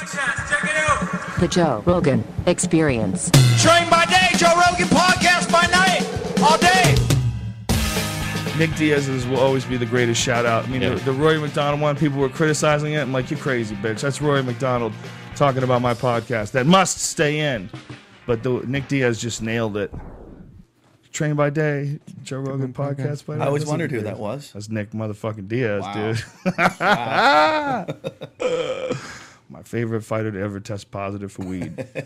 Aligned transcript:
Check 0.00 0.64
it 0.64 0.76
out. 0.88 1.38
The 1.40 1.48
Joe 1.48 1.82
Rogan 1.86 2.24
Experience. 2.46 3.30
Train 3.60 3.88
by 3.90 4.04
day, 4.06 4.28
Joe 4.36 4.54
Rogan 4.54 4.88
podcast 4.88 5.50
by 5.52 5.66
night, 5.66 6.02
all 6.42 6.56
day. 6.58 6.94
Nick 8.58 8.74
Diaz's 8.76 9.26
will 9.26 9.38
always 9.40 9.64
be 9.64 9.76
the 9.76 9.86
greatest 9.86 10.20
shout 10.20 10.44
out. 10.46 10.64
I 10.64 10.68
mean, 10.68 10.82
Yeah. 10.82 10.90
the, 10.90 10.96
the 11.04 11.12
Roy 11.12 11.38
McDonald 11.40 11.80
one, 11.80 11.96
people 11.96 12.18
were 12.18 12.28
criticizing 12.28 12.92
it. 12.94 13.00
I'm 13.00 13.12
like, 13.12 13.30
you 13.30 13.36
crazy, 13.36 13.74
bitch. 13.76 14.00
That's 14.00 14.20
Roy 14.22 14.42
McDonald 14.42 14.92
talking 15.36 15.62
about 15.62 15.82
my 15.82 15.94
podcast. 15.94 16.52
That 16.52 16.66
must 16.66 16.98
stay 16.98 17.40
in. 17.54 17.70
But 18.26 18.42
the, 18.42 18.50
Nick 18.66 18.88
Diaz 18.88 19.20
just 19.20 19.42
nailed 19.42 19.76
it. 19.76 19.92
Train 21.12 21.34
by 21.34 21.50
day, 21.50 21.98
Joe 22.24 22.38
Rogan 22.38 22.72
podcast 22.72 23.26
by 23.26 23.36
night. 23.36 23.44
I 23.44 23.46
always 23.48 23.62
That's 23.62 23.70
wondered 23.70 23.90
who 23.90 24.00
that 24.02 24.18
was. 24.18 24.52
That's 24.52 24.68
Nick 24.70 24.92
motherfucking 24.92 25.48
Diaz, 25.48 25.82
Wow. 25.82 26.12
dude. 27.84 28.96
my 29.52 29.62
favorite 29.62 30.02
fighter 30.02 30.32
to 30.32 30.40
ever 30.40 30.60
test 30.60 30.90
positive 30.90 31.30
for 31.32 31.44
weed. 31.44 31.86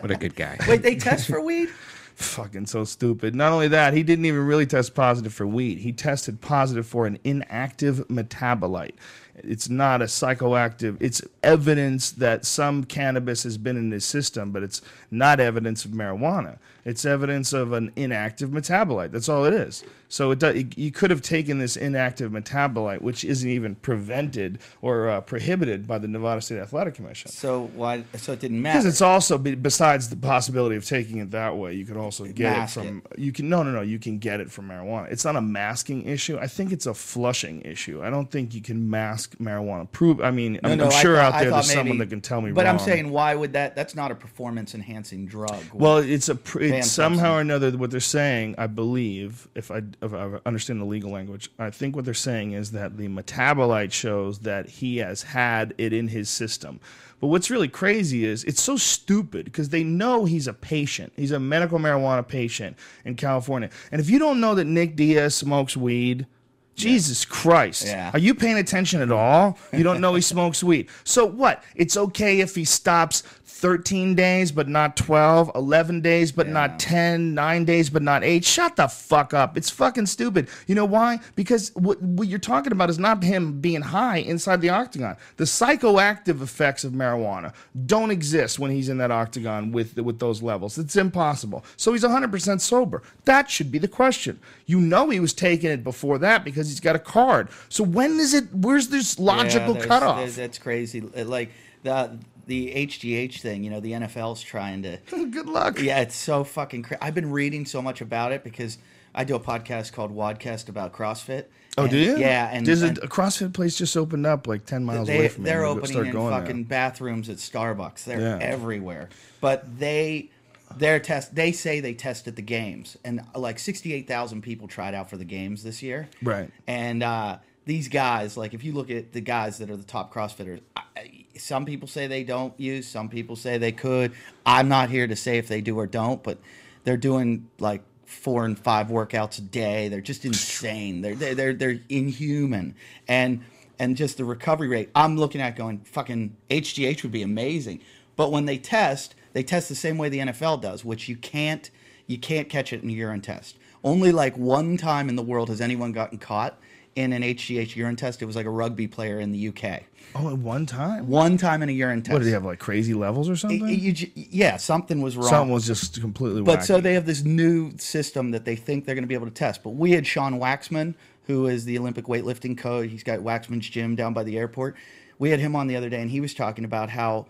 What 0.00 0.12
a 0.12 0.16
good 0.16 0.36
guy. 0.36 0.56
Wait, 0.68 0.82
they 0.82 0.94
test 0.94 1.26
for 1.26 1.40
weed? 1.40 1.70
fucking 2.18 2.66
so 2.66 2.84
stupid. 2.84 3.34
Not 3.34 3.52
only 3.52 3.68
that, 3.68 3.94
he 3.94 4.02
didn't 4.02 4.24
even 4.24 4.44
really 4.46 4.66
test 4.66 4.94
positive 4.94 5.32
for 5.32 5.46
weed. 5.46 5.78
He 5.78 5.92
tested 5.92 6.40
positive 6.40 6.86
for 6.86 7.06
an 7.06 7.18
inactive 7.24 8.06
metabolite. 8.08 8.94
It's 9.36 9.68
not 9.68 10.02
a 10.02 10.06
psychoactive. 10.06 10.96
It's 11.00 11.22
evidence 11.42 12.10
that 12.12 12.44
some 12.44 12.84
cannabis 12.84 13.44
has 13.44 13.56
been 13.56 13.76
in 13.76 13.90
his 13.92 14.04
system, 14.04 14.50
but 14.50 14.64
it's 14.64 14.82
not 15.10 15.38
evidence 15.38 15.84
of 15.84 15.92
marijuana. 15.92 16.58
It's 16.88 17.04
evidence 17.04 17.52
of 17.52 17.72
an 17.74 17.92
inactive 17.96 18.48
metabolite. 18.48 19.10
That's 19.10 19.28
all 19.28 19.44
it 19.44 19.52
is. 19.52 19.84
So 20.10 20.30
it 20.30 20.38
does, 20.38 20.64
you 20.74 20.90
could 20.90 21.10
have 21.10 21.20
taken 21.20 21.58
this 21.58 21.76
inactive 21.76 22.32
metabolite, 22.32 23.02
which 23.02 23.24
isn't 23.26 23.48
even 23.50 23.74
prevented 23.74 24.58
or 24.80 25.10
uh, 25.10 25.20
prohibited 25.20 25.86
by 25.86 25.98
the 25.98 26.08
Nevada 26.08 26.40
State 26.40 26.60
Athletic 26.60 26.94
Commission. 26.94 27.30
So 27.30 27.70
why? 27.74 28.04
So 28.16 28.32
it 28.32 28.40
didn't 28.40 28.62
Because 28.62 28.86
it's 28.86 29.02
also 29.02 29.36
be- 29.36 29.54
besides 29.54 30.08
the 30.08 30.16
possibility 30.16 30.76
of 30.76 30.86
taking 30.86 31.18
it 31.18 31.32
that 31.32 31.58
way, 31.58 31.74
you 31.74 31.84
could 31.84 31.98
also 31.98 32.24
get 32.24 32.58
it 32.62 32.70
from 32.70 33.02
you 33.18 33.32
can 33.32 33.50
no 33.50 33.62
no 33.62 33.70
no 33.70 33.82
you 33.82 33.98
can 33.98 34.18
get 34.18 34.40
it 34.40 34.50
from 34.50 34.68
marijuana. 34.68 35.12
It's 35.12 35.26
not 35.26 35.36
a 35.36 35.42
masking 35.42 36.06
issue. 36.06 36.38
I 36.38 36.46
think 36.46 36.72
it's 36.72 36.86
a 36.86 36.94
flushing 36.94 37.60
issue. 37.62 38.02
I 38.02 38.08
don't 38.08 38.30
think 38.30 38.54
you 38.54 38.62
can 38.62 38.88
mask 38.88 39.36
marijuana. 39.36 39.92
Prove. 39.92 40.22
I 40.22 40.30
mean, 40.30 40.58
No, 40.62 40.70
I'm, 40.70 40.78
no, 40.78 40.84
I'm 40.86 40.90
sure 41.02 41.16
thought- 41.16 41.34
out 41.34 41.40
there 41.40 41.50
there's 41.50 41.70
someone 41.70 41.98
that 41.98 42.08
can 42.08 42.22
tell 42.22 42.40
me. 42.40 42.52
But 42.52 42.66
I'm 42.66 42.78
saying, 42.78 43.10
why 43.10 43.34
would 43.34 43.52
that? 43.52 43.76
That's 43.76 43.94
not 43.94 44.10
a 44.10 44.14
performance 44.14 44.74
enhancing 44.74 45.26
drug. 45.26 45.62
Well, 45.74 45.98
it's 45.98 46.30
a 46.30 46.34
pr- 46.34 46.62
Somehow 46.82 47.36
or 47.36 47.40
another 47.40 47.70
what 47.72 47.90
they're 47.90 48.00
saying. 48.00 48.54
I 48.58 48.66
believe, 48.66 49.48
if 49.54 49.70
I 49.70 49.82
if 50.02 50.12
I 50.12 50.38
understand 50.46 50.80
the 50.80 50.84
legal 50.84 51.10
language, 51.10 51.50
I 51.58 51.70
think 51.70 51.96
what 51.96 52.04
they're 52.04 52.14
saying 52.14 52.52
is 52.52 52.72
that 52.72 52.96
the 52.96 53.08
metabolite 53.08 53.92
shows 53.92 54.40
that 54.40 54.68
he 54.68 54.98
has 54.98 55.22
had 55.22 55.74
it 55.78 55.92
in 55.92 56.08
his 56.08 56.28
system. 56.28 56.80
But 57.20 57.28
what's 57.28 57.50
really 57.50 57.68
crazy 57.68 58.24
is 58.24 58.44
it's 58.44 58.62
so 58.62 58.76
stupid 58.76 59.44
because 59.44 59.70
they 59.70 59.82
know 59.82 60.24
he's 60.24 60.46
a 60.46 60.52
patient. 60.52 61.12
He's 61.16 61.32
a 61.32 61.40
medical 61.40 61.78
marijuana 61.78 62.26
patient 62.26 62.76
in 63.04 63.16
California, 63.16 63.70
and 63.90 64.00
if 64.00 64.08
you 64.08 64.18
don't 64.18 64.40
know 64.40 64.54
that 64.54 64.64
Nick 64.64 64.96
Diaz 64.96 65.34
smokes 65.34 65.76
weed. 65.76 66.26
Jesus 66.74 67.24
Christ. 67.24 67.86
Yeah. 67.86 68.12
Are 68.12 68.20
you 68.20 68.36
paying 68.36 68.56
attention 68.56 69.00
at 69.00 69.10
all? 69.10 69.58
You 69.72 69.82
don't 69.82 70.00
know 70.00 70.14
he 70.14 70.20
smokes 70.34 70.62
weed. 70.62 70.88
So 71.02 71.26
what? 71.26 71.64
It's 71.74 71.96
okay 71.96 72.38
if 72.38 72.54
he 72.54 72.64
stops 72.64 73.24
13 73.48 74.14
days 74.14 74.52
but 74.52 74.68
not 74.68 74.96
12, 74.96 75.50
11 75.54 76.00
days 76.02 76.30
but 76.30 76.46
not 76.48 76.78
10, 76.78 77.34
9 77.34 77.64
days 77.64 77.88
but 77.90 78.02
not 78.02 78.22
8. 78.22 78.44
Shut 78.44 78.76
the 78.76 78.86
fuck 78.88 79.32
up. 79.32 79.56
It's 79.56 79.70
fucking 79.70 80.06
stupid. 80.06 80.48
You 80.66 80.74
know 80.74 80.84
why? 80.84 81.20
Because 81.34 81.74
what, 81.74 82.00
what 82.02 82.28
you're 82.28 82.38
talking 82.38 82.72
about 82.72 82.90
is 82.90 82.98
not 82.98 83.22
him 83.22 83.60
being 83.60 83.80
high 83.80 84.18
inside 84.18 84.60
the 84.60 84.68
octagon. 84.68 85.16
The 85.38 85.44
psychoactive 85.44 86.42
effects 86.42 86.84
of 86.84 86.92
marijuana 86.92 87.54
don't 87.86 88.10
exist 88.10 88.58
when 88.58 88.70
he's 88.70 88.88
in 88.88 88.98
that 88.98 89.10
octagon 89.10 89.72
with 89.72 89.96
with 89.98 90.18
those 90.18 90.42
levels. 90.42 90.76
It's 90.78 90.96
impossible. 90.96 91.64
So 91.76 91.92
he's 91.92 92.04
100% 92.04 92.60
sober. 92.60 93.02
That 93.24 93.50
should 93.50 93.72
be 93.72 93.78
the 93.78 93.88
question. 93.88 94.40
You 94.66 94.80
know 94.80 95.08
he 95.10 95.20
was 95.20 95.32
taking 95.32 95.70
it 95.70 95.82
before 95.82 96.18
that 96.18 96.44
because 96.44 96.68
he's 96.68 96.80
got 96.80 96.96
a 96.96 97.00
card. 97.00 97.48
So 97.70 97.82
when 97.82 98.18
is 98.20 98.34
it 98.34 98.52
where's 98.52 98.88
this 98.88 99.18
logical 99.18 99.72
there's- 99.72 99.88
cutoff? 99.88 100.18
there's- 100.18 100.36
That's 100.36 100.58
crazy. 100.58 101.00
Like 101.00 101.50
the 101.82 102.18
the 102.48 102.72
HGH 102.74 103.40
thing. 103.40 103.62
You 103.62 103.70
know, 103.70 103.78
the 103.80 103.92
NFL's 103.92 104.42
trying 104.42 104.82
to. 104.82 104.98
Good 105.10 105.46
luck. 105.46 105.78
Yeah, 105.80 106.00
it's 106.00 106.16
so 106.16 106.42
fucking 106.42 106.82
crazy. 106.82 107.00
I've 107.00 107.14
been 107.14 107.30
reading 107.30 107.64
so 107.64 107.80
much 107.80 108.00
about 108.00 108.32
it 108.32 108.42
because 108.42 108.78
I 109.14 109.22
do 109.24 109.36
a 109.36 109.40
podcast 109.40 109.92
called 109.92 110.12
WODcast 110.14 110.68
about 110.68 110.92
CrossFit. 110.92 111.44
Oh, 111.76 111.82
And- 111.82 111.90
do 111.92 111.96
you? 111.98 112.16
Yeah, 112.18 112.50
and, 112.52 112.66
There's 112.66 112.82
a, 112.82 112.88
and 112.88 112.98
a 112.98 113.06
CrossFit 113.06 113.52
place 113.54 113.78
just 113.78 113.96
opened 113.96 114.26
up 114.26 114.48
like 114.48 114.64
ten 114.66 114.84
miles 114.84 115.06
they, 115.06 115.16
away 115.16 115.28
from 115.28 115.44
me. 115.44 115.50
they're 115.50 115.64
I'm 115.64 115.76
gonna 115.78 115.86
opening 115.86 116.06
in 116.06 116.12
going 116.12 116.30
there. 116.32 116.40
fucking 116.40 116.64
bathrooms 116.64 117.28
at 117.28 117.36
Starbucks. 117.36 118.02
They're 118.04 118.20
Yeah. 118.20 118.38
everywhere. 118.40 119.08
But 119.40 119.78
they 119.78 120.30
their 120.76 121.00
test 121.00 121.34
they 121.34 121.52
say 121.52 121.80
they 121.80 121.94
tested 121.94 122.36
the 122.36 122.42
games 122.42 122.96
and 123.04 123.22
like 123.34 123.58
68,000 123.58 124.42
people 124.42 124.68
tried 124.68 124.94
out 124.94 125.08
for 125.08 125.16
the 125.16 125.24
games 125.24 125.62
this 125.62 125.82
year. 125.82 126.08
Right. 126.22 126.50
And 126.66 127.02
uh 127.02 127.38
these 127.64 127.88
guys, 127.88 128.36
like 128.36 128.54
if 128.54 128.64
you 128.64 128.72
look 128.72 128.90
at 128.90 129.12
the 129.12 129.20
guys 129.20 129.58
that 129.58 129.70
are 129.70 129.76
the 129.76 129.82
top 129.84 130.12
CrossFitters, 130.12 130.60
I- 130.76 131.17
some 131.40 131.64
people 131.64 131.88
say 131.88 132.06
they 132.06 132.24
don't 132.24 132.58
use, 132.58 132.86
some 132.86 133.08
people 133.08 133.36
say 133.36 133.58
they 133.58 133.72
could. 133.72 134.12
I'm 134.44 134.68
not 134.68 134.90
here 134.90 135.06
to 135.06 135.16
say 135.16 135.38
if 135.38 135.48
they 135.48 135.60
do 135.60 135.78
or 135.78 135.86
don't, 135.86 136.22
but 136.22 136.38
they're 136.84 136.96
doing 136.96 137.48
like 137.58 137.82
four 138.06 138.44
and 138.44 138.58
five 138.58 138.88
workouts 138.88 139.38
a 139.38 139.42
day. 139.42 139.88
They're 139.88 140.00
just 140.00 140.24
insane. 140.24 141.02
They're 141.02 141.14
they're 141.14 141.34
they're, 141.34 141.54
they're 141.54 141.80
inhuman, 141.88 142.74
and 143.06 143.44
and 143.78 143.96
just 143.96 144.16
the 144.16 144.24
recovery 144.24 144.68
rate. 144.68 144.90
I'm 144.94 145.16
looking 145.16 145.40
at 145.40 145.56
going 145.56 145.80
fucking 145.80 146.36
HGH 146.50 147.02
would 147.02 147.12
be 147.12 147.22
amazing, 147.22 147.80
but 148.16 148.32
when 148.32 148.46
they 148.46 148.58
test, 148.58 149.14
they 149.32 149.42
test 149.42 149.68
the 149.68 149.74
same 149.74 149.98
way 149.98 150.08
the 150.08 150.18
NFL 150.18 150.62
does, 150.62 150.84
which 150.84 151.08
you 151.08 151.16
can't 151.16 151.70
you 152.06 152.18
can't 152.18 152.48
catch 152.48 152.72
it 152.72 152.82
in 152.82 152.90
a 152.90 152.92
urine 152.92 153.20
test. 153.20 153.56
Only 153.84 154.10
like 154.10 154.36
one 154.36 154.76
time 154.76 155.08
in 155.08 155.16
the 155.16 155.22
world 155.22 155.48
has 155.50 155.60
anyone 155.60 155.92
gotten 155.92 156.18
caught 156.18 156.58
in 156.98 157.12
an 157.12 157.22
HGH 157.22 157.76
urine 157.76 157.94
test. 157.94 158.22
It 158.22 158.24
was 158.26 158.34
like 158.34 158.46
a 158.46 158.50
rugby 158.50 158.88
player 158.88 159.20
in 159.20 159.30
the 159.30 159.48
UK. 159.48 159.84
Oh, 160.16 160.30
at 160.30 160.38
one 160.38 160.66
time. 160.66 161.06
One 161.06 161.36
time 161.36 161.62
in 161.62 161.68
a 161.68 161.72
urine 161.72 162.02
test. 162.02 162.12
What 162.12 162.18
did 162.18 162.26
he 162.26 162.32
have 162.32 162.44
like 162.44 162.58
crazy 162.58 162.92
levels 162.92 163.28
or 163.28 163.36
something? 163.36 163.60
Y- 163.60 163.68
you 163.68 164.10
yeah, 164.16 164.56
something 164.56 165.00
was 165.00 165.16
wrong. 165.16 165.28
Something 165.28 165.54
was 165.54 165.64
just 165.64 166.00
completely. 166.00 166.40
Wrong. 166.40 166.56
But 166.56 166.64
so 166.64 166.80
they 166.80 166.94
have 166.94 167.06
this 167.06 167.22
new 167.22 167.76
system 167.78 168.32
that 168.32 168.44
they 168.44 168.56
think 168.56 168.84
they're 168.84 168.96
going 168.96 169.04
to 169.04 169.08
be 169.08 169.14
able 169.14 169.26
to 169.26 169.32
test. 169.32 169.62
But 169.62 169.70
we 169.70 169.92
had 169.92 170.08
Sean 170.08 170.40
Waxman, 170.40 170.94
who 171.28 171.46
is 171.46 171.64
the 171.64 171.78
Olympic 171.78 172.06
weightlifting 172.06 172.58
coach. 172.58 172.90
He's 172.90 173.04
got 173.04 173.20
Waxman's 173.20 173.68
gym 173.68 173.94
down 173.94 174.12
by 174.12 174.24
the 174.24 174.36
airport. 174.36 174.76
We 175.20 175.30
had 175.30 175.38
him 175.38 175.54
on 175.54 175.68
the 175.68 175.76
other 175.76 175.88
day, 175.88 176.00
and 176.00 176.10
he 176.10 176.20
was 176.20 176.34
talking 176.34 176.64
about 176.64 176.90
how 176.90 177.26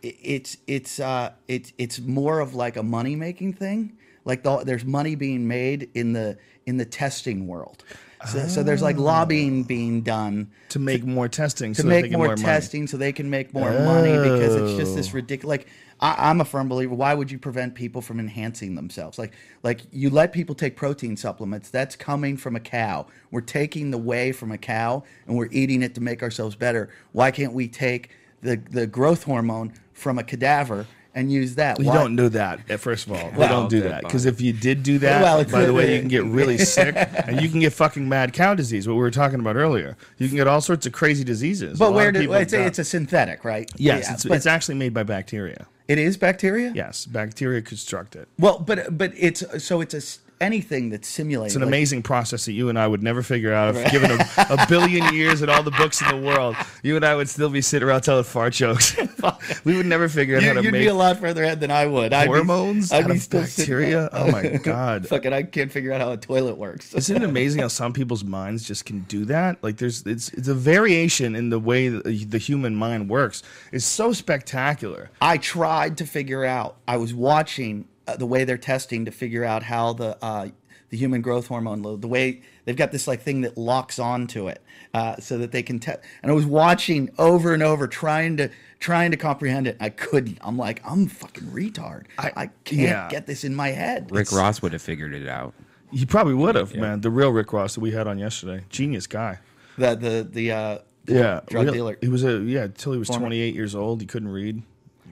it's 0.00 0.58
it's 0.68 1.00
uh 1.00 1.32
it's 1.48 1.72
it's 1.76 1.98
more 1.98 2.38
of 2.38 2.54
like 2.54 2.76
a 2.76 2.84
money 2.84 3.16
making 3.16 3.54
thing. 3.54 3.96
Like 4.24 4.44
the, 4.44 4.58
there's 4.58 4.84
money 4.84 5.16
being 5.16 5.48
made 5.48 5.90
in 5.94 6.12
the 6.12 6.38
in 6.66 6.76
the 6.76 6.84
testing 6.84 7.48
world. 7.48 7.82
So, 8.26 8.48
so 8.48 8.62
there's 8.62 8.82
like 8.82 8.96
ah. 8.96 9.02
lobbying 9.02 9.62
being 9.62 10.02
done 10.02 10.50
to 10.70 10.78
make 10.78 11.04
more 11.04 11.28
testing 11.28 11.72
to 11.74 11.82
so 11.82 11.88
make 11.88 12.10
more, 12.10 12.26
more 12.26 12.36
testing 12.36 12.86
so 12.86 12.96
they 12.96 13.12
can 13.12 13.30
make 13.30 13.54
more 13.54 13.70
money 13.70 14.12
because 14.12 14.54
it's 14.56 14.76
just 14.76 14.92
Oh. 14.92 14.96
this 14.96 15.14
ridiculous. 15.14 15.58
Like 15.58 15.68
I, 16.00 16.30
I'm 16.30 16.40
a 16.40 16.44
firm 16.44 16.68
believer. 16.68 16.94
Why 16.94 17.14
would 17.14 17.30
you 17.30 17.38
prevent 17.38 17.74
people 17.74 18.02
from 18.02 18.18
enhancing 18.18 18.74
themselves? 18.74 19.18
Like 19.18 19.34
like 19.62 19.82
you 19.92 20.10
let 20.10 20.32
people 20.32 20.54
take 20.54 20.76
protein 20.76 21.16
supplements. 21.16 21.70
That's 21.70 21.94
coming 21.94 22.36
from 22.36 22.56
a 22.56 22.60
cow. 22.60 23.06
We're 23.30 23.40
taking 23.40 23.90
the 23.90 23.98
whey 23.98 24.32
from 24.32 24.50
a 24.50 24.58
cow 24.58 25.04
and 25.26 25.36
we're 25.36 25.48
eating 25.52 25.82
it 25.82 25.94
to 25.94 26.00
make 26.00 26.22
ourselves 26.22 26.56
better. 26.56 26.90
Why 27.12 27.30
can't 27.30 27.52
we 27.52 27.68
take 27.68 28.10
the 28.42 28.56
the 28.56 28.86
growth 28.86 29.24
hormone 29.24 29.74
from 29.92 30.18
a 30.18 30.24
cadaver? 30.24 30.86
And 31.18 31.32
use 31.32 31.56
that. 31.56 31.80
You 31.80 31.86
Why- 31.86 31.94
don't 31.94 32.14
do 32.14 32.28
that. 32.28 32.60
eh, 32.68 32.76
First 32.76 33.06
of 33.08 33.12
all, 33.12 33.30
we 33.32 33.38
Well, 33.38 33.48
don't 33.48 33.68
do 33.68 33.80
that 33.80 34.02
because 34.04 34.24
if 34.24 34.40
you 34.40 34.52
did 34.52 34.84
do 34.84 35.00
that, 35.00 35.20
Well, 35.20 35.42
by 35.44 35.64
the 35.64 35.74
way, 35.74 35.94
you 35.94 35.98
can 36.00 36.08
get 36.08 36.24
really 36.24 36.58
sick 36.76 36.94
and 36.96 37.40
you 37.42 37.48
can 37.48 37.58
get 37.58 37.72
fucking 37.72 38.08
mad 38.08 38.32
cow 38.32 38.54
disease. 38.54 38.86
What 38.86 38.94
we 38.94 39.00
were 39.00 39.10
talking 39.10 39.40
about 39.40 39.56
earlier, 39.56 39.96
you 40.18 40.28
can 40.28 40.36
get 40.36 40.46
all 40.46 40.60
sorts 40.60 40.86
of 40.86 40.92
crazy 40.92 41.24
diseases. 41.24 41.76
But 41.76 41.92
where 41.92 42.12
do 42.12 42.32
it's 42.34 42.52
a, 42.52 42.64
it's 42.64 42.78
a 42.78 42.84
synthetic, 42.84 43.44
right? 43.44 43.68
yes, 43.76 44.04
Yeah, 44.06 44.14
it's, 44.14 44.24
it's 44.26 44.46
actually 44.46 44.76
made 44.76 44.94
by 44.94 45.02
bacteria. 45.02 45.66
it 45.88 45.98
is 45.98 46.16
bacteria. 46.16 46.70
Yes, 46.72 47.04
bacteria 47.04 47.62
construct 47.62 48.14
it. 48.14 48.28
Well, 48.38 48.60
but 48.60 48.96
but 48.96 49.12
it's 49.16 49.42
so 49.64 49.80
it's 49.80 49.94
a 49.94 50.02
anything 50.40 50.90
that's 50.90 51.08
simulated. 51.08 51.48
It's 51.48 51.56
an 51.56 51.62
like- 51.62 51.68
amazing 51.68 52.02
process 52.02 52.44
that 52.46 52.52
you 52.52 52.68
and 52.68 52.78
I 52.78 52.86
would 52.86 53.02
never 53.02 53.22
figure 53.22 53.52
out. 53.52 53.74
If 53.76 53.90
given 53.90 54.10
a, 54.10 54.24
a 54.50 54.66
billion 54.68 55.12
years 55.14 55.42
and 55.42 55.50
all 55.50 55.62
the 55.62 55.70
books 55.72 56.00
in 56.00 56.08
the 56.08 56.26
world, 56.26 56.56
you 56.82 56.96
and 56.96 57.04
I 57.04 57.14
would 57.14 57.28
still 57.28 57.48
be 57.50 57.60
sitting 57.60 57.88
around 57.88 58.02
telling 58.02 58.24
fart 58.24 58.52
jokes. 58.54 58.96
we 59.64 59.76
would 59.76 59.86
never 59.86 60.08
figure 60.08 60.36
out 60.36 60.42
You, 60.42 60.48
how 60.48 60.54
to 60.54 60.62
you'd 60.62 60.72
make 60.72 60.82
be 60.82 60.86
a 60.88 60.94
lot 60.94 61.18
further 61.18 61.42
ahead 61.44 61.60
than 61.60 61.70
I 61.70 61.86
would. 61.86 62.12
I'd 62.12 62.24
be- 62.26 62.34
hormones 62.34 62.92
I'd 62.92 63.06
be 63.06 63.12
of 63.12 63.20
still 63.22 63.40
bacteria. 63.42 64.08
Oh 64.12 64.30
my 64.30 64.48
god! 64.62 65.06
Fucking, 65.08 65.32
I 65.32 65.42
can't 65.42 65.70
figure 65.72 65.92
out 65.92 66.00
how 66.00 66.12
a 66.12 66.16
toilet 66.16 66.56
works. 66.56 66.94
Isn't 66.94 67.16
it 67.16 67.22
amazing 67.22 67.60
how 67.62 67.68
some 67.68 67.92
people's 67.92 68.24
minds 68.24 68.62
just 68.66 68.84
can 68.84 69.00
do 69.02 69.24
that? 69.26 69.62
Like 69.62 69.76
there's 69.78 70.02
it's 70.06 70.28
it's 70.30 70.48
a 70.48 70.54
variation 70.54 71.34
in 71.34 71.50
the 71.50 71.58
way 71.58 71.88
the 71.88 72.38
human 72.38 72.74
mind 72.76 73.08
works. 73.10 73.42
It's 73.72 73.84
so 73.84 74.12
spectacular. 74.12 75.10
I 75.20 75.38
tried 75.38 75.98
to 75.98 76.06
figure 76.06 76.44
out. 76.44 76.76
I 76.86 76.96
was 76.96 77.12
watching 77.14 77.86
uh, 78.08 78.16
the 78.16 78.26
way 78.26 78.44
they're 78.44 78.56
testing 78.58 79.04
to 79.04 79.10
figure 79.10 79.44
out 79.44 79.62
how 79.62 79.92
the 79.92 80.16
uh, 80.24 80.48
the 80.90 80.96
human 80.96 81.20
growth 81.20 81.48
hormone 81.48 81.82
load. 81.82 82.00
The 82.00 82.08
way 82.08 82.40
they've 82.64 82.76
got 82.76 82.92
this 82.92 83.06
like 83.06 83.20
thing 83.22 83.42
that 83.42 83.58
locks 83.58 83.98
onto 83.98 84.48
it, 84.48 84.62
uh, 84.94 85.16
so 85.18 85.36
that 85.38 85.52
they 85.52 85.62
can 85.62 85.78
test. 85.78 86.00
And 86.22 86.32
I 86.32 86.34
was 86.34 86.46
watching 86.46 87.10
over 87.18 87.52
and 87.52 87.62
over, 87.62 87.86
trying 87.86 88.36
to 88.38 88.50
trying 88.80 89.10
to 89.10 89.16
comprehend 89.16 89.66
it. 89.66 89.76
I 89.80 89.90
couldn't. 89.90 90.38
I'm 90.40 90.56
like, 90.56 90.80
I'm 90.84 91.06
fucking 91.06 91.48
retard. 91.48 92.04
I, 92.18 92.32
I- 92.36 92.50
can't 92.64 92.80
yeah. 92.80 93.08
get 93.10 93.26
this 93.26 93.44
in 93.44 93.54
my 93.54 93.68
head. 93.68 94.10
Rick 94.10 94.32
Ross 94.32 94.62
would 94.62 94.72
have 94.72 94.82
figured 94.82 95.14
it 95.14 95.28
out. 95.28 95.52
He 95.90 96.04
probably 96.06 96.34
would 96.34 96.54
have, 96.54 96.74
man. 96.74 97.00
The 97.00 97.10
real 97.10 97.30
Rick 97.30 97.52
Ross 97.52 97.74
that 97.74 97.80
we 97.80 97.90
had 97.92 98.06
on 98.06 98.18
yesterday, 98.18 98.64
genius 98.70 99.06
guy. 99.06 99.38
The 99.76 99.94
the 99.94 100.28
the 100.30 100.52
uh, 100.52 100.78
Yeah, 101.06 101.40
drug 101.48 101.64
real- 101.64 101.74
dealer. 101.74 101.98
He 102.00 102.08
was 102.08 102.24
a 102.24 102.38
yeah 102.40 102.64
until 102.64 102.92
he 102.92 102.98
was 102.98 103.08
Former- 103.08 103.26
28 103.26 103.54
years 103.54 103.74
old. 103.74 104.00
He 104.00 104.06
couldn't 104.06 104.28
read. 104.28 104.62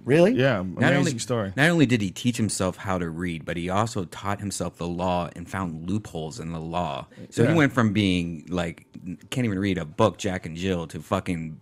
Really? 0.06 0.32
Yeah, 0.32 0.62
Not 0.62 0.78
amazing 0.78 0.96
only, 0.96 1.18
story. 1.18 1.52
Not 1.56 1.68
only 1.68 1.84
did 1.84 2.00
he 2.00 2.10
teach 2.10 2.38
himself 2.38 2.78
how 2.78 2.96
to 2.98 3.10
read, 3.10 3.44
but 3.44 3.58
he 3.58 3.68
also 3.68 4.04
taught 4.06 4.40
himself 4.40 4.76
the 4.78 4.86
law 4.88 5.28
and 5.36 5.46
found 5.48 5.90
loopholes 5.90 6.40
in 6.40 6.52
the 6.52 6.60
law. 6.60 7.06
So 7.28 7.42
Yeah. 7.42 7.50
he 7.50 7.54
went 7.54 7.72
from 7.74 7.92
being 7.92 8.46
like 8.48 8.86
can't 9.30 9.44
even 9.44 9.58
read 9.58 9.76
a 9.76 9.84
book, 9.84 10.16
Jack 10.16 10.46
and 10.46 10.56
Jill, 10.56 10.86
to 10.88 11.00
fucking 11.00 11.58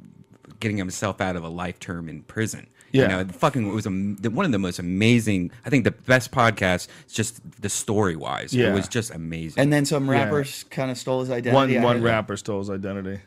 getting 0.61 0.77
himself 0.77 1.21
out 1.21 1.35
of 1.37 1.43
a 1.43 1.49
life 1.49 1.81
term 1.81 2.09
in 2.09 2.23
prison. 2.23 2.69
Yeah. 2.95 3.03
You 3.19 3.25
know, 3.25 3.33
fucking 3.33 3.67
it 3.69 3.73
was 3.75 3.87
a, 3.87 3.91
one 3.91 4.47
of 4.47 4.53
the 4.53 4.59
most 4.59 4.79
amazing. 4.79 5.51
I 5.67 5.71
think 5.71 5.83
the 5.85 5.91
best 5.91 6.31
podcast. 6.31 6.87
Just 7.13 7.41
the 7.61 7.69
story 7.69 8.15
wise, 8.17 8.55
Yeah. 8.55 8.71
it 8.71 8.75
was 8.75 8.87
just 8.89 9.11
amazing. 9.13 9.61
And 9.61 9.73
then 9.73 9.85
some 9.85 10.07
Yeah. 10.07 10.13
rappers 10.25 10.65
kind 10.71 10.91
of 10.91 10.97
stole 10.97 11.21
his 11.21 11.31
identity. 11.31 11.77
I 11.79 11.83
one 11.85 12.03
rapper 12.03 12.37
stole 12.37 12.61
his 12.61 12.71
identity. 12.71 13.21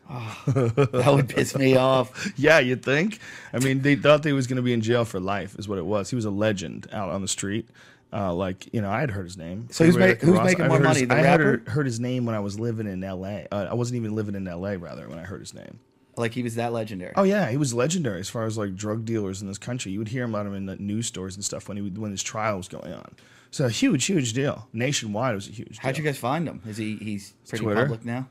that 0.47 1.11
would 1.13 1.29
piss 1.29 1.55
me 1.55 1.75
off. 1.75 2.31
Yeah, 2.37 2.59
you'd 2.59 2.83
think. 2.83 3.19
I 3.53 3.59
mean, 3.59 3.81
they 3.81 3.95
thought 3.95 4.23
they 4.23 4.33
was 4.33 4.47
going 4.47 4.55
to 4.57 4.61
be 4.61 4.73
in 4.73 4.81
jail 4.81 5.05
for 5.05 5.19
life, 5.19 5.55
is 5.59 5.67
what 5.67 5.77
it 5.77 5.85
was. 5.85 6.09
He 6.09 6.15
was 6.15 6.25
a 6.25 6.31
legend 6.31 6.87
out 6.91 7.09
on 7.09 7.21
the 7.21 7.27
street. 7.27 7.67
Uh, 8.13 8.33
like 8.33 8.73
you 8.73 8.79
know, 8.81 8.89
I 8.89 9.01
had 9.01 9.11
heard 9.11 9.25
his 9.25 9.35
name. 9.37 9.67
So 9.69 9.83
who's 9.83 9.95
Freeway 9.95 10.13
ma- 10.13 10.19
who's 10.25 10.39
making 10.45 10.67
more 10.67 10.79
money, 10.79 10.99
his- 11.01 11.09
the 11.09 11.13
I 11.15 11.17
had 11.17 11.25
rapper? 11.41 11.43
heard, 11.43 11.67
heard 11.67 11.85
his 11.85 11.99
name 11.99 12.25
when 12.25 12.35
I 12.35 12.39
was 12.39 12.57
living 12.57 12.87
in 12.87 13.03
L.A. 13.03 13.47
Uh, 13.51 13.67
I 13.69 13.73
wasn't 13.73 13.97
even 13.97 14.15
living 14.15 14.35
in 14.35 14.47
L.A. 14.47 14.77
rather 14.77 15.09
when 15.09 15.19
I 15.19 15.23
heard 15.23 15.41
his 15.41 15.53
name. 15.53 15.79
Like 16.17 16.33
he 16.33 16.41
was 16.43 16.55
that 16.55 16.73
legendary. 16.73 17.13
Oh 17.15 17.23
yeah, 17.23 17.49
he 17.49 17.57
was 17.57 17.73
legendary 17.73 18.19
as 18.19 18.29
far 18.29 18.45
as 18.45 18.57
like 18.57 18.75
drug 18.75 19.05
dealers 19.05 19.41
in 19.41 19.47
this 19.47 19.57
country. 19.57 19.91
You 19.91 19.99
would 19.99 20.07
hear 20.07 20.25
about 20.25 20.45
him 20.47 20.55
in 20.55 20.65
the 20.65 20.75
news 20.77 21.05
stores 21.07 21.35
and 21.35 21.45
stuff 21.45 21.67
when 21.67 21.77
he 21.77 21.83
would, 21.83 21.97
when 21.97 22.11
his 22.11 22.23
trial 22.23 22.57
was 22.57 22.67
going 22.67 22.91
on. 22.91 23.15
So 23.51 23.65
a 23.65 23.69
huge, 23.69 24.05
huge 24.05 24.33
deal. 24.33 24.67
Nationwide, 24.73 25.33
it 25.33 25.35
was 25.35 25.47
a 25.47 25.51
huge. 25.51 25.69
Deal. 25.69 25.79
How'd 25.81 25.97
you 25.97 26.03
guys 26.03 26.17
find 26.17 26.47
him? 26.47 26.61
Is 26.67 26.77
he 26.77 26.95
he's 26.97 27.33
pretty 27.47 27.63
Twitter. 27.63 27.81
public 27.83 28.03
now? 28.05 28.27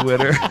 Twitter? 0.00 0.32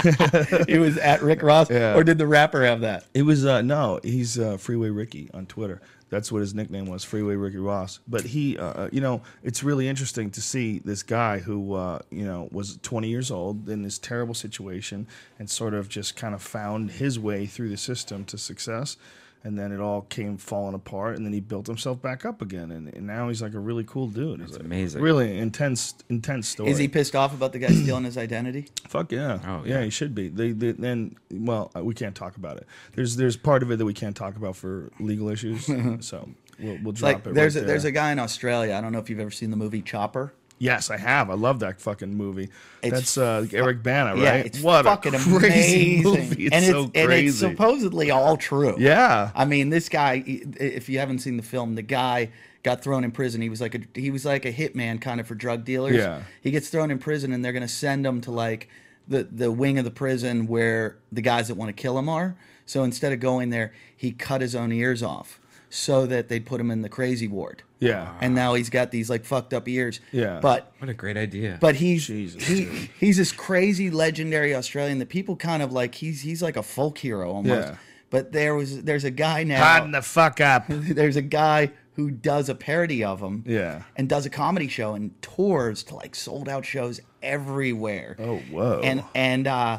he 0.66 0.78
was 0.78 0.96
at 0.98 1.20
Rick 1.22 1.42
Ross, 1.42 1.70
Yeah. 1.70 1.94
or 1.94 2.04
did 2.04 2.18
the 2.18 2.26
rapper 2.26 2.64
have 2.64 2.80
that? 2.80 3.04
It 3.14 3.22
was 3.22 3.44
uh 3.44 3.62
no, 3.62 4.00
he's 4.02 4.38
uh, 4.38 4.56
Freeway 4.56 4.90
Ricky 4.90 5.30
on 5.34 5.46
Twitter. 5.46 5.80
That's 6.10 6.32
what 6.32 6.40
his 6.40 6.54
nickname 6.54 6.86
was, 6.86 7.04
Freeway 7.04 7.36
Ricky 7.36 7.58
Ross. 7.58 8.00
But 8.06 8.22
he, 8.22 8.58
uh, 8.58 8.88
you 8.92 9.00
know, 9.00 9.22
it's 9.42 9.62
really 9.62 9.88
interesting 9.88 10.30
to 10.32 10.42
see 10.42 10.80
this 10.80 11.02
guy 11.02 11.38
who, 11.38 11.74
uh, 11.74 12.00
you 12.10 12.24
know, 12.24 12.48
was 12.50 12.78
20 12.82 13.08
years 13.08 13.30
old 13.30 13.68
in 13.68 13.82
this 13.82 13.98
terrible 13.98 14.34
situation 14.34 15.06
and 15.38 15.48
sort 15.48 15.72
of 15.72 15.88
just 15.88 16.16
kind 16.16 16.34
of 16.34 16.42
found 16.42 16.90
his 16.90 17.18
way 17.18 17.46
through 17.46 17.68
the 17.68 17.76
system 17.76 18.24
to 18.24 18.36
success. 18.36 18.96
And 19.42 19.58
then 19.58 19.72
it 19.72 19.80
all 19.80 20.02
came 20.02 20.36
falling 20.36 20.74
apart, 20.74 21.16
and 21.16 21.24
then 21.24 21.32
he 21.32 21.40
built 21.40 21.66
himself 21.66 22.02
back 22.02 22.26
up 22.26 22.42
again, 22.42 22.70
and, 22.70 22.92
and 22.92 23.06
now 23.06 23.28
he's 23.28 23.40
like 23.40 23.54
a 23.54 23.58
really 23.58 23.84
cool 23.84 24.06
dude. 24.06 24.42
It's 24.42 24.56
amazing. 24.58 25.00
really 25.00 25.38
intense, 25.38 25.94
intense 26.10 26.46
story. 26.46 26.68
Is 26.70 26.76
he 26.76 26.88
pissed 26.88 27.16
off 27.16 27.32
about 27.32 27.54
the 27.54 27.58
guy 27.58 27.68
stealing 27.82 28.04
his 28.04 28.18
identity? 28.18 28.66
Fuck 28.86 29.12
yeah. 29.12 29.38
Oh, 29.46 29.62
yeah. 29.64 29.78
yeah. 29.78 29.84
he 29.84 29.88
should 29.90 30.14
be. 30.14 30.28
They, 30.28 30.52
they 30.52 30.72
then 30.72 31.16
well, 31.32 31.70
uh, 31.74 31.82
we 31.82 31.94
can't 31.94 32.14
talk 32.14 32.36
about 32.36 32.58
it. 32.58 32.66
There's 32.94 33.16
there's 33.16 33.38
part 33.38 33.62
of 33.62 33.70
it 33.70 33.78
that 33.78 33.86
we 33.86 33.94
can't 33.94 34.14
talk 34.14 34.36
about 34.36 34.56
for 34.56 34.90
legal 35.00 35.30
issues. 35.30 35.64
so 36.06 36.28
we'll 36.58 36.78
we'll 36.82 36.92
drop 36.92 37.14
Like 37.14 37.26
it. 37.28 37.34
there's 37.34 37.56
right 37.56 37.64
a, 37.64 37.66
there's 37.66 37.84
a 37.86 37.92
guy 37.92 38.12
in 38.12 38.18
Australia. 38.18 38.74
I 38.74 38.82
don't 38.82 38.92
know 38.92 38.98
if 38.98 39.08
you've 39.08 39.20
ever 39.20 39.30
seen 39.30 39.50
the 39.50 39.56
movie 39.56 39.80
Chopper. 39.80 40.34
Yes, 40.60 40.90
I 40.90 40.98
have. 40.98 41.30
I 41.30 41.34
love 41.34 41.60
that 41.60 41.80
fucking 41.80 42.14
movie. 42.14 42.50
It's 42.82 42.92
That's 42.92 43.18
uh, 43.18 43.46
Eric 43.50 43.82
Bana, 43.82 44.10
right? 44.10 44.22
Yeah, 44.22 44.34
it's 44.34 44.60
what 44.60 44.84
fucking 44.84 45.14
a 45.14 45.18
crazy 45.38 46.00
amazing, 46.00 46.02
movie. 46.02 46.46
It's 46.46 46.54
and 46.54 46.64
so 46.66 46.82
it's 46.84 46.90
and 46.94 47.12
it's 47.12 47.36
supposedly 47.38 48.10
all 48.10 48.36
true. 48.36 48.76
yeah. 48.78 49.30
I 49.34 49.46
mean, 49.46 49.70
this 49.70 49.88
guy. 49.88 50.22
If 50.26 50.90
you 50.90 50.98
haven't 50.98 51.20
seen 51.20 51.38
the 51.38 51.42
film, 51.42 51.76
the 51.76 51.82
guy 51.82 52.28
got 52.62 52.82
thrown 52.82 53.04
in 53.04 53.10
prison. 53.10 53.40
He 53.40 53.48
was 53.48 53.62
like 53.62 53.74
a 53.74 53.80
he 53.94 54.10
was 54.10 54.26
like 54.26 54.44
a 54.44 54.52
hitman 54.52 55.00
kind 55.00 55.18
of 55.18 55.26
for 55.26 55.34
drug 55.34 55.64
dealers. 55.64 55.96
Yeah. 55.96 56.24
He 56.42 56.50
gets 56.50 56.68
thrown 56.68 56.90
in 56.90 56.98
prison, 56.98 57.32
and 57.32 57.42
they're 57.42 57.52
going 57.52 57.62
to 57.62 57.68
send 57.68 58.04
him 58.04 58.20
to 58.20 58.30
like 58.30 58.68
the 59.08 59.24
the 59.24 59.50
wing 59.50 59.78
of 59.78 59.86
the 59.86 59.90
prison 59.90 60.46
where 60.46 60.98
the 61.10 61.22
guys 61.22 61.48
that 61.48 61.54
want 61.54 61.74
to 61.74 61.82
kill 61.82 61.98
him 61.98 62.10
are. 62.10 62.36
So 62.66 62.84
instead 62.84 63.14
of 63.14 63.20
going 63.20 63.48
there, 63.48 63.72
he 63.96 64.12
cut 64.12 64.42
his 64.42 64.54
own 64.54 64.72
ears 64.72 65.02
off 65.02 65.39
so 65.70 66.04
that 66.06 66.28
they'd 66.28 66.44
put 66.44 66.60
him 66.60 66.70
in 66.70 66.82
the 66.82 66.88
crazy 66.88 67.28
ward. 67.28 67.62
Yeah. 67.78 68.12
And 68.20 68.34
now 68.34 68.54
he's 68.54 68.68
got 68.68 68.90
these 68.90 69.08
like 69.08 69.24
fucked 69.24 69.54
up 69.54 69.66
ears. 69.68 70.00
Yeah. 70.12 70.40
But 70.40 70.72
what 70.78 70.90
a 70.90 70.94
great 70.94 71.16
idea! 71.16 71.56
but 71.60 71.76
he's 71.76 72.06
Jesus, 72.06 72.44
he, 72.46 72.64
dude. 72.64 72.74
he's 72.98 73.16
this 73.16 73.32
crazy 73.32 73.90
legendary 73.90 74.54
Australian 74.54 74.98
that 74.98 75.08
people 75.08 75.36
kind 75.36 75.62
of 75.62 75.72
like 75.72 75.94
he's 75.94 76.20
he's 76.20 76.42
like 76.42 76.56
a 76.56 76.62
folk 76.62 76.98
hero 76.98 77.30
almost. 77.32 77.68
Yeah. 77.68 77.76
But 78.10 78.32
there 78.32 78.54
was 78.56 78.82
there's 78.82 79.04
a 79.04 79.10
guy 79.10 79.44
now 79.44 79.64
Harden 79.64 79.92
the 79.92 80.02
fuck 80.02 80.40
up. 80.40 80.64
there's 80.68 81.16
a 81.16 81.22
guy 81.22 81.70
who 81.94 82.10
does 82.10 82.48
a 82.48 82.54
parody 82.54 83.04
of 83.04 83.20
him 83.20 83.44
Yeah. 83.46 83.82
and 83.96 84.08
does 84.08 84.26
a 84.26 84.30
comedy 84.30 84.68
show 84.68 84.94
and 84.94 85.10
tours 85.22 85.82
to 85.84 85.94
like 85.94 86.14
sold 86.14 86.48
out 86.48 86.64
shows 86.64 87.00
everywhere. 87.22 88.16
Oh, 88.18 88.38
whoa. 88.50 88.80
And 88.82 89.04
and 89.14 89.46
uh 89.46 89.78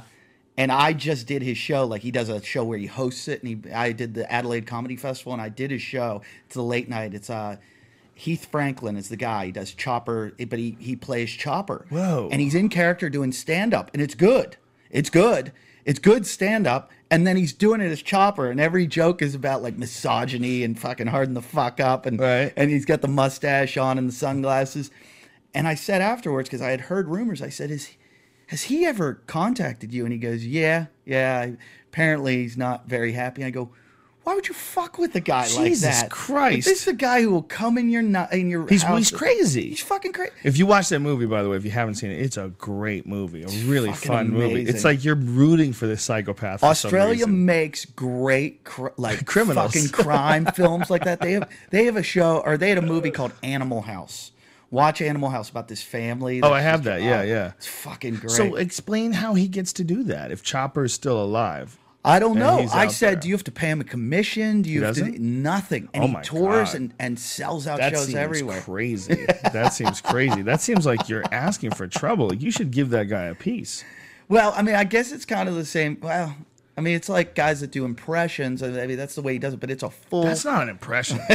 and 0.58 0.72
I 0.72 0.94
just 0.94 1.28
did 1.28 1.42
his 1.42 1.58
show. 1.58 1.86
Like 1.86 2.02
he 2.02 2.12
does 2.12 2.30
a 2.30 2.42
show 2.42 2.64
where 2.64 2.78
he 2.78 2.88
hosts 2.88 3.28
it, 3.28 3.44
and 3.44 3.64
he 3.66 3.72
I 3.72 3.92
did 3.92 4.14
the 4.14 4.32
Adelaide 4.32 4.66
Comedy 4.68 4.96
Festival, 4.96 5.34
and 5.34 5.42
I 5.42 5.50
did 5.50 5.72
his 5.72 5.82
show. 5.82 6.22
It's 6.48 6.56
a 6.56 6.62
late 6.62 6.90
night. 6.90 7.14
It's 7.14 7.30
uh 7.30 7.58
Heath 8.14 8.46
Franklin 8.52 8.98
is 8.98 9.10
the 9.10 9.18
guy. 9.18 9.48
He 9.48 9.52
does 9.52 9.74
Chopper, 9.74 10.34
but 10.48 10.60
he 10.60 10.78
he 10.80 10.96
plays 10.96 11.32
Chopper. 11.32 11.86
Whoa. 11.90 12.30
And 12.32 12.42
he's 12.42 12.54
in 12.56 12.70
character 12.70 13.10
doing 13.10 13.32
stand 13.32 13.74
up, 13.74 13.90
and 13.94 14.02
it's 14.02 14.16
good. 14.16 14.58
It's 14.92 15.10
good. 15.10 15.52
It's 15.86 16.00
good 16.00 16.28
stand 16.28 16.68
up. 16.68 16.92
And 17.10 17.26
then 17.28 17.36
he's 17.36 17.52
doing 17.52 17.82
it 17.82 17.92
as 17.92 18.02
Chopper, 18.02 18.50
and 18.52 18.60
every 18.60 18.88
joke 18.88 19.22
is 19.22 19.34
about 19.36 19.64
like 19.64 19.78
misogyny 19.78 20.64
and 20.64 20.80
fucking 20.80 21.08
harden 21.08 21.34
the 21.34 21.42
fuck 21.42 21.80
up, 21.80 22.06
and 22.06 22.20
Right. 22.20 22.54
and 22.56 22.70
he's 22.70 22.86
got 22.86 23.02
the 23.02 23.08
mustache 23.08 23.76
on 23.78 23.98
and 23.98 24.08
the 24.08 24.14
sunglasses. 24.14 24.92
And 25.54 25.68
I 25.68 25.76
said 25.76 26.02
afterwards 26.02 26.48
because 26.48 26.62
I 26.62 26.70
had 26.72 26.82
heard 26.82 27.10
rumors. 27.10 27.42
I 27.42 27.50
said, 27.50 27.72
"Is 27.72 27.90
has 28.52 28.64
he 28.64 28.86
ever 28.86 29.16
contacted 29.28 29.94
you?" 29.94 30.04
And 30.04 30.14
he 30.14 30.20
goes, 30.20 30.46
"Yeah, 30.46 30.86
yeah. 31.06 31.52
Apparently, 31.90 32.44
he's 32.44 32.58
not 32.58 32.88
very 32.88 33.14
happy." 33.14 33.44
I 33.44 33.50
go, 33.50 33.72
"Why 34.24 34.36
would 34.36 34.48
you 34.48 34.54
fuck 34.54 34.98
with 35.00 35.16
a 35.16 35.20
guy 35.20 35.44
like 35.48 35.56
that? 35.56 35.68
Jesus? 35.70 36.04
Christ. 36.10 36.68
This 36.68 36.82
is 36.84 36.88
a 36.88 36.94
guy 36.94 37.22
who 37.22 37.32
will 37.32 37.42
come 37.42 37.78
in 37.78 37.90
your 37.90 38.02
nu- 38.04 38.28
in 38.32 38.50
your 38.50 38.68
He's 38.68 38.84
house. 38.84 38.98
he's 38.98 39.12
crazy. 39.12 39.70
He's 39.70 39.82
fucking 39.82 40.14
crazy. 40.14 40.32
If 40.44 40.58
you 40.58 40.66
watch 40.66 40.90
that 40.90 41.00
movie, 41.00 41.26
by 41.26 41.42
the 41.44 41.50
way, 41.50 41.58
if 41.58 41.66
you 41.66 41.72
haven't 41.72 41.96
seen 41.96 42.12
it, 42.12 42.20
it's 42.22 42.38
a 42.38 42.50
great 42.58 43.08
movie, 43.08 43.44
a 43.44 43.48
really 43.66 43.92
fun 43.94 44.30
movie. 44.30 44.64
It's 44.64 44.84
like 44.84 45.04
you're 45.04 45.16
rooting 45.16 45.74
for 45.74 45.88
this 45.88 46.04
psychopath. 46.04 46.64
Australia 46.64 47.26
makes 47.28 47.86
great 47.86 48.64
cr- 48.64 48.90
like 48.98 49.26
Criminals. 49.34 49.74
fucking 49.74 49.90
crime 49.90 50.46
films 50.46 50.90
like 50.90 51.04
that. 51.06 51.20
They 51.22 51.32
have 51.34 51.50
they 51.72 51.86
have 51.86 51.96
a 51.98 52.04
show 52.04 52.38
or 52.46 52.58
they 52.58 52.70
had 52.70 52.78
a 52.78 52.82
movie 52.84 53.12
called 53.12 53.32
Animal 53.44 53.82
House. 53.82 54.32
Watch 54.72 55.02
Animal 55.02 55.30
House 55.30 55.50
about 55.50 55.68
this 55.68 55.84
family. 55.84 56.42
Oh, 56.42 56.52
I 56.52 56.62
have 56.62 56.84
that. 56.86 57.02
Yeah, 57.02 57.20
oh, 57.20 57.24
yeah. 57.24 57.52
It's 57.58 57.68
fucking 57.68 58.16
great. 58.16 58.32
So 58.32 58.56
explain 58.56 59.12
how 59.12 59.34
he 59.34 59.48
gets 59.48 59.74
to 59.74 59.84
do 59.84 60.04
that 60.04 60.32
if 60.32 60.42
Chopper 60.42 60.86
is 60.86 60.94
still 60.94 61.22
alive. 61.22 61.78
I 62.04 62.18
don't 62.18 62.40
know. 62.40 62.68
I 62.74 62.88
said, 62.88 63.10
there. 63.16 63.20
do 63.22 63.28
you 63.28 63.36
have 63.36 63.44
to 63.44 63.52
pay 63.52 63.70
him 63.70 63.80
a 63.80 63.84
commission? 63.84 64.64
Do 64.64 64.72
you 64.72 64.84
have 64.84 64.96
to 64.96 65.02
doesn't? 65.02 65.20
nothing? 65.20 65.88
And 65.94 66.04
Oh 66.04 66.08
he 66.08 66.24
tours 66.24 66.70
God. 66.70 66.76
and, 66.76 66.94
and 66.98 67.20
sells 67.20 67.68
out 67.68 67.78
That 67.78 67.94
shows 67.94 68.06
seems 68.06 68.16
everywhere. 68.16 68.62
crazy. 68.62 69.28
that 69.54 69.74
seems 69.74 70.02
crazy. 70.02 70.42
That 70.42 70.62
seems 70.62 70.86
like 70.88 71.08
you're 71.10 71.26
asking 71.32 71.72
for 71.72 71.86
trouble. 71.88 72.34
You 72.34 72.50
should 72.50 72.72
give 72.72 72.90
that 72.90 73.04
guy 73.04 73.26
a 73.26 73.36
piece. 73.36 73.84
Well, 74.30 74.52
I 74.56 74.64
mean, 74.64 74.74
I 74.76 74.84
guess 74.86 75.12
it's 75.12 75.26
kind 75.26 75.48
of 75.48 75.54
the 75.54 75.66
same. 75.66 76.00
Well, 76.02 76.36
I 76.78 76.82
mean, 76.82 76.96
it's 76.96 77.10
like 77.10 77.36
guys 77.36 77.60
that 77.62 77.72
do 77.72 77.84
impressions. 77.86 78.64
I 78.64 78.70
mean, 78.88 78.98
that's 78.98 79.16
the 79.16 79.22
way 79.22 79.34
he 79.34 79.40
does 79.40 79.54
it, 79.54 79.60
but 79.60 79.70
it's 79.70 79.84
a 79.84 79.90
full. 79.90 80.24
That's 80.24 80.46
not 80.46 80.64
an 80.64 80.70
impression. 80.70 81.20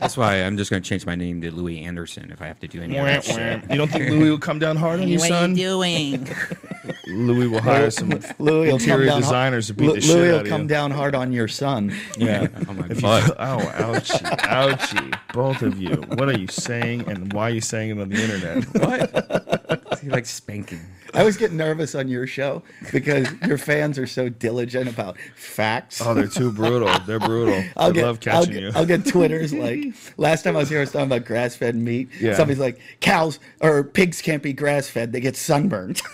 That's 0.00 0.16
why 0.16 0.36
I'm 0.42 0.56
just 0.56 0.68
going 0.70 0.82
to 0.82 0.88
change 0.88 1.06
my 1.06 1.14
name 1.14 1.40
to 1.42 1.52
Louie 1.52 1.78
Anderson 1.78 2.32
if 2.32 2.42
I 2.42 2.46
have 2.48 2.58
to 2.58 2.66
do 2.66 2.82
any 2.82 2.98
of 2.98 3.06
that 3.06 3.22
shit. 3.24 3.62
you 3.70 3.76
don't 3.76 3.88
think 3.88 4.10
Louis 4.10 4.30
will 4.30 4.38
come 4.38 4.58
down 4.58 4.76
hard 4.76 4.98
on 4.98 5.06
you, 5.06 5.18
what 5.20 5.28
son? 5.28 5.54
doing? 5.54 6.28
Louis 7.06 7.46
will 7.46 7.60
hire 7.60 7.90
some 7.92 8.10
Louis 8.40 8.70
interior 8.70 9.06
down, 9.06 9.20
designers 9.20 9.68
to 9.68 9.74
beat 9.74 9.86
Lu- 9.86 9.94
the 9.94 10.00
shit 10.00 10.16
Louis 10.16 10.32
will 10.32 10.48
come 10.48 10.66
down 10.66 10.90
hard 10.90 11.14
on 11.14 11.32
your 11.32 11.46
son. 11.46 11.94
Yeah. 12.16 12.48
Oh 12.68 12.72
my 12.72 12.86
If 12.86 12.96
you- 12.96 13.02
butt. 13.02 13.30
oh, 13.38 13.58
ouchie, 13.58 14.38
ouchie. 14.40 15.18
Both 15.32 15.62
of 15.62 15.80
you. 15.80 15.94
What 16.16 16.28
are 16.28 16.36
you 16.38 16.48
saying 16.48 17.08
and 17.08 17.32
why 17.32 17.50
are 17.50 17.54
you 17.54 17.60
saying 17.60 17.90
it 17.90 18.00
on 18.00 18.08
the 18.08 18.20
internet? 18.20 18.64
What? 18.82 19.61
He 20.00 20.08
likes 20.08 20.30
spanking. 20.30 20.80
I 21.14 21.20
always 21.20 21.36
get 21.36 21.52
nervous 21.52 21.94
on 21.94 22.08
your 22.08 22.26
show 22.26 22.62
because 22.90 23.28
your 23.46 23.58
fans 23.58 23.98
are 23.98 24.06
so 24.06 24.28
diligent 24.30 24.88
about 24.88 25.18
facts. 25.36 26.00
Oh, 26.02 26.14
they're 26.14 26.26
too 26.26 26.50
brutal. 26.50 26.88
They're 27.06 27.18
brutal. 27.20 27.54
I 27.54 27.70
I'll 27.76 27.92
get, 27.92 28.04
love 28.04 28.16
I'll 28.16 28.20
catching 28.44 28.52
get, 28.54 28.62
you. 28.62 28.70
I'll 28.74 28.86
get 28.86 29.04
Twitters 29.04 29.52
like 29.54 29.84
last 30.16 30.42
time 30.42 30.56
I 30.56 30.60
was 30.60 30.70
here, 30.70 30.78
I 30.78 30.82
was 30.82 30.92
talking 30.92 31.06
about 31.06 31.26
grass 31.26 31.54
fed 31.54 31.74
meat. 31.76 32.08
Yeah. 32.18 32.34
Somebody's 32.34 32.60
like, 32.60 32.80
cows 33.00 33.38
or 33.60 33.84
pigs 33.84 34.22
can't 34.22 34.42
be 34.42 34.52
grass 34.54 34.88
fed; 34.88 35.12
they 35.12 35.20
get 35.20 35.36
sunburned. 35.36 36.00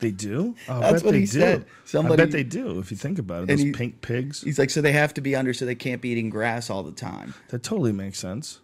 They 0.00 0.10
do? 0.10 0.54
Oh, 0.68 0.74
I 0.76 0.80
That's 0.80 0.92
bet 0.96 1.04
what 1.04 1.12
they 1.12 1.20
he 1.20 1.24
do. 1.26 1.40
said. 1.40 1.64
Somebody- 1.86 2.22
I 2.22 2.26
bet 2.26 2.32
they 2.32 2.42
do 2.42 2.78
if 2.78 2.90
you 2.90 2.96
think 2.96 3.18
about 3.18 3.44
it. 3.44 3.50
And 3.50 3.58
Those 3.58 3.60
he- 3.60 3.72
pink 3.72 4.02
pigs. 4.02 4.42
He's 4.42 4.58
like, 4.58 4.68
so 4.68 4.82
they 4.82 4.92
have 4.92 5.14
to 5.14 5.22
be 5.22 5.34
under, 5.34 5.54
so 5.54 5.64
they 5.64 5.74
can't 5.76 6.02
be 6.02 6.10
eating 6.10 6.28
grass 6.28 6.68
all 6.68 6.82
the 6.82 6.92
time. 6.92 7.32
That 7.48 7.62
totally 7.62 7.92
makes 7.92 8.18
sense. 8.18 8.60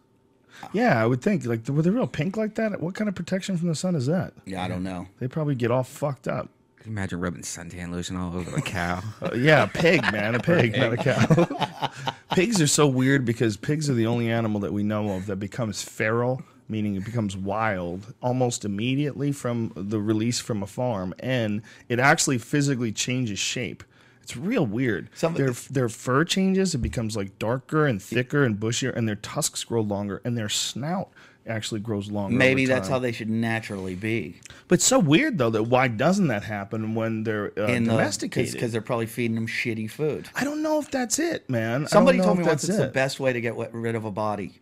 Yeah, 0.72 1.02
I 1.02 1.06
would 1.06 1.22
think. 1.22 1.44
Like, 1.46 1.66
were 1.68 1.82
they 1.82 1.90
real 1.90 2.06
pink 2.06 2.36
like 2.36 2.54
that? 2.56 2.80
What 2.80 2.94
kind 2.94 3.08
of 3.08 3.14
protection 3.14 3.56
from 3.56 3.68
the 3.68 3.74
sun 3.74 3.94
is 3.94 4.06
that? 4.06 4.34
Yeah, 4.44 4.62
I 4.62 4.68
don't 4.68 4.82
know. 4.82 5.06
They 5.18 5.28
probably 5.28 5.54
get 5.54 5.70
all 5.70 5.82
fucked 5.84 6.28
up. 6.28 6.48
Can 6.80 6.92
you 6.92 6.96
imagine 6.96 7.20
rubbing 7.20 7.42
suntan 7.42 7.90
lotion 7.92 8.16
all 8.16 8.34
over 8.34 8.56
a 8.56 8.62
cow? 8.62 9.02
Uh, 9.22 9.34
yeah, 9.34 9.64
a 9.64 9.68
pig, 9.68 10.00
man, 10.12 10.34
a 10.34 10.38
pig, 10.42 10.76
not 10.78 10.94
a 10.94 10.96
cow. 10.96 11.90
pigs 12.34 12.60
are 12.60 12.66
so 12.66 12.86
weird 12.86 13.24
because 13.26 13.58
pigs 13.58 13.90
are 13.90 13.94
the 13.94 14.06
only 14.06 14.30
animal 14.30 14.60
that 14.60 14.72
we 14.72 14.82
know 14.82 15.10
of 15.10 15.26
that 15.26 15.36
becomes 15.36 15.82
feral, 15.82 16.42
meaning 16.70 16.96
it 16.96 17.04
becomes 17.04 17.36
wild 17.36 18.14
almost 18.22 18.64
immediately 18.64 19.30
from 19.30 19.72
the 19.76 20.00
release 20.00 20.40
from 20.40 20.62
a 20.62 20.66
farm, 20.66 21.12
and 21.18 21.60
it 21.90 21.98
actually 21.98 22.38
physically 22.38 22.92
changes 22.92 23.38
shape. 23.38 23.84
It's 24.30 24.36
real 24.36 24.64
weird. 24.64 25.10
Some- 25.14 25.34
their 25.34 25.50
their 25.50 25.88
fur 25.88 26.24
changes; 26.24 26.74
it 26.74 26.78
becomes 26.78 27.16
like 27.16 27.38
darker 27.38 27.86
and 27.86 28.00
thicker 28.00 28.44
and 28.44 28.58
bushier, 28.58 28.94
and 28.94 29.08
their 29.08 29.16
tusks 29.16 29.64
grow 29.64 29.80
longer, 29.80 30.20
and 30.24 30.38
their 30.38 30.48
snout 30.48 31.08
actually 31.46 31.80
grows 31.80 32.10
longer. 32.10 32.36
Maybe 32.36 32.64
that's 32.66 32.88
how 32.88 33.00
they 33.00 33.10
should 33.10 33.30
naturally 33.30 33.96
be. 33.96 34.40
But 34.68 34.74
it's 34.76 34.84
so 34.84 35.00
weird 35.00 35.38
though 35.38 35.50
that 35.50 35.64
why 35.64 35.88
doesn't 35.88 36.28
that 36.28 36.44
happen 36.44 36.94
when 36.94 37.24
they're 37.24 37.52
uh, 37.58 37.66
in 37.66 37.84
domesticated? 37.84 38.52
because 38.52 38.70
they're 38.70 38.80
probably 38.80 39.06
feeding 39.06 39.34
them 39.34 39.48
shitty 39.48 39.90
food. 39.90 40.28
I 40.36 40.44
don't 40.44 40.62
know 40.62 40.78
if 40.78 40.90
that's 40.92 41.18
it, 41.18 41.50
man. 41.50 41.88
Somebody 41.88 42.20
told 42.20 42.38
me 42.38 42.44
once 42.44 42.62
that's 42.62 42.68
it's 42.68 42.78
the 42.78 42.92
best 42.92 43.18
way 43.18 43.32
to 43.32 43.40
get 43.40 43.56
rid 43.72 43.96
of 43.96 44.04
a 44.04 44.12
body. 44.12 44.60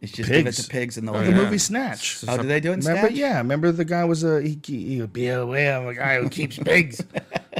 Is 0.00 0.12
just 0.12 0.28
give 0.30 0.42
it 0.42 0.44
Pigs. 0.44 0.62
to 0.62 0.68
pigs 0.70 0.96
and 0.96 1.08
they'll 1.08 1.16
Oh, 1.16 1.24
the 1.24 1.30
it. 1.32 1.34
movie 1.34 1.58
Snatch. 1.58 2.22
Oh, 2.28 2.36
do 2.36 2.46
they 2.46 2.60
do 2.60 2.70
it 2.70 2.74
in 2.74 2.80
Remember? 2.80 3.08
Snatch? 3.08 3.18
Yeah, 3.18 3.38
remember 3.38 3.72
the 3.72 3.84
guy 3.84 4.04
was 4.04 4.22
a 4.22 4.40
he, 4.40 4.56
he, 4.64 4.86
he 4.94 5.00
would 5.00 5.12
be 5.12 5.26
away. 5.28 5.72
I'm 5.74 5.88
a 5.88 5.94
guy 5.94 6.22
who 6.22 6.28
keeps 6.28 6.56
pigs. 6.64 7.02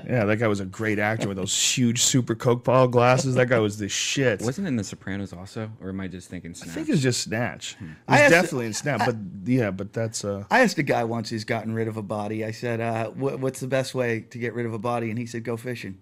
yeah, 0.06 0.24
that 0.24 0.36
guy 0.36 0.46
was 0.46 0.60
a 0.60 0.64
great 0.64 1.00
actor 1.00 1.26
with 1.26 1.36
those 1.36 1.52
huge 1.76 2.00
super 2.00 2.36
Coke 2.36 2.62
bottle 2.62 2.86
glasses. 2.86 3.34
That 3.34 3.46
guy 3.48 3.58
was 3.58 3.78
the 3.78 3.88
shit. 3.88 4.40
Wasn't 4.40 4.64
it 4.64 4.68
in 4.68 4.76
The 4.76 4.84
Sopranos 4.84 5.32
also, 5.32 5.68
or 5.80 5.88
am 5.88 5.98
I 6.00 6.06
just 6.06 6.30
thinking? 6.30 6.54
Snatch? 6.54 6.70
I 6.70 6.74
think 6.74 6.88
it's 6.90 7.02
just 7.02 7.22
Snatch. 7.22 7.76
It 7.80 7.84
was 7.84 7.90
I 8.06 8.20
asked- 8.20 8.30
definitely 8.30 8.66
in 8.66 8.72
Snatch, 8.74 9.02
but 9.04 9.16
yeah, 9.44 9.72
but 9.72 9.92
that's 9.92 10.24
uh. 10.24 10.44
I 10.48 10.60
asked 10.60 10.78
a 10.78 10.84
guy 10.84 11.02
once 11.02 11.30
who's 11.30 11.42
gotten 11.42 11.74
rid 11.74 11.88
of 11.88 11.96
a 11.96 12.02
body. 12.02 12.44
I 12.44 12.52
said, 12.52 12.80
uh, 12.80 13.10
what, 13.10 13.40
"What's 13.40 13.58
the 13.58 13.66
best 13.66 13.96
way 13.96 14.20
to 14.30 14.38
get 14.38 14.54
rid 14.54 14.64
of 14.64 14.72
a 14.72 14.78
body?" 14.78 15.10
And 15.10 15.18
he 15.18 15.26
said, 15.26 15.42
"Go 15.42 15.56
fishing." 15.56 15.98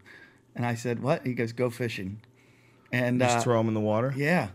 And 0.54 0.66
I 0.66 0.74
said, 0.74 1.00
"What?" 1.02 1.24
He 1.26 1.32
goes, 1.32 1.52
"Go 1.52 1.70
fishing." 1.70 2.20
And 2.92 3.20
Just 3.20 3.38
uh, 3.38 3.40
throw 3.40 3.58
them 3.58 3.68
in 3.68 3.74
the 3.74 3.80
water 3.80 4.12
yeah, 4.16 4.48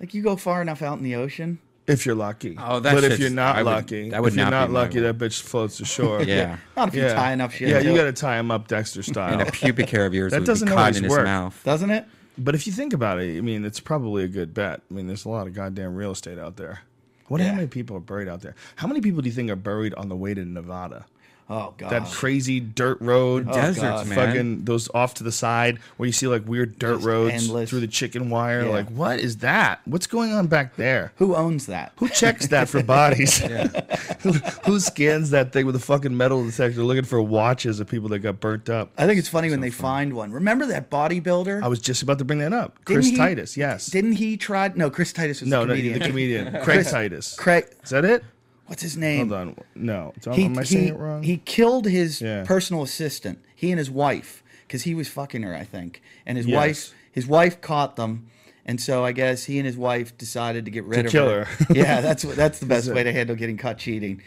like 0.00 0.14
you 0.14 0.22
go 0.22 0.36
far 0.36 0.62
enough 0.62 0.82
out 0.82 0.98
in 0.98 1.04
the 1.04 1.14
ocean. 1.16 1.58
if 1.86 2.04
you're 2.04 2.14
lucky. 2.16 2.56
Oh, 2.58 2.80
that 2.80 2.94
but 2.94 3.04
if 3.04 3.18
you're 3.18 3.30
not 3.30 3.56
I 3.56 3.62
would- 3.62 3.70
lucky, 3.70 4.10
that 4.10 4.20
would 4.22 4.32
if 4.32 4.36
you're 4.36 4.44
not 4.46 4.50
not 4.50 4.66
be 4.68 4.72
my 4.72 4.80
lucky, 4.80 4.96
way. 5.00 5.06
that 5.06 5.18
bitch 5.18 5.40
floats 5.40 5.76
to 5.78 5.84
shore. 5.84 6.22
yeah. 6.24 6.56
Not 6.76 6.88
if 6.88 6.94
you 6.94 7.02
yeah. 7.02 7.14
tie 7.14 7.32
enough 7.32 7.54
shit. 7.54 7.68
Yeah, 7.68 7.78
to 7.80 7.84
you 7.84 7.92
it. 7.92 7.96
got 7.96 8.04
to 8.04 8.12
tie 8.12 8.38
him 8.38 8.50
up 8.50 8.66
Dexter 8.68 9.02
style. 9.02 9.32
And 9.38 9.42
a 9.48 9.52
pubic 9.52 9.88
hair 9.90 10.04
of 10.06 10.12
yours 10.14 10.32
That 10.32 10.40
would 10.40 10.46
doesn't 10.46 10.66
be 10.66 10.72
caught 10.72 10.80
always 10.80 10.96
in 10.98 11.04
his 11.04 11.10
work. 11.12 11.24
mouth. 11.24 11.60
doesn't 11.64 11.90
it? 11.90 12.04
But 12.38 12.54
if 12.54 12.66
you 12.66 12.72
think 12.72 12.92
about 12.92 13.18
it, 13.20 13.38
I 13.38 13.40
mean, 13.40 13.64
it's 13.64 13.80
probably 13.80 14.24
a 14.24 14.28
good 14.28 14.52
bet. 14.52 14.82
I 14.90 14.94
mean, 14.94 15.06
there's 15.06 15.24
a 15.24 15.28
lot 15.30 15.46
of 15.46 15.54
goddamn 15.54 15.94
real 15.94 16.10
estate 16.10 16.38
out 16.38 16.56
there. 16.56 16.80
What? 17.28 17.40
How 17.40 17.46
Yeah. 17.48 17.54
many 17.54 17.66
people 17.66 17.96
are 17.96 18.00
buried 18.00 18.28
out 18.28 18.40
there? 18.42 18.54
How 18.76 18.86
many 18.86 19.00
people 19.00 19.22
do 19.22 19.28
you 19.28 19.34
think 19.34 19.50
are 19.50 19.56
buried 19.56 19.94
on 19.94 20.08
the 20.08 20.16
way 20.16 20.34
to 20.34 20.44
Nevada? 20.44 21.06
Oh 21.48 21.74
God. 21.76 21.90
That 21.90 22.06
crazy 22.06 22.58
dirt 22.58 23.00
road, 23.00 23.46
oh, 23.48 23.52
Deserts, 23.52 23.78
God. 23.80 24.06
man. 24.08 24.16
fucking 24.16 24.64
those 24.64 24.88
off 24.92 25.14
to 25.14 25.24
the 25.24 25.30
side 25.30 25.78
where 25.96 26.06
you 26.06 26.12
see 26.12 26.26
like 26.26 26.46
weird 26.46 26.76
dirt 26.78 26.96
Just 26.96 27.06
roads 27.06 27.34
endless. 27.34 27.70
through 27.70 27.80
the 27.80 27.86
chicken 27.86 28.30
wire. 28.30 28.64
Yeah. 28.64 28.70
Like, 28.70 28.88
what 28.88 29.20
is 29.20 29.38
that? 29.38 29.80
What's 29.84 30.08
going 30.08 30.32
on 30.32 30.48
back 30.48 30.74
there? 30.74 31.12
Who 31.16 31.36
owns 31.36 31.66
that? 31.66 31.92
Who 31.98 32.08
checks 32.08 32.48
that 32.48 32.68
for 32.68 32.82
bodies? 32.82 33.38
who, 34.20 34.32
who 34.64 34.80
scans 34.80 35.30
that 35.30 35.52
thing 35.52 35.66
with 35.66 35.76
a 35.76 35.80
fucking 35.80 36.16
metal 36.16 36.44
detector 36.44 36.82
looking 36.82 37.04
for 37.04 37.22
watches 37.22 37.78
of 37.78 37.88
people 37.88 38.08
that 38.08 38.18
got 38.18 38.40
burnt 38.40 38.68
up? 38.68 38.90
I 38.98 39.06
think 39.06 39.20
it's 39.20 39.28
funny 39.28 39.48
when 39.50 39.60
they 39.60 39.70
find 39.70 40.14
one. 40.14 40.32
Remember 40.32 40.66
that 40.66 40.90
bodybuilder? 40.90 41.62
I 41.62 41.68
was 41.68 41.78
just 41.78 42.02
about 42.02 42.18
to 42.18 42.24
bring 42.24 42.40
that 42.40 42.52
up. 42.52 42.76
Didn't 42.86 42.96
Chris 43.02 43.10
he- 43.10 43.16
Titus, 43.16 43.56
yes. 43.56 43.86
Didn't 43.86 44.12
he 44.12 44.36
try? 44.36 44.72
No, 44.74 44.90
Chris 44.90 45.12
Titus 45.12 45.40
was 45.42 45.48
no, 45.48 45.64
the 45.64 45.74
no, 45.80 45.98
the 45.98 46.00
comedian. 46.00 46.60
Craig 46.64 46.84
Titus. 46.86 47.36
Craig, 47.36 47.66
Is 47.84 47.90
that 47.90 48.04
it? 48.04 48.24
What's 48.66 48.82
his 48.82 48.96
name? 48.96 49.28
Hold 49.30 49.40
on. 49.40 49.56
No. 49.74 50.12
Am 50.26 50.32
He, 50.34 50.44
I 50.46 50.48
he, 50.60 50.64
saying 50.64 50.88
it 50.88 50.98
wrong? 50.98 51.22
he 51.22 51.38
killed 51.38 51.86
his 51.86 52.20
Yeah. 52.20 52.44
personal 52.44 52.82
assistant. 52.82 53.38
He 53.54 53.70
and 53.70 53.78
his 53.78 53.90
wife, 53.90 54.42
because 54.66 54.82
he 54.82 54.94
was 54.94 55.08
fucking 55.08 55.42
her, 55.42 55.54
I 55.54 55.64
think. 55.64 56.02
And 56.26 56.36
his 56.36 56.46
Yes. 56.46 56.56
wife, 56.56 56.94
his 57.10 57.26
wife 57.26 57.60
caught 57.60 57.96
them, 57.96 58.26
and 58.66 58.80
so 58.80 59.04
I 59.04 59.12
guess 59.12 59.44
he 59.44 59.58
and 59.58 59.66
his 59.66 59.76
wife 59.76 60.16
decided 60.18 60.64
to 60.66 60.70
get 60.70 60.84
rid 60.84 60.96
To 61.00 61.06
of 61.06 61.12
kill 61.12 61.28
her. 61.30 61.44
her. 61.44 61.66
yeah, 61.74 62.00
that's 62.00 62.22
that's 62.22 62.58
the 62.58 62.66
best 62.74 62.92
way 62.92 63.02
to 63.02 63.12
handle 63.12 63.36
getting 63.36 63.56
caught 63.56 63.78
cheating. 63.78 64.20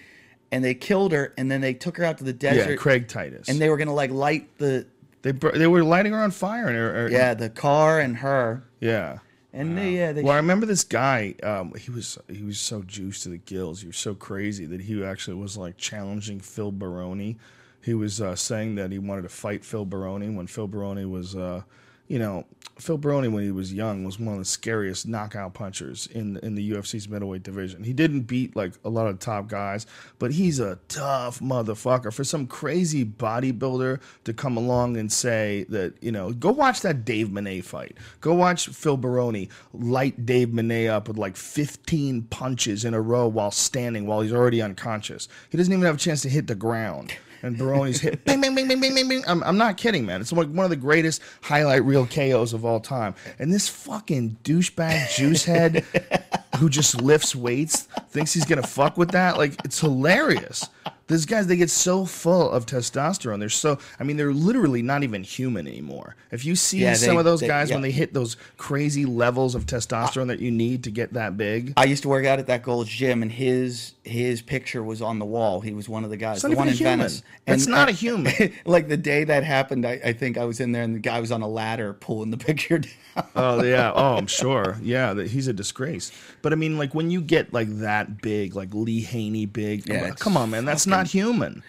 And 0.52 0.64
they 0.64 0.74
killed 0.74 1.12
her, 1.12 1.32
and 1.38 1.52
then 1.52 1.62
they 1.62 1.76
took 1.76 1.98
her 1.98 2.04
out 2.04 2.18
to 2.18 2.24
the 2.24 2.34
desert. 2.34 2.72
yeah. 2.72 2.76
Craig 2.78 3.08
Titus. 3.08 3.48
And 3.50 3.60
they 3.60 3.70
were 3.70 3.78
gonna 3.78 3.94
like 3.94 4.10
light 4.12 4.50
the 4.58 4.88
they 5.22 5.32
they 5.34 5.68
were 5.68 5.84
lighting 5.84 6.14
her 6.14 6.20
on 6.24 6.32
fire. 6.32 6.66
And 6.68 6.76
her, 6.76 6.94
her- 6.94 7.10
yeah 7.12 7.34
the 7.36 7.50
car 7.50 8.00
and 8.00 8.18
her. 8.18 8.64
yeah. 8.80 9.20
And 9.52 9.78
they, 9.78 9.92
yeah, 9.92 10.12
they 10.12 10.22
Well, 10.22 10.34
I 10.34 10.38
remember 10.38 10.68
this 10.68 10.84
guy. 10.84 11.34
Um, 11.42 11.74
he 11.74 11.90
was 11.90 12.20
he 12.28 12.44
was 12.44 12.60
so 12.60 12.84
juiced 12.84 13.24
to 13.24 13.30
the 13.30 13.38
gills. 13.38 13.82
He 13.82 13.88
was 13.88 13.98
so 13.98 14.14
crazy 14.14 14.66
that 14.68 14.82
he 14.82 15.04
actually 15.04 15.38
was 15.38 15.58
like 15.58 15.76
challenging 15.78 16.40
Phil 16.40 16.72
Baroni. 16.72 17.38
He 17.82 17.94
was 17.94 18.22
uh, 18.22 18.36
saying 18.36 18.76
that 18.76 18.92
he 18.92 19.00
wanted 19.00 19.24
to 19.24 19.30
fight 19.30 19.66
Phil 19.66 19.86
Baroni 19.86 20.30
when 20.30 20.48
Phil 20.48 20.68
Baroni 20.68 21.06
was, 21.06 21.36
uh, 21.36 21.64
you 22.10 22.18
know, 22.18 22.44
Phil 22.80 22.98
Baroni 22.98 23.28
when 23.28 23.44
he 23.44 23.52
was 23.52 23.72
young 23.72 24.04
was 24.04 24.20
one 24.20 24.34
of 24.34 24.40
the 24.40 24.46
scariest 24.46 25.08
knockout 25.08 25.54
punchers 25.54 26.08
in 26.08 26.38
in 26.38 26.56
the 26.56 26.72
UFC's 26.72 27.08
middleweight 27.08 27.44
division. 27.44 27.84
He 27.84 27.94
didn't 27.94 28.22
beat 28.22 28.56
like 28.56 28.74
a 28.84 28.90
lot 28.90 29.08
of 29.08 29.20
top 29.20 29.48
guys, 29.48 29.86
but 30.18 30.32
he's 30.32 30.60
a 30.60 30.80
tough 30.88 31.40
motherfucker. 31.40 32.12
For 32.12 32.24
some 32.24 32.48
crazy 32.48 33.06
bodybuilder 33.06 34.02
to 34.24 34.34
come 34.34 34.58
along 34.58 34.98
and 34.98 35.12
say 35.12 35.66
that, 35.70 36.02
you 36.02 36.12
know, 36.12 36.32
go 36.32 36.52
watch 36.52 36.82
that 36.82 37.06
Dave 37.06 37.32
Menne 37.32 37.62
fight. 37.62 37.98
Go 38.22 38.34
watch 38.34 38.68
Phil 38.70 38.98
Baroni 38.98 39.50
light 39.74 40.26
Dave 40.26 40.52
Menne 40.52 40.88
up 40.88 41.08
with 41.08 41.18
like 41.18 41.38
15 41.38 42.24
punches 42.24 42.86
in 42.86 42.94
a 42.96 43.02
row 43.02 43.28
while 43.28 43.52
standing 43.52 44.08
while 44.08 44.22
he's 44.22 44.34
already 44.34 44.62
unconscious. 44.62 45.28
He 45.50 45.58
doesn't 45.58 45.72
even 45.72 45.86
have 45.86 45.96
a 45.96 46.00
chance 46.00 46.24
to 46.24 46.30
hit 46.30 46.48
the 46.48 46.56
ground. 46.56 47.14
And 47.42 47.58
Baroni's 47.58 48.02
hit 48.02 48.26
bing, 48.26 48.42
bing, 48.42 48.56
bing, 48.56 48.68
bing, 48.68 48.80
bing, 48.80 48.96
bing, 48.96 49.08
bing. 49.08 49.24
I'm, 49.28 49.44
I'm 49.44 49.58
not 49.58 49.78
kidding, 49.78 50.06
man. 50.06 50.22
It's 50.22 50.32
like 50.32 50.48
one 50.48 50.66
of 50.66 50.70
the 50.70 50.76
greatest 50.76 51.22
highlight 51.42 51.84
reel 51.84 52.06
KOs 52.06 52.54
of 52.54 52.66
all 52.66 52.80
time. 52.80 53.16
And 53.38 53.54
this 53.54 53.68
fucking 53.68 54.38
douchebag 54.44 55.16
juice 55.16 55.46
head 55.46 55.86
who 56.60 56.70
just 56.70 57.02
lifts 57.02 57.36
weights 57.36 57.88
thinks 58.10 58.34
he's 58.34 58.46
gonna 58.46 58.62
fuck 58.64 58.98
with 58.98 59.12
that. 59.12 59.38
Like 59.38 59.54
it's 59.66 59.80
hilarious. 59.80 60.68
These 61.08 61.26
guys, 61.26 61.48
they 61.48 61.58
get 61.58 61.72
so 61.72 62.06
full 62.06 62.52
of 62.52 62.68
testosterone. 62.68 63.40
They're 63.40 63.50
so, 63.50 63.80
I 64.00 64.04
mean, 64.04 64.16
they're 64.16 64.32
literally 64.32 64.84
not 64.84 65.02
even 65.02 65.24
human 65.24 65.66
anymore. 65.68 66.16
If 66.30 66.46
you 66.46 66.56
see 66.56 66.82
Yeah, 66.84 66.94
some 66.94 67.18
of 67.18 67.26
those 67.26 67.40
they- 67.40 67.48
guys 67.48 67.70
yeah. 67.70 67.78
when 67.78 67.82
they 67.82 67.90
hit 67.90 68.14
those 68.14 68.38
crazy 68.58 69.06
levels 69.08 69.56
of 69.56 69.66
testosterone 69.66 70.28
that 70.28 70.38
you 70.40 70.52
need 70.52 70.84
to 70.84 70.92
get 70.92 71.14
that 71.14 71.36
big, 71.36 71.74
I 71.78 71.86
used 71.86 72.04
to 72.04 72.10
work 72.10 72.26
out 72.28 72.38
at 72.38 72.46
that 72.46 72.62
Gold's 72.62 72.92
Gym, 72.92 73.24
and 73.24 73.32
his 73.32 73.94
his 74.04 74.44
picture 74.44 74.84
was 74.84 75.02
on 75.02 75.18
the 75.18 75.26
wall. 75.26 75.62
He 75.62 75.74
was 75.74 75.90
one 75.90 76.04
of 76.04 76.12
the 76.12 76.18
guys, 76.18 76.44
It's 76.44 76.52
the 76.52 76.56
one 76.56 76.68
in 76.68 76.74
human. 76.76 76.98
Venice. 77.00 77.24
And, 77.48 77.68
not 77.68 77.90
a 77.90 77.92
human. 77.92 78.34
like 78.66 78.88
the 78.88 78.98
day 78.98 79.24
that 79.24 79.44
happened, 79.44 79.86
I, 79.88 80.00
I 80.06 80.14
think 80.14 80.38
I 80.38 80.46
was 80.46 80.60
in 80.60 80.72
there, 80.74 80.84
and 80.84 80.94
the 80.96 81.00
guy 81.00 81.20
was 81.20 81.32
on 81.32 81.42
a 81.42 81.48
ladder 81.48 81.94
pulling 81.94 82.30
the 82.30 82.38
picture 82.38 82.78
down. 82.80 82.94
oh 83.36 83.64
yeah 83.64 83.92
oh 83.94 84.16
i'm 84.16 84.28
sure 84.28 84.78
yeah 84.82 85.14
he's 85.24 85.48
a 85.48 85.52
disgrace 85.54 86.12
but 86.42 86.52
i 86.54 86.56
mean 86.56 86.78
like 86.78 86.94
when 86.94 87.10
you 87.12 87.22
get 87.22 87.52
like 87.54 87.68
that 87.80 88.22
big 88.22 88.56
like 88.56 88.74
lee 88.74 89.02
haney 89.02 89.46
big 89.46 89.88
Yeah, 89.88 90.10
come- 90.12 90.38
on 90.38 90.50
man 90.52 90.66
that's 90.66 90.88
not 90.88 91.08
human 91.08 91.64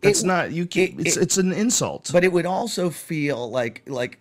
that's 0.00 0.22
It- 0.22 0.26
not 0.26 0.52
you 0.52 0.66
keep 0.66 0.98
it- 1.00 1.06
it's 1.06 1.16
it- 1.16 1.22
it's 1.22 1.38
an 1.38 1.52
insult 1.52 2.10
But 2.12 2.24
it 2.24 2.32
would 2.32 2.46
also 2.46 2.90
feel 2.90 3.50
like 3.50 3.82
like 3.86 4.18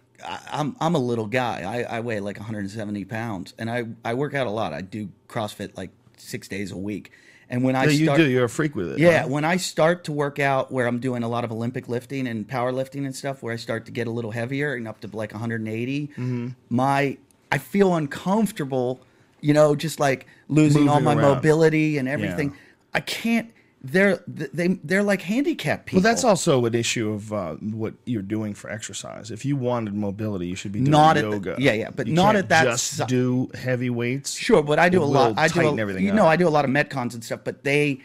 I'm 0.51 0.75
I'm 0.79 0.93
a 0.93 0.99
little 0.99 1.25
guy. 1.25 1.63
I, 1.89 1.97
I 1.97 1.99
weigh 2.01 2.19
like 2.19 2.37
170 2.37 3.05
pounds, 3.05 3.55
and 3.57 3.71
I 3.71 3.85
I 4.05 4.13
work 4.13 4.35
out 4.35 4.45
a 4.45 4.51
lot. 4.51 4.71
I 4.71 4.81
do 4.81 5.09
CrossFit 5.27 5.75
like 5.75 5.89
six 6.17 6.47
days 6.47 6.71
a 6.71 6.77
week. 6.77 7.11
And 7.49 7.63
when 7.63 7.75
I 7.75 7.85
Yeah, 7.85 7.89
you 7.89 8.05
start, 8.05 8.17
do 8.19 8.29
you're 8.29 8.43
a 8.45 8.49
freak 8.49 8.75
with 8.75 8.91
it 8.91 8.99
Yeah, 8.99 9.23
huh? 9.23 9.29
when 9.29 9.43
I 9.43 9.57
start 9.57 10.03
to 10.03 10.11
work 10.11 10.37
out 10.37 10.71
where 10.71 10.85
I'm 10.85 10.99
doing 10.99 11.23
a 11.23 11.27
lot 11.27 11.43
of 11.43 11.51
Olympic 11.51 11.89
lifting 11.89 12.27
and 12.27 12.47
powerlifting 12.47 13.03
and 13.07 13.15
stuff, 13.15 13.41
where 13.41 13.51
I 13.51 13.55
start 13.57 13.87
to 13.87 13.91
get 13.91 14.05
a 14.05 14.11
little 14.11 14.29
heavier 14.29 14.75
and 14.75 14.87
up 14.87 15.01
to 15.01 15.07
like 15.11 15.31
180, 15.33 16.07
Mm-hmm. 16.09 16.47
my 16.69 17.17
I 17.51 17.57
feel 17.57 17.95
uncomfortable, 17.95 19.01
you 19.41 19.53
know, 19.53 19.75
just 19.75 19.99
like 19.99 20.27
losing 20.47 20.87
all 20.89 21.01
my 21.01 21.13
around. 21.13 21.21
mobility 21.35 21.97
and 21.97 22.07
everything. 22.07 22.55
I 22.93 22.99
can't. 23.01 23.51
They're 23.83 24.19
they 24.27 24.67
they're 24.83 25.01
like 25.01 25.23
handicapped 25.23 25.87
people. 25.87 26.03
well 26.03 26.11
that's 26.13 26.23
also 26.23 26.63
an 26.65 26.75
issue 26.75 27.11
of 27.13 27.33
uh, 27.33 27.55
what 27.55 27.95
you're 28.05 28.21
doing 28.21 28.53
for 28.53 28.69
exercise 28.69 29.31
if 29.31 29.43
you 29.43 29.55
wanted 29.55 29.95
mobility 29.95 30.45
you 30.45 30.55
should 30.55 30.71
be 30.71 30.81
doing 30.81 30.91
Not 30.91 31.17
at 31.17 31.23
the- 31.23 31.31
yoga 31.31 31.55
yeah, 31.57 31.73
yeah, 31.73 31.89
but 31.89 32.05
You 32.05 32.13
not 32.13 32.35
at 32.35 32.49
that 32.49 32.65
just 32.65 32.85
si- 32.97 33.05
do 33.05 33.49
heavy 33.55 33.89
weights 33.89 34.35
Sure, 34.35 34.61
but 34.61 34.77
I 34.77 34.89
do 34.89 35.01
It 35.01 35.05
a 35.05 35.07
lot. 35.07 35.33
I 35.39 35.47
do 35.47 35.61
a, 35.61 35.75
everything 35.79 36.05
You 36.05 36.13
know. 36.13 36.27
I 36.27 36.35
do 36.35 36.47
a 36.47 36.53
lot 36.53 36.63
of 36.63 36.69
metcons 36.69 37.15
and 37.15 37.23
stuff. 37.23 37.39
But 37.43 37.63
they, 37.63 38.01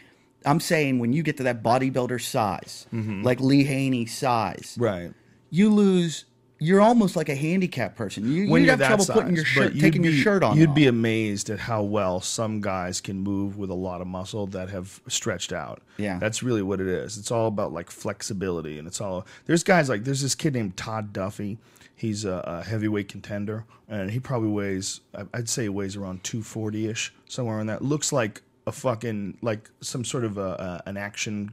I'm 0.47 0.59
saying, 0.59 0.97
when 0.97 1.13
you 1.13 1.21
get 1.21 1.37
to 1.37 1.43
that 1.43 1.61
bodybuilder 1.61 2.21
size, 2.23 2.87
like 2.91 3.39
Lee 3.39 3.63
Haney 3.63 4.07
size, 4.07 4.73
Mm-hmm. 4.79 4.83
right 4.83 5.13
you 5.51 5.69
lose. 5.69 6.25
You're 6.59 6.81
almost 6.81 7.15
like 7.15 7.29
a 7.29 7.35
handicapped 7.35 7.95
person. 7.95 8.31
You, 8.31 8.49
when 8.49 8.63
you'd 8.63 8.69
have 8.71 8.79
trouble 8.79 9.05
size, 9.05 9.15
putting 9.15 9.35
your 9.35 9.45
shirt, 9.45 9.77
taking 9.79 10.03
your 10.03 10.13
shirt 10.13 10.43
on. 10.43 10.57
You'd 10.57 10.73
be 10.73 10.87
amazed 10.87 11.49
at 11.49 11.59
how 11.59 11.83
well 11.83 12.19
some 12.19 12.61
guys 12.61 12.99
can 12.99 13.19
move 13.19 13.57
with 13.57 13.69
a 13.69 13.75
lot 13.75 14.01
of 14.01 14.07
muscle 14.07 14.47
that 14.47 14.69
have 14.69 14.99
stretched 15.07 15.53
out. 15.53 15.81
Yeah. 15.97 16.19
that's 16.19 16.41
really 16.43 16.61
what 16.61 16.81
it 16.81 16.87
is. 16.87 17.17
It's 17.17 17.31
all 17.31 17.47
about 17.47 17.73
like 17.73 17.91
flexibility, 17.91 18.79
and 18.79 18.87
it's 18.87 19.01
all. 19.01 19.25
There's 19.45 19.63
guys 19.63 19.89
like 19.89 20.03
there's 20.03 20.21
this 20.21 20.35
kid 20.35 20.53
named 20.53 20.77
Todd 20.77 21.13
Duffee. 21.13 21.57
He's 21.95 22.25
a, 22.25 22.43
a 22.45 22.63
heavyweight 22.63 23.07
contender, 23.07 23.65
and 23.87 24.11
he 24.11 24.19
probably 24.19 24.49
weighs. 24.49 25.01
I'd 25.33 25.49
say 25.49 25.63
he 25.63 25.69
weighs 25.69 25.95
around 25.95 26.23
240 26.23 26.87
ish, 26.87 27.13
somewhere 27.27 27.59
in 27.59 27.67
that. 27.67 27.83
Looks 27.83 28.11
like 28.11 28.41
a 28.67 28.71
fucking 28.71 29.37
like 29.41 29.69
some 29.81 30.03
sort 30.03 30.23
of 30.23 30.37
a, 30.37 30.81
a, 30.85 30.89
an 30.89 30.97
action 30.97 31.51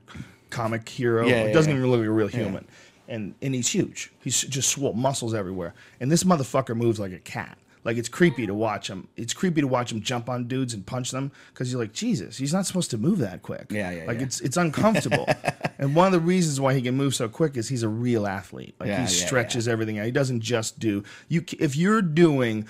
comic 0.50 0.88
hero. 0.88 1.26
Yeah, 1.26 1.42
it 1.42 1.46
yeah, 1.48 1.52
doesn't 1.52 1.70
yeah. 1.70 1.78
even 1.78 1.90
look 1.90 2.00
like 2.00 2.08
a 2.08 2.12
real 2.12 2.28
human. 2.28 2.66
And 3.08 3.34
and 3.42 3.54
he's 3.54 3.68
huge. 3.68 4.12
He's 4.22 4.40
just 4.42 4.70
swole, 4.70 4.94
muscles 4.94 5.34
everywhere. 5.34 5.74
And 6.00 6.10
this 6.10 6.24
motherfucker 6.24 6.76
moves 6.76 6.98
like 6.98 7.12
a 7.12 7.18
cat. 7.18 7.58
Like 7.84 7.98
it's 7.98 8.08
creepy 8.08 8.46
to 8.46 8.54
watch 8.54 8.88
him. 8.88 9.08
It's 9.14 9.34
creepy 9.34 9.60
to 9.60 9.66
watch 9.66 9.92
him 9.92 10.00
jump 10.00 10.30
on 10.30 10.48
dudes 10.48 10.72
and 10.72 10.86
punch 10.86 11.10
them 11.10 11.30
because 11.52 11.70
you're 11.70 11.80
like, 11.80 11.92
Jesus, 11.92 12.38
he's 12.38 12.52
not 12.52 12.64
supposed 12.66 12.90
to 12.92 12.98
move 12.98 13.18
that 13.18 13.42
quick. 13.42 13.66
Yeah, 13.70 13.90
yeah, 13.90 14.04
Like 14.06 14.18
yeah. 14.18 14.24
it's 14.24 14.40
it's 14.40 14.56
uncomfortable. 14.56 15.26
and 15.78 15.94
one 15.94 16.06
of 16.06 16.12
the 16.12 16.20
reasons 16.20 16.58
why 16.58 16.72
he 16.72 16.80
can 16.80 16.94
move 16.94 17.14
so 17.14 17.28
quick 17.28 17.58
is 17.58 17.68
he's 17.68 17.82
a 17.82 17.88
real 17.88 18.26
athlete. 18.26 18.74
Like 18.80 18.88
Yeah, 18.88 18.96
he 18.96 19.02
yeah, 19.02 19.26
stretches 19.26 19.68
everything 19.68 19.98
out. 19.98 20.06
He 20.06 20.12
doesn't 20.12 20.40
just 20.40 20.78
do 20.78 21.04
you. 21.28 21.44
If 21.58 21.76
you're 21.76 22.00
doing 22.00 22.66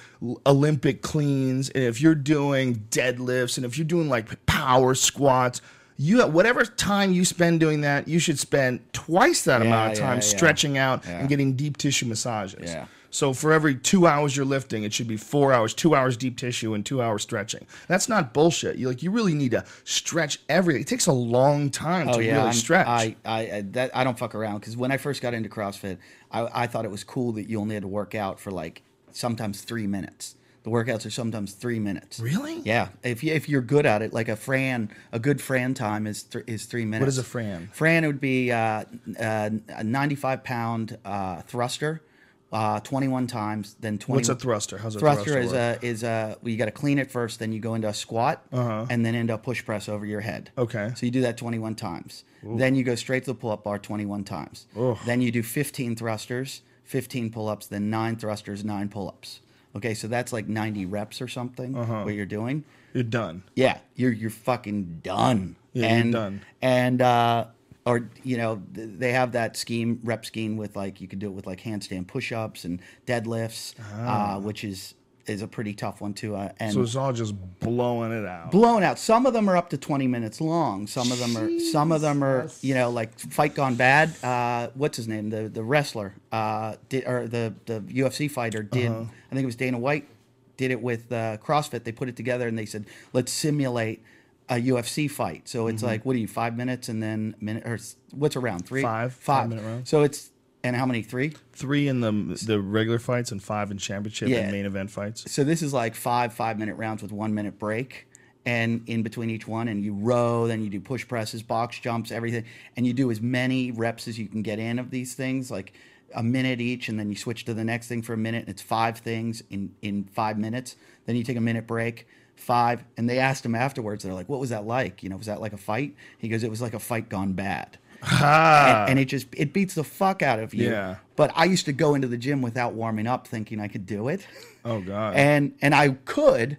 Olympic 0.47 1.01
cleans, 1.01 1.71
and 1.71 1.85
if 1.85 2.01
you're 2.01 2.17
doing 2.17 2.87
deadlifts, 2.91 3.57
and 3.57 3.65
if 3.65 3.79
you're 3.79 3.87
doing 3.87 4.09
like 4.09 4.45
power 4.47 4.95
squats. 4.97 5.61
You 5.97 6.27
whatever 6.27 6.65
time 6.65 7.13
you 7.13 7.25
spend 7.25 7.61
doing 7.61 7.83
that, 7.83 8.09
you 8.09 8.19
should 8.19 8.39
spend 8.39 8.81
twice 8.93 9.43
that 9.45 9.61
Yeah, 9.61 9.69
amount 9.69 9.93
of 9.93 9.99
time 9.99 10.17
yeah. 10.17 10.21
stretching 10.23 10.77
out 10.79 11.05
Yeah. 11.07 11.21
and 11.21 11.29
getting 11.29 11.55
deep 11.55 11.77
tissue 11.77 12.07
massages. 12.07 12.71
Yeah. 12.73 12.87
So 13.11 13.33
for 13.33 13.53
every 13.53 13.77
two 13.77 14.09
hours 14.09 14.37
you're 14.37 14.45
lifting, 14.45 14.83
it 14.83 14.93
should 14.93 15.07
be 15.07 15.17
four 15.17 15.53
hours, 15.53 15.73
two 15.73 15.95
hours 15.95 16.17
deep 16.17 16.37
tissue 16.37 16.75
and 16.75 16.85
two 16.85 17.01
hours 17.01 17.23
stretching. 17.23 17.65
That's 17.87 18.09
not 18.09 18.35
bullshit. 18.35 18.75
You 18.77 18.89
like 18.89 19.05
you 19.05 19.13
really 19.13 19.35
need 19.35 19.53
to 19.53 19.65
stretch 19.85 20.41
everything. 20.49 20.83
It 20.83 20.89
takes 20.89 21.07
a 21.07 21.13
long 21.13 21.71
time 21.71 22.09
oh, 22.09 22.15
to 22.15 22.19
really 22.19 22.33
Oh, 22.33 22.41
I'm- 22.47 22.53
stretch. 22.53 22.89
I, 22.89 23.15
I, 23.25 23.39
I 23.39 23.61
that 23.71 23.97
I 23.97 24.03
don't 24.03 24.19
fuck 24.19 24.35
around 24.35 24.59
because 24.59 24.77
when 24.77 24.91
I 24.91 24.97
first 24.97 25.23
got 25.23 25.33
into 25.33 25.49
CrossFit, 25.49 25.99
I, 26.33 26.65
I 26.65 26.67
thought 26.67 26.85
it 26.85 26.91
was 26.91 27.05
cool 27.05 27.31
that 27.33 27.49
you 27.49 27.61
only 27.61 27.75
had 27.75 27.83
to 27.83 27.89
work 27.89 28.17
out 28.17 28.41
for 28.41 28.51
like 28.51 28.83
sometimes 29.13 29.61
three 29.61 29.87
minutes. 29.87 30.35
The 30.65 30.71
workouts 30.71 31.05
are 31.05 31.11
sometimes 31.11 31.53
three 31.53 31.79
minutes. 31.79 32.19
Really? 32.19 32.61
Yeah. 32.61 32.89
If 33.03 33.23
you, 33.23 33.35
if 33.35 33.49
you're 33.51 33.61
good 33.61 33.85
at 33.85 34.01
it, 34.01 34.15
like 34.15 34.29
a 34.31 34.37
Fran, 34.37 34.91
a 35.13 35.19
good 35.19 35.41
Fran 35.43 35.75
time 35.75 36.07
is 36.07 36.23
th- 36.23 36.45
is 36.49 36.65
three 36.65 36.87
minutes. 36.87 37.01
What 37.03 37.09
is 37.09 37.19
a 37.19 37.23
Fran? 37.23 37.69
Fran 37.73 38.07
would 38.07 38.21
be 38.21 38.51
uh, 38.51 38.85
uh, 39.21 39.51
a 39.69 39.85
95 39.85 40.43
pound 40.43 40.97
uh, 41.05 41.43
thruster, 41.43 42.03
uh, 42.51 42.81
21 42.81 43.27
times, 43.27 43.77
then 43.81 43.99
20. 43.99 44.17
What's 44.17 44.29
a 44.31 44.35
thruster? 44.35 44.79
How's 44.79 44.97
a 44.97 45.01
thruster, 45.01 45.25
thruster 45.25 45.39
is 45.39 45.53
work? 45.53 45.83
a 45.83 45.87
is 45.87 46.03
a 46.03 46.39
well, 46.41 46.51
you 46.51 46.57
got 46.57 46.65
to 46.65 46.71
clean 46.71 46.99
it 46.99 47.11
first, 47.11 47.41
then 47.41 47.53
you 47.53 47.61
go 47.61 47.75
into 47.75 47.89
a 47.89 47.95
squat, 47.95 48.43
and 48.51 49.05
then 49.05 49.15
into 49.15 49.35
a 49.35 49.39
push 49.39 49.63
press 49.63 49.87
over 49.87 50.07
your 50.07 50.23
head. 50.23 50.51
Uh-huh. 50.57 50.63
Okay. 50.65 50.93
So 50.97 51.05
you 51.05 51.13
do 51.13 51.21
that 51.21 51.37
21 51.37 51.75
times. 51.75 52.25
Then 52.43 52.75
you 52.75 52.85
go 52.85 52.95
straight 52.95 53.25
to 53.25 53.33
the 53.33 53.35
pull 53.35 53.51
up 53.51 53.65
bar 53.65 53.79
21 53.79 54.25
times. 54.25 54.67
Then 55.05 55.21
you 55.21 55.31
do 55.31 55.43
15 55.43 55.95
thrusters, 55.97 56.63
15 56.85 57.31
pull 57.33 57.49
ups, 57.51 57.67
then 57.67 57.91
nine 57.91 58.17
thrusters, 58.17 58.65
nine 58.65 58.89
pull 58.89 59.09
ups. 59.09 59.41
Okay, 59.77 59.95
so 59.95 60.07
that's 60.07 60.33
like 60.33 60.49
90 60.49 60.87
reps 60.87 61.21
or 61.21 61.29
something. 61.29 61.77
Uh-huh. 61.77 62.03
What 62.03 62.15
you're 62.15 62.27
doing. 62.27 62.65
You're 62.93 63.03
done. 63.03 63.43
Yeah, 63.57 63.79
you're 63.97 64.13
you're 64.13 64.31
fucking 64.31 65.01
done. 65.03 65.57
Yeah, 65.73 65.89
you're 65.89 65.99
and, 65.99 66.13
done. 66.13 66.41
And 66.63 67.03
uh, 67.03 67.47
or 67.85 68.09
you 68.23 68.37
know 68.37 68.63
they 68.73 69.13
have 69.13 69.33
that 69.33 69.57
scheme 69.57 70.01
rep 70.05 70.25
scheme 70.25 70.57
with 70.57 70.77
like 70.77 71.01
you 71.01 71.09
can 71.09 71.19
do 71.19 71.27
it 71.27 71.33
with 71.33 71.47
like 71.47 71.61
handstand 71.61 72.07
push-ups 72.07 72.65
and 72.65 72.81
deadlifts, 73.07 73.75
uh, 73.93 74.41
which 74.41 74.63
is 74.63 74.95
is 75.27 75.43
a 75.43 75.47
pretty 75.49 75.75
tough 75.75 76.01
one 76.01 76.15
too. 76.15 76.35
Uh, 76.37 76.53
and. 76.59 76.73
So 76.73 76.83
it's 76.83 76.97
all 76.97 77.13
just 77.13 77.35
blowing 77.61 78.13
it 78.13 78.27
out. 78.27 78.51
blown 78.51 78.83
out. 78.83 78.99
Some 78.99 79.27
of 79.27 79.33
them 79.33 79.49
are 79.49 79.57
up 79.57 79.71
to 79.71 79.79
20 79.79 80.07
minutes 80.07 80.41
long. 80.41 80.87
Some 80.87 81.11
of 81.13 81.19
them 81.19 81.37
are 81.37 81.59
some 81.61 81.93
of 81.93 82.01
them 82.01 82.23
are 82.23 82.49
you 82.61 82.75
know 82.75 82.91
like 82.91 83.19
Fight 83.19 83.55
Gone 83.55 83.75
Bad. 83.75 84.13
Uh, 84.23 84.69
what's 84.75 84.97
his 84.97 85.09
name? 85.09 85.31
The 85.31 85.49
the 85.49 85.63
wrestler 85.63 86.15
uh, 86.33 86.77
did 86.89 87.05
or 87.07 87.27
the 87.27 87.55
the 87.67 87.81
UFC 87.81 88.31
fighter 88.31 88.63
did. 88.63 88.91
Uh-huh. 88.91 89.01
I 89.31 89.35
think 89.35 89.43
it 89.43 89.47
was 89.47 89.57
Dana 89.57 89.79
White 89.79 90.09
did 90.57 90.71
it 90.71 90.81
with 90.81 91.11
uh, 91.13 91.37
CrossFit. 91.39 91.85
They 91.85 91.93
put 91.93 92.09
it 92.09 92.17
together 92.17 92.47
and 92.47 92.57
they 92.59 92.67
said 92.67 92.87
let's 93.13 93.33
simulate 93.33 94.03
a 94.49 94.55
UFC 94.57 95.11
fight. 95.11 95.49
So 95.49 95.61
Mm-hmm. 95.65 95.75
it's 95.75 95.83
like 95.83 96.05
what 96.05 96.15
are 96.17 96.19
you 96.19 96.29
five 96.29 96.57
minutes 96.57 96.89
and 96.91 97.03
then 97.03 97.35
minute 97.41 97.65
or 97.67 97.79
what's 98.13 98.37
a 98.37 98.41
round 98.41 98.67
three 98.67 98.83
Five, 98.83 99.15
five 99.15 99.23
five-minute 99.49 99.65
round. 99.65 99.89
So 99.89 100.03
it's 100.03 100.31
and 100.65 100.75
how 100.75 100.85
many 100.87 101.03
three? 101.03 101.33
Three 101.53 101.87
in 101.87 102.01
the 102.01 102.11
the 102.45 102.61
regular 102.61 102.99
fights 102.99 103.31
and 103.31 103.41
five 103.41 103.71
in 103.71 103.79
championship 103.79 104.29
Yeah. 104.29 104.39
and 104.39 104.51
main 104.53 104.65
event 104.67 104.91
fights. 104.91 105.31
So 105.31 105.45
this 105.45 105.63
is 105.63 105.73
like 105.73 105.95
five 105.95 106.33
five 106.33 106.59
minute 106.59 106.75
rounds 106.75 107.03
with 107.03 107.13
one 107.13 107.33
minute 107.35 107.59
break, 107.59 108.09
and 108.45 108.83
in 108.89 109.03
between 109.05 109.31
each 109.31 109.47
one, 109.47 109.69
and 109.69 109.85
you 109.85 109.95
row, 109.95 110.49
then 110.49 110.65
you 110.65 110.71
do 110.71 110.81
push 110.81 111.07
presses, 111.07 111.43
box 111.43 111.79
jumps, 111.79 112.11
everything, 112.11 112.45
and 112.77 112.85
you 112.87 112.93
do 112.93 113.11
as 113.13 113.21
many 113.21 113.71
reps 113.71 114.09
as 114.09 114.19
you 114.19 114.27
can 114.27 114.43
get 114.43 114.59
in 114.59 114.79
of 114.81 114.91
these 114.91 115.15
things, 115.15 115.51
like 115.51 115.73
a 116.15 116.23
minute 116.23 116.61
each, 116.61 116.89
and 116.89 116.99
then 116.99 117.09
you 117.11 117.17
switch 117.17 117.45
to 117.45 117.55
the 117.55 117.65
next 117.65 117.87
thing 117.89 118.01
for 118.03 118.13
a 118.13 118.17
minute. 118.17 118.41
And 118.41 118.49
it's 118.49 118.63
five 118.63 118.99
things 118.99 119.43
in 119.51 119.75
in 119.83 120.05
five 120.13 120.39
minutes. 120.39 120.77
Then 121.07 121.15
you 121.17 121.23
take 121.23 121.37
a 121.37 121.41
minute 121.43 121.67
break. 121.67 122.07
Five, 122.37 122.83
and 122.97 123.09
they 123.09 123.21
asked 123.21 123.47
him 123.47 123.55
afterwards. 123.55 124.03
They're 124.03 124.13
like, 124.13 124.29
"What 124.29 124.41
was 124.41 124.51
that 124.51 124.67
like? 124.67 125.05
You 125.05 125.09
know, 125.09 125.17
was 125.17 125.27
that 125.27 125.41
like 125.41 125.53
a 125.53 125.57
fight?" 125.57 125.95
He 126.19 126.29
goes, 126.29 126.43
"It 126.43 126.51
was 126.51 126.61
like 126.61 126.75
a 126.75 126.81
fight 126.81 127.09
gone 127.09 127.35
bad." 127.35 127.79
And, 128.11 128.91
and 128.91 128.99
it 128.99 129.07
just 129.07 129.27
it 129.37 129.53
beats 129.53 129.75
the 129.75 129.85
fuck 129.85 130.23
out 130.23 130.39
of 130.39 130.55
you. 130.55 130.71
Yeah. 130.71 130.97
But 131.17 131.33
I 131.35 131.45
used 131.45 131.67
to 131.67 131.73
go 131.73 131.95
into 131.95 132.09
the 132.09 132.17
gym 132.17 132.43
without 132.43 132.75
warming 132.75 133.07
up, 133.07 133.27
thinking 133.27 133.61
I 133.61 133.69
could 133.69 133.87
do 133.87 134.09
it. 134.09 134.27
Oh 134.65 134.81
god. 134.81 135.15
and 135.17 135.55
and 135.63 135.75
I 135.75 135.91
could, 135.91 136.59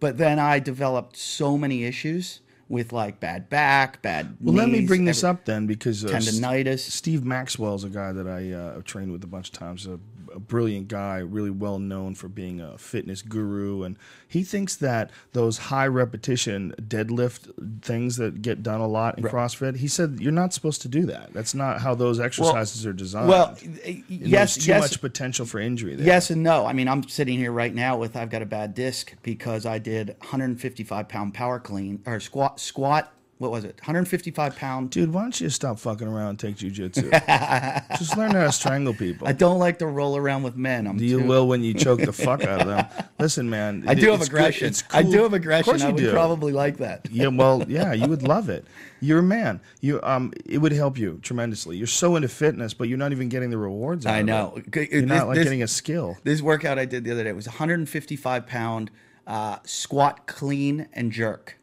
but 0.00 0.18
then 0.18 0.38
I 0.38 0.58
developed 0.58 1.16
so 1.16 1.56
many 1.58 1.84
issues 1.84 2.40
with 2.68 2.92
like 2.92 3.20
bad 3.20 3.48
back, 3.48 4.02
bad. 4.02 4.36
well, 4.40 4.54
let 4.54 4.68
me 4.68 4.86
bring 4.86 5.04
this 5.04 5.22
every- 5.22 5.30
up 5.30 5.44
then 5.44 5.66
because 5.66 6.04
uh, 6.04 6.08
Tendonitis. 6.08 6.80
Steve 6.80 7.24
Maxwell's 7.24 7.84
a 7.84 7.88
guy 7.88 8.12
that 8.12 8.26
I 8.26 8.50
uh, 8.52 8.82
trained 8.84 9.12
with 9.12 9.22
a 9.24 9.28
bunch 9.28 9.48
of 9.48 9.54
times. 9.54 9.86
A, 9.86 9.98
a 10.36 10.40
brilliant 10.40 10.86
guy, 10.88 11.18
really 11.18 11.50
well 11.50 11.78
known 11.78 12.14
for 12.14 12.28
being 12.28 12.60
a 12.60 12.76
fitness 12.76 13.22
guru, 13.22 13.82
and 13.82 13.96
he 14.28 14.44
thinks 14.44 14.76
that 14.76 15.10
those 15.32 15.56
high 15.58 15.86
repetition 15.86 16.74
deadlift 16.80 17.82
things 17.82 18.16
that 18.16 18.42
get 18.42 18.62
done 18.62 18.80
a 18.80 18.86
lot 18.86 19.16
in 19.18 19.24
CrossFit. 19.24 19.76
He 19.76 19.88
said 19.88 20.18
you're 20.20 20.32
not 20.32 20.52
supposed 20.52 20.82
to 20.82 20.88
do 20.88 21.06
that. 21.06 21.32
That's 21.32 21.54
not 21.54 21.80
how 21.80 21.94
those 21.94 22.20
exercises 22.20 22.84
are 22.86 22.92
designed. 22.92 23.28
Well, 23.28 23.56
And 23.84 24.04
yes, 24.08 24.56
too 24.56 24.68
yes, 24.68 24.82
much 24.82 25.00
potential 25.00 25.46
for 25.46 25.58
injury 25.58 25.96
there. 25.96 26.06
yes, 26.06 26.30
and 26.30 26.42
no. 26.42 26.66
I 26.66 26.74
mean, 26.74 26.86
I'm 26.86 27.08
sitting 27.08 27.38
here 27.38 27.52
right 27.52 27.74
now 27.74 27.96
with 27.96 28.14
I've 28.14 28.30
got 28.30 28.42
a 28.42 28.46
bad 28.46 28.74
disc 28.74 29.14
because 29.22 29.64
I 29.64 29.78
did 29.78 30.08
155 30.20 31.08
pound 31.08 31.32
power 31.34 31.58
clean 31.58 32.02
or 32.06 32.20
squat 32.20 32.60
squat. 32.60 33.12
What 33.38 33.50
was 33.50 33.64
it? 33.64 33.76
155 33.80 34.56
pound. 34.56 34.88
Dude, 34.90 35.12
why 35.12 35.20
don't 35.20 35.38
you 35.38 35.50
stop 35.50 35.78
fucking 35.78 36.08
around 36.08 36.28
and 36.30 36.38
take 36.38 36.56
jujitsu? 36.56 37.10
Just 37.98 38.16
learn 38.16 38.30
how 38.30 38.44
to 38.44 38.52
strangle 38.52 38.94
people. 38.94 39.28
I 39.28 39.32
don't 39.32 39.58
like 39.58 39.78
to 39.80 39.86
roll 39.86 40.16
around 40.16 40.42
with 40.42 40.56
men. 40.56 40.86
I'm 40.86 40.98
You 40.98 41.20
too- 41.20 41.26
will 41.26 41.46
when 41.46 41.62
you 41.62 41.74
choke 41.74 42.00
the 42.00 42.14
fuck 42.14 42.44
out 42.44 42.62
of 42.62 42.66
them. 42.66 42.86
Listen, 43.18 43.50
man. 43.50 43.84
I 43.86 43.92
do 43.94 44.10
have 44.10 44.22
aggression. 44.22 44.68
it's 44.68 44.84
I 44.90 45.02
do 45.02 45.22
have 45.22 45.34
aggression. 45.34 45.60
Of 45.60 45.66
course 45.66 45.82
you 45.82 45.88
I 45.88 45.92
would 45.92 46.00
do. 46.02 46.12
probably 46.12 46.52
like 46.52 46.78
that. 46.78 47.10
Yeah, 47.10 47.26
well, 47.26 47.62
yeah, 47.68 47.92
you 47.92 48.06
would 48.08 48.22
love 48.22 48.48
it. 48.48 48.64
You're 49.00 49.18
a 49.18 49.22
man. 49.22 49.60
You 49.82 50.00
um, 50.02 50.32
it 50.46 50.56
would 50.58 50.72
help 50.72 50.96
you 50.96 51.18
tremendously. 51.22 51.76
You're 51.76 51.86
so 51.86 52.16
into 52.16 52.28
fitness, 52.28 52.72
but 52.72 52.88
you're 52.88 52.96
not 52.96 53.12
even 53.12 53.28
getting 53.28 53.50
the 53.50 53.58
rewards. 53.58 54.06
Out 54.06 54.14
I 54.14 54.18
of 54.20 54.26
know. 54.26 54.54
It. 54.56 54.90
You're 54.90 55.02
this- 55.02 55.08
not 55.10 55.26
like 55.28 55.34
this- 55.36 55.44
getting 55.44 55.62
a 55.62 55.68
skill. 55.68 56.16
This 56.24 56.40
workout 56.40 56.78
I 56.78 56.86
did 56.86 57.04
the 57.04 57.10
other 57.12 57.24
day 57.24 57.32
was 57.32 57.46
155 57.46 58.46
pound 58.46 58.90
uh, 59.26 59.58
squat, 59.64 60.26
clean, 60.26 60.88
and 60.94 61.12
jerk, 61.12 61.58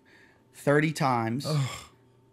30 0.64 0.92
times, 0.94 1.48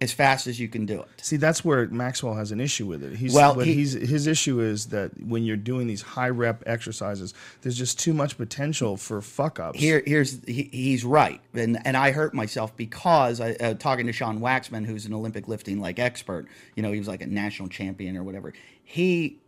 as 0.01 0.13
fast 0.13 0.47
as 0.47 0.59
you 0.59 0.67
can 0.69 0.87
do 0.87 1.01
it. 1.03 1.09
See, 1.21 1.37
that's 1.37 1.63
where 1.63 1.87
Maxwell 1.89 2.35
has 2.35 2.53
an 2.53 2.61
issue 2.61 2.87
with 2.87 3.03
it. 3.03 3.17
He's, 3.19 3.35
Well, 3.35 3.59
he- 3.59 3.75
he's 3.75 3.93
his 3.93 4.27
issue 4.27 4.59
is 4.61 4.87
that 4.87 5.11
when 5.23 5.43
you're 5.45 5.59
doing 5.59 5.87
these 5.87 6.01
high 6.01 6.31
rep 6.31 6.63
exercises, 6.65 7.35
there's 7.61 7.77
just 7.77 7.99
too 7.99 8.15
much 8.15 8.39
potential 8.39 8.97
for 8.97 9.21
fuck 9.21 9.61
ups. 9.61 9.79
Here, 9.79 10.03
here's 10.07 10.43
he, 10.47 10.71
he's 10.73 11.05
right, 11.05 11.41
and 11.53 11.79
and 11.85 11.97
I 11.99 12.13
hurt 12.13 12.33
myself 12.33 12.75
because 12.77 13.41
I 13.41 13.53
uh, 13.53 13.75
talking 13.75 14.07
to 14.07 14.13
Sean 14.13 14.41
Waxman, 14.41 14.87
who's 14.87 15.05
an 15.05 15.13
Olympic 15.13 15.49
lifting 15.49 15.81
like 15.81 15.99
expert. 15.99 16.47
You 16.77 16.83
know, 16.83 16.93
he 16.93 16.99
was 16.99 17.09
like 17.09 17.21
a 17.21 17.27
national 17.27 17.69
champion 17.69 18.17
or 18.17 18.23
whatever. 18.23 18.55
He. 18.83 19.39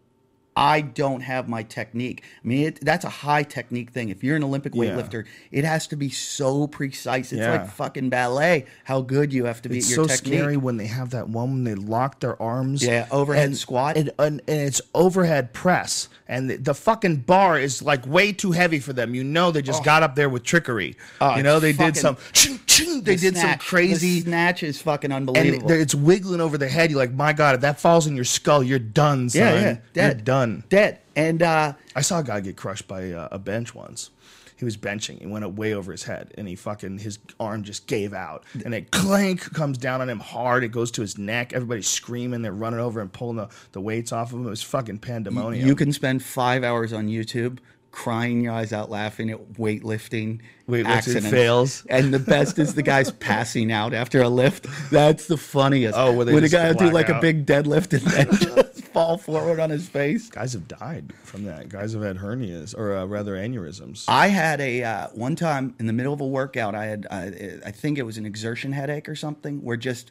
I 0.55 0.83
don't 0.83 1.23
have 1.23 1.49
my 1.49 1.63
technique. 1.63 2.23
I 2.45 2.47
mean, 2.47 2.67
it, 2.67 2.81
that's 2.83 3.07
a 3.07 3.09
high 3.09 3.43
technique 3.43 3.91
thing. 3.91 4.11
If 4.11 4.23
you're 4.23 4.37
an 4.37 4.45
Olympic 4.45 4.75
Yeah. 4.75 4.83
weightlifter, 4.85 5.25
it 5.51 5.65
has 5.65 5.87
to 5.87 5.97
be 5.97 6.11
so 6.11 6.67
precise. 6.67 7.33
It's 7.33 7.41
Yeah. 7.41 7.53
like 7.53 7.71
fucking 7.71 8.11
ballet. 8.11 8.67
How 8.85 9.01
good 9.01 9.33
you 9.33 9.47
have 9.47 9.63
to 9.63 9.71
be 9.71 9.79
It's 9.79 9.91
at 9.91 9.97
your 9.97 10.09
so 10.09 10.15
technique. 10.15 10.35
scary 10.41 10.57
when 10.59 10.77
they 10.77 10.89
have 10.89 11.11
that 11.11 11.29
one 11.31 11.53
when 11.53 11.65
they 11.65 11.75
lock 11.75 12.21
their 12.21 12.41
arms. 12.41 12.83
Yeah, 12.85 13.07
overhead 13.11 13.47
and, 13.47 13.57
squat. 13.57 13.97
And, 13.97 14.11
and, 14.19 14.43
and 14.47 14.61
it's 14.61 14.83
overhead 14.95 15.55
press. 15.55 16.09
And 16.29 16.51
the, 16.51 16.57
the 16.57 16.75
fucking 16.75 17.17
bar 17.17 17.59
is 17.59 17.83
like 17.83 18.07
way 18.07 18.33
too 18.33 18.53
heavy 18.53 18.79
for 18.79 18.93
them. 18.93 19.15
You 19.15 19.25
know, 19.25 19.53
they 19.53 19.63
just 19.63 19.81
oh. 19.81 19.85
got 19.85 20.03
up 20.03 20.17
there 20.17 20.29
with 20.29 20.43
trickery. 20.43 20.97
Oh, 21.21 21.37
you 21.37 21.43
know, 21.43 21.61
they 21.61 21.73
did 21.73 21.97
some, 21.97 22.17
ching, 22.33 22.61
ching, 22.67 23.03
they 23.03 23.17
The 23.17 23.31
did 23.31 23.37
some 23.39 23.59
crazy. 23.59 24.21
The 24.21 24.27
snatch 24.29 24.63
is 24.63 24.81
fucking 24.83 25.13
and 25.13 25.29
unbelievable. 25.29 25.71
it- 25.71 25.81
it's 25.81 25.95
wiggling 25.95 26.41
over 26.43 26.59
the 26.59 26.69
head. 26.69 26.91
You're 26.91 26.99
like, 27.01 27.13
my 27.15 27.33
God, 27.33 27.55
if 27.55 27.61
that 27.63 27.81
falls 27.81 28.07
in 28.07 28.17
your 28.17 28.25
skull, 28.27 28.63
you're 28.63 28.79
done, 28.79 29.29
son. 29.31 29.41
yeah, 29.41 29.55
yeah, 29.55 29.67
You're 29.67 29.79
dead, 30.15 30.25
done. 30.47 30.65
dead. 30.69 31.01
And 31.17 31.43
uh, 31.43 31.75
I 31.95 32.01
saw 32.01 32.21
a 32.21 32.25
guy 32.25 32.41
get 32.41 32.57
crushed 32.57 32.89
by 32.89 33.13
uh, 33.13 33.29
a 33.31 33.39
bench 33.39 33.75
once. 33.75 34.11
He 34.57 34.65
was 34.65 34.77
benching. 34.77 35.19
He 35.19 35.27
went 35.27 35.45
up 35.45 35.55
way 35.55 35.75
over 35.75 35.91
his 35.91 36.05
head, 36.05 36.33
and 36.39 36.47
he 36.47 36.55
fucking 36.55 36.99
his 36.99 37.19
arm 37.41 37.65
just 37.65 37.89
gave 37.89 38.15
out, 38.15 38.45
and 38.65 38.73
it 38.73 38.93
clank 38.93 39.53
comes 39.53 39.77
down 39.77 40.01
on 40.01 40.09
him 40.09 40.21
hard. 40.21 40.63
It 40.63 40.69
goes 40.69 40.93
to 40.93 41.01
his 41.01 41.19
neck. 41.19 41.53
Everybody's 41.53 41.89
screaming. 41.89 42.43
They're 42.43 42.53
running 42.53 42.79
over 42.79 43.01
and 43.01 43.13
pulling 43.13 43.39
the, 43.39 43.49
the 43.73 43.81
weights 43.81 44.13
off 44.13 44.33
of 44.33 44.39
him. 44.39 44.47
It 44.47 44.51
was 44.51 44.63
fucking 44.63 44.99
pandemonium. 44.99 45.67
You 45.67 45.75
can 45.75 45.93
spend 45.93 46.23
five 46.23 46.63
hours 46.63 46.93
on 46.93 47.09
YouTube 47.09 47.59
crying 47.93 48.43
your 48.43 48.53
eyes 48.53 48.73
out 48.73 48.91
laughing 48.91 49.31
at 49.31 49.53
weightlifting. 49.55 50.41
Weightlifting 50.69 50.87
accidents. 50.87 51.31
fails. 51.31 51.87
And 51.89 52.13
the 52.13 52.19
best 52.19 52.59
is 52.59 52.75
the 52.75 52.83
guy's 52.83 53.11
passing 53.13 53.71
out 53.71 53.93
after 53.93 54.23
a 54.23 54.29
lift. 54.29 54.67
That's 54.91 55.27
the 55.27 55.37
funniest. 55.37 55.97
Oh, 55.97 56.13
where 56.13 56.25
they 56.25 56.35
when 56.35 56.45
a 56.45 56.49
guy 56.49 56.69
will 56.69 56.79
do 56.79 56.91
like 56.91 57.09
a 57.09 57.21
big 57.21 57.47
deadlift 57.47 57.93
and 57.93 58.03
then 58.03 58.65
fall 58.93 59.17
forward 59.19 59.59
on 59.61 59.71
his 59.71 59.89
face. 59.89 60.29
Guys 60.29 60.53
have 60.53 60.69
died 60.69 61.13
from 61.25 61.45
that. 61.45 61.69
Guys 61.69 61.93
have 61.93 62.03
had 62.03 62.19
hernias, 62.19 62.77
or 62.77 62.97
uh, 62.97 63.05
rather 63.07 63.35
aneurysms. 63.35 64.05
I 64.09 64.29
had 64.29 64.61
a 64.61 64.83
uh, 64.83 65.09
one 65.15 65.37
time 65.37 65.75
in 65.79 65.87
the 65.87 65.93
middle 65.93 66.13
of 66.13 66.21
a 66.21 66.27
workout. 66.27 66.75
I 66.75 66.87
had 66.87 67.07
uh, 67.11 67.31
I 67.67 67.71
think 67.71 67.99
it 67.99 68.03
was 68.05 68.19
an 68.19 68.27
exertion 68.27 68.73
headache 68.73 69.09
or 69.09 69.15
something. 69.17 69.63
Where 69.63 69.77
just 69.77 70.11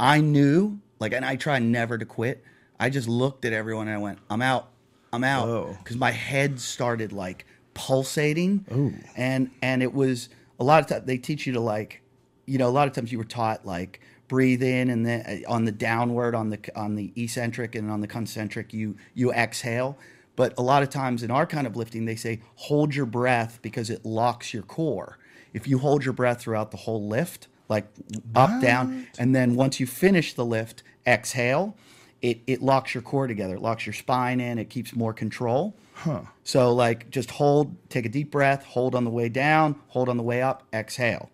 I 0.00 0.20
knew 0.20 0.78
like, 0.98 1.12
and 1.12 1.24
I 1.24 1.36
try 1.36 1.58
never 1.58 1.98
to 1.98 2.04
quit. 2.06 2.44
I 2.80 2.90
just 2.90 3.08
looked 3.08 3.44
at 3.44 3.52
everyone 3.52 3.88
and 3.88 3.96
I 3.96 4.00
went, 4.00 4.18
"I'm 4.30 4.42
out, 4.42 4.68
I'm 5.12 5.24
out," 5.24 5.48
Oh. 5.48 5.76
because 5.82 5.96
my 5.96 6.10
head 6.10 6.60
started 6.60 7.12
like 7.12 7.44
pulsating. 7.74 8.64
Ooh. 8.72 8.94
and 9.16 9.50
and 9.62 9.82
it 9.82 9.92
was 9.94 10.28
a 10.60 10.64
lot 10.64 10.82
of 10.82 10.88
times 10.88 11.06
they 11.06 11.18
teach 11.18 11.46
you 11.46 11.52
to 11.54 11.60
like, 11.60 12.02
you 12.46 12.58
know, 12.58 12.68
a 12.68 12.70
lot 12.70 12.88
of 12.88 12.94
times 12.94 13.10
you 13.12 13.18
were 13.18 13.24
taught 13.24 13.64
like 13.64 14.00
breathe 14.28 14.62
in 14.62 14.90
and 14.90 15.04
then 15.04 15.44
uh, 15.46 15.50
on 15.50 15.64
the 15.64 15.72
downward 15.72 16.34
on 16.34 16.50
the 16.50 16.58
on 16.76 16.94
the 16.94 17.12
eccentric 17.16 17.74
and 17.74 17.90
on 17.90 18.00
the 18.00 18.06
concentric 18.06 18.72
you 18.72 18.96
you 19.14 19.32
exhale. 19.32 19.98
But 20.36 20.54
a 20.56 20.62
lot 20.62 20.84
of 20.84 20.90
times 20.90 21.24
in 21.24 21.32
our 21.32 21.46
kind 21.46 21.66
of 21.66 21.76
lifting, 21.76 22.04
they 22.04 22.14
say 22.14 22.40
hold 22.54 22.94
your 22.94 23.06
breath 23.06 23.58
because 23.60 23.90
it 23.90 24.04
locks 24.04 24.54
your 24.54 24.62
core. 24.62 25.18
If 25.52 25.66
you 25.66 25.78
hold 25.78 26.04
your 26.04 26.14
breath 26.14 26.42
throughout 26.42 26.70
the 26.70 26.76
whole 26.76 27.08
lift, 27.08 27.48
like 27.68 27.88
up, 28.36 28.60
down, 28.60 29.08
and 29.18 29.34
then 29.34 29.56
once 29.56 29.80
you 29.80 29.86
finish 29.86 30.34
the 30.34 30.44
lift, 30.44 30.84
exhale, 31.06 31.76
it, 32.22 32.40
it 32.46 32.62
locks 32.62 32.94
your 32.94 33.02
core 33.02 33.26
together. 33.26 33.56
It 33.56 33.62
locks 33.62 33.84
your 33.84 33.92
spine 33.92 34.40
in. 34.40 34.58
It 34.58 34.70
keeps 34.70 34.94
more 34.94 35.12
control. 35.12 35.74
Huh. 35.94 36.20
So, 36.44 36.72
like, 36.72 37.10
just 37.10 37.32
hold, 37.32 37.74
take 37.88 38.06
a 38.06 38.08
deep 38.08 38.30
breath, 38.30 38.64
hold 38.64 38.94
on 38.94 39.04
the 39.04 39.10
way 39.10 39.28
down, 39.28 39.74
hold 39.88 40.08
on 40.08 40.16
the 40.16 40.22
way 40.22 40.40
up, 40.40 40.62
exhale. 40.72 41.30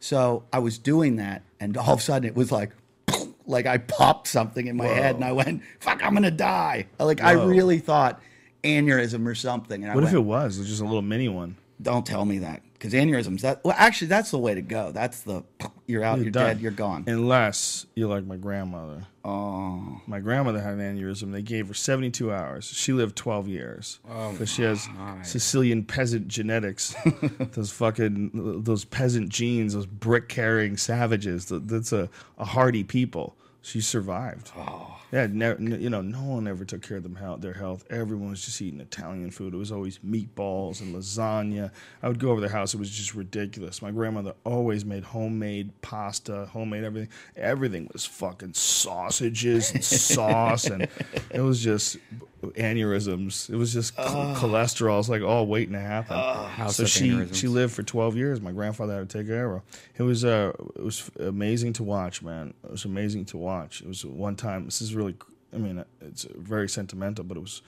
So 0.00 0.44
I 0.52 0.58
was 0.60 0.78
doing 0.78 1.16
that, 1.16 1.42
and 1.60 1.76
all 1.76 1.94
of 1.94 1.98
a 2.00 2.02
sudden 2.02 2.28
it 2.28 2.36
was 2.36 2.52
like, 2.52 2.70
like 3.46 3.66
I 3.66 3.78
popped 3.78 4.28
something 4.28 4.66
in 4.66 4.76
my 4.76 4.86
head, 4.86 5.16
and 5.16 5.24
I 5.24 5.32
went, 5.32 5.62
"Fuck, 5.80 6.02
I'm 6.04 6.14
gonna 6.14 6.30
die!" 6.30 6.86
Like 6.98 7.20
I 7.20 7.32
really 7.32 7.78
thought 7.78 8.20
aneurysm 8.64 9.26
or 9.26 9.34
something. 9.34 9.82
And 9.82 9.90
I 9.92 9.94
What 9.94 10.04
if 10.04 10.08
went, 10.12 10.16
it 10.16 10.28
was? 10.28 10.56
It 10.56 10.60
was 10.60 10.68
just 10.68 10.80
a 10.82 10.84
little 10.84 11.02
mini 11.02 11.28
one. 11.28 11.56
Don't 11.80 12.04
tell 12.06 12.24
me 12.24 12.38
that, 12.38 12.62
because 12.78 12.92
aneurysms. 12.92 13.40
That 13.40 13.64
well, 13.64 13.74
actually, 13.76 14.08
that's 14.08 14.30
the 14.30 14.38
way 14.38 14.54
to 14.54 14.62
go. 14.62 14.92
That's 14.92 15.22
the 15.22 15.42
you're 15.86 16.04
out, 16.04 16.20
you're, 16.20 16.30
done. 16.30 16.46
dead, 16.46 16.60
you're 16.60 16.70
gone. 16.70 17.04
Unless 17.06 17.86
you're 17.94 18.08
like 18.08 18.24
my 18.24 18.36
grandmother. 18.36 19.04
oh, 19.24 20.00
My 20.06 20.20
grandmother 20.20 20.60
had 20.60 20.74
an 20.74 20.96
aneurysm. 20.96 21.32
They 21.32 21.42
gave 21.42 21.68
her 21.68 21.74
72 21.74 22.32
hours. 22.32 22.66
She 22.66 22.92
lived 22.92 23.16
12 23.16 23.48
years 23.48 23.98
oh 24.08 24.32
because 24.32 24.50
she 24.50 24.62
has 24.62 24.88
Sicilian 25.22 25.84
peasant 25.84 26.28
genetics. 26.28 26.94
those 27.52 27.72
fucking 27.72 28.62
those 28.62 28.84
peasant 28.84 29.28
genes, 29.30 29.74
those 29.74 29.86
brick 29.86 30.28
carrying 30.28 30.76
savages. 30.76 31.46
That's 31.50 31.92
a, 31.92 32.08
a 32.38 32.44
hardy 32.44 32.84
people. 32.84 33.36
She 33.62 33.80
survived. 33.80 34.52
Oh. 34.56 34.97
Yeah, 35.10 35.26
ne- 35.30 35.56
you 35.78 35.88
know, 35.88 36.02
no 36.02 36.22
one 36.22 36.46
ever 36.46 36.64
took 36.64 36.82
care 36.82 36.98
of 36.98 37.02
them 37.02 37.16
health, 37.16 37.40
their 37.40 37.54
health. 37.54 37.84
Everyone 37.88 38.30
was 38.30 38.44
just 38.44 38.60
eating 38.60 38.80
Italian 38.80 39.30
food. 39.30 39.54
It 39.54 39.56
was 39.56 39.72
always 39.72 39.98
meatballs 39.98 40.80
and 40.82 40.94
lasagna. 40.94 41.70
I 42.02 42.08
would 42.08 42.18
go 42.18 42.30
over 42.30 42.40
their 42.40 42.50
house. 42.50 42.74
It 42.74 42.78
was 42.78 42.90
just 42.90 43.14
ridiculous. 43.14 43.80
My 43.80 43.90
grandmother 43.90 44.34
always 44.44 44.84
made 44.84 45.04
homemade 45.04 45.70
pasta, 45.80 46.46
homemade 46.52 46.84
everything. 46.84 47.08
Everything 47.36 47.88
was 47.92 48.04
fucking 48.04 48.52
sausages 48.54 49.72
and 49.72 49.82
sauce, 49.84 50.66
and 50.66 50.86
it 51.30 51.40
was 51.40 51.62
just 51.62 51.96
aneurysms. 52.42 53.50
It 53.50 53.56
was 53.56 53.72
just 53.72 53.94
ch- 53.94 54.00
cholesterol. 54.00 54.98
It's 55.00 55.08
like 55.08 55.22
all 55.22 55.46
waiting 55.46 55.72
to 55.72 55.80
happen. 55.80 56.16
House 56.16 56.76
so 56.76 56.84
she 56.84 57.10
aneurysms. 57.10 57.34
she 57.34 57.48
lived 57.48 57.72
for 57.74 57.82
12 57.82 58.16
years. 58.16 58.40
My 58.40 58.52
grandfather 58.52 58.98
had 58.98 59.08
to 59.08 59.18
take 59.18 59.26
care 59.26 59.46
of 59.46 59.52
her. 59.52 59.62
It 59.96 60.02
was 60.02 60.24
uh 60.24 60.52
it 60.76 60.82
was 60.84 61.10
amazing 61.18 61.72
to 61.74 61.82
watch, 61.82 62.22
man. 62.22 62.54
It 62.64 62.70
was 62.70 62.84
amazing 62.84 63.24
to 63.26 63.36
watch. 63.38 63.80
It 63.82 63.88
was 63.88 64.04
one 64.04 64.36
time. 64.36 64.66
This 64.66 64.80
is 64.82 64.94
really, 64.98 65.16
I 65.54 65.58
mean, 65.58 65.84
it's 66.00 66.24
very 66.24 66.68
sentimental, 66.68 67.24
but 67.24 67.36
it 67.36 67.40
was 67.40 67.62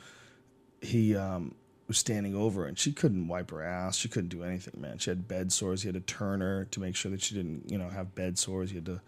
he 0.82 1.16
um 1.16 1.54
was 1.88 1.98
standing 1.98 2.36
over 2.36 2.66
and 2.66 2.78
she 2.78 2.92
couldn't 2.92 3.26
wipe 3.26 3.50
her 3.50 3.62
ass. 3.62 3.96
She 3.96 4.08
couldn't 4.08 4.28
do 4.28 4.44
anything, 4.44 4.80
man. 4.80 4.98
She 4.98 5.10
had 5.10 5.26
bed 5.26 5.50
sores. 5.50 5.82
He 5.82 5.88
had 5.88 5.94
to 5.94 6.00
turn 6.00 6.40
her 6.40 6.66
to 6.70 6.80
make 6.80 6.94
sure 6.94 7.10
that 7.10 7.20
she 7.20 7.34
didn't, 7.34 7.68
you 7.68 7.78
know, 7.78 7.88
have 7.88 8.14
bed 8.14 8.38
sores. 8.38 8.70
He 8.70 8.76
had 8.76 8.86
to, 8.86 9.00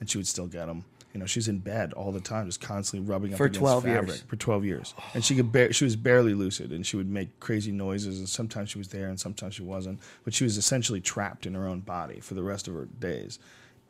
and 0.00 0.10
she 0.10 0.18
would 0.18 0.26
still 0.26 0.48
get 0.48 0.66
them. 0.66 0.84
You 1.14 1.20
know, 1.20 1.26
she's 1.26 1.46
in 1.46 1.60
bed 1.60 1.92
all 1.92 2.10
the 2.10 2.20
time, 2.20 2.46
just 2.46 2.60
constantly 2.60 3.08
rubbing 3.08 3.32
up 3.32 3.38
For 3.38 3.44
against 3.44 3.60
12 3.60 3.84
fabric 3.84 4.08
years. 4.08 4.20
for 4.22 4.36
12 4.36 4.64
years. 4.64 4.94
And 5.14 5.24
she 5.24 5.36
could 5.36 5.52
bear, 5.52 5.72
she 5.72 5.84
was 5.84 5.94
barely 5.96 6.34
lucid 6.34 6.72
and 6.72 6.84
she 6.84 6.96
would 6.96 7.08
make 7.08 7.38
crazy 7.40 7.70
noises 7.72 8.18
and 8.18 8.28
sometimes 8.28 8.70
she 8.70 8.78
was 8.78 8.88
there 8.88 9.08
and 9.08 9.18
sometimes 9.18 9.54
she 9.54 9.62
wasn't. 9.62 10.00
But 10.24 10.34
she 10.34 10.42
was 10.44 10.58
essentially 10.58 11.00
trapped 11.00 11.46
in 11.46 11.54
her 11.54 11.66
own 11.66 11.80
body 11.80 12.20
for 12.20 12.34
the 12.34 12.42
rest 12.42 12.66
of 12.66 12.74
her 12.74 12.86
days. 12.98 13.38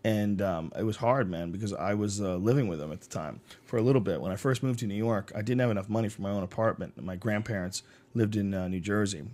And 0.06 0.40
um, 0.40 0.70
it 0.78 0.84
was 0.84 0.98
hard, 0.98 1.28
man, 1.28 1.50
because 1.50 1.72
I 1.72 1.94
was 1.94 2.20
uh, 2.20 2.36
living 2.36 2.68
with 2.68 2.78
them 2.78 2.92
at 2.92 3.00
the 3.00 3.08
time 3.08 3.40
for 3.64 3.76
a 3.76 3.82
little 3.82 4.00
bit. 4.00 4.20
When 4.20 4.30
I 4.30 4.36
first 4.36 4.62
moved 4.62 4.78
to 4.78 4.86
New 4.86 4.94
York, 4.94 5.32
I 5.34 5.42
didn't 5.42 5.60
have 5.62 5.70
enough 5.72 5.88
money 5.88 6.08
for 6.08 6.22
my 6.22 6.30
own 6.30 6.44
apartment. 6.44 7.02
My 7.02 7.16
grandparents 7.16 7.82
lived 8.14 8.36
in 8.36 8.54
uh, 8.54 8.68
New 8.68 8.78
Jersey. 8.78 9.24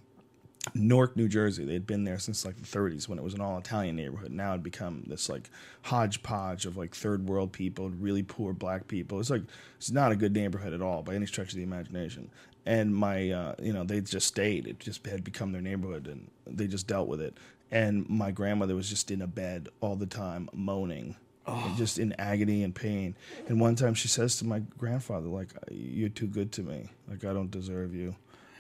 Newark, 0.75 1.15
New 1.15 1.29
Jersey. 1.29 1.67
They 1.67 1.75
had 1.75 1.87
been 1.87 2.05
there 2.05 2.19
since 2.19 2.47
like 2.47 2.57
the 2.57 2.65
30s 2.65 3.07
when 3.07 3.19
it 3.19 3.23
was 3.23 3.35
an 3.35 3.43
all 3.43 3.59
Italian 3.59 3.97
neighborhood. 3.97 4.33
Now 4.33 4.55
it 4.55 4.63
become 4.63 5.03
this 5.07 5.29
like 5.29 5.51
hodgepodge 5.83 6.65
of 6.65 6.79
like 6.79 6.95
third 6.95 7.29
world 7.29 7.53
people, 7.53 7.91
really 7.91 8.23
poor 8.23 8.55
black 8.55 8.89
people. 8.89 9.21
It's 9.21 9.29
like 9.29 9.43
it's 9.77 9.91
not 9.91 10.11
a 10.11 10.17
good 10.17 10.33
neighborhood 10.33 10.73
at 10.73 10.81
all 10.81 11.03
by 11.03 11.15
any 11.15 11.27
stretch 11.27 11.51
of 11.51 11.57
the 11.57 11.65
imagination. 11.65 12.31
And 12.65 12.95
my, 12.95 13.31
uh, 13.31 13.55
you 13.61 13.75
know, 13.75 13.85
they 13.85 14.01
just 14.01 14.27
stayed. 14.27 14.67
It 14.67 14.79
just 14.79 15.05
had 15.05 15.23
become 15.23 15.53
their 15.53 15.61
neighborhood, 15.61 16.07
and 16.07 16.31
they 16.47 16.69
just 16.69 16.87
dealt 16.87 17.09
with 17.09 17.21
it. 17.21 17.37
And 17.73 18.09
my 18.09 18.31
grandmother 18.31 18.77
was 18.77 18.89
just 18.89 19.11
in 19.11 19.23
a 19.23 19.27
bed 19.27 19.69
all 19.81 19.97
the 19.97 20.07
time, 20.07 20.49
moaning, 20.53 21.17
oh. 21.47 21.65
and 21.67 21.77
just 21.77 21.99
in 21.99 22.15
agony 22.19 22.63
and 22.63 22.75
pain. 22.75 23.17
And 23.49 23.61
one 23.61 23.75
time 23.75 23.95
she 23.95 24.09
says 24.09 24.37
to 24.37 24.45
my 24.45 24.61
grandfather, 24.79 25.27
like, 25.29 25.49
"You're 25.71 26.11
too 26.11 26.29
good 26.29 26.53
to 26.53 26.63
me. 26.63 26.91
Like 27.09 27.25
I 27.25 27.33
don't 27.33 27.51
deserve 27.51 27.95
you." 27.95 28.15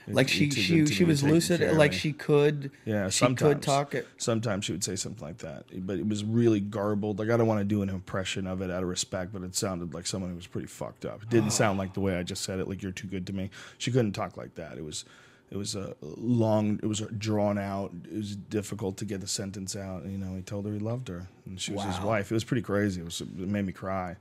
like 0.08 0.28
she 0.28 0.50
she 0.50 0.86
she 0.86 1.04
was 1.04 1.22
lucid, 1.22 1.76
like 1.76 1.92
she 1.92 2.12
could. 2.12 2.70
Yeah, 2.84 3.08
she 3.08 3.18
sometimes. 3.18 3.54
could 3.54 3.62
talk. 3.62 3.94
It. 3.94 4.08
Sometimes 4.16 4.64
she 4.64 4.72
would 4.72 4.84
say 4.84 4.96
something 4.96 5.24
like 5.24 5.38
that, 5.38 5.64
but 5.86 5.98
it 5.98 6.08
was 6.08 6.24
really 6.24 6.60
garbled. 6.60 7.18
Like 7.18 7.30
I 7.30 7.36
don't 7.36 7.46
want 7.46 7.60
to 7.60 7.64
do 7.64 7.82
an 7.82 7.88
impression 7.88 8.46
of 8.46 8.62
it 8.62 8.70
out 8.70 8.82
of 8.82 8.88
respect, 8.88 9.32
but 9.32 9.42
it 9.42 9.54
sounded 9.54 9.94
like 9.94 10.06
someone 10.06 10.30
who 10.30 10.36
was 10.36 10.46
pretty 10.46 10.66
fucked 10.66 11.04
up. 11.04 11.22
It 11.22 11.30
didn't 11.30 11.48
oh. 11.48 11.50
sound 11.50 11.78
like 11.78 11.94
the 11.94 12.00
way 12.00 12.16
I 12.16 12.22
just 12.22 12.42
said 12.42 12.58
it. 12.58 12.68
Like 12.68 12.82
you're 12.82 12.92
too 12.92 13.06
good 13.06 13.26
to 13.28 13.32
me. 13.32 13.50
She 13.78 13.90
couldn't 13.90 14.12
talk 14.12 14.36
like 14.36 14.54
that. 14.56 14.76
It 14.76 14.84
was, 14.84 15.04
it 15.52 15.58
was 15.58 15.74
a 15.74 15.94
long. 16.00 16.80
It 16.82 16.86
was 16.86 17.00
drawn 17.18 17.58
out. 17.58 17.92
It 18.10 18.16
was 18.16 18.36
difficult 18.36 18.96
to 18.96 19.04
get 19.04 19.20
the 19.20 19.26
sentence 19.26 19.76
out. 19.76 20.06
You 20.06 20.16
know, 20.16 20.34
he 20.34 20.40
told 20.40 20.64
her 20.64 20.72
he 20.72 20.78
loved 20.78 21.08
her, 21.08 21.28
and 21.44 21.60
she 21.60 21.72
was 21.72 21.84
his 21.84 22.00
wife. 22.00 22.30
It 22.30 22.34
was 22.34 22.42
pretty 22.44 22.62
crazy. 22.62 23.02
It 23.02 23.04
was. 23.04 23.20
It 23.20 23.36
made 23.36 23.66
me 23.66 23.72
cry. 23.72 24.16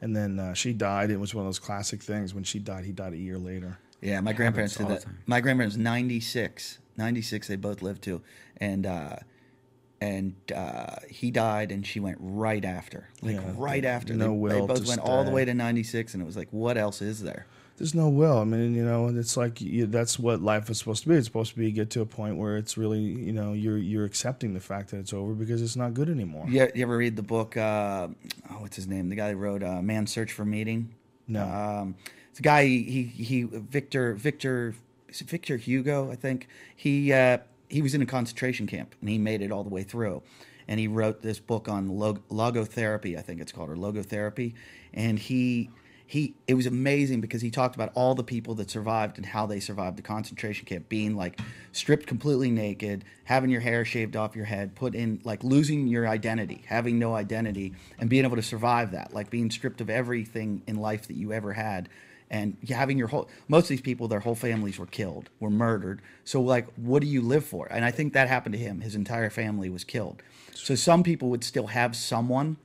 And 0.00 0.16
then 0.16 0.38
uh, 0.38 0.54
she 0.54 0.72
died. 0.72 1.10
It 1.10 1.18
was 1.20 1.34
one 1.34 1.44
of 1.44 1.48
those 1.48 1.58
classic 1.58 2.02
things. 2.02 2.32
When 2.32 2.44
she 2.44 2.58
died, 2.58 2.86
he 2.86 2.92
died 2.92 3.12
a 3.12 3.18
year 3.18 3.36
later. 3.36 3.76
Yeah, 4.00 4.20
my 4.20 4.32
grandparents 4.32 4.76
did 4.76 4.88
that. 4.88 5.04
My 5.26 5.42
grandparents 5.42 5.76
96. 5.76 6.78
96 6.96 7.48
they 7.48 7.56
both 7.56 7.82
lived 7.82 8.02
to. 8.04 8.22
And 8.56 8.86
uh 8.86 9.16
and 10.00 10.34
uh 10.54 10.96
he 11.10 11.30
died 11.30 11.70
and 11.70 11.86
she 11.86 12.00
went 12.00 12.16
right 12.20 12.64
after. 12.64 13.08
Like 13.20 13.36
Yeah, 13.36 13.52
right 13.56 13.84
after. 13.84 14.14
no 14.14 14.28
they, 14.28 14.30
will 14.30 14.60
they 14.60 14.66
both 14.66 14.84
to 14.84 14.88
went 14.88 15.00
all 15.02 15.24
the 15.24 15.30
way 15.30 15.44
to 15.44 15.52
96 15.52 16.14
and 16.14 16.22
it 16.22 16.26
was 16.26 16.36
like 16.38 16.48
what 16.50 16.78
else 16.78 17.02
is 17.02 17.20
there? 17.22 17.46
There's 17.80 17.94
no 17.94 18.10
will. 18.10 18.36
I 18.36 18.44
mean, 18.44 18.74
you 18.74 18.84
know, 18.84 19.08
it's 19.08 19.38
like 19.38 19.58
you, 19.58 19.86
that's 19.86 20.18
what 20.18 20.42
life 20.42 20.68
is 20.68 20.76
supposed 20.76 21.02
to 21.04 21.08
be. 21.08 21.14
It's 21.14 21.26
supposed 21.26 21.52
to 21.52 21.58
be 21.58 21.72
get 21.72 21.88
to 21.92 22.02
a 22.02 22.06
point 22.06 22.36
where 22.36 22.58
it's 22.58 22.76
really, 22.76 23.00
you 23.00 23.32
know, 23.32 23.54
you're 23.54 23.78
you're 23.78 24.04
accepting 24.04 24.52
the 24.52 24.60
fact 24.60 24.90
that 24.90 24.98
it's 24.98 25.14
over 25.14 25.32
because 25.32 25.62
it's 25.62 25.76
not 25.76 25.94
good 25.94 26.10
anymore. 26.10 26.44
You, 26.46 26.68
you 26.74 26.82
ever 26.82 26.98
read 26.98 27.16
the 27.16 27.22
book 27.22 27.56
uh 27.56 28.08
oh, 28.50 28.54
what's 28.56 28.76
his 28.76 28.86
name? 28.86 29.08
The 29.08 29.16
guy 29.16 29.30
who 29.30 29.38
wrote 29.38 29.62
uh, 29.62 29.80
Man's 29.80 30.12
Search 30.12 30.30
for 30.30 30.44
Meaning? 30.44 30.94
No. 31.26 31.42
Um 31.42 31.94
it's 32.28 32.38
a 32.38 32.42
guy 32.42 32.66
he 32.66 32.82
he, 32.82 33.24
he 33.24 33.42
Victor 33.44 34.12
Victor 34.12 34.74
is 35.08 35.22
it 35.22 35.30
Victor 35.30 35.56
Hugo, 35.56 36.10
I 36.10 36.16
think. 36.16 36.48
He 36.76 37.14
uh 37.14 37.38
he 37.70 37.80
was 37.80 37.94
in 37.94 38.02
a 38.02 38.06
concentration 38.06 38.66
camp 38.66 38.94
and 39.00 39.08
he 39.08 39.16
made 39.16 39.40
it 39.40 39.50
all 39.50 39.64
the 39.64 39.70
way 39.70 39.84
through. 39.84 40.22
And 40.68 40.78
he 40.78 40.86
wrote 40.86 41.22
this 41.22 41.38
book 41.40 41.66
on 41.66 41.88
log- 41.88 42.28
logotherapy, 42.28 43.16
I 43.16 43.22
think 43.22 43.40
it's 43.40 43.52
called, 43.52 43.70
or 43.70 43.76
logotherapy. 43.76 44.52
And 44.92 45.18
he 45.18 45.70
he 46.10 46.34
it 46.48 46.54
was 46.54 46.66
amazing 46.66 47.20
because 47.20 47.40
he 47.40 47.52
talked 47.52 47.76
about 47.76 47.92
all 47.94 48.16
the 48.16 48.24
people 48.24 48.56
that 48.56 48.68
survived 48.68 49.16
and 49.16 49.24
how 49.24 49.46
they 49.46 49.60
survived 49.60 49.96
the 49.96 50.02
concentration 50.02 50.66
camp 50.66 50.88
being 50.88 51.14
like 51.14 51.38
stripped 51.70 52.04
completely 52.04 52.50
naked 52.50 53.04
having 53.24 53.48
your 53.48 53.60
hair 53.60 53.84
shaved 53.84 54.16
off 54.16 54.34
your 54.34 54.44
head 54.44 54.74
put 54.74 54.96
in 54.96 55.20
like 55.22 55.44
losing 55.44 55.86
your 55.86 56.08
identity 56.08 56.64
having 56.66 56.98
no 56.98 57.14
identity 57.14 57.72
and 58.00 58.10
being 58.10 58.24
able 58.24 58.34
to 58.34 58.42
survive 58.42 58.90
that 58.90 59.14
like 59.14 59.30
being 59.30 59.52
stripped 59.52 59.80
of 59.80 59.88
everything 59.88 60.60
in 60.66 60.74
life 60.74 61.06
that 61.06 61.14
you 61.14 61.32
ever 61.32 61.52
had 61.52 61.88
and 62.28 62.56
having 62.68 62.98
your 62.98 63.06
whole 63.06 63.28
most 63.46 63.66
of 63.66 63.68
these 63.68 63.80
people 63.80 64.08
their 64.08 64.18
whole 64.18 64.34
families 64.34 64.80
were 64.80 64.86
killed 64.86 65.30
were 65.38 65.50
murdered. 65.50 66.02
So 66.24 66.40
like 66.40 66.66
what 66.74 67.02
do 67.02 67.06
you 67.06 67.22
live 67.22 67.44
for? 67.44 67.68
And 67.70 67.84
i 67.84 67.92
think 67.92 68.14
that 68.14 68.26
happened 68.26 68.54
to 68.54 68.58
him. 68.58 68.80
His 68.80 68.96
entire 68.96 69.30
family 69.30 69.70
was 69.70 69.84
killed. 69.84 70.24
So 70.54 70.74
some 70.74 71.04
people 71.04 71.30
would 71.30 71.44
still 71.44 71.68
have 71.68 71.94
someone 71.94 72.56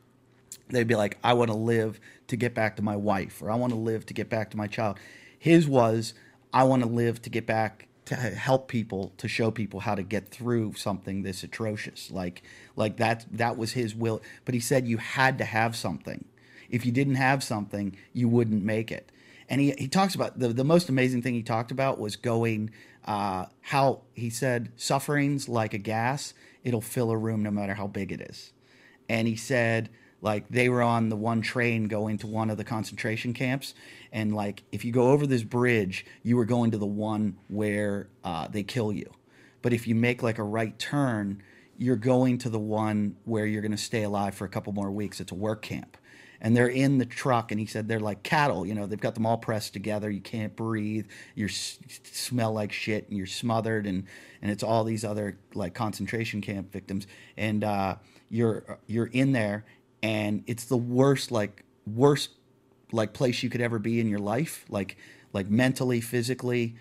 they'd 0.69 0.87
be 0.87 0.95
like, 0.95 1.17
I 1.23 1.33
want 1.33 1.51
to 1.51 1.57
live 1.57 1.99
to 2.27 2.35
get 2.35 2.53
back 2.53 2.75
to 2.75 2.81
my 2.81 2.95
wife, 2.95 3.41
or 3.41 3.51
I 3.51 3.55
want 3.55 3.73
to 3.73 3.79
live 3.79 4.05
to 4.07 4.13
get 4.13 4.29
back 4.29 4.51
to 4.51 4.57
my 4.57 4.67
child. 4.67 4.97
His 5.37 5.67
was, 5.67 6.13
I 6.53 6.63
want 6.63 6.83
to 6.83 6.89
live 6.89 7.21
to 7.23 7.29
get 7.29 7.45
back 7.45 7.87
to 8.05 8.15
help 8.15 8.67
people 8.67 9.13
to 9.17 9.27
show 9.27 9.51
people 9.51 9.81
how 9.81 9.95
to 9.95 10.03
get 10.03 10.29
through 10.29 10.73
something 10.73 11.23
this 11.23 11.43
atrocious. 11.43 12.11
Like 12.11 12.43
like 12.75 12.97
that 12.97 13.25
that 13.31 13.57
was 13.57 13.73
his 13.73 13.95
will 13.95 14.21
but 14.45 14.53
he 14.53 14.59
said 14.59 14.87
you 14.87 14.97
had 14.97 15.37
to 15.39 15.45
have 15.45 15.75
something. 15.75 16.25
If 16.69 16.85
you 16.85 16.91
didn't 16.91 17.15
have 17.15 17.43
something 17.43 17.97
you 18.13 18.29
wouldn't 18.29 18.63
make 18.63 18.91
it. 18.91 19.11
And 19.49 19.61
he, 19.61 19.73
he 19.77 19.87
talks 19.87 20.15
about 20.15 20.39
the, 20.39 20.49
the 20.49 20.63
most 20.63 20.89
amazing 20.89 21.21
thing 21.21 21.35
he 21.35 21.43
talked 21.43 21.71
about 21.71 21.99
was 21.99 22.15
going 22.15 22.71
uh, 23.05 23.45
how 23.61 24.01
he 24.13 24.29
said 24.29 24.71
suffering's 24.75 25.49
like 25.49 25.73
a 25.73 25.79
gas 25.79 26.33
it'll 26.63 26.81
fill 26.81 27.11
a 27.11 27.17
room 27.17 27.43
no 27.43 27.51
matter 27.51 27.75
how 27.75 27.87
big 27.87 28.11
it 28.11 28.21
is. 28.21 28.51
And 29.07 29.27
he 29.27 29.35
said 29.35 29.89
like 30.25 30.49
they 30.49 30.69
were 30.69 30.81
on 30.81 31.09
the 31.09 31.15
one 31.15 31.39
train 31.39 31.87
going 31.87 32.17
to 32.17 32.25
one 32.25 32.49
of 32.49 32.57
the 32.57 32.63
concentration 32.63 33.31
camps. 33.31 33.75
And 34.11 34.35
like 34.35 34.63
if 34.71 34.83
you 34.83 34.91
go 34.91 35.11
over 35.11 35.27
this 35.27 35.43
bridge 35.43 36.05
you 36.23 36.35
were 36.35 36.45
going 36.45 36.71
to 36.71 36.77
the 36.77 36.85
one 36.85 37.37
where 37.47 38.09
uh, 38.23 38.47
they 38.47 38.63
kill 38.63 38.91
you. 38.91 39.09
But 39.61 39.71
if 39.71 39.87
you 39.87 39.93
make 39.95 40.23
like 40.23 40.39
a 40.39 40.43
right 40.43 40.77
turn 40.79 41.43
you're 41.77 41.95
going 41.95 42.37
to 42.39 42.49
the 42.49 42.59
one 42.59 43.17
where 43.25 43.45
you're 43.45 43.61
going 43.61 43.71
to 43.71 43.77
stay 43.77 44.03
alive 44.03 44.33
for 44.33 44.45
a 44.45 44.49
couple 44.49 44.71
more 44.71 44.89
weeks. 44.91 45.19
It's 45.19 45.33
a 45.33 45.35
work 45.35 45.61
camp. 45.61 45.97
And 46.39 46.55
they're 46.55 46.69
in 46.69 46.99
the 46.99 47.05
truck 47.05 47.51
and 47.51 47.59
he 47.59 47.65
said 47.65 47.87
they're 47.87 47.99
like 47.99 48.23
cattle. 48.23 48.65
You 48.65 48.73
know 48.75 48.87
they've 48.87 48.99
got 48.99 49.13
them 49.13 49.25
all 49.25 49.37
pressed 49.37 49.73
together. 49.73 50.09
You 50.09 50.21
can't 50.21 50.55
breathe. 50.55 51.05
You 51.35 51.47
smell 51.47 52.53
like 52.53 52.71
shit 52.71 53.07
and 53.09 53.17
you're 53.17 53.27
smothered 53.27 53.85
and 53.85 54.05
and 54.41 54.51
it's 54.51 54.63
all 54.63 54.83
these 54.83 55.05
other 55.05 55.37
like 55.53 55.73
concentration 55.73 56.41
camp 56.41 56.71
victims. 56.71 57.07
And 57.37 57.63
uh, 57.63 57.95
you're 58.29 58.79
you're 58.87 59.07
in 59.07 59.31
there 59.31 59.65
and 60.05 60.43
it's 60.45 60.65
the 60.65 60.77
worst 60.77 61.31
like 61.31 61.63
worst 61.87 62.29
like 62.91 63.11
place 63.11 63.41
you 63.41 63.49
could 63.49 63.59
ever 63.59 63.79
be 63.79 63.99
in 63.99 64.07
your 64.07 64.19
life 64.19 64.63
like 64.69 64.97
like 65.33 65.49
mentally 65.49 65.99
physically 65.99 66.75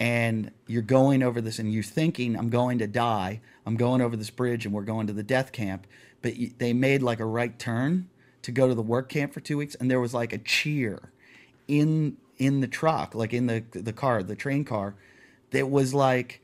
and 0.00 0.50
you're 0.66 0.82
going 0.82 1.22
over 1.22 1.40
this 1.40 1.60
and 1.60 1.72
you're 1.72 1.84
thinking 1.84 2.36
i'm 2.36 2.48
going 2.48 2.78
to 2.78 2.88
die 2.88 3.40
i'm 3.64 3.76
going 3.76 4.00
over 4.00 4.16
this 4.16 4.30
bridge 4.30 4.66
and 4.66 4.74
we're 4.74 4.82
going 4.82 5.06
to 5.06 5.12
the 5.12 5.22
death 5.22 5.52
camp 5.52 5.86
but 6.20 6.32
they 6.58 6.72
made 6.72 7.00
like 7.00 7.20
a 7.20 7.24
right 7.24 7.60
turn 7.60 8.08
to 8.42 8.50
go 8.50 8.66
to 8.66 8.74
the 8.74 8.82
work 8.82 9.08
camp 9.08 9.32
for 9.32 9.38
two 9.38 9.56
weeks 9.56 9.76
and 9.76 9.88
there 9.88 10.00
was 10.00 10.12
like 10.12 10.32
a 10.32 10.38
cheer 10.38 11.12
in 11.68 12.16
in 12.38 12.60
the 12.60 12.66
truck 12.66 13.14
like 13.14 13.32
in 13.32 13.46
the 13.46 13.62
the 13.70 13.92
car 13.92 14.20
the 14.20 14.34
train 14.34 14.64
car 14.64 14.96
that 15.52 15.70
was 15.70 15.94
like 15.94 16.40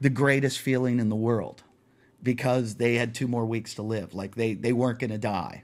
the 0.00 0.08
greatest 0.08 0.58
feeling 0.58 0.98
in 0.98 1.10
the 1.10 1.16
world 1.16 1.62
because 2.24 2.76
they 2.76 2.94
had 2.94 3.14
two 3.14 3.28
more 3.28 3.44
weeks 3.44 3.74
to 3.74 3.82
live. 3.82 4.14
Like 4.14 4.34
they 4.34 4.54
they 4.54 4.72
weren't 4.72 4.98
going 4.98 5.10
to 5.10 5.18
die. 5.18 5.62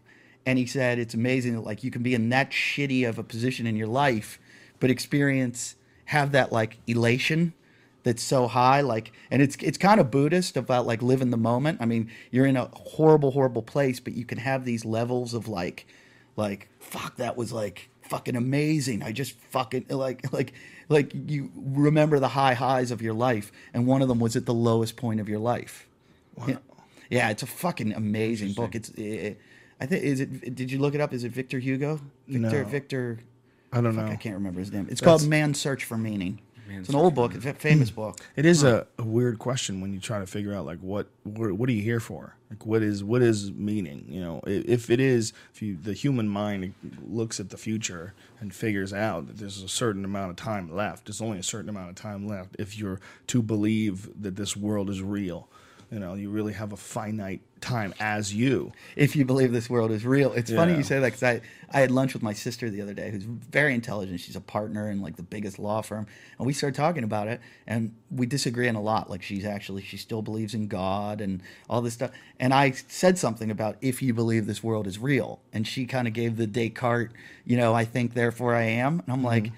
And 0.51 0.59
he 0.59 0.67
said 0.67 0.99
it's 0.99 1.15
amazing 1.15 1.55
that 1.55 1.61
like 1.61 1.85
you 1.85 1.93
can 1.93 2.03
be 2.03 2.13
in 2.13 2.29
that 2.31 2.51
shitty 2.51 3.09
of 3.09 3.21
a 3.21 3.23
position 3.23 3.69
in 3.69 3.77
your 3.77 3.87
life, 3.87 4.41
but 4.81 4.91
experience 4.91 5.77
have 6.07 6.33
that 6.33 6.51
like 6.51 6.79
elation 6.89 7.55
that's 8.03 8.23
so 8.23 8.49
high 8.49 8.81
like 8.81 9.13
and 9.31 9.43
it's 9.43 9.57
it's 9.61 9.79
kind 9.79 10.01
of 10.01 10.11
buddhist 10.11 10.57
about 10.57 10.87
like 10.87 11.03
live 11.03 11.21
in 11.21 11.31
the 11.31 11.37
moment 11.37 11.79
i 11.83 11.85
mean 11.85 12.11
you're 12.31 12.47
in 12.47 12.57
a 12.57 12.65
horrible 12.73 13.31
horrible 13.33 13.61
place 13.61 14.01
but 14.01 14.15
you 14.15 14.25
can 14.25 14.39
have 14.39 14.65
these 14.65 14.87
levels 14.87 15.35
of 15.35 15.47
like 15.47 15.87
like 16.35 16.67
fuck 16.81 17.15
that 17.17 17.37
was 17.37 17.53
like 17.53 17.91
fucking 18.01 18.35
amazing 18.35 19.03
i 19.03 19.13
just 19.13 19.39
fucking 19.51 19.85
like 19.91 20.33
like 20.33 20.55
like 20.89 21.13
you 21.27 21.51
remember 21.55 22.19
the 22.19 22.29
high 22.29 22.55
highs 22.55 22.91
of 22.91 23.03
your 23.03 23.13
life 23.13 23.53
and 23.75 23.87
one 23.87 24.01
of 24.01 24.09
them 24.09 24.19
was 24.19 24.35
at 24.35 24.47
the 24.47 24.55
lowest 24.55 24.97
point 24.97 25.21
of 25.21 25.29
your 25.29 25.39
life 25.39 25.87
yeah. 26.49 26.57
yeah, 27.11 27.31
it's 27.31 27.43
a 27.43 27.47
fucking 27.47 27.93
amazing 27.93 28.53
book. 28.53 28.75
It's 28.75 28.89
it, 28.91 29.41
I 29.81 29.87
think 29.87 30.05
is 30.05 30.21
it 30.21 30.55
did 30.55 30.71
you 30.71 30.79
look 30.79 30.95
it 30.95 31.01
up? 31.01 31.13
Is 31.13 31.25
it 31.25 31.33
Victor 31.33 31.59
Hugo? 31.59 32.01
Victor 32.29 32.63
No. 32.63 32.69
Victor 32.69 33.19
I 33.73 33.81
don't 33.81 33.95
fuck, 33.95 34.07
know. 34.07 34.13
I 34.13 34.17
can't 34.17 34.35
remember 34.35 34.61
his 34.61 34.73
name. 34.73 34.87
It's 34.91 35.01
That's- 35.01 35.21
called 35.23 35.31
Man's 35.31 35.61
Search 35.61 35.85
for 35.85 35.97
Meaning. 35.97 36.41
Man's 36.69 36.81
it's 36.87 36.89
an 36.91 36.95
old 36.97 37.15
book. 37.17 37.35
It's 37.35 37.45
a 37.47 37.53
famous 37.55 37.91
book. 37.91 38.21
It 38.37 38.47
is 38.47 38.63
a, 38.63 38.69
uh-huh. 38.83 38.85
a 38.99 39.03
weird 39.05 39.39
question 39.41 39.81
when 39.81 39.93
you 39.93 39.99
try 39.99 40.19
to 40.21 40.27
figure 40.27 40.55
out 40.55 40.67
like 40.67 40.79
what 40.81 41.09
what, 41.25 41.53
what 41.53 41.69
are 41.69 41.73
you 41.73 41.83
here 41.83 41.99
for? 42.01 42.37
Like 42.51 42.65
what 42.67 42.83
is 42.83 43.03
what 43.03 43.23
is 43.23 43.53
meaning? 43.53 44.05
You 44.09 44.21
know, 44.21 44.41
i- 44.47 44.51
if 44.67 44.91
it 44.91 45.01
is 45.01 45.33
if 45.55 45.63
you 45.63 45.77
the 45.81 45.93
human 45.95 46.29
mind 46.29 46.75
looks 47.09 47.41
at 47.41 47.51
the 47.51 47.57
future 47.57 48.13
and 48.41 48.55
figures 48.55 48.93
out 48.93 49.27
that 49.29 49.39
there's 49.39 49.63
a 49.63 49.69
certain 49.69 50.05
amount 50.05 50.31
of 50.31 50.37
time 50.37 50.73
left, 50.75 51.07
there's 51.07 51.21
only 51.21 51.39
a 51.39 51.43
certain 51.43 51.69
amount 51.71 51.89
of 51.91 51.95
time 51.97 52.27
left 52.29 52.55
if 52.59 52.77
you're 52.79 53.01
to 53.29 53.43
believe 53.43 54.09
that 54.23 54.37
this 54.37 54.57
world 54.57 54.91
is 54.91 55.01
real. 55.03 55.49
You 55.91 55.99
know, 55.99 56.15
you 56.15 56.31
really 56.31 56.53
have 56.53 56.73
a 56.73 56.77
finite 56.77 57.41
time 57.61 57.95
as 58.01 58.35
you. 58.35 58.73
if 58.97 59.15
you 59.15 59.25
believe 59.25 59.53
this 59.53 59.69
world 59.69 59.91
is 59.91 60.05
real. 60.05 60.33
It's 60.33 60.51
funny 60.51 60.75
you 60.77 60.83
say 60.83 60.99
that 60.99 61.07
because 61.07 61.23
I, 61.23 61.41
I 61.71 61.81
had 61.81 61.91
lunch 61.91 62.15
with 62.15 62.23
my 62.23 62.33
sister 62.33 62.71
the 62.71 62.81
other 62.83 62.95
day, 62.95 63.11
who's 63.11 63.25
very 63.25 63.75
intelligent. 63.75 64.21
She's 64.21 64.37
a 64.37 64.41
partner 64.41 64.91
in 64.91 65.01
like 65.01 65.17
the 65.17 65.23
biggest 65.23 65.59
law 65.59 65.83
firm, 65.83 66.07
and 66.39 66.47
we 66.47 66.53
started 66.53 66.77
talking 66.77 67.05
about 67.05 67.29
it, 67.29 67.41
and 67.67 67.95
we 68.11 68.27
disagree 68.27 68.69
on 68.69 68.75
a 68.75 68.83
lot. 68.83 69.11
Like 69.11 69.23
she's 69.23 69.45
actually 69.45 69.83
she 69.83 69.97
still 69.97 70.23
believes 70.23 70.55
in 70.55 70.69
God 70.69 71.21
and 71.21 71.43
all 71.69 71.81
this 71.81 71.95
stuff. 71.95 72.11
And 72.39 72.53
I 72.53 72.73
said 72.73 73.19
something 73.19 73.51
about 73.51 73.77
if 73.81 74.03
you 74.03 74.15
believe 74.15 74.47
this 74.47 74.63
world 74.63 74.87
is 74.87 74.99
real, 74.99 75.41
and 75.53 75.67
she 75.67 75.87
kind 75.87 76.09
of 76.09 76.15
gave 76.15 76.37
the 76.37 76.47
Descartes, 76.47 77.13
you 77.45 77.57
know, 77.57 77.75
I 77.75 77.85
think 77.85 78.15
therefore 78.15 78.55
I 78.55 78.63
am, 78.65 79.01
and 79.01 79.13
I'm 79.13 79.23
like, 79.23 79.45
mm-hmm. 79.45 79.55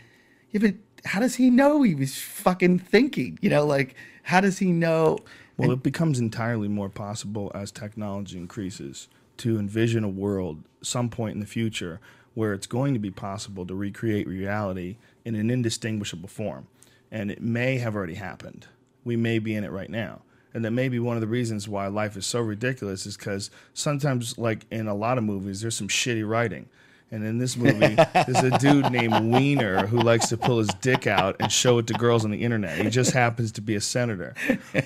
yeah, 0.51 0.61
but 0.61 0.75
how 1.05 1.21
does 1.21 1.37
he 1.37 1.51
know 1.51 1.83
he 1.83 1.95
was 1.95 2.19
fucking 2.19 2.79
thinking? 2.81 3.39
You 3.41 3.51
know, 3.51 3.65
like 3.67 3.95
how 4.25 4.41
does 4.41 4.59
he 4.59 4.73
know? 4.73 5.19
Well, 5.63 5.71
it 5.71 5.83
becomes 5.85 6.19
entirely 6.19 6.67
more 6.67 6.89
possible 6.89 7.53
as 7.55 7.71
technology 7.71 8.37
increases 8.37 9.07
to 9.37 9.61
envision 9.61 10.03
a 10.03 10.09
world 10.09 10.65
some 10.83 11.09
point 11.09 11.35
in 11.35 11.41
the 11.41 11.47
future 11.47 12.01
where 12.35 12.53
it's 12.53 12.67
going 12.67 12.95
to 12.95 12.99
be 12.99 13.13
possible 13.13 13.65
to 13.67 13.75
recreate 13.75 14.27
reality 14.27 14.97
in 15.25 15.37
an 15.37 15.51
indistinguishable 15.51 16.29
form. 16.29 16.67
And 17.13 17.31
it 17.31 17.41
may 17.41 17.79
have 17.79 17.95
already 17.95 18.15
happened. 18.15 18.67
We 19.05 19.15
may 19.15 19.39
be 19.39 19.55
in 19.55 19.63
it 19.63 19.71
right 19.71 19.89
now. 19.89 20.23
And 20.53 20.65
that 20.65 20.73
may 20.73 20.89
be 20.89 20.99
one 20.99 21.17
of 21.17 21.21
the 21.21 21.29
reasons 21.29 21.69
why 21.69 21.87
life 21.87 22.17
is 22.17 22.27
so 22.27 22.41
ridiculous 22.41 23.07
is 23.07 23.17
because 23.17 23.51
sometimes, 23.73 24.37
like 24.39 24.67
in 24.71 24.89
a 24.89 24.95
lot 24.95 25.17
of 25.17 25.23
movies, 25.23 25.61
there's 25.61 25.77
some 25.77 25.89
shitty 25.89 26.29
writing. 26.29 26.69
And 27.13 27.23
in 27.25 27.37
this 27.37 27.59
movie, 27.59 27.95
there's 27.95 28.43
a 28.43 28.59
dude 28.59 28.91
named 28.91 29.13
Weiner 29.13 29.87
who 29.87 29.99
likes 29.99 30.31
to 30.31 30.39
pull 30.39 30.59
his 30.59 30.69
dick 30.81 31.07
out 31.07 31.37
and 31.41 31.53
show 31.53 31.77
it 31.77 31.87
to 31.89 31.95
girls 31.95 32.25
on 32.25 32.31
the 32.31 32.43
internet. 32.43 32.79
He 32.79 32.89
just 32.89 33.13
happens 33.13 33.53
to 33.53 33.61
be 33.61 33.75
a 33.75 33.83
senator, 33.83 34.35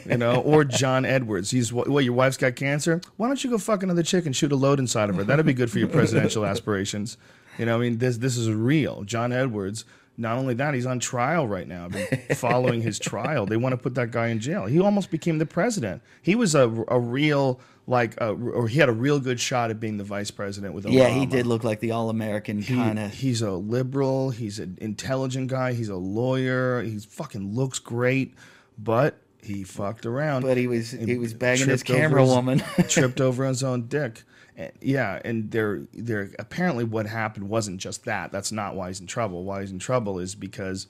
you 0.05 0.17
know. 0.19 0.41
Or 0.41 0.65
John 0.65 1.05
Edwards. 1.05 1.53
He's 1.53 1.73
what? 1.73 1.87
Your 2.05 2.15
wife's 2.15 2.37
got 2.37 2.57
cancer. 2.57 3.01
Why 3.17 3.29
don't 3.29 3.43
you 3.45 3.49
go 3.49 3.59
fuck 3.59 3.85
another 3.85 4.03
chick 4.03 4.27
and 4.27 4.35
shoot 4.35 4.51
a 4.51 4.57
load 4.57 4.81
inside 4.81 5.09
of 5.09 5.15
her? 5.15 5.23
That'd 5.23 5.47
be 5.47 5.55
good 5.55 5.71
for 5.71 5.79
your 5.79 5.89
presidential 5.89 6.45
aspirations. 6.45 7.17
You 7.59 7.67
know, 7.67 7.77
I 7.77 7.79
mean, 7.79 7.99
this 7.99 8.17
this 8.19 8.37
is 8.37 8.51
real. 8.51 9.05
John 9.05 9.33
Edwards. 9.33 9.85
Not 10.19 10.39
only 10.39 10.55
that, 10.55 10.73
he's 10.75 10.87
on 10.87 10.99
trial 10.99 11.47
right 11.47 11.69
now. 11.69 11.85
I've 11.87 11.93
been 11.93 12.37
following 12.37 12.81
his 12.81 12.99
trial. 13.11 13.45
They 13.47 13.57
want 13.59 13.75
to 13.75 13.77
put 13.77 13.95
that 13.97 14.11
guy 14.11 14.29
in 14.29 14.41
jail. 14.41 14.65
He 14.67 14.81
almost 14.81 15.11
became 15.11 15.39
the 15.39 15.47
president. 15.47 16.01
He 16.23 16.35
was 16.35 16.55
a, 16.55 16.63
a 16.89 16.99
real 16.99 17.61
like, 17.87 18.19
a, 18.21 18.31
or 18.33 18.67
he 18.67 18.81
had 18.81 18.89
a 18.89 18.93
real 18.93 19.21
good 19.21 19.39
shot 19.39 19.71
at 19.71 19.79
being 19.79 19.97
the 19.99 20.05
vice 20.05 20.31
president 20.31 20.75
with 20.75 20.87
Obama. 20.87 20.93
Yeah, 20.95 21.09
he 21.11 21.27
did 21.27 21.47
look 21.47 21.63
like 21.65 21.81
the 21.81 21.91
all 21.93 22.09
American 22.11 22.61
He- 22.63 22.75
kind 22.75 22.99
of. 22.99 23.13
He's 23.13 23.43
a 23.43 23.53
liberal. 23.53 24.31
He's 24.31 24.59
an 24.59 24.79
intelligent 24.81 25.49
guy. 25.49 25.73
He's 25.75 25.89
a 25.91 25.97
lawyer. 25.97 26.83
He 26.83 26.99
fucking 26.99 27.55
looks 27.55 27.79
great, 27.79 28.35
but 28.79 29.19
he 29.43 29.63
fucked 29.65 30.05
around. 30.07 30.43
But 30.43 30.57
he 30.57 30.67
was 30.67 30.91
he 30.93 31.17
was 31.19 31.33
bagging 31.35 31.69
his 31.69 31.83
camera 31.85 32.23
his- 32.23 32.31
woman. 32.31 32.63
tripped 32.89 33.21
over 33.29 33.45
his 33.47 33.63
own 33.63 33.87
dick. 33.87 34.25
And, 34.57 34.73
yeah, 34.81 35.21
and 35.25 35.51
there, 35.51 35.83
there. 35.93 36.31
Apparently, 36.39 36.85
what 36.85 37.07
happened 37.07 37.49
wasn't 37.49 37.79
just 37.79 38.05
that. 38.05 38.33
That's 38.33 38.53
not 38.53 38.75
why 38.75 38.89
he's 38.89 39.01
in 39.01 39.07
trouble. 39.07 39.45
Why 39.45 39.61
he's 39.61 39.71
in 39.71 39.79
trouble 39.79 40.19
is 40.19 40.35
because 40.35 40.87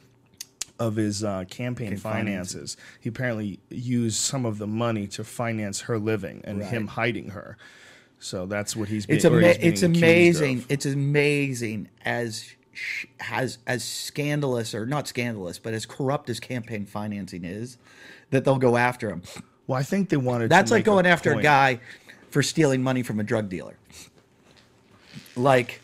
of 0.78 0.96
his 0.96 1.24
uh, 1.24 1.44
campaign 1.48 1.96
finances. 1.96 2.76
He 3.00 3.08
apparently 3.08 3.58
used 3.70 4.18
some 4.18 4.44
of 4.46 4.58
the 4.58 4.66
money 4.66 5.06
to 5.08 5.24
finance 5.24 5.80
her 5.82 5.98
living 5.98 6.42
and 6.44 6.62
him 6.62 6.86
hiding 6.86 7.30
her. 7.30 7.56
So 8.18 8.46
that's 8.46 8.76
what 8.76 8.88
he's. 8.88 9.06
Being, 9.06 9.16
it's 9.16 9.24
ama- 9.24 9.52
he's 9.54 9.56
it's 9.58 9.82
amazing. 9.82 10.58
of. 10.58 10.70
It's 10.70 10.86
amazing 10.86 11.88
as 12.04 12.50
sh- 12.72 13.06
has 13.20 13.58
as 13.66 13.84
scandalous 13.84 14.74
or 14.74 14.86
not 14.86 15.08
scandalous, 15.08 15.58
but 15.58 15.74
as 15.74 15.86
corrupt 15.86 16.30
as 16.30 16.40
campaign 16.40 16.86
financing 16.86 17.44
is, 17.44 17.78
that 18.30 18.44
they'll 18.44 18.58
go 18.58 18.76
after 18.76 19.10
him. 19.10 19.22
Well, 19.66 19.78
I 19.78 19.82
think 19.82 20.08
they 20.08 20.16
wanted. 20.16 20.44
To 20.44 20.48
that's 20.48 20.70
like 20.70 20.84
going 20.84 21.06
after 21.06 21.32
a 21.32 21.42
guy 21.42 21.80
for 22.30 22.42
stealing 22.42 22.82
money 22.82 23.02
from 23.02 23.20
a 23.20 23.24
drug 23.24 23.48
dealer. 23.48 23.76
Like 25.36 25.80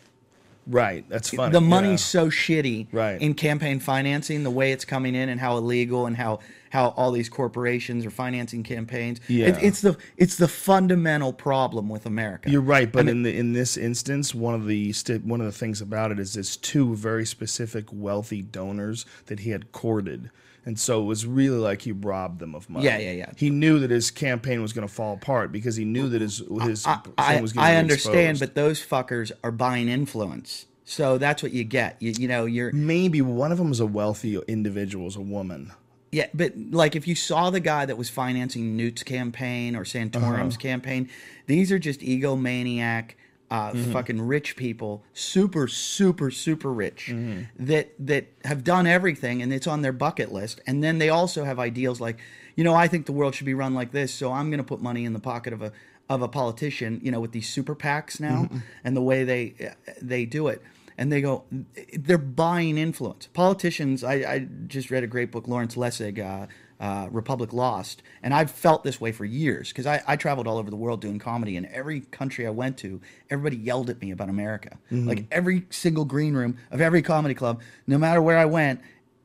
Right. 0.65 1.03
That's 1.09 1.29
funny. 1.29 1.51
the 1.51 1.61
yeah. 1.61 1.67
money's 1.67 2.03
so 2.03 2.27
shitty 2.27 2.87
Right. 2.91 3.21
in 3.21 3.33
campaign 3.33 3.79
financing, 3.79 4.43
the 4.43 4.51
way 4.51 4.71
it's 4.71 4.85
coming 4.85 5.13
in 5.13 5.27
and 5.29 5.39
how 5.39 5.57
illegal 5.57 6.05
and 6.05 6.15
how 6.15 6.39
how 6.69 6.87
all 6.97 7.11
these 7.11 7.29
corporations 7.29 8.03
are 8.05 8.09
financing 8.09 8.63
campaigns. 8.63 9.19
Yeah. 9.27 9.47
It, 9.47 9.61
it's 9.61 9.81
the 9.81 9.97
it's 10.17 10.37
the 10.37 10.47
fundamental 10.47 11.33
problem 11.33 11.89
with 11.89 12.05
America. 12.05 12.49
You're 12.49 12.61
right, 12.61 12.91
but 12.91 13.07
in 13.09 13.23
the 13.23 13.35
in 13.37 13.53
this 13.53 13.75
instance, 13.77 14.33
one 14.33 14.55
of 14.55 14.65
the 14.65 14.93
one 15.23 15.41
of 15.41 15.45
the 15.45 15.51
things 15.51 15.81
about 15.81 16.11
it 16.11 16.19
is 16.19 16.37
it's 16.37 16.55
two 16.55 16.95
very 16.95 17.25
specific 17.25 17.85
wealthy 17.91 18.41
donors 18.41 19.05
that 19.25 19.41
he 19.41 19.49
had 19.49 19.71
courted, 19.71 20.31
and 20.65 20.79
so 20.79 21.01
it 21.01 21.05
was 21.05 21.25
really 21.25 21.57
like 21.57 21.81
he 21.81 21.91
robbed 21.91 22.39
them 22.39 22.55
of 22.55 22.69
money. 22.69 22.85
Yeah, 22.85 22.97
yeah, 22.97 23.11
yeah. 23.11 23.31
He 23.35 23.49
knew 23.49 23.79
that 23.79 23.91
his 23.91 24.11
campaign 24.11 24.61
was 24.61 24.73
going 24.73 24.87
to 24.87 24.93
fall 24.93 25.13
apart 25.13 25.51
because 25.51 25.75
he 25.75 25.85
knew 25.85 26.09
that 26.09 26.21
his 26.21 26.41
his 26.61 26.85
I, 26.85 27.41
was 27.41 27.53
going 27.53 27.65
to 27.65 27.71
I 27.71 27.75
understand, 27.75 28.37
exposed. 28.37 28.39
but 28.39 28.55
those 28.55 28.85
fuckers 28.85 29.31
are 29.43 29.51
buying 29.51 29.89
influence. 29.89 30.65
So 30.85 31.17
that's 31.17 31.41
what 31.41 31.53
you 31.53 31.63
get. 31.63 32.01
You, 32.01 32.13
you 32.17 32.27
know, 32.27 32.45
you're 32.45 32.71
maybe 32.71 33.21
one 33.21 33.51
of 33.51 33.57
them 33.57 33.71
is 33.71 33.79
a 33.79 33.85
wealthy 33.85 34.37
individual, 34.47 35.07
is 35.07 35.15
a 35.15 35.21
woman. 35.21 35.71
Yeah, 36.11 36.27
but 36.33 36.53
like 36.69 36.95
if 36.95 37.07
you 37.07 37.15
saw 37.15 37.49
the 37.49 37.59
guy 37.59 37.85
that 37.85 37.97
was 37.97 38.09
financing 38.09 38.77
Newt's 38.77 39.01
campaign 39.01 39.75
or 39.75 39.83
Santorum's 39.83 40.55
uh-huh. 40.55 40.61
campaign, 40.61 41.09
these 41.47 41.71
are 41.71 41.79
just 41.79 42.01
egomaniac, 42.01 43.11
uh, 43.53 43.71
fucking 43.91 44.19
rich 44.19 44.55
people, 44.55 45.03
super, 45.13 45.67
super, 45.67 46.31
super 46.31 46.73
rich 46.73 47.13
that 47.55 47.91
that 47.99 48.25
have 48.45 48.63
done 48.63 48.87
everything 48.87 49.43
and 49.43 49.53
it's 49.53 49.67
on 49.67 49.83
their 49.83 49.93
bucket 49.93 50.31
list. 50.33 50.59
And 50.65 50.83
then 50.83 50.97
they 50.97 51.09
also 51.09 51.43
have 51.43 51.59
ideals 51.59 52.01
like, 52.01 52.17
you 52.55 52.63
know, 52.63 52.73
I 52.73 52.87
think 52.87 53.05
the 53.05 53.11
world 53.11 53.35
should 53.35 53.45
be 53.45 53.53
run 53.53 53.75
like 53.75 53.91
this, 53.91 54.11
so 54.11 54.31
I'm 54.33 54.49
going 54.49 54.57
to 54.57 54.63
put 54.63 54.81
money 54.81 55.05
in 55.05 55.13
the 55.13 55.19
pocket 55.19 55.53
of 55.53 55.61
a 55.61 55.71
of 56.09 56.23
a 56.23 56.27
politician. 56.27 56.99
You 57.03 57.11
know, 57.11 57.19
with 57.19 57.31
these 57.31 57.47
super 57.47 57.75
PACs 57.75 58.19
now 58.19 58.49
and 58.83 58.97
the 58.97 59.03
way 59.03 59.23
they 59.23 59.75
they 60.01 60.25
do 60.25 60.47
it 60.47 60.63
and 60.97 61.11
they 61.11 61.21
go 61.21 61.43
they're 61.97 62.17
buying 62.19 62.77
influence 62.77 63.27
politicians 63.33 64.03
i, 64.03 64.13
I 64.13 64.47
just 64.67 64.91
read 64.91 65.03
a 65.03 65.07
great 65.07 65.31
book 65.31 65.47
lawrence 65.47 65.75
lessig 65.75 66.19
uh, 66.19 66.45
uh, 66.79 67.07
republic 67.11 67.53
lost. 67.53 68.03
And 68.21 68.33
i've 68.33 68.51
felt 68.51 68.83
this 68.83 68.99
way 68.99 69.11
for 69.11 69.25
years 69.25 69.69
because 69.69 69.85
I, 69.85 70.01
I 70.07 70.15
traveled 70.15 70.47
all 70.47 70.57
over 70.57 70.69
the 70.69 70.75
world 70.75 71.01
doing 71.01 71.19
comedy 71.19 71.55
and 71.57 71.65
every 71.67 72.01
country 72.01 72.45
i 72.45 72.49
went 72.49 72.77
to 72.79 72.99
everybody 73.29 73.57
yelled 73.57 73.89
at 73.89 74.01
me 74.01 74.11
about 74.11 74.29
america. 74.29 74.77
Like 75.07 75.25
every 75.31 75.65
single 75.69 76.05
green 76.05 76.33
room 76.33 76.57
of 76.71 76.81
every 76.81 77.01
comedy 77.01 77.33
club 77.33 77.61
no 77.87 77.97
matter 77.97 78.21
where 78.21 78.37
i 78.37 78.45
went 78.45 78.81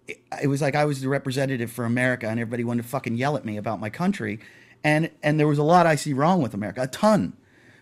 it, 0.07 0.21
it 0.43 0.47
was 0.47 0.61
like 0.63 0.75
i 0.75 0.85
was 0.85 1.01
the 1.01 1.09
representative 1.09 1.71
for 1.71 1.85
america 1.85 2.29
and 2.29 2.39
everybody 2.39 2.65
wanted 2.65 2.83
to 2.83 2.89
fucking 2.89 3.17
yell 3.17 3.37
at 3.37 3.45
me 3.45 3.57
about 3.57 3.81
my 3.81 3.91
country. 3.91 4.39
And 4.85 5.11
and 5.23 5.39
there 5.41 5.49
was 5.49 5.59
a 5.59 5.65
lot 5.65 5.87
i 5.87 5.97
see 5.97 6.13
wrong 6.13 6.41
with 6.43 6.55
america 6.55 6.83
a 6.83 6.87
ton. 6.87 7.37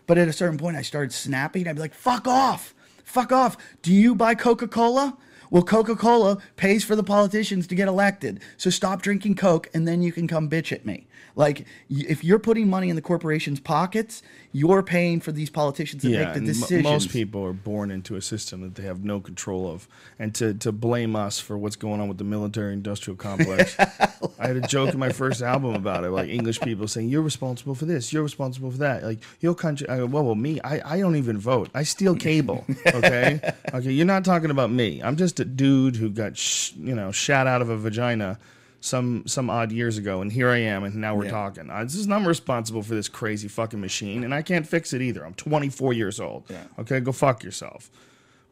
But 0.07 0.17
at 0.17 0.27
a 0.27 0.33
certain 0.33 0.57
point 0.57 0.77
i 0.77 0.81
started 0.81 1.13
snapping 1.13 1.67
i'd 1.67 1.75
be 1.75 1.81
like 1.81 1.93
fuck 1.93 2.27
off! 2.27 2.73
Fuck 3.07 3.31
off. 3.31 3.55
Do 3.81 3.93
you 3.93 4.15
buy 4.15 4.35
Coca 4.35 4.67
Cola? 4.67 5.17
Well, 5.49 5.63
Coca 5.63 5.95
Cola 5.95 6.37
pays 6.55 6.83
for 6.83 6.95
the 6.95 7.03
politicians 7.03 7.67
to 7.67 7.75
get 7.75 7.87
elected. 7.87 8.41
So 8.57 8.69
stop 8.69 9.01
drinking 9.01 9.35
Coke 9.35 9.69
and 9.73 9.87
then 9.87 10.01
you 10.01 10.11
can 10.11 10.27
come 10.27 10.49
bitch 10.49 10.71
at 10.71 10.85
me. 10.85 11.06
Like, 11.37 11.67
if 11.87 12.23
you're 12.23 12.39
putting 12.39 12.67
money 12.67 12.89
in 12.89 12.95
the 12.95 13.01
corporation's 13.01 13.59
pockets, 13.59 14.23
you're 14.51 14.81
paying 14.81 15.21
for 15.21 15.31
these 15.31 15.51
politicians 15.51 16.01
to 16.01 16.09
make 16.09 16.33
the 16.33 16.39
decisions. 16.41 16.83
most 16.83 17.09
people 17.11 17.45
are 17.45 17.53
born 17.53 17.91
into 17.91 18.15
a 18.15 18.21
system 18.23 18.61
that 18.61 18.73
they 18.73 18.81
have 18.81 19.03
no 19.03 19.19
control 19.19 19.69
of, 19.69 19.87
and 20.17 20.33
to 20.33 20.55
to 20.55 20.71
blame 20.71 21.15
us 21.15 21.39
for 21.39 21.55
what's 21.55 21.75
going 21.75 22.01
on 22.01 22.07
with 22.07 22.17
the 22.17 22.23
military-industrial 22.23 23.17
complex. 23.17 23.77
I 24.39 24.47
had 24.47 24.57
a 24.57 24.61
joke 24.61 24.91
in 24.93 24.99
my 24.99 25.11
first 25.11 25.43
album 25.43 25.75
about 25.75 26.03
it, 26.03 26.09
like 26.09 26.27
English 26.27 26.59
people 26.61 26.87
saying 26.87 27.09
you're 27.09 27.21
responsible 27.21 27.75
for 27.75 27.85
this, 27.85 28.11
you're 28.11 28.23
responsible 28.23 28.71
for 28.71 28.77
that. 28.79 29.03
Like 29.03 29.19
your 29.39 29.53
country, 29.53 29.87
I 29.87 29.97
go, 29.97 30.07
well, 30.07 30.23
well, 30.23 30.35
me, 30.35 30.59
I, 30.61 30.95
I 30.95 30.99
don't 30.99 31.17
even 31.17 31.37
vote. 31.37 31.69
I 31.75 31.83
steal 31.83 32.15
cable. 32.15 32.65
Okay, 32.87 33.39
okay, 33.73 33.91
you're 33.91 34.07
not 34.07 34.25
talking 34.25 34.49
about 34.49 34.71
me. 34.71 35.01
I'm 35.03 35.17
just 35.17 35.39
a 35.39 35.45
dude 35.45 35.97
who 35.97 36.09
got 36.09 36.35
sh- 36.35 36.71
you 36.77 36.95
know 36.95 37.11
shot 37.11 37.45
out 37.45 37.61
of 37.61 37.69
a 37.69 37.77
vagina 37.77 38.39
some 38.79 39.23
some 39.27 39.49
odd 39.49 39.71
years 39.71 39.97
ago, 39.97 40.21
and 40.21 40.31
here 40.31 40.49
I 40.49 40.57
am, 40.59 40.83
and 40.83 40.95
now 40.95 41.15
we're 41.15 41.25
Yeah. 41.25 41.31
talking. 41.31 41.69
I, 41.69 41.83
this 41.83 41.95
is 41.95 42.07
I'm 42.09 42.27
responsible 42.27 42.83
for 42.83 42.93
this 42.95 43.07
crazy 43.09 43.47
fucking 43.47 43.81
machine, 43.81 44.23
and 44.23 44.33
I 44.33 44.41
can't 44.41 44.67
fix 44.67 44.93
it 44.93 45.01
either. 45.01 45.25
I'm 45.25 45.33
24 45.33 45.93
years 45.93 46.19
old. 46.19 46.43
Yeah. 46.49 46.63
Okay, 46.79 46.99
go 46.99 47.11
fuck 47.11 47.43
yourself. 47.43 47.89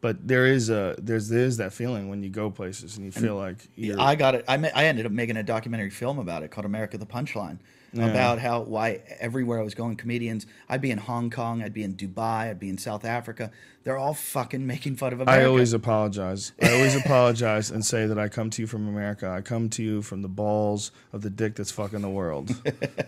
But 0.00 0.28
there 0.28 0.46
is 0.46 0.68
a 0.68 0.94
there's 0.98 1.28
there 1.28 1.44
is 1.44 1.56
that 1.56 1.72
feeling 1.72 2.08
when 2.08 2.22
you 2.22 2.28
go 2.28 2.50
places 2.50 2.96
and 2.96 3.06
you 3.06 3.12
feel 3.12 3.36
like 3.36 3.56
you're 3.76 3.98
I 4.00 4.14
got 4.14 4.34
it. 4.34 4.44
I, 4.46 4.56
ma- 4.56 4.68
I 4.74 4.84
ended 4.86 5.06
up 5.06 5.12
making 5.12 5.36
a 5.36 5.42
documentary 5.42 5.90
film 5.90 6.18
about 6.18 6.42
it 6.42 6.50
called 6.50 6.66
America 6.66 6.98
the 6.98 7.06
Punchline. 7.06 7.58
About 8.04 8.38
how 8.38 8.62
why 8.62 9.00
everywhere 9.20 9.60
I 9.60 9.62
was 9.62 9.74
going, 9.74 9.96
comedians. 9.96 10.46
I'd 10.68 10.80
be 10.80 10.90
in 10.90 10.98
Hong 10.98 11.30
Kong, 11.30 11.62
I'd 11.62 11.74
be 11.74 11.82
in 11.82 11.94
Dubai, 11.94 12.50
I'd 12.50 12.60
be 12.60 12.68
in 12.68 12.78
South 12.78 13.04
Africa. 13.04 13.50
They're 13.84 13.96
all 13.96 14.14
fucking 14.14 14.66
making 14.66 14.96
fun 14.96 15.12
of 15.12 15.20
America. 15.20 15.42
I 15.42 15.46
always 15.46 15.72
apologize. 15.72 16.52
I 16.60 16.74
always 16.74 16.96
apologize 17.04 17.70
and 17.70 17.84
say 17.84 18.06
that 18.06 18.18
I 18.18 18.28
come 18.28 18.50
to 18.50 18.62
you 18.62 18.66
from 18.66 18.88
America. 18.88 19.28
I 19.30 19.42
come 19.42 19.68
to 19.70 19.82
you 19.82 20.02
from 20.02 20.22
the 20.22 20.28
balls 20.28 20.90
of 21.12 21.22
the 21.22 21.30
dick 21.30 21.54
that's 21.54 21.70
fucking 21.70 22.00
the 22.00 22.10
world. 22.10 22.48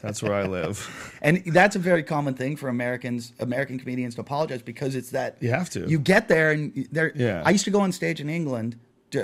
That's 0.03 0.23
where 0.23 0.35
I 0.35 0.45
live. 0.45 0.79
And 1.23 1.43
that's 1.47 1.75
a 1.75 1.81
very 1.81 2.05
common 2.05 2.35
thing 2.35 2.57
for 2.57 2.69
Americans, 2.69 3.33
American 3.41 3.79
comedians 3.79 4.15
to 4.15 4.21
apologize 4.21 4.63
because 4.63 4.95
it's 4.95 5.11
that 5.11 5.37
You 5.41 5.51
have 5.51 5.69
to. 5.71 5.89
You 5.89 5.99
get 5.99 6.29
there 6.29 6.53
and 6.53 6.87
there. 6.93 7.13
Yeah. 7.15 7.43
I 7.45 7.51
used 7.51 7.65
to 7.65 7.73
go 7.73 7.81
on 7.81 7.91
stage 7.91 8.21
in 8.21 8.31
England, 8.31 8.79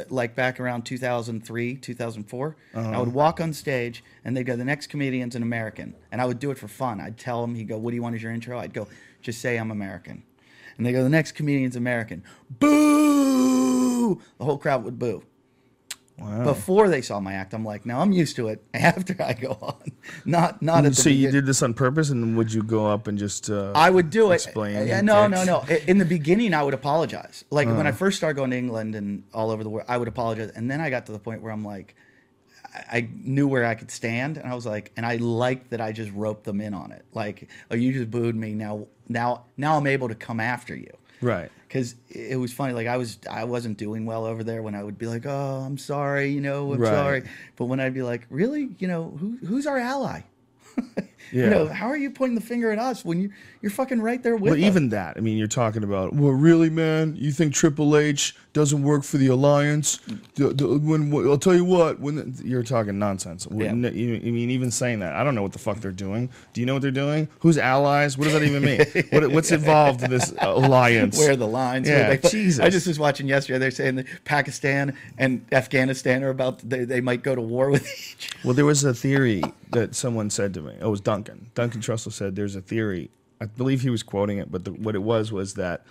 like 0.08 0.34
back 0.34 0.60
around 0.60 0.82
2003, 0.82 1.76
2004. 1.76 2.56
and 2.72 2.86
I 2.86 2.98
would 2.98 3.08
uh-huh. 3.08 3.10
walk 3.10 3.40
on 3.40 3.52
stage 3.52 4.02
and 4.24 4.36
they'd 4.36 4.44
go, 4.44 4.56
"The 4.56 4.64
next 4.64 4.88
comedian's 4.88 5.36
an 5.36 5.42
American," 5.42 5.94
and 6.10 6.20
I 6.20 6.26
would 6.26 6.38
do 6.38 6.50
it 6.50 6.58
for 6.58 6.68
fun. 6.68 7.00
I'd 7.00 7.18
tell 7.18 7.40
them, 7.40 7.54
he'd 7.54 7.68
go, 7.68 7.76
"What 7.78 7.90
do 7.90 7.96
you 7.96 8.02
want 8.02 8.14
as 8.14 8.22
your 8.22 8.32
intro?" 8.32 8.58
I'd 8.58 8.74
go, 8.74 8.88
"Just 9.22 9.40
say 9.40 9.56
I'm 9.56 9.70
American," 9.70 10.22
and 10.76 10.86
they 10.86 10.92
go, 10.92 11.02
"The 11.02 11.08
next 11.08 11.32
comedian's 11.32 11.76
American." 11.76 12.22
Boo! 12.60 14.20
The 14.38 14.44
whole 14.44 14.58
crowd 14.58 14.84
would 14.84 14.98
boo. 14.98 15.24
Wow. 16.18 16.44
Before 16.44 16.88
they 16.88 17.02
saw 17.02 17.18
my 17.18 17.32
act, 17.34 17.54
I'm 17.54 17.64
like, 17.64 17.84
"No, 17.84 17.98
I'm 17.98 18.12
used 18.12 18.36
to 18.36 18.46
it." 18.46 18.62
After 18.74 19.16
I 19.20 19.32
go 19.32 19.58
on, 19.60 19.82
not 20.24 20.62
not 20.62 20.84
at 20.86 20.94
the 20.94 21.02
so 21.02 21.10
you 21.10 21.28
did 21.30 21.44
this 21.44 21.60
on 21.60 21.74
purpose, 21.74 22.10
and 22.10 22.36
would 22.36 22.52
you 22.52 22.62
go 22.62 22.86
up 22.86 23.08
and 23.08 23.18
just? 23.18 23.50
Uh, 23.50 23.72
I 23.74 23.90
would 23.90 24.10
do 24.10 24.30
it. 24.30 24.34
Explain. 24.36 24.86
Yeah, 24.86 25.00
no, 25.00 25.26
no, 25.26 25.42
no. 25.44 25.64
In 25.88 25.98
the 25.98 26.04
beginning, 26.04 26.54
I 26.54 26.62
would 26.62 26.74
apologize. 26.74 27.44
Like 27.50 27.66
when 27.66 27.86
I 27.88 27.92
first 27.92 28.16
started 28.16 28.36
going 28.36 28.50
to 28.52 28.56
England 28.56 28.94
and 28.94 29.24
all 29.34 29.50
over 29.50 29.64
the 29.64 29.70
world, 29.70 29.86
I 29.88 29.96
would 29.98 30.06
apologize. 30.08 30.50
And 30.54 30.70
then 30.70 30.80
I 30.80 30.88
got 30.88 31.06
to 31.06 31.12
the 31.12 31.18
point 31.18 31.42
where 31.42 31.50
I'm 31.52 31.64
like, 31.64 31.96
I- 32.72 32.98
I 32.98 33.08
knew 33.12 33.48
where 33.48 33.64
I 33.64 33.74
could 33.74 33.90
stand, 33.90 34.36
and 34.38 34.48
I 34.48 34.54
was 34.54 34.66
like, 34.66 34.92
and 34.96 35.04
I 35.04 35.16
liked 35.16 35.70
that 35.70 35.80
I 35.80 35.90
just 35.90 36.12
roped 36.12 36.44
them 36.44 36.60
in 36.60 36.74
on 36.74 36.92
it. 36.92 37.04
Like, 37.12 37.48
oh, 37.72 37.74
you 37.74 37.92
just 37.92 38.10
booed 38.10 38.36
me. 38.36 38.54
Now, 38.54 38.86
now, 39.08 39.46
now 39.56 39.76
I'm 39.76 39.86
able 39.88 40.08
to 40.08 40.14
come 40.14 40.38
after 40.40 40.76
you. 40.76 40.90
Right. 41.20 41.50
Because 41.74 41.96
it 42.08 42.38
was 42.38 42.52
funny. 42.52 42.72
Like 42.72 42.86
I 42.86 42.96
was, 42.98 43.18
I 43.28 43.42
wasn't 43.42 43.78
doing 43.78 44.06
well 44.06 44.26
over 44.26 44.44
there 44.44 44.62
when 44.62 44.76
I 44.76 44.84
would 44.84 44.96
be 44.96 45.06
like, 45.06 45.26
"Oh, 45.26 45.64
I'm 45.66 45.76
sorry," 45.76 46.28
you 46.28 46.40
know, 46.40 46.72
I'm 46.72 46.78
Right. 46.80 46.88
sorry. 46.88 47.22
But 47.56 47.64
when 47.64 47.80
I'd 47.80 47.92
be 47.94 48.02
like, 48.02 48.26
"Really, 48.30 48.76
you 48.78 48.86
know, 48.86 49.10
who, 49.18 49.38
who's 49.44 49.66
our 49.66 49.76
ally?" 49.76 50.20
Yeah. 51.32 51.44
You 51.44 51.50
know, 51.50 51.66
how 51.68 51.86
are 51.88 51.96
you 51.96 52.10
pointing 52.10 52.34
the 52.36 52.40
finger 52.40 52.70
at 52.70 52.78
us 52.78 53.04
when 53.04 53.20
you 53.20 53.30
you're 53.62 53.70
fucking 53.70 54.00
right 54.00 54.22
there 54.22 54.36
with 54.36 54.52
But 54.52 54.58
us? 54.58 54.64
even 54.64 54.90
that, 54.90 55.16
I 55.16 55.20
mean, 55.20 55.38
you're 55.38 55.46
talking 55.46 55.82
about. 55.82 56.14
Well, 56.14 56.32
really, 56.32 56.70
man, 56.70 57.16
you 57.16 57.32
think 57.32 57.54
Triple 57.54 57.96
H 57.96 58.36
doesn't 58.52 58.82
work 58.82 59.02
for 59.04 59.16
the 59.16 59.28
alliance? 59.28 59.98
The- 60.34 60.52
the- 60.52 60.78
when 60.78 61.12
I'll 61.26 61.38
tell 61.38 61.54
you 61.54 61.64
what, 61.64 61.98
when 61.98 62.16
the- 62.16 62.46
you're 62.46 62.62
talking 62.62 62.98
nonsense. 62.98 63.46
When, 63.46 63.82
Yeah. 63.82 63.90
you, 63.90 64.16
I 64.16 64.30
mean, 64.30 64.50
even 64.50 64.70
saying 64.70 65.00
that, 65.00 65.14
I 65.14 65.24
don't 65.24 65.34
know 65.34 65.42
what 65.42 65.52
the 65.52 65.58
fuck 65.58 65.80
they're 65.80 65.90
doing. 65.92 66.28
Do 66.52 66.60
you 66.60 66.66
know 66.66 66.74
what 66.74 66.82
they're 66.82 66.90
doing? 66.90 67.28
Who's 67.40 67.58
allies? 67.58 68.16
What 68.18 68.24
does 68.24 68.34
that 68.34 68.42
even 68.42 68.62
mean? 68.62 68.80
what, 69.10 69.30
what's 69.32 69.50
involved 69.50 70.02
in 70.02 70.10
this 70.10 70.32
alliance? 70.40 71.18
where 71.18 71.32
are 71.32 71.36
the 71.36 71.46
lines. 71.48 71.88
Yeah, 71.88 72.14
they, 72.14 72.28
Jesus. 72.28 72.60
I 72.60 72.68
just 72.70 72.86
was 72.86 72.98
watching 72.98 73.26
yesterday. 73.28 73.58
They're 73.58 73.70
saying 73.70 73.96
that 73.96 74.06
Pakistan 74.24 74.94
and 75.18 75.44
Afghanistan 75.52 76.22
are 76.22 76.30
about 76.30 76.58
they, 76.68 76.84
they 76.84 77.00
might 77.00 77.22
go 77.22 77.34
to 77.34 77.40
war 77.40 77.70
with 77.70 77.82
each. 77.86 78.28
Other. 78.34 78.40
Well, 78.44 78.54
there 78.54 78.64
was 78.66 78.84
a 78.84 78.92
theory 78.94 79.42
that 79.72 79.94
someone 79.94 80.30
said 80.30 80.54
to 80.54 80.60
me. 80.60 80.74
Oh, 80.80 80.88
it 80.88 80.90
was 80.90 81.00
Duncan. 81.14 81.50
Duncan 81.54 81.80
Trussell 81.80 82.12
said 82.12 82.36
there's 82.36 82.56
a 82.56 82.60
theory. 82.60 83.10
I 83.40 83.46
believe 83.46 83.82
he 83.82 83.90
was 83.90 84.02
quoting 84.02 84.38
it, 84.38 84.50
but 84.50 84.64
the, 84.64 84.72
what 84.72 84.94
it 84.94 85.02
was 85.02 85.30
was 85.30 85.54
that 85.54 85.82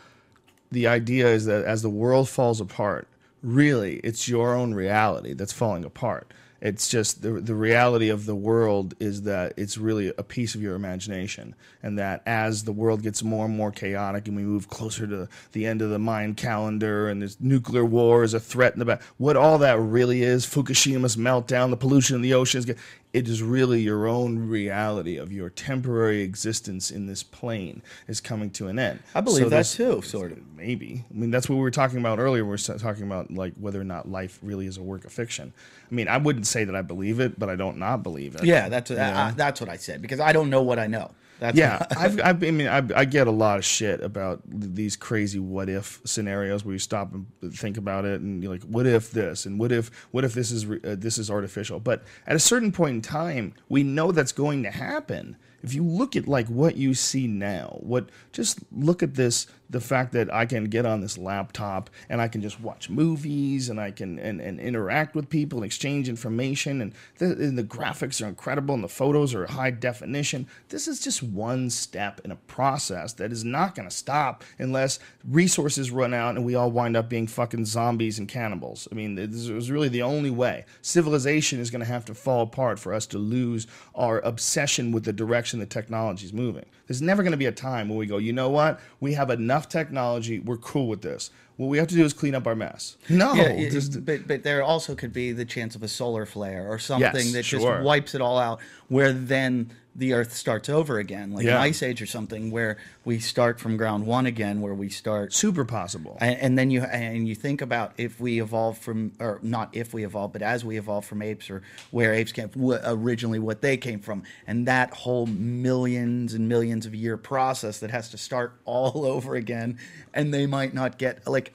the 0.72 0.88
idea 0.88 1.28
is 1.28 1.46
that 1.46 1.64
as 1.66 1.82
the 1.82 1.90
world 1.90 2.28
falls 2.30 2.60
apart, 2.60 3.08
really, 3.42 3.98
it's 3.98 4.28
your 4.28 4.56
own 4.56 4.74
reality 4.74 5.34
that's 5.34 5.54
falling 5.54 5.86
apart. 5.86 6.34
It's 6.62 6.88
just 6.88 7.22
the 7.22 7.32
the 7.42 7.56
reality 7.56 8.08
of 8.08 8.26
the 8.26 8.36
world 8.36 8.96
is 8.98 9.24
that 9.24 9.52
it's 9.58 9.78
really 9.78 10.14
a 10.18 10.24
piece 10.24 10.56
of 10.56 10.62
your 10.62 10.76
imagination, 10.76 11.56
and 11.84 12.00
that 12.00 12.24
as 12.26 12.64
the 12.64 12.72
world 12.72 13.04
gets 13.04 13.22
more 13.22 13.46
and 13.48 13.58
more 13.58 13.70
chaotic, 13.70 14.30
and 14.30 14.38
we 14.38 14.44
move 14.44 14.70
closer 14.70 15.06
to 15.06 15.28
the 15.52 15.66
end 15.66 15.82
of 15.82 15.90
the 15.90 16.00
Mayan 16.00 16.36
calendar, 16.36 17.10
and 17.10 17.22
this 17.22 17.36
nuclear 17.42 17.84
war 17.84 18.24
is 18.24 18.34
a 18.34 18.40
threat 18.40 18.72
in 18.72 18.80
the 18.80 18.86
back. 18.86 19.02
What 19.18 19.36
all 19.36 19.58
that 19.58 19.78
really 19.78 20.24
is, 20.24 20.46
Fukushima's 20.46 21.18
meltdown, 21.18 21.70
the 21.70 21.76
pollution 21.76 22.16
in 22.16 22.22
the 22.22 22.34
oceans, 22.34 22.66
it 23.13 23.28
is 23.28 23.43
really 23.43 23.80
your 23.80 24.08
own 24.08 24.39
reality 24.49 25.17
of 25.17 25.32
your 25.32 25.47
temporary 25.49 26.21
existence 26.21 26.89
in 26.89 27.06
this 27.06 27.21
plane 27.21 27.84
is 28.08 28.19
coming 28.19 28.49
to 28.49 28.67
an 28.67 28.80
end. 28.80 28.99
I 29.13 29.21
believe 29.21 29.52
that 29.52 29.67
too, 29.67 30.02
sort 30.02 30.32
of. 30.32 30.39
Maybe. 30.58 31.06
I 31.10 31.13
mean, 31.13 31.30
that's 31.30 31.47
what 31.47 31.56
we 31.58 31.62
were 31.62 31.69
talking 31.71 31.99
about 31.99 32.17
earlier. 32.17 32.43
We 32.43 32.49
were 32.49 32.58
talking 32.58 33.04
about 33.04 33.30
like 33.30 33.54
whether 33.60 33.80
or 33.80 33.84
not 33.84 34.10
life 34.10 34.39
really 34.41 34.65
is 34.65 34.78
a 34.78 34.82
work 34.84 35.06
of 35.06 35.13
fiction. 35.13 35.54
I 35.91 35.93
mean, 35.93 36.08
I 36.08 36.17
wouldn't 36.17 36.47
say 36.47 36.63
that 36.63 36.76
I 36.76 36.82
believe 36.82 37.19
it, 37.19 37.38
but 37.39 37.49
I 37.49 37.56
don't 37.56 37.78
not 37.78 38.02
believe 38.02 38.36
it. 38.36 38.45
Yeah, 38.45 38.67
that's 38.67 38.89
You 38.89 38.97
uh, 38.97 39.02
I- 39.02 39.28
I- 39.28 39.32
that's 39.32 39.62
what 39.62 39.69
I 39.69 39.78
said 39.78 40.02
because 40.02 40.19
I 40.19 40.32
don't 40.34 40.49
know 40.49 40.63
what 40.63 40.80
I 40.80 40.88
know. 40.88 41.12
That's 41.44 41.58
yeah, 41.58 41.86
I've, 41.98 42.22
I've, 42.22 42.42
I 42.42 42.52
mean, 42.52 42.70
I, 42.70 42.82
I 42.96 43.04
get 43.04 43.28
a 43.28 43.32
lot 43.32 43.58
of 43.58 43.66
shit 43.66 44.02
about 44.02 44.42
these 44.46 44.96
crazy 44.96 45.40
what 45.40 45.68
if 45.68 46.00
scenarios 46.06 46.64
where 46.64 46.72
you 46.72 46.80
stop 46.80 47.12
and 47.14 47.28
think 47.54 47.76
about 47.76 48.06
it, 48.06 48.22
and 48.22 48.41
you're 48.41 48.54
like, 48.54 48.64
what 48.64 48.88
if 48.88 49.12
this, 49.12 49.46
and 49.46 49.60
what 49.60 49.74
if, 49.74 49.91
what 50.12 50.24
if 50.24 50.34
this 50.34 50.52
is 50.52 50.64
uh, 50.64 50.96
this 50.98 51.18
is 51.18 51.30
artificial? 51.30 51.82
But 51.82 52.06
at 52.28 52.38
a 52.38 52.39
certain 52.39 52.72
point 52.72 52.96
in 52.96 53.02
time, 53.02 53.56
we 53.68 53.84
know 53.84 54.14
that's 54.14 54.32
going 54.32 54.64
to 54.64 54.72
happen. 54.72 55.36
If 55.62 55.74
you 55.74 55.84
look 55.84 56.16
at 56.16 56.30
like 56.30 56.48
what 56.48 56.78
you 56.78 56.94
see 56.94 57.28
now, 57.28 57.78
what 57.82 58.08
just 58.32 58.60
look 58.72 59.04
at 59.04 59.16
this 59.16 59.46
the 59.74 59.82
fact 59.82 60.13
that 60.13 60.32
I 60.32 60.45
can 60.45 60.65
get 60.65 60.86
on 60.86 61.01
this 61.01 61.17
laptop 61.17 61.89
and 62.07 62.21
I 62.21 62.28
can 62.28 62.41
just 62.41 62.61
watch 62.61 62.89
movies 62.89 63.69
and 63.69 63.82
I 63.82 63.91
can 63.91 64.19
and, 64.19 64.39
and 64.39 64.59
interact 64.59 65.15
with 65.15 65.30
people 65.30 65.59
and 65.59 65.65
exchange 65.65 66.07
information 66.07 66.80
and 66.80 66.93
the, 67.17 67.32
and 67.32 67.57
the 67.57 67.63
graphics 67.63 68.24
are 68.24 68.28
incredible 68.28 68.76
and 68.76 68.84
the 68.84 68.88
photos 68.88 69.34
are 69.34 69.47
high 69.47 69.71
definition. 69.71 70.47
This 70.69 70.88
is 70.88 71.01
just 71.01 71.24
one 71.24 71.71
step 71.71 72.21
in 72.24 72.32
a 72.32 72.36
process 72.36 73.13
that 73.13 73.32
is 73.32 73.43
not 73.43 73.74
going 73.74 73.89
to 73.89 73.95
stop 73.95 74.43
unless 74.59 74.99
resources 75.28 75.89
run 75.89 76.13
out 76.13 76.36
and 76.36 76.45
we 76.45 76.53
all 76.53 76.71
wind 76.71 76.95
up 76.95 77.09
being 77.09 77.26
fucking 77.26 77.65
zombies 77.65 78.19
and 78.19 78.30
cannibals. 78.30 78.88
I 78.91 78.95
mean, 78.95 79.15
this 79.15 79.47
is 79.47 79.71
really 79.71 79.89
the 79.89 80.03
only 80.03 80.30
way. 80.30 80.65
Civilization 80.84 81.59
is 81.59 81.71
going 81.71 81.80
to 81.80 81.86
have 81.86 82.05
to 82.05 82.13
fall 82.13 82.43
apart 82.43 82.78
for 82.78 82.93
us 82.93 83.07
to 83.07 83.17
lose 83.17 83.65
our 83.95 84.19
obsession 84.19 84.91
with 84.91 85.03
the 85.03 85.13
direction 85.13 85.59
the 85.59 85.65
technology 85.65 86.28
is 86.28 86.34
moving. 86.34 86.65
There's 86.88 87.01
never 87.01 87.24
going 87.24 87.32
to 87.32 87.38
be 87.38 87.47
a 87.47 87.51
time 87.51 87.89
when 87.89 87.97
we 87.97 88.05
go, 88.05 88.17
you 88.17 88.34
know 88.34 88.49
what? 88.49 88.80
We 88.99 89.13
have 89.13 89.32
enough 89.32 89.62
technology. 89.70 90.39
We're 90.39 90.57
cool 90.57 90.88
with 90.88 91.01
this. 91.01 91.32
What 91.57 91.68
we 91.68 91.78
have 91.78 91.88
to 91.89 91.95
do 91.95 92.03
is 92.03 92.14
clean 92.14 92.34
up 92.34 92.47
our 92.47 92.55
mess. 92.55 92.97
No, 93.09 93.34
Yeah, 93.36 93.43
it- 93.43 93.70
there's- 93.72 93.89
but 93.89 94.28
but 94.28 94.43
there 94.43 94.64
also 94.64 94.95
could 94.95 95.14
be 95.14 95.32
the 95.32 95.45
chance 95.45 95.76
of 95.76 95.84
a 95.84 95.88
solar 95.88 96.26
flare 96.26 96.68
or 96.68 96.80
something 96.80 97.11
Yes, 97.28 97.32
that 97.34 97.45
sure. 97.45 97.59
just 97.59 97.84
wipes 97.84 98.16
it 98.16 98.22
all 98.22 98.39
out, 98.39 98.59
where 98.88 99.14
then 99.14 99.70
the 99.96 100.14
Earth 100.14 100.34
starts 100.34 100.70
over 100.70 100.98
again, 100.98 101.34
like 101.34 101.46
Yeah. 101.46 101.58
an 101.58 101.62
ice 101.62 101.84
age 101.84 102.02
or 102.02 102.06
something, 102.08 102.50
where 102.50 102.78
we 103.06 103.20
start 103.20 103.60
from 103.60 103.78
ground 103.78 104.06
one 104.08 104.26
again, 104.26 104.60
where 104.62 104.74
we 104.74 104.89
start. 104.89 105.34
super 105.34 105.64
possible. 105.66 106.18
And, 106.20 106.39
and 106.39 106.58
then 106.58 106.72
you 106.72 106.82
and 106.82 107.28
you 107.28 107.36
think 107.36 107.62
about 107.62 107.94
if 107.98 108.20
we 108.20 108.41
evolve 108.41 108.78
from, 108.80 109.12
or 109.20 109.39
not 109.44 109.70
if 109.74 109.94
we 109.94 110.04
evolve, 110.04 110.34
but 110.34 110.41
as 110.41 110.66
we 110.66 110.78
evolve 110.78 111.06
from 111.06 111.22
apes, 111.22 111.50
or 111.50 111.62
where 111.91 112.12
apes 112.14 112.32
came 112.32 112.50
wh- 112.50 112.80
originally, 112.84 113.38
what 113.39 113.62
they 113.62 113.78
came 113.78 114.00
from, 114.00 114.24
and 114.48 114.68
that 114.68 114.91
whole 114.94 115.28
millions 115.28 116.34
and 116.34 116.50
millions 116.50 116.86
of 116.86 116.96
year 116.96 117.18
process 117.18 117.80
that 117.80 117.91
has 117.91 118.10
to 118.10 118.18
start 118.18 118.54
all 118.66 119.06
over 119.06 119.36
again, 119.36 119.78
and 120.14 120.34
they 120.34 120.46
might 120.48 120.74
not 120.74 120.98
get 120.98 121.28
like 121.28 121.54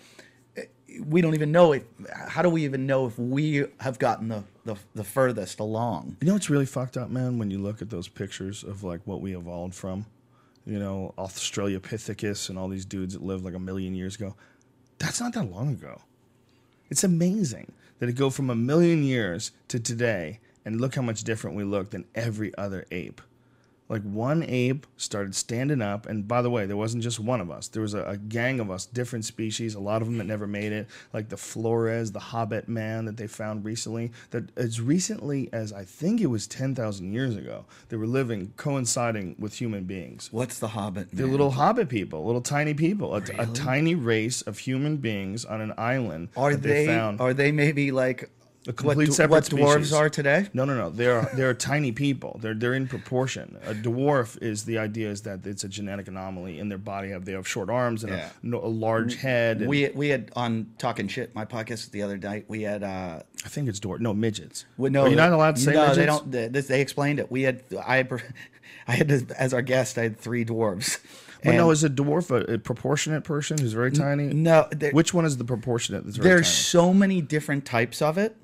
eh, 0.57 0.63
we 1.05 1.21
don't 1.21 1.35
even 1.35 1.51
know 1.53 1.73
if 1.73 1.83
how 2.29 2.43
do 2.43 2.49
we 2.49 2.65
even 2.65 2.87
know 2.87 3.07
if 3.07 3.19
we 3.19 3.67
have 3.81 3.99
gotten 3.99 4.29
the 4.29 4.45
the, 4.69 4.77
the 4.95 5.05
furthest 5.05 5.61
along 5.61 6.19
You 6.21 6.27
know 6.27 6.35
what's 6.35 6.51
really 6.51 6.67
fucked 6.67 6.97
up, 6.97 7.09
man? 7.09 7.39
When 7.39 7.51
you 7.51 7.59
look 7.59 7.81
at 7.81 7.89
those 7.89 8.07
pictures 8.07 8.63
of 8.63 8.85
like 8.85 9.01
what 9.07 9.21
we 9.23 9.35
evolved 9.35 9.75
from, 9.75 10.05
you 10.67 10.79
know, 10.79 11.15
Australopithecus 11.17 12.51
and 12.51 12.59
all 12.59 12.69
these 12.69 12.85
dudes 12.85 13.15
that 13.15 13.23
lived 13.23 13.45
like 13.45 13.55
a 13.55 13.59
million 13.59 13.95
years 13.95 14.17
ago. 14.17 14.37
That's 14.99 15.21
not 15.21 15.33
that 15.33 15.51
long 15.51 15.73
ago. 15.73 16.03
It's 16.91 17.03
amazing 17.03 17.73
that 17.99 18.09
it 18.09 18.13
go 18.13 18.29
from 18.29 18.51
a 18.51 18.55
million 18.55 19.03
years 19.03 19.53
to 19.69 19.81
today, 19.81 20.41
and 20.65 20.81
look 20.81 20.95
how 20.95 21.03
much 21.03 21.25
different 21.25 21.57
we 21.57 21.65
look 21.65 21.91
than 21.91 22.05
every 22.15 22.57
other 22.59 22.85
ape. 22.91 23.21
Like 23.89 24.03
one 24.03 24.43
ape 24.43 24.87
started 24.97 25.35
standing 25.35 25.81
up, 25.81 26.07
and 26.07 26.29
by 26.29 26.43
the 26.43 26.51
way, 26.51 26.67
there 26.67 26.77
wasn't 26.77 27.03
just 27.03 27.19
one 27.19 27.41
of 27.41 27.51
us. 27.51 27.69
There 27.69 27.83
was 27.83 27.95
a, 27.95 28.05
a 28.05 28.17
gang 28.17 28.61
of 28.61 28.71
us, 28.71 28.87
different 28.87 29.25
species, 29.25 29.75
a 29.75 29.81
lot 29.81 30.03
of 30.03 30.09
them 30.09 30.19
that 30.19 30.25
never 30.25 30.47
made 30.47 30.73
it, 30.73 30.89
like 31.13 31.29
the 31.29 31.37
Flores, 31.37 32.13
the 32.13 32.19
Hobbit 32.19 32.69
man 32.69 33.07
that 33.07 33.17
they 33.17 33.27
found 33.27 33.65
recently. 33.65 34.13
That 34.31 34.57
as 34.57 34.81
recently 34.81 35.49
as 35.53 35.73
I 35.73 35.85
think 35.85 36.21
it 36.21 36.27
was 36.27 36.47
10,000 36.47 37.13
years 37.13 37.37
ago, 37.37 37.65
they 37.89 37.97
were 37.97 38.07
living 38.07 38.53
coinciding 38.57 39.37
with 39.39 39.55
human 39.55 39.85
beings. 39.85 40.29
what's 40.33 40.59
the 40.59 40.69
hobbit 40.69 41.09
They're 41.13 41.27
little 41.27 41.53
hobbit 41.53 41.89
people, 41.89 42.25
little 42.25 42.41
tiny 42.43 42.75
people, 42.75 43.15
a, 43.15 43.23
a 43.39 43.47
tiny 43.47 43.95
race 43.95 44.43
of 44.43 44.59
human 44.59 44.99
beings 44.99 45.45
on 45.45 45.61
an 45.61 45.73
island 45.79 46.29
are 46.37 46.53
that 46.53 46.63
they, 46.63 46.87
found. 46.87 47.21
are 47.21 47.35
they 47.35 47.53
maybe 47.53 47.91
like 47.91 48.31
A 48.69 48.73
complete 48.75 49.09
what, 49.09 49.15
separate 49.15 49.51
what 49.53 49.61
dwarves 49.61 49.97
are 49.97 50.11
today 50.11 50.47
No, 50.53 50.65
no, 50.67 50.77
no. 50.77 50.91
They're 50.91 51.29
they're 51.35 51.55
tiny 51.55 51.91
people. 51.91 52.39
They're 52.43 52.53
they're 52.55 52.75
in 52.75 52.87
proportion. 52.87 53.57
A 53.65 53.73
dwarf 53.75 54.41
is 54.43 54.65
the 54.65 54.77
idea 54.79 55.11
is 55.11 55.23
that 55.23 55.47
it's 55.47 55.65
a 55.65 55.69
genetic 55.69 56.07
anomaly 56.07 56.59
in 56.59 56.69
their 56.69 56.77
body. 56.79 57.09
Have 57.09 57.25
they 57.25 57.33
have 57.33 57.49
short 57.49 57.71
arms 57.71 58.05
and 58.05 58.13
Yeah. 58.13 58.29
a, 58.45 58.57
a 58.57 58.69
large 58.69 59.17
head? 59.17 59.61
And 59.63 59.71
we 59.71 59.89
we 59.95 60.09
had 60.11 60.31
on 60.37 60.67
talking 60.77 61.09
shit 61.09 61.35
my 61.35 61.47
podcast 61.47 61.91
the 61.93 62.03
other 62.03 62.19
night 62.19 62.45
we 62.49 62.63
had 62.63 62.83
uh 62.83 63.21
I 63.45 63.49
think 63.49 63.69
it's 63.71 63.81
dwarf. 63.81 64.01
No 64.01 64.13
midgets. 64.13 64.67
well, 64.77 64.93
no 64.93 65.05
Are 65.05 65.09
you 65.09 65.17
not 65.17 65.33
allowed 65.33 65.57
to 65.57 65.63
say 65.63 65.73
no 65.73 65.81
midgets? 65.89 65.97
they 65.97 66.07
don't 66.07 66.31
they, 66.31 66.49
they 66.49 66.81
explained 66.83 67.21
it 67.21 67.31
we 67.31 67.43
had 67.43 67.63
I 67.87 67.97
had 67.97 68.13
I 68.87 68.93
had 68.97 69.09
to, 69.09 69.27
as 69.41 69.55
our 69.55 69.63
guest 69.63 69.97
I 69.97 70.03
had 70.03 70.19
three 70.19 70.45
dwarves 70.45 70.99
But 71.43 71.55
no, 71.55 71.71
is 71.71 71.85
a 71.85 71.89
dwarf 71.91 72.31
a, 72.31 72.55
a 72.55 72.59
proportionate 72.59 73.25
person 73.25 73.57
who's 73.57 73.73
very 73.73 73.93
tiny? 73.93 74.25
no 74.27 74.69
Which 74.93 75.15
one 75.15 75.25
is 75.25 75.39
the 75.39 75.45
proportionate? 75.45 76.05
That's 76.05 76.19
there's 76.19 76.47
tiny? 76.49 76.55
so 76.55 76.93
many 76.93 77.23
different 77.23 77.65
types 77.65 78.03
of 78.03 78.19
it 78.19 78.37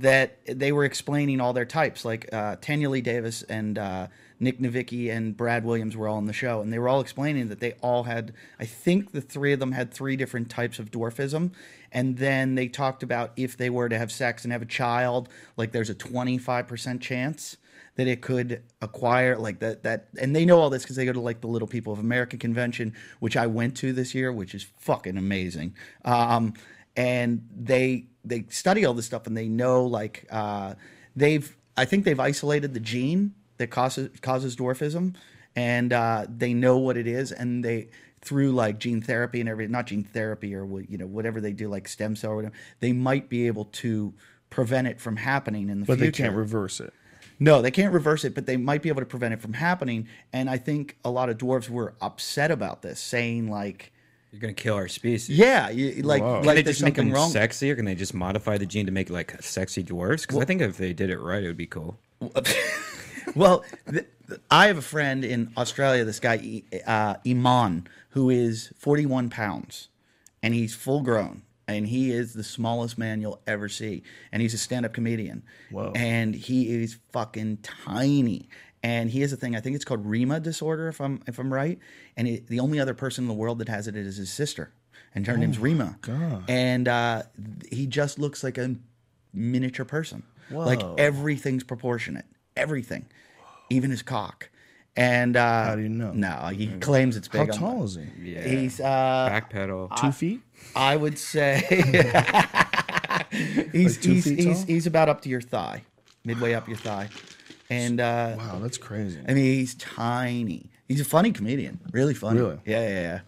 that 0.00 0.38
they 0.46 0.72
were 0.72 0.84
explaining 0.84 1.40
all 1.40 1.52
their 1.52 1.66
types. 1.66 2.04
Like 2.04 2.28
uh, 2.32 2.56
Tanyalee 2.56 3.02
Davis 3.02 3.42
and 3.42 3.78
uh, 3.78 4.06
Nick 4.40 4.58
Novicki 4.58 5.14
and 5.14 5.36
Brad 5.36 5.62
Williams 5.62 5.94
were 5.94 6.08
all 6.08 6.16
on 6.16 6.24
the 6.24 6.32
show, 6.32 6.62
and 6.62 6.72
they 6.72 6.78
were 6.78 6.88
all 6.88 7.00
explaining 7.00 7.48
that 7.48 7.60
they 7.60 7.72
all 7.82 8.04
had. 8.04 8.32
I 8.58 8.64
think 8.64 9.12
the 9.12 9.20
three 9.20 9.52
of 9.52 9.60
them 9.60 9.72
had 9.72 9.92
three 9.92 10.16
different 10.16 10.48
types 10.48 10.78
of 10.78 10.90
dwarfism, 10.90 11.52
and 11.92 12.16
then 12.16 12.54
they 12.54 12.66
talked 12.66 13.02
about 13.02 13.32
if 13.36 13.58
they 13.58 13.68
were 13.68 13.90
to 13.90 13.98
have 13.98 14.10
sex 14.10 14.42
and 14.42 14.52
have 14.52 14.62
a 14.62 14.66
child, 14.66 15.28
like 15.58 15.72
there's 15.72 15.90
a 15.90 15.94
25 15.94 16.66
percent 16.66 17.02
chance 17.02 17.58
that 17.96 18.06
it 18.06 18.22
could 18.22 18.62
acquire 18.80 19.36
like 19.36 19.58
that 19.58 19.82
that 19.82 20.06
and 20.18 20.34
they 20.34 20.46
know 20.46 20.58
all 20.58 20.70
this 20.70 20.82
because 20.82 20.96
they 20.96 21.04
go 21.04 21.12
to 21.12 21.20
like 21.20 21.42
the 21.42 21.46
little 21.46 21.68
people 21.68 21.92
of 21.92 21.98
america 21.98 22.36
convention 22.36 22.94
which 23.18 23.36
i 23.36 23.46
went 23.46 23.76
to 23.76 23.92
this 23.92 24.14
year 24.14 24.32
which 24.32 24.54
is 24.54 24.66
fucking 24.78 25.18
amazing 25.18 25.74
um 26.06 26.54
and 26.96 27.46
they 27.56 28.06
they 28.24 28.44
study 28.48 28.84
all 28.84 28.94
this 28.94 29.06
stuff 29.06 29.26
and 29.26 29.36
they 29.36 29.48
know 29.48 29.84
like 29.86 30.26
uh 30.30 30.74
they've 31.16 31.56
i 31.76 31.84
think 31.84 32.04
they've 32.04 32.20
isolated 32.20 32.74
the 32.74 32.80
gene 32.80 33.32
that 33.58 33.68
causes 33.68 34.10
causes 34.20 34.56
dwarfism 34.56 35.14
and 35.56 35.92
uh 35.92 36.26
they 36.28 36.52
know 36.54 36.78
what 36.78 36.96
it 36.96 37.06
is 37.06 37.32
and 37.32 37.64
they 37.64 37.88
through 38.22 38.52
like 38.52 38.78
gene 38.78 39.00
therapy 39.00 39.40
and 39.40 39.48
everything 39.48 39.72
not 39.72 39.86
gene 39.86 40.04
therapy 40.04 40.54
or 40.54 40.66
what- 40.66 40.90
you 40.90 40.98
know 40.98 41.06
whatever 41.06 41.40
they 41.40 41.52
do 41.52 41.68
like 41.68 41.88
stem 41.88 42.14
cell 42.16 42.32
or 42.32 42.36
whatever 42.36 42.54
they 42.80 42.92
might 42.92 43.28
be 43.28 43.46
able 43.46 43.64
to 43.66 44.12
prevent 44.50 44.86
it 44.88 45.00
from 45.00 45.16
happening 45.16 45.68
in 45.70 45.80
the 45.80 45.86
future. 45.86 45.96
but 45.96 46.04
they 46.04 46.10
can't 46.10 46.34
reverse 46.34 46.80
it. 46.80 46.92
no, 47.38 47.62
they 47.62 47.70
can't 47.70 47.94
reverse 47.94 48.24
it, 48.24 48.34
but 48.34 48.46
they 48.46 48.56
might 48.56 48.82
be 48.82 48.88
able 48.88 49.00
to 49.00 49.06
prevent 49.06 49.32
it 49.32 49.40
from 49.40 49.52
happening. 49.52 50.08
And 50.32 50.50
I 50.50 50.58
think 50.58 50.96
a 51.04 51.10
lot 51.10 51.30
of 51.30 51.38
dwarves 51.38 51.70
were 51.70 51.94
upset 52.02 52.50
about 52.50 52.82
this, 52.82 52.98
saying 53.00 53.48
like, 53.48 53.92
You're 54.32 54.40
gonna 54.40 54.52
kill 54.52 54.74
our 54.74 54.88
species. 54.88 55.36
"Yeah, 55.36 55.70
you, 55.70 56.02
like, 56.02 56.22
Whoa. 56.22 56.38
Can 56.38 56.46
like 56.46 56.56
they 56.56 56.62
there's 56.62 56.76
just 56.76 56.84
make 56.84 56.96
something 56.96 57.12
them 57.12 57.14
wrong." 57.14 57.30
sexy, 57.30 57.70
or 57.70 57.76
can 57.76 57.84
they 57.84 57.94
just 57.96 58.14
modify 58.14 58.58
the 58.58 58.66
gene 58.66 58.86
to 58.86 58.92
make 58.92 59.10
like 59.10 59.42
sexy 59.42 59.82
dwarfs? 59.82 60.24
Because 60.24 60.38
I 60.38 60.44
think 60.44 60.60
if 60.62 60.76
they 60.76 60.92
did 60.92 61.10
it 61.10 61.18
right, 61.18 61.42
it 61.42 61.46
would 61.46 61.56
be 61.56 61.66
cool. 61.66 61.98
well, 63.34 63.64
th- 63.90 64.06
th- 64.28 64.40
I 64.50 64.66
have 64.68 64.78
a 64.78 64.82
friend 64.82 65.24
in 65.24 65.52
Australia, 65.56 66.04
this 66.04 66.20
guy 66.20 66.62
uh, 66.86 67.16
Iman, 67.26 67.88
who 68.10 68.30
is 68.30 68.72
41 68.78 69.30
pounds, 69.30 69.88
and 70.42 70.54
he's 70.54 70.74
full 70.74 71.00
grown, 71.00 71.42
and 71.66 71.86
he 71.88 72.10
is 72.10 72.34
the 72.34 72.44
smallest 72.44 72.98
man 72.98 73.20
you'll 73.20 73.40
ever 73.46 73.68
see, 73.68 74.02
and 74.32 74.42
he's 74.42 74.54
a 74.54 74.58
stand-up 74.58 74.92
comedian. 74.92 75.42
Whoa. 75.70 75.92
And 75.94 76.34
he 76.34 76.82
is 76.82 76.98
fucking 77.12 77.58
tiny. 77.58 78.48
And 78.82 79.10
he 79.10 79.20
has 79.20 79.32
a 79.32 79.36
thing. 79.36 79.54
I 79.54 79.60
think 79.60 79.76
it's 79.76 79.84
called 79.84 80.06
Rima 80.06 80.40
disorder, 80.40 80.88
if 80.88 81.00
I'm 81.00 81.22
if 81.26 81.38
I'm 81.38 81.52
right. 81.52 81.78
And 82.16 82.26
it, 82.26 82.46
the 82.46 82.60
only 82.60 82.80
other 82.80 82.94
person 82.94 83.24
in 83.24 83.28
the 83.28 83.34
world 83.34 83.58
that 83.58 83.68
has 83.68 83.86
it 83.86 83.94
is 83.96 84.16
his 84.16 84.32
sister, 84.32 84.72
and 85.14 85.26
her 85.26 85.36
name's 85.36 85.58
Rima. 85.58 85.98
God. 86.00 86.44
And 86.48 86.88
uh, 86.88 87.24
he 87.70 87.86
just 87.86 88.18
looks 88.18 88.42
like 88.42 88.56
a 88.56 88.76
miniature 89.34 89.84
person. 89.84 90.22
Whoa. 90.48 90.64
Like 90.64 90.80
everything's 90.98 91.62
proportionate. 91.62 92.24
Everything, 92.56 93.06
even 93.68 93.90
his 93.90 94.02
cock. 94.02 94.48
And 94.96 95.36
uh, 95.36 95.64
How 95.66 95.76
do 95.76 95.82
you 95.82 95.88
know? 95.88 96.12
No, 96.12 96.48
he 96.48 96.66
claims 96.78 97.16
it's 97.16 97.28
big. 97.28 97.42
on- 97.42 97.48
tall 97.58 97.84
is 97.84 97.96
he? 97.96 98.32
Yeah. 98.32 98.42
He's 98.48 98.80
uh, 98.80 99.28
Backpedal. 99.30 99.94
Two 100.00 100.10
feet? 100.12 100.40
I 100.74 100.96
would 100.96 101.18
say 101.18 101.62
he's 103.72 103.96
Like 103.96 104.02
two 104.02 104.12
he's 104.12 104.24
feet 104.24 104.38
he's, 104.38 104.56
tall? 104.58 104.66
he's 104.66 104.86
about 104.86 105.08
up 105.08 105.22
to 105.22 105.28
your 105.28 105.40
thigh, 105.40 105.82
midway 106.24 106.54
up 106.54 106.68
your 106.68 106.76
thigh, 106.76 107.08
and 107.70 108.00
uh, 108.00 108.34
Wow, 108.36 108.58
that's 108.60 108.76
crazy. 108.78 109.20
I 109.26 109.32
mean 109.34 109.44
he's 109.44 109.74
tiny. 109.76 110.70
He's 110.88 111.00
a 111.00 111.04
funny 111.04 111.32
comedian, 111.32 111.80
really 111.92 112.14
funny. 112.14 112.40
Really? 112.40 112.58
Yeah, 112.66 112.82
yeah, 112.82 113.00
yeah. 113.00 113.20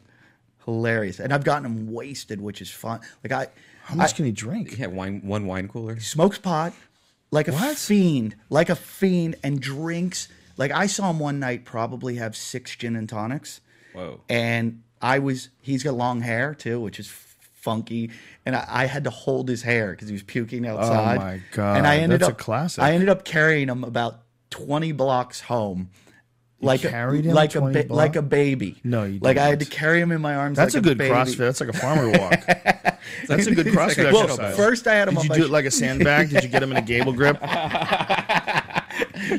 Hilarious, 0.65 1.19
and 1.19 1.33
I've 1.33 1.45
gotten 1.45 1.65
him 1.67 1.93
wasted, 1.93 2.41
which 2.41 2.61
is 2.61 2.71
fun. 2.71 3.01
Like 3.25 3.33
I, 3.33 3.47
How 3.85 3.95
much 3.97 4.13
I- 4.13 4.17
can 4.17 4.25
he 4.27 4.33
drink? 4.33 4.79
yeah, 4.79 4.87
wine, 4.87 5.23
one 5.25 5.47
wine 5.47 5.67
cooler. 5.69 5.95
He 5.95 6.01
smokes 6.01 6.39
pot 6.39 6.73
like 7.33 7.49
a 7.49 7.53
What? 7.53 7.77
fiend, 7.79 8.37
like 8.51 8.69
a 8.69 8.77
fiend, 8.77 9.37
and 9.43 9.61
drinks. 9.61 10.29
Like 10.57 10.71
I 10.71 10.87
saw 10.87 11.11
him 11.11 11.19
one 11.19 11.41
night 11.41 11.65
probably 11.65 12.17
have 12.17 12.37
six 12.37 12.77
gin 12.77 12.95
and 12.95 13.09
tonics. 13.09 13.61
Whoa. 13.95 14.21
And 14.29 14.83
I 15.01 15.19
was, 15.19 15.49
he's 15.61 15.83
got 15.83 15.95
long 15.95 16.21
hair 16.21 16.55
too, 16.55 16.79
which 16.81 17.01
is 17.01 17.09
funky. 17.09 18.11
And 18.47 18.55
I, 18.55 18.65
I 18.69 18.87
had 18.87 19.05
to 19.05 19.11
hold 19.11 19.49
his 19.49 19.63
hair 19.63 19.91
because 19.93 20.09
he 20.09 20.13
was 20.13 20.23
puking 20.23 20.65
outside. 20.67 21.17
Oh 21.17 21.21
my 21.21 21.41
God, 21.53 21.79
And 21.79 21.87
I 21.87 21.97
ended 21.99 22.21
that's 22.21 22.29
a 22.29 22.33
up, 22.33 22.39
classic. 22.39 22.85
I 22.85 22.93
ended 22.93 23.09
up 23.09 23.25
carrying 23.25 23.69
him 23.69 23.83
about 23.83 24.21
twenty 24.53 24.93
blocks 24.93 25.41
home. 25.41 25.91
Like 26.65 26.83
carried 26.83 27.27
a, 27.27 27.31
him 27.31 27.35
like 27.35 27.57
a 27.57 27.61
ba- 27.61 27.87
like 27.89 28.15
a 28.15 28.23
baby. 28.23 28.77
No, 28.85 29.03
you 29.03 29.19
like 29.21 29.37
I 29.37 29.49
had 29.49 29.59
to 29.59 29.67
carry 29.67 30.01
him 30.01 30.13
in 30.13 30.21
my 30.21 30.37
arms. 30.37 30.57
That's 30.57 30.75
like 30.75 30.85
a 30.85 30.89
good 30.91 30.99
baby. 30.99 31.13
CrossFit. 31.13 31.37
That's 31.39 31.61
like 31.61 31.71
a 31.71 31.73
farmer 31.73 32.09
walk. 32.21 32.39
That's 33.27 33.49
a 33.49 33.55
good 33.57 33.67
CrossFit 33.67 34.13
Well, 34.13 34.23
exercise. 34.23 34.57
first 34.57 34.87
I 34.87 34.95
had 34.95 35.09
him 35.09 35.15
Did 35.15 35.19
on 35.19 35.25
you 35.25 35.29
my 35.31 35.35
do 35.39 35.43
sh- 35.43 35.47
it 35.47 35.51
like 35.51 35.65
a 35.65 35.71
sandbag? 35.73 36.31
Did 36.31 36.45
you 36.45 36.49
get 36.49 36.63
him 36.63 36.71
in 36.71 36.77
a 36.77 36.83
gable 36.83 37.13
grip? 37.13 37.37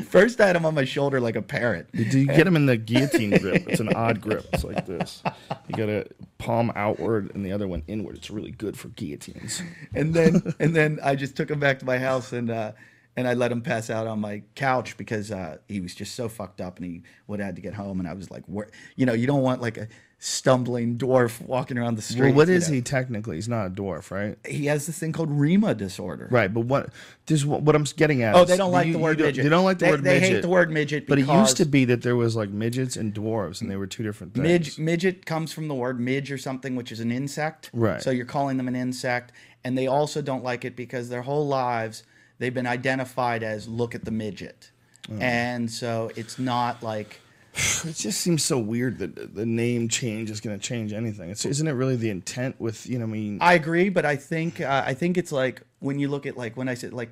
First 0.09 0.39
I 0.41 0.47
had 0.47 0.55
him 0.55 0.65
on 0.65 0.73
my 0.75 0.85
shoulder 0.85 1.19
like 1.19 1.35
a 1.35 1.41
parrot. 1.41 1.91
Did 1.93 2.13
you 2.13 2.25
get 2.25 2.47
him 2.47 2.55
in 2.55 2.65
the 2.65 2.77
guillotine 2.77 3.31
grip? 3.37 3.67
It's 3.67 3.79
an 3.79 3.93
odd 3.93 4.21
grip. 4.21 4.45
It's 4.53 4.63
like 4.63 4.85
this. 4.85 5.21
You 5.67 5.75
got 5.75 5.89
a 5.89 6.07
palm 6.37 6.71
outward 6.75 7.31
and 7.35 7.45
the 7.45 7.51
other 7.51 7.67
one 7.67 7.83
inward. 7.87 8.15
It's 8.17 8.29
really 8.31 8.51
good 8.51 8.77
for 8.77 8.89
guillotines. 8.89 9.61
and 9.93 10.13
then 10.13 10.53
and 10.59 10.75
then 10.75 10.99
I 11.03 11.15
just 11.15 11.35
took 11.35 11.49
him 11.49 11.59
back 11.59 11.79
to 11.79 11.85
my 11.85 11.97
house 11.99 12.31
and 12.33 12.49
uh, 12.49 12.71
and 13.15 13.27
I 13.27 13.33
let 13.33 13.51
him 13.51 13.61
pass 13.61 13.89
out 13.89 14.07
on 14.07 14.19
my 14.19 14.43
couch 14.55 14.97
because 14.97 15.31
uh, 15.31 15.57
he 15.67 15.79
was 15.81 15.93
just 15.93 16.15
so 16.15 16.27
fucked 16.27 16.61
up 16.61 16.77
and 16.77 16.85
he 16.85 17.03
would 17.27 17.39
have 17.39 17.47
had 17.47 17.55
to 17.57 17.61
get 17.61 17.73
home 17.73 17.99
and 17.99 18.07
I 18.07 18.13
was 18.13 18.31
like, 18.31 18.43
where, 18.45 18.69
you 18.95 19.05
know, 19.05 19.13
you 19.13 19.27
don't 19.27 19.41
want 19.41 19.61
like 19.61 19.77
a 19.77 19.87
stumbling 20.17 20.97
dwarf 20.97 21.41
walking 21.41 21.77
around 21.77 21.95
the 21.95 22.01
street. 22.01 22.27
Well, 22.27 22.33
what 22.33 22.49
is 22.49 22.69
know. 22.69 22.75
he 22.75 22.81
technically? 22.81 23.35
He's 23.35 23.49
not 23.49 23.67
a 23.67 23.69
dwarf, 23.69 24.09
right? 24.09 24.37
He 24.47 24.67
has 24.67 24.87
this 24.87 24.97
thing 24.97 25.11
called 25.11 25.29
Rima 25.29 25.75
disorder. 25.75 26.29
Right, 26.31 26.51
but 26.51 26.61
what? 26.61 26.91
This 27.25 27.43
what, 27.43 27.61
what 27.61 27.75
I'm 27.75 27.83
getting 27.83 28.23
at. 28.23 28.33
Oh, 28.33 28.45
they 28.45 28.55
don't 28.55 28.71
like 28.71 28.87
you- 28.87 28.93
the 28.93 28.99
word 28.99 29.19
midget. 29.19 29.43
They 29.43 29.49
don't 29.49 29.65
like 29.65 29.79
the 29.79 29.85
They- 29.85 29.91
word 29.91 30.03
they 30.03 30.19
hate 30.21 30.41
the 30.41 30.47
word 30.47 30.71
midget 30.71 31.07
But 31.07 31.19
it 31.19 31.27
used 31.27 31.57
to 31.57 31.65
be 31.65 31.83
that 31.85 32.03
there 32.03 32.15
was 32.15 32.37
like 32.37 32.49
midgets 32.49 32.95
and 32.95 33.13
dwarves, 33.13 33.61
and 33.61 33.69
they 33.69 33.75
were 33.75 33.85
two 33.85 34.03
different 34.03 34.33
things. 34.33 34.43
Midge, 34.43 34.79
midget 34.79 35.25
comes 35.25 35.51
from 35.51 35.67
the 35.67 35.75
word 35.75 35.99
midge 35.99 36.31
or 36.31 36.37
something, 36.37 36.77
which 36.77 36.91
is 36.91 37.01
an 37.01 37.11
insect. 37.11 37.69
Right. 37.73 38.01
So 38.01 38.09
you're 38.09 38.25
calling 38.25 38.55
them 38.55 38.69
an 38.69 38.75
insect, 38.75 39.33
and 39.65 39.77
they 39.77 39.87
also 39.87 40.21
don't 40.21 40.43
like 40.43 40.63
it 40.63 40.77
because 40.77 41.09
their 41.09 41.23
whole 41.23 41.45
lives 41.45 42.03
they've 42.39 42.53
been 42.53 42.67
identified 42.67 43.43
as 43.43 43.67
"look 43.67 43.95
at 43.95 44.05
the 44.05 44.11
midget," 44.11 44.71
Oh. 45.11 45.17
and 45.19 45.69
so 45.69 46.11
it's 46.15 46.39
not 46.39 46.81
like 46.83 47.19
It 47.85 47.95
just 47.95 48.21
seems 48.21 48.43
so 48.43 48.57
weird 48.57 48.97
that 48.99 49.35
the 49.35 49.45
name 49.45 49.87
change 49.89 50.31
is 50.31 50.41
going 50.41 50.57
to 50.57 50.65
change 50.65 50.91
anything. 50.93 51.29
It's, 51.29 51.45
isn't 51.45 51.67
it 51.67 51.73
really 51.73 51.95
the 51.95 52.09
intent 52.09 52.59
with 52.59 52.87
you 52.87 52.97
know? 52.97 53.05
I 53.05 53.07
mean, 53.07 53.37
I 53.41 53.53
agree, 53.53 53.89
but 53.89 54.05
I 54.05 54.15
think 54.15 54.59
uh, 54.61 54.83
I 54.85 54.93
think 54.93 55.17
it's 55.17 55.31
like 55.31 55.61
when 55.79 55.99
you 55.99 56.07
look 56.07 56.25
at 56.25 56.37
like 56.37 56.57
when 56.57 56.67
I 56.67 56.73
said 56.73 56.93
like 56.93 57.11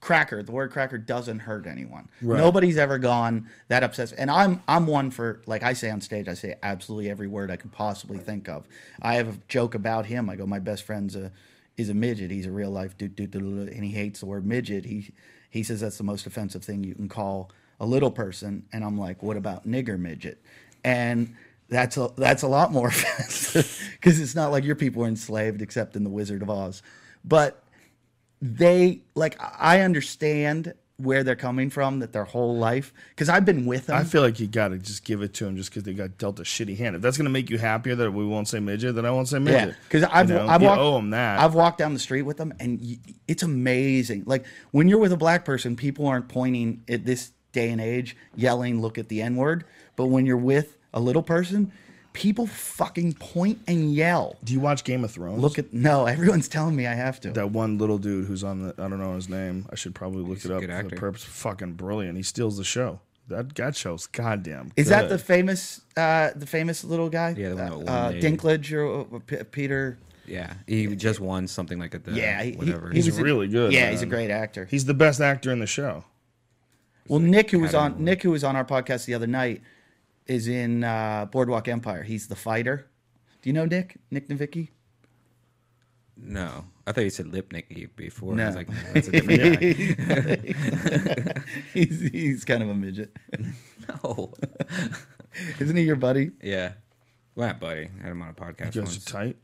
cracker, 0.00 0.42
the 0.42 0.52
word 0.52 0.70
cracker 0.70 0.98
doesn't 0.98 1.40
hurt 1.40 1.66
anyone. 1.66 2.08
Right. 2.22 2.38
Nobody's 2.38 2.78
ever 2.78 2.98
gone 2.98 3.48
that 3.68 3.82
obsessed. 3.82 4.14
And 4.18 4.30
I'm 4.30 4.62
I'm 4.66 4.86
one 4.86 5.10
for 5.10 5.42
like 5.46 5.62
I 5.62 5.72
say 5.72 5.90
on 5.90 6.00
stage, 6.00 6.26
I 6.28 6.34
say 6.34 6.56
absolutely 6.62 7.10
every 7.10 7.28
word 7.28 7.50
I 7.50 7.56
can 7.56 7.70
possibly 7.70 8.18
think 8.18 8.48
of. 8.48 8.66
I 9.02 9.14
have 9.14 9.28
a 9.28 9.38
joke 9.48 9.74
about 9.74 10.06
him. 10.06 10.28
I 10.30 10.36
go, 10.36 10.46
my 10.46 10.58
best 10.58 10.82
friend's 10.84 11.14
a 11.16 11.32
is 11.76 11.88
a 11.88 11.94
midget. 11.94 12.30
He's 12.30 12.46
a 12.46 12.50
real 12.50 12.70
life 12.70 12.96
dude, 12.96 13.16
dude, 13.16 13.30
dude, 13.30 13.68
and 13.68 13.84
he 13.84 13.90
hates 13.90 14.20
the 14.20 14.26
word 14.26 14.46
midget. 14.46 14.84
He 14.84 15.12
he 15.50 15.62
says 15.62 15.80
that's 15.80 15.98
the 15.98 16.04
most 16.04 16.26
offensive 16.26 16.64
thing 16.64 16.84
you 16.84 16.94
can 16.94 17.08
call 17.08 17.50
a 17.80 17.86
little 17.86 18.10
person. 18.10 18.64
And 18.72 18.84
I'm 18.84 18.98
like, 18.98 19.22
what 19.22 19.36
about 19.36 19.66
nigger 19.66 19.98
midget? 19.98 20.40
And 20.84 21.34
that's 21.68 21.96
a 21.96 22.10
that's 22.16 22.42
a 22.42 22.48
lot 22.48 22.72
more 22.72 22.88
offensive 22.88 23.80
because 23.92 24.20
it's 24.20 24.34
not 24.34 24.50
like 24.50 24.64
your 24.64 24.76
people 24.76 25.02
were 25.02 25.08
enslaved 25.08 25.62
except 25.62 25.96
in 25.96 26.04
the 26.04 26.10
Wizard 26.10 26.42
of 26.42 26.50
Oz, 26.50 26.82
but 27.24 27.62
they 28.40 29.02
like 29.14 29.36
I 29.40 29.80
understand 29.80 30.74
where 30.98 31.22
they're 31.22 31.36
coming 31.36 31.68
from 31.68 31.98
that 31.98 32.12
their 32.12 32.24
whole 32.24 32.56
life 32.56 32.92
because 33.10 33.28
I've 33.28 33.44
been 33.44 33.66
with 33.66 33.86
them. 33.86 33.96
I 33.96 34.04
feel 34.04 34.22
like 34.22 34.40
you 34.40 34.46
got 34.46 34.68
to 34.68 34.78
just 34.78 35.04
give 35.04 35.20
it 35.20 35.34
to 35.34 35.44
them 35.44 35.56
just 35.56 35.68
because 35.70 35.82
they 35.82 35.92
got 35.92 36.16
dealt 36.16 36.40
a 36.40 36.42
shitty 36.42 36.76
hand. 36.78 36.96
If 36.96 37.02
that's 37.02 37.18
going 37.18 37.26
to 37.26 37.30
make 37.30 37.50
you 37.50 37.58
happier 37.58 37.94
that 37.94 38.10
we 38.12 38.24
won't 38.24 38.48
say 38.48 38.60
midget, 38.60 38.94
then 38.94 39.04
I 39.04 39.10
won't 39.10 39.28
say 39.28 39.38
midget. 39.38 39.68
yeah, 39.68 39.74
because 39.88 40.04
I've 40.04 40.30
You 40.30 40.36
know? 40.36 40.46
I've 40.48 40.62
walked, 40.62 40.80
owe 40.80 40.94
them 40.96 41.10
that. 41.10 41.38
I've 41.38 41.54
walked 41.54 41.78
down 41.78 41.92
the 41.92 42.00
street 42.00 42.22
with 42.22 42.38
them, 42.38 42.54
and 42.58 42.80
y- 42.80 42.98
it's 43.28 43.42
amazing. 43.42 44.22
Like 44.26 44.46
when 44.70 44.88
you're 44.88 44.98
with 44.98 45.12
a 45.12 45.16
black 45.18 45.44
person, 45.44 45.76
people 45.76 46.06
aren't 46.06 46.28
pointing 46.28 46.82
at 46.88 47.04
this 47.04 47.32
day 47.52 47.70
and 47.70 47.80
age, 47.80 48.16
yelling, 48.34 48.80
"Look 48.80 48.96
at 48.96 49.08
the 49.08 49.20
N 49.20 49.36
word." 49.36 49.64
But 49.96 50.06
when 50.06 50.24
you're 50.24 50.36
with 50.38 50.78
a 50.94 51.00
little 51.00 51.22
person, 51.22 51.72
people 52.16 52.46
fucking 52.46 53.12
point 53.12 53.60
and 53.68 53.94
yell. 53.94 54.36
Do 54.42 54.54
you 54.54 54.58
watch 54.60 54.82
Game 54.84 55.04
of 55.04 55.10
Thrones? 55.10 55.40
Look 55.42 55.58
at 55.58 55.72
no, 55.74 56.06
everyone's 56.06 56.48
telling 56.48 56.74
me 56.74 56.86
I 56.86 56.94
have 56.94 57.20
to. 57.20 57.30
that 57.32 57.50
one 57.50 57.76
little 57.76 57.98
dude 57.98 58.26
who's 58.26 58.42
on 58.42 58.62
the 58.62 58.74
I 58.78 58.88
don't 58.88 58.98
know 58.98 59.14
his 59.14 59.28
name. 59.28 59.66
I 59.70 59.74
should 59.74 59.94
probably 59.94 60.22
look 60.22 60.38
He's 60.38 60.46
it 60.46 60.50
a 60.50 60.54
up 60.56 60.60
good 60.62 60.70
for 60.70 60.72
the 60.74 60.78
actor. 60.78 60.96
purpose. 60.96 61.22
Fucking 61.24 61.74
brilliant. 61.74 62.16
He 62.16 62.22
steals 62.22 62.56
the 62.56 62.64
show. 62.64 63.00
That 63.28 63.54
that 63.56 63.76
show's 63.76 64.06
goddamn. 64.06 64.72
Is 64.76 64.88
that 64.88 65.02
good. 65.02 65.10
the 65.10 65.18
famous, 65.18 65.82
uh, 65.96 66.30
the 66.34 66.46
famous 66.46 66.82
little 66.84 67.10
guy? 67.10 67.34
Yeah, 67.36 67.50
the 67.50 67.56
one 67.56 67.64
uh, 67.64 67.68
that 67.70 67.76
won 67.78 67.88
uh, 67.88 68.10
the- 68.12 68.20
Dinklage 68.20 68.72
or, 68.72 68.82
or 68.86 69.20
P- 69.20 69.44
Peter. 69.50 69.98
Yeah, 70.26 70.54
he 70.66 70.86
just 70.96 71.20
won 71.20 71.46
something 71.46 71.78
like 71.78 71.94
at 71.94 72.04
the 72.04 72.12
Yeah, 72.12 72.42
he, 72.42 72.52
he- 72.52 72.56
whatever. 72.56 72.88
he 72.90 72.96
He's 72.96 73.06
was 73.06 73.18
a- 73.18 73.22
really 73.22 73.46
good, 73.48 73.72
Yeah, 73.72 73.90
he's 73.90 74.02
a 74.02 74.06
man. 74.06 74.10
great 74.10 74.30
actor. 74.30 74.66
He's 74.70 74.84
the 74.86 74.94
best 74.94 75.20
actor 75.20 75.52
in 75.52 75.58
the 75.60 75.66
show. 75.66 76.04
well, 77.08 77.20
Nick, 77.20 77.50
who 77.50 77.60
was 77.60 77.74
Academy 77.74 77.94
on 77.96 78.04
Nick, 78.04 78.22
who 78.22 78.30
was 78.30 78.42
on 78.42 78.56
our 78.56 78.64
podcast 78.64 79.04
the 79.04 79.14
other 79.14 79.26
night, 79.28 79.60
is 80.26 80.48
in 80.48 80.84
uh, 80.84 81.26
Boardwalk 81.30 81.68
Empire. 81.68 82.02
He's 82.02 82.28
the 82.28 82.36
fighter. 82.36 82.88
Do 83.42 83.48
you 83.48 83.52
know 83.54 83.64
Nick? 83.66 83.96
Nick 84.10 84.28
Novicki? 84.28 84.68
no, 86.18 86.64
I 86.86 86.92
thought 86.92 87.04
you 87.04 87.10
said 87.10 87.26
Lipnicki 87.26 87.88
before. 87.94 88.32
I 88.32 88.36
No. 88.36 88.46
was 88.46 88.56
like, 88.56 88.68
that's 88.94 89.08
a 89.08 89.12
different 89.12 89.60
guy. 89.60 91.42
he's 91.74 92.00
he's 92.10 92.44
kind 92.44 92.62
of 92.62 92.70
a 92.70 92.74
midget, 92.74 93.14
no. 94.04 94.32
isn't 95.60 95.76
he? 95.76 95.82
Your 95.82 95.96
buddy? 95.96 96.30
Yeah. 96.42 96.72
Well, 97.34 97.52
buddy, 97.54 97.90
I 98.00 98.02
had 98.02 98.12
him 98.12 98.22
on 98.22 98.30
a 98.30 98.32
podcast 98.32 98.74
You 98.74 98.80
guys 98.82 98.92
once. 98.92 99.08
are 99.08 99.12
tight. 99.12 99.36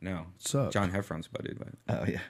No, 0.00 0.26
What's 0.34 0.54
up? 0.54 0.72
John 0.72 0.90
Heffron's 0.90 1.28
buddy, 1.28 1.54
but 1.56 1.68
Oh 1.88 2.04
yeah. 2.08 2.20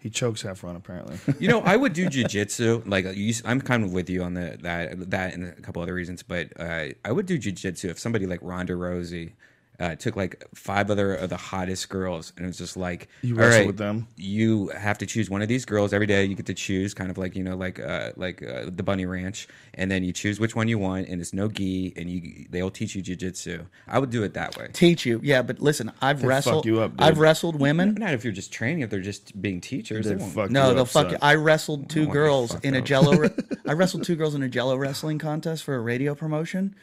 He 0.00 0.10
chokes 0.10 0.42
Heffron 0.42 0.76
apparently. 0.76 1.18
you 1.40 1.48
know, 1.48 1.60
I 1.60 1.76
would 1.76 1.92
do 1.92 2.06
jujitsu. 2.10 2.86
Like 2.86 3.06
you, 3.14 3.34
I'm 3.44 3.60
kind 3.60 3.82
of 3.84 3.92
with 3.92 4.08
you 4.08 4.22
on 4.22 4.34
the 4.34 4.56
that 4.62 5.10
that 5.10 5.34
and 5.34 5.44
a 5.44 5.52
couple 5.60 5.82
other 5.82 5.94
reasons, 5.94 6.22
but 6.22 6.52
uh, 6.58 6.86
I 7.04 7.12
would 7.12 7.26
do 7.26 7.38
jujitsu 7.38 7.86
if 7.90 7.98
somebody 7.98 8.26
like 8.26 8.40
Ronda 8.42 8.74
Rousey 8.74 9.32
uh, 9.80 9.94
took 9.94 10.16
like 10.16 10.44
five 10.56 10.90
other 10.90 11.14
of 11.14 11.30
the 11.30 11.36
hottest 11.36 11.88
girls, 11.88 12.32
and 12.36 12.44
it 12.44 12.48
was 12.48 12.58
just 12.58 12.76
like 12.76 13.08
You 13.22 13.34
all 13.34 13.40
wrestle 13.42 13.58
right, 13.60 13.66
with 13.68 13.76
them? 13.76 14.08
You 14.16 14.68
have 14.68 14.98
to 14.98 15.06
choose 15.06 15.30
one 15.30 15.40
of 15.40 15.46
these 15.48 15.64
girls 15.64 15.92
every 15.92 16.06
day. 16.06 16.24
You 16.24 16.34
get 16.34 16.46
to 16.46 16.54
choose, 16.54 16.94
kind 16.94 17.10
of 17.10 17.18
like 17.18 17.36
you 17.36 17.44
know, 17.44 17.54
like 17.56 17.78
uh, 17.78 18.10
like 18.16 18.42
uh, 18.42 18.64
the 18.74 18.82
Bunny 18.82 19.06
Ranch, 19.06 19.46
and 19.74 19.88
then 19.88 20.02
you 20.02 20.12
choose 20.12 20.40
which 20.40 20.56
one 20.56 20.66
you 20.66 20.78
want, 20.78 21.06
and 21.08 21.20
it's 21.20 21.32
no 21.32 21.46
gi, 21.48 21.92
and 21.96 22.10
you 22.10 22.46
they'll 22.50 22.70
teach 22.72 22.96
you 22.96 23.02
jujitsu. 23.04 23.66
I 23.86 24.00
would 24.00 24.10
do 24.10 24.24
it 24.24 24.34
that 24.34 24.56
way. 24.58 24.68
Teach 24.72 25.06
you, 25.06 25.20
yeah. 25.22 25.42
But 25.42 25.60
listen, 25.60 25.92
I've 26.02 26.18
They 26.18 26.22
fuck 26.22 26.28
wrestled. 26.28 26.66
you 26.66 26.80
up, 26.80 26.92
dude. 26.96 27.00
I've 27.06 27.18
wrestled 27.18 27.60
women. 27.60 27.94
Not 27.94 28.14
if 28.14 28.24
you're 28.24 28.32
just 28.32 28.52
training; 28.52 28.80
if 28.80 28.90
they're 28.90 29.00
just 29.00 29.40
being 29.40 29.60
teachers, 29.60 30.06
they 30.06 30.14
They'd 30.14 30.20
won't. 30.20 30.32
fuck 30.34 30.50
No, 30.50 30.68
you 30.70 30.74
they'll 30.74 30.82
up, 30.82 30.88
fuck 30.88 31.04
son. 31.04 31.12
you. 31.12 31.18
I 31.22 31.36
wrestled 31.36 31.88
two 31.88 32.00
want 32.00 32.10
to 32.10 32.12
girls 32.14 32.52
fuck 32.52 32.64
in 32.64 32.74
a 32.74 32.78
up. 32.80 32.84
Jello. 32.84 33.16
Re- 33.16 33.30
I 33.68 33.72
wrestled 33.74 34.02
two 34.02 34.16
girls 34.16 34.34
in 34.34 34.42
a 34.42 34.48
Jello 34.48 34.76
wrestling 34.76 35.18
contest 35.20 35.62
for 35.62 35.76
a 35.76 35.80
radio 35.80 36.16
promotion, 36.16 36.74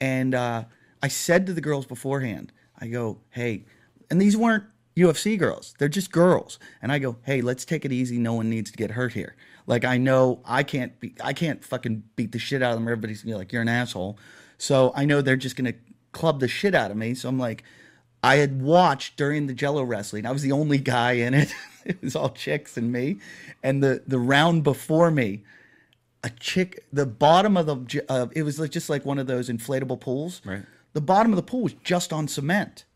and 0.00 0.32
uh, 0.32 0.64
I 1.06 1.08
said 1.08 1.46
to 1.46 1.52
the 1.52 1.60
girls 1.60 1.86
beforehand, 1.86 2.52
I 2.80 2.88
go, 2.88 3.18
"Hey," 3.30 3.64
and 4.10 4.20
these 4.20 4.36
weren't 4.36 4.64
UFC 4.96 5.38
girls; 5.38 5.72
they're 5.78 5.88
just 5.88 6.10
girls. 6.10 6.58
And 6.82 6.90
I 6.90 6.98
go, 6.98 7.14
"Hey, 7.22 7.42
let's 7.42 7.64
take 7.64 7.84
it 7.84 7.92
easy. 7.92 8.18
No 8.18 8.34
one 8.34 8.50
needs 8.50 8.72
to 8.72 8.76
get 8.76 8.90
hurt 8.90 9.12
here. 9.12 9.36
Like 9.68 9.84
I 9.84 9.98
know 9.98 10.40
I 10.44 10.64
can't 10.64 10.98
be, 10.98 11.14
I 11.22 11.32
can't 11.32 11.64
fucking 11.64 12.02
beat 12.16 12.32
the 12.32 12.40
shit 12.40 12.60
out 12.60 12.72
of 12.72 12.78
them. 12.78 12.88
Everybody's 12.88 13.22
gonna 13.22 13.34
be 13.34 13.38
like, 13.38 13.52
you're 13.52 13.62
an 13.62 13.68
asshole. 13.68 14.18
So 14.58 14.92
I 14.96 15.04
know 15.04 15.22
they're 15.22 15.36
just 15.36 15.54
gonna 15.54 15.74
club 16.10 16.40
the 16.40 16.48
shit 16.48 16.74
out 16.74 16.90
of 16.90 16.96
me. 16.96 17.14
So 17.14 17.28
I'm 17.28 17.38
like." 17.38 17.62
I 18.22 18.36
had 18.36 18.60
watched 18.60 19.16
during 19.16 19.46
the 19.46 19.54
Jello 19.54 19.84
wrestling. 19.84 20.26
I 20.26 20.32
was 20.32 20.42
the 20.42 20.50
only 20.50 20.78
guy 20.78 21.12
in 21.12 21.32
it. 21.32 21.54
it 21.84 22.02
was 22.02 22.16
all 22.16 22.30
chicks 22.30 22.76
and 22.76 22.90
me. 22.90 23.18
And 23.62 23.84
the 23.84 24.02
the 24.04 24.18
round 24.18 24.64
before 24.64 25.12
me, 25.12 25.44
a 26.24 26.30
chick, 26.30 26.84
the 26.92 27.06
bottom 27.06 27.56
of 27.56 27.66
the 27.66 28.04
uh, 28.08 28.26
it 28.32 28.42
was 28.42 28.56
just 28.70 28.90
like 28.90 29.04
one 29.04 29.20
of 29.20 29.28
those 29.28 29.48
inflatable 29.48 30.00
pools. 30.00 30.40
Right. 30.44 30.64
The 30.96 31.02
bottom 31.02 31.30
of 31.30 31.36
the 31.36 31.42
pool 31.42 31.60
was 31.60 31.74
just 31.84 32.10
on 32.10 32.26
cement. 32.26 32.86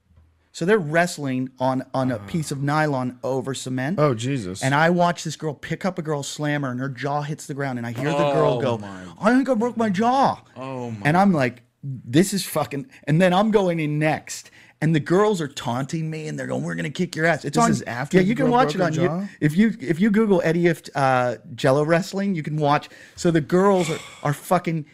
So 0.52 0.64
they're 0.64 0.78
wrestling 0.78 1.50
on 1.58 1.84
on 1.92 2.10
a 2.10 2.18
piece 2.18 2.50
of 2.50 2.62
nylon 2.62 3.18
over 3.22 3.52
cement. 3.52 3.98
Oh 4.00 4.14
Jesus! 4.14 4.62
And 4.64 4.74
I 4.74 4.88
watch 4.88 5.22
this 5.22 5.36
girl 5.36 5.52
pick 5.52 5.84
up 5.84 5.98
a 5.98 6.02
girl, 6.02 6.22
slam 6.22 6.62
her, 6.62 6.70
and 6.70 6.80
her 6.80 6.88
jaw 6.88 7.20
hits 7.20 7.46
the 7.46 7.52
ground. 7.52 7.76
And 7.78 7.86
I 7.86 7.92
hear 7.92 8.08
the 8.10 8.32
girl 8.32 8.54
Oh, 8.54 8.60
go, 8.62 8.78
my. 8.78 9.04
I 9.20 9.34
think 9.36 9.50
I 9.50 9.54
broke 9.54 9.76
my 9.76 9.90
jaw. 9.90 10.40
Oh, 10.56 10.92
my. 10.92 10.96
And 11.04 11.14
I'm 11.14 11.34
like, 11.34 11.62
this 11.84 12.32
is 12.32 12.42
fucking. 12.46 12.86
And 13.04 13.20
then 13.20 13.34
I'm 13.34 13.50
going 13.50 13.80
in 13.80 13.98
next. 13.98 14.50
And 14.80 14.94
the 14.94 15.00
girls 15.00 15.42
are 15.42 15.46
taunting 15.48 16.08
me, 16.08 16.26
and 16.26 16.38
they're 16.38 16.46
going, 16.46 16.62
"We're 16.62 16.74
gonna 16.74 16.88
kick 16.88 17.14
your 17.14 17.26
ass." 17.26 17.44
It's 17.44 17.54
This 17.54 17.64
on. 17.64 17.70
is 17.70 17.82
after 17.82 18.16
yeah, 18.16 18.22
the 18.22 18.28
you 18.30 18.34
can 18.34 18.46
girl 18.46 18.52
watch 18.54 18.74
it 18.74 18.78
broke 18.78 18.86
on 18.92 18.94
her 18.94 19.02
you. 19.02 19.08
jaw? 19.08 19.28
If 19.38 19.54
you 19.54 19.76
if 19.78 20.00
you 20.00 20.10
Google 20.10 20.40
Eddie 20.42 20.64
Ifft 20.64 20.88
uh, 20.94 21.36
Jello 21.54 21.84
wrestling, 21.84 22.34
you 22.34 22.42
can 22.42 22.56
watch. 22.56 22.88
So 23.14 23.30
the 23.30 23.42
girls 23.42 23.90
are, 23.90 23.98
are 24.22 24.32
fucking 24.32 24.86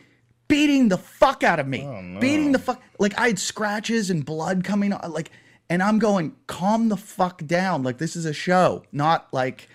beating 0.48 0.88
the 0.88 0.98
fuck 0.98 1.42
out 1.42 1.58
of 1.60 1.66
me, 1.66 1.82
Oh, 1.84 2.20
beating 2.20 2.52
the 2.52 2.58
fuck. 2.58 2.80
Like 2.98 3.18
I 3.18 3.28
had 3.28 3.38
scratches 3.38 4.10
and 4.10 4.24
blood 4.24 4.64
coming. 4.64 4.92
out, 4.92 5.10
Like, 5.12 5.30
and 5.68 5.82
I'm 5.82 5.98
going, 5.98 6.36
calm 6.46 6.88
the 6.88 6.96
fuck 6.96 7.44
down. 7.46 7.82
Like 7.82 7.98
this 7.98 8.16
is 8.16 8.24
a 8.24 8.32
show, 8.32 8.84
not 8.92 9.28
like. 9.32 9.68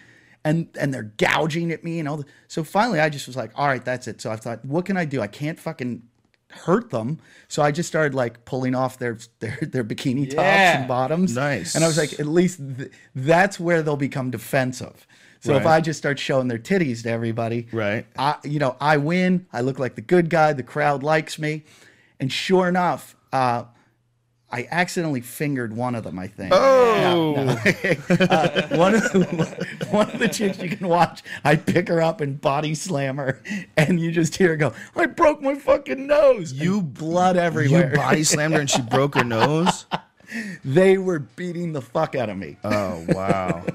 And 0.44 0.70
and 0.80 0.92
they're 0.92 1.12
gouging 1.18 1.72
at 1.72 1.84
me 1.84 2.00
and 2.00 2.10
all. 2.10 2.18
The, 2.18 2.26
so 2.48 2.64
finally, 2.64 3.00
I 3.00 3.10
just 3.10 3.28
was 3.28 3.36
like, 3.36 3.52
all 3.56 3.68
right, 3.68 3.86
that's 3.86 4.08
it. 4.08 4.22
So 4.22 4.32
I 4.32 4.38
thought, 4.38 4.66
what 4.66 4.86
can 4.86 4.98
I 4.98 5.06
do? 5.06 5.22
I 5.22 5.28
can't 5.28 5.60
fucking 5.60 6.02
hurt 6.50 6.90
them. 6.90 7.20
So 7.48 7.62
I 7.62 7.70
just 7.72 7.88
started 7.88 8.16
like 8.16 8.44
pulling 8.44 8.74
off 8.74 8.98
their 8.98 9.20
their, 9.40 9.60
their 9.62 9.84
bikini 9.84 10.26
tops 10.26 10.36
Yeah. 10.42 10.80
and 10.80 10.88
bottoms. 10.88 11.36
Nice. 11.36 11.76
And 11.76 11.84
I 11.84 11.88
was 11.88 11.96
like, 11.98 12.20
at 12.20 12.26
least 12.26 12.60
th- 12.78 12.90
that's 13.14 13.60
where 13.60 13.84
they'll 13.84 13.98
become 13.98 14.32
defensive. 14.32 15.06
So 15.42 15.56
if 15.56 15.66
I 15.66 15.82
just 15.82 15.98
start 15.98 16.20
showing 16.20 16.48
their 16.48 16.60
titties 16.60 17.02
to 17.04 17.10
everybody, 17.10 17.68
Right. 17.72 18.06
I, 18.18 18.36
you 18.44 18.60
know, 18.60 18.78
I 18.80 18.98
win. 18.98 19.48
I 19.52 19.62
look 19.62 19.80
like 19.80 19.96
the 19.96 20.02
good 20.02 20.30
guy. 20.30 20.54
The 20.54 20.64
crowd 20.64 21.02
likes 21.04 21.40
me, 21.40 21.64
and 22.20 22.32
sure 22.32 22.68
enough, 22.68 23.16
uh, 23.34 23.64
I 24.52 24.68
accidentally 24.70 25.22
fingered 25.22 25.76
one 25.76 25.96
of 25.96 26.04
them. 26.04 26.20
I 26.20 26.28
think. 26.28 26.52
Oh. 26.54 26.78
No, 27.02 27.34
no. 27.34 27.52
uh, 27.54 28.68
one 28.78 28.94
of 28.94 29.02
the, 29.12 29.68
one 29.90 30.12
of 30.12 30.20
the 30.20 30.28
chicks 30.28 30.60
you 30.62 30.70
can 30.70 30.88
watch. 30.88 31.24
I 31.44 31.56
pick 31.56 31.88
her 31.88 32.02
up 32.02 32.22
and 32.22 32.40
body 32.40 32.76
slam 32.76 33.18
her, 33.18 33.42
and 33.78 34.00
you 34.00 34.12
just 34.12 34.36
hear 34.36 34.50
her 34.50 34.58
go, 34.58 34.74
"I 34.96 35.08
broke 35.08 35.42
my 35.42 35.56
fucking 35.56 36.06
nose." 36.06 36.54
You- 36.54 36.82
blood 36.82 37.36
you 37.36 37.88
body 37.96 38.24
slammed 38.24 38.54
her 38.54 38.60
and 38.60 38.70
she 38.70 38.82
broke 38.82 39.16
her 39.16 39.24
nose. 39.24 39.86
they 40.64 40.98
were 40.98 41.20
beating 41.20 41.74
the 41.74 41.82
fuck 41.82 42.16
out 42.16 42.30
of 42.30 42.38
me. 42.38 42.58
Oh 42.64 43.06
wow. 43.10 43.66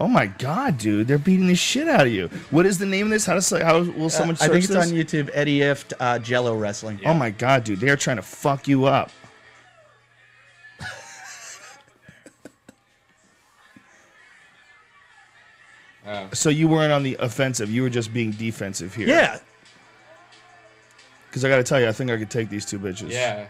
Oh 0.00 0.08
my 0.08 0.26
god, 0.26 0.78
dude! 0.78 1.06
They're 1.06 1.18
beating 1.18 1.46
the 1.46 1.54
shit 1.54 1.88
out 1.88 2.06
of 2.06 2.12
you. 2.12 2.28
What 2.50 2.66
is 2.66 2.78
the 2.78 2.86
name 2.86 3.06
of 3.06 3.10
this? 3.10 3.26
How 3.26 3.34
does 3.34 3.48
how 3.50 3.80
will 3.82 4.10
someone 4.10 4.36
Uh, 4.40 4.44
I 4.44 4.48
think 4.48 4.64
it's 4.64 4.68
this? 4.68 4.76
on 4.90 4.92
YouTube. 4.92 5.30
Eddie 5.32 5.60
Ifft, 5.60 5.92
uh, 6.00 6.18
Jello 6.18 6.56
Wrestling. 6.56 7.00
Oh 7.06 7.14
my 7.14 7.30
god, 7.30 7.64
dude! 7.64 7.78
They 7.80 7.90
are 7.90 7.96
trying 7.96 8.16
to 8.16 8.22
fuck 8.22 8.66
you 8.66 8.84
up. 8.86 9.10
so 16.32 16.50
you 16.50 16.68
weren't 16.68 16.92
on 16.92 17.02
the 17.02 17.16
offensive. 17.20 17.70
You 17.70 17.82
were 17.82 17.90
just 17.90 18.12
being 18.12 18.30
defensive 18.32 18.94
here. 18.94 19.08
Yeah, 19.08 19.38
Because 21.28 21.44
I 21.44 21.48
got 21.48 21.56
to 21.56 21.62
tell 21.64 21.80
you, 21.80 21.88
I 21.88 21.92
think 21.92 22.10
I 22.10 22.16
could 22.18 22.30
take 22.30 22.50
these 22.50 22.66
two 22.66 22.78
bitches. 22.78 23.10
Yeah. 23.10 23.46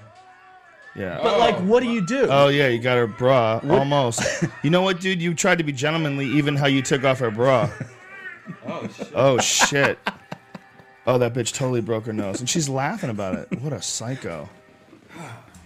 Yeah. 0.97 1.19
but 1.23 1.39
like, 1.39 1.57
what 1.57 1.83
do 1.83 1.89
you 1.91 2.07
do? 2.07 2.27
Oh 2.31 2.49
yeah, 2.49 2.69
you 2.69 2.79
got 2.79 2.97
her 2.97 3.07
bra 3.07 3.61
almost. 3.69 4.45
you 4.63 4.71
know 4.71 4.83
what, 4.83 5.01
dude? 5.01 5.21
You 5.21 5.35
tried 5.35 5.59
to 5.59 5.65
be 5.65 5.73
gentlemanly, 5.73 6.27
even 6.27 6.55
how 6.57 6.67
you 6.67 6.83
took 6.83 7.05
off 7.05 7.19
her 7.19 7.31
bra. 7.31 7.71
Oh 8.67 8.87
shit. 8.89 9.13
Oh 9.15 9.39
shit. 9.39 9.99
Oh, 11.07 11.17
that 11.17 11.33
bitch 11.33 11.55
totally 11.55 11.81
broke 11.81 12.05
her 12.05 12.13
nose, 12.13 12.41
and 12.41 12.49
she's 12.49 12.69
laughing 12.69 13.09
about 13.09 13.37
it. 13.37 13.61
What 13.63 13.73
a 13.73 13.81
psycho. 13.81 14.51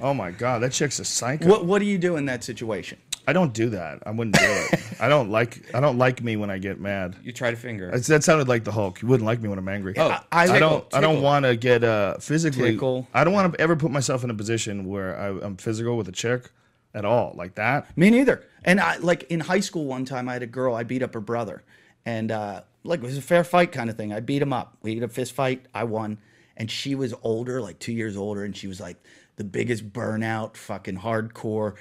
Oh 0.00 0.14
my 0.14 0.30
god, 0.30 0.62
that 0.62 0.70
chick's 0.70 1.00
a 1.00 1.04
psycho. 1.04 1.48
What 1.48 1.64
What 1.64 1.80
do 1.80 1.86
you 1.86 1.98
do 1.98 2.14
in 2.16 2.26
that 2.26 2.44
situation? 2.44 2.98
I 3.28 3.32
don't 3.34 3.52
do 3.52 3.68
that. 3.70 4.02
I 4.06 4.10
wouldn't 4.10 4.36
do 4.36 4.44
it. 4.44 4.80
I 5.00 5.08
don't 5.08 5.30
like. 5.38 5.74
I 5.74 5.80
don't 5.80 5.98
like 5.98 6.22
me 6.22 6.36
when 6.36 6.50
I 6.50 6.58
get 6.58 6.80
mad. 6.80 7.14
You 7.22 7.30
try 7.32 7.50
to 7.50 7.56
finger. 7.56 7.86
That's- 7.86 8.06
That 8.06 8.24
sounded 8.24 8.48
like 8.48 8.64
the 8.64 8.72
Hulk. 8.72 9.02
You 9.02 9.08
wouldn't 9.08 9.26
like 9.26 9.40
me 9.42 9.48
when 9.50 9.58
I'm 9.58 9.68
angry. 9.68 9.94
Oh, 9.98 10.08
I- 10.08 10.24
I 10.32 10.46
tickle, 10.46 10.60
don't. 10.60 10.94
I 10.94 11.00
don't 11.00 11.22
want 11.22 11.44
to 11.44 11.54
get 11.56 11.84
uh, 11.84 12.16
physically. 12.18 12.72
Tickle. 12.72 13.06
I 13.12 13.24
don't 13.24 13.34
want 13.34 13.52
to 13.52 13.60
ever 13.60 13.76
put 13.76 13.90
myself 13.90 14.24
in 14.24 14.30
a 14.30 14.34
position 14.34 14.86
where 14.86 15.18
I, 15.18 15.28
I'm 15.28 15.56
physical 15.56 15.96
with 15.96 16.08
a 16.08 16.12
chick 16.12 16.50
at 16.94 17.04
all, 17.04 17.34
like 17.36 17.54
that. 17.56 17.96
Me 17.98 18.08
neither. 18.10 18.44
And 18.64 18.80
I 18.80 18.96
like 18.96 19.24
in 19.24 19.40
high 19.40 19.60
school 19.60 19.84
one 19.84 20.04
time 20.06 20.28
I 20.28 20.32
had 20.32 20.42
a 20.42 20.46
girl, 20.46 20.74
I 20.74 20.82
beat 20.84 21.02
up 21.02 21.12
her 21.14 21.20
brother. 21.20 21.62
And 22.06 22.32
uh 22.32 22.62
like 22.82 23.00
it 23.00 23.04
was 23.04 23.18
a 23.18 23.22
fair 23.22 23.44
fight 23.44 23.72
kind 23.72 23.90
of 23.90 23.96
thing. 23.98 24.12
I 24.12 24.20
beat 24.20 24.40
him 24.40 24.54
up. 24.54 24.78
We 24.80 24.94
had 24.94 25.02
a 25.04 25.08
fist 25.08 25.32
fight. 25.32 25.66
I 25.74 25.84
won. 25.84 26.18
And 26.56 26.70
she 26.70 26.94
was 26.94 27.12
older, 27.22 27.60
like 27.60 27.78
two 27.78 27.92
years 27.92 28.16
older, 28.16 28.42
and 28.42 28.56
she 28.56 28.66
was 28.66 28.80
like 28.80 28.96
the 29.36 29.44
biggest 29.44 29.92
burnout, 29.92 30.56
fucking 30.56 30.96
hardcore, 30.98 31.74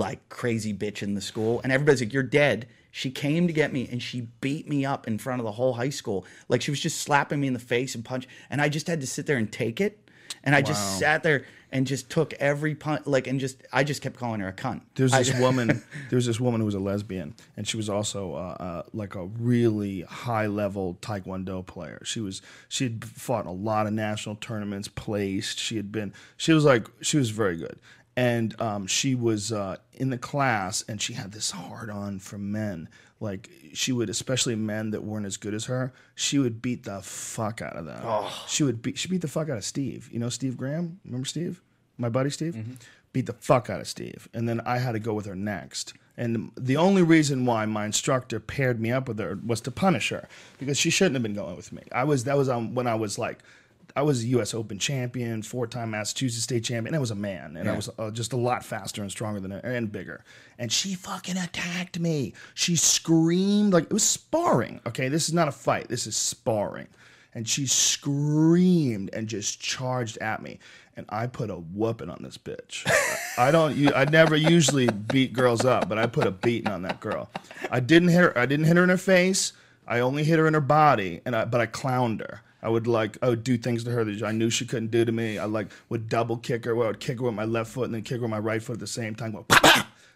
like 0.00 0.28
crazy 0.30 0.72
bitch 0.74 1.02
in 1.02 1.14
the 1.14 1.20
school. 1.20 1.60
And 1.62 1.70
everybody's 1.72 2.00
like, 2.00 2.12
You're 2.12 2.22
dead. 2.24 2.66
She 2.90 3.10
came 3.12 3.46
to 3.46 3.52
get 3.52 3.72
me 3.72 3.88
and 3.92 4.02
she 4.02 4.22
beat 4.40 4.68
me 4.68 4.84
up 4.84 5.06
in 5.06 5.18
front 5.18 5.38
of 5.40 5.44
the 5.44 5.52
whole 5.52 5.74
high 5.74 5.90
school. 5.90 6.24
Like 6.48 6.60
she 6.62 6.72
was 6.72 6.80
just 6.80 7.02
slapping 7.02 7.40
me 7.40 7.46
in 7.46 7.52
the 7.52 7.60
face 7.60 7.94
and 7.94 8.04
punch. 8.04 8.26
And 8.50 8.60
I 8.60 8.68
just 8.68 8.88
had 8.88 9.00
to 9.00 9.06
sit 9.06 9.26
there 9.26 9.36
and 9.36 9.52
take 9.52 9.80
it. 9.80 10.08
And 10.42 10.54
I 10.54 10.62
just 10.62 10.98
sat 10.98 11.22
there 11.22 11.44
and 11.70 11.86
just 11.86 12.08
took 12.08 12.32
every 12.34 12.74
punch, 12.74 13.06
like, 13.06 13.26
and 13.26 13.38
just, 13.38 13.62
I 13.72 13.84
just 13.84 14.00
kept 14.00 14.16
calling 14.16 14.40
her 14.40 14.48
a 14.48 14.52
cunt. 14.52 14.80
There's 14.94 15.12
I- 15.12 15.22
this 15.22 15.38
woman. 15.46 15.82
There's 16.08 16.24
this 16.24 16.40
woman 16.40 16.60
who 16.60 16.64
was 16.64 16.74
a 16.74 16.80
lesbian, 16.80 17.34
and 17.56 17.68
she 17.68 17.76
was 17.76 17.88
also 17.90 18.34
uh, 18.34 18.38
uh, 18.38 18.82
like 18.94 19.14
a 19.16 19.26
really 19.26 20.00
high 20.02 20.46
level 20.46 20.96
taekwondo 21.02 21.64
player. 21.66 22.00
She 22.04 22.20
was 22.20 22.42
she 22.68 22.84
had 22.84 23.04
fought 23.04 23.44
in 23.44 23.48
a 23.48 23.52
lot 23.52 23.86
of 23.86 23.92
national 23.92 24.36
tournaments, 24.36 24.88
placed. 24.88 25.58
She 25.58 25.76
had 25.76 25.92
been. 25.92 26.12
She 26.36 26.52
was 26.52 26.64
like 26.64 26.88
she 27.02 27.18
was 27.18 27.30
very 27.30 27.56
good, 27.56 27.78
and 28.16 28.60
um, 28.60 28.86
she 28.86 29.14
was 29.14 29.52
uh, 29.52 29.76
in 29.92 30.10
the 30.10 30.18
class, 30.18 30.82
and 30.88 31.00
she 31.00 31.12
had 31.14 31.32
this 31.32 31.50
hard 31.52 31.90
on 31.90 32.18
for 32.18 32.38
men. 32.38 32.88
Like 33.20 33.50
she 33.74 33.92
would, 33.92 34.08
especially 34.08 34.54
men 34.56 34.90
that 34.90 35.04
weren't 35.04 35.26
as 35.26 35.36
good 35.36 35.52
as 35.54 35.66
her. 35.66 35.92
She 36.14 36.38
would 36.38 36.62
beat 36.62 36.84
the 36.84 37.00
fuck 37.02 37.60
out 37.60 37.76
of 37.76 37.84
them. 37.84 38.02
She 38.48 38.62
would 38.62 38.80
beat. 38.82 38.98
She 38.98 39.08
beat 39.08 39.20
the 39.20 39.28
fuck 39.28 39.48
out 39.48 39.58
of 39.58 39.64
Steve. 39.64 40.08
You 40.10 40.18
know 40.18 40.30
Steve 40.30 40.56
Graham? 40.56 41.00
Remember 41.04 41.26
Steve? 41.26 41.60
My 41.98 42.08
buddy 42.08 42.30
Steve 42.30 42.54
beat 43.12 43.26
the 43.26 43.34
fuck 43.34 43.68
out 43.68 43.80
of 43.80 43.86
Steve, 43.88 44.28
and 44.32 44.48
then 44.48 44.60
I 44.64 44.78
had 44.78 44.92
to 44.92 44.98
go 44.98 45.12
with 45.12 45.26
her 45.26 45.34
next. 45.34 45.92
And 46.16 46.50
the 46.56 46.76
only 46.76 47.02
reason 47.02 47.46
why 47.46 47.64
my 47.66 47.86
instructor 47.86 48.40
paired 48.40 48.80
me 48.80 48.90
up 48.92 49.08
with 49.08 49.18
her 49.18 49.38
was 49.44 49.60
to 49.62 49.70
punish 49.70 50.10
her 50.10 50.28
because 50.58 50.78
she 50.78 50.90
shouldn't 50.90 51.14
have 51.14 51.22
been 51.22 51.34
going 51.34 51.56
with 51.56 51.72
me. 51.72 51.82
I 51.92 52.04
was 52.04 52.24
that 52.24 52.36
was 52.36 52.48
um, 52.48 52.74
when 52.74 52.86
I 52.86 52.94
was 52.94 53.18
like, 53.18 53.38
I 53.96 54.02
was 54.02 54.22
a 54.22 54.26
U.S. 54.28 54.54
Open 54.54 54.78
champion, 54.78 55.42
four-time 55.42 55.90
Massachusetts 55.90 56.44
state 56.44 56.64
champion. 56.64 56.94
I 56.94 56.98
was 56.98 57.10
a 57.10 57.16
man, 57.16 57.56
and 57.56 57.68
I 57.68 57.76
was 57.76 57.90
uh, 57.98 58.10
just 58.10 58.32
a 58.32 58.36
lot 58.36 58.64
faster 58.64 59.02
and 59.02 59.10
stronger 59.10 59.40
than 59.40 59.50
her 59.50 59.58
and 59.58 59.90
bigger. 59.90 60.24
And 60.58 60.70
she 60.70 60.94
fucking 60.94 61.36
attacked 61.36 61.98
me. 61.98 62.34
She 62.54 62.76
screamed 62.76 63.72
like 63.72 63.84
it 63.84 63.92
was 63.92 64.02
sparring. 64.02 64.80
Okay, 64.86 65.08
this 65.08 65.28
is 65.28 65.34
not 65.34 65.48
a 65.48 65.52
fight. 65.52 65.88
This 65.88 66.06
is 66.06 66.16
sparring. 66.16 66.88
And 67.32 67.48
she 67.48 67.66
screamed 67.66 69.10
and 69.12 69.28
just 69.28 69.60
charged 69.60 70.18
at 70.18 70.42
me. 70.42 70.58
And 70.96 71.06
I 71.08 71.28
put 71.28 71.50
a 71.50 71.54
whooping 71.56 72.10
on 72.10 72.22
this 72.22 72.36
bitch. 72.36 72.84
I 73.38 73.50
don't. 73.50 73.94
I 73.94 74.04
never 74.04 74.36
usually 74.36 74.88
beat 74.88 75.32
girls 75.32 75.64
up, 75.64 75.88
but 75.88 75.98
I 75.98 76.06
put 76.06 76.26
a 76.26 76.32
beating 76.32 76.70
on 76.70 76.82
that 76.82 77.00
girl. 77.00 77.30
I 77.70 77.80
didn't 77.80 78.08
hit 78.08 78.20
her. 78.20 78.38
I 78.38 78.46
didn't 78.46 78.66
hit 78.66 78.76
her 78.76 78.82
in 78.82 78.88
her 78.88 78.96
face. 78.96 79.52
I 79.86 80.00
only 80.00 80.24
hit 80.24 80.38
her 80.38 80.46
in 80.46 80.54
her 80.54 80.60
body, 80.60 81.20
and 81.24 81.34
I, 81.34 81.44
but 81.44 81.60
I 81.60 81.66
clowned 81.66 82.20
her. 82.20 82.42
I 82.62 82.68
would 82.68 82.86
like 82.86 83.16
I 83.22 83.28
would 83.28 83.44
do 83.44 83.56
things 83.56 83.84
to 83.84 83.90
her 83.90 84.04
that 84.04 84.22
I 84.22 84.32
knew 84.32 84.50
she 84.50 84.66
couldn't 84.66 84.90
do 84.90 85.04
to 85.04 85.12
me. 85.12 85.38
I 85.38 85.44
like 85.44 85.68
would 85.88 86.08
double 86.08 86.36
kick 86.36 86.64
her. 86.64 86.74
Where 86.74 86.86
I 86.86 86.90
would 86.90 87.00
kick 87.00 87.18
her 87.18 87.24
with 87.24 87.34
my 87.34 87.44
left 87.44 87.72
foot 87.72 87.84
and 87.86 87.94
then 87.94 88.02
kick 88.02 88.16
her 88.16 88.22
with 88.22 88.30
my 88.30 88.38
right 88.38 88.62
foot 88.62 88.74
at 88.74 88.80
the 88.80 88.86
same 88.86 89.14
time. 89.14 89.32
Go, 89.32 89.46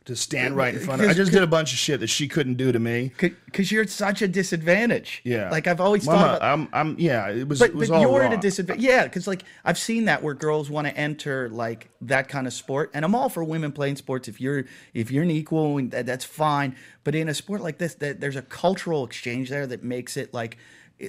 to 0.06 0.14
stand 0.14 0.54
right 0.54 0.74
in 0.74 0.80
front 0.80 1.00
of 1.00 1.06
her. 1.06 1.10
I 1.10 1.14
just 1.14 1.32
did 1.32 1.42
a 1.42 1.46
bunch 1.46 1.72
of 1.72 1.78
shit 1.78 2.00
that 2.00 2.08
she 2.08 2.28
couldn't 2.28 2.54
do 2.56 2.72
to 2.72 2.78
me. 2.78 3.12
because 3.46 3.72
you're 3.72 3.82
at 3.82 3.88
such 3.88 4.20
a 4.20 4.28
disadvantage. 4.28 5.22
Yeah, 5.24 5.50
like 5.50 5.66
I've 5.66 5.80
always 5.80 6.06
Well, 6.06 6.18
thought 6.18 6.42
I'm, 6.42 6.62
about. 6.64 6.78
I'm, 6.78 6.90
I'm 6.90 6.96
yeah. 6.98 7.30
It 7.30 7.48
was, 7.48 7.58
but 7.58 7.70
it 7.70 7.74
was 7.74 7.88
but 7.88 8.00
you're 8.00 8.22
at 8.22 8.32
a 8.32 8.36
disadvantage. 8.36 8.84
Yeah, 8.84 9.04
because 9.04 9.26
like 9.26 9.44
I've 9.64 9.78
seen 9.78 10.04
that 10.04 10.22
where 10.22 10.34
girls 10.34 10.68
want 10.68 10.86
to 10.86 10.96
enter 10.96 11.48
like 11.48 11.88
that 12.02 12.28
kind 12.28 12.46
of 12.46 12.52
sport, 12.52 12.90
and 12.92 13.04
I'm 13.04 13.14
all 13.14 13.30
for 13.30 13.42
women 13.42 13.72
playing 13.72 13.96
sports. 13.96 14.28
If 14.28 14.40
you're 14.40 14.64
if 14.92 15.10
you're 15.10 15.22
an 15.22 15.30
equal, 15.30 15.80
that, 15.88 16.04
that's 16.04 16.24
fine. 16.24 16.76
But 17.02 17.14
in 17.14 17.28
a 17.30 17.34
sport 17.34 17.62
like 17.62 17.78
this, 17.78 17.94
that 17.96 18.20
there's 18.20 18.36
a 18.36 18.42
cultural 18.42 19.04
exchange 19.04 19.48
there 19.48 19.66
that 19.66 19.82
makes 19.82 20.18
it 20.18 20.34
like 20.34 20.58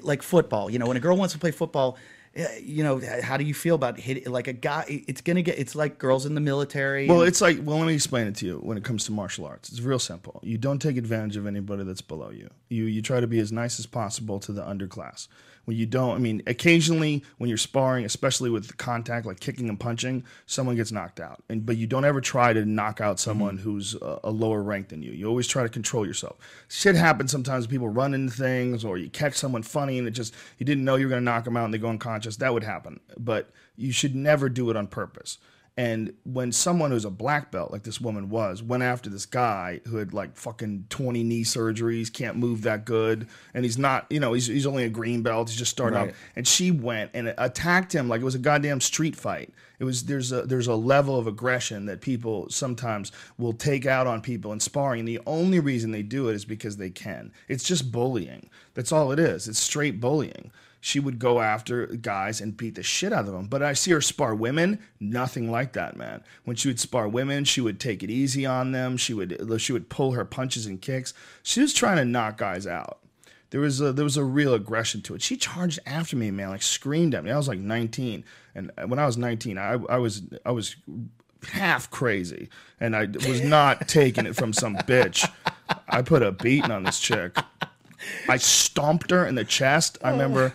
like 0.03 0.21
football. 0.23 0.69
You 0.69 0.79
know, 0.79 0.87
when 0.87 0.97
a 0.97 1.01
girl 1.01 1.17
wants 1.17 1.33
to 1.33 1.39
play 1.39 1.51
football. 1.51 1.97
eh, 2.35 2.59
You 2.63 2.83
know, 2.83 3.01
how 3.23 3.37
do 3.37 3.43
you 3.45 3.53
feel 3.53 3.75
about 3.75 3.97
hit 3.99 4.27
like 4.27 4.47
a 4.47 4.53
guy? 4.53 4.83
It's 5.07 5.21
gonna 5.21 5.41
get. 5.41 5.57
It's 5.57 5.75
like 5.75 5.97
girls 5.97 6.25
in 6.25 6.35
the 6.35 6.41
military. 6.41 7.07
Well, 7.07 7.21
it's 7.21 7.39
like, 7.41 7.59
well, 7.63 7.77
let 7.77 7.87
me 7.87 7.93
explain 7.93 8.27
it 8.27 8.35
to 8.37 8.45
you. 8.45 8.57
When 8.57 8.77
it 8.77 8.83
comes 8.83 9.05
to 9.05 9.11
martial 9.11 9.45
arts, 9.45 9.69
it's 9.69 9.81
real 9.81 9.99
simple. 9.99 10.39
You 10.43 10.57
don't 10.57 10.79
take 10.81 10.97
advantage 10.97 11.37
of 11.37 11.47
anybody 11.47 11.83
that's 11.83 12.01
below 12.01 12.31
you. 12.31 12.49
You 12.69 12.85
you 12.85 13.01
try 13.01 13.19
to 13.21 13.27
be 13.27 13.39
as 13.39 13.51
nice 13.51 13.79
as 13.79 13.85
possible 13.85 14.39
to 14.41 14.51
the 14.51 14.63
underclass. 14.63 15.27
When 15.65 15.75
you 15.75 15.85
don't, 15.85 16.15
I 16.15 16.19
mean, 16.19 16.41
occasionally 16.47 17.23
when 17.37 17.49
you're 17.49 17.57
sparring, 17.57 18.05
especially 18.05 18.49
with 18.49 18.77
contact, 18.77 19.25
like 19.25 19.39
kicking 19.39 19.67
and 19.67 19.79
punching, 19.79 20.23
someone 20.45 20.75
gets 20.75 20.91
knocked 20.91 21.19
out. 21.19 21.43
And 21.49 21.65
but 21.65 21.77
you 21.77 21.87
don't 21.87 22.05
ever 22.05 22.21
try 22.21 22.53
to 22.53 22.65
knock 22.65 23.01
out 23.01 23.17
mm-hmm. 23.17 23.29
someone 23.29 23.57
who's 23.57 23.95
a, 23.95 24.19
a 24.25 24.31
lower 24.31 24.61
rank 24.61 24.89
than 24.89 25.01
you. 25.03 25.11
You 25.11 25.27
always 25.27 25.47
try 25.47 25.63
to 25.63 25.69
control 25.69 26.05
yourself. 26.05 26.37
Shit 26.69 26.95
happens 26.95 27.31
sometimes. 27.31 27.67
People 27.67 27.89
run 27.89 28.13
into 28.13 28.33
things, 28.33 28.85
or 28.85 28.97
you 28.97 29.09
catch 29.09 29.33
someone 29.33 29.63
funny, 29.63 29.97
and 29.97 30.07
it 30.07 30.11
just 30.11 30.33
you 30.57 30.65
didn't 30.65 30.85
know 30.85 30.95
you 30.95 31.05
were 31.05 31.09
going 31.09 31.21
to 31.21 31.25
knock 31.25 31.43
them 31.43 31.57
out, 31.57 31.65
and 31.65 31.73
they 31.73 31.77
go 31.77 31.89
unconscious. 31.89 32.37
That 32.37 32.53
would 32.53 32.63
happen. 32.63 32.99
But 33.17 33.49
you 33.75 33.91
should 33.91 34.15
never 34.15 34.49
do 34.49 34.69
it 34.69 34.77
on 34.77 34.87
purpose. 34.87 35.37
And 35.77 36.13
when 36.23 36.53
someone 36.53 36.91
who's 36.91 37.03
a 37.03 37.09
black 37.09 37.51
belt, 37.51 37.69
like 37.69 37.83
this 37.83 37.99
woman 37.99 38.29
was, 38.29 38.63
went 38.63 38.81
after 38.81 39.09
this 39.09 39.25
guy 39.25 39.81
who 39.87 39.97
had 39.97 40.13
like 40.13 40.37
fucking 40.37 40.85
20 40.89 41.21
knee 41.23 41.43
surgeries, 41.43 42.11
can't 42.11 42.37
move 42.37 42.61
that 42.61 42.85
good, 42.85 43.27
and 43.53 43.65
he's 43.65 43.77
not, 43.77 44.05
you 44.09 44.21
know, 44.21 44.31
he's, 44.31 44.47
he's 44.47 44.65
only 44.65 44.85
a 44.85 44.89
green 44.89 45.21
belt, 45.21 45.49
he's 45.49 45.57
just 45.57 45.71
starting 45.71 45.99
Right. 45.99 46.09
out. 46.09 46.15
And 46.37 46.47
she 46.47 46.71
went 46.71 47.11
and 47.13 47.33
attacked 47.37 47.93
him 47.93 48.07
like 48.07 48.21
it 48.21 48.23
was 48.23 48.35
a 48.35 48.39
goddamn 48.39 48.79
street 48.79 49.17
fight. 49.17 49.53
It 49.77 49.83
was 49.83 50.05
there's 50.05 50.31
a 50.31 50.43
there's 50.43 50.67
a 50.67 50.75
level 50.75 51.19
of 51.19 51.27
aggression 51.27 51.87
that 51.87 51.99
people 51.99 52.49
sometimes 52.49 53.11
will 53.37 53.51
take 53.51 53.85
out 53.85 54.07
on 54.07 54.21
people 54.21 54.53
in 54.53 54.61
sparring. 54.61 54.99
And 55.01 55.07
the 55.09 55.19
only 55.25 55.59
reason 55.59 55.91
they 55.91 56.03
do 56.03 56.29
it 56.29 56.35
is 56.35 56.45
because 56.45 56.77
they 56.77 56.89
can. 56.89 57.33
It's 57.49 57.65
just 57.65 57.91
bullying. 57.91 58.49
That's 58.75 58.93
all 58.93 59.11
it 59.11 59.19
is. 59.19 59.49
It's 59.49 59.59
straight 59.59 59.99
bullying 59.99 60.51
she 60.85 60.99
would 60.99 61.17
go 61.17 61.41
after 61.41 61.87
guys 61.87 62.39
and 62.39 62.55
beat 62.55 62.75
the 62.75 62.83
shit 62.83 63.11
out 63.11 63.25
of 63.25 63.33
them. 63.33 63.47
But 63.47 63.63
I 63.63 63.73
see 63.73 63.89
her 63.89 64.01
spar 64.01 64.35
women, 64.35 64.77
nothing 64.99 65.49
like 65.49 65.73
that, 65.73 65.97
man. 65.97 66.23
When 66.43 66.55
she 66.55 66.67
would 66.67 66.79
spar 66.79 67.07
women, 67.07 67.43
she 67.43 67.59
would 67.59 67.79
take 67.79 68.03
it 68.03 68.11
easy 68.11 68.45
on 68.45 68.71
them. 68.71 68.95
She 68.95 69.11
would 69.11 69.59
she 69.59 69.73
would 69.73 69.89
pull 69.89 70.11
her 70.11 70.23
punches 70.23 70.67
and 70.67 70.79
kicks. 70.79 71.15
She 71.41 71.59
was 71.59 71.73
trying 71.73 71.97
to 71.97 72.05
knock 72.05 72.37
guys 72.37 72.67
out. 72.67 72.99
There 73.49 73.61
was 73.61 73.81
a, 73.81 73.93
there 73.93 74.03
was 74.03 74.15
a 74.15 74.23
real 74.23 74.53
aggression 74.53 75.01
to 75.03 75.15
it. 75.15 75.23
She 75.23 75.37
charged 75.37 75.79
after 75.87 76.15
me, 76.15 76.29
man, 76.29 76.49
like 76.49 76.61
screamed 76.61 77.15
at 77.15 77.23
me. 77.23 77.31
I 77.31 77.37
was 77.37 77.47
like 77.47 77.57
19, 77.57 78.23
and 78.53 78.71
when 78.85 78.99
I 78.99 79.07
was 79.07 79.17
19, 79.17 79.57
I, 79.57 79.79
I 79.89 79.97
was 79.97 80.21
I 80.45 80.51
was 80.51 80.75
half 81.47 81.89
crazy, 81.89 82.47
and 82.79 82.95
I 82.95 83.07
was 83.27 83.41
not 83.41 83.87
taking 83.87 84.27
it 84.27 84.35
from 84.35 84.53
some 84.53 84.75
bitch. 84.75 85.27
I 85.89 86.03
put 86.03 86.21
a 86.21 86.31
beating 86.31 86.69
on 86.69 86.83
this 86.83 86.99
chick. 86.99 87.35
I 88.29 88.37
stomped 88.37 89.09
her 89.09 89.25
in 89.25 89.33
the 89.33 89.45
chest. 89.45 89.97
I 90.03 90.11
remember 90.11 90.53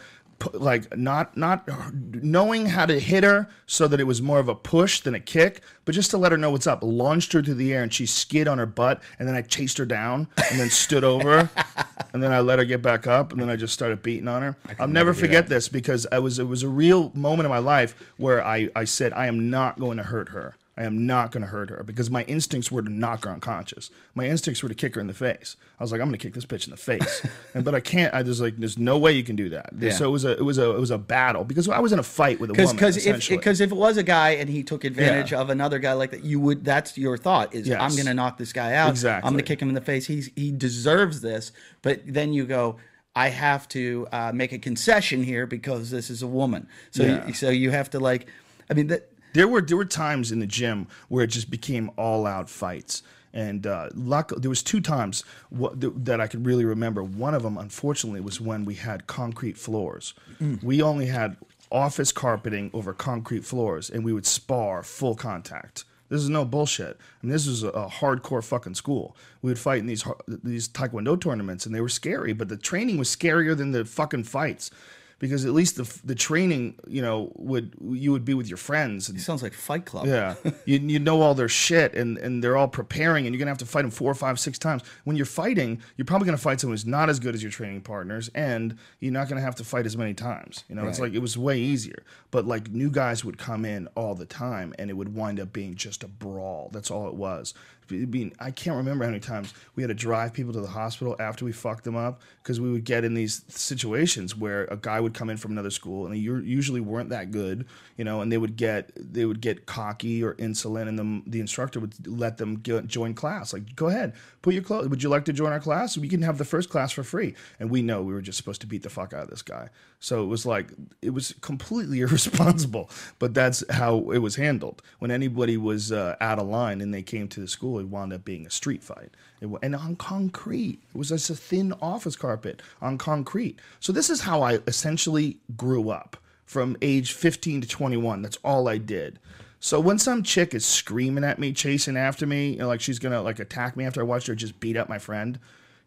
like 0.55 0.97
not 0.97 1.37
not 1.37 1.69
knowing 2.15 2.67
how 2.67 2.87
to 2.87 2.99
hit 2.99 3.25
her 3.25 3.49
so 3.67 3.87
that 3.87 4.01
it 4.01 4.05
was 4.05 4.23
more 4.23 4.39
of 4.39 4.49
a 4.49 4.55
push 4.55 5.01
than 5.01 5.15
a 5.15 5.21
kick, 5.21 5.61
but 5.85 5.95
just 5.95 6.11
to 6.13 6.19
let 6.19 6.33
her 6.33 6.39
know 6.39 6.51
what's 6.51 6.67
up. 6.67 6.83
Launched 6.83 7.33
her 7.35 7.43
through 7.43 7.55
the 7.55 7.73
air 7.73 7.83
and 7.83 7.93
she 7.93 8.07
skid 8.07 8.49
on 8.49 8.59
her 8.59 8.67
butt, 8.67 9.03
and 9.19 9.29
then 9.29 9.35
I 9.35 9.43
chased 9.43 9.77
her 9.79 9.87
down 9.87 10.29
and 10.51 10.59
then 10.59 10.71
stood 10.71 11.05
over 11.05 11.51
and 12.13 12.23
then 12.23 12.33
I 12.33 12.41
let 12.41 12.59
her 12.59 12.65
get 12.65 12.81
back 12.81 13.07
up, 13.07 13.33
and 13.33 13.41
then 13.41 13.51
I 13.51 13.57
just 13.57 13.75
started 13.75 14.03
beating 14.03 14.29
on 14.29 14.43
her. 14.43 14.57
I'll 14.79 14.89
never 14.89 15.11
never 15.11 15.21
forget 15.21 15.49
this 15.49 15.69
because 15.69 16.07
I 16.13 16.19
was 16.19 16.39
it 16.39 16.45
was 16.45 16.63
a 16.63 16.69
real 16.69 17.11
moment 17.15 17.47
in 17.47 17.51
my 17.51 17.59
life 17.59 17.95
where 18.17 18.45
I 18.45 18.69
I 18.77 18.85
said 18.85 19.13
I 19.13 19.27
am 19.27 19.51
not 19.51 19.79
going 19.79 19.97
to 19.97 20.05
hurt 20.05 20.31
her. 20.31 20.57
I 20.77 20.85
am 20.85 21.05
not 21.07 21.31
going 21.33 21.43
to 21.43 21.49
hurt 21.49 21.69
her 21.69 21.83
because 21.85 22.11
my 22.11 22.23
instincts 22.25 22.71
were 22.71 22.81
to 22.81 22.89
knock 22.89 23.25
her 23.25 23.31
unconscious. 23.31 23.91
My 24.15 24.27
instincts 24.27 24.63
were 24.63 24.69
to 24.69 24.75
kick 24.75 24.95
her 24.95 25.01
in 25.01 25.09
the 25.09 25.13
face. 25.15 25.57
I 25.79 25.83
was 25.83 25.93
like, 25.93 26.01
I'm 26.01 26.07
going 26.07 26.17
to 26.19 26.23
kick 26.23 26.33
this 26.33 26.47
bitch 26.47 26.67
in 26.67 26.71
the 26.71 26.77
face, 26.79 27.27
and 27.55 27.65
but 27.65 27.75
I 27.75 27.81
can't. 27.81 28.15
I 28.15 28.23
just 28.23 28.41
like, 28.41 28.57
there's 28.57 28.79
no 28.79 28.97
way 28.97 29.13
you 29.13 29.23
can 29.25 29.37
do 29.37 29.51
that. 29.51 29.71
Yeah. 29.79 29.91
So 29.91 30.07
it 30.07 30.11
was 30.11 30.25
a 30.25 30.33
it 30.33 30.45
was 30.45 30.59
a 30.59 30.71
it 30.71 30.79
was 30.81 30.91
a 30.91 30.97
battle 30.97 31.45
because 31.45 31.69
I 31.69 31.81
was 31.81 31.93
in 31.93 31.99
a 31.99 32.03
fight 32.05 32.41
with 32.41 32.51
a 32.51 32.53
Because 32.55 32.69
woman. 32.69 32.77
because 32.77 33.07
if 33.07 33.29
because 33.29 33.61
if 33.61 33.73
it 33.73 33.75
was 33.77 33.97
a 33.97 34.03
guy 34.03 34.31
and 34.31 34.49
he 34.49 34.63
took 34.63 34.85
advantage 34.85 35.33
Yeah. 35.33 35.41
of 35.41 35.51
another 35.51 35.79
guy 35.81 35.93
like 35.95 36.13
that, 36.13 36.25
you 36.25 36.41
would. 36.41 36.65
That's 36.65 36.97
your 36.97 37.19
thought 37.19 37.55
is 37.55 37.69
Yes. 37.69 37.81
I'm 37.81 37.91
going 37.93 38.07
to 38.07 38.15
knock 38.15 38.39
this 38.39 38.53
guy 38.53 38.75
out. 38.75 38.91
Exactly. 38.91 39.27
I'm 39.27 39.35
going 39.35 39.45
to 39.45 39.49
kick 39.49 39.61
him 39.61 39.69
in 39.69 39.75
the 39.75 39.81
face. 39.81 40.07
He's 40.07 40.31
he 40.37 40.51
deserves 40.53 41.21
this. 41.21 41.53
But 41.83 42.01
then 42.07 42.33
you 42.33 42.47
go. 42.47 42.77
I 43.17 43.29
have 43.29 43.69
to 43.71 44.07
uh, 44.13 44.31
make 44.33 44.53
a 44.53 44.59
concession 44.59 45.25
here 45.25 45.45
because 45.45 45.91
this 45.91 46.11
is 46.11 46.23
a 46.23 46.29
woman. 46.29 46.69
So 46.93 47.03
Yeah. 47.03 47.33
so 47.33 47.51
you 47.51 47.71
have 47.73 47.91
to 47.91 47.99
like. 48.01 48.29
I 48.71 48.75
mean 48.75 48.87
that. 48.87 49.10
There 49.33 49.49
were 49.49 49.61
there 49.61 49.77
were 49.77 49.85
times 49.85 50.33
in 50.33 50.39
the 50.41 50.47
gym 50.47 50.87
where 51.09 51.25
it 51.25 51.29
just 51.29 51.51
became 51.51 51.91
all 51.97 52.27
out 52.27 52.49
fights, 52.51 53.03
and 53.33 53.67
uh, 53.67 53.91
luck, 53.95 54.33
there 54.37 54.49
was 54.51 54.63
two 54.63 54.81
times 54.81 55.25
wh- 55.57 55.79
th- 55.81 55.93
that 55.97 56.21
I 56.21 56.27
could 56.27 56.45
really 56.45 56.65
remember. 56.65 57.03
One 57.03 57.35
of 57.35 57.43
them, 57.43 57.57
unfortunately, 57.57 58.21
was 58.21 58.41
when 58.41 58.65
we 58.65 58.75
had 58.75 59.07
concrete 59.07 59.57
floors. 59.57 60.15
We 60.63 60.83
only 60.83 61.07
had 61.07 61.37
office 61.71 62.11
carpeting 62.13 62.71
over 62.73 62.93
concrete 62.93 63.45
floors, 63.45 63.89
and 63.91 64.05
we 64.05 64.13
would 64.13 64.27
spar 64.27 64.83
full 64.83 65.15
contact. 65.15 65.85
This 66.09 66.23
is 66.23 66.29
no 66.29 66.45
bullshit. 66.45 66.97
I 66.99 67.27
mean, 67.27 67.31
this 67.31 67.47
was 67.47 67.63
a, 67.63 67.69
a 67.69 67.89
hardcore 67.89 68.43
fucking 68.43 68.75
school. 68.75 69.17
We 69.43 69.51
would 69.51 69.61
fight 69.61 69.79
in 69.79 69.87
these 69.87 70.05
these 70.27 70.69
taekwondo 70.69 71.21
tournaments, 71.21 71.67
and 71.67 71.75
they 71.75 71.81
were 71.81 71.89
scary. 71.89 72.33
But 72.33 72.49
the 72.49 72.57
training 72.57 72.99
was 72.99 73.09
scarier 73.15 73.57
than 73.57 73.71
the 73.71 73.85
fucking 73.85 74.25
fights, 74.25 74.73
because 75.21 75.45
at 75.45 75.53
least 75.53 75.77
the 75.77 76.01
the 76.05 76.15
training, 76.17 76.75
you 76.89 77.01
know, 77.03 77.31
would 77.37 77.75
you 77.93 78.11
would 78.11 78.25
be 78.25 78.35
with 78.35 78.49
your 78.49 78.57
friends. 78.57 79.09
And, 79.09 79.17
It 79.19 79.21
sounds 79.23 79.43
like 79.43 79.53
Fight 79.53 79.85
Club. 79.85 80.07
yeah, 80.07 80.35
you, 80.65 80.79
you 80.79 80.99
know 80.99 81.21
all 81.21 81.35
their 81.35 81.49
shit, 81.49 81.95
and, 81.95 82.19
and 82.19 82.43
they're 82.43 82.57
all 82.57 82.67
preparing, 82.69 83.27
and 83.27 83.35
you're 83.35 83.39
gonna 83.39 83.51
have 83.51 83.59
to 83.59 83.67
fight 83.67 83.83
them 83.83 83.91
four 83.93 84.11
or 84.11 84.15
five, 84.15 84.41
six 84.41 84.59
times. 84.59 84.83
When 85.05 85.17
you're 85.17 85.27
fighting, 85.27 85.81
you're 85.97 86.07
probably 86.07 86.27
gonna 86.27 86.39
fight 86.39 86.61
someone 86.61 86.73
who's 86.73 86.87
not 86.87 87.09
as 87.09 87.21
good 87.21 87.35
as 87.35 87.43
your 87.43 87.53
training 87.53 87.83
partners, 87.83 88.31
and 88.35 88.77
you're 88.99 89.13
not 89.13 89.29
gonna 89.29 89.43
have 89.43 89.55
to 89.57 89.65
fight 89.65 89.87
as 89.87 89.97
many 89.97 90.15
times. 90.15 90.65
You 90.69 90.75
know, 90.75 90.89
it's 90.89 90.99
like 90.99 91.13
it 91.13 91.21
was 91.21 91.39
way 91.39 91.59
easier. 91.59 92.03
But 92.31 92.47
like 92.47 92.71
new 92.71 92.91
guys 92.91 93.25
would 93.25 93.39
come 93.39 93.65
in 93.65 93.89
all 93.95 94.15
the 94.15 94.27
time, 94.27 94.75
and 94.79 94.89
it 94.91 94.95
would 94.95 95.15
wind 95.15 95.39
up 95.39 95.53
being 95.53 95.75
just 95.75 96.03
a 96.03 96.09
brawl. 96.09 96.71
That's 96.73 96.91
all 96.91 97.07
it 97.09 97.15
was. 97.15 97.55
I 97.93 98.07
mean, 98.07 98.33
I 98.39 98.51
can't 98.51 98.77
remember 98.77 99.05
how 99.05 99.11
many 99.11 99.21
times 99.21 99.55
we 99.75 99.83
had 99.83 99.89
to 99.89 99.95
drive 99.95 100.33
people 100.33 100.53
to 100.53 100.61
the 100.61 100.69
hospital 100.69 101.17
after 101.19 101.45
we 101.45 101.53
fucked 101.53 101.85
them 101.85 101.97
up 101.97 102.23
because 102.43 102.61
we 102.61 102.71
would 102.71 102.85
get 102.85 103.05
in 103.05 103.15
these 103.15 103.45
situations 103.49 104.37
where 104.37 104.65
a 104.65 104.77
guy 104.77 105.01
would 105.01 105.15
come 105.15 105.31
in 105.31 105.37
from 105.37 105.53
another 105.53 105.71
school 105.71 106.07
and 106.07 106.15
they 106.15 106.19
usually 106.19 106.81
weren't 106.81 107.11
that 107.11 107.31
good, 107.31 107.67
you 107.97 108.05
know, 108.05 108.21
and 108.21 108.31
they 108.31 108.39
would 108.39 108.57
get 108.57 108.91
they 108.97 109.25
would 109.25 109.41
get 109.41 109.67
cocky 109.67 110.23
or 110.23 110.35
insolent, 110.39 110.89
and 110.89 110.99
the 110.99 111.23
the 111.31 111.41
instructor 111.41 111.81
would 111.81 112.07
let 112.07 112.39
them 112.39 112.63
join 112.63 113.15
class. 113.15 113.53
Like, 113.53 113.75
go 113.77 113.89
ahead, 113.89 114.15
put 114.43 114.55
your 114.55 114.63
clothes. 114.63 114.89
Would 114.89 115.03
you 115.03 115.09
like 115.09 115.25
to 115.27 115.33
join 115.33 115.53
our 115.53 115.61
class? 115.61 115.97
We 115.97 116.09
can 116.09 116.23
have 116.23 116.39
the 116.39 116.45
first 116.45 116.71
class 116.71 116.93
for 116.93 117.03
free. 117.03 117.35
And 117.59 117.71
we 117.71 117.83
know 117.83 118.03
we 118.03 118.13
were 118.13 118.23
just 118.23 118.39
supposed 118.39 118.61
to 118.63 118.67
beat 118.67 118.83
the 118.83 118.91
fuck 118.91 119.13
out 119.13 119.25
of 119.25 119.31
this 119.31 119.43
guy. 119.43 119.69
So 120.01 120.23
it 120.23 120.27
was 120.27 120.47
like 120.47 120.73
it 121.03 121.11
was 121.11 121.35
completely 121.43 122.01
irresponsible, 122.01 122.91
but 123.19 123.35
that's 123.35 123.63
how 123.71 124.11
it 124.11 124.19
was 124.19 124.37
handled. 124.37 124.83
When 124.99 125.11
anybody 125.11 125.57
was 125.59 125.93
uh, 125.93 126.17
out 126.21 126.39
of 126.39 126.49
line 126.49 126.81
and 126.81 126.93
they 126.93 127.03
came 127.03 127.29
to 127.29 127.41
the 127.41 127.49
school, 127.49 127.79
it 127.79 127.87
wound 127.87 128.13
up 128.13 128.25
being 128.25 128.47
a 128.47 128.51
street 128.51 128.83
fight, 128.83 129.11
it, 129.41 129.49
and 129.63 129.77
on 129.77 129.97
concrete. 129.97 130.81
It 130.95 130.99
was 130.99 131.11
just 131.11 131.29
a 131.29 131.35
thin 131.35 131.75
office 131.83 132.17
carpet 132.17 132.63
on 132.81 132.97
concrete. 132.97 133.61
So 133.79 133.93
this 133.93 134.09
is 134.09 134.23
how 134.23 134.43
I 134.43 134.55
essentially 134.67 135.37
grew 135.57 135.91
up 135.91 136.17
from 136.47 136.77
age 136.83 137.13
15 137.13 137.61
to 137.61 137.69
21. 137.69 138.23
That's 138.23 138.39
all 138.43 138.69
I 138.69 138.79
did. 138.79 139.19
So 139.61 139.79
when 139.79 139.99
some 139.99 140.23
chick 140.23 140.55
is 140.55 140.65
screaming 140.65 141.23
at 141.23 141.39
me, 141.39 141.53
chasing 141.53 141.99
after 141.99 142.27
me, 142.27 142.53
you 142.53 142.59
know, 142.59 142.69
like 142.69 142.81
she's 142.81 142.99
gonna 142.99 143.21
like 143.21 143.39
attack 143.39 143.77
me 143.77 143.85
after 143.85 144.01
I 144.01 144.05
watched 144.05 144.29
her 144.29 144.35
just 144.35 144.59
beat 144.59 144.79
up 144.79 144.89
my 144.89 144.99
friend, 144.99 145.39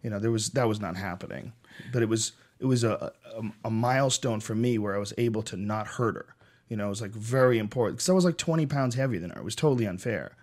you 0.04 0.12
know, 0.12 0.20
there 0.20 0.30
was 0.30 0.52
that 0.52 0.68
was 0.68 0.80
not 0.80 0.96
happening. 0.96 1.54
But 1.92 2.04
it 2.04 2.10
was 2.10 2.34
it 2.64 2.66
was 2.66 2.84
a 2.84 3.12
a, 3.36 3.44
a 3.66 3.70
milestone 3.70 4.40
for 4.40 4.56
me 4.56 4.78
where 4.78 4.96
I 4.96 4.98
was 4.98 5.14
able 5.18 5.44
to 5.44 5.58
not 5.58 5.86
hurt 5.86 6.16
her. 6.16 6.36
You 6.70 6.78
know, 6.78 6.88
it 6.88 6.90
was 6.90 7.02
like 7.02 7.12
very 7.12 7.60
important 7.60 7.98
because 7.98 8.10
I 8.10 8.14
was 8.14 8.26
like 8.26 8.38
20 8.38 8.66
pounds 8.66 8.96
heavier 8.96 9.20
than 9.20 9.32
her. 9.32 9.42
It 9.42 9.44
was 9.44 9.56
totally 9.56 9.86
unfair, 9.86 10.36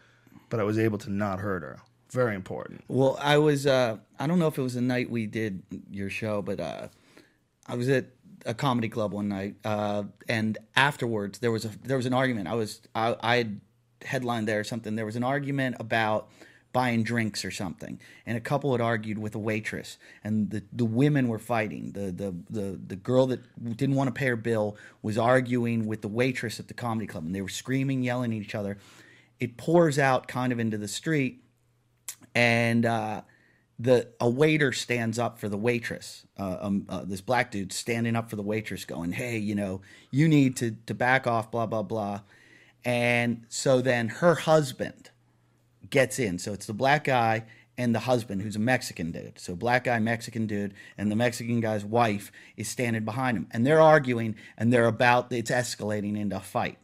but 0.51 0.61
I 0.61 0.63
was 0.63 0.79
able 0.79 0.99
to 0.99 1.11
not 1.11 1.41
hurt 1.41 1.63
her. 1.63 1.79
Very 2.13 2.35
important. 2.35 2.85
Well, 2.89 3.19
I 3.21 3.39
was. 3.39 3.67
Uh, 3.67 3.97
I 4.19 4.27
don't 4.27 4.39
know 4.39 4.49
if 4.49 4.59
it 4.59 4.63
was 4.63 4.75
the 4.75 4.81
night 4.81 5.11
we 5.11 5.27
did 5.27 5.63
your 5.91 6.11
show, 6.11 6.43
but 6.43 6.61
uh, 6.61 6.89
I 7.67 7.77
was 7.77 7.89
at 7.89 8.07
a 8.45 8.53
comedy 8.55 8.89
club 8.89 9.13
one 9.13 9.29
night, 9.29 9.55
uh, 9.65 10.05
and 10.29 10.59
afterwards 10.77 11.39
there 11.39 11.53
was 11.53 11.65
a 11.65 11.71
there 11.85 11.97
was 11.97 12.07
an 12.07 12.15
argument. 12.15 12.49
I 12.49 12.55
was 12.55 12.83
I, 12.95 13.17
I 13.23 13.37
had 13.37 13.61
headlined 14.03 14.47
there 14.47 14.61
or 14.61 14.65
something. 14.65 14.97
There 14.97 15.07
was 15.07 15.17
an 15.17 15.25
argument 15.25 15.77
about 15.81 16.29
buying 16.73 17.03
drinks 17.03 17.45
or 17.45 17.51
something, 17.51 18.01
and 18.27 18.37
a 18.37 18.41
couple 18.41 18.73
had 18.73 18.81
argued 18.81 19.19
with 19.19 19.35
a 19.35 19.39
waitress, 19.39 19.99
and 20.25 20.51
the, 20.51 20.63
the 20.73 20.85
women 20.85 21.29
were 21.29 21.39
fighting. 21.39 21.93
The, 21.93 22.13
the 22.13 22.35
the 22.49 22.81
the 22.87 22.97
girl 22.97 23.27
that 23.29 23.41
didn't 23.77 23.97
want 23.97 24.09
to 24.09 24.19
pay 24.19 24.27
her 24.27 24.37
bill 24.37 24.77
was 25.03 25.19
arguing 25.19 25.87
with 25.87 26.03
the 26.03 26.09
waitress 26.09 26.61
at 26.61 26.69
the 26.69 26.75
comedy 26.75 27.07
club, 27.07 27.25
and 27.25 27.35
they 27.35 27.43
were 27.43 27.49
screaming, 27.49 28.03
yelling 28.03 28.33
at 28.33 28.43
each 28.43 28.55
other. 28.55 28.79
It 29.39 29.57
pours 29.57 29.99
out 29.99 30.29
kind 30.29 30.53
of 30.53 30.59
into 30.59 30.79
the 30.79 30.89
street 30.89 31.43
and 32.35 32.87
uh, 32.87 33.23
the 33.79 34.09
a 34.21 34.29
waiter 34.29 34.73
stands 34.73 35.19
up 35.19 35.39
for 35.39 35.49
the 35.49 35.57
waitress. 35.57 36.27
Uh, 36.39 36.59
um, 36.61 36.87
uh, 36.89 37.05
this 37.05 37.21
black 37.21 37.51
dude 37.51 37.73
standing 37.73 38.17
up 38.17 38.31
for 38.31 38.37
the 38.37 38.43
waitress, 38.43 38.85
going, 38.85 39.13
"Hey, 39.13 39.39
you 39.39 39.55
know, 39.55 39.81
you 40.11 40.29
need 40.29 40.57
to 40.57 40.77
to 40.87 40.95
back 40.95 41.27
off." 41.27 41.51
Blah 41.51 41.67
blah 41.67 41.83
blah. 41.83 42.21
And 42.85 43.45
so 43.49 43.81
then 43.83 44.09
her 44.09 44.35
husband 44.35 45.11
gets 45.89 46.19
in. 46.19 46.39
So 46.39 46.53
it's 46.53 46.67
the 46.67 46.75
black 46.75 47.05
guy 47.05 47.45
and 47.79 47.95
the 47.95 48.01
husband, 48.01 48.43
who's 48.43 48.57
a 48.57 48.61
Mexican 48.61 49.11
dude. 49.11 49.39
So 49.39 49.57
black 49.57 49.85
guy, 49.85 49.99
Mexican 50.01 50.47
dude, 50.47 50.75
and 50.99 51.11
the 51.11 51.17
Mexican 51.17 51.61
guy's 51.61 51.85
wife 51.85 52.31
is 52.57 52.69
standing 52.69 53.05
behind 53.05 53.39
him, 53.39 53.47
and 53.53 53.67
they're 53.67 53.81
arguing, 53.81 54.37
and 54.59 54.71
they're 54.73 54.87
about. 54.87 55.33
It's 55.33 55.51
escalating 55.51 56.19
into 56.19 56.37
a 56.37 56.41
fight 56.41 56.79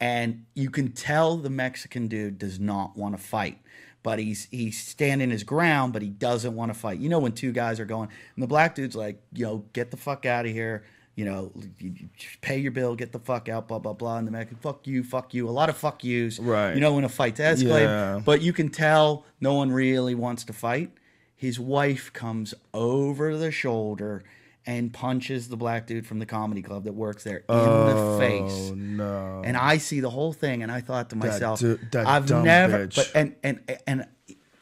and 0.00 0.44
you 0.54 0.70
can 0.70 0.92
tell 0.92 1.36
the 1.36 1.50
Mexican 1.50 2.08
dude 2.08 2.38
does 2.38 2.60
not 2.60 2.96
want 2.96 3.16
to 3.16 3.22
fight. 3.22 3.58
But 4.04 4.20
he's 4.20 4.46
he's 4.50 4.78
standing 4.78 5.30
his 5.30 5.42
ground, 5.42 5.92
but 5.92 6.02
he 6.02 6.08
doesn't 6.08 6.54
want 6.54 6.72
to 6.72 6.78
fight. 6.78 7.00
You 7.00 7.08
know 7.08 7.18
when 7.18 7.32
two 7.32 7.52
guys 7.52 7.80
are 7.80 7.84
going, 7.84 8.08
and 8.34 8.42
the 8.42 8.46
black 8.46 8.74
dude's 8.74 8.94
like, 8.94 9.20
know, 9.32 9.64
get 9.72 9.90
the 9.90 9.96
fuck 9.96 10.24
out 10.24 10.46
of 10.46 10.52
here. 10.52 10.84
You 11.18 11.24
know, 11.24 11.52
you- 11.80 12.08
pay 12.42 12.58
your 12.58 12.70
bill, 12.70 12.94
get 12.94 13.10
the 13.10 13.18
fuck 13.18 13.48
out, 13.48 13.66
blah 13.66 13.80
blah 13.80 13.92
blah. 13.92 14.18
And 14.18 14.26
the 14.28 14.30
Mexican, 14.30 14.58
fuck 14.58 14.86
you, 14.86 15.02
fuck 15.02 15.34
you. 15.34 15.48
A 15.48 15.50
lot 15.50 15.68
of 15.68 15.76
fuck 15.76 16.04
yous. 16.04 16.38
Right. 16.38 16.72
You 16.74 16.80
know 16.80 16.94
when 16.94 17.02
a 17.02 17.08
fight's 17.08 17.40
escalated, 17.40 17.86
Yeah. 18.16 18.22
but 18.24 18.40
you 18.40 18.52
can 18.52 18.68
tell 18.68 19.24
no 19.40 19.54
one 19.54 19.72
really 19.72 20.14
wants 20.14 20.44
to 20.44 20.52
fight. 20.52 20.92
His 21.34 21.58
wife 21.58 22.12
comes 22.12 22.54
over 22.72 23.36
the 23.36 23.50
shoulder 23.50 24.22
and 24.64 24.92
punches 24.92 25.48
the 25.48 25.56
black 25.56 25.88
dude 25.88 26.06
from 26.06 26.20
the 26.20 26.26
comedy 26.26 26.62
club 26.62 26.84
that 26.84 26.92
works 26.92 27.24
there 27.24 27.38
in 27.38 27.44
the 27.48 27.54
oh, 27.56 28.18
face. 28.20 28.68
Oh 28.70 28.74
no. 28.76 29.42
And 29.44 29.56
I 29.56 29.78
see 29.78 29.98
the 29.98 30.10
whole 30.10 30.32
thing, 30.32 30.62
and 30.62 30.70
I 30.70 30.80
thought 30.80 31.10
to 31.10 31.16
myself, 31.16 31.58
du- 31.58 31.80
that 31.90 32.06
I've 32.06 32.26
dumb 32.26 32.44
never. 32.44 32.86
bitch. 32.86 32.94
But 32.94 33.10
and 33.16 33.34
and 33.42 33.80
and 33.88 34.06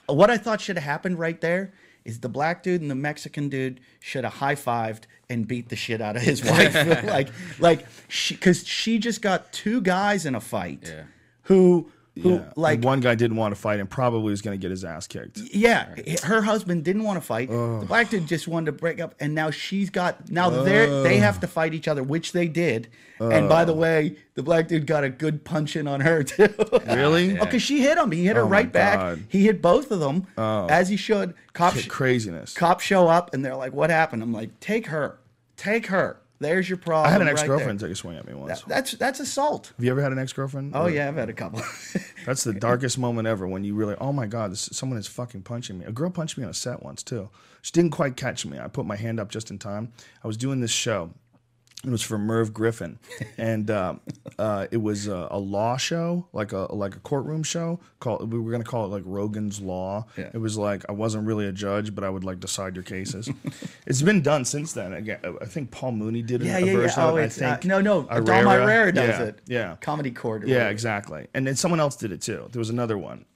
what 0.07 0.30
I 0.30 0.38
thought 0.38 0.62
should 0.62 0.76
have 0.76 0.84
happened 0.84 1.18
right 1.18 1.38
there 1.38 1.74
is 2.07 2.20
the 2.20 2.28
black 2.30 2.62
dude 2.62 2.80
and 2.80 2.90
the 2.90 2.94
Mexican 2.94 3.50
dude 3.50 3.80
should 4.00 4.24
have 4.24 4.34
high 4.34 4.54
fived 4.54 5.02
and 5.28 5.46
beat 5.48 5.68
the 5.68 5.76
shit 5.76 6.00
out 6.00 6.16
of 6.16 6.22
his 6.22 6.42
wife, 6.50 6.74
like 7.04 7.28
like 7.58 7.86
she 8.08 8.34
because 8.34 8.66
she 8.66 8.98
just 8.98 9.22
got 9.22 9.52
two 9.52 9.80
guys 9.80 10.24
in 10.26 10.34
a 10.34 10.40
fight 10.40 10.82
Yeah. 10.86 11.02
who 11.42 11.90
who 12.22 12.34
Yeah. 12.36 12.44
like 12.56 12.76
And 12.76 12.84
one 12.84 13.00
guy 13.00 13.14
didn't 13.14 13.36
want 13.36 13.54
to 13.54 13.60
fight 13.60 13.78
and 13.80 13.88
probably 13.90 14.30
was 14.30 14.40
going 14.42 14.58
to 14.58 14.60
get 14.60 14.70
his 14.70 14.84
ass 14.84 15.06
kicked. 15.06 15.38
yeah, 15.52 15.94
her 16.24 16.42
husband 16.42 16.84
didn't 16.84 17.02
want 17.04 17.20
to 17.20 17.26
fight. 17.26 17.48
The 17.50 17.84
black 17.86 18.08
dude 18.10 18.26
just 18.26 18.48
wanted 18.48 18.66
to 18.66 18.72
break 18.72 19.00
up, 19.00 19.14
and 19.20 19.34
now 19.34 19.50
she's 19.50 19.90
got 19.90 20.30
now 20.30 20.48
they 20.50 20.86
they 21.02 21.18
have 21.18 21.40
to 21.40 21.46
fight 21.46 21.74
each 21.74 21.88
other, 21.88 22.02
which 22.02 22.32
they 22.32 22.48
did. 22.48 22.88
and 23.18 23.48
by 23.48 23.64
the 23.64 23.72
way, 23.74 24.16
the 24.34 24.42
black 24.42 24.68
dude 24.68 24.86
got 24.86 25.04
a 25.04 25.08
good 25.10 25.44
punch 25.44 25.76
in 25.76 25.86
on 25.88 26.00
her 26.00 26.22
too. 26.34 26.48
Really? 26.86 27.38
Oh, 27.38 27.44
because 27.44 27.62
she 27.62 27.80
hit 27.80 27.96
him. 27.98 28.10
He 28.10 28.24
hit 28.26 28.36
her 28.36 28.42
Oh, 28.42 28.46
my 28.46 28.50
right 28.50 28.72
back. 28.72 29.18
He 29.28 29.44
hit 29.44 29.60
both 29.62 29.90
of 29.90 30.00
them 30.00 30.26
oh. 30.36 30.66
as 30.66 30.88
he 30.88 30.96
should. 30.96 31.34
Cops 31.52 31.86
craziness. 31.86 32.52
cops 32.54 32.84
show 32.84 33.08
up 33.08 33.32
and 33.34 33.44
they're 33.44 33.56
like, 33.56 33.72
"What 33.72 33.88
happened?" 33.90 34.22
I'm 34.22 34.32
like, 34.32 34.58
"Take 34.60 34.86
her, 34.88 35.18
take 35.56 35.86
her." 35.86 36.18
There's 36.39 36.68
your 36.68 36.76
problem. 36.78 37.07
I 37.09 37.11
had 37.12 37.22
an 37.22 37.28
ex 37.28 37.43
girlfriend 37.43 37.78
there. 37.80 37.89
take 37.89 37.95
a 37.95 37.97
swing 37.99 38.16
at 38.16 38.26
me 38.26 38.34
once. 38.34 38.61
That- 38.62 38.68
that's 38.68 38.93
that's 38.93 39.20
assault. 39.20 39.72
Have 39.76 39.84
you 39.84 39.91
ever 39.91 40.03
had 40.03 40.12
an 40.12 40.18
ex 40.18 40.32
girlfriend? 40.32 40.72
Oh 40.74 40.87
yeah, 40.87 41.09
I've 41.09 41.16
had 41.16 41.28
a 41.30 41.32
couple. 41.32 41.61
That's 42.26 42.43
the 42.43 42.53
darkest 42.55 42.99
moment 42.99 43.28
ever 43.28 43.47
when 43.47 43.62
you 43.62 43.74
really, 43.76 43.95
oh 44.01 44.12
my 44.12 44.26
God, 44.26 44.51
this, 44.51 44.68
someone 44.72 44.99
is 44.99 45.07
fucking 45.07 45.43
punching 45.43 45.78
me. 45.78 45.84
A 45.84 45.93
girl 45.93 46.11
punched 46.11 46.37
me 46.37 46.43
on 46.43 46.51
a 46.51 46.55
set 46.55 46.82
once 46.82 47.05
too. 47.05 47.30
She 47.62 47.70
didn't 47.70 47.93
quite 47.93 48.16
catch 48.16 48.45
me. 48.45 48.59
I 48.59 48.66
put 48.66 48.84
my 48.84 48.97
hand 48.97 49.20
up 49.20 49.28
just 49.30 49.51
in 49.53 49.59
time. 49.61 49.93
I 50.24 50.26
was 50.26 50.37
doing 50.37 50.61
this 50.61 50.72
show 50.72 51.12
It 51.84 51.90
was 51.90 52.02
for 52.02 52.18
Merv 52.18 52.52
Griffin, 52.52 52.98
and 53.38 53.70
uh, 53.70 53.96
uh, 54.38 54.66
it 54.72 54.78
was 54.78 55.06
a, 55.06 55.28
a 55.30 55.38
law 55.38 55.76
show, 55.76 56.26
like 56.32 56.52
a 56.52 56.66
like 56.74 56.96
a 56.96 56.98
courtroom 57.00 57.42
show. 57.42 57.78
Called 58.00 58.32
we 58.32 58.40
were 58.40 58.50
gonna 58.50 58.64
call 58.64 58.86
it 58.86 58.88
like 58.88 59.02
Rogan's 59.06 59.60
Law. 59.60 60.06
Yeah. 60.16 60.30
It 60.32 60.38
was 60.38 60.56
like 60.56 60.84
I 60.88 60.92
wasn't 60.92 61.26
really 61.26 61.46
a 61.46 61.52
judge, 61.52 61.94
but 61.94 62.02
I 62.02 62.08
would 62.10 62.24
like 62.24 62.40
decide 62.40 62.74
your 62.74 62.82
cases. 62.82 63.30
it's 63.86 64.02
been 64.02 64.20
done 64.22 64.44
since 64.44 64.72
then. 64.72 64.94
Again, 64.94 65.20
I 65.40 65.44
think 65.44 65.70
Paul 65.70 65.92
Mooney 65.92 66.22
did 66.22 66.42
Yeah, 66.42 66.58
yeah, 66.58 66.64
yeah. 66.64 66.72
version 66.76 67.02
Oh, 67.02 67.08
of 67.10 67.18
it. 67.18 67.20
I 67.20 67.24
uh, 67.24 67.28
think 67.56 67.66
no, 67.66 67.80
no. 67.80 68.02
Dom 68.02 68.46
Irrera 68.46 68.92
does 68.92 69.08
yeah, 69.20 69.22
it. 69.24 69.38
Yeah, 69.46 69.76
Comedy 69.80 70.10
Court. 70.10 70.46
yeah, 70.46 70.54
whatever. 70.54 70.70
exactly. 70.70 71.26
And 71.34 71.46
then 71.46 71.54
someone 71.56 71.78
else 71.78 71.94
did 71.94 72.10
it 72.10 72.22
too. 72.22 72.48
There 72.50 72.58
was 72.58 72.70
another 72.70 72.98
one. 72.98 73.26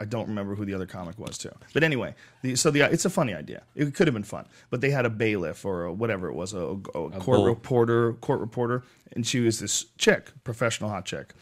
I 0.00 0.06
don't 0.06 0.28
remember 0.28 0.54
who 0.54 0.64
the 0.64 0.72
other 0.74 0.86
comic 0.86 1.18
was 1.18 1.36
too. 1.36 1.52
But 1.74 1.82
anyway, 1.84 2.14
the, 2.42 2.56
so 2.56 2.70
the 2.70 2.80
it's 2.90 3.04
a 3.04 3.10
funny 3.10 3.34
idea. 3.34 3.62
It 3.74 3.94
could 3.94 4.06
have 4.06 4.14
been 4.14 4.22
fun, 4.24 4.46
but 4.70 4.80
they 4.80 4.90
had 4.90 5.04
a 5.04 5.10
bailiff 5.10 5.64
or 5.64 5.84
a, 5.84 5.92
whatever 5.92 6.28
it 6.28 6.34
was, 6.34 6.54
a, 6.54 6.58
a 6.58 6.76
court 6.78 7.20
bull. 7.24 7.44
reporter, 7.46 8.14
court 8.14 8.40
reporter, 8.40 8.82
and 9.12 9.26
she 9.26 9.40
was 9.40 9.58
this 9.60 9.84
chick, 9.98 10.30
professional 10.42 10.88
hot 10.88 11.04
chick. 11.04 11.34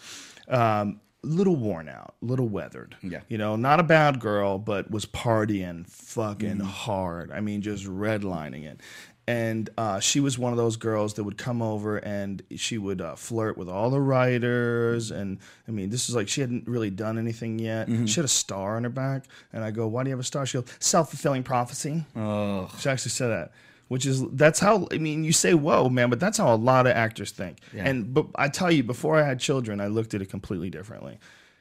Um, 0.49 1.01
little 1.23 1.57
worn 1.57 1.89
out, 1.89 2.15
little 2.21 2.49
weathered. 2.49 2.97
Yeah. 3.03 3.21
You 3.29 3.39
know, 3.39 3.57
not 3.57 3.81
a 3.81 3.83
bad 3.83 4.19
girl, 4.21 4.59
but 4.59 4.91
was 4.91 5.05
partying 5.07 5.87
fucking 5.89 6.57
Mm-hmm. 6.59 6.67
hard. 6.67 7.31
I 7.33 7.41
mean, 7.41 7.63
just 7.63 7.85
redlining 7.87 8.65
it. 8.65 8.81
And 9.29 9.69
uh, 9.77 10.01
she 10.01 10.21
was 10.21 10.39
one 10.39 10.55
of 10.55 10.57
those 10.57 10.77
girls 10.77 11.13
that 11.15 11.25
would 11.25 11.37
come 11.37 11.61
over 11.61 11.99
and 11.99 12.43
she 12.57 12.79
would 12.79 13.03
uh, 13.03 13.15
flirt 13.15 13.59
with 13.59 13.69
all 13.69 13.91
the 13.91 14.01
writers. 14.01 15.11
And 15.11 15.37
I 15.69 15.71
mean, 15.71 15.91
this 15.91 16.09
is 16.09 16.15
like 16.15 16.29
she 16.29 16.41
hadn't 16.41 16.67
really 16.67 16.89
done 16.89 17.19
anything 17.19 17.59
yet. 17.59 17.89
Mm-hmm. 17.89 18.07
She 18.07 18.15
had 18.15 18.25
a 18.25 18.29
star 18.29 18.79
on 18.79 18.85
her 18.85 18.89
back. 18.89 19.27
And 19.53 19.63
I 19.63 19.71
go, 19.71 19.87
Why 19.87 20.03
do 20.03 20.09
you 20.09 20.15
have 20.15 20.21
a 20.21 20.25
star? 20.25 20.47
She 20.47 20.57
goes, 20.57 20.75
Self 20.81 21.11
fulfilling 21.11 21.43
prophecy. 21.43 22.07
Oh, 22.17 22.75
She 22.79 22.89
actually 22.89 23.11
said 23.11 23.29
that, 23.29 23.53
which 23.89 24.07
is 24.07 24.27
that's 24.31 24.61
how 24.61 24.89
I 24.91 24.97
mean 24.97 25.25
you 25.25 25.35
say 25.35 25.53
whoa 25.53 25.91
man, 25.91 26.09
but 26.09 26.21
that's 26.21 26.39
how 26.39 26.55
a 26.55 26.57
lot 26.57 26.87
of 26.87 26.93
actors 26.97 27.31
think. 27.31 27.59
Yeah. 27.75 27.87
And 27.87 28.15
but 28.15 28.29
I 28.35 28.49
tell 28.49 28.73
you, 28.73 28.83
before 28.83 29.19
I 29.19 29.27
had 29.27 29.41
children, 29.41 29.79
I 29.79 29.89
looked 29.89 30.15
at 30.15 30.23
it 30.23 30.31
completely 30.31 30.71
differently. 30.71 31.19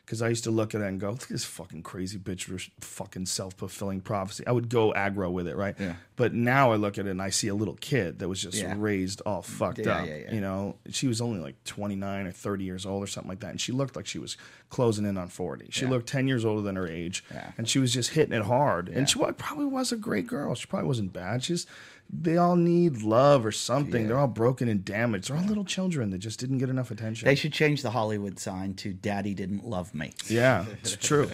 Because 0.07 0.21
I 0.21 0.29
used 0.29 0.45
to 0.45 0.51
look 0.51 0.73
at 0.73 0.79
it 0.79 0.85
and 0.85 1.01
go, 1.01 1.09
look 1.11 1.23
at 1.23 1.27
this 1.27 1.43
fucking 1.43 1.83
crazy 1.83 2.17
bitch, 2.17 2.69
fucking 2.79 3.25
self 3.25 3.55
fulfilling 3.55 3.99
prophecy. 3.99 4.47
I 4.47 4.53
would 4.53 4.69
go 4.69 4.93
aggro 4.93 5.29
with 5.29 5.49
it, 5.49 5.57
right? 5.57 5.75
Yeah. 5.77 5.95
But 6.15 6.33
now 6.33 6.71
I 6.71 6.77
look 6.77 6.97
at 6.97 7.07
it 7.07 7.09
and 7.09 7.21
I 7.21 7.29
see 7.29 7.49
a 7.49 7.53
little 7.53 7.75
kid 7.75 8.19
that 8.19 8.29
was 8.29 8.41
just 8.41 8.57
Yeah. 8.57 8.73
raised 8.77 9.19
all 9.25 9.41
fucked 9.41 9.79
Yeah, 9.79 9.97
up. 9.97 10.07
yeah, 10.07 10.15
yeah. 10.15 10.33
You 10.33 10.39
know, 10.39 10.77
she 10.91 11.07
was 11.09 11.19
only 11.19 11.41
like 11.41 11.61
29 11.65 12.25
or 12.25 12.31
30 12.31 12.63
years 12.63 12.85
old 12.85 13.03
or 13.03 13.07
something 13.07 13.27
like 13.27 13.41
that. 13.41 13.51
And 13.51 13.59
she 13.59 13.73
looked 13.73 13.97
like 13.97 14.07
she 14.07 14.17
was 14.17 14.37
closing 14.69 15.05
in 15.05 15.17
on 15.17 15.27
40. 15.27 15.67
She 15.71 15.85
looked 15.85 16.07
10 16.07 16.25
years 16.29 16.45
older 16.45 16.61
than 16.61 16.77
her 16.77 16.87
age. 16.87 17.21
Yeah. 17.29 17.51
And 17.57 17.67
she 17.67 17.77
was 17.77 17.93
just 17.93 18.11
hitting 18.11 18.33
it 18.33 18.43
hard. 18.45 18.87
And 18.87 19.09
she 19.09 19.19
probably 19.19 19.65
was 19.65 19.91
a 19.91 19.97
great 19.97 20.25
girl. 20.25 20.55
She 20.55 20.67
probably 20.67 20.87
wasn't 20.87 21.11
bad. 21.11 21.43
She's, 21.43 21.67
they 22.09 22.37
all 22.37 22.55
need 22.55 23.01
love 23.01 23.45
or 23.45 23.51
something. 23.51 24.07
They're 24.07 24.17
all 24.17 24.27
broken 24.27 24.69
and 24.69 24.83
damaged. 24.85 25.29
They're 25.29 25.37
all 25.37 25.43
little 25.43 25.65
children 25.65 26.09
that 26.11 26.19
just 26.19 26.39
didn't 26.39 26.59
get 26.59 26.69
enough 26.69 26.89
attention. 26.91 27.25
they 27.25 27.35
should 27.35 27.53
change 27.53 27.81
the 27.81 27.91
Hollywood 27.91 28.39
sign 28.39 28.73
to 28.75 28.93
"Daddy 28.93 29.33
didn't 29.33 29.65
love 29.65 29.93
me." 29.93 30.13
Yeah, 30.27 30.65
it's 30.81 30.95
true. 30.95 31.29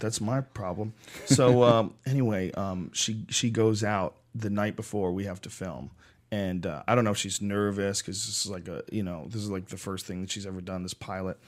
That's 0.00 0.20
my 0.20 0.40
problem. 0.42 0.92
So 1.26 1.62
um, 1.62 1.94
anyway, 2.06 2.52
um, 2.52 2.90
she 2.92 3.24
she 3.30 3.50
goes 3.50 3.82
out 3.82 4.16
the 4.34 4.50
night 4.50 4.76
before 4.76 5.12
we 5.12 5.24
have 5.24 5.40
to 5.42 5.50
film, 5.50 5.90
and 6.30 6.66
uh, 6.66 6.82
I 6.86 6.94
don't 6.94 7.04
know 7.04 7.12
if 7.12 7.18
she's 7.18 7.40
nervous 7.40 8.02
because 8.02 8.26
this 8.26 8.44
is 8.44 8.50
like 8.50 8.68
a 8.68 8.82
you 8.92 9.02
know 9.02 9.26
this 9.28 9.42
is 9.42 9.50
like 9.50 9.68
the 9.68 9.78
first 9.78 10.06
thing 10.06 10.20
that 10.20 10.30
she's 10.30 10.46
ever 10.46 10.60
done 10.60 10.82
this 10.82 10.94
pilot, 10.94 11.38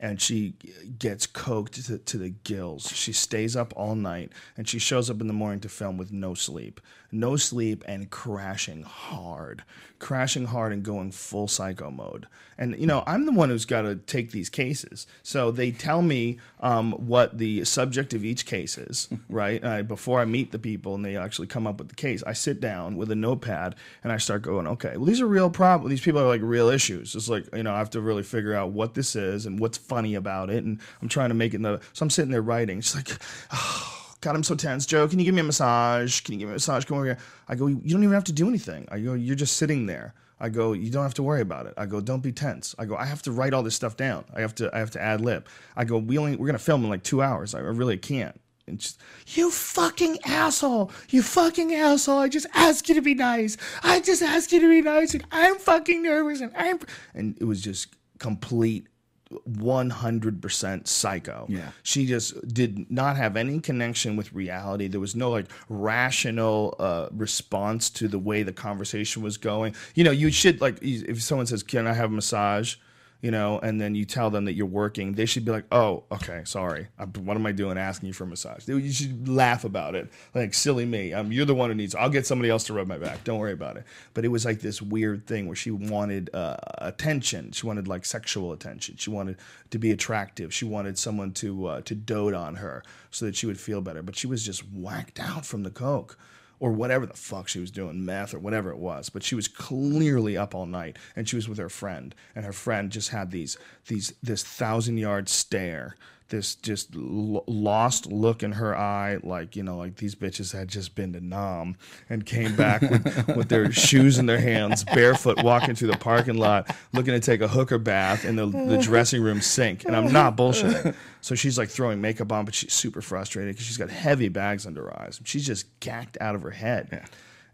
and 0.00 0.20
she 0.20 0.54
gets 0.98 1.26
coked 1.26 1.86
to, 1.86 1.98
to 1.98 2.18
the 2.18 2.30
gills. 2.30 2.88
She 2.88 3.12
stays 3.12 3.54
up 3.54 3.74
all 3.76 3.94
night, 3.94 4.32
and 4.56 4.66
she 4.66 4.78
shows 4.78 5.10
up 5.10 5.20
in 5.20 5.26
the 5.26 5.34
morning 5.34 5.60
to 5.60 5.68
film 5.68 5.98
with 5.98 6.10
no 6.10 6.32
sleep, 6.34 6.80
no 7.12 7.36
sleep, 7.36 7.84
and 7.86 8.10
crashing 8.10 8.82
hard, 8.82 9.64
crashing 9.98 10.46
hard, 10.46 10.72
and 10.72 10.82
going 10.82 11.10
full 11.10 11.48
psycho 11.48 11.90
mode. 11.90 12.26
And 12.60 12.78
you 12.78 12.86
know, 12.86 13.02
I'm 13.06 13.24
the 13.24 13.32
one 13.32 13.48
who's 13.48 13.64
got 13.64 13.82
to 13.82 13.96
take 13.96 14.32
these 14.32 14.50
cases. 14.50 15.06
So 15.22 15.50
they 15.50 15.72
tell 15.72 16.02
me 16.02 16.38
um, 16.60 16.92
what 16.92 17.38
the 17.38 17.64
subject 17.64 18.12
of 18.12 18.22
each 18.22 18.44
case 18.44 18.76
is, 18.76 19.08
right? 19.30 19.64
Uh, 19.64 19.82
before 19.82 20.20
I 20.20 20.26
meet 20.26 20.52
the 20.52 20.58
people 20.58 20.94
and 20.94 21.04
they 21.04 21.16
actually 21.16 21.46
come 21.46 21.66
up 21.66 21.78
with 21.78 21.88
the 21.88 21.94
case, 21.94 22.22
I 22.26 22.34
sit 22.34 22.60
down 22.60 22.98
with 22.98 23.10
a 23.10 23.14
notepad 23.16 23.76
and 24.04 24.12
I 24.12 24.18
start 24.18 24.42
going, 24.42 24.66
okay, 24.66 24.98
well, 24.98 25.06
these 25.06 25.22
are 25.22 25.26
real 25.26 25.48
problems. 25.48 25.90
These 25.90 26.02
people 26.02 26.20
are 26.20 26.28
like 26.28 26.42
real 26.42 26.68
issues. 26.68 27.14
It's 27.14 27.30
like, 27.30 27.46
you 27.54 27.62
know, 27.62 27.72
I 27.72 27.78
have 27.78 27.90
to 27.90 28.00
really 28.02 28.22
figure 28.22 28.54
out 28.54 28.72
what 28.72 28.92
this 28.92 29.16
is 29.16 29.46
and 29.46 29.58
what's 29.58 29.78
funny 29.78 30.14
about 30.14 30.50
it. 30.50 30.62
And 30.62 30.80
I'm 31.00 31.08
trying 31.08 31.30
to 31.30 31.34
make 31.34 31.54
it 31.54 31.56
in 31.56 31.62
the, 31.62 31.80
so 31.94 32.02
I'm 32.02 32.10
sitting 32.10 32.30
there 32.30 32.42
writing. 32.42 32.82
She's 32.82 32.94
like, 32.94 33.08
oh, 33.52 34.09
God, 34.20 34.36
I'm 34.36 34.42
so 34.42 34.54
tense. 34.54 34.84
Joe, 34.84 35.08
can 35.08 35.18
you 35.18 35.24
give 35.24 35.34
me 35.34 35.40
a 35.40 35.44
massage? 35.44 36.20
Can 36.20 36.34
you 36.34 36.40
give 36.40 36.48
me 36.48 36.52
a 36.52 36.56
massage? 36.56 36.84
Come 36.84 36.98
over 36.98 37.06
here. 37.06 37.18
I 37.48 37.54
go, 37.54 37.66
you 37.66 37.90
don't 37.90 38.02
even 38.02 38.14
have 38.14 38.24
to 38.24 38.32
do 38.32 38.48
anything. 38.48 38.86
I 38.90 38.98
go, 39.00 39.14
you're 39.14 39.36
just 39.36 39.56
sitting 39.56 39.86
there. 39.86 40.14
I 40.38 40.48
go, 40.48 40.72
you 40.72 40.90
don't 40.90 41.02
have 41.02 41.14
to 41.14 41.22
worry 41.22 41.42
about 41.42 41.66
it. 41.66 41.74
I 41.76 41.86
go, 41.86 42.00
don't 42.00 42.22
be 42.22 42.32
tense. 42.32 42.74
I 42.78 42.86
go, 42.86 42.96
I 42.96 43.04
have 43.04 43.22
to 43.22 43.32
write 43.32 43.52
all 43.52 43.62
this 43.62 43.74
stuff 43.74 43.96
down. 43.96 44.24
I 44.34 44.40
have 44.40 44.54
to, 44.56 44.74
I 44.74 44.78
have 44.78 44.90
to 44.92 45.02
ad 45.02 45.20
lib. 45.20 45.46
I 45.76 45.84
go, 45.84 45.98
we 45.98 46.16
only, 46.18 46.36
we're 46.36 46.46
gonna 46.46 46.58
film 46.58 46.82
in 46.84 46.90
like 46.90 47.02
two 47.02 47.22
hours. 47.22 47.54
I 47.54 47.60
really 47.60 47.98
can't. 47.98 48.40
And 48.66 48.78
just, 48.78 49.00
you 49.26 49.50
fucking 49.50 50.18
asshole! 50.24 50.92
You 51.10 51.22
fucking 51.22 51.74
asshole! 51.74 52.18
I 52.18 52.28
just 52.28 52.46
ask 52.54 52.88
you 52.88 52.94
to 52.94 53.02
be 53.02 53.14
nice. 53.14 53.56
I 53.82 54.00
just 54.00 54.22
ask 54.22 54.52
you 54.52 54.60
to 54.60 54.68
be 54.68 54.80
nice, 54.80 55.12
and 55.12 55.24
I'm 55.32 55.58
fucking 55.58 56.02
nervous, 56.02 56.40
and 56.40 56.52
I'm, 56.56 56.78
and 57.14 57.36
it 57.40 57.44
was 57.44 57.60
just 57.60 57.88
complete 58.18 58.86
100% 59.32 60.86
psycho. 60.88 61.46
Yeah. 61.48 61.70
She 61.82 62.06
just 62.06 62.52
did 62.52 62.90
not 62.90 63.16
have 63.16 63.36
any 63.36 63.60
connection 63.60 64.16
with 64.16 64.32
reality. 64.32 64.88
There 64.88 65.00
was 65.00 65.14
no 65.14 65.30
like 65.30 65.46
rational 65.68 66.74
uh, 66.78 67.08
response 67.12 67.90
to 67.90 68.08
the 68.08 68.18
way 68.18 68.42
the 68.42 68.52
conversation 68.52 69.22
was 69.22 69.36
going. 69.36 69.74
You 69.94 70.04
know, 70.04 70.10
you 70.10 70.30
should 70.30 70.60
like 70.60 70.78
if 70.82 71.22
someone 71.22 71.46
says, 71.46 71.62
"Can 71.62 71.86
I 71.86 71.92
have 71.92 72.10
a 72.10 72.14
massage?" 72.14 72.76
You 73.22 73.30
know, 73.30 73.58
and 73.58 73.78
then 73.78 73.94
you 73.94 74.06
tell 74.06 74.30
them 74.30 74.46
that 74.46 74.54
you're 74.54 74.64
working, 74.64 75.12
they 75.12 75.26
should 75.26 75.44
be 75.44 75.50
like, 75.52 75.66
"Oh, 75.70 76.04
okay, 76.10 76.40
sorry. 76.44 76.88
i 76.98 77.04
what 77.04 77.36
am 77.36 77.44
I 77.44 77.52
doing 77.52 77.76
asking 77.76 78.06
you 78.06 78.12
for 78.14 78.24
a 78.24 78.26
massage?" 78.26 78.64
They- 78.64 78.72
You 78.74 78.90
should 78.90 79.28
laugh 79.28 79.64
about 79.64 79.94
it, 79.94 80.10
like 80.34 80.54
silly 80.54 80.86
me. 80.86 81.12
Um, 81.12 81.30
you're 81.30 81.44
the 81.44 81.54
one 81.54 81.68
who 81.68 81.74
needs. 81.76 81.94
I'll 81.94 82.08
get 82.08 82.26
somebody 82.26 82.48
else 82.48 82.64
to 82.64 82.72
rub 82.72 82.86
my 82.88 82.96
back. 82.96 83.22
Don't 83.24 83.38
worry 83.38 83.52
about 83.52 83.76
it. 83.76 83.84
But 84.14 84.24
it 84.24 84.28
was 84.28 84.46
like 84.46 84.60
this 84.60 84.80
weird 84.80 85.26
thing 85.26 85.46
where 85.46 85.56
she 85.56 85.70
wanted 85.70 86.30
uh, 86.34 86.56
attention. 86.78 87.52
She 87.52 87.66
wanted 87.66 87.86
like 87.86 88.04
sexual 88.06 88.52
attention. 88.52 88.96
She 88.96 89.10
wanted 89.10 89.36
to 89.70 89.78
be 89.78 89.90
attractive. 89.90 90.52
She 90.54 90.64
wanted 90.64 90.98
someone 90.98 91.32
to 91.34 91.66
uh, 91.66 91.80
to 91.82 91.94
dote 91.94 92.34
on 92.34 92.56
her 92.56 92.82
so 93.10 93.26
that 93.26 93.36
she 93.36 93.46
would 93.46 93.60
feel 93.60 93.80
better. 93.82 94.02
But 94.02 94.16
she 94.16 94.26
was 94.26 94.44
just 94.44 94.62
whacked 94.72 95.20
out 95.20 95.44
from 95.44 95.62
the 95.62 95.70
coke 95.70 96.16
or 96.60 96.70
whatever 96.70 97.06
the 97.06 97.14
fuck 97.14 97.48
she 97.48 97.58
was 97.58 97.70
doing, 97.70 98.04
meth 98.04 98.34
or 98.34 98.38
whatever 98.38 98.70
it 98.70 98.78
was. 98.78 99.08
But 99.08 99.22
she 99.22 99.34
was 99.34 99.48
clearly 99.48 100.36
up 100.36 100.54
all 100.54 100.66
night, 100.66 100.98
and 101.16 101.28
she 101.28 101.36
was 101.36 101.48
with 101.48 101.58
her 101.58 101.70
friend, 101.70 102.14
and 102.36 102.44
her 102.44 102.52
friend 102.52 102.92
just 102.92 103.08
had 103.08 103.30
these 103.30 103.56
these 103.88 104.12
this 104.22 104.44
thousand 104.44 104.98
yard 104.98 105.28
stare, 105.28 105.96
this 106.30 106.54
just 106.54 106.94
l- 106.96 107.44
lost 107.46 108.06
look 108.06 108.42
in 108.42 108.52
her 108.52 108.76
eye, 108.76 109.18
like 109.22 109.54
you 109.56 109.62
know, 109.62 109.76
like 109.76 109.96
these 109.96 110.14
bitches 110.14 110.52
had 110.56 110.68
just 110.68 110.94
been 110.94 111.12
to 111.12 111.20
Nam 111.20 111.76
and 112.08 112.24
came 112.24 112.56
back 112.56 112.80
with, 112.82 113.28
with 113.36 113.48
their 113.48 113.70
shoes 113.70 114.18
in 114.18 114.26
their 114.26 114.40
hands, 114.40 114.84
barefoot, 114.84 115.42
walking 115.42 115.74
through 115.74 115.90
the 115.90 115.98
parking 115.98 116.38
lot, 116.38 116.74
looking 116.92 117.12
to 117.12 117.20
take 117.20 117.40
a 117.42 117.48
hooker 117.48 117.78
bath 117.78 118.24
in 118.24 118.36
the, 118.36 118.46
the 118.46 118.78
dressing 118.78 119.22
room 119.22 119.40
sink. 119.40 119.84
And 119.84 119.94
I'm 119.94 120.12
not 120.12 120.36
bullshitting. 120.36 120.94
So 121.20 121.34
she's 121.34 121.58
like 121.58 121.68
throwing 121.68 122.00
makeup 122.00 122.32
on, 122.32 122.44
but 122.44 122.54
she's 122.54 122.72
super 122.72 123.02
frustrated 123.02 123.54
because 123.54 123.66
she's 123.66 123.76
got 123.76 123.90
heavy 123.90 124.28
bags 124.28 124.66
under 124.66 124.84
her 124.84 125.00
eyes. 125.02 125.20
She's 125.24 125.46
just 125.46 125.66
gacked 125.80 126.16
out 126.20 126.34
of 126.34 126.42
her 126.42 126.50
head. 126.50 127.04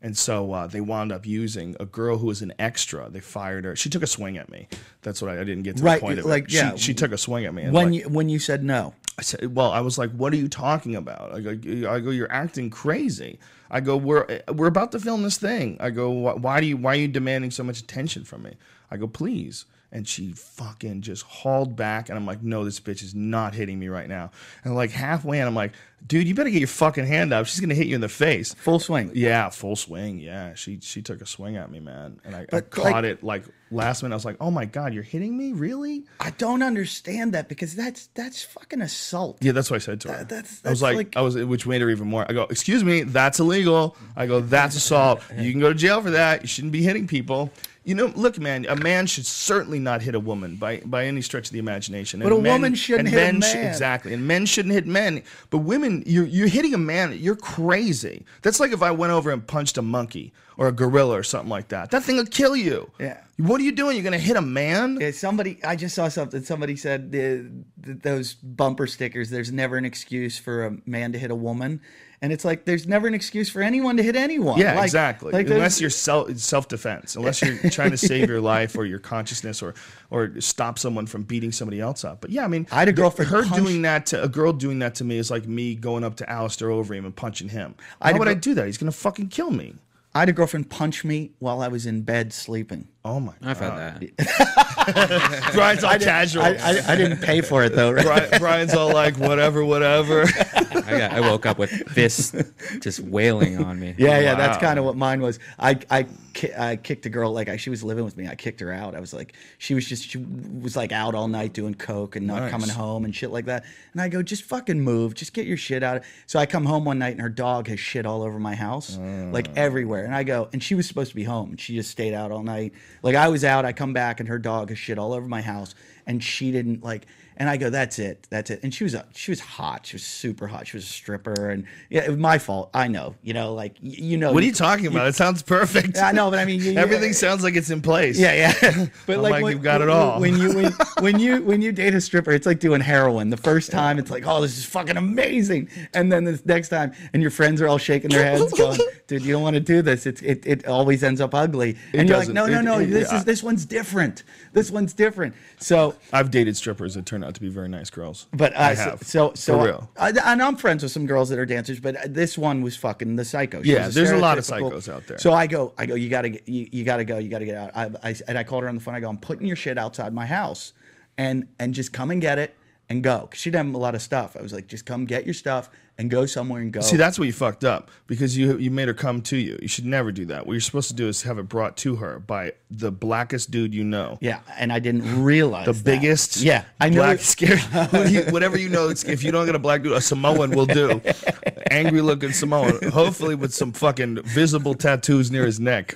And 0.06 0.16
so 0.16 0.52
uh, 0.52 0.68
they 0.68 0.80
wound 0.80 1.10
up 1.10 1.26
using 1.26 1.74
a 1.80 1.84
girl 1.84 2.16
who 2.18 2.26
was 2.28 2.40
an 2.40 2.52
extra. 2.60 3.10
They 3.10 3.18
fired 3.18 3.64
her. 3.64 3.74
She 3.74 3.90
took 3.90 4.04
a 4.04 4.06
swing 4.06 4.36
at 4.38 4.48
me. 4.48 4.68
That's 5.02 5.20
what 5.20 5.32
I, 5.32 5.40
I 5.40 5.44
didn't 5.44 5.64
get 5.64 5.78
to 5.78 5.82
Right, 5.82 5.96
the 6.00 6.06
point 6.06 6.18
of 6.20 6.26
like, 6.26 6.44
it. 6.44 6.52
yeah. 6.52 6.70
She, 6.76 6.78
she 6.78 6.94
took 6.94 7.10
a 7.10 7.18
swing 7.18 7.44
at 7.44 7.52
me. 7.52 7.64
and, 7.64 7.72
When 7.72 7.90
like, 7.90 7.94
you 8.04 8.08
when 8.08 8.28
you 8.28 8.38
said 8.38 8.62
no, 8.62 8.94
I 9.18 9.22
said, 9.22 9.56
well, 9.56 9.72
I 9.72 9.80
was 9.80 9.98
like, 9.98 10.12
what 10.12 10.32
are 10.32 10.36
you 10.36 10.46
talking 10.46 10.94
about? 10.94 11.32
I 11.34 11.40
go, 11.40 11.50
I 11.92 11.98
go, 11.98 12.10
you're 12.10 12.30
acting 12.30 12.70
crazy. 12.70 13.40
I 13.68 13.80
go, 13.80 13.96
we're 13.96 14.42
we're 14.54 14.68
about 14.68 14.92
to 14.92 15.00
film 15.00 15.24
this 15.24 15.38
thing. 15.38 15.76
I 15.80 15.90
go, 15.90 16.08
why, 16.10 16.34
why 16.34 16.60
do 16.60 16.68
you 16.68 16.76
why 16.76 16.92
are 16.92 17.00
you 17.00 17.08
demanding 17.08 17.50
so 17.50 17.64
much 17.64 17.80
attention 17.80 18.22
from 18.22 18.44
me? 18.44 18.52
I 18.92 18.98
go, 18.98 19.08
please. 19.08 19.64
And 19.92 20.06
she 20.06 20.32
fucking 20.32 21.02
just 21.02 21.22
hauled 21.22 21.76
back, 21.76 22.08
and 22.08 22.18
I'm 22.18 22.26
like, 22.26 22.42
no, 22.42 22.64
this 22.64 22.80
bitch 22.80 23.02
is 23.02 23.14
not 23.14 23.54
hitting 23.54 23.78
me 23.78 23.88
right 23.88 24.08
now. 24.08 24.30
And 24.64 24.74
like 24.74 24.90
halfway, 24.90 25.38
and 25.38 25.46
I'm 25.48 25.54
like, 25.54 25.72
dude, 26.06 26.26
you 26.26 26.34
better 26.34 26.50
get 26.50 26.58
your 26.58 26.68
fucking 26.68 27.06
hand 27.06 27.32
up. 27.32 27.46
She's 27.46 27.60
gonna 27.60 27.74
hit 27.74 27.86
you 27.86 27.94
in 27.94 28.00
the 28.00 28.08
face. 28.08 28.52
full 28.54 28.80
swing. 28.80 29.12
Yeah, 29.14 29.48
full 29.48 29.76
swing. 29.76 30.18
Yeah, 30.18 30.54
she 30.54 30.80
she 30.82 31.02
took 31.02 31.20
a 31.22 31.26
swing 31.26 31.56
at 31.56 31.70
me, 31.70 31.78
man, 31.80 32.20
and 32.24 32.34
I, 32.34 32.46
I 32.52 32.60
caught 32.62 32.84
like- 32.92 33.04
it 33.04 33.22
like 33.24 33.44
last 33.70 34.02
minute. 34.02 34.12
I 34.14 34.16
was 34.16 34.24
like, 34.24 34.36
oh 34.40 34.50
my 34.50 34.64
god, 34.64 34.92
you're 34.92 35.02
hitting 35.04 35.38
me, 35.38 35.52
really? 35.52 36.04
I 36.20 36.30
don't 36.30 36.62
understand 36.64 37.32
that 37.34 37.48
because 37.48 37.74
that's 37.76 38.08
that's 38.14 38.42
fucking 38.42 38.82
assault. 38.82 39.38
Yeah, 39.40 39.52
that's 39.52 39.70
what 39.70 39.76
I 39.76 39.78
said 39.80 40.00
to 40.02 40.08
her. 40.08 40.18
That- 40.18 40.28
that's- 40.28 40.62
I 40.64 40.70
was 40.70 40.82
like, 40.82 40.96
like- 40.96 41.16
I 41.16 41.20
was, 41.22 41.36
which 41.36 41.64
made 41.66 41.80
her 41.80 41.90
even 41.90 42.08
more. 42.08 42.26
I 42.28 42.32
go, 42.32 42.42
excuse 42.42 42.82
me, 42.84 43.02
that's 43.04 43.38
illegal. 43.38 43.96
I 44.16 44.26
go, 44.26 44.40
that's 44.40 44.74
assault. 44.76 45.22
You 45.38 45.52
can 45.52 45.60
go 45.60 45.68
to 45.72 45.78
jail 45.78 46.02
for 46.02 46.10
that. 46.10 46.42
You 46.42 46.48
shouldn't 46.48 46.72
be 46.72 46.82
hitting 46.82 47.06
people. 47.06 47.52
You 47.86 47.94
know, 47.94 48.12
look, 48.16 48.36
man, 48.40 48.66
a 48.68 48.74
man 48.74 49.06
should 49.06 49.26
certainly 49.26 49.78
not 49.78 50.02
hit 50.02 50.16
a 50.16 50.20
woman 50.20 50.56
by 50.56 50.78
by 50.84 51.06
any 51.06 51.22
stretch 51.22 51.46
of 51.46 51.52
the 51.52 51.60
imagination. 51.60 52.18
But 52.18 52.32
And 52.32 52.44
a 52.44 52.50
woman 52.50 52.74
shouldn't 52.74 53.08
hit 53.08 53.16
a 53.16 53.32
men 53.32 53.40
sh- 53.40 53.54
exactly, 53.54 54.12
and 54.12 54.26
men 54.26 54.44
shouldn't 54.44 54.74
hit 54.74 54.86
men. 54.88 55.22
But 55.50 55.58
women, 55.58 56.02
you're 56.04 56.26
you're 56.26 56.48
hitting 56.48 56.74
a 56.74 56.78
man. 56.78 57.16
You're 57.16 57.36
crazy. 57.36 58.24
That's 58.42 58.58
like 58.58 58.72
if 58.72 58.82
I 58.82 58.90
went 58.90 59.12
over 59.12 59.30
and 59.30 59.46
punched 59.46 59.78
a 59.78 59.82
monkey 59.82 60.32
or 60.56 60.66
a 60.66 60.72
gorilla 60.72 61.16
or 61.16 61.22
something 61.22 61.48
like 61.48 61.68
that. 61.68 61.92
That 61.92 62.02
thing 62.02 62.16
would 62.16 62.32
kill 62.32 62.56
you. 62.56 62.90
Yeah. 62.98 63.18
What 63.38 63.60
are 63.60 63.64
you 63.64 63.72
doing? 63.72 63.96
You're 63.96 64.04
gonna 64.04 64.18
hit 64.18 64.36
a 64.36 64.40
man? 64.42 64.96
Yeah, 64.98 65.10
somebody, 65.10 65.62
I 65.62 65.76
just 65.76 65.94
saw 65.94 66.08
something. 66.08 66.42
Somebody 66.42 66.74
said 66.76 67.12
the, 67.12 67.50
th 67.84 67.98
those 68.02 68.34
bumper 68.34 68.86
stickers. 68.86 69.28
There's 69.28 69.52
never 69.52 69.76
an 69.76 69.84
excuse 69.84 70.38
for 70.38 70.64
a 70.66 70.76
man 70.86 71.12
to 71.12 71.18
hit 71.18 71.30
a 71.30 71.34
woman, 71.34 71.82
and 72.22 72.32
it's 72.32 72.46
like 72.46 72.64
there's 72.64 72.86
never 72.86 73.06
an 73.06 73.12
excuse 73.12 73.50
for 73.50 73.60
anyone 73.60 73.98
to 73.98 74.02
hit 74.02 74.16
anyone. 74.16 74.58
Yeah, 74.58 74.74
Like- 74.76 74.84
exactly. 74.84 75.32
Like 75.34 75.50
unless 75.50 75.82
you're 75.82 75.90
self 75.90 76.34
self 76.38 76.68
defense, 76.68 77.14
unless 77.14 77.42
you're 77.42 77.70
trying 77.70 77.90
to 77.90 77.98
save 77.98 78.26
your 78.26 78.40
life 78.40 78.74
or 78.74 78.86
your 78.86 79.00
consciousness 79.00 79.60
or 79.62 79.74
or 80.08 80.40
stop 80.40 80.78
someone 80.78 81.06
from 81.06 81.22
beating 81.24 81.52
somebody 81.52 81.78
else 81.78 82.04
up. 82.06 82.22
But 82.22 82.30
yeah, 82.30 82.44
I 82.44 82.48
mean, 82.48 82.66
I 82.72 82.78
had 82.78 82.88
a 82.88 82.92
girlfriend 82.94 83.30
Her 83.30 83.42
punch- 83.44 83.62
doing 83.62 83.82
that 83.82 84.06
to 84.06 84.22
a 84.22 84.28
girl 84.28 84.54
doing 84.54 84.78
that 84.78 84.94
to 84.94 85.04
me 85.04 85.18
is 85.18 85.30
like 85.30 85.46
me 85.46 85.74
going 85.74 86.04
up 86.04 86.16
to 86.16 86.30
Alistair 86.30 86.68
Overeem 86.68 87.04
and 87.04 87.14
punching 87.14 87.50
him. 87.50 87.74
I 88.00 88.12
How 88.12 88.16
a 88.16 88.18
would 88.20 88.28
I 88.28 88.34
do 88.34 88.54
that? 88.54 88.64
He's 88.64 88.78
gonna 88.78 88.92
fucking 88.92 89.28
kill 89.28 89.50
me. 89.50 89.74
I 90.14 90.20
had 90.20 90.30
a 90.30 90.32
girlfriend 90.32 90.70
punch 90.70 91.04
me 91.04 91.32
while 91.40 91.60
I 91.60 91.68
was 91.68 91.84
in 91.84 92.00
bed 92.00 92.32
sleeping. 92.32 92.88
Oh 93.06 93.20
my! 93.20 93.32
God. 93.40 93.48
I've 93.48 93.58
had 93.60 94.00
that. 94.00 95.52
Brian's 95.54 95.84
all 95.84 95.98
casual. 95.98 96.42
I, 96.42 96.56
I, 96.60 96.82
I 96.88 96.96
didn't 96.96 97.18
pay 97.18 97.40
for 97.40 97.64
it 97.64 97.74
though. 97.74 97.92
Right? 97.92 98.38
Brian's 98.38 98.74
all 98.74 98.92
like, 98.92 99.16
whatever, 99.16 99.64
whatever. 99.64 100.24
I, 100.54 100.98
got, 100.98 101.12
I 101.12 101.20
woke 101.20 101.46
up 101.46 101.58
with 101.58 101.70
fists 101.88 102.34
just 102.80 103.00
wailing 103.00 103.62
on 103.62 103.78
me. 103.78 103.94
Yeah, 103.96 104.18
yeah, 104.20 104.34
that's 104.34 104.58
kind 104.58 104.78
of 104.78 104.84
what 104.84 104.96
mine 104.96 105.20
was. 105.20 105.38
I, 105.58 105.78
I, 105.90 106.06
ki- 106.34 106.52
I 106.56 106.76
kicked 106.76 107.06
a 107.06 107.08
girl 107.08 107.32
like 107.32 107.48
I, 107.48 107.56
she 107.56 107.70
was 107.70 107.82
living 107.82 108.04
with 108.04 108.16
me. 108.16 108.28
I 108.28 108.34
kicked 108.34 108.60
her 108.60 108.72
out. 108.72 108.94
I 108.94 109.00
was 109.00 109.12
like, 109.12 109.34
she 109.58 109.74
was 109.74 109.86
just 109.86 110.08
she 110.08 110.18
was 110.18 110.76
like 110.76 110.92
out 110.92 111.14
all 111.14 111.28
night 111.28 111.52
doing 111.52 111.74
coke 111.74 112.16
and 112.16 112.26
not 112.26 112.40
Nice. 112.42 112.50
coming 112.50 112.68
home 112.68 113.04
and 113.04 113.14
shit 113.14 113.30
like 113.30 113.46
that. 113.46 113.64
And 113.92 114.00
I 114.00 114.08
go, 114.08 114.22
just 114.22 114.42
fucking 114.44 114.80
move, 114.80 115.14
just 115.14 115.32
get 115.32 115.46
your 115.46 115.56
shit 115.56 115.82
out. 115.82 116.02
So 116.26 116.38
I 116.38 116.46
come 116.46 116.64
home 116.64 116.84
one 116.84 116.98
night 116.98 117.12
and 117.12 117.20
her 117.20 117.28
dog 117.28 117.68
has 117.68 117.80
shit 117.80 118.06
all 118.06 118.22
over 118.22 118.38
my 118.38 118.54
house, 118.54 118.98
like 118.98 119.48
ah. 119.50 119.54
everywhere. 119.56 120.04
And 120.04 120.14
I 120.14 120.22
go, 120.22 120.48
and 120.52 120.62
she 120.62 120.74
was 120.74 120.86
supposed 120.86 121.10
to 121.10 121.16
be 121.16 121.24
home, 121.24 121.50
and 121.50 121.60
she 121.60 121.74
just 121.74 121.90
stayed 121.90 122.14
out 122.14 122.30
all 122.30 122.42
night. 122.42 122.72
Like 123.06 123.14
I 123.14 123.28
was 123.28 123.44
out, 123.44 123.64
I 123.64 123.72
come 123.72 123.92
back 123.92 124.18
and 124.18 124.28
her 124.28 124.40
dog 124.40 124.70
has 124.70 124.80
shit 124.80 124.98
all 124.98 125.12
over 125.12 125.28
my 125.28 125.40
house, 125.40 125.76
and 126.08 126.20
she 126.20 126.50
didn't 126.50 126.82
like. 126.82 127.06
And 127.38 127.50
I 127.50 127.58
go, 127.58 127.68
that's 127.68 127.98
it, 127.98 128.26
that's 128.30 128.48
it. 128.50 128.60
And 128.62 128.72
she 128.72 128.82
was 128.84 128.94
a, 128.94 129.04
she 129.14 129.30
was 129.30 129.40
hot, 129.40 129.84
she 129.86 129.96
was 129.96 130.04
super 130.04 130.46
hot. 130.46 130.66
She 130.66 130.76
was 130.76 130.84
a 130.84 130.88
stripper, 130.88 131.50
and 131.50 131.66
yeah, 131.90 132.04
it 132.04 132.08
was 132.08 132.18
my 132.18 132.38
fault. 132.38 132.70
I 132.72 132.88
know, 132.88 133.14
you 133.22 133.34
know, 133.34 133.52
like 133.52 133.76
you 133.82 134.16
know. 134.16 134.32
what 134.32 134.42
are 134.42 134.46
you 134.46 134.52
talking 134.52 134.86
about? 134.86 135.06
It 135.06 135.14
sounds 135.16 135.42
perfect. 135.42 135.98
I 135.98 136.12
know, 136.12 136.30
but 136.30 136.38
I 136.38 136.46
mean, 136.46 136.60
you, 136.60 136.72
you- 136.72 136.78
Everything 136.78 137.12
sounds 137.12 137.42
like 137.44 137.54
it's 137.54 137.68
in 137.70 137.82
place. 137.82 138.18
Yeah, 138.18 138.52
yeah. 138.62 138.86
But 139.06 139.18
like, 139.18 139.32
like, 139.32 139.42
when, 139.42 139.52
you've 139.52 139.62
got 139.62 139.82
it 139.82 139.88
all. 139.90 140.18
When 140.18 140.36
you 140.38 140.54
when, 140.54 140.72
when 141.00 141.18
you 141.20 141.42
when 141.42 141.60
you 141.60 141.72
date 141.72 141.94
a 141.94 142.00
stripper, 142.00 142.30
it's 142.32 142.46
like 142.46 142.58
doing 142.58 142.80
heroin. 142.80 143.28
The 143.28 143.36
first 143.36 143.70
time, 143.70 143.98
it's 143.98 144.10
like, 144.10 144.26
oh, 144.26 144.40
this 144.40 144.56
is 144.56 144.64
fucking 144.64 144.96
amazing, 144.96 145.68
and 145.92 146.10
then 146.10 146.24
the 146.24 146.40
next 146.46 146.70
time, 146.70 146.92
and 147.12 147.20
your 147.20 147.30
friends 147.30 147.60
are 147.60 147.68
all 147.68 147.78
shaking 147.78 148.10
their 148.10 148.24
heads, 148.24 148.52
going, 148.54 148.80
dude, 149.08 149.22
you 149.22 149.32
don't 149.32 149.42
want 149.42 149.54
to 149.54 149.60
do 149.60 149.82
this. 149.82 150.06
It's 150.06 150.22
it, 150.22 150.46
it 150.46 150.66
always 150.66 151.04
ends 151.04 151.20
up 151.20 151.34
ugly, 151.34 151.76
and 151.92 152.08
you're 152.08 152.18
like, 152.18 152.28
no, 152.28 152.46
no, 152.46 152.62
no, 152.62 152.78
it- 152.78 152.86
this 152.86 153.12
yeah. 153.12 153.18
is 153.18 153.24
this 153.24 153.42
one's 153.42 153.66
different. 153.66 154.22
This 154.54 154.70
one's 154.70 154.94
different. 154.94 155.34
So 155.58 155.96
I've 156.12 156.30
dated 156.30 156.56
strippers 156.56 156.94
that 156.94 157.04
turned 157.04 157.25
out 157.26 157.34
to 157.34 157.40
be 157.40 157.48
very 157.48 157.68
nice 157.68 157.90
girls. 157.90 158.26
But 158.32 158.54
uh, 158.54 158.60
I 158.60 158.74
so- 158.74 158.82
have. 158.90 159.02
so 159.02 159.32
so, 159.34 159.58
For 159.58 159.64
real. 159.66 159.90
I, 159.98 160.10
and 160.10 160.42
I'm 160.42 160.56
friends 160.56 160.82
with 160.82 160.92
some 160.92 161.06
girls 161.06 161.28
that 161.30 161.38
are 161.38 161.46
dancers, 161.46 161.80
but 161.80 161.96
this 162.14 162.38
one 162.38 162.62
was 162.62 162.76
fucking 162.76 163.16
the 163.16 163.24
psycho. 163.24 163.62
She 163.62 163.72
Yeah, 163.72 163.86
was 163.86 163.94
there's 163.94 164.10
a 164.10 164.16
lot 164.16 164.38
of 164.38 164.44
psychos 164.44 164.88
out 164.92 165.06
there. 165.06 165.18
So 165.18 165.32
I 165.32 165.46
go, 165.46 165.72
I 165.76 165.86
go, 165.86 165.94
you 165.94 166.08
gotta 166.08 166.28
get, 166.30 166.48
you, 166.48 166.68
you 166.72 166.84
gotta 166.84 167.04
go, 167.04 167.18
you 167.18 167.28
gotta 167.28 167.44
get 167.44 167.56
out. 167.56 167.70
I, 167.74 167.90
I 168.10 168.14
and 168.28 168.38
I 168.38 168.44
called 168.44 168.62
her 168.62 168.68
on 168.68 168.74
the 168.76 168.80
phone. 168.80 168.94
I 168.94 169.00
go, 169.00 169.08
I'm 169.08 169.18
putting 169.18 169.46
your 169.46 169.56
shit 169.56 169.76
outside 169.78 170.12
my 170.14 170.26
house, 170.26 170.72
and 171.18 171.48
and 171.58 171.74
just 171.74 171.92
come 171.92 172.10
and 172.10 172.20
get 172.22 172.38
it 172.38 172.54
and 172.88 173.02
go. 173.02 173.28
'Cause 173.30 173.40
she 173.40 173.50
didn't 173.50 173.66
have 173.66 173.74
a 173.74 173.78
lot 173.78 173.94
of 173.94 174.02
stuff. 174.02 174.36
I 174.38 174.42
was 174.42 174.52
like, 174.52 174.68
just 174.68 174.86
come 174.86 175.04
get 175.04 175.24
your 175.24 175.34
stuff 175.34 175.68
and 175.98 176.10
go 176.10 176.26
somewhere 176.26 176.60
and 176.60 176.72
go. 176.72 176.80
See, 176.82 176.96
that's 176.96 177.18
what 177.18 177.24
you 177.24 177.32
fucked 177.32 177.64
up 177.64 177.90
because 178.06 178.36
you 178.36 178.58
you 178.58 178.70
made 178.70 178.88
her 178.88 178.94
come 178.94 179.22
to 179.22 179.36
you. 179.36 179.58
You 179.62 179.68
should 179.68 179.86
never 179.86 180.12
do 180.12 180.26
that. 180.26 180.46
What 180.46 180.52
you're 180.52 180.60
supposed 180.60 180.88
to 180.88 180.94
do 180.94 181.08
is 181.08 181.22
have 181.22 181.38
it 181.38 181.44
brought 181.48 181.76
to 181.78 181.96
her 181.96 182.18
by 182.18 182.52
the 182.70 182.92
blackest 182.92 183.50
dude 183.50 183.74
you 183.74 183.82
know. 183.84 184.18
yeah, 184.20 184.40
and 184.58 184.72
I 184.72 184.78
didn't 184.78 185.22
realize 185.22 185.66
The 185.66 185.72
that. 185.72 185.84
biggest, 185.84 186.36
Yeah, 186.38 186.64
I 186.80 186.90
know. 186.90 186.96
black 186.96 187.20
scary. 187.20 187.58
what 187.90 188.32
whatever 188.32 188.58
you 188.58 188.68
know, 188.68 188.88
if 188.90 189.22
you 189.24 189.32
don't 189.32 189.46
get 189.46 189.54
a 189.54 189.58
black 189.58 189.82
dude, 189.82 189.92
a 189.92 190.00
Samoan 190.00 190.50
will 190.50 190.66
do. 190.66 191.00
Angry 191.70 192.00
looking 192.00 192.32
Samoan, 192.32 192.90
hopefully 192.90 193.34
with 193.34 193.52
some 193.54 193.72
fucking 193.72 194.22
visible 194.22 194.74
tattoos 194.74 195.30
near 195.30 195.44
his 195.46 195.58
neck. 195.60 195.94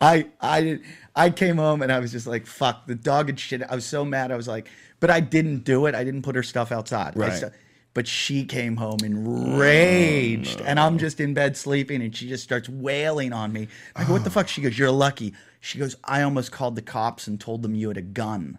I 0.00 0.26
I 0.40 0.60
did- 0.62 0.80
I 1.16 1.30
came 1.30 1.56
home 1.56 1.82
and 1.82 1.90
I 1.90 1.98
was 1.98 2.12
just 2.12 2.28
like, 2.28 2.46
fuck, 2.46 2.86
the 2.86 2.94
dog 2.94 3.26
had 3.26 3.40
shit. 3.40 3.60
I 3.68 3.74
was 3.74 3.84
so 3.84 4.04
mad. 4.04 4.30
I 4.30 4.36
was 4.36 4.46
like, 4.46 4.68
but 5.00 5.10
I 5.10 5.18
didn't 5.18 5.64
do 5.64 5.86
it. 5.86 5.96
I 5.96 6.04
didn't 6.04 6.22
put 6.22 6.36
her 6.36 6.44
stuff 6.44 6.70
outside. 6.70 7.16
Right. 7.16 7.42
But 7.98 8.06
she 8.06 8.44
came 8.44 8.76
home 8.76 9.00
enraged, 9.02 10.60
and 10.60 10.78
I'm 10.78 10.98
just 10.98 11.18
in 11.18 11.34
bed 11.34 11.56
sleeping, 11.56 12.00
and 12.00 12.14
she 12.14 12.28
just 12.28 12.44
starts 12.44 12.68
wailing 12.68 13.32
on 13.32 13.52
me. 13.52 13.66
I 13.96 14.04
go, 14.04 14.12
what 14.12 14.22
the 14.22 14.30
fuck? 14.30 14.46
She 14.46 14.62
goes, 14.62 14.78
you're 14.78 14.92
lucky. 14.92 15.34
She 15.58 15.80
goes, 15.80 15.96
I 16.04 16.22
almost 16.22 16.52
called 16.52 16.76
the 16.76 16.82
cops 16.82 17.26
and 17.26 17.40
told 17.40 17.62
them 17.62 17.74
you 17.74 17.88
had 17.88 17.96
a 17.96 18.02
gun. 18.02 18.58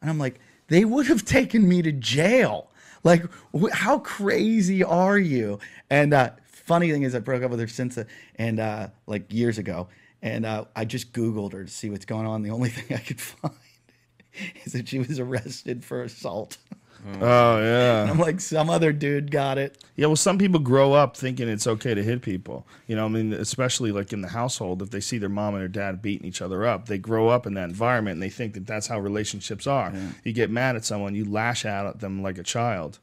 And 0.00 0.08
I'm 0.08 0.18
like, 0.18 0.40
they 0.68 0.86
would 0.86 1.08
have 1.08 1.26
taken 1.26 1.68
me 1.68 1.82
to 1.82 1.92
jail. 1.92 2.70
Like, 3.04 3.26
wh- 3.54 3.70
how 3.70 3.98
crazy 3.98 4.82
are 4.82 5.18
you? 5.18 5.58
And 5.90 6.14
uh, 6.14 6.30
funny 6.46 6.90
thing 6.90 7.02
is, 7.02 7.14
I 7.14 7.18
broke 7.18 7.42
up 7.42 7.50
with 7.50 7.60
her 7.60 7.68
since, 7.68 7.98
uh, 7.98 8.04
and 8.36 8.60
uh, 8.60 8.88
like 9.06 9.30
years 9.30 9.58
ago, 9.58 9.88
and 10.22 10.46
uh, 10.46 10.64
I 10.74 10.86
just 10.86 11.12
Googled 11.12 11.52
her 11.52 11.64
to 11.64 11.70
see 11.70 11.90
what's 11.90 12.06
going 12.06 12.26
on. 12.26 12.40
The 12.40 12.50
only 12.50 12.70
thing 12.70 12.96
I 12.96 13.02
could 13.02 13.20
find 13.20 13.52
is 14.64 14.72
that 14.72 14.88
she 14.88 15.00
was 15.00 15.20
arrested 15.20 15.84
for 15.84 16.02
assault. 16.02 16.56
Mm. 17.06 17.22
Oh 17.22 17.60
yeah. 17.62 18.10
I'm 18.10 18.18
like, 18.18 18.40
some 18.40 18.68
other 18.70 18.92
dude 18.92 19.30
got 19.30 19.56
it. 19.58 19.82
Yeah, 19.96 20.06
well, 20.06 20.16
some 20.16 20.38
people 20.38 20.60
grow 20.60 20.92
up 20.92 21.16
thinking 21.16 21.48
it's 21.48 21.66
okay 21.66 21.94
to 21.94 22.02
hit 22.02 22.22
people. 22.22 22.66
You 22.86 22.96
know, 22.96 23.04
I 23.04 23.08
mean, 23.08 23.32
especially 23.32 23.92
like 23.92 24.12
in 24.12 24.20
the 24.20 24.28
household, 24.28 24.82
if 24.82 24.90
they 24.90 25.00
see 25.00 25.18
their 25.18 25.28
mom 25.28 25.54
and 25.54 25.60
their 25.62 25.68
dad 25.68 26.02
beating 26.02 26.26
each 26.26 26.42
other 26.42 26.66
up, 26.66 26.86
they 26.86 26.98
grow 26.98 27.28
up 27.28 27.46
in 27.46 27.54
that 27.54 27.68
environment 27.68 28.14
and 28.14 28.22
they 28.22 28.30
think 28.30 28.54
that 28.54 28.66
that's 28.66 28.86
how 28.86 28.98
relationships 29.00 29.66
are. 29.66 29.92
You 30.24 30.32
get 30.32 30.50
mad 30.50 30.76
at 30.76 30.84
someone, 30.84 31.14
you 31.14 31.24
lash 31.24 31.64
out 31.64 31.86
at 31.86 32.00
them 32.00 32.22
like 32.22 32.38
a 32.38 32.42
child. 32.42 32.98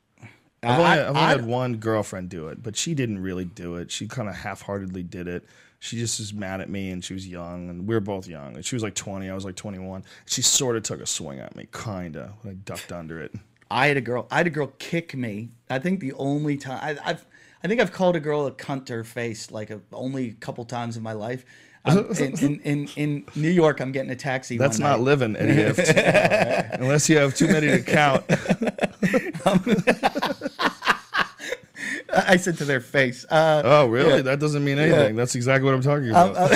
I've 0.63 0.79
only, 0.79 0.83
I- 0.85 1.01
I've 1.03 1.07
only 1.09 1.21
I- 1.21 1.29
had 1.29 1.45
one 1.45 1.77
girlfriend 1.77 2.29
do 2.29 2.47
it, 2.47 2.63
but 2.63 2.75
she 2.75 2.93
didn't 2.95 3.19
really 3.21 3.45
do 3.45 3.75
it. 3.75 3.91
She 3.91 4.07
kind 4.07 4.27
of 4.27 4.35
half-heartedly 4.35 5.03
did 5.03 5.27
it. 5.27 5.45
She 5.79 5.97
just 5.99 6.19
was 6.19 6.33
mad 6.33 6.59
at 6.59 6.69
me, 6.69 6.89
and 6.89 7.05
she 7.05 7.13
was 7.13 7.27
young, 7.27 7.69
and 7.69 7.87
we 7.87 7.93
were 7.93 7.99
both 8.01 8.27
young. 8.27 8.55
And 8.55 8.65
she 8.65 8.75
was 8.75 8.81
like 8.81 8.95
20, 8.95 9.29
I 9.29 9.35
was 9.35 9.45
like 9.45 9.55
21. 9.55 10.03
She 10.25 10.41
sort 10.41 10.75
of 10.75 10.81
took 10.81 10.99
a 10.99 11.05
swing 11.05 11.39
at 11.39 11.55
me, 11.55 11.67
kinda. 11.71 12.33
I 12.43 12.53
ducked 12.53 12.91
under 12.91 13.21
it. 13.21 13.31
I 13.69 13.87
had 13.87 13.97
a 13.97 14.01
girl. 14.01 14.27
I 14.31 14.37
had 14.37 14.47
a 14.47 14.51
girl 14.51 14.67
kick 14.79 15.15
me. 15.15 15.49
I 15.69 15.79
think 15.79 15.99
the 15.99 16.13
only 16.13 16.57
time 16.57 16.79
I, 16.81 16.97
I've, 17.11 17.25
I 17.63 17.67
think 17.67 17.81
I've 17.81 17.91
called 17.91 18.15
a 18.15 18.19
girl 18.19 18.45
a 18.45 18.51
cunt 18.51 18.85
to 18.87 18.93
her 18.93 19.03
face 19.03 19.51
like 19.51 19.69
a, 19.69 19.81
only 19.91 20.29
a 20.29 20.33
couple 20.33 20.63
times 20.65 20.97
in 20.97 21.03
my 21.03 21.13
life. 21.13 21.45
Um, 21.85 22.07
in, 22.19 22.37
in, 22.39 22.59
in 22.65 22.87
in 22.97 23.25
New 23.33 23.49
York, 23.49 23.79
I'm 23.79 23.93
getting 23.93 24.11
a 24.11 24.15
taxi. 24.15 24.57
That's 24.57 24.77
not 24.77 24.97
night. 24.97 25.05
living, 25.05 25.37
Eddie. 25.37 25.71
Unless 26.83 27.07
you 27.07 27.17
have 27.17 27.33
too 27.33 27.47
many 27.47 27.67
to 27.67 27.81
count. 27.81 28.25
I 32.13 32.35
said 32.35 32.57
to 32.57 32.65
their 32.65 32.81
face. 32.81 33.25
Uh, 33.29 33.61
Oh, 33.63 33.87
really? 33.87 34.21
That 34.21 34.41
doesn't 34.41 34.65
mean 34.65 34.79
anything. 34.79 35.15
That's 35.15 35.35
exactly 35.35 35.63
what 35.65 35.75
I'm 35.75 35.81
talking 35.81 36.09
about. 36.09 36.51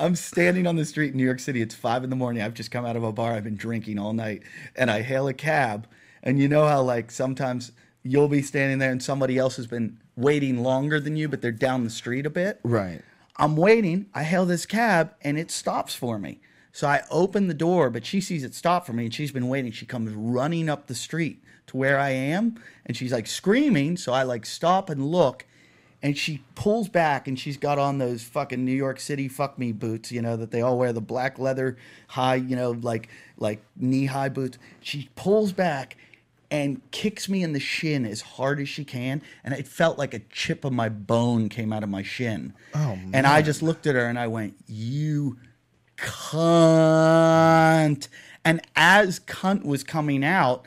I'm 0.00 0.14
standing 0.14 0.66
on 0.66 0.76
the 0.76 0.84
street 0.84 1.10
in 1.12 1.16
New 1.16 1.24
York 1.24 1.40
City. 1.40 1.60
It's 1.60 1.74
five 1.74 2.04
in 2.04 2.10
the 2.10 2.16
morning. 2.16 2.42
I've 2.42 2.54
just 2.54 2.70
come 2.70 2.86
out 2.86 2.94
of 2.96 3.02
a 3.02 3.12
bar. 3.12 3.32
I've 3.32 3.44
been 3.44 3.56
drinking 3.56 3.98
all 3.98 4.12
night, 4.12 4.42
and 4.76 4.90
I 4.90 5.02
hail 5.02 5.26
a 5.26 5.34
cab. 5.34 5.88
And 6.22 6.38
you 6.38 6.48
know 6.48 6.66
how 6.66 6.82
like 6.82 7.10
sometimes 7.10 7.72
you'll 8.02 8.28
be 8.28 8.42
standing 8.42 8.78
there 8.78 8.90
and 8.90 9.02
somebody 9.02 9.38
else 9.38 9.56
has 9.56 9.66
been 9.66 9.98
waiting 10.16 10.62
longer 10.62 11.00
than 11.00 11.16
you, 11.16 11.28
but 11.28 11.42
they're 11.42 11.52
down 11.52 11.84
the 11.84 11.90
street 11.90 12.26
a 12.26 12.30
bit. 12.30 12.60
right. 12.64 13.02
I'm 13.40 13.54
waiting. 13.54 14.06
I 14.14 14.24
hail 14.24 14.46
this 14.46 14.66
cab 14.66 15.14
and 15.22 15.38
it 15.38 15.52
stops 15.52 15.94
for 15.94 16.18
me. 16.18 16.40
So 16.72 16.88
I 16.88 17.02
open 17.08 17.46
the 17.46 17.54
door, 17.54 17.88
but 17.88 18.04
she 18.04 18.20
sees 18.20 18.42
it 18.42 18.52
stop 18.52 18.84
for 18.84 18.92
me 18.92 19.04
and 19.04 19.14
she's 19.14 19.30
been 19.30 19.48
waiting. 19.48 19.70
She 19.70 19.86
comes 19.86 20.12
running 20.12 20.68
up 20.68 20.88
the 20.88 20.94
street 20.96 21.44
to 21.68 21.76
where 21.76 22.00
I 22.00 22.10
am 22.10 22.60
and 22.84 22.96
she's 22.96 23.12
like 23.12 23.28
screaming. 23.28 23.96
So 23.96 24.12
I 24.12 24.24
like 24.24 24.44
stop 24.44 24.90
and 24.90 25.06
look 25.06 25.46
and 26.02 26.16
she 26.16 26.42
pulls 26.54 26.88
back 26.88 27.26
and 27.26 27.38
she's 27.38 27.56
got 27.56 27.78
on 27.78 27.98
those 27.98 28.22
fucking 28.22 28.64
New 28.64 28.72
York 28.72 29.00
City 29.00 29.28
fuck 29.28 29.58
me 29.58 29.72
boots, 29.72 30.12
you 30.12 30.22
know, 30.22 30.36
that 30.36 30.50
they 30.50 30.60
all 30.60 30.78
wear 30.78 30.92
the 30.92 31.00
black 31.00 31.38
leather 31.38 31.76
high, 32.08 32.36
you 32.36 32.54
know, 32.54 32.70
like 32.70 33.08
like 33.36 33.62
knee 33.76 34.06
high 34.06 34.28
boots. 34.28 34.58
She 34.80 35.08
pulls 35.16 35.52
back 35.52 35.96
and 36.50 36.80
kicks 36.92 37.28
me 37.28 37.42
in 37.42 37.52
the 37.52 37.60
shin 37.60 38.06
as 38.06 38.22
hard 38.22 38.60
as 38.60 38.68
she 38.68 38.84
can 38.84 39.20
and 39.44 39.52
it 39.52 39.68
felt 39.68 39.98
like 39.98 40.14
a 40.14 40.20
chip 40.30 40.64
of 40.64 40.72
my 40.72 40.88
bone 40.88 41.48
came 41.48 41.72
out 41.72 41.82
of 41.82 41.88
my 41.88 42.02
shin. 42.02 42.54
Oh, 42.74 42.96
man. 42.96 43.10
And 43.12 43.26
I 43.26 43.42
just 43.42 43.62
looked 43.62 43.86
at 43.86 43.94
her 43.94 44.06
and 44.06 44.18
I 44.18 44.28
went, 44.28 44.54
"You 44.66 45.36
cunt." 45.96 48.08
And 48.44 48.62
as 48.76 49.20
cunt 49.20 49.64
was 49.64 49.84
coming 49.84 50.24
out, 50.24 50.64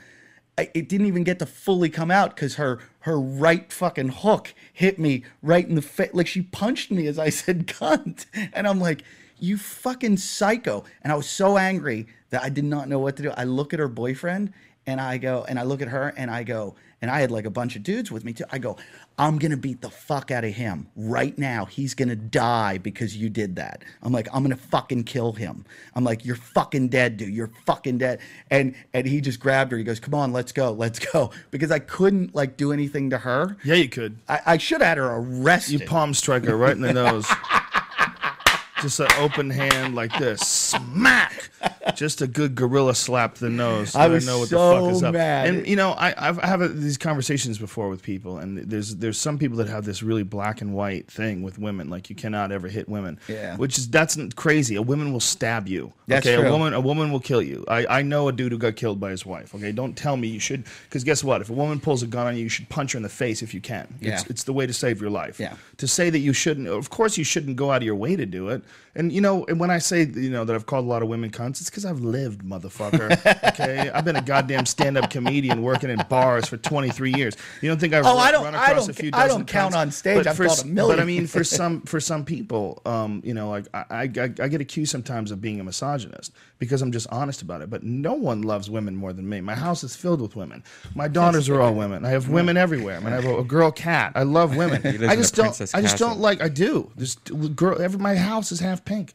It 0.74 0.88
didn't 0.88 1.08
even 1.08 1.24
get 1.24 1.40
to 1.40 1.46
fully 1.46 1.90
come 1.90 2.12
out 2.12 2.36
because 2.36 2.56
her 2.56 2.80
her 3.02 3.20
right 3.20 3.72
fucking 3.72 4.10
hook 4.10 4.54
hit 4.72 5.00
me 5.00 5.24
right 5.42 5.68
in 5.68 5.76
the 5.76 5.82
face. 5.82 6.12
Like 6.14 6.28
she 6.28 6.42
punched 6.42 6.92
me 6.92 7.08
as 7.08 7.18
I 7.18 7.30
said 7.30 7.68
cunt, 7.80 8.26
and 8.54 8.68
I'm 8.68 8.80
like, 8.80 9.04
"You 9.40 9.58
fucking 9.58 10.18
psycho!" 10.18 10.84
And 11.02 11.12
I 11.12 11.16
was 11.16 11.28
so 11.30 11.58
angry 11.58 12.08
that 12.30 12.44
I 12.44 12.50
did 12.50 12.66
not 12.66 12.88
know 12.88 13.00
what 13.00 13.18
to 13.18 13.24
do. 13.24 13.32
I 13.32 13.44
look 13.44 13.74
at 13.74 13.80
her 13.80 13.88
boyfriend, 13.88 14.54
and 14.86 15.02
I 15.02 15.18
go, 15.18 15.46
and 15.48 15.60
I 15.60 15.64
look 15.64 15.82
at 15.82 15.90
her, 15.90 16.14
and 16.18 16.30
I 16.32 16.44
go, 16.44 16.76
and 17.02 17.10
I 17.10 17.20
had 17.20 17.32
like 17.32 17.46
a 17.46 17.50
bunch 17.50 17.76
of 17.76 17.84
dudes 17.84 18.12
with 18.12 18.24
me 18.24 18.34
too. 18.34 18.46
I 18.52 18.60
go, 18.60 18.78
I'm 19.18 19.38
gonna 19.40 19.58
beat 19.58 19.82
the 19.82 19.90
fuck 19.90 20.32
out 20.32 20.44
of 20.44 20.54
him 20.54 20.88
right 20.96 21.38
now. 21.38 21.66
He's 21.66 21.94
gonna 21.94 22.16
die 22.16 22.78
because 22.78 23.18
you 23.18 23.30
did 23.30 23.56
that. 23.56 23.84
I'm 24.04 24.12
like, 24.12 24.28
I'm 24.34 24.44
gonna 24.44 24.56
fucking 24.56 25.04
kill 25.06 25.34
him. 25.34 25.66
I'm 25.96 26.04
like, 26.04 26.24
you're 26.26 26.36
fucking 26.36 26.90
dead, 26.90 27.18
dude. 27.18 27.34
You're 27.34 27.52
fucking 27.66 27.98
dead. 27.98 28.20
And 28.50 28.76
and 28.94 29.08
he 29.08 29.20
just 29.22 29.40
grabbed 29.40 29.72
her. 29.72 29.78
He 29.78 29.84
goes, 29.84 30.00
come 30.00 30.14
on, 30.14 30.32
let's 30.32 30.52
go, 30.52 30.72
let's 30.72 31.00
go. 31.00 31.32
Because 31.50 31.72
I 31.72 31.80
couldn't 31.80 32.36
like 32.36 32.58
do 32.58 32.72
anything 32.72 33.10
to 33.10 33.18
her. 33.18 33.58
Yeah, 33.64 33.76
you 33.76 33.90
could. 33.90 34.20
I, 34.28 34.42
I 34.46 34.58
should 34.58 34.82
have 34.82 34.90
had 34.90 34.98
her 34.98 35.16
arrested. 35.16 35.82
You 35.82 35.88
palm 35.88 36.14
strike 36.14 36.46
her 36.46 36.56
right 36.56 36.76
in 36.76 36.82
the 36.82 36.94
nose. 36.94 37.28
Just 38.82 39.00
an 39.00 39.08
open 39.20 39.52
hand 39.52 39.94
like 39.94 40.12
this, 40.18 40.46
smack. 40.72 41.50
Just 41.96 42.22
a 42.22 42.28
good 42.28 42.56
gorilla 42.56 42.96
slap 42.96 43.36
to 43.36 43.42
the 43.42 43.50
nose. 43.50 43.92
so 43.92 44.00
I 44.00 44.08
was 44.08 44.26
know 44.26 44.40
what 44.40 44.50
so 44.50 44.70
the 44.76 44.82
fuck 44.88 44.92
is 44.96 45.04
up. 45.04 45.14
mad. 45.14 45.48
And 45.48 45.68
you 45.68 45.76
know, 45.76 45.92
I 45.92 46.14
I've, 46.18 46.40
I 46.40 46.48
have 46.48 46.82
these 46.82 46.98
conversations 46.98 47.58
before 47.58 47.90
with 47.90 48.02
people, 48.02 48.38
and 48.38 48.58
there's 48.58 48.96
there's 48.98 49.18
some 49.18 49.38
people 49.38 49.58
that 49.58 49.68
have 49.68 49.86
this 49.86 50.02
really 50.04 50.24
black 50.24 50.62
and 50.62 50.74
white 50.74 51.08
thing 51.12 51.44
with 51.44 51.58
women, 51.60 51.90
like 51.90 52.10
you 52.10 52.16
cannot 52.16 52.52
ever 52.52 52.68
hit 52.68 52.88
women. 52.90 53.20
Yeah. 53.28 53.58
Which 53.58 53.78
is 53.78 53.88
that's 53.90 54.18
crazy. 54.36 54.76
A 54.76 54.82
woman 54.82 55.12
will 55.14 55.20
stab 55.20 55.68
you. 55.68 55.94
That's 56.08 56.26
okay, 56.26 56.36
true. 56.38 56.48
a 56.48 56.52
woman 56.52 56.74
a 56.74 56.82
woman 56.82 57.12
will 57.12 57.20
kill 57.20 57.42
you. 57.42 57.64
I 57.68 57.86
I 57.88 58.02
know 58.02 58.28
a 58.28 58.32
dude 58.32 58.52
who 58.52 58.58
got 58.58 58.76
killed 58.76 59.00
by 59.00 59.12
his 59.12 59.26
wife. 59.26 59.54
Okay, 59.56 59.72
don't 59.72 59.96
tell 59.96 60.18
me 60.18 60.28
you 60.28 60.40
should, 60.40 60.64
because 60.90 61.04
guess 61.04 61.24
what? 61.24 61.42
If 61.42 61.50
a 61.50 61.54
woman 61.54 61.80
pulls 61.80 62.04
a 62.04 62.08
gun 62.08 62.28
on 62.28 62.36
you, 62.38 62.44
you 62.44 62.50
should 62.50 62.70
punch 62.70 62.94
her 62.94 62.98
in 62.98 63.04
the 63.04 63.10
face 63.10 63.42
if 63.42 63.54
you 63.54 63.62
can. 63.62 63.88
It's, 64.02 64.24
Yeah. 64.24 64.30
it's 64.30 64.44
the 64.44 64.54
way 64.54 64.66
to 64.68 64.74
save 64.74 65.02
your 65.02 65.10
life. 65.10 65.40
Yeah. 65.40 65.56
To 65.78 65.88
say 65.88 66.10
that 66.10 66.20
you 66.20 66.34
shouldn't, 66.34 66.68
of 66.68 66.90
course, 66.90 67.18
you 67.18 67.24
shouldn't 67.24 67.56
go 67.56 67.72
out 67.72 67.78
of 67.78 67.84
your 67.84 67.96
way 67.96 68.16
to 68.16 68.26
do 68.26 68.50
it. 68.50 68.62
And 68.96 69.12
you 69.12 69.22
know, 69.22 69.46
and 69.46 69.58
when 69.60 69.70
I 69.70 69.78
say 69.78 70.04
you 70.04 70.30
know 70.30 70.44
that 70.44 70.54
I've 70.54 70.61
called 70.66 70.86
a 70.86 70.88
lot 70.88 71.02
of 71.02 71.08
women 71.10 71.30
cunts, 71.32 71.62
it's 71.62 71.70
because 71.70 71.86
I've 71.86 72.00
lived, 72.02 72.44
motherfucker. 72.44 73.12
okay, 73.54 73.90
I've 73.94 74.06
been 74.06 74.16
a 74.16 74.22
goddamn 74.22 74.66
stand-up 74.66 75.10
comedian 75.10 75.62
working 75.62 75.90
in 75.90 76.00
bars 76.10 76.48
for 76.48 76.58
23 76.58 77.14
years. 77.14 77.36
You 77.62 77.70
don't 77.70 77.80
think 77.80 77.94
I've 77.94 78.06
Oh, 78.06 78.16
run, 78.16 78.28
I 78.28 78.32
don't- 78.32 78.44
run 78.46 78.56
I 78.56 78.66
across 78.68 78.88
don't 78.88 78.90
a 78.98 79.02
few 79.02 79.12
ca- 79.12 79.18
I 79.20 79.28
don't 79.28 79.48
count 79.48 79.74
cunts? 79.74 79.78
on 79.78 79.92
stage. 79.92 80.28
I've 80.28 80.38
for 80.38 80.46
called 80.46 80.64
a 80.64 80.68
million. 80.68 80.96
But 80.98 81.02
I 81.02 81.06
mean, 81.06 81.28
for 81.28 81.44
some 81.60 81.82
for 81.82 82.00
some 82.00 82.26
people, 82.26 82.82
um, 82.86 83.22
you 83.26 83.34
know, 83.34 83.50
like 83.50 83.66
I, 83.74 83.86
I 83.90 84.02
I 84.04 84.24
I 84.24 84.48
get 84.48 84.62
accused 84.62 84.92
sometimes 84.92 85.32
of 85.32 85.42
being 85.42 85.60
a 85.60 85.64
misogynist 85.64 86.34
because 86.60 86.82
I'm 86.82 86.92
just 86.92 87.08
honest 87.12 87.42
about 87.42 87.62
it. 87.62 87.70
But 87.70 87.84
no 87.84 88.14
one 88.14 88.42
loves 88.44 88.70
women 88.70 88.96
more 88.96 89.14
than 89.14 89.28
me. 89.28 89.42
My 89.42 89.56
house 89.56 89.84
is 89.84 89.96
filled 89.96 90.22
with 90.22 90.36
women. 90.36 90.64
My 90.96 91.08
daughters 91.08 91.50
are 91.50 91.60
all 91.62 91.74
women. 91.74 92.06
I 92.06 92.10
have 92.10 92.30
women 92.30 92.58
everywhere. 92.58 92.98
I 92.98 93.00
mean, 93.00 93.14
I 93.14 93.16
have 93.16 93.26
a, 93.26 93.38
a 93.40 93.44
girl 93.44 93.72
cat. 93.72 94.12
I 94.16 94.24
love 94.24 94.56
women. 94.56 94.82
I 95.10 95.16
just 95.16 95.36
don't. 95.36 95.60
I 95.74 95.82
just 95.82 95.98
don't 95.98 96.20
like. 96.20 96.42
I 96.42 96.50
do. 96.50 96.92
Just 96.98 97.32
girl. 97.56 97.82
Every 97.82 98.00
my 98.00 98.16
house 98.16 98.52
is 98.52 98.60
half 98.60 98.84
pink, 98.86 99.14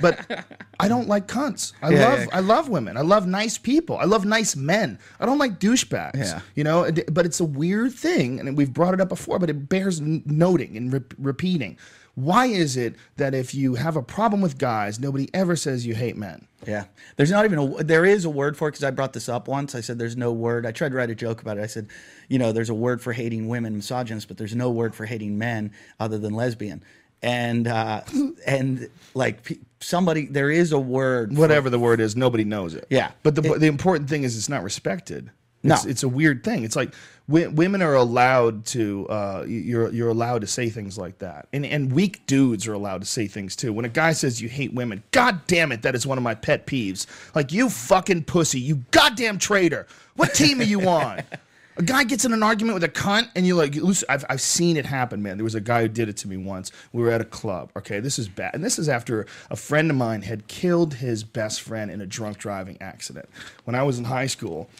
but 0.00 0.44
I 0.80 0.85
don't 0.88 1.08
like 1.08 1.26
cunts. 1.28 1.72
I 1.82 1.90
Yeah, 1.90 2.08
love. 2.08 2.18
yeah. 2.20 2.26
I 2.32 2.40
love 2.40 2.68
women. 2.68 2.96
I 2.96 3.02
love 3.02 3.26
nice 3.26 3.58
people. 3.58 3.96
I 3.98 4.04
love 4.04 4.24
nice 4.24 4.56
men. 4.56 4.98
I 5.20 5.26
don't 5.26 5.38
like 5.38 5.58
douchebags. 5.58 6.16
Yeah. 6.16 6.40
You 6.54 6.64
know, 6.64 6.90
but 7.10 7.26
it's 7.26 7.40
a 7.40 7.44
weird 7.44 7.92
thing, 7.92 8.40
and 8.40 8.56
we've 8.56 8.72
brought 8.72 8.94
it 8.94 9.00
up 9.00 9.08
before, 9.08 9.38
but 9.38 9.50
it 9.50 9.68
bears 9.68 10.00
noting 10.00 10.76
and 10.76 10.92
re- 10.92 11.00
repeating. 11.18 11.78
Why 12.14 12.46
is 12.46 12.78
it 12.78 12.96
that 13.18 13.34
if 13.34 13.54
you 13.54 13.74
have 13.74 13.94
a 13.94 14.02
problem 14.02 14.40
with 14.40 14.56
guys, 14.56 14.98
nobody 14.98 15.28
ever 15.34 15.54
says 15.54 15.84
you 15.86 15.94
hate 15.94 16.16
men? 16.16 16.46
Yeah, 16.66 16.86
there's 17.16 17.30
not 17.30 17.44
even 17.44 17.58
a. 17.58 17.84
There 17.84 18.06
is 18.06 18.24
a 18.24 18.30
word 18.30 18.56
for 18.56 18.68
it 18.68 18.70
because 18.72 18.84
I 18.84 18.90
brought 18.90 19.12
this 19.12 19.28
up 19.28 19.48
once. 19.48 19.74
I 19.74 19.82
said 19.82 19.98
there's 19.98 20.16
no 20.16 20.32
word. 20.32 20.64
I 20.64 20.72
tried 20.72 20.92
to 20.92 20.96
write 20.96 21.10
a 21.10 21.14
joke 21.14 21.42
about 21.42 21.58
it. 21.58 21.62
I 21.62 21.66
said, 21.66 21.88
you 22.28 22.38
know, 22.38 22.52
there's 22.52 22.70
a 22.70 22.74
word 22.74 23.02
for 23.02 23.12
hating 23.12 23.48
women, 23.48 23.76
misogynist, 23.76 24.28
but 24.28 24.38
there's 24.38 24.54
no 24.56 24.70
word 24.70 24.94
for 24.94 25.04
hating 25.04 25.36
men 25.36 25.72
other 26.00 26.16
than 26.16 26.32
lesbian. 26.32 26.82
And 27.22 27.68
uh, 27.68 28.00
and 28.46 28.88
like 29.14 29.58
somebody, 29.86 30.26
there 30.26 30.50
is 30.50 30.72
a 30.72 30.78
word. 30.78 31.36
Whatever 31.36 31.70
the 31.70 31.78
word 31.78 32.00
is, 32.00 32.16
nobody 32.16 32.44
knows 32.44 32.74
it. 32.74 32.86
Yeah. 32.90 33.12
But 33.22 33.34
the 33.34 33.42
the 33.42 33.66
important 33.66 34.08
thing 34.08 34.24
is 34.24 34.36
it's 34.36 34.48
not 34.48 34.62
respected. 34.62 35.30
No. 35.62 35.74
It's, 35.74 35.84
it's 35.84 36.02
a 36.02 36.08
weird 36.08 36.44
thing. 36.44 36.62
It's 36.64 36.76
like 36.76 36.94
w- 37.28 37.50
women 37.50 37.82
are 37.82 37.94
allowed 37.94 38.66
to 38.66 39.08
uh, 39.08 39.44
you're 39.48 39.90
you're 39.92 40.08
allowed 40.08 40.42
to 40.42 40.46
say 40.46 40.68
things 40.68 40.96
like 40.96 41.18
that, 41.18 41.48
and 41.52 41.66
and 41.66 41.92
weak 41.92 42.24
dudes 42.26 42.68
are 42.68 42.72
allowed 42.72 43.00
to 43.00 43.06
say 43.06 43.26
things 43.26 43.56
too. 43.56 43.72
When 43.72 43.84
a 43.84 43.88
guy 43.88 44.12
says 44.12 44.40
you 44.40 44.48
hate 44.48 44.72
women, 44.74 45.02
god 45.10 45.46
damn 45.46 45.72
it, 45.72 45.82
that 45.82 45.94
is 45.94 46.06
one 46.06 46.18
of 46.18 46.24
my 46.24 46.34
pet 46.34 46.66
peeves. 46.66 47.06
Like 47.34 47.52
you 47.52 47.68
fucking 47.68 48.24
pussy, 48.24 48.60
you 48.60 48.84
goddamn 48.90 49.38
traitor. 49.38 49.86
What 50.14 50.34
team 50.34 50.60
are 50.60 50.64
you 50.64 50.88
on? 50.88 51.22
A 51.78 51.82
guy 51.82 52.04
gets 52.04 52.24
in 52.24 52.32
an 52.32 52.42
argument 52.42 52.74
with 52.74 52.84
a 52.84 52.88
cunt, 52.88 53.28
and 53.36 53.46
you're 53.46 53.56
like, 53.56 53.76
I've, 54.08 54.24
I've 54.30 54.40
seen 54.40 54.78
it 54.78 54.86
happen, 54.86 55.22
man. 55.22 55.36
There 55.36 55.44
was 55.44 55.54
a 55.54 55.60
guy 55.60 55.82
who 55.82 55.88
did 55.88 56.08
it 56.08 56.16
to 56.18 56.28
me 56.28 56.38
once. 56.38 56.72
We 56.92 57.02
were 57.02 57.10
at 57.10 57.20
a 57.20 57.24
club. 57.24 57.70
Okay, 57.76 58.00
this 58.00 58.18
is 58.18 58.28
bad. 58.28 58.54
And 58.54 58.64
this 58.64 58.78
is 58.78 58.88
after 58.88 59.26
a 59.50 59.56
friend 59.56 59.90
of 59.90 59.96
mine 59.96 60.22
had 60.22 60.46
killed 60.46 60.94
his 60.94 61.22
best 61.22 61.60
friend 61.60 61.90
in 61.90 62.00
a 62.00 62.06
drunk 62.06 62.38
driving 62.38 62.78
accident. 62.80 63.28
When 63.64 63.74
I 63.74 63.82
was 63.82 63.98
in 63.98 64.04
high 64.04 64.26
school, 64.26 64.70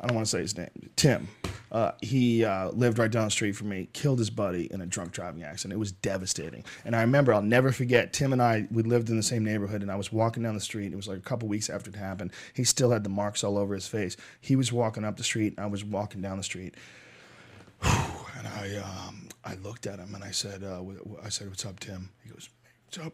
I 0.00 0.06
don't 0.06 0.14
want 0.14 0.26
to 0.26 0.30
say 0.30 0.40
his 0.40 0.56
name, 0.56 0.90
Tim. 0.96 1.28
Uh, 1.70 1.92
he 2.00 2.44
uh, 2.44 2.70
lived 2.70 2.98
right 2.98 3.10
down 3.10 3.26
the 3.26 3.30
street 3.30 3.52
from 3.52 3.68
me, 3.68 3.88
killed 3.92 4.18
his 4.18 4.30
buddy 4.30 4.72
in 4.72 4.80
a 4.80 4.86
drunk 4.86 5.12
driving 5.12 5.42
accident. 5.42 5.74
It 5.74 5.78
was 5.78 5.92
devastating. 5.92 6.64
And 6.84 6.96
I 6.96 7.02
remember, 7.02 7.34
I'll 7.34 7.42
never 7.42 7.72
forget, 7.72 8.12
Tim 8.12 8.32
and 8.32 8.40
I, 8.40 8.66
we 8.70 8.82
lived 8.82 9.10
in 9.10 9.16
the 9.16 9.22
same 9.22 9.44
neighborhood, 9.44 9.82
and 9.82 9.90
I 9.90 9.96
was 9.96 10.10
walking 10.10 10.42
down 10.42 10.54
the 10.54 10.60
street. 10.60 10.92
It 10.92 10.96
was 10.96 11.08
like 11.08 11.18
a 11.18 11.22
couple 11.22 11.48
weeks 11.48 11.68
after 11.68 11.90
it 11.90 11.96
happened. 11.96 12.32
He 12.54 12.64
still 12.64 12.90
had 12.90 13.04
the 13.04 13.10
marks 13.10 13.44
all 13.44 13.58
over 13.58 13.74
his 13.74 13.86
face. 13.86 14.16
He 14.40 14.56
was 14.56 14.72
walking 14.72 15.04
up 15.04 15.16
the 15.16 15.24
street, 15.24 15.54
and 15.56 15.60
I 15.60 15.66
was 15.66 15.84
walking 15.84 16.22
down 16.22 16.38
the 16.38 16.44
street. 16.44 16.74
And 17.82 18.48
I, 18.48 18.76
um, 18.76 19.28
I 19.44 19.54
looked 19.56 19.86
at 19.86 19.98
him 19.98 20.14
and 20.14 20.24
I 20.24 20.30
said, 20.30 20.62
uh, 20.64 20.82
I 21.22 21.28
said, 21.28 21.48
"What's 21.48 21.64
up, 21.66 21.80
Tim?" 21.80 22.10
He 22.22 22.30
goes, 22.30 22.48
"What's 22.86 22.98
up?" 22.98 23.12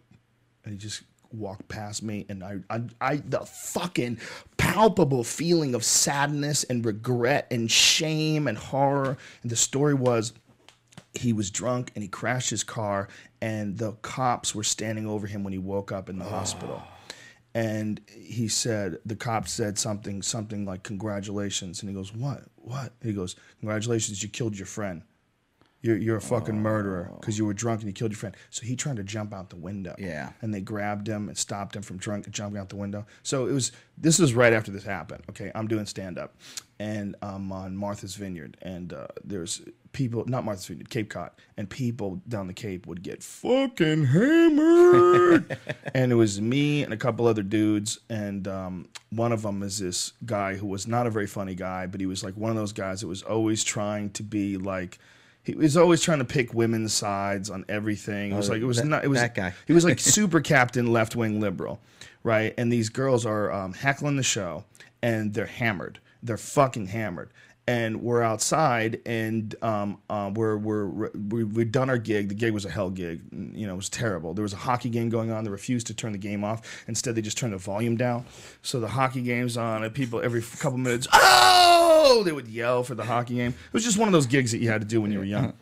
And 0.64 0.72
he 0.72 0.78
just 0.78 1.02
walked 1.34 1.68
past 1.68 2.02
me, 2.02 2.26
and 2.28 2.42
I, 2.42 2.60
I, 2.70 2.82
I, 3.00 3.16
the 3.16 3.40
fucking 3.40 4.18
palpable 4.56 5.24
feeling 5.24 5.74
of 5.74 5.84
sadness 5.84 6.64
and 6.64 6.84
regret 6.84 7.46
and 7.50 7.70
shame 7.70 8.46
and 8.46 8.56
horror. 8.56 9.16
And 9.42 9.50
the 9.50 9.56
story 9.56 9.94
was, 9.94 10.32
he 11.12 11.32
was 11.32 11.50
drunk 11.50 11.92
and 11.94 12.02
he 12.02 12.08
crashed 12.08 12.50
his 12.50 12.64
car, 12.64 13.08
and 13.40 13.78
the 13.78 13.92
cops 14.02 14.54
were 14.54 14.64
standing 14.64 15.06
over 15.06 15.26
him 15.26 15.44
when 15.44 15.52
he 15.52 15.58
woke 15.58 15.92
up 15.92 16.08
in 16.08 16.18
the 16.18 16.24
hospital. 16.24 16.82
And 17.54 18.00
he 18.08 18.48
said, 18.48 18.98
the 19.06 19.14
cop 19.14 19.46
said 19.46 19.78
something, 19.78 20.22
something 20.22 20.64
like, 20.64 20.82
"Congratulations," 20.82 21.82
and 21.82 21.88
he 21.88 21.94
goes, 21.94 22.12
"What? 22.12 22.42
What?" 22.56 22.94
He 23.00 23.12
goes, 23.12 23.36
"Congratulations, 23.60 24.22
you 24.24 24.28
killed 24.28 24.58
your 24.58 24.66
friend." 24.66 25.02
You're, 25.84 25.98
you're 25.98 26.16
a 26.16 26.20
fucking 26.22 26.58
murderer 26.58 27.10
because 27.20 27.36
you 27.36 27.44
were 27.44 27.52
drunk 27.52 27.80
and 27.80 27.88
you 27.88 27.92
killed 27.92 28.12
your 28.12 28.16
friend. 28.16 28.34
So 28.48 28.64
he 28.64 28.74
tried 28.74 28.96
to 28.96 29.04
jump 29.04 29.34
out 29.34 29.50
the 29.50 29.56
window. 29.56 29.94
Yeah. 29.98 30.32
And 30.40 30.54
they 30.54 30.62
grabbed 30.62 31.06
him 31.06 31.28
and 31.28 31.36
stopped 31.36 31.76
him 31.76 31.82
from 31.82 31.98
drunk 31.98 32.30
jumping 32.30 32.58
out 32.58 32.70
the 32.70 32.76
window. 32.76 33.04
So 33.22 33.46
it 33.46 33.52
was, 33.52 33.70
this 33.98 34.18
was 34.18 34.32
right 34.32 34.54
after 34.54 34.70
this 34.70 34.82
happened. 34.82 35.24
Okay. 35.28 35.52
I'm 35.54 35.68
doing 35.68 35.84
stand 35.84 36.18
up 36.18 36.36
and 36.78 37.16
I'm 37.20 37.52
on 37.52 37.76
Martha's 37.76 38.14
Vineyard 38.14 38.56
and 38.62 38.94
uh, 38.94 39.08
there's 39.22 39.60
people, 39.92 40.24
not 40.26 40.46
Martha's 40.46 40.64
Vineyard, 40.64 40.88
Cape 40.88 41.10
Cod, 41.10 41.32
and 41.58 41.68
people 41.68 42.22
down 42.26 42.46
the 42.46 42.54
Cape 42.54 42.86
would 42.86 43.02
get 43.02 43.22
fucking 43.22 44.06
hammered. 44.06 45.58
and 45.94 46.12
it 46.12 46.14
was 46.14 46.40
me 46.40 46.82
and 46.82 46.94
a 46.94 46.96
couple 46.96 47.26
other 47.26 47.42
dudes. 47.42 47.98
And 48.08 48.48
um, 48.48 48.88
one 49.10 49.32
of 49.32 49.42
them 49.42 49.62
is 49.62 49.80
this 49.80 50.14
guy 50.24 50.54
who 50.54 50.66
was 50.66 50.86
not 50.86 51.06
a 51.06 51.10
very 51.10 51.26
funny 51.26 51.54
guy, 51.54 51.86
but 51.86 52.00
he 52.00 52.06
was 52.06 52.24
like 52.24 52.38
one 52.38 52.50
of 52.50 52.56
those 52.56 52.72
guys 52.72 53.02
that 53.02 53.06
was 53.06 53.22
always 53.22 53.62
trying 53.62 54.08
to 54.12 54.22
be 54.22 54.56
like, 54.56 54.98
he 55.44 55.54
was 55.54 55.76
always 55.76 56.00
trying 56.02 56.18
to 56.18 56.24
pick 56.24 56.52
women's 56.54 56.92
sides 56.92 57.50
on 57.50 57.64
everything. 57.68 58.32
It 58.32 58.36
was 58.36 58.48
like 58.50 58.60
it 58.62 58.64
was 58.64 58.78
that- 58.78 58.86
not. 58.86 59.04
It 59.04 59.08
was 59.08 59.20
that 59.20 59.34
guy. 59.34 59.52
he 59.66 59.72
was 59.72 59.84
like 59.84 60.00
super 60.18 60.40
captain 60.40 60.92
left 60.92 61.14
wing 61.14 61.40
liberal, 61.40 61.80
right? 62.22 62.54
And 62.58 62.72
these 62.72 62.88
girls 62.88 63.24
are 63.26 63.52
um, 63.52 63.74
heckling 63.74 64.16
the 64.16 64.22
show, 64.22 64.64
and 65.02 65.34
they're 65.34 65.46
hammered. 65.46 66.00
They're 66.22 66.36
fucking 66.38 66.86
hammered. 66.86 67.30
And 67.66 68.02
we're 68.02 68.20
outside, 68.20 69.00
and 69.06 69.54
um, 69.62 69.98
uh, 70.10 70.30
we're 70.34 70.58
we're 70.58 71.10
we 71.12 71.44
we'd 71.44 71.72
done 71.72 71.88
our 71.88 71.96
gig. 71.96 72.28
The 72.28 72.34
gig 72.34 72.52
was 72.52 72.66
a 72.66 72.70
hell 72.70 72.90
gig. 72.90 73.22
You 73.32 73.66
know, 73.66 73.72
it 73.72 73.76
was 73.76 73.88
terrible. 73.88 74.34
There 74.34 74.42
was 74.42 74.52
a 74.52 74.56
hockey 74.56 74.90
game 74.90 75.08
going 75.08 75.30
on. 75.30 75.44
They 75.44 75.50
refused 75.50 75.86
to 75.86 75.94
turn 75.94 76.12
the 76.12 76.18
game 76.18 76.44
off. 76.44 76.84
Instead, 76.88 77.14
they 77.14 77.22
just 77.22 77.38
turned 77.38 77.54
the 77.54 77.58
volume 77.58 77.96
down. 77.96 78.26
So 78.60 78.80
the 78.80 78.88
hockey 78.88 79.22
game's 79.22 79.56
on, 79.56 79.82
and 79.82 79.94
people 79.94 80.20
every 80.20 80.42
couple 80.42 80.76
minutes, 80.76 81.08
oh, 81.10 82.22
they 82.22 82.32
would 82.32 82.48
yell 82.48 82.82
for 82.82 82.94
the 82.94 83.04
hockey 83.04 83.36
game. 83.36 83.52
It 83.52 83.72
was 83.72 83.82
just 83.82 83.96
one 83.96 84.08
of 84.08 84.12
those 84.12 84.26
gigs 84.26 84.52
that 84.52 84.58
you 84.58 84.68
had 84.68 84.82
to 84.82 84.86
do 84.86 85.00
when 85.00 85.10
you 85.10 85.18
were 85.18 85.24
young. 85.24 85.54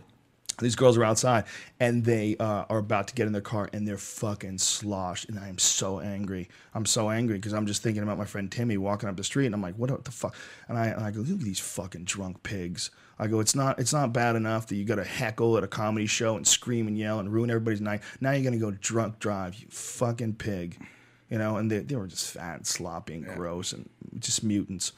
These 0.61 0.77
girls 0.77 0.97
are 0.99 1.05
outside 1.05 1.45
and 1.81 2.05
they 2.05 2.37
uh, 2.39 2.65
are 2.69 2.79
about 2.79 3.09
to 3.09 3.15
get 3.15 3.27
in 3.27 3.33
their 3.33 3.43
car 3.43 3.69
and 3.73 3.87
they're 3.87 3.99
fucking 3.99 4.59
sloshed. 4.59 5.29
And 5.29 5.39
I 5.39 5.49
am 5.49 5.59
so 5.59 6.01
angry. 6.01 6.49
I'm 6.75 6.87
so 6.87 7.11
angry 7.11 7.37
because 7.37 7.53
I'm 7.53 7.67
just 7.67 7.83
thinking 7.83 8.03
about 8.03 8.19
my 8.19 8.25
friend 8.25 8.51
Timmy 8.51 8.77
walking 8.77 9.09
up 9.09 9.17
the 9.17 9.25
street 9.25 9.47
and 9.47 9.55
I'm 9.55 9.63
like, 9.63 9.77
what 9.77 10.05
the 10.05 10.11
fuck? 10.11 10.35
And 10.69 10.79
I, 10.79 10.87
and 10.89 11.05
I 11.05 11.11
go, 11.11 11.21
look 11.21 11.41
at 11.41 11.45
these 11.45 11.61
fucking 11.61 12.05
drunk 12.05 12.43
pigs. 12.43 12.91
I 13.19 13.27
go, 13.27 13.41
it's 13.41 13.55
not, 13.55 13.79
it's 13.79 13.93
not 13.93 14.13
bad 14.13 14.37
enough 14.37 14.67
that 14.69 14.77
you 14.77 14.85
got 14.85 14.97
to 14.97 15.05
heckle 15.05 15.57
at 15.57 15.65
a 15.65 15.69
comedy 15.69 16.07
show 16.07 16.37
and 16.37 16.47
scream 16.47 16.89
and 16.89 16.99
yell 16.99 17.21
and 17.21 17.33
ruin 17.33 17.51
everybody's 17.51 17.81
night. 17.81 18.03
Now 18.21 18.33
you're 18.33 18.43
going 18.43 18.53
to 18.53 18.59
go 18.59 18.73
drunk 18.73 19.19
drive, 19.19 19.55
you 19.55 19.67
fucking 19.71 20.35
pig. 20.35 20.85
You 21.31 21.39
know, 21.39 21.57
and 21.57 21.71
they, 21.71 21.79
they 21.79 21.97
were 21.97 22.09
just 22.09 22.33
fat 22.33 22.57
and 22.57 22.67
sloppy 22.67 23.15
and 23.15 23.27
gross 23.27 23.73
and 23.73 23.89
just 24.19 24.45
mutants. 24.45 24.93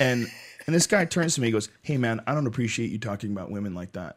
And, 0.00 0.26
and 0.66 0.74
this 0.74 0.88
guy 0.88 1.04
turns 1.04 1.36
to 1.36 1.40
me 1.40 1.48
and 1.48 1.52
goes, 1.52 1.68
hey 1.82 1.96
man, 1.96 2.20
I 2.26 2.34
don't 2.34 2.48
appreciate 2.48 2.90
you 2.90 2.98
talking 2.98 3.30
about 3.30 3.50
women 3.52 3.74
like 3.74 3.92
that. 3.92 4.16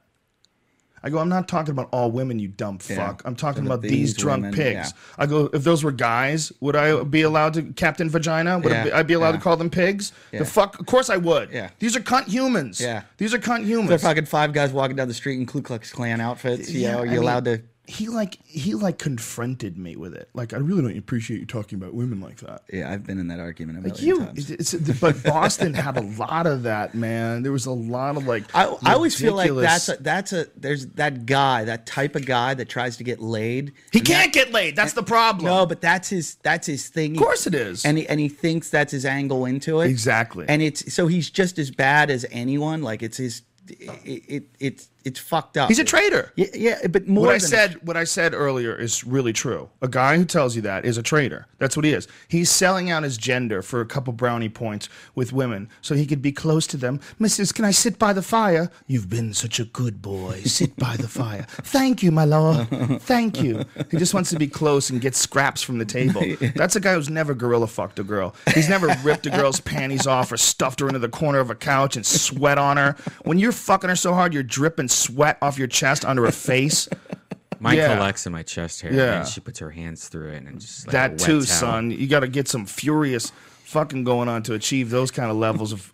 I 1.04 1.10
go, 1.10 1.18
I'm 1.18 1.30
not 1.30 1.48
talking 1.48 1.72
about 1.72 1.90
all 1.92 2.12
women, 2.12 2.38
you 2.38 2.48
dumb 2.48 2.78
Yeah. 2.88 2.96
fuck. 2.96 3.24
I'm 3.26 3.36
talking 3.36 3.66
About 3.66 3.80
about 3.80 3.90
these 3.90 4.14
drunk 4.14 4.44
women, 4.44 4.54
pigs. 4.56 4.94
yeah. 4.94 5.14
I 5.18 5.26
go, 5.26 5.50
if 5.52 5.64
those 5.64 5.84
were 5.84 5.92
guys, 5.92 6.52
would 6.60 6.76
I 6.76 7.04
be 7.04 7.24
allowed 7.24 7.56
to 7.56 7.64
Captain 7.74 8.10
Vagina? 8.10 8.60
Would 8.60 8.72
Yeah, 8.72 8.90
I, 8.94 9.02
be, 9.04 9.14
allowed 9.14 9.30
yeah. 9.32 9.38
to 9.38 9.44
call 9.44 9.58
them 9.58 9.70
pigs? 9.72 10.12
Yeah. 10.32 10.40
The 10.40 10.46
fuck, 10.46 10.80
of 10.80 10.86
course 10.86 11.10
I 11.10 11.18
would. 11.18 11.50
Yeah. 11.52 11.70
These 11.80 11.96
are 11.96 12.02
cunt 12.02 12.28
humans. 12.28 12.80
Yeah. 12.80 13.02
These 13.18 13.34
are 13.34 13.40
cunt 13.40 13.66
humans. 13.66 13.90
They're 13.90 13.98
fucking 14.00 14.26
five 14.26 14.54
guys 14.54 14.72
walking 14.72 14.96
down 14.96 15.08
the 15.08 15.14
street 15.16 15.40
in 15.40 15.46
Ku 15.48 15.62
Klux 15.62 15.92
Klan 15.92 16.22
outfits. 16.22 16.70
You 16.70 16.88
know, 16.90 16.98
are 17.00 17.02
I 17.02 17.04
you 17.06 17.10
mean, 17.12 17.20
allowed 17.20 17.46
to? 17.46 17.62
He 17.92 18.08
like 18.08 18.38
he 18.46 18.74
like 18.74 18.98
confronted 18.98 19.78
me 19.78 19.98
with 19.98 20.14
it. 20.14 20.30
Like 20.34 20.54
I 20.54 20.58
really 20.58 20.82
don't 20.82 20.98
appreciate 20.98 21.42
you 21.42 21.46
talking 21.46 21.78
about 21.78 21.94
women 21.94 22.22
like 22.22 22.38
that. 22.38 22.64
Yeah, 22.72 22.90
I've 22.90 23.06
been 23.06 23.20
in 23.20 23.28
that 23.28 23.40
argument 23.42 23.80
a 23.80 23.82
Like 23.90 24.00
million 24.02 24.16
you, 24.20 24.26
times. 24.26 24.50
it's, 24.52 24.74
it's- 24.74 25.00
but 25.02 25.22
Boston 25.24 25.74
had 25.74 25.98
a 25.98 26.02
lot 26.02 26.48
of 26.48 26.64
that, 26.64 26.96
man. 26.96 27.44
There 27.44 27.52
was 27.52 27.66
a 27.66 27.72
lot 27.72 28.16
of 28.16 28.26
like. 28.28 28.44
I, 28.56 28.64
I 28.86 28.94
always 28.94 29.16
feel 29.20 29.34
like 29.36 29.52
that's 29.54 29.90
a, 29.90 29.98
that's 29.98 30.32
a 30.32 30.48
there's 30.56 30.86
that 30.92 31.26
guy 31.26 31.66
that 31.66 31.86
type 31.86 32.16
of 32.16 32.26
guy 32.26 32.54
that 32.54 32.70
tries 32.70 32.96
to 32.98 33.04
get 33.04 33.20
laid. 33.20 33.74
he 33.92 34.00
can't 34.00 34.32
get 34.32 34.52
laid. 34.54 34.76
That's 34.78 34.94
the 34.94 35.04
problem. 35.04 35.46
No, 35.46 35.66
but 35.66 35.82
that's 35.82 36.08
his 36.10 36.36
that's 36.36 36.68
his 36.68 36.88
thing. 36.88 37.18
Of 37.18 37.22
course 37.22 37.46
it 37.46 37.54
is. 37.56 37.84
and 37.84 37.98
he, 37.98 38.08
and 38.08 38.20
he 38.22 38.30
thinks 38.30 38.70
that's 38.70 38.94
his 38.94 39.06
angle 39.06 39.46
into 39.46 39.82
it. 39.82 39.90
Exactly. 39.90 40.46
And 40.48 40.62
it's 40.62 40.94
so 40.94 41.08
he's 41.08 41.30
just 41.30 41.60
as 41.60 41.72
bad 41.72 42.10
as 42.10 42.26
anyone. 42.32 42.82
Like 42.84 43.04
it's 43.04 43.18
his 43.18 43.42
it, 43.68 44.24
it 44.28 44.44
it's 44.60 44.90
it's 45.04 45.20
fucked 45.20 45.58
up. 45.58 45.68
He's 45.70 45.80
a 45.80 45.84
traitor. 45.84 46.32
Yeah, 46.36 46.48
yeah, 46.54 46.88
but 46.88 47.08
more 47.08 47.28
what 47.28 47.36
I 47.36 47.40
said, 47.40 47.86
what 47.86 47.98
I 47.98 48.04
said 48.04 48.34
earlier 48.34 48.76
is 48.76 49.04
really 49.04 49.34
true. 49.34 49.70
A 49.82 49.88
guy 49.88 50.18
who 50.18 50.26
tells 50.26 50.56
you 50.56 50.62
that 50.64 50.86
is 50.86 50.98
a 50.98 51.04
traitor. 51.04 51.48
That's 51.58 51.76
what 51.76 51.86
he 51.86 51.94
is. 51.94 52.08
He's 52.28 52.50
selling 52.50 52.92
out 52.92 53.04
his 53.04 53.18
gender 53.18 53.62
for 53.62 53.82
a 53.82 53.86
couple 53.86 54.14
brownie 54.14 54.50
points 54.50 54.90
with 55.16 55.34
women, 55.34 55.70
so 55.82 55.96
he 55.96 56.06
could 56.06 56.22
be 56.22 56.32
close 56.32 56.68
to 56.68 56.78
them. 56.78 57.00
Mrs., 57.20 57.54
can 57.54 57.66
I 57.66 57.72
sit 57.72 57.98
by 57.98 58.14
the 58.14 58.22
fire? 58.22 58.72
You've 58.88 59.10
been 59.10 59.34
such 59.34 59.60
a 59.60 59.66
good 59.66 60.02
boy. 60.02 60.42
Sit 60.42 60.76
by 60.76 60.98
the 60.98 61.08
fire. 61.08 61.46
Thank 61.50 62.04
you, 62.04 62.12
my 62.12 62.26
lord. 62.26 62.68
Thank 63.02 63.42
you. 63.42 63.64
He 63.90 63.98
just 63.98 64.14
wants 64.14 64.30
to 64.32 64.38
be 64.38 64.48
close 64.48 64.90
and 64.90 65.02
get 65.02 65.16
scraps 65.16 65.62
from 65.62 65.78
the 65.80 65.86
table. 65.86 66.22
That's 66.56 66.76
a 66.76 66.80
guy 66.80 66.94
who's 66.94 67.10
never 67.10 67.34
gorilla 67.34 67.68
fucked 67.68 68.00
a 68.00 68.04
girl. 68.04 68.36
He's 68.54 68.70
never 68.70 68.96
ripped 69.04 69.26
a 69.26 69.32
girl's 69.32 69.60
panties 69.60 70.06
off 70.06 70.32
or 70.32 70.38
stuffed 70.38 70.80
her 70.80 70.88
into 70.88 71.00
the 71.00 71.10
corner 71.10 71.40
of 71.40 71.50
a 71.50 71.56
couch 71.56 71.96
and 71.96 72.06
sweat 72.06 72.58
on 72.58 72.78
her. 72.78 72.96
When 73.24 73.40
you're 73.40 73.52
fucking 73.52 73.90
her 73.90 73.96
so 73.96 74.14
hard, 74.14 74.34
you're 74.34 74.44
dripping 74.44 74.90
sweat 74.92 75.38
off 75.42 75.58
your 75.58 75.68
chest 75.68 76.06
onto 76.06 76.22
her 76.24 76.32
face. 76.32 76.88
Mine 77.60 77.78
Yeah. 77.78 77.96
collects 77.96 78.26
in 78.26 78.32
my 78.32 78.42
chest 78.44 78.82
hair, 78.82 78.92
Yeah. 78.92 79.20
and 79.20 79.28
she 79.28 79.40
puts 79.40 79.60
her 79.60 79.70
hands 79.70 80.08
through 80.08 80.30
it, 80.30 80.44
and 80.44 80.60
just 80.60 80.88
like 80.88 80.94
that 80.94 81.18
too, 81.20 81.42
towel. 81.42 81.46
son. 81.46 81.92
You 81.92 82.08
got 82.08 82.22
to 82.22 82.28
get 82.28 82.48
some 82.48 82.66
furious 82.66 83.32
fucking 83.66 84.04
going 84.04 84.28
on 84.28 84.42
to 84.44 84.54
achieve 84.56 84.90
those 84.90 85.12
kind 85.12 85.30
of 85.30 85.38
levels 85.38 85.72
of 85.72 85.94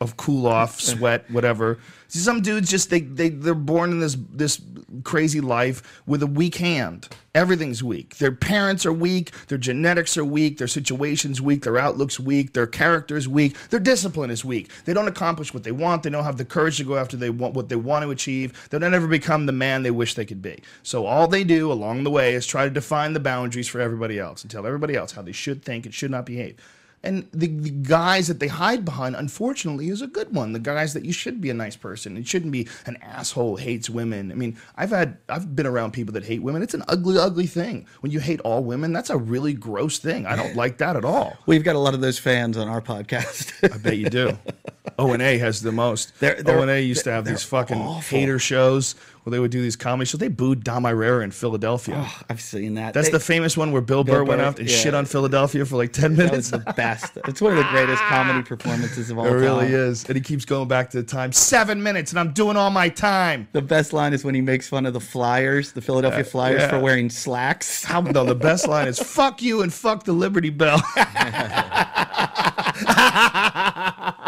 of 0.00 0.16
cool 0.18 0.46
off, 0.46 0.80
sweat, 0.80 1.30
whatever. 1.30 1.78
Some 2.20 2.42
dudes 2.42 2.70
just 2.70 2.90
they 2.90 3.00
they 3.00 3.28
they're 3.28 3.54
born 3.54 3.90
in 3.90 3.98
this 3.98 4.16
this 4.32 4.60
crazy 5.02 5.40
life 5.40 6.02
with 6.06 6.22
a 6.22 6.28
weak 6.28 6.54
hand. 6.56 7.08
Everything's 7.34 7.82
weak. 7.82 8.18
Their 8.18 8.30
parents 8.30 8.86
are 8.86 8.92
weak. 8.92 9.32
Their 9.48 9.58
genetics 9.58 10.16
are 10.16 10.24
weak. 10.24 10.58
Their 10.58 10.68
situation's 10.68 11.42
weak. 11.42 11.64
Their 11.64 11.76
outlook's 11.76 12.20
weak. 12.20 12.52
Their 12.52 12.68
character's 12.68 13.26
weak. 13.26 13.56
Their 13.70 13.80
discipline 13.80 14.30
is 14.30 14.44
weak. 14.44 14.70
They 14.84 14.94
don't 14.94 15.08
accomplish 15.08 15.52
what 15.52 15.64
they 15.64 15.72
want. 15.72 16.04
They 16.04 16.10
don't 16.10 16.22
have 16.22 16.38
the 16.38 16.44
courage 16.44 16.76
to 16.76 16.84
go 16.84 16.96
after 16.96 17.16
they 17.16 17.30
want 17.30 17.54
what 17.54 17.68
they 17.68 17.76
want 17.76 18.04
to 18.04 18.12
achieve. 18.12 18.68
They 18.70 18.78
don't 18.78 18.94
ever 18.94 19.08
become 19.08 19.46
the 19.46 19.52
man 19.52 19.82
they 19.82 19.90
wish 19.90 20.14
they 20.14 20.24
could 20.24 20.40
be. 20.42 20.62
So 20.84 21.06
all 21.06 21.26
they 21.26 21.42
do 21.42 21.72
along 21.72 22.04
the 22.04 22.10
way 22.10 22.34
is 22.34 22.46
try 22.46 22.62
to 22.62 22.70
define 22.70 23.14
the 23.14 23.20
boundaries 23.20 23.66
for 23.66 23.80
everybody 23.80 24.20
else 24.20 24.42
and 24.42 24.50
tell 24.50 24.66
everybody 24.66 24.94
else 24.94 25.10
how 25.10 25.22
they 25.22 25.32
should 25.32 25.64
think 25.64 25.84
and 25.84 25.92
should 25.92 26.12
not 26.12 26.26
behave. 26.26 26.56
And 27.04 27.28
the, 27.32 27.48
the 27.48 27.70
guys 27.70 28.28
that 28.28 28.40
they 28.40 28.48
hide 28.48 28.84
behind, 28.84 29.14
unfortunately, 29.14 29.90
is 29.90 30.00
a 30.00 30.06
good 30.06 30.34
one. 30.34 30.52
The 30.52 30.58
guys 30.58 30.94
that 30.94 31.04
you 31.04 31.12
should 31.12 31.40
be 31.40 31.50
a 31.50 31.54
nice 31.54 31.76
person. 31.76 32.16
It 32.16 32.26
shouldn't 32.26 32.50
be 32.50 32.66
an 32.86 32.96
asshole 33.02 33.56
hates 33.56 33.90
women. 33.90 34.32
I 34.32 34.34
mean, 34.34 34.56
I've 34.76 34.90
had 34.90 35.18
I've 35.28 35.54
been 35.54 35.66
around 35.66 35.92
people 35.92 36.14
that 36.14 36.24
hate 36.24 36.42
women. 36.42 36.62
It's 36.62 36.74
an 36.74 36.82
ugly, 36.88 37.18
ugly 37.18 37.46
thing. 37.46 37.86
When 38.00 38.10
you 38.10 38.20
hate 38.20 38.40
all 38.40 38.64
women, 38.64 38.92
that's 38.92 39.10
a 39.10 39.18
really 39.18 39.52
gross 39.52 39.98
thing. 39.98 40.26
I 40.26 40.34
don't 40.34 40.56
like 40.56 40.78
that 40.78 40.96
at 40.96 41.04
all. 41.04 41.36
We've 41.46 41.62
got 41.62 41.76
a 41.76 41.78
lot 41.78 41.92
of 41.92 42.00
those 42.00 42.18
fans 42.18 42.56
on 42.56 42.68
our 42.68 42.80
podcast. 42.80 43.52
I 43.70 43.76
bet 43.76 43.98
you 43.98 44.08
do. 44.08 44.38
O 44.98 45.12
and 45.12 45.22
A 45.22 45.38
has 45.38 45.62
the 45.62 45.72
most. 45.72 46.12
They're- 46.20 46.42
they're- 46.42 46.58
O 46.58 46.62
and 46.62 46.70
A 46.70 46.80
used 46.80 47.04
to 47.04 47.12
have 47.12 47.24
these 47.24 47.42
fucking 47.42 47.78
awful. 47.80 48.18
hater 48.18 48.38
shows 48.38 48.94
where 49.24 49.30
they 49.32 49.38
would 49.38 49.50
do 49.50 49.62
these 49.62 49.76
comedy 49.76 50.06
shows. 50.06 50.18
They 50.20 50.28
booed 50.28 50.62
Dom 50.64 50.84
Irrera 50.84 51.24
in 51.24 51.30
Philadelphia. 51.30 51.94
Oh, 51.98 52.20
I've 52.28 52.42
seen 52.42 52.74
that. 52.74 52.92
That's 52.92 53.08
They- 53.08 53.12
the 53.12 53.20
famous 53.20 53.56
one 53.56 53.72
where 53.72 53.80
Bill, 53.80 54.04
Bill 54.04 54.16
Burr 54.16 54.24
went 54.24 54.40
Burr, 54.40 54.44
out 54.46 54.58
and 54.58 54.68
yeah. 54.70 54.76
shit 54.76 54.92
on 54.94 55.06
Philadelphia 55.06 55.64
for 55.64 55.76
like 55.76 55.92
ten 55.94 56.14
that 56.16 56.32
was 56.32 56.50
the 56.50 56.58
best. 56.76 57.16
It's 57.26 57.40
one 57.40 57.52
of 57.52 57.58
the 57.58 57.64
greatest 57.70 58.02
comedy 58.08 58.42
performances 58.42 59.10
of 59.10 59.16
all 59.18 59.24
time. 59.24 59.34
It 59.34 59.38
really 59.38 59.72
is. 59.72 60.04
And 60.04 60.14
he 60.16 60.20
keeps 60.20 60.44
going 60.44 60.68
back 60.68 60.90
to 60.90 60.98
the 60.98 61.02
time. 61.02 61.32
Seven 61.32 61.82
minutes, 61.82 62.12
and 62.12 62.20
I'm 62.20 62.32
doing 62.32 62.56
all 62.56 62.70
my 62.70 62.88
time. 62.90 63.48
The 63.52 63.62
best 63.62 63.92
line 63.94 64.12
is 64.12 64.24
when 64.24 64.34
he 64.34 64.40
makes 64.42 64.68
fun 64.68 64.84
of 64.86 64.92
the 64.92 65.00
Flyers, 65.00 65.72
the 65.72 65.80
Philadelphia 65.80 66.24
Flyers, 66.24 66.60
yeah. 66.60 66.68
for 66.70 66.78
wearing 66.80 67.08
slacks. 67.08 67.82
How 67.84 68.00
no, 68.02 68.24
the 68.24 68.34
best 68.34 68.68
line 68.68 68.88
is 68.88 68.98
"fuck 68.98 69.40
you" 69.40 69.62
and 69.62 69.72
"fuck 69.72 70.04
the 70.04 70.12
Liberty 70.12 70.50
Bell." 70.50 70.82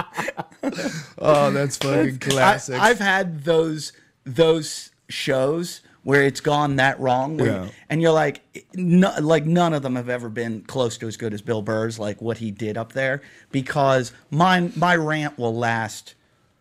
oh, 1.18 1.50
that's 1.50 1.76
fucking 1.76 2.18
classic. 2.18 2.78
I, 2.80 2.88
have 2.88 2.98
had 2.98 3.44
those 3.44 3.92
those 4.24 4.90
shows 5.08 5.80
where 6.02 6.22
it's 6.22 6.40
gone 6.40 6.76
that 6.76 7.00
wrong, 7.00 7.36
where 7.36 7.46
Yeah. 7.64 7.68
and 7.90 8.00
you're 8.00 8.12
like, 8.12 8.40
no, 8.74 9.12
like 9.20 9.44
none 9.44 9.74
of 9.74 9.82
them 9.82 9.96
have 9.96 10.08
ever 10.08 10.28
been 10.28 10.62
close 10.62 10.96
to 10.98 11.08
as 11.08 11.16
good 11.16 11.34
as 11.34 11.42
Bill 11.42 11.62
Burr's, 11.62 11.98
like 11.98 12.22
what 12.22 12.38
he 12.38 12.50
did 12.50 12.76
up 12.76 12.92
there, 12.92 13.22
because 13.50 14.12
my 14.30 14.70
my 14.76 14.94
rant 14.96 15.38
will 15.38 15.54
last 15.54 16.14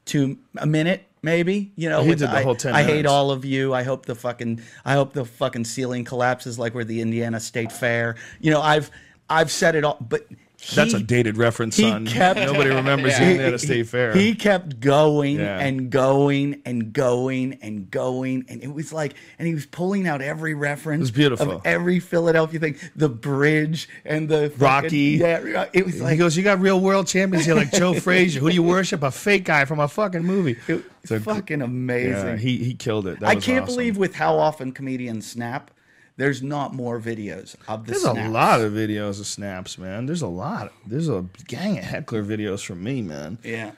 to 0.05 0.37
a 0.57 0.65
minute. 0.65 1.05
Maybe 1.21 1.71
you 1.75 1.89
know 1.89 2.03
He 2.03 2.09
did 2.09 2.19
the 2.19 2.29
I, 2.29 2.43
whole 2.43 2.53
10 2.55 2.75
I 2.75 2.83
hate 2.83 3.07
all 3.07 3.31
of 3.31 3.43
you. 3.45 3.73
I 3.73 3.81
hope 3.81 4.05
the 4.05 4.13
fucking 4.13 4.61
I 4.85 4.93
hope 4.93 5.13
the 5.13 5.25
fucking 5.25 5.65
ceiling 5.65 6.03
collapses 6.05 6.59
like 6.59 6.75
we're 6.75 6.83
the 6.83 7.01
Indiana 7.01 7.39
State 7.39 7.71
Fair. 7.71 8.15
You 8.39 8.51
know 8.51 8.61
I've 8.61 8.91
I've 9.27 9.49
said 9.49 9.73
it 9.75 9.83
all, 9.83 9.97
but 9.99 10.27
that's 10.73 10.93
a 10.93 10.99
dated 10.99 11.37
reference, 11.37 11.75
he 11.75 11.83
son. 11.89 12.05
kept- 12.07 12.39
Nobody 12.39 12.69
remembers 12.69 13.13
the 13.19 13.25
he- 13.25 13.31
Indiana 13.31 13.59
State 13.59 13.87
Fair. 13.87 14.13
He 14.13 14.33
kept 14.35 14.79
going 14.79 15.37
Yeah. 15.39 15.59
and 15.59 15.89
going 15.89 16.61
and 16.65 16.91
going 16.93 17.59
and 17.61 17.91
going, 17.91 18.45
and 18.49 18.63
it 18.63 18.73
was 18.73 18.91
like, 18.93 19.13
and 19.37 19.47
he 19.47 19.53
was 19.53 19.65
pulling 19.65 20.07
out 20.07 20.21
every 20.21 20.53
reference. 20.53 20.99
It 20.99 21.03
was 21.03 21.11
beautiful. 21.11 21.51
Of 21.51 21.61
every 21.65 21.99
Philadelphia 21.99 22.59
thing, 22.59 22.75
the 22.95 23.09
bridge 23.09 23.87
and 24.05 24.29
the 24.29 24.49
fucking- 24.51 24.59
Rocky. 24.59 24.97
Yeah, 25.19 25.65
it 25.73 25.85
was 25.85 25.95
he 26.09 26.17
goes, 26.17 26.35
"You 26.37 26.43
got 26.43 26.59
real 26.59 26.79
world 26.79 27.07
champions 27.07 27.45
here, 27.45 27.55
like 27.55 27.71
Joe 27.71 27.93
Frazier. 27.99 28.39
Who 28.39 28.49
do 28.49 28.55
you 28.55 28.63
worship? 28.63 29.03
A 29.03 29.11
fake 29.11 29.43
guy 29.45 29.65
from 29.65 29.79
a 29.79 29.87
fucking 29.87 30.23
movie." 30.23 30.57
it, 30.67 30.83
It's 31.03 31.11
a- 31.11 31.19
fucking 31.19 31.59
Yeah, 31.59 31.65
amazing. 31.65 32.37
he 32.37 32.57
he 32.63 32.73
killed 32.73 33.07
it. 33.07 33.19
That 33.19 33.27
I 33.29 33.35
can't 33.35 33.63
awesome. 33.63 33.75
believe 33.75 33.97
with 33.97 34.15
how 34.15 34.37
often 34.37 34.71
comedians 34.71 35.27
snap. 35.29 35.71
There's 36.17 36.41
not 36.41 36.73
more 36.73 36.99
videos 36.99 37.55
of 37.67 37.85
the 37.85 37.91
There's 37.91 38.03
snaps. 38.03 38.19
a 38.27 38.29
lot 38.29 38.61
of 38.61 38.71
videos 38.73 39.19
of 39.19 39.27
snaps, 39.27 39.77
man. 39.77 40.05
There's 40.05 40.21
a 40.21 40.27
lot. 40.27 40.71
There's 40.87 41.09
a 41.09 41.25
gang 41.47 41.77
of 41.77 41.83
heckler 41.83 42.23
videos 42.23 42.63
from 42.65 42.83
me, 42.83 43.01
man. 43.01 43.37
Yeah. 43.43 43.71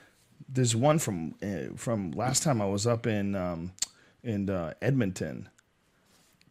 There's 0.47 0.76
one 0.76 0.99
from 0.99 1.34
uh, 1.41 1.76
from 1.76 2.11
last 2.11 2.43
time 2.43 2.61
I 2.61 2.65
was 2.65 2.85
up 2.85 3.07
in 3.07 3.35
um, 3.35 3.72
in 4.23 4.49
uh, 4.49 4.73
Edmonton. 4.81 5.49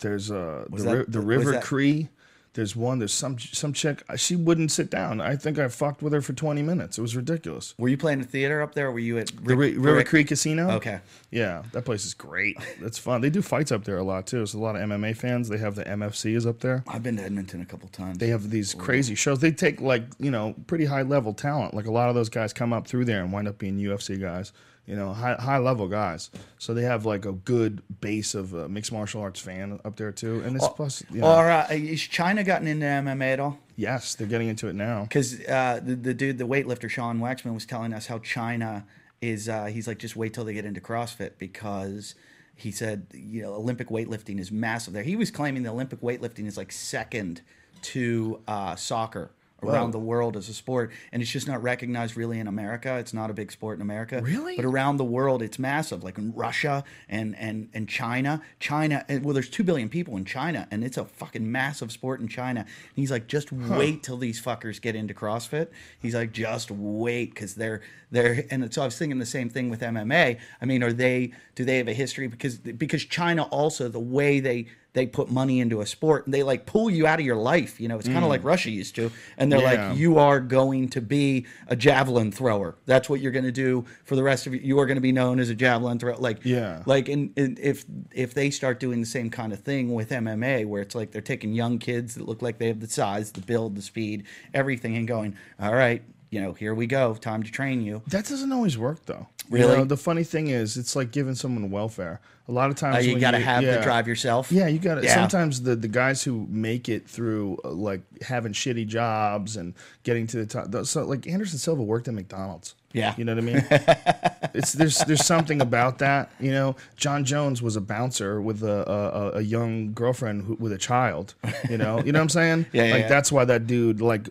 There's 0.01 0.31
uh, 0.31 0.67
the, 0.71 0.83
that- 0.83 0.97
ri- 0.99 1.05
the 1.09 1.21
River 1.21 1.61
Cree. 1.61 2.09
There's 2.57 2.75
one. 2.75 2.99
There's 2.99 3.13
some 3.13 3.39
some 3.39 3.73
chick. 3.73 4.03
She 4.17 4.35
wouldn't 4.35 4.73
sit 4.73 4.91
down. 4.91 5.21
I 5.21 5.37
think 5.37 5.59
I 5.59 5.69
fucked 5.69 6.03
with 6.03 6.13
her 6.13 6.21
for 6.21 6.33
20 6.33 6.63
minutes. 6.63 6.99
It 6.99 7.03
was 7.03 7.15
ridiculous. 7.15 7.75
Were 7.79 7.89
you 7.89 7.97
playing 7.97 8.19
the 8.19 8.25
theater 8.27 8.63
up 8.63 8.75
there? 8.75 8.89
Or 8.89 8.93
were 8.93 8.99
you 8.99 9.19
at 9.19 9.29
The 9.29 9.55
Rick- 9.55 9.59
Ri- 9.59 9.79
River 9.79 9.97
Rick- 9.99 10.09
Cree 10.09 10.25
Casino. 10.25 10.71
Okay. 10.73 10.99
Yeah, 11.31 11.63
that 11.73 11.85
place 11.85 12.05
is 12.05 12.15
great. 12.15 12.57
That's 12.81 12.99
fun. 12.99 13.21
They 13.21 13.31
do 13.31 13.43
fights 13.43 13.71
up 13.71 13.85
there 13.85 13.99
a 13.99 14.03
lot 14.03 14.27
too. 14.27 14.45
So 14.47 14.59
a 14.59 14.61
lot 14.61 14.75
of 14.75 14.83
MMA 14.83 15.17
fans. 15.17 15.49
They 15.49 15.59
have 15.59 15.75
the 15.77 15.85
MFC 15.85 16.35
is 16.35 16.47
up 16.47 16.61
there. 16.61 16.83
I've 16.89 17.03
been 17.03 17.17
to 17.19 17.23
Edmonton 17.23 17.61
a 17.61 17.67
couple 17.67 17.89
times. 17.91 18.19
They 18.19 18.29
have 18.29 18.51
these 18.51 18.75
crazy 18.75 19.15
shows. 19.15 19.39
They 19.41 19.53
take 19.53 19.81
like 19.81 20.03
you 20.19 20.31
know 20.33 20.55
pretty 20.67 20.87
high 20.87 21.03
level 21.03 21.35
talent. 21.35 21.75
Like 21.75 21.87
a 21.87 21.93
lot 21.93 22.09
of 22.09 22.15
those 22.17 22.29
guys 22.31 22.53
come 22.53 22.73
up 22.73 22.89
through 22.89 23.05
there 23.05 23.23
and 23.23 23.33
wind 23.33 23.47
up 23.47 23.59
being 23.59 23.79
UFC 23.79 24.21
guys. 24.21 24.53
You 24.87 24.95
know, 24.95 25.13
high 25.13 25.35
high 25.35 25.59
level 25.59 25.89
guys. 25.89 26.31
So 26.59 26.73
they 26.73 26.83
have 26.83 27.05
like 27.05 27.25
a 27.25 27.33
good 27.33 27.83
base 28.01 28.35
of 28.35 28.55
uh, 28.55 28.69
mixed 28.69 28.93
martial 28.93 29.21
arts 29.21 29.41
fan 29.41 29.81
up 29.85 29.97
there 29.97 30.13
too. 30.13 30.43
And 30.47 30.55
it's 30.55 30.69
plus, 30.69 31.03
you 31.11 31.21
know, 31.23 31.27
Or 31.37 31.51
uh, 31.51 31.67
is 31.71 32.01
China 32.03 32.45
gotten 32.45 32.69
into 32.69 32.87
MMA 32.87 33.33
at 33.33 33.41
all? 33.41 33.59
yes, 33.75 34.15
they're 34.15 34.27
getting 34.29 34.49
into 34.49 34.69
it 34.69 34.75
now. 34.75 35.03
Because 35.03 35.41
uh, 35.47 35.81
the, 35.83 35.97
the 35.97 36.15
dude, 36.15 36.39
the 36.39 36.47
weightlifter 36.47 36.89
Sean 36.89 37.19
Waxman, 37.19 37.53
was 37.53 37.67
telling 37.67 37.93
us 37.93 38.07
how 38.07 38.19
China 38.21 38.87
is. 39.21 39.49
Uh, 39.49 39.65
he's 39.67 39.89
like, 39.89 39.99
just 39.99 40.15
wait 40.17 40.33
till 40.33 40.45
they 40.45 40.55
get 40.55 40.65
into 40.65 40.81
CrossFit 40.81 41.33
because 41.39 42.15
he 42.55 42.71
said, 42.71 43.07
you 43.13 43.43
know, 43.43 43.55
Olympic 43.55 43.89
weightlifting 43.89 44.39
is 44.39 44.51
massive 44.53 44.95
there. 44.95 45.03
He 45.03 45.17
was 45.17 45.31
claiming 45.33 45.63
the 45.65 45.71
Olympic 45.71 46.01
weightlifting 46.01 46.47
is 46.47 46.57
like 46.57 46.71
second 46.73 47.43
to 47.83 48.41
uh, 48.49 48.77
soccer 48.77 49.31
around 49.63 49.93
the 49.93 49.99
world 49.99 50.37
as 50.37 50.49
a 50.49 50.55
sport, 50.55 50.91
and 51.13 51.23
it's 51.23 51.31
just 51.31 51.49
not 51.49 51.63
recognized 51.63 52.17
really 52.17 52.39
in 52.39 52.47
America. 52.47 52.97
It's 52.99 53.15
not 53.15 53.31
a 53.31 53.35
big 53.35 53.51
sport 53.51 53.79
in 53.79 53.83
America. 53.83 54.21
Really? 54.23 54.57
But 54.57 54.65
around 54.65 54.99
the 54.99 55.05
world, 55.05 55.43
it's 55.43 55.59
massive. 55.59 56.05
Like 56.05 56.19
in 56.19 56.33
Russia 56.35 56.85
and 57.09 57.37
and 57.37 57.69
and 57.73 57.89
China, 57.89 58.43
China. 58.61 59.05
Well, 59.09 59.35
there's 59.35 59.51
two 59.51 59.65
billion 59.65 59.89
people 59.89 60.17
in 60.17 60.25
China, 60.25 60.69
and 60.71 60.85
it's 60.85 60.97
a 60.97 61.05
fucking 61.05 61.51
massive 61.51 61.91
sport 61.91 62.21
in 62.21 62.29
China. 62.29 62.61
And 62.61 62.69
he's 62.95 63.11
like, 63.11 63.27
just 63.27 63.53
wait 63.53 64.03
till 64.03 64.19
these 64.19 64.41
fuckers 64.41 64.81
get 64.81 64.95
into 64.95 65.15
CrossFit. 65.15 65.69
He's 66.01 66.15
like, 66.15 66.33
just 66.33 66.71
wait 66.71 67.35
because 67.35 67.55
they're 67.55 67.83
they're. 68.11 68.45
And 68.57 68.73
so 68.73 68.83
I 68.83 68.85
was 68.85 68.97
thinking 68.97 69.19
the 69.19 69.27
same 69.27 69.51
thing 69.51 69.71
with 69.71 69.81
MMA. 69.81 70.39
I 70.61 70.65
mean, 70.65 70.83
are 70.83 70.93
they? 70.93 71.33
Do 71.55 71.65
they 71.65 71.79
have 71.79 71.89
a 71.89 71.93
history? 71.93 72.27
Because 72.27 72.59
because 72.59 73.05
China 73.05 73.45
also 73.45 73.89
the 73.89 74.01
way 74.01 74.41
they 74.41 74.67
they 74.97 75.07
put 75.07 75.31
money 75.31 75.61
into 75.61 75.83
a 75.83 75.87
sport 75.87 76.25
and 76.25 76.33
they 76.33 76.43
like 76.43 76.65
pull 76.65 76.89
you 76.91 77.07
out 77.07 77.21
of 77.21 77.27
your 77.27 77.37
life. 77.37 77.79
You 77.79 77.87
know, 77.87 77.99
it's 77.99 78.09
kind 78.09 78.25
of 78.25 78.31
like 78.31 78.43
Russia 78.43 78.71
used 78.71 78.95
to, 78.97 79.13
and 79.37 79.53
they're 79.53 79.61
Mm. 79.61 79.73
Yeah. 79.73 79.89
like, 79.91 79.99
you 79.99 80.19
are 80.19 80.41
going 80.41 80.89
to 80.89 81.01
be 81.03 81.45
a 81.69 81.77
javelin 81.77 82.33
thrower. 82.33 82.77
That's 82.87 83.09
what 83.11 83.21
you're 83.21 83.31
going 83.31 83.45
to 83.45 83.53
do 83.53 83.85
for 84.05 84.17
the 84.17 84.23
rest 84.23 84.47
of 84.47 84.55
you. 84.55 84.61
You 84.61 84.79
are 84.81 84.87
going 84.87 84.97
to 84.97 85.03
be 85.03 85.13
known 85.13 85.39
as 85.39 85.51
a 85.51 85.55
javelin 85.55 85.99
thrower. 85.99 86.17
Like, 86.17 86.45
Yeah. 86.45 86.83
like, 86.87 87.09
and, 87.11 87.31
and 87.37 87.59
if 87.59 87.85
if 88.13 88.33
they 88.33 88.49
start 88.51 88.81
doing 88.81 89.01
the 89.01 89.07
same 89.07 89.29
kind 89.29 89.53
of 89.53 89.61
thing 89.61 89.93
with 89.93 90.09
MMA, 90.11 90.65
where 90.67 90.81
it's 90.81 90.95
like 90.95 91.11
they're 91.13 91.21
taking 91.21 91.53
young 91.53 91.79
kids 91.79 92.15
that 92.15 92.27
look 92.27 92.41
like 92.41 92.57
they 92.59 92.69
have 92.69 92.81
the 92.81 92.89
size, 92.89 93.33
the 93.33 93.43
build, 93.43 93.77
the 93.77 93.83
speed, 93.83 94.25
everything, 94.55 94.97
and 94.97 95.07
going, 95.07 95.37
all 95.61 95.75
right, 95.75 96.03
you 96.31 96.41
know, 96.41 96.55
here 96.55 96.75
we 96.75 96.87
go, 96.87 97.15
time 97.15 97.43
to 97.43 97.51
train 97.53 97.83
you. 97.83 98.03
That 98.09 98.25
doesn't 98.27 98.51
always 98.51 98.77
work 98.79 99.05
though. 99.07 99.27
You 99.51 99.59
Really? 99.59 99.77
know, 99.79 99.85
the 99.85 99.97
funny 99.97 100.25
thing 100.25 100.49
is, 100.49 100.77
it's 100.77 100.97
like 100.97 101.13
giving 101.13 101.35
someone 101.35 101.71
welfare. 101.71 102.21
A 102.49 102.53
lot 102.53 102.71
of 102.71 102.77
times 102.77 102.97
Uh, 102.97 103.01
you 103.01 103.19
got 103.19 103.33
to 103.33 103.39
have 103.41 103.63
yeah. 103.63 103.77
the 103.77 103.83
drive 103.83 104.07
yourself. 104.09 104.51
Yeah, 104.53 104.67
you 104.69 104.79
got 104.79 104.97
to. 104.97 105.03
Yeah. 105.03 105.15
Sometimes 105.15 105.63
the 105.63 105.75
the 105.77 105.89
guys 105.89 106.23
who 106.23 106.47
make 106.49 106.89
it 106.89 107.09
through 107.09 107.59
uh, 107.65 107.71
like 107.71 108.01
having 108.23 108.53
shitty 108.53 108.87
jobs 108.87 109.57
and 109.57 109.75
getting 110.05 110.27
to 110.29 110.37
the 110.37 110.47
top. 110.47 110.87
So 110.87 111.05
like 111.05 111.27
Anderson 111.27 111.59
Silva 111.59 111.83
worked 111.83 112.07
at 112.09 112.15
McDonald's. 112.15 112.75
Yeah. 112.97 113.15
you 113.17 113.25
know 113.25 113.35
what 113.35 113.43
I 113.45 113.47
mean. 113.47 113.67
it's 114.55 114.73
there's 114.73 114.99
there's 115.01 115.25
something 115.25 115.61
about 115.61 115.99
that. 115.99 116.31
You 116.41 116.51
know, 116.51 116.77
Jon 116.97 117.25
Jones 117.25 117.61
was 117.63 117.77
a 117.77 117.81
bouncer 117.81 118.41
with 118.41 118.63
a 118.63 118.91
a, 118.91 119.39
a 119.39 119.41
young 119.43 119.93
girlfriend 119.93 120.45
who, 120.47 120.55
with 120.55 120.73
a 120.73 120.79
child. 120.79 121.35
You 121.69 121.79
know, 121.79 122.03
you 122.03 122.13
know 122.13 122.19
what 122.21 122.23
I'm 122.25 122.29
saying? 122.31 122.67
Yeah, 122.73 122.85
yeah, 122.85 122.93
Like 122.93 123.01
yeah. 123.03 123.09
that's 123.09 123.31
why 123.31 123.45
that 123.45 123.67
dude 123.67 124.01
like, 124.01 124.25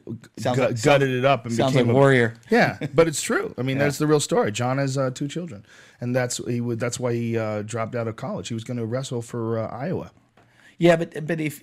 gut- 0.44 0.58
like- 0.58 0.82
gutted 0.82 1.10
it 1.10 1.26
up 1.26 1.46
and 1.46 1.56
became 1.56 1.74
like 1.74 1.86
a 1.88 1.94
warrior. 1.94 2.34
Yeah, 2.50 2.78
but 2.94 3.08
it's 3.08 3.22
true. 3.22 3.54
I 3.58 3.62
mean, 3.62 3.78
that's 3.78 3.98
the 3.98 4.08
real 4.08 4.20
story. 4.20 4.52
Jon 4.52 4.78
has 4.78 4.98
uh, 4.98 5.12
two 5.12 5.28
children, 5.28 5.66
and 6.02 6.16
that's 6.16 6.38
he 6.46 6.60
would. 6.62 6.80
That's 6.80 7.00
why 7.00 7.14
he 7.14 7.38
uh, 7.38 7.62
dropped 7.62 7.96
out 7.96 8.08
of 8.08 8.16
college. 8.16 8.48
He 8.48 8.54
was 8.56 8.64
going 8.64 8.78
to 8.78 8.86
wrestle 8.86 9.22
for 9.22 9.60
uh, 9.60 9.68
Iowa. 9.68 10.12
Yeah, 10.78 10.96
but 10.96 11.26
but 11.28 11.40
if 11.40 11.62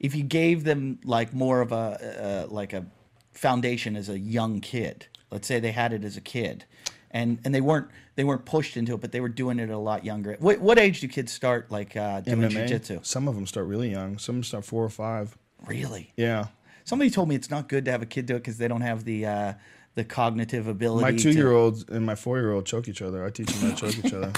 if 0.00 0.14
you 0.14 0.24
gave 0.24 0.64
them 0.64 0.98
like 1.04 1.32
more 1.32 1.60
of 1.60 1.72
a 1.72 2.46
uh, 2.46 2.54
like 2.54 2.72
a 2.72 2.86
foundation 3.32 3.96
as 3.96 4.08
a 4.08 4.18
young 4.18 4.60
kid, 4.60 5.06
let's 5.30 5.46
say 5.48 5.60
they 5.60 5.72
had 5.72 5.92
it 5.92 6.04
as 6.04 6.16
a 6.16 6.20
kid, 6.20 6.64
and 7.10 7.38
and 7.44 7.54
they 7.54 7.60
weren't 7.60 7.88
they 8.16 8.24
weren't 8.24 8.44
pushed 8.44 8.76
into 8.76 8.94
it, 8.94 9.00
but 9.00 9.12
they 9.12 9.20
were 9.20 9.28
doing 9.28 9.58
it 9.58 9.70
a 9.70 9.78
lot 9.78 10.04
younger. 10.04 10.36
What 10.40 10.60
what 10.60 10.78
age 10.78 11.00
do 11.00 11.08
kids 11.08 11.32
start 11.32 11.70
like 11.70 11.96
uh, 11.96 12.20
doing 12.20 12.40
MMA. 12.40 12.68
jujitsu? 12.68 13.04
Some 13.06 13.28
of 13.28 13.34
them 13.34 13.46
start 13.46 13.66
really 13.66 13.90
young. 13.90 14.18
Some 14.18 14.34
of 14.34 14.36
them 14.38 14.44
start 14.44 14.64
four 14.64 14.84
or 14.84 14.90
five. 14.90 15.36
Really? 15.66 16.12
Yeah. 16.16 16.46
Somebody 16.84 17.10
told 17.10 17.28
me 17.28 17.34
it's 17.34 17.50
not 17.50 17.68
good 17.68 17.84
to 17.84 17.90
have 17.90 18.02
a 18.02 18.06
kid 18.06 18.26
do 18.26 18.34
it 18.36 18.38
because 18.38 18.58
they 18.58 18.66
don't 18.68 18.80
have 18.80 19.04
the 19.04 19.26
uh, 19.26 19.52
the 19.94 20.04
cognitive 20.04 20.66
ability. 20.66 21.02
My 21.02 21.16
two 21.16 21.32
year 21.32 21.52
old 21.52 21.88
and 21.90 22.04
my 22.06 22.14
four 22.14 22.38
year 22.38 22.52
old 22.52 22.66
choke 22.66 22.88
each 22.88 23.02
other. 23.02 23.24
I 23.24 23.30
teach 23.30 23.48
them 23.48 23.70
how 23.70 23.76
to 23.76 23.90
choke 23.92 24.04
each 24.04 24.12
other. 24.14 24.32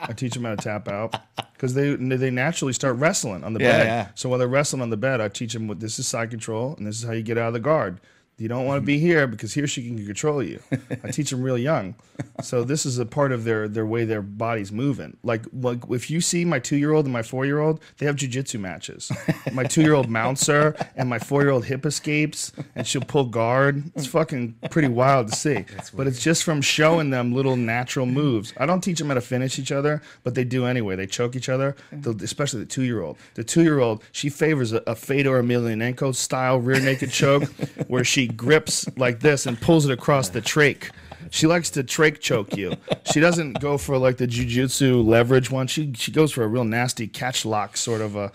I 0.00 0.12
teach 0.12 0.34
them 0.34 0.44
how 0.44 0.54
to 0.54 0.62
tap 0.62 0.88
out 0.88 1.14
because 1.54 1.74
they 1.74 1.94
they 1.94 2.30
naturally 2.30 2.72
start 2.72 2.96
wrestling 2.96 3.44
on 3.44 3.52
the 3.52 3.60
Yeah, 3.60 3.70
bed. 3.78 3.86
yeah. 3.86 4.08
So 4.14 4.28
while 4.28 4.38
they're 4.38 4.48
wrestling 4.48 4.80
on 4.82 4.90
the 4.90 4.96
bed, 4.96 5.20
I 5.20 5.28
teach 5.28 5.52
them 5.52 5.68
what 5.68 5.80
this 5.80 5.98
is 5.98 6.06
side 6.06 6.30
control 6.30 6.74
and 6.78 6.86
this 6.86 6.98
is 7.00 7.04
how 7.06 7.12
you 7.12 7.22
get 7.22 7.36
out 7.38 7.48
of 7.48 7.52
the 7.54 7.60
guard. 7.60 8.00
You 8.38 8.46
don't 8.46 8.66
want 8.66 8.80
to 8.80 8.86
be 8.86 9.00
here 9.00 9.26
because 9.26 9.52
here 9.52 9.66
she 9.66 9.84
can 9.84 10.04
control 10.06 10.44
you. 10.44 10.60
I 11.02 11.10
teach 11.12 11.30
them 11.30 11.42
real 11.42 11.58
young, 11.58 11.96
so 12.40 12.62
this 12.62 12.86
is 12.86 12.98
a 13.00 13.04
part 13.04 13.32
of 13.32 13.42
their 13.42 13.66
their 13.66 13.84
way 13.84 14.04
their 14.04 14.22
body's 14.22 14.70
moving. 14.70 15.16
Like 15.24 15.44
like 15.52 15.80
if 15.90 16.08
you 16.08 16.20
see 16.20 16.44
my 16.44 16.60
two 16.60 16.76
year 16.76 16.92
old 16.92 17.06
and 17.06 17.12
my 17.12 17.22
four 17.22 17.46
year 17.46 17.58
old, 17.58 17.80
they 17.98 18.06
have 18.06 18.14
jujitsu 18.14 18.60
matches. 18.60 19.10
My 19.52 19.64
two 19.64 19.82
year 19.82 19.94
old 19.94 20.08
mounts 20.18 20.46
her, 20.46 20.76
and 20.94 21.08
my 21.08 21.18
four 21.18 21.42
year 21.42 21.50
old 21.50 21.64
hip 21.64 21.84
escapes, 21.84 22.52
and 22.76 22.86
she'll 22.86 23.02
pull 23.02 23.24
guard. 23.24 23.90
It's 23.96 24.06
fucking 24.06 24.54
pretty 24.70 24.88
wild 24.88 25.28
to 25.28 25.36
see. 25.36 25.64
But 25.92 26.06
it's 26.06 26.22
just 26.22 26.44
from 26.44 26.62
showing 26.62 27.10
them 27.10 27.34
little 27.34 27.56
natural 27.56 28.06
moves. 28.06 28.54
I 28.56 28.66
don't 28.66 28.82
teach 28.82 29.00
them 29.00 29.08
how 29.08 29.14
to 29.14 29.20
finish 29.20 29.58
each 29.58 29.72
other, 29.72 30.00
but 30.22 30.36
they 30.36 30.44
do 30.44 30.64
anyway. 30.64 30.94
They 30.94 31.08
choke 31.08 31.34
each 31.34 31.48
other, 31.48 31.74
the, 31.90 32.12
especially 32.22 32.60
the 32.60 32.66
two 32.66 32.82
year 32.82 33.02
old. 33.02 33.18
The 33.34 33.42
two 33.42 33.64
year 33.64 33.80
old, 33.80 34.04
she 34.12 34.30
favors 34.30 34.72
a, 34.72 34.82
a 34.86 34.94
Fedor 34.94 35.42
Emelianenko 35.42 36.14
style 36.14 36.60
rear 36.60 36.78
naked 36.78 37.10
choke, 37.10 37.44
where 37.88 38.04
she 38.04 38.27
grips 38.28 38.88
like 38.96 39.20
this 39.20 39.46
and 39.46 39.60
pulls 39.60 39.84
it 39.86 39.92
across 39.92 40.28
the 40.28 40.40
trach. 40.40 40.90
She 41.30 41.46
likes 41.46 41.70
to 41.70 41.82
trach 41.84 42.20
choke 42.20 42.56
you. 42.56 42.74
She 43.12 43.20
doesn't 43.20 43.60
go 43.60 43.76
for 43.76 43.98
like 43.98 44.16
the 44.16 44.26
jujitsu 44.26 45.04
leverage 45.06 45.50
one. 45.50 45.66
She 45.66 45.92
she 45.94 46.10
goes 46.10 46.32
for 46.32 46.42
a 46.42 46.48
real 46.48 46.64
nasty 46.64 47.06
catch 47.06 47.44
lock 47.44 47.76
sort 47.76 48.00
of 48.00 48.16
a, 48.16 48.32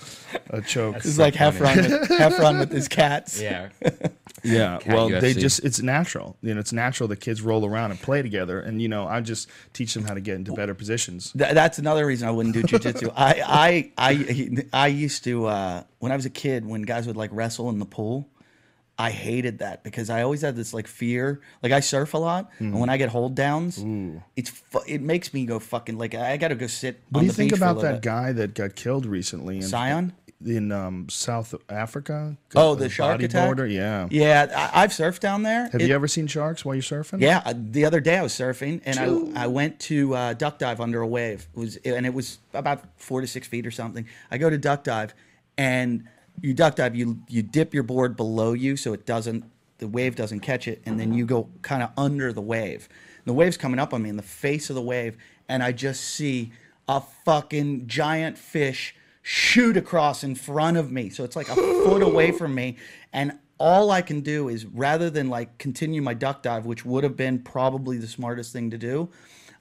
a 0.49 0.61
choke. 0.61 0.97
It's 0.97 1.17
like 1.17 1.33
Heffron 1.33 1.77
with, 1.77 2.09
Heffron 2.09 2.59
with 2.59 2.71
his 2.71 2.87
cats. 2.87 3.41
Yeah. 3.41 3.69
Yeah, 4.43 4.79
Cat 4.79 4.93
well, 4.93 5.09
they 5.09 5.33
just 5.33 5.63
it's 5.63 5.81
natural. 5.81 6.35
You 6.41 6.53
know, 6.53 6.59
it's 6.59 6.73
natural 6.73 7.07
the 7.07 7.15
kids 7.15 7.41
roll 7.41 7.65
around 7.65 7.91
and 7.91 7.99
play 8.01 8.21
together, 8.21 8.59
and 8.59 8.81
you 8.81 8.89
know, 8.89 9.07
I 9.07 9.21
just 9.21 9.49
teach 9.71 9.93
them 9.93 10.03
how 10.03 10.13
to 10.13 10.19
get 10.19 10.35
into 10.35 10.51
better 10.51 10.73
positions. 10.73 11.31
Th- 11.31 11.53
that's 11.53 11.77
another 11.77 12.05
reason 12.05 12.27
I 12.27 12.31
wouldn't 12.31 12.53
do 12.53 12.61
jujitsu. 12.63 13.13
I, 13.15 13.91
I, 13.97 14.11
I, 14.13 14.67
I 14.73 14.87
used 14.87 15.23
to 15.23 15.45
uh, 15.45 15.83
when 15.99 16.11
I 16.11 16.17
was 16.17 16.25
a 16.25 16.29
kid 16.29 16.65
when 16.65 16.81
guys 16.81 17.07
would 17.07 17.15
like 17.15 17.29
wrestle 17.33 17.69
in 17.69 17.79
the 17.79 17.85
pool. 17.85 18.27
I 18.97 19.09
hated 19.09 19.59
that 19.59 19.83
because 19.83 20.09
I 20.11 20.21
always 20.21 20.41
had 20.41 20.55
this 20.55 20.73
like 20.73 20.87
fear. 20.87 21.41
Like 21.63 21.71
I 21.71 21.79
surf 21.79 22.13
a 22.13 22.17
lot, 22.19 22.51
and 22.59 22.79
when 22.79 22.89
I 22.89 22.97
get 22.97 23.09
hold 23.09 23.33
downs, 23.35 23.83
it's 24.35 24.49
fu- 24.51 24.83
it 24.87 25.01
makes 25.01 25.33
me 25.33 25.45
go 25.45 25.57
fucking 25.59 25.97
like 25.97 26.13
I 26.13 26.37
got 26.37 26.49
to 26.49 26.55
go 26.55 26.67
sit. 26.67 27.01
What 27.09 27.21
do 27.21 27.25
you 27.25 27.31
the 27.31 27.35
think 27.37 27.51
beach 27.51 27.59
for 27.59 27.65
a 27.65 27.71
about 27.71 27.81
that 27.81 27.93
bit. 27.93 28.01
guy 28.03 28.31
that 28.33 28.53
got 28.53 28.75
killed 28.75 29.05
recently 29.05 29.55
in 29.57 29.61
Zion? 29.63 30.13
in 30.45 30.73
um, 30.73 31.07
South 31.09 31.55
Africa? 31.69 32.35
Oh, 32.53 32.75
the 32.75 32.89
shark 32.89 33.21
attack. 33.23 33.49
bodyboarder? 33.55 33.71
Yeah. 33.73 34.07
Yeah, 34.11 34.69
I, 34.73 34.83
I've 34.83 34.89
surfed 34.91 35.21
down 35.21 35.43
there. 35.43 35.69
Have 35.69 35.79
It- 35.81 35.87
you 35.87 35.95
ever 35.95 36.07
seen 36.09 36.27
sharks 36.27 36.65
while 36.65 36.75
you're 36.75 36.81
surfing? 36.81 37.21
Yeah, 37.21 37.41
uh, 37.45 37.53
the 37.55 37.85
other 37.85 38.01
day 38.01 38.17
I 38.17 38.23
was 38.23 38.33
surfing 38.33 38.81
and 38.83 38.99
I, 39.37 39.43
I 39.45 39.47
went 39.47 39.79
to 39.81 40.13
uh, 40.13 40.33
duck 40.33 40.59
dive 40.59 40.81
under 40.81 40.99
a 41.01 41.07
wave. 41.07 41.47
It 41.55 41.59
was 41.59 41.77
and 41.77 42.05
it 42.05 42.13
was 42.13 42.39
about 42.53 42.83
four 42.97 43.21
to 43.21 43.27
six 43.27 43.47
feet 43.47 43.65
or 43.65 43.71
something. 43.71 44.05
I 44.29 44.37
go 44.37 44.49
to 44.49 44.57
duck 44.57 44.83
dive, 44.83 45.13
and 45.57 46.09
you 46.41 46.53
duck 46.53 46.75
dive. 46.75 46.95
You 46.95 47.21
you 47.27 47.41
dip 47.41 47.73
your 47.73 47.83
board 47.83 48.15
below 48.15 48.53
you 48.53 48.75
so 48.75 48.93
it 48.93 49.05
doesn't 49.05 49.45
the 49.79 49.87
wave 49.87 50.15
doesn't 50.15 50.39
catch 50.41 50.67
it, 50.67 50.81
and 50.85 50.99
then 50.99 51.13
you 51.13 51.25
go 51.25 51.49
kind 51.61 51.83
of 51.83 51.91
under 51.97 52.31
the 52.31 52.41
wave. 52.41 52.87
And 53.17 53.25
the 53.25 53.33
wave's 53.33 53.57
coming 53.57 53.79
up 53.79 53.93
on 53.93 54.01
me 54.01 54.09
in 54.09 54.17
the 54.17 54.23
face 54.23 54.69
of 54.69 54.75
the 54.75 54.81
wave, 54.81 55.17
and 55.49 55.61
I 55.61 55.71
just 55.71 56.03
see 56.03 56.51
a 56.87 57.01
fucking 57.01 57.87
giant 57.87 58.37
fish 58.37 58.95
shoot 59.21 59.77
across 59.77 60.23
in 60.23 60.35
front 60.35 60.77
of 60.77 60.91
me. 60.91 61.09
So 61.09 61.23
it's 61.23 61.35
like 61.35 61.49
a 61.49 61.55
foot 61.55 62.01
away 62.01 62.31
from 62.31 62.55
me, 62.55 62.77
and 63.11 63.39
all 63.57 63.91
I 63.91 64.01
can 64.01 64.21
do 64.21 64.49
is 64.49 64.65
rather 64.65 65.09
than 65.09 65.29
like 65.29 65.57
continue 65.57 66.01
my 66.01 66.13
duck 66.13 66.43
dive, 66.43 66.65
which 66.65 66.85
would 66.85 67.03
have 67.03 67.15
been 67.15 67.39
probably 67.39 67.97
the 67.97 68.07
smartest 68.07 68.51
thing 68.51 68.69
to 68.71 68.77
do, 68.77 69.09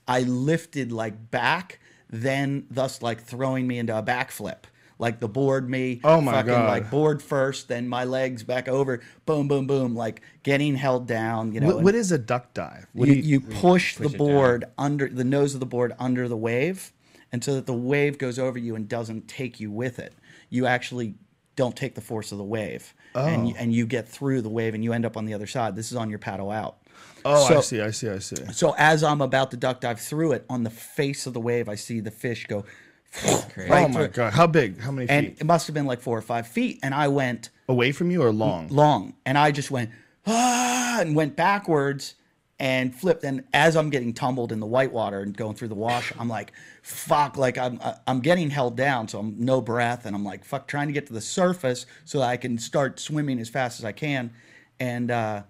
I 0.08 0.22
lifted 0.22 0.92
like 0.92 1.30
back, 1.30 1.78
then 2.10 2.66
thus 2.70 3.02
like 3.02 3.22
throwing 3.22 3.66
me 3.66 3.78
into 3.78 3.96
a 3.96 4.02
backflip. 4.02 4.64
Like 5.02 5.18
the 5.18 5.26
board 5.26 5.68
me, 5.68 6.00
Oh 6.04 6.20
my 6.20 6.30
fucking 6.30 6.52
God. 6.52 6.68
like 6.68 6.88
board 6.88 7.20
first, 7.20 7.66
then 7.66 7.88
my 7.88 8.04
legs 8.04 8.44
back 8.44 8.68
over, 8.68 9.00
boom, 9.26 9.48
boom, 9.48 9.66
boom, 9.66 9.96
like 9.96 10.22
getting 10.44 10.76
held 10.76 11.08
down. 11.08 11.50
You 11.52 11.58
know, 11.58 11.66
What, 11.74 11.82
what 11.82 11.94
is 11.96 12.12
a 12.12 12.18
duck 12.18 12.54
dive? 12.54 12.86
What 12.92 13.08
you, 13.08 13.14
do 13.16 13.20
you 13.20 13.40
mm-hmm. 13.40 13.60
push, 13.60 13.96
the 13.96 14.04
push 14.04 14.12
down. 14.12 14.18
board 14.18 14.64
under 14.78 15.08
the 15.08 15.24
nose 15.24 15.54
of 15.54 15.60
the 15.60 15.66
board 15.66 15.92
under 15.98 16.28
the 16.28 16.36
wave, 16.36 16.92
and 17.32 17.42
so 17.42 17.54
that 17.56 17.66
the 17.66 17.74
wave 17.74 18.16
goes 18.16 18.38
over 18.38 18.56
you 18.60 18.76
and 18.76 18.88
doesn't 18.88 19.26
take 19.26 19.58
you 19.58 19.72
with 19.72 19.98
it. 19.98 20.14
You 20.50 20.66
actually 20.66 21.14
don't 21.56 21.74
take 21.74 21.96
the 21.96 22.00
force 22.00 22.30
of 22.30 22.38
the 22.38 22.44
wave, 22.44 22.94
and 23.16 23.42
Oh. 23.42 23.48
you, 23.48 23.54
and 23.58 23.74
you 23.74 23.86
get 23.86 24.06
through 24.06 24.40
the 24.42 24.50
wave 24.50 24.72
and 24.72 24.84
you 24.84 24.92
end 24.92 25.04
up 25.04 25.16
on 25.16 25.24
the 25.24 25.34
other 25.34 25.48
side. 25.48 25.74
This 25.74 25.90
is 25.90 25.96
on 25.96 26.10
your 26.10 26.20
paddle 26.20 26.52
out. 26.52 26.76
oh, 27.24 27.56
I 27.58 27.60
see, 27.60 27.80
I 27.80 27.90
see, 27.90 28.08
I 28.08 28.18
see. 28.18 28.36
So 28.52 28.74
as 28.78 29.02
I'm 29.02 29.20
about 29.20 29.50
to 29.50 29.56
duck 29.56 29.80
dive 29.80 30.00
through 30.00 30.32
it, 30.32 30.44
on 30.48 30.62
the 30.62 30.70
face 30.70 31.26
of 31.26 31.32
the 31.34 31.40
wave, 31.40 31.68
I 31.68 31.74
see 31.74 31.98
the 31.98 32.10
fish 32.12 32.46
go. 32.46 32.64
Crazy. 33.12 33.70
right 33.70 33.84
oh 33.84 33.88
my 33.88 33.94
through. 34.00 34.08
god, 34.08 34.32
how 34.32 34.46
big? 34.46 34.80
How 34.80 34.90
many 34.90 35.08
And 35.08 35.26
feet? 35.28 35.40
it 35.40 35.44
must 35.44 35.66
have 35.66 35.74
been 35.74 35.86
like 35.86 36.00
four 36.00 36.16
or 36.16 36.22
five 36.22 36.46
feet, 36.46 36.78
and 36.82 36.94
I 36.94 37.08
went 37.08 37.50
Away 37.68 37.92
from 37.92 38.10
you 38.10 38.22
or 38.22 38.32
long? 38.32 38.68
long, 38.68 39.14
and 39.26 39.36
I 39.36 39.50
just 39.50 39.70
went 39.70 39.90
ah, 40.26 40.98
and 41.00 41.14
went 41.14 41.36
backwards 41.36 42.14
and 42.58 42.94
flipped. 42.94 43.24
And 43.24 43.44
as 43.52 43.76
I'm 43.76 43.90
getting 43.90 44.12
tumbled 44.14 44.52
in 44.52 44.60
the 44.60 44.66
white 44.66 44.92
water 44.92 45.20
and 45.20 45.36
going 45.36 45.54
through 45.56 45.68
the 45.68 45.74
wash, 45.74 46.12
I'm 46.18 46.28
like, 46.28 46.52
fuck, 46.82 47.36
like 47.36 47.58
I'm 47.58 47.78
I'm 48.06 48.20
getting 48.20 48.50
held 48.50 48.76
down, 48.76 49.08
so 49.08 49.18
I'm 49.18 49.34
no 49.38 49.60
breath, 49.60 50.06
and 50.06 50.16
I'm 50.16 50.24
like, 50.24 50.44
fuck, 50.44 50.66
trying 50.66 50.86
to 50.86 50.92
get 50.92 51.06
to 51.08 51.12
the 51.12 51.20
surface 51.20 51.84
so 52.04 52.20
that 52.20 52.28
I 52.28 52.36
can 52.38 52.56
start 52.58 52.98
swimming 52.98 53.38
as 53.40 53.48
fast 53.50 53.78
as 53.78 53.84
I 53.84 53.92
can, 53.92 54.32
and 54.80 55.10
uh, 55.10 55.42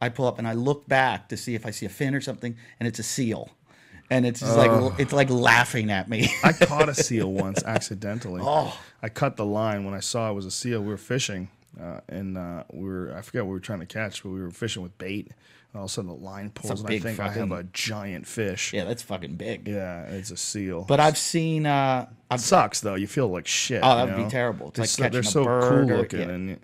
I 0.00 0.08
pull 0.08 0.26
up 0.26 0.38
and 0.38 0.46
I 0.46 0.52
look 0.52 0.86
back 0.86 1.28
to 1.30 1.36
see 1.36 1.54
if 1.56 1.66
I 1.66 1.70
see 1.70 1.86
a 1.86 1.90
fin 1.90 2.14
or 2.14 2.20
something, 2.20 2.56
and 2.78 2.86
it's 2.86 2.98
a 3.00 3.04
seal. 3.04 3.50
And 4.12 4.26
it's 4.26 4.40
just 4.40 4.56
like 4.56 5.00
it's 5.00 5.12
like 5.12 5.30
laughing 5.30 5.90
at 5.90 6.08
me. 6.08 6.28
I 6.44 6.52
caught 6.52 6.88
a 6.88 6.94
seal 6.94 7.32
once 7.32 7.62
accidentally. 7.64 8.42
Oh. 8.44 8.78
I 9.02 9.08
cut 9.08 9.36
the 9.36 9.46
line 9.46 9.84
when 9.84 9.94
I 9.94 10.00
saw 10.00 10.30
it 10.30 10.34
was 10.34 10.44
a 10.44 10.50
seal. 10.50 10.80
We 10.82 10.88
were 10.88 10.96
fishing, 10.98 11.48
uh, 11.80 12.00
and 12.08 12.36
uh, 12.36 12.64
we 12.72 12.86
were 12.88 13.14
I 13.16 13.22
forget 13.22 13.42
what 13.44 13.48
we 13.48 13.54
were 13.54 13.60
trying 13.60 13.80
to 13.80 13.86
catch, 13.86 14.22
but 14.22 14.28
we 14.30 14.40
were 14.40 14.50
fishing 14.50 14.82
with 14.82 14.96
bait. 14.98 15.28
And 15.72 15.78
all 15.78 15.84
of 15.84 15.90
a 15.90 15.92
sudden, 15.92 16.08
the 16.10 16.16
line 16.16 16.50
pulls, 16.50 16.82
and 16.82 16.90
I 16.90 16.98
think 16.98 17.18
I 17.18 17.30
have 17.30 17.50
a 17.50 17.62
giant 17.72 18.26
fish. 18.26 18.74
Yeah, 18.74 18.84
that's 18.84 19.02
fucking 19.02 19.36
big. 19.36 19.66
Yeah, 19.66 20.02
it's 20.02 20.30
a 20.30 20.36
seal. 20.36 20.84
But 20.86 21.00
I've 21.00 21.16
seen. 21.16 21.64
Uh, 21.64 22.06
it 22.10 22.16
I've 22.34 22.40
sucks 22.42 22.82
though. 22.82 22.94
You 22.96 23.06
feel 23.06 23.28
like 23.28 23.46
shit. 23.46 23.80
Oh, 23.82 23.96
that 23.96 24.08
you 24.10 24.16
would 24.16 24.24
be 24.24 24.30
terrible. 24.30 24.68
It's 24.68 24.76
they're 24.76 24.82
like 24.84 24.90
so, 24.90 25.02
catching 25.02 25.12
they're 25.12 25.20
a 25.22 25.24
so 25.24 25.44
bird 25.44 25.88
cool 25.88 25.92
or- 25.94 25.98
looking. 26.02 26.20
yeah. 26.20 26.28
And 26.28 26.60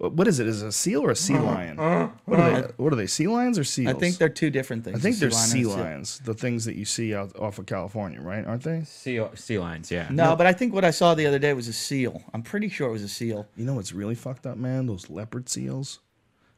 what 0.00 0.26
is 0.26 0.40
it? 0.40 0.46
Is 0.46 0.62
it 0.62 0.68
a 0.68 0.72
seal 0.72 1.04
or 1.04 1.10
a 1.10 1.16
sea 1.16 1.34
uh-huh. 1.34 1.44
lion? 1.44 1.78
Uh-huh. 1.78 2.08
What 2.24 2.40
are 2.40 2.50
they? 2.50 2.58
Uh-huh. 2.58 2.72
What 2.78 2.92
are 2.92 2.96
they? 2.96 3.06
Sea 3.06 3.26
lions 3.26 3.58
or 3.58 3.64
seals? 3.64 3.94
I 3.94 3.98
think 3.98 4.16
they're 4.16 4.30
two 4.30 4.48
different 4.48 4.84
things. 4.84 4.96
I 4.96 5.00
think 5.00 5.16
a 5.16 5.20
they're 5.20 5.30
lion 5.30 5.48
sea 5.48 5.62
and 5.62 5.70
lions. 5.70 6.18
The 6.20 6.32
things 6.32 6.64
that 6.64 6.76
you 6.76 6.86
see 6.86 7.14
out 7.14 7.38
off 7.38 7.58
of 7.58 7.66
California, 7.66 8.20
right? 8.20 8.46
Aren't 8.46 8.62
they? 8.62 8.82
Sea, 8.84 9.26
sea 9.34 9.58
lions, 9.58 9.90
yeah. 9.90 10.08
No, 10.10 10.34
but 10.36 10.46
I 10.46 10.54
think 10.54 10.72
what 10.72 10.84
I 10.84 10.90
saw 10.90 11.14
the 11.14 11.26
other 11.26 11.38
day 11.38 11.52
was 11.52 11.68
a 11.68 11.72
seal. 11.72 12.22
I'm 12.32 12.42
pretty 12.42 12.70
sure 12.70 12.88
it 12.88 12.92
was 12.92 13.02
a 13.02 13.08
seal. 13.08 13.46
You 13.56 13.66
know 13.66 13.74
what's 13.74 13.92
really 13.92 14.14
fucked 14.14 14.46
up, 14.46 14.56
man? 14.56 14.86
Those 14.86 15.10
leopard 15.10 15.48
seals. 15.50 16.00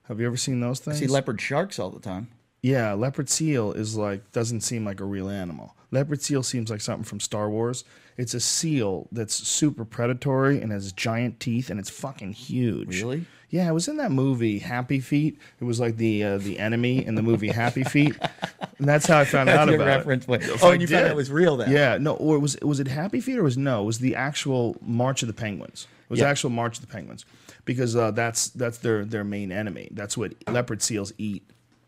Have 0.05 0.21
you 0.21 0.27
ever 0.27 0.37
seen 0.37 0.61
those 0.61 0.79
things? 0.79 0.97
I 0.97 1.01
things? 1.01 1.11
see 1.11 1.15
leopard 1.15 1.41
sharks 1.41 1.79
all 1.79 1.91
the 1.91 2.01
time. 2.01 2.29
Yeah, 2.63 2.93
leopard 2.95 3.29
seal 3.29 3.73
is 3.73 3.97
like 3.97 4.31
doesn't 4.33 4.61
seem 4.61 4.85
like 4.85 5.01
a 5.01 5.05
real 5.05 5.29
animal. 5.29 5.77
Leopard 5.91 6.23
seal 6.23 6.43
seems 6.43 6.71
like 6.71 6.81
something 6.81 7.05
from 7.05 7.21
Star 7.21 7.51
Wars. 7.51 7.85
It's 8.17 8.35
a 8.35 8.41
seal 8.41 9.09
that's 9.11 9.35
super 9.35 9.85
predatory 9.85 10.61
and 10.63 10.71
has 10.71 10.93
giant 10.93 11.41
teeth 11.41 11.71
and 11.71 11.81
it's 11.81 11.91
fucking 11.91 12.35
huge. 12.35 13.01
Really? 13.03 13.25
Yeah, 13.51 13.69
it 13.69 13.73
was 13.73 13.89
in 13.89 13.97
that 13.99 14.13
movie 14.13 14.61
Happy 14.61 15.01
Feet. 15.01 15.39
It 15.61 15.65
was 15.65 15.79
like 15.81 15.97
the 15.97 16.23
uh, 16.25 16.39
the 16.39 16.59
enemy 16.59 17.05
in 17.05 17.17
the 17.17 17.23
movie 17.23 17.49
Happy 17.49 17.83
Feet, 17.85 18.17
and 18.79 18.89
that's 18.89 19.07
how 19.07 19.19
I 19.19 19.25
found 19.27 19.51
out 19.51 19.69
about 19.69 19.85
reference 19.87 20.25
it. 20.25 20.27
point. 20.27 20.43
Oh, 20.63 20.69
I 20.69 20.73
and 20.73 20.81
you 20.81 20.87
found 20.89 21.01
did. 21.03 21.07
out 21.07 21.11
it 21.11 21.17
was 21.17 21.31
real 21.31 21.57
then. 21.59 21.71
Yeah, 21.71 21.99
no, 21.99 22.15
or 22.15 22.39
was 22.39 22.57
was 22.63 22.81
it 22.81 22.89
Happy 22.89 23.21
Feet 23.21 23.37
or 23.39 23.43
was 23.43 23.59
no? 23.59 23.83
It 23.83 23.87
was 23.87 23.99
the 23.99 24.15
actual 24.17 24.77
March 24.81 25.23
of 25.23 25.27
the 25.27 25.35
Penguins. 25.35 25.87
It 26.05 26.11
was 26.11 26.21
Yeah. 26.21 26.29
actual 26.31 26.49
March 26.49 26.79
of 26.79 26.87
the 26.87 26.91
Penguins 26.93 27.27
because 27.67 27.95
uh, 27.95 28.11
that's 28.13 28.49
that's 28.51 28.79
their 28.79 29.05
their 29.05 29.25
main 29.25 29.53
enemy. 29.53 29.89
That's 29.93 30.17
what 30.17 30.33
leopard 30.49 30.81
seals 30.81 31.13
eat. 31.19 31.43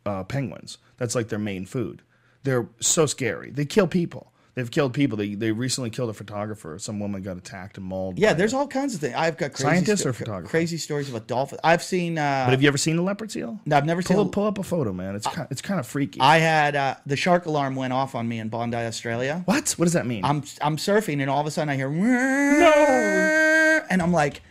Uh, 0.06 0.22
penguins. 0.24 0.78
That's 0.98 1.14
like 1.14 1.28
their 1.28 1.38
main 1.38 1.64
food. 1.66 2.02
They're 2.42 2.68
so 2.80 3.06
scary. 3.06 3.50
They 3.50 3.64
kill 3.64 3.86
people. 3.86 4.30
They've 4.54 4.70
killed 4.70 4.92
people. 4.94 5.16
They 5.18 5.34
they 5.34 5.50
recently 5.50 5.90
killed 5.90 6.10
a 6.10 6.12
photographer. 6.12 6.78
Some 6.78 7.00
woman 7.00 7.22
got 7.22 7.36
attacked 7.36 7.76
and 7.76 7.84
mauled. 7.86 8.18
Yeah, 8.20 8.34
there's 8.34 8.52
it. 8.52 8.56
all 8.56 8.68
kinds 8.68 8.94
of 8.94 9.00
things. 9.00 9.14
I've 9.16 9.36
got 9.36 9.52
crazy 9.54 9.64
Scientist 9.64 10.00
sto- 10.02 10.10
or 10.10 10.12
photographer? 10.12 10.48
crazy 10.50 10.76
stories 10.76 11.08
about 11.08 11.26
dolphins. 11.26 11.60
I've 11.64 11.82
seen. 11.82 12.18
Uh, 12.18 12.44
But 12.46 12.52
have 12.52 12.62
you 12.62 12.68
ever 12.68 12.78
seen 12.78 12.96
a 12.98 13.02
leopard 13.02 13.32
seal? 13.32 13.58
No, 13.66 13.76
I've 13.76 13.84
never 13.86 14.00
seen. 14.00 14.16
Pull, 14.16 14.26
a- 14.26 14.28
pull 14.28 14.46
up 14.46 14.58
a 14.58 14.62
photo, 14.62 14.92
man. 14.92 15.16
It's 15.16 15.26
kind, 15.26 15.48
it's 15.50 15.60
kind 15.62 15.80
of 15.80 15.86
freaky. 15.88 16.20
I 16.20 16.38
had 16.38 16.76
uh, 16.76 16.94
the 17.04 17.16
shark 17.16 17.46
alarm 17.46 17.74
went 17.74 17.92
off 17.92 18.14
on 18.14 18.28
me 18.28 18.38
in 18.38 18.48
Bondi, 18.48 18.76
Australia. 18.76 19.42
what? 19.46 19.70
What 19.72 19.86
does 19.86 19.94
that 19.94 20.06
mean? 20.06 20.24
I'm 20.24 20.44
I'm 20.60 20.76
surfing 20.76 21.20
and 21.20 21.28
all 21.28 21.40
of 21.40 21.46
a 21.48 21.50
sudden 21.50 21.70
I 21.70 21.74
hear 21.76 21.90
no, 21.90 23.82
and 23.90 24.00
I'm 24.02 24.12
like, 24.12 24.42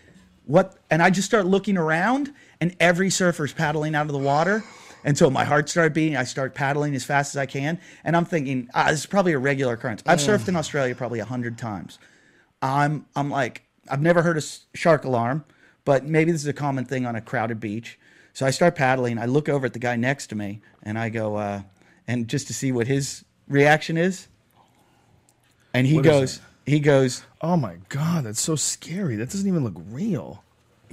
what? 0.45 0.75
And 0.89 1.01
I 1.01 1.09
just 1.09 1.27
start 1.27 1.45
looking 1.45 1.77
around, 1.77 2.33
and 2.59 2.75
every 2.79 3.09
surfer's 3.09 3.53
paddling 3.53 3.95
out 3.95 4.07
of 4.07 4.11
the 4.11 4.17
water. 4.17 4.63
And 5.03 5.17
so 5.17 5.29
my 5.29 5.43
heart 5.43 5.69
started 5.69 5.93
beating. 5.93 6.15
I 6.15 6.23
start 6.23 6.55
paddling 6.55 6.95
as 6.95 7.03
fast 7.03 7.35
as 7.35 7.37
I 7.37 7.45
can, 7.45 7.79
and 8.03 8.15
I'm 8.15 8.25
thinking, 8.25 8.69
ah, 8.73 8.87
this 8.89 9.01
is 9.01 9.05
probably 9.05 9.33
a 9.33 9.39
regular 9.39 9.73
occurrence. 9.73 10.01
I've 10.05 10.19
surfed 10.19 10.47
in 10.47 10.55
Australia 10.55 10.95
probably 10.95 11.19
a 11.19 11.25
hundred 11.25 11.57
times. 11.57 11.99
I'm 12.61 13.05
I'm 13.15 13.29
like, 13.29 13.63
I've 13.89 14.01
never 14.01 14.21
heard 14.21 14.37
a 14.37 14.43
shark 14.77 15.03
alarm, 15.03 15.43
but 15.85 16.05
maybe 16.05 16.31
this 16.31 16.41
is 16.41 16.47
a 16.47 16.53
common 16.53 16.85
thing 16.85 17.05
on 17.05 17.15
a 17.15 17.21
crowded 17.21 17.59
beach. 17.59 17.99
So 18.33 18.45
I 18.45 18.49
start 18.51 18.75
paddling. 18.75 19.19
I 19.19 19.25
look 19.25 19.47
over 19.49 19.65
at 19.65 19.73
the 19.73 19.79
guy 19.79 19.95
next 19.95 20.27
to 20.27 20.35
me, 20.35 20.61
and 20.81 20.97
I 20.97 21.09
go, 21.09 21.35
uh, 21.35 21.61
and 22.07 22.27
just 22.27 22.47
to 22.47 22.53
see 22.53 22.71
what 22.71 22.87
his 22.87 23.25
reaction 23.47 23.97
is. 23.97 24.27
And 25.73 25.85
he 25.85 25.95
What 25.95 26.05
goes, 26.05 26.41
he 26.65 26.79
goes, 26.79 27.23
oh 27.41 27.57
my 27.57 27.77
god, 27.89 28.23
that's 28.23 28.41
so 28.41 28.55
scary. 28.55 29.17
That 29.17 29.29
doesn't 29.29 29.47
even 29.47 29.63
look 29.63 29.75
real. 29.89 30.43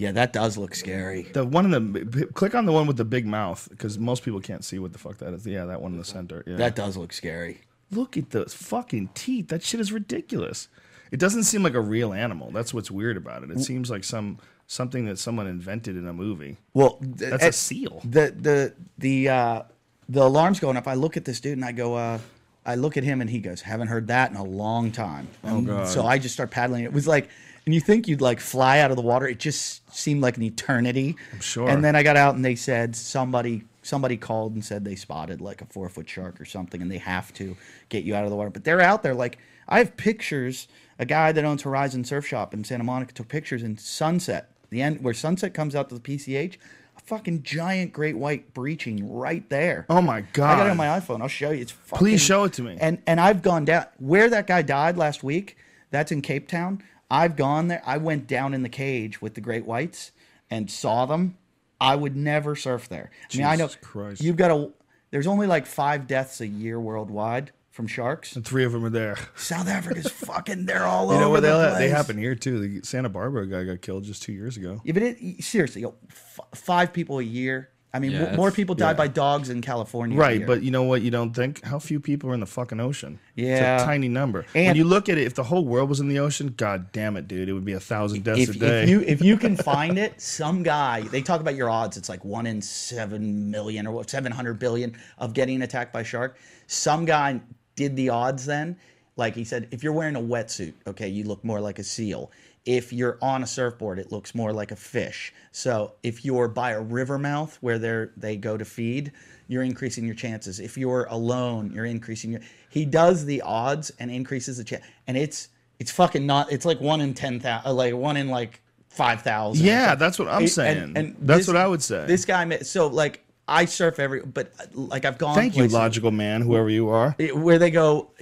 Yeah, 0.01 0.13
that 0.13 0.33
does 0.33 0.57
look 0.57 0.75
scary. 0.75 1.23
The 1.23 1.45
one 1.45 1.73
in 1.73 1.93
the 1.93 2.27
click 2.33 2.55
on 2.55 2.65
the 2.65 2.73
one 2.73 2.87
with 2.87 2.97
the 2.97 3.05
big 3.05 3.27
mouth 3.27 3.69
because 3.69 3.99
most 3.99 4.23
people 4.23 4.41
can't 4.41 4.65
see 4.65 4.79
what 4.79 4.93
the 4.93 4.99
fuck 4.99 5.19
that 5.19 5.35
is. 5.35 5.47
Yeah, 5.47 5.67
that 5.67 5.83
one 5.83 5.93
in 5.93 5.99
the 5.99 6.05
center. 6.07 6.43
Yeah. 6.47 6.57
That 6.57 6.75
does 6.75 6.97
look 6.97 7.13
scary. 7.13 7.61
Look 7.91 8.17
at 8.17 8.31
those 8.31 8.55
fucking 8.55 9.11
teeth. 9.15 9.49
That 9.49 9.63
shit 9.63 9.79
is 9.79 9.93
ridiculous. 9.93 10.69
It 11.11 11.21
doesn't 11.21 11.43
seem 11.43 11.63
like 11.63 11.75
a 11.75 11.81
real 11.81 12.15
animal. 12.15 12.51
That's 12.51 12.73
what's 12.73 12.91
weird 12.91 13.19
about 13.19 13.43
it. 13.43 13.51
It 13.51 13.61
seems 13.61 13.91
like 13.91 14.05
some 14.05 14.39
something 14.67 15.05
that 15.05 15.19
someone 15.19 15.47
invented 15.47 15.97
in 15.97 16.07
a 16.07 16.15
movie. 16.15 16.57
Well, 16.73 16.99
th- 16.99 17.31
That's 17.31 17.43
a 17.43 17.47
eh, 17.49 17.51
seal. 17.51 18.01
The 18.03 18.31
the 18.31 18.75
the 18.97 19.29
uh, 19.29 19.63
the 20.09 20.23
alarm's 20.23 20.61
going 20.61 20.79
up. 20.79 20.89
I 20.89 20.95
look 20.95 21.19
at 21.19 21.27
this 21.27 21.41
dude 21.41 21.59
and 21.59 21.65
I 21.65 21.73
go, 21.73 21.95
uh, 21.95 22.19
I 22.65 22.77
look 22.77 22.97
at 22.97 23.05
him 23.05 23.21
and 23.21 23.29
he 23.29 23.41
goes, 23.41 23.61
haven't 23.61 23.89
heard 23.89 24.07
that 24.07 24.31
in 24.31 24.37
a 24.37 24.45
long 24.45 24.93
time. 24.93 25.29
And 25.43 25.67
God. 25.67 25.89
So 25.89 26.07
I 26.07 26.19
just 26.19 26.35
start 26.35 26.51
paddling. 26.51 26.85
It 26.85 26.93
was 26.93 27.07
like, 27.07 27.29
and 27.67 27.75
you 27.75 27.81
think 27.81 28.09
you'd 28.09 28.21
like 28.21 28.41
fly 28.41 28.81
out 28.81 28.91
of 28.91 28.97
the 28.97 29.03
water. 29.03 29.29
It 29.29 29.39
just 29.39 29.95
seemed 29.95 30.23
like 30.23 30.37
an 30.37 30.43
eternity. 30.43 31.17
I'm 31.33 31.41
sure. 31.41 31.69
And 31.69 31.85
then 31.85 31.95
I 31.95 32.03
got 32.03 32.17
out 32.17 32.35
and 32.35 32.45
they 32.45 32.57
said 32.57 32.97
somebody 32.97 33.65
somebody 33.83 34.17
called 34.17 34.55
and 34.55 34.65
said 34.65 34.85
they 34.85 34.95
spotted 34.95 35.41
like 35.41 35.63
a 35.63 35.67
four 35.67 35.89
foot 35.89 36.09
shark 36.09 36.41
or 36.41 36.45
something, 36.45 36.83
and 36.83 36.91
they 36.91 36.99
have 36.99 37.33
to 37.35 37.57
get 37.89 38.05
you 38.05 38.15
out 38.15 38.25
of 38.25 38.31
the 38.31 38.37
water. 38.37 38.51
But 38.51 38.65
they're 38.65 38.81
out 38.81 39.03
there. 39.03 39.15
Like 39.15 39.39
I 39.69 39.79
have 39.79 39.97
pictures. 39.97 40.69
A 40.99 41.07
guy 41.07 41.33
that 41.33 41.45
owns 41.47 41.63
Horizon 41.63 42.05
Surf 42.05 42.27
Shop 42.27 42.53
in 42.53 42.63
Santa 42.63 42.85
Monica 42.85 43.15
took 43.15 43.29
pictures 43.29 43.63
in 43.63 43.79
Sunset, 43.79 44.51
the 44.69 44.83
end 44.83 45.03
where 45.03 45.15
Sunset 45.15 45.55
comes 45.55 45.75
out 45.75 45.89
to 45.89 45.95
the 45.95 46.01
PCH. 46.01 46.57
A 46.97 47.01
fucking 47.01 47.43
giant 47.43 47.95
great 47.95 48.19
white 48.19 48.53
breaching 48.53 49.11
right 49.11 49.49
there. 49.49 49.87
Oh 49.89 50.03
my 50.03 50.21
god! 50.33 50.51
I 50.51 50.57
got 50.57 50.67
it 50.67 50.71
on 50.71 50.77
my 50.77 50.87
iPhone. 50.89 51.23
I'll 51.23 51.29
show 51.29 51.51
you. 51.51 51.63
It's 51.63 51.73
fucking, 51.73 51.99
Please 51.99 52.21
show 52.21 52.45
it 52.45 52.53
to 52.55 52.63
me. 52.63 52.77
And 52.79 53.01
and 53.07 53.19
I've 53.19 53.41
gone 53.41 53.65
down 53.65 53.87
where 53.99 54.29
that 54.29 54.47
guy 54.47 54.61
died 54.61 54.99
last 54.99 55.23
week. 55.23 55.57
That's 55.91 56.13
in 56.13 56.21
Cape 56.21 56.49
Town. 56.49 56.83
I've 57.11 57.37
gone 57.37 57.69
there. 57.69 57.83
I 57.85 57.97
went 57.99 58.27
down 58.27 58.55
in 58.55 58.63
the 58.63 58.69
cage 58.69 59.21
with 59.21 59.35
the 59.35 59.41
great 59.41 59.65
whites 59.67 60.13
and 60.51 60.71
saw 60.71 61.07
them. 61.07 61.37
I 61.81 61.97
would 61.97 62.15
never 62.17 62.55
surf 62.57 62.89
there. 62.89 63.11
I 63.33 63.37
mean, 63.37 63.47
I 63.47 63.57
know 63.57 63.67
Jesus 63.67 63.79
Christ. 63.83 64.23
you've 64.23 64.37
got 64.37 64.51
a. 64.51 64.71
There's 65.11 65.27
only 65.27 65.47
like 65.47 65.67
five 65.67 66.07
deaths 66.07 66.41
a 66.41 66.47
year 66.47 66.79
worldwide 66.79 67.51
from 67.71 67.87
sharks. 67.87 68.37
And 68.37 68.45
three 68.47 68.65
of 68.65 68.73
them 68.73 68.85
are 68.85 68.91
there. 68.91 69.17
South 69.35 69.67
Africa's 69.79 70.11
fucking. 70.11 70.67
They're 70.67 70.85
all 70.85 71.07
You 71.07 71.13
over 71.13 71.15
You 71.15 71.21
know 71.21 71.31
where 71.31 71.41
the 71.41 71.49
They, 71.49 71.69
place. 71.69 71.79
they 71.79 71.89
happen 71.89 72.19
here 72.19 72.35
too. 72.35 72.61
The 72.81 72.87
Santa 72.87 73.09
Barbara 73.09 73.47
guy 73.47 73.65
got 73.65 73.81
killed 73.81 74.05
just 74.05 74.23
two 74.23 74.33
years 74.33 74.57
ago. 74.57 74.81
Yeah, 74.85 74.93
but 74.93 75.03
it, 75.03 75.43
seriously, 75.43 75.85
f- 75.85 76.41
five 76.55 76.93
people 76.93 77.19
a 77.19 77.23
year. 77.25 77.71
I 77.93 77.99
mean, 77.99 78.13
Yeah, 78.13 78.19
w- 78.21 78.37
more 78.37 78.53
people 78.53 78.75
die 78.77 78.91
yeah. 78.91 78.95
by 78.95 79.09
dogs 79.09 79.51
in 79.51 79.63
California. 79.63 80.17
Right, 80.17 80.39
year. 80.39 80.47
but 80.47 80.63
you 80.63 80.71
know 80.71 80.85
what? 80.85 81.03
You 81.03 81.11
don't 81.11 81.33
think 81.35 81.63
how 81.65 81.81
few 81.81 81.99
people 81.99 82.31
are 82.31 82.35
in 82.35 82.41
the 82.41 82.47
fucking 82.47 82.79
ocean. 82.79 83.19
Yeah. 83.35 83.75
it's 83.75 83.83
a 83.83 83.87
tiny 83.87 84.09
number. 84.09 84.47
when 84.53 84.67
And- 84.69 84.77
you 84.79 84.85
look 84.85 85.09
at 85.09 85.19
it, 85.19 85.25
if 85.27 85.35
the 85.35 85.43
whole 85.43 85.65
world 85.65 85.89
was 85.89 85.99
in 85.99 86.09
the 86.09 86.19
ocean, 86.21 86.55
god 86.57 86.93
damn 86.93 87.17
it, 87.17 87.27
dude, 87.27 87.49
it 87.49 87.53
would 87.53 87.65
be 87.65 87.73
a 87.73 87.81
thousand 87.81 88.23
deaths 88.23 88.41
if, 88.43 88.51
a 88.51 88.59
day. 88.59 88.83
if 88.85 88.89
you 88.89 89.01
if 89.01 89.23
you 89.23 89.37
can 89.37 89.57
find 89.73 89.99
it, 89.99 90.21
some 90.21 90.63
guy 90.63 91.01
they 91.03 91.21
talk 91.23 91.41
about 91.41 91.57
your 91.57 91.69
odds. 91.69 91.97
It's 91.97 92.09
like 92.09 92.25
one 92.25 92.47
in 92.47 92.63
seven 92.63 93.51
million 93.51 93.87
or 93.87 94.07
seven 94.07 94.31
hundred 94.33 94.59
billion 94.61 94.97
of 95.19 95.35
getting 95.35 95.63
attacked 95.63 95.93
by 95.93 96.03
shark. 96.05 96.39
Some 96.69 97.05
guy 97.05 97.41
did 97.77 97.97
the 97.97 98.11
odds 98.11 98.47
then. 98.47 98.77
Like 99.17 99.35
he 99.35 99.45
said, 99.45 99.69
if 99.71 99.83
you're 99.83 99.93
wearing 99.93 100.17
a 100.17 100.21
wetsuit, 100.21 100.75
okay, 100.87 101.09
you 101.09 101.25
look 101.25 101.45
more 101.45 101.61
like 101.61 101.79
a 101.79 101.85
seal. 101.85 102.31
If 102.67 102.93
you're 102.93 103.19
on 103.23 103.43
a 103.43 103.47
surfboard, 103.47 103.99
it 103.99 104.13
looks 104.13 104.35
more 104.35 104.53
like 104.53 104.71
a 104.71 104.77
fish. 104.77 105.33
So 105.51 105.95
if 106.03 106.25
you're 106.25 106.49
by 106.49 106.73
a 106.73 106.81
river 106.81 107.19
mouth 107.19 107.57
where 107.61 107.79
they're 107.79 108.13
they 108.17 108.37
go 108.37 108.57
to 108.57 108.65
feed, 108.65 109.13
you're 109.49 109.63
increasing 109.63 110.05
your 110.05 110.15
chances. 110.15 110.61
If 110.61 110.77
you're 110.77 111.05
alone, 111.11 111.73
you're 111.75 111.87
increasing 111.87 112.33
your. 112.33 112.41
He 112.69 112.85
does 112.85 113.25
the 113.25 113.43
odds 113.43 113.91
and 113.99 114.11
increases 114.11 114.59
the 114.59 114.65
chance, 114.65 114.85
and 115.07 115.17
it's 115.17 115.49
it's 115.79 115.91
fucking 115.91 116.27
not. 116.27 116.53
It's 116.53 116.65
like 116.65 116.81
one 116.81 117.01
in 117.01 117.15
ten 117.15 117.41
thousand, 117.41 117.71
uh, 117.71 117.73
like 117.75 117.95
one 117.95 118.17
in 118.17 118.29
like 118.29 118.61
five 118.89 119.23
thousand. 119.23 119.65
Yeah, 119.65 119.95
that's 119.95 120.19
what 120.19 120.29
I'm 120.29 120.47
saying. 120.47 120.93
and 120.97 121.17
That's 121.21 121.47
what 121.47 121.57
I 121.57 121.67
would 121.67 121.83
say. 121.83 122.07
This 122.07 122.25
guy, 122.25 122.59
so 122.59 122.89
like 122.89 123.25
I 123.51 123.65
surf 123.65 123.99
every, 123.99 124.21
but 124.21 124.53
uh, 124.61 124.65
like 124.73 125.05
I've 125.05 125.19
gone. 125.19 125.35
Thank 125.35 125.57
you, 125.57 125.67
logical 125.67 126.13
man, 126.13 126.41
whoever 126.41 126.71
you 126.71 126.89
are. 126.89 127.17
where 127.35 127.59
they 127.59 127.73
go, 127.73 128.13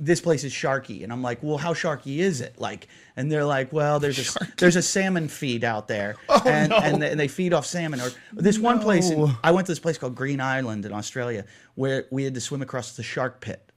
this 0.00 0.20
place 0.20 0.44
is 0.44 0.52
sharky, 0.52 1.02
and 1.02 1.12
I'm 1.12 1.20
like, 1.20 1.42
well, 1.42 1.58
how 1.58 1.74
sharky 1.74 2.18
is 2.18 2.40
it? 2.40 2.60
Like, 2.60 2.86
and 3.16 3.30
they're 3.30 3.44
like, 3.44 3.72
well, 3.72 3.98
there's 3.98 4.36
a 4.36 4.38
there's 4.56 4.76
a 4.76 4.82
salmon 4.82 5.26
feed 5.26 5.64
out 5.64 5.88
there, 5.88 6.14
and, 6.46 6.70
no. 6.70 6.76
and 6.78 7.02
they, 7.02 7.10
and 7.10 7.18
they 7.18 7.26
feed 7.26 7.52
off 7.52 7.66
salmon. 7.66 8.00
Or 8.00 8.10
this 8.32 8.58
one 8.60 8.78
place, 8.78 9.10
in, 9.10 9.34
I 9.42 9.50
went 9.50 9.66
to 9.66 9.72
this 9.72 9.80
place 9.80 9.98
called 9.98 10.14
Green 10.14 10.40
Island 10.40 10.86
in 10.86 10.92
Australia, 10.92 11.44
where 11.74 12.06
we 12.10 12.22
had 12.22 12.34
to 12.34 12.40
swim 12.40 12.62
across 12.62 12.96
the 12.96 13.02
shark 13.02 13.40
pit 13.40 13.68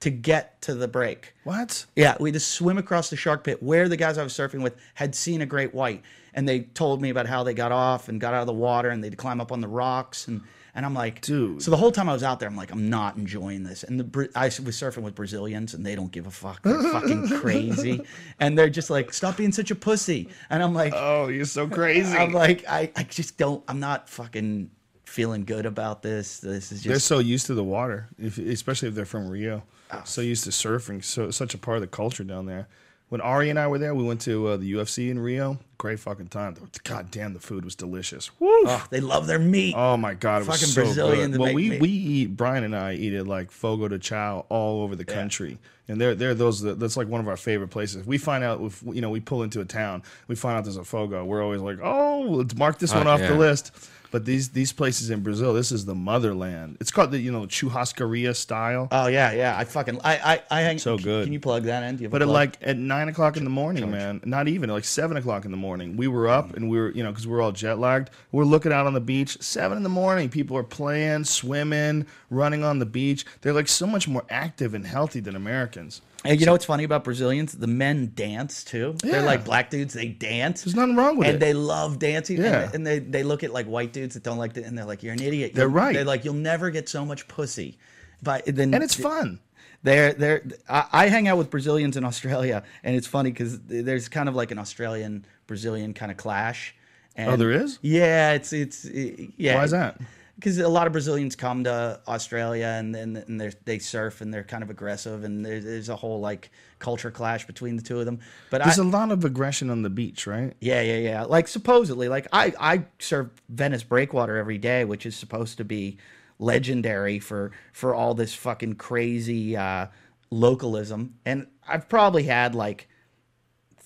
to 0.00 0.10
get 0.10 0.60
to 0.62 0.74
the 0.74 0.88
break. 0.88 1.34
What? 1.44 1.86
Yeah, 1.94 2.16
we 2.18 2.30
had 2.30 2.34
to 2.34 2.40
swim 2.40 2.78
across 2.78 3.10
the 3.10 3.16
shark 3.16 3.44
pit 3.44 3.62
where 3.62 3.88
the 3.88 3.96
guys 3.96 4.18
I 4.18 4.22
was 4.22 4.32
surfing 4.32 4.62
with 4.62 4.76
had 4.94 5.14
seen 5.14 5.42
a 5.42 5.46
great 5.46 5.74
white, 5.74 6.02
and 6.36 6.48
they 6.48 6.60
told 6.60 7.02
me 7.02 7.08
about 7.10 7.26
how 7.26 7.42
they 7.42 7.54
got 7.54 7.72
off 7.72 8.08
and 8.08 8.20
got 8.20 8.34
out 8.34 8.42
of 8.42 8.46
the 8.46 8.52
water, 8.52 8.90
and 8.90 9.02
they'd 9.02 9.16
climb 9.16 9.40
up 9.40 9.50
on 9.50 9.60
the 9.60 9.68
rocks, 9.68 10.28
and 10.28 10.42
and 10.74 10.84
I'm 10.84 10.92
like, 10.92 11.22
Dude. 11.22 11.62
So 11.62 11.70
the 11.70 11.78
whole 11.78 11.90
time 11.90 12.06
I 12.06 12.12
was 12.12 12.22
out 12.22 12.38
there, 12.38 12.48
I'm 12.48 12.54
like, 12.56 12.70
I'm 12.70 12.90
not 12.90 13.16
enjoying 13.16 13.62
this. 13.62 13.82
And 13.82 13.98
the 13.98 14.30
I 14.36 14.44
was 14.44 14.76
surfing 14.76 15.02
with 15.02 15.14
Brazilians, 15.14 15.72
and 15.72 15.84
they 15.84 15.96
don't 15.96 16.12
give 16.12 16.26
a 16.26 16.30
fuck. 16.30 16.62
They're 16.62 16.82
fucking 16.82 17.28
crazy, 17.40 18.02
and 18.38 18.56
they're 18.56 18.68
just 18.68 18.90
like, 18.90 19.14
stop 19.14 19.38
being 19.38 19.52
such 19.52 19.70
a 19.70 19.74
pussy. 19.74 20.28
And 20.50 20.62
I'm 20.62 20.74
like, 20.74 20.92
Oh, 20.94 21.28
you're 21.28 21.46
so 21.46 21.66
crazy. 21.66 22.14
I'm 22.16 22.32
like, 22.32 22.64
I, 22.68 22.92
I 22.94 23.04
just 23.04 23.38
don't. 23.38 23.64
I'm 23.66 23.80
not 23.80 24.10
fucking 24.10 24.70
feeling 25.06 25.46
good 25.46 25.64
about 25.64 26.02
this. 26.02 26.40
This 26.40 26.70
is 26.70 26.84
they're 26.84 26.98
so 26.98 27.20
used 27.20 27.46
to 27.46 27.54
the 27.54 27.64
water, 27.64 28.10
if, 28.18 28.36
especially 28.36 28.88
if 28.88 28.94
they're 28.94 29.06
from 29.06 29.28
Rio. 29.28 29.62
Oh. 29.90 30.02
So 30.04 30.20
used 30.20 30.44
to 30.44 30.50
surfing, 30.50 31.02
so 31.02 31.30
such 31.30 31.54
a 31.54 31.58
part 31.58 31.78
of 31.78 31.80
the 31.80 31.86
culture 31.86 32.24
down 32.24 32.44
there. 32.44 32.68
When 33.08 33.20
Ari 33.20 33.50
and 33.50 33.58
I 33.58 33.68
were 33.68 33.78
there, 33.78 33.94
we 33.94 34.02
went 34.02 34.20
to 34.22 34.48
uh, 34.48 34.56
the 34.56 34.72
UFC 34.72 35.10
in 35.10 35.18
Rio. 35.20 35.58
Great 35.78 36.00
fucking 36.00 36.26
time. 36.26 36.56
God 36.82 37.10
damn, 37.12 37.34
the 37.34 37.40
food 37.40 37.64
was 37.64 37.76
delicious. 37.76 38.30
Woo! 38.40 38.48
Oh, 38.66 38.84
they 38.90 39.00
love 39.00 39.28
their 39.28 39.38
meat. 39.38 39.74
Oh 39.76 39.96
my 39.96 40.14
god, 40.14 40.42
it 40.42 40.48
was 40.48 40.60
Fucking 40.60 40.72
so 40.72 40.82
Brazilians 40.82 41.36
good. 41.36 41.40
Well, 41.40 41.54
we 41.54 41.70
me- 41.70 41.78
we 41.78 41.88
eat 41.88 42.36
Brian 42.36 42.64
and 42.64 42.74
I 42.74 42.94
eat 42.94 43.14
it 43.14 43.24
like 43.24 43.52
fogo 43.52 43.86
de 43.86 44.00
chao 44.00 44.44
all 44.48 44.82
over 44.82 44.96
the 44.96 45.04
country, 45.04 45.58
and 45.86 46.00
they're 46.00 46.16
they're 46.16 46.34
those 46.34 46.62
that's 46.62 46.96
like 46.96 47.06
one 47.06 47.20
of 47.20 47.28
our 47.28 47.36
favorite 47.36 47.68
places. 47.68 48.04
We 48.04 48.18
find 48.18 48.42
out 48.42 48.60
if 48.62 48.82
you 48.82 49.00
know 49.00 49.10
we 49.10 49.20
pull 49.20 49.44
into 49.44 49.60
a 49.60 49.64
town, 49.64 50.02
we 50.26 50.34
find 50.34 50.58
out 50.58 50.64
there's 50.64 50.76
a 50.76 50.84
fogo. 50.84 51.24
We're 51.24 51.44
always 51.44 51.60
like, 51.60 51.78
oh, 51.80 52.22
let's 52.28 52.56
mark 52.56 52.80
this 52.80 52.92
one 52.92 53.06
off 53.06 53.20
yeah. 53.20 53.28
the 53.28 53.34
list. 53.34 53.70
But 54.10 54.24
these 54.24 54.50
these 54.50 54.72
places 54.72 55.10
in 55.10 55.22
Brazil, 55.22 55.54
this 55.54 55.72
is 55.72 55.84
the 55.84 55.94
motherland. 55.94 56.76
It's 56.80 56.90
called 56.90 57.10
the 57.10 57.18
you 57.18 57.32
know 57.32 57.42
churrascaria 57.42 58.34
style. 58.34 58.88
Oh 58.90 59.06
yeah, 59.06 59.32
yeah. 59.32 59.56
I 59.58 59.64
fucking 59.64 60.00
I 60.04 60.16
I, 60.16 60.42
I 60.50 60.60
hang. 60.62 60.78
So 60.78 60.96
good. 60.98 61.24
Can 61.24 61.32
you 61.32 61.40
plug 61.40 61.64
that 61.64 61.82
in? 61.82 61.96
Do 61.96 62.02
you 62.02 62.06
have 62.06 62.12
But 62.12 62.22
at 62.22 62.28
like 62.28 62.58
at 62.62 62.76
nine 62.76 63.08
o'clock 63.08 63.36
in 63.36 63.44
the 63.44 63.50
morning, 63.50 63.90
man, 63.90 64.20
not 64.24 64.48
even 64.48 64.70
like 64.70 64.84
seven 64.84 65.16
o'clock 65.16 65.44
in 65.44 65.50
the 65.50 65.56
morning, 65.56 65.96
we 65.96 66.08
were 66.08 66.28
up 66.28 66.50
mm. 66.50 66.56
and 66.56 66.70
we 66.70 66.78
were, 66.78 66.90
you 66.92 67.02
know, 67.02 67.10
because 67.10 67.26
we 67.26 67.34
are 67.34 67.40
all 67.40 67.52
jet 67.52 67.78
lagged. 67.78 68.10
We're 68.32 68.44
looking 68.44 68.72
out 68.72 68.86
on 68.86 68.94
the 68.94 69.00
beach. 69.00 69.40
Seven 69.40 69.76
in 69.76 69.82
the 69.82 69.88
morning, 69.88 70.28
people 70.28 70.56
are 70.56 70.62
playing, 70.62 71.24
swimming, 71.24 72.06
running 72.30 72.64
on 72.64 72.78
the 72.78 72.86
beach. 72.86 73.24
They're 73.40 73.52
like 73.52 73.68
so 73.68 73.86
much 73.86 74.08
more 74.08 74.24
active 74.30 74.74
and 74.74 74.86
healthy 74.86 75.20
than 75.20 75.36
Americans. 75.36 76.00
And 76.30 76.40
you 76.40 76.46
know 76.46 76.52
what's 76.52 76.64
funny 76.64 76.84
about 76.84 77.04
Brazilians? 77.04 77.52
The 77.52 77.66
men 77.66 78.12
dance 78.14 78.64
too. 78.64 78.96
Yeah. 79.04 79.12
They're 79.12 79.22
like 79.22 79.44
black 79.44 79.70
dudes. 79.70 79.94
They 79.94 80.08
dance. 80.08 80.62
There's 80.64 80.74
nothing 80.74 80.96
wrong 80.96 81.16
with 81.16 81.28
and 81.28 81.34
it. 81.34 81.34
And 81.34 81.42
they 81.42 81.54
love 81.54 81.98
dancing. 81.98 82.38
Yeah. 82.42 82.64
And, 82.64 82.74
and 82.74 82.86
they, 82.86 82.98
they 82.98 83.22
look 83.22 83.44
at 83.44 83.52
like 83.52 83.66
white 83.66 83.92
dudes 83.92 84.14
that 84.14 84.22
don't 84.22 84.38
like 84.38 84.56
it, 84.56 84.64
and 84.64 84.76
they're 84.76 84.84
like, 84.84 85.02
"You're 85.02 85.12
an 85.14 85.22
idiot." 85.22 85.52
They're 85.54 85.64
You'll- 85.66 85.72
right. 85.74 85.94
They're 85.94 86.04
like, 86.04 86.24
"You'll 86.24 86.34
never 86.34 86.70
get 86.70 86.88
so 86.88 87.04
much 87.04 87.28
pussy." 87.28 87.78
But 88.22 88.44
then 88.46 88.72
and 88.74 88.82
it's 88.82 88.94
fun. 88.94 89.40
They're 89.82 90.12
they're. 90.14 90.46
I, 90.68 90.86
I 90.92 91.08
hang 91.08 91.28
out 91.28 91.38
with 91.38 91.50
Brazilians 91.50 91.96
in 91.96 92.04
Australia, 92.04 92.62
and 92.82 92.96
it's 92.96 93.06
funny 93.06 93.30
because 93.30 93.60
there's 93.60 94.08
kind 94.08 94.28
of 94.28 94.34
like 94.34 94.50
an 94.50 94.58
Australian 94.58 95.24
Brazilian 95.46 95.94
kind 95.94 96.10
of 96.10 96.16
clash. 96.16 96.74
And 97.14 97.30
Oh, 97.30 97.36
there 97.36 97.52
is? 97.52 97.78
Yeah, 97.82 98.32
it's 98.32 98.52
it's 98.52 98.84
yeah. 98.84 99.54
Why 99.56 99.64
is 99.64 99.70
that? 99.70 100.00
Because 100.36 100.58
a 100.58 100.68
lot 100.68 100.86
of 100.86 100.92
Brazilians 100.92 101.34
come 101.34 101.64
to 101.64 102.00
Australia 102.06 102.66
and 102.66 102.94
and, 102.94 103.16
and 103.16 103.40
they're- 103.40 103.80
surf 103.80 104.20
and 104.20 104.32
they're 104.32 104.44
kind 104.44 104.62
of 104.62 104.70
aggressive 104.70 105.24
and 105.24 105.44
there's, 105.44 105.64
there's 105.64 105.88
a 105.88 105.96
whole 105.96 106.20
like 106.20 106.50
culture 106.78 107.10
clash 107.10 107.46
between 107.46 107.76
the 107.76 107.82
two 107.82 107.98
of 107.98 108.04
them. 108.06 108.20
But 108.50 108.62
There's 108.62 108.78
I, 108.78 108.82
a 108.82 108.86
lot 108.86 109.10
of 109.10 109.24
aggression 109.24 109.70
on 109.70 109.82
the 109.82 109.90
beach, 109.90 110.26
right? 110.26 110.54
yeah, 110.60 110.82
yeah, 110.82 110.98
yeah. 110.98 111.22
Like 111.24 111.48
supposedly, 111.48 112.08
like 112.08 112.26
I 112.32 112.52
I 112.60 112.84
surf 112.98 113.28
Venice 113.48 113.82
breakwater 113.82 114.36
every 114.36 114.58
day, 114.58 114.84
which 114.84 115.06
is 115.06 115.16
supposed 115.16 115.56
to 115.58 115.64
be 115.64 115.96
legendary 116.38 117.18
for 117.18 117.50
for 117.72 117.94
all 117.94 118.12
this 118.14 118.34
fucking 118.34 118.74
crazy 118.74 119.56
uh, 119.56 119.86
localism. 120.30 121.14
And 121.24 121.46
I've 121.66 121.88
probably 121.88 122.24
had 122.24 122.54
like 122.54 122.88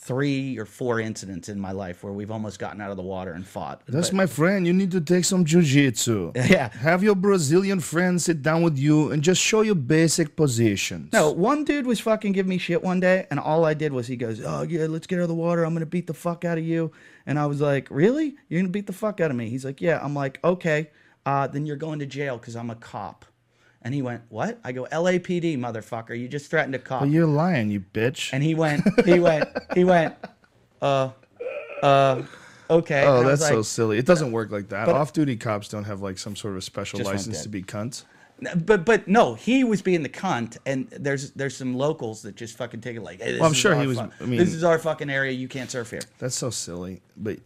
three 0.03 0.59
or 0.59 0.65
four 0.65 0.99
incidents 0.99 1.51
in 1.51 1.61
my 1.61 1.73
life 1.73 2.03
where 2.03 2.13
we've 2.13 2.31
almost 2.31 2.59
gotten 2.59 2.81
out 2.81 2.91
of 2.91 2.97
the 2.97 3.03
water 3.03 3.33
and 3.33 3.47
fought. 3.47 3.83
That's 3.87 4.09
But- 4.09 4.17
my 4.17 4.27
friend. 4.27 4.67
You 4.67 4.73
need 4.73 4.91
to 4.93 5.01
take 5.01 5.25
some 5.27 5.45
jujitsu. 5.45 6.35
Yeah. 6.51 6.71
Have 6.71 7.03
your 7.03 7.15
Brazilian 7.15 7.81
friend 7.81 8.21
sit 8.21 8.41
down 8.43 8.63
with 8.63 8.79
you 8.79 9.11
and 9.13 9.23
just 9.23 9.43
show 9.43 9.61
you 9.61 9.75
basic 9.75 10.37
positions. 10.37 11.13
No, 11.13 11.31
one 11.31 11.65
dude 11.65 11.87
was 11.87 12.01
fucking 12.01 12.33
giving 12.33 12.49
me 12.49 12.57
shit 12.59 12.83
one 12.83 12.99
day, 13.01 13.27
and 13.31 13.39
all 13.39 13.65
I 13.67 13.75
did 13.75 13.93
was 13.93 14.07
he 14.07 14.17
goes, 14.17 14.41
"Oh 14.41 14.63
yeah, 14.63 14.87
let's 14.87 15.07
get 15.07 15.19
out 15.19 15.23
of 15.23 15.29
the 15.29 15.35
water. 15.35 15.65
I'm 15.65 15.75
gonna 15.75 15.85
beat 15.87 16.07
the 16.07 16.15
fuck 16.15 16.45
out 16.47 16.57
of 16.57 16.65
you." 16.65 16.93
And 17.27 17.39
I 17.39 17.45
was 17.47 17.61
like, 17.61 17.89
"Really? 17.91 18.37
You're 18.49 18.61
gonna 18.63 18.71
beat 18.73 18.87
the 18.87 18.93
fuck 18.95 19.21
out 19.21 19.31
of 19.31 19.37
me?" 19.37 19.51
He's 19.51 19.65
like, 19.67 19.81
"Yeah." 19.83 20.01
I'm 20.03 20.15
like, 20.15 20.41
"Okay, 20.43 20.91
uh, 21.27 21.47
then 21.47 21.67
you're 21.67 21.77
going 21.77 21.99
to 21.99 22.07
jail 22.07 22.39
because 22.39 22.57
I'm 22.57 22.71
a 22.71 22.75
cop." 22.75 23.27
And 23.83 23.95
he 23.95 24.03
went, 24.03 24.23
"What?" 24.29 24.59
I 24.63 24.73
go, 24.73 24.87
"LAPD, 24.93 25.57
motherfucker. 25.57 26.19
You 26.19 26.29
just 26.29 26.51
threatened 26.51 26.75
a 26.75 26.79
cop." 26.79 27.01
But 27.01 27.09
you're 27.11 27.27
lying, 27.27 27.71
you 27.71 27.81
bitch. 27.81 28.31
and 28.33 28.43
he 28.43 28.55
went, 28.55 28.83
he 29.07 29.19
went, 29.21 29.49
he 29.75 29.85
went, 29.85 30.17
uh, 30.83 31.11
uh, 31.83 32.23
okay. 32.69 33.05
Oh, 33.07 33.25
that's 33.25 33.47
so 33.49 33.57
like- 33.57 33.65
silly. 33.65 33.99
It 33.99 34.05
doesn't 34.07 34.33
work 34.33 34.51
like 34.51 34.69
that. 34.69 34.87
But- 34.87 34.97
Off-duty 34.97 35.37
cops 35.37 35.69
don't 35.69 35.85
have 35.85 36.01
like 36.03 36.19
some 36.19 36.37
sort 36.37 36.57
of 36.57 36.65
special 36.65 37.01
license 37.01 37.43
to 37.43 37.49
be 37.49 37.63
cunts. 37.63 38.05
But 38.65 38.87
but 38.87 39.07
no, 39.07 39.35
he 39.35 39.65
was 39.65 39.83
being 39.83 40.03
the 40.03 40.09
cunt, 40.09 40.57
and 40.65 40.89
there's 40.91 41.31
there's 41.33 41.57
some 41.57 41.75
locals 41.75 42.23
that 42.23 42.37
just 42.37 42.57
fucking 42.57 42.81
take 42.81 42.97
it 42.97 43.03
like, 43.03 43.21
hey, 43.21 43.33
this 43.33 43.41
Well, 43.41 43.49
I'm 43.49 43.55
sure 43.55 43.75
he 43.79 43.87
was- 43.87 43.99
I 43.99 44.11
mean- 44.21 44.39
this 44.39 44.55
is 44.55 44.65
our 44.65 44.79
fucking 44.79 45.11
area. 45.11 45.33
You 45.33 45.49
can't 45.49 45.71
surf 45.71 45.91
here. 45.91 46.01
That's 46.19 46.35
so 46.37 46.49
silly. 46.51 47.01
But 47.17 47.39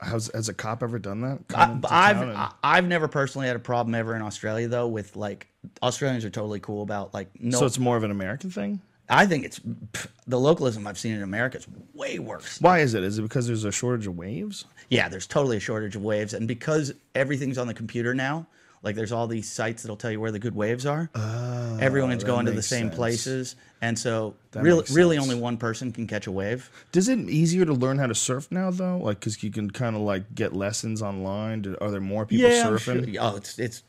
has 0.00 0.30
has 0.34 0.48
a 0.48 0.54
cop 0.54 0.82
ever 0.82 0.98
done 0.98 1.20
that? 1.22 1.38
I, 1.54 1.66
Come 1.66 1.84
I've 1.90 2.20
and- 2.22 2.48
I've 2.62 2.86
never 2.86 3.08
personally 3.08 3.46
had 3.46 3.56
a 3.56 3.60
problem 3.60 3.94
ever 3.94 4.14
in 4.14 4.22
Australia 4.22 4.68
though 4.68 4.88
with 4.88 5.16
like 5.16 5.48
Australians 5.82 6.24
are 6.24 6.30
totally 6.30 6.60
cool 6.60 6.82
about 6.82 7.14
like 7.14 7.28
no. 7.40 7.58
so 7.58 7.66
it's 7.66 7.78
more 7.78 7.96
of 7.96 8.02
an 8.04 8.10
American 8.10 8.50
thing. 8.50 8.80
I 9.08 9.26
think 9.26 9.44
it's 9.44 9.60
pff, 9.60 10.08
the 10.26 10.40
localism 10.40 10.86
I've 10.86 10.98
seen 10.98 11.14
in 11.14 11.22
America 11.22 11.58
is 11.58 11.66
way 11.94 12.18
worse. 12.18 12.60
Why 12.60 12.80
is 12.80 12.94
it? 12.94 13.04
Is 13.04 13.18
it 13.18 13.22
because 13.22 13.46
there's 13.46 13.64
a 13.64 13.70
shortage 13.72 14.06
of 14.06 14.16
waves? 14.16 14.64
Yeah, 14.90 15.08
there's 15.08 15.26
totally 15.26 15.56
a 15.58 15.60
shortage 15.60 15.94
of 15.96 16.02
waves, 16.02 16.34
and 16.34 16.46
because 16.48 16.92
everything's 17.14 17.58
on 17.58 17.66
the 17.68 17.74
computer 17.74 18.14
now, 18.14 18.46
like 18.86 18.94
there's 18.96 19.12
all 19.12 19.26
these 19.26 19.50
sites 19.50 19.82
that'll 19.82 19.96
tell 19.96 20.10
you 20.12 20.20
where 20.20 20.30
the 20.30 20.38
good 20.38 20.54
waves 20.54 20.86
are. 20.86 21.10
Oh, 21.14 21.76
Everyone's 21.80 22.22
that 22.22 22.26
going 22.26 22.46
to 22.46 22.52
the 22.52 22.62
same 22.62 22.86
sense. 22.86 22.96
places, 22.96 23.56
and 23.82 23.98
so 23.98 24.34
That 24.52 24.62
really, 24.62 24.84
really 24.92 25.18
only 25.18 25.34
one 25.34 25.56
person 25.58 25.92
can 25.92 26.06
catch 26.06 26.26
a 26.26 26.32
wave. 26.32 26.70
Does 26.92 27.08
it 27.08 27.18
easier 27.28 27.64
to 27.66 27.74
learn 27.74 27.98
how 27.98 28.06
to 28.06 28.14
surf 28.14 28.46
now 28.50 28.70
though? 28.70 28.98
Like, 28.98 29.20
cause 29.20 29.42
you 29.42 29.50
can 29.50 29.70
kind 29.70 29.96
of 29.96 30.02
like 30.02 30.34
get 30.34 30.54
lessons 30.54 31.02
online. 31.02 31.76
Are 31.80 31.90
there 31.90 32.00
more 32.00 32.24
people 32.24 32.46
I'm 32.46 32.52
surfing? 32.52 33.12
sure- 33.12 33.22
Oh, 33.22 33.36
it's 33.36 33.58
it's 33.58 33.82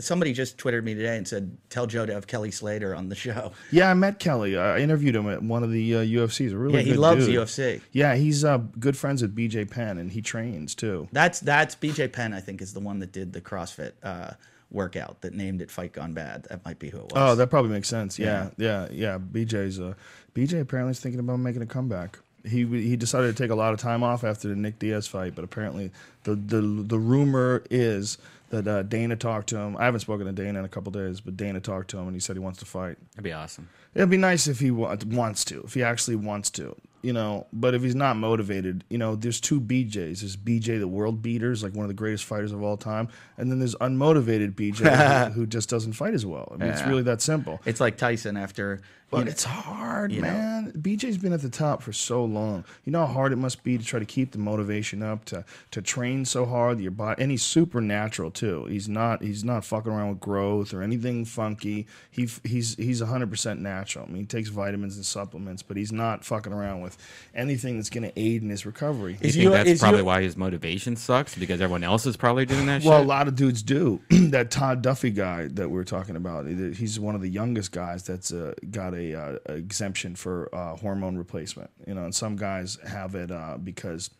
somebody 0.00 0.32
just 0.32 0.58
twittered 0.58 0.84
me 0.84 0.94
today 0.94 1.16
and 1.16 1.26
said, 1.26 1.56
"Tell 1.70 1.86
Joe 1.86 2.06
to 2.06 2.12
have 2.14 2.26
Kelly 2.26 2.50
Slater 2.50 2.94
on 2.94 3.08
the 3.08 3.14
show." 3.14 3.52
Yeah, 3.70 3.90
I 3.90 3.94
met 3.94 4.18
Kelly. 4.18 4.56
I 4.56 4.78
interviewed 4.78 5.16
him 5.16 5.28
at 5.28 5.42
one 5.42 5.62
of 5.62 5.70
the 5.70 5.96
uh, 5.96 5.98
UFCs. 6.00 6.52
A 6.52 6.56
really 6.56 6.76
Yeah, 6.76 6.82
he 6.82 6.94
loves 6.94 7.26
dude. 7.26 7.36
UFC. 7.36 7.80
Yeah, 7.92 8.14
he's 8.14 8.44
uh, 8.44 8.58
good 8.78 8.96
friends 8.96 9.22
with 9.22 9.34
BJ 9.34 9.68
Penn, 9.70 9.98
and 9.98 10.10
he 10.12 10.22
trains 10.22 10.74
too. 10.74 11.08
That's 11.12 11.40
that's 11.40 11.74
BJ 11.74 12.12
Penn. 12.12 12.32
I 12.32 12.40
think 12.40 12.62
is 12.62 12.72
the 12.74 12.80
one 12.80 12.98
that 13.00 13.12
did 13.12 13.32
the 13.32 13.40
CrossFit 13.40 13.92
uh, 14.02 14.32
workout 14.70 15.20
that 15.22 15.34
named 15.34 15.60
it 15.62 15.70
Fight 15.70 15.92
Gone 15.92 16.12
Bad. 16.12 16.44
That 16.50 16.64
might 16.64 16.78
be 16.78 16.90
who 16.90 16.98
it 16.98 17.04
was. 17.04 17.12
Oh, 17.14 17.34
that 17.36 17.48
probably 17.48 17.70
makes 17.70 17.88
sense. 17.88 18.18
Yeah, 18.18 18.50
yeah, 18.56 18.88
yeah. 18.90 19.18
BJ's 19.18 19.80
uh, 19.80 19.94
BJ 20.34 20.60
apparently 20.60 20.92
is 20.92 21.00
thinking 21.00 21.20
about 21.20 21.38
making 21.38 21.62
a 21.62 21.66
comeback. 21.66 22.18
He 22.44 22.66
he 22.66 22.96
decided 22.96 23.34
to 23.34 23.42
take 23.42 23.50
a 23.50 23.54
lot 23.54 23.72
of 23.72 23.80
time 23.80 24.02
off 24.02 24.22
after 24.22 24.48
the 24.48 24.54
Nick 24.56 24.78
Diaz 24.78 25.06
fight, 25.06 25.34
but 25.34 25.44
apparently 25.44 25.90
the 26.24 26.34
the 26.34 26.60
the 26.60 26.98
rumor 26.98 27.62
is 27.70 28.18
that 28.50 28.68
uh, 28.68 28.82
Dana 28.82 29.16
talked 29.16 29.48
to 29.48 29.56
him. 29.56 29.76
I 29.76 29.84
haven't 29.84 30.00
spoken 30.00 30.26
to 30.26 30.32
Dana 30.32 30.58
in 30.60 30.64
a 30.64 30.68
couple 30.68 30.92
days, 30.92 31.20
but 31.20 31.36
Dana 31.36 31.60
talked 31.60 31.90
to 31.90 31.98
him 31.98 32.06
and 32.06 32.14
he 32.14 32.20
said 32.20 32.36
he 32.36 32.40
wants 32.40 32.58
to 32.60 32.64
fight. 32.66 32.96
That'd 33.12 33.24
be 33.24 33.32
awesome. 33.32 33.68
It'd 33.94 34.10
be 34.10 34.16
nice 34.16 34.46
if 34.46 34.60
he 34.60 34.70
wa- 34.70 34.96
wants 35.06 35.44
to, 35.46 35.62
if 35.64 35.74
he 35.74 35.82
actually 35.82 36.16
wants 36.16 36.50
to, 36.50 36.74
you 37.02 37.12
know. 37.12 37.46
But 37.52 37.74
if 37.74 37.82
he's 37.82 37.94
not 37.94 38.16
motivated, 38.16 38.82
you 38.90 38.98
know, 38.98 39.14
there's 39.16 39.40
two 39.40 39.60
BJs. 39.60 40.20
There's 40.20 40.36
BJ, 40.36 40.78
the 40.80 40.88
world 40.88 41.22
beaters, 41.22 41.62
like 41.62 41.74
one 41.74 41.84
of 41.84 41.88
the 41.88 41.94
greatest 41.94 42.24
fighters 42.24 42.50
of 42.52 42.62
all 42.62 42.76
time, 42.76 43.08
and 43.38 43.50
then 43.50 43.60
there's 43.60 43.76
unmotivated 43.76 44.54
BJ 44.54 45.28
who, 45.32 45.40
who 45.40 45.46
just 45.46 45.68
doesn't 45.70 45.92
fight 45.94 46.12
as 46.14 46.26
well. 46.26 46.50
I 46.52 46.56
mean, 46.58 46.70
it's 46.70 46.80
Yeah. 46.80 46.88
really 46.90 47.02
that 47.04 47.22
simple. 47.22 47.60
it's 47.64 47.80
like 47.80 47.96
Tyson 47.96 48.36
after. 48.36 48.82
But 49.14 49.18
you 49.20 49.24
know- 49.26 49.30
it's 49.30 49.44
hard, 49.44 50.12
you 50.12 50.22
know. 50.22 50.28
man. 50.28 50.72
BJ's 50.76 51.18
been 51.18 51.32
at 51.32 51.40
the 51.42 51.48
top 51.48 51.82
for 51.82 51.92
so 51.92 52.24
long. 52.24 52.64
You 52.84 52.92
know 52.92 53.06
how 53.06 53.12
hard 53.12 53.32
it 53.32 53.36
must 53.36 53.62
be 53.62 53.78
to 53.78 53.84
try 53.84 53.98
to 54.00 54.04
keep 54.04 54.32
the 54.32 54.38
motivation 54.38 55.02
up, 55.02 55.24
to 55.26 55.44
to 55.70 55.80
train 55.82 56.24
so 56.24 56.44
hard. 56.46 56.80
Your 56.80 56.90
body, 56.90 57.22
and 57.22 57.30
he's 57.30 57.42
super 57.42 57.80
natural 57.80 58.30
too. 58.30 58.64
He's 58.66 58.88
not 58.88 59.22
he's 59.22 59.44
not 59.44 59.64
fucking 59.64 59.92
around 59.92 60.08
with 60.10 60.20
growth 60.20 60.74
or 60.74 60.82
anything 60.82 61.24
funky. 61.24 61.86
He 62.10 62.28
he's 62.44 62.74
he's 62.76 63.00
hundred 63.00 63.30
percent 63.30 63.60
natural. 63.60 64.04
I 64.06 64.08
mean, 64.08 64.22
he 64.22 64.26
takes 64.26 64.48
vitamins 64.48 64.96
and 64.96 65.04
supplements, 65.06 65.62
but 65.62 65.76
he's 65.76 65.92
not 65.92 66.24
fucking 66.24 66.52
around 66.52 66.80
with 66.80 66.96
anything 67.34 67.76
that's 67.76 67.90
going 67.90 68.04
to 68.10 68.18
aid 68.18 68.42
in 68.42 68.48
his 68.48 68.64
recovery. 68.66 69.12
You 69.12 69.18
Is 69.20 69.34
think 69.34 69.44
you- 69.44 69.50
that's 69.50 69.68
is 69.68 69.80
probably 69.80 70.00
you- 70.00 70.04
why 70.06 70.22
his 70.22 70.36
motivation 70.36 70.96
sucks 70.96 71.34
because 71.36 71.60
everyone 71.60 71.84
else 71.84 72.06
is 72.06 72.16
probably 72.16 72.46
doing 72.46 72.66
that 72.66 72.82
Well, 72.82 73.00
a 73.00 73.04
lot 73.04 73.28
of 73.28 73.36
dudes 73.36 73.62
do. 73.62 74.00
that 74.10 74.50
Todd 74.50 74.82
Duffee 74.82 75.14
guy 75.14 75.48
that 75.48 75.70
we 75.70 75.78
are 75.78 75.84
talking 75.84 76.16
about, 76.16 76.46
he's 76.46 76.98
one 76.98 77.14
of 77.14 77.20
the 77.20 77.28
youngest 77.28 77.70
guys 77.72 78.02
that's 78.02 78.32
uh, 78.32 78.54
got 78.70 78.94
a 78.94 79.03
uh, 79.12 79.38
exemption 79.46 80.14
for 80.14 80.48
uh, 80.54 80.76
hormone 80.76 81.16
replacement. 81.16 81.70
You 81.86 81.94
know, 81.94 82.04
and 82.04 82.14
some 82.14 82.36
guys 82.36 82.78
have 82.86 83.14
it 83.14 83.30
uh, 83.30 83.58
because 83.62 84.10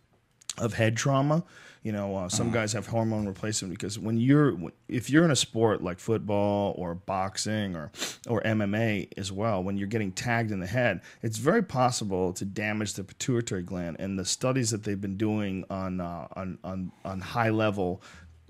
of 0.59 0.75
head 0.75 0.97
trauma. 0.97 1.45
You 1.83 1.93
know, 1.93 2.17
uh, 2.17 2.29
some 2.31 2.51
guys 2.51 2.73
have 2.73 2.87
hormone 2.87 3.27
replacement 3.27 3.75
because 3.75 3.99
when 3.99 4.17
you're 4.17 4.57
if 4.89 5.11
you're 5.11 5.25
in 5.27 5.31
a 5.31 5.37
sport 5.37 5.83
like 5.83 5.99
football 5.99 6.75
or 6.79 6.95
boxing 6.95 7.77
or 7.77 7.93
or 8.27 8.41
MMA 8.41 9.09
as 9.19 9.31
well, 9.31 9.63
when 9.63 9.77
you're 9.77 9.89
getting 9.89 10.11
tagged 10.11 10.51
in 10.51 10.61
the 10.61 10.67
head, 10.67 11.03
it's 11.23 11.37
very 11.37 11.63
possible 11.63 12.33
to 12.33 12.47
damage 12.47 12.95
the 12.95 13.05
pituitary 13.05 13.63
gland. 13.63 13.97
And 13.99 14.19
the 14.19 14.25
studies 14.25 14.71
that 14.71 14.85
they've 14.85 15.01
been 15.01 15.19
doing 15.19 15.67
on 15.69 16.01
uh, 16.01 16.27
on 16.35 16.59
on 16.65 16.91
on 17.05 17.21
high 17.21 17.51
level 17.51 18.03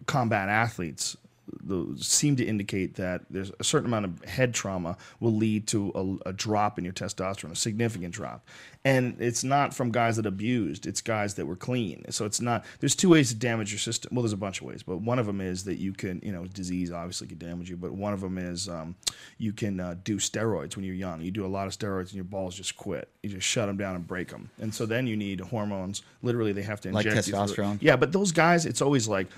combat 0.07 0.49
athletes 0.49 1.17
the 1.63 1.95
seem 1.99 2.37
to 2.37 2.45
indicate 2.45 2.95
that 2.95 3.23
there's 3.31 3.53
a 3.61 3.65
certain 3.65 3.87
amount 3.87 4.05
of 4.05 4.25
head 4.25 4.55
trauma 4.55 4.97
will 5.21 5.35
lead 5.35 5.67
to 5.69 6.21
a, 6.25 6.29
a 6.31 6.33
drop 6.33 6.79
in 6.79 6.85
your 6.85 6.95
testosterone, 6.95 7.53
a 7.53 7.57
significant 7.57 8.15
drop. 8.15 8.47
And 8.87 9.17
it's 9.19 9.43
not 9.45 9.73
from 9.73 9.91
guys 9.91 10.17
that 10.17 10.27
abused; 10.27 10.87
it's 10.87 11.01
guys 11.01 11.35
that 11.35 11.47
were 11.47 11.57
clean. 11.57 12.05
So 12.11 12.27
it's 12.27 12.41
not. 12.41 12.65
There's 12.81 12.95
two 12.95 13.09
ways 13.09 13.31
to 13.31 13.35
damage 13.35 13.73
your 13.73 13.79
system. 13.79 14.15
Well, 14.15 14.23
there's 14.23 14.35
a 14.35 14.37
bunch 14.37 14.61
of 14.61 14.67
ways, 14.67 14.83
but 14.83 14.99
one 14.99 15.19
of 15.19 15.25
them 15.27 15.41
is 15.41 15.65
that 15.65 15.77
you 15.77 15.93
can, 15.93 16.21
you 16.23 16.33
know, 16.33 16.45
disease 16.45 16.91
obviously 16.91 17.27
could 17.29 17.39
damage 17.39 17.71
you, 17.71 17.77
but 17.77 17.93
one 17.93 18.13
of 18.13 18.21
them 18.21 18.37
is 18.37 18.69
um, 18.69 18.95
you 19.39 19.53
can 19.53 19.81
uh, 19.81 19.95
do 20.05 20.19
steroids 20.19 20.77
when 20.77 20.85
you're 20.85 20.95
young. 20.95 21.23
You 21.23 21.31
do 21.31 21.47
a 21.47 21.49
lot 21.49 21.67
of 21.67 21.73
steroids, 21.73 22.09
and 22.09 22.15
your 22.15 22.25
balls 22.25 22.55
just 22.55 22.77
quit. 22.77 23.09
You 23.23 23.31
just 23.31 23.47
shut 23.47 23.69
them 23.69 23.79
down 23.79 23.97
and 23.97 24.07
break 24.07 24.29
them. 24.29 24.51
And 24.61 24.75
so 24.75 24.85
then 24.85 25.07
you 25.07 25.17
need 25.17 25.41
hormones. 25.41 26.03
Literally, 26.23 26.53
they 26.53 26.63
have 26.63 26.81
to 26.83 26.93
Like 26.93 27.07
inject 27.07 27.29
you 27.29 27.33
through 27.33 27.65
testosterone? 27.65 27.79
Yeah, 27.81 27.97
but 27.97 28.13
those 28.13 28.33
guys, 28.33 28.67
it's 28.67 28.83
always 28.83 29.09
like 29.09 29.29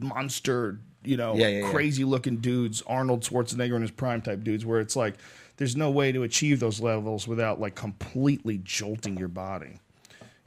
monster, 0.00 0.78
you 1.04 1.16
know, 1.16 1.34
Yeah, 1.34 1.48
yeah, 1.48 1.64
yeah. 1.64 1.70
crazy 1.70 2.04
looking 2.04 2.38
dudes, 2.38 2.82
Arnold 2.86 3.22
Schwarzenegger 3.22 3.76
in 3.76 3.82
his 3.82 3.90
prime 3.90 4.22
type 4.22 4.44
dudes, 4.44 4.64
where 4.64 4.80
it's 4.80 4.96
like 4.96 5.14
there's 5.56 5.76
no 5.76 5.90
way 5.90 6.12
to 6.12 6.22
achieve 6.22 6.60
those 6.60 6.80
levels 6.80 7.26
without 7.28 7.60
like 7.60 7.74
completely 7.74 8.60
jolting 8.64 9.16
your 9.16 9.28
body. 9.28 9.78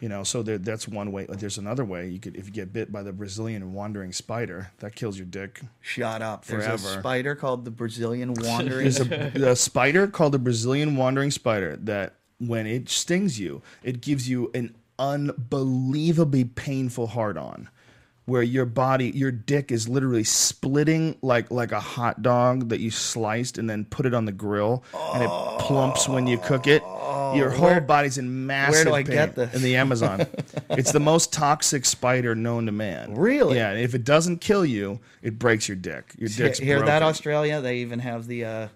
You 0.02 0.10
know, 0.10 0.24
so 0.24 0.44
there, 0.44 0.58
that's 0.58 0.90
one 0.90 1.14
way. 1.14 1.26
There's 1.30 1.58
another 1.58 1.86
way. 1.86 2.10
You 2.10 2.20
could, 2.20 2.36
if 2.36 2.48
you 2.48 2.52
get 2.52 2.74
bit 2.74 2.92
by 2.92 3.02
the 3.02 3.14
Brazilian 3.14 3.72
wandering 3.74 4.12
spider, 4.12 4.72
that 4.80 4.94
kills 4.94 5.18
your 5.18 5.26
dick. 5.26 5.62
Shut 5.80 6.22
up. 6.22 6.44
There's 6.46 6.66
a 6.66 6.78
Forever. 6.78 7.00
spider 7.00 7.34
called 7.36 7.64
the 7.64 7.72
Brazilian 7.72 8.34
wandering. 8.38 8.90
There's 8.90 9.00
a, 9.00 9.52
a 9.52 9.56
spider 9.56 10.08
called 10.08 10.34
the 10.34 10.40
Brazilian 10.40 10.98
wandering 10.98 11.32
spider 11.32 11.78
that 11.78 12.16
when 12.40 12.68
it 12.68 12.90
stings 12.90 13.40
you, 13.40 13.62
it 13.84 14.02
gives 14.02 14.28
you 14.30 14.52
an 14.54 14.76
unbelievably 15.00 16.44
painful 16.46 17.08
hard 17.08 17.38
on. 17.38 17.70
Where 18.26 18.42
your 18.42 18.66
body, 18.66 19.12
your 19.12 19.32
dick 19.32 19.72
is 19.72 19.88
literally 19.88 20.24
splitting 20.24 21.16
like 21.22 21.52
like 21.52 21.72
a 21.72 21.80
hot 21.80 22.24
dog 22.24 22.70
that 22.70 22.80
you 22.80 22.90
sliced 22.90 23.60
and 23.60 23.70
then 23.70 23.86
put 23.86 24.08
it 24.08 24.16
on 24.16 24.26
the 24.26 24.32
grill, 24.32 24.84
and 25.14 25.22
it 25.24 25.30
plumps 25.60 26.10
when 26.10 26.26
you 26.26 26.40
cook 26.40 26.66
it. 26.66 26.82
Your 27.36 27.50
whole 27.50 27.80
body's 27.82 28.18
in 28.18 28.48
massive 28.48 28.74
where 28.74 28.84
do 28.86 28.94
I 28.94 29.04
pain 29.04 29.12
get 29.14 29.36
this? 29.36 29.54
in 29.54 29.62
the 29.62 29.76
Amazon. 29.76 30.26
it's 30.72 30.92
the 30.92 31.00
most 31.00 31.34
toxic 31.34 31.86
spider 31.86 32.34
known 32.34 32.66
to 32.66 32.72
man. 32.72 33.14
Really? 33.16 33.58
Yeah. 33.58 33.74
If 33.74 33.94
it 33.94 34.04
doesn't 34.04 34.42
kill 34.42 34.66
you, 34.66 35.00
it 35.22 35.38
breaks 35.38 35.68
your 35.68 35.76
dick. 35.78 36.14
Your 36.18 36.30
dick's 36.30 36.60
Hear 36.60 36.82
that. 36.82 37.04
Australia? 37.04 37.62
They 37.62 37.78
even 37.78 38.00
have 38.00 38.26
the 38.26 38.46
uh, 38.46 38.68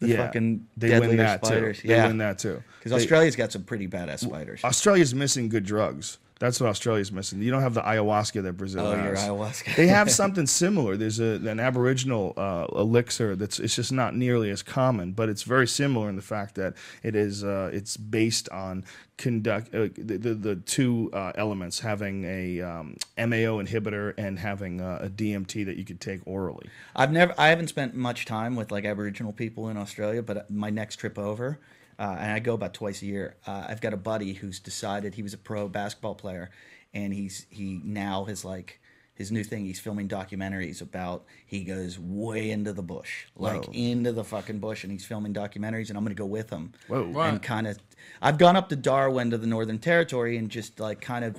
the 0.00 0.16
fucking 0.16 0.66
they 0.76 0.98
win 0.98 1.16
that 1.18 1.44
spiders. 1.44 1.80
too. 1.80 1.88
Yeah, 1.88 2.02
They 2.02 2.08
win 2.08 2.18
that 2.18 2.38
too. 2.38 2.62
because 2.78 2.92
Australia's 2.92 3.36
got 3.36 3.52
some 3.52 3.62
pretty 3.64 3.86
badass 3.86 4.20
spiders. 4.20 4.64
Australia's 4.64 5.14
missing 5.14 5.48
good 5.48 5.64
drugs. 5.64 6.18
That's 6.40 6.58
what 6.58 6.68
Australia's 6.70 7.12
missing. 7.12 7.42
You 7.42 7.50
don't 7.50 7.60
have 7.60 7.74
the 7.74 7.82
ayahuasca 7.82 8.42
that 8.42 8.54
Brazil 8.54 8.86
Oh, 8.86 8.96
has. 8.96 9.04
your 9.04 9.14
ayahuasca. 9.36 9.76
they 9.76 9.86
have 9.88 10.10
something 10.22 10.46
similar. 10.46 10.96
There's 10.96 11.20
a, 11.20 11.34
an 11.46 11.60
Aboriginal 11.60 12.32
uh, 12.36 12.66
elixir 12.74 13.36
that's 13.36 13.60
it's 13.60 13.76
just 13.76 13.92
not 13.92 14.16
nearly 14.16 14.50
as 14.50 14.62
common, 14.62 15.12
but 15.12 15.28
it's 15.28 15.42
very 15.42 15.68
similar 15.68 16.08
in 16.08 16.16
the 16.16 16.22
fact 16.22 16.54
that 16.54 16.74
it 17.02 17.14
is 17.14 17.44
uh, 17.44 17.70
it's 17.72 17.96
based 17.98 18.48
on 18.48 18.84
conduct 19.18 19.74
uh, 19.74 19.88
the, 19.98 20.16
the 20.16 20.32
the 20.34 20.56
two 20.56 21.10
uh, 21.12 21.32
elements 21.34 21.80
having 21.80 22.24
a 22.24 22.62
um, 22.62 22.96
MAO 23.18 23.62
inhibitor 23.62 24.14
and 24.16 24.38
having 24.38 24.80
uh, 24.80 25.00
a 25.02 25.10
DMT 25.10 25.66
that 25.66 25.76
you 25.76 25.84
could 25.84 26.00
take 26.00 26.20
orally. 26.26 26.68
I've 26.96 27.12
never, 27.12 27.34
I 27.36 27.48
haven't 27.48 27.68
spent 27.68 27.94
much 27.94 28.24
time 28.24 28.56
with 28.56 28.72
like 28.72 28.86
Aboriginal 28.86 29.34
people 29.34 29.68
in 29.68 29.76
Australia, 29.76 30.22
but 30.22 30.50
my 30.50 30.70
next 30.70 30.96
trip 30.96 31.18
over, 31.18 31.58
uh, 32.00 32.16
and 32.18 32.32
I 32.32 32.38
go 32.38 32.54
about 32.54 32.72
twice 32.72 33.02
a 33.02 33.06
year. 33.06 33.36
Uh, 33.46 33.66
I've 33.68 33.82
got 33.82 33.92
a 33.92 33.98
buddy 33.98 34.32
who's 34.32 34.58
decided 34.58 35.14
he 35.14 35.22
was 35.22 35.34
a 35.34 35.38
pro 35.38 35.68
basketball 35.68 36.14
player, 36.14 36.50
and 36.94 37.12
he's 37.12 37.46
he 37.50 37.78
now 37.84 38.24
has 38.24 38.42
like 38.42 38.80
his 39.14 39.30
new 39.30 39.44
thing. 39.44 39.66
He's 39.66 39.78
filming 39.78 40.08
documentaries 40.08 40.80
about. 40.80 41.26
He 41.44 41.62
goes 41.62 41.98
way 41.98 42.50
into 42.50 42.72
the 42.72 42.82
bush, 42.82 43.26
like 43.36 43.66
Whoa. 43.66 43.72
into 43.74 44.12
the 44.12 44.24
fucking 44.24 44.60
bush, 44.60 44.82
and 44.82 44.90
he's 44.90 45.04
filming 45.04 45.34
documentaries, 45.34 45.90
and 45.90 45.98
I'm 45.98 46.04
gonna 46.04 46.14
go 46.14 46.24
with 46.24 46.48
him. 46.48 46.72
Whoa. 46.88 47.20
And 47.20 47.42
kind 47.42 47.66
of, 47.66 47.78
I've 48.22 48.38
gone 48.38 48.56
up 48.56 48.70
to 48.70 48.76
Darwin 48.76 49.30
to 49.32 49.36
the 49.36 49.46
Northern 49.46 49.78
Territory 49.78 50.38
and 50.38 50.48
just 50.48 50.80
like 50.80 51.02
kind 51.02 51.24
of, 51.24 51.38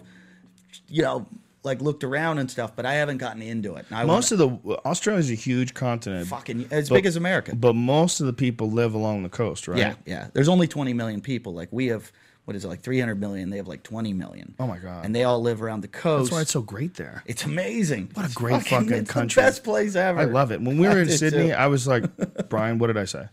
you 0.87 1.01
know. 1.01 1.25
Like 1.63 1.79
looked 1.79 2.03
around 2.03 2.39
and 2.39 2.49
stuff, 2.49 2.75
but 2.75 2.87
I 2.87 2.93
haven't 2.93 3.17
gotten 3.17 3.41
into 3.43 3.75
it. 3.75 3.85
And 3.89 3.99
I 3.99 4.03
Most 4.03 4.31
of 4.31 4.39
the 4.39 4.47
Australia's 4.85 5.29
a 5.29 5.35
huge 5.35 5.75
continent. 5.75 6.27
fucking 6.27 6.67
as 6.71 6.89
but- 6.89 6.95
big 6.95 7.05
as 7.05 7.15
America. 7.15 7.55
But 7.55 7.75
most 7.75 8.19
of 8.19 8.25
the 8.25 8.33
people 8.33 8.71
live 8.71 8.95
along 8.95 9.21
the 9.23 9.29
coast, 9.29 9.67
right? 9.67 9.77
Yeah, 9.77 9.93
yeah. 10.07 10.27
There's 10.33 10.49
only 10.49 10.67
20 10.67 10.93
million 10.93 11.21
people. 11.21 11.53
Like 11.53 11.69
we 11.71 11.87
have, 11.87 12.11
what 12.45 12.55
is 12.55 12.65
it, 12.65 12.67
like 12.67 12.81
300 12.81 13.19
million? 13.19 13.51
They 13.51 13.57
have 13.57 13.67
like 13.67 13.83
20 13.83 14.11
million. 14.13 14.55
Oh 14.59 14.65
my 14.65 14.79
God. 14.79 15.05
And 15.05 15.13
they 15.15 15.23
all 15.23 15.39
live 15.39 15.61
around 15.61 15.81
the 15.81 15.87
coast. 15.87 16.31
That's 16.31 16.35
why 16.35 16.41
it's 16.41 16.51
so 16.51 16.63
great 16.63 16.95
there. 16.95 17.21
It's 17.27 17.45
amazing. 17.45 18.09
What 18.15 18.23
a 18.23 18.25
It's 18.25 18.33
great 18.33 18.63
fucking 18.63 18.91
it's 18.91 19.11
country. 19.11 19.39
The 19.43 19.47
best 19.47 19.63
place 19.63 19.95
ever. 19.95 20.19
I 20.19 20.23
love 20.25 20.51
it. 20.51 20.61
When 20.61 20.79
we 20.79 20.87
were 20.89 20.99
in 21.01 21.09
Sydney, 21.09 21.49
too. 21.49 21.53
I 21.53 21.67
was 21.67 21.85
like, 21.87 22.05
Brian, 22.49 22.79
what 22.79 22.87
did 22.87 22.97
I 22.97 23.05
say? 23.05 23.27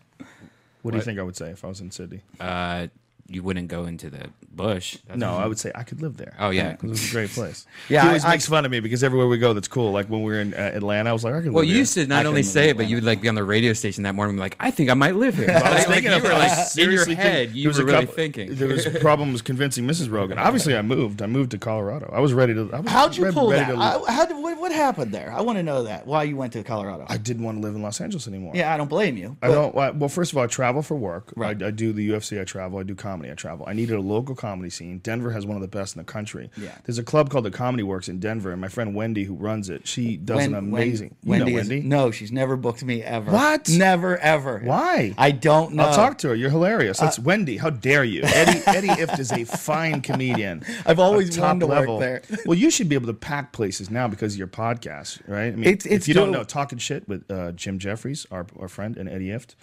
What, 0.82 0.90
do 0.90 0.98
you 0.98 1.02
think 1.02 1.18
I 1.18 1.22
would 1.22 1.34
say 1.36 1.50
if 1.50 1.64
I 1.64 1.68
was 1.68 1.80
in 1.80 1.90
Sydney? 1.90 2.20
Uh, 2.38 2.88
you 3.30 3.42
wouldn't 3.42 3.68
go 3.68 3.84
into 3.84 4.08
the 4.08 4.30
bush. 4.50 4.96
That's 5.06 5.18
No, 5.20 5.36
I 5.36 5.46
would 5.46 5.58
say 5.58 5.70
I 5.74 5.82
could 5.82 6.00
live 6.00 6.16
there. 6.16 6.34
Oh, 6.38 6.48
yeah, 6.50 6.68
yeah. 6.70 6.76
'Cause 6.76 6.90
it's 6.92 7.10
a 7.10 7.12
great 7.12 7.30
place. 7.30 7.66
Yeah, 7.90 8.00
he 8.02 8.06
always 8.08 8.24
I- 8.24 8.30
makes 8.30 8.46
fun 8.48 8.64
of 8.64 8.70
me 8.70 8.80
because 8.80 9.04
everywhere 9.04 9.28
we 9.28 9.36
go, 9.38 9.52
that's 9.52 9.68
cool. 9.68 9.92
Like 9.92 10.06
when 10.08 10.22
we 10.22 10.32
were 10.32 10.40
in 10.40 10.54
uh, 10.54 10.72
Atlanta, 10.74 11.10
I 11.10 11.12
was 11.12 11.24
like, 11.24 11.34
I 11.34 11.42
could 11.42 11.52
Well, 11.52 11.60
live 11.60 11.66
you 11.68 11.74
here. 11.74 11.80
used 11.80 11.94
to 11.94 12.06
not 12.06 12.24
I 12.24 12.28
only 12.28 12.42
say 12.42 12.70
it, 12.70 12.76
but 12.78 12.88
you 12.88 12.96
would 12.96 13.04
like 13.04 13.20
be 13.20 13.28
on 13.28 13.34
the 13.34 13.44
radio 13.44 13.72
station 13.74 14.04
that 14.04 14.14
morning, 14.14 14.36
like, 14.38 14.56
I 14.58 14.70
think 14.70 14.88
I 14.90 14.94
might 14.94 15.14
live 15.14 15.34
here. 15.36 15.50
I 15.50 15.54
was 15.54 15.62
Like, 15.62 15.86
thinking 15.88 16.10
you 16.10 16.16
of 16.16 16.22
were 16.22 16.32
I 16.32 16.38
like 16.38 16.50
was 16.58 16.76
in 16.78 16.90
your 16.90 17.04
seriously 17.04 17.14
head, 17.16 17.48
thinking- 17.50 17.56
you 17.56 17.62
there 17.64 17.68
was 17.68 17.76
were 17.78 17.82
a 17.82 17.86
really 17.86 17.98
couple- 18.06 18.14
thinking. 18.14 18.54
There 18.54 18.68
was 18.68 18.86
problems 19.00 19.42
convincing 19.42 19.84
Mrs. 19.86 20.10
Rogan. 20.10 20.38
Obviously, 20.38 20.74
I 20.76 20.82
moved. 20.82 21.20
I 21.22 21.26
moved 21.26 21.50
to 21.50 21.58
Colorado. 21.58 22.10
I 22.14 22.20
was 22.20 22.32
ready 22.32 22.54
to. 22.54 22.70
I 22.72 22.80
was 22.80 22.90
How'd 22.90 23.16
you 23.16 23.24
ready- 23.24 23.34
pull 23.34 23.50
ready 23.50 23.66
that? 23.66 23.74
to- 23.74 24.04
I, 24.08 24.12
how 24.12 24.24
did, 24.26 24.36
what, 24.38 24.58
what 24.58 24.72
happened 24.72 25.12
there? 25.12 25.30
I 25.32 25.42
want 25.42 25.58
to 25.58 25.62
know 25.62 25.82
that. 25.84 26.06
Why 26.06 26.22
you 26.24 26.36
went 26.36 26.54
to 26.54 26.62
Colorado? 26.64 27.04
I 27.08 27.18
didn't 27.18 27.44
want 27.44 27.58
to 27.58 27.62
live 27.62 27.74
in 27.74 27.82
Los 27.82 28.00
Angeles 28.00 28.26
anymore. 28.26 28.52
yeah, 28.56 28.72
I 28.72 28.76
don't 28.78 28.88
blame 28.88 29.16
you. 29.18 29.36
I 29.42 29.48
but- 29.48 29.54
don't. 29.54 29.74
Well, 29.74 29.92
well, 29.94 30.08
first 30.08 30.32
of 30.32 30.38
all, 30.38 30.44
I 30.44 30.46
travel 30.46 30.82
for 30.82 30.96
work. 30.96 31.32
Right. 31.36 31.62
I, 31.62 31.66
I 31.68 31.70
do 31.70 31.92
the 31.92 32.08
UFC. 32.10 32.40
I 32.40 32.44
travel. 32.44 32.78
I 32.78 32.82
do 32.82 32.94
comedy. 33.18 33.30
I 33.32 33.34
travel. 33.34 33.64
I 33.68 33.72
needed 33.72 33.96
a 33.96 34.00
local 34.00 34.34
comedy 34.34 34.70
scene. 34.70 34.98
Denver 34.98 35.30
has 35.32 35.44
one 35.44 35.56
of 35.56 35.60
the 35.62 35.68
best 35.68 35.96
in 35.96 36.00
the 36.00 36.04
country. 36.04 36.50
Yeah. 36.56 36.70
There's 36.84 36.98
a 36.98 37.02
club 37.02 37.30
called 37.30 37.44
the 37.44 37.50
Comedy 37.50 37.82
Works 37.82 38.08
in 38.08 38.20
Denver, 38.20 38.52
and 38.52 38.60
my 38.60 38.68
friend 38.68 38.94
Wendy, 38.94 39.24
who 39.24 39.34
runs 39.34 39.68
it, 39.68 39.86
she 39.86 40.16
does 40.16 40.44
an 40.46 40.52
Wen- 40.52 40.58
amazing. 40.64 41.16
you 41.22 41.30
Wendy, 41.30 41.52
know 41.52 41.58
is- 41.58 41.68
Wendy. 41.68 41.86
no, 41.88 42.10
she's 42.10 42.30
never 42.32 42.56
booked 42.56 42.84
me 42.84 43.02
ever. 43.02 43.30
What? 43.30 43.68
Never 43.68 44.16
ever. 44.18 44.60
Why? 44.60 45.14
I 45.18 45.30
don't 45.32 45.74
know. 45.74 45.84
I'll 45.84 45.94
talk 45.94 46.18
to 46.18 46.28
her. 46.28 46.34
You're 46.34 46.50
hilarious. 46.50 46.98
That's 46.98 47.18
Wendy. 47.18 47.56
How 47.56 47.70
dare 47.70 48.04
you? 48.04 48.22
Eddie 48.24 48.62
Eddie 48.66 48.88
Ifft 48.88 49.18
is 49.18 49.32
a 49.32 49.44
fine 49.44 50.00
comedian. 50.00 50.64
I've 50.86 50.98
always 51.00 51.38
wanted 51.38 51.60
to 51.60 51.66
work 51.66 52.00
there. 52.00 52.22
well, 52.46 52.56
you 52.58 52.70
should 52.70 52.88
be 52.88 52.94
able 52.94 53.06
to 53.08 53.14
pack 53.14 53.52
places 53.52 53.90
now 53.90 54.06
because 54.08 54.34
of 54.34 54.38
your 54.38 54.48
podcast, 54.48 55.20
right? 55.26 55.48
I 55.52 55.56
mean, 55.56 55.64
It's- 55.64 55.86
it's 55.86 56.04
if 56.04 56.08
you 56.08 56.14
don't 56.14 56.30
know, 56.30 56.44
talking 56.44 56.78
shit 56.78 57.08
with 57.08 57.28
uh, 57.30 57.52
Jim 57.52 57.78
Jeffries, 57.78 58.26
our, 58.30 58.46
our 58.58 58.68
friend, 58.68 58.96
and 58.96 59.08
Eddie 59.08 59.28
Ifft, 59.28 59.54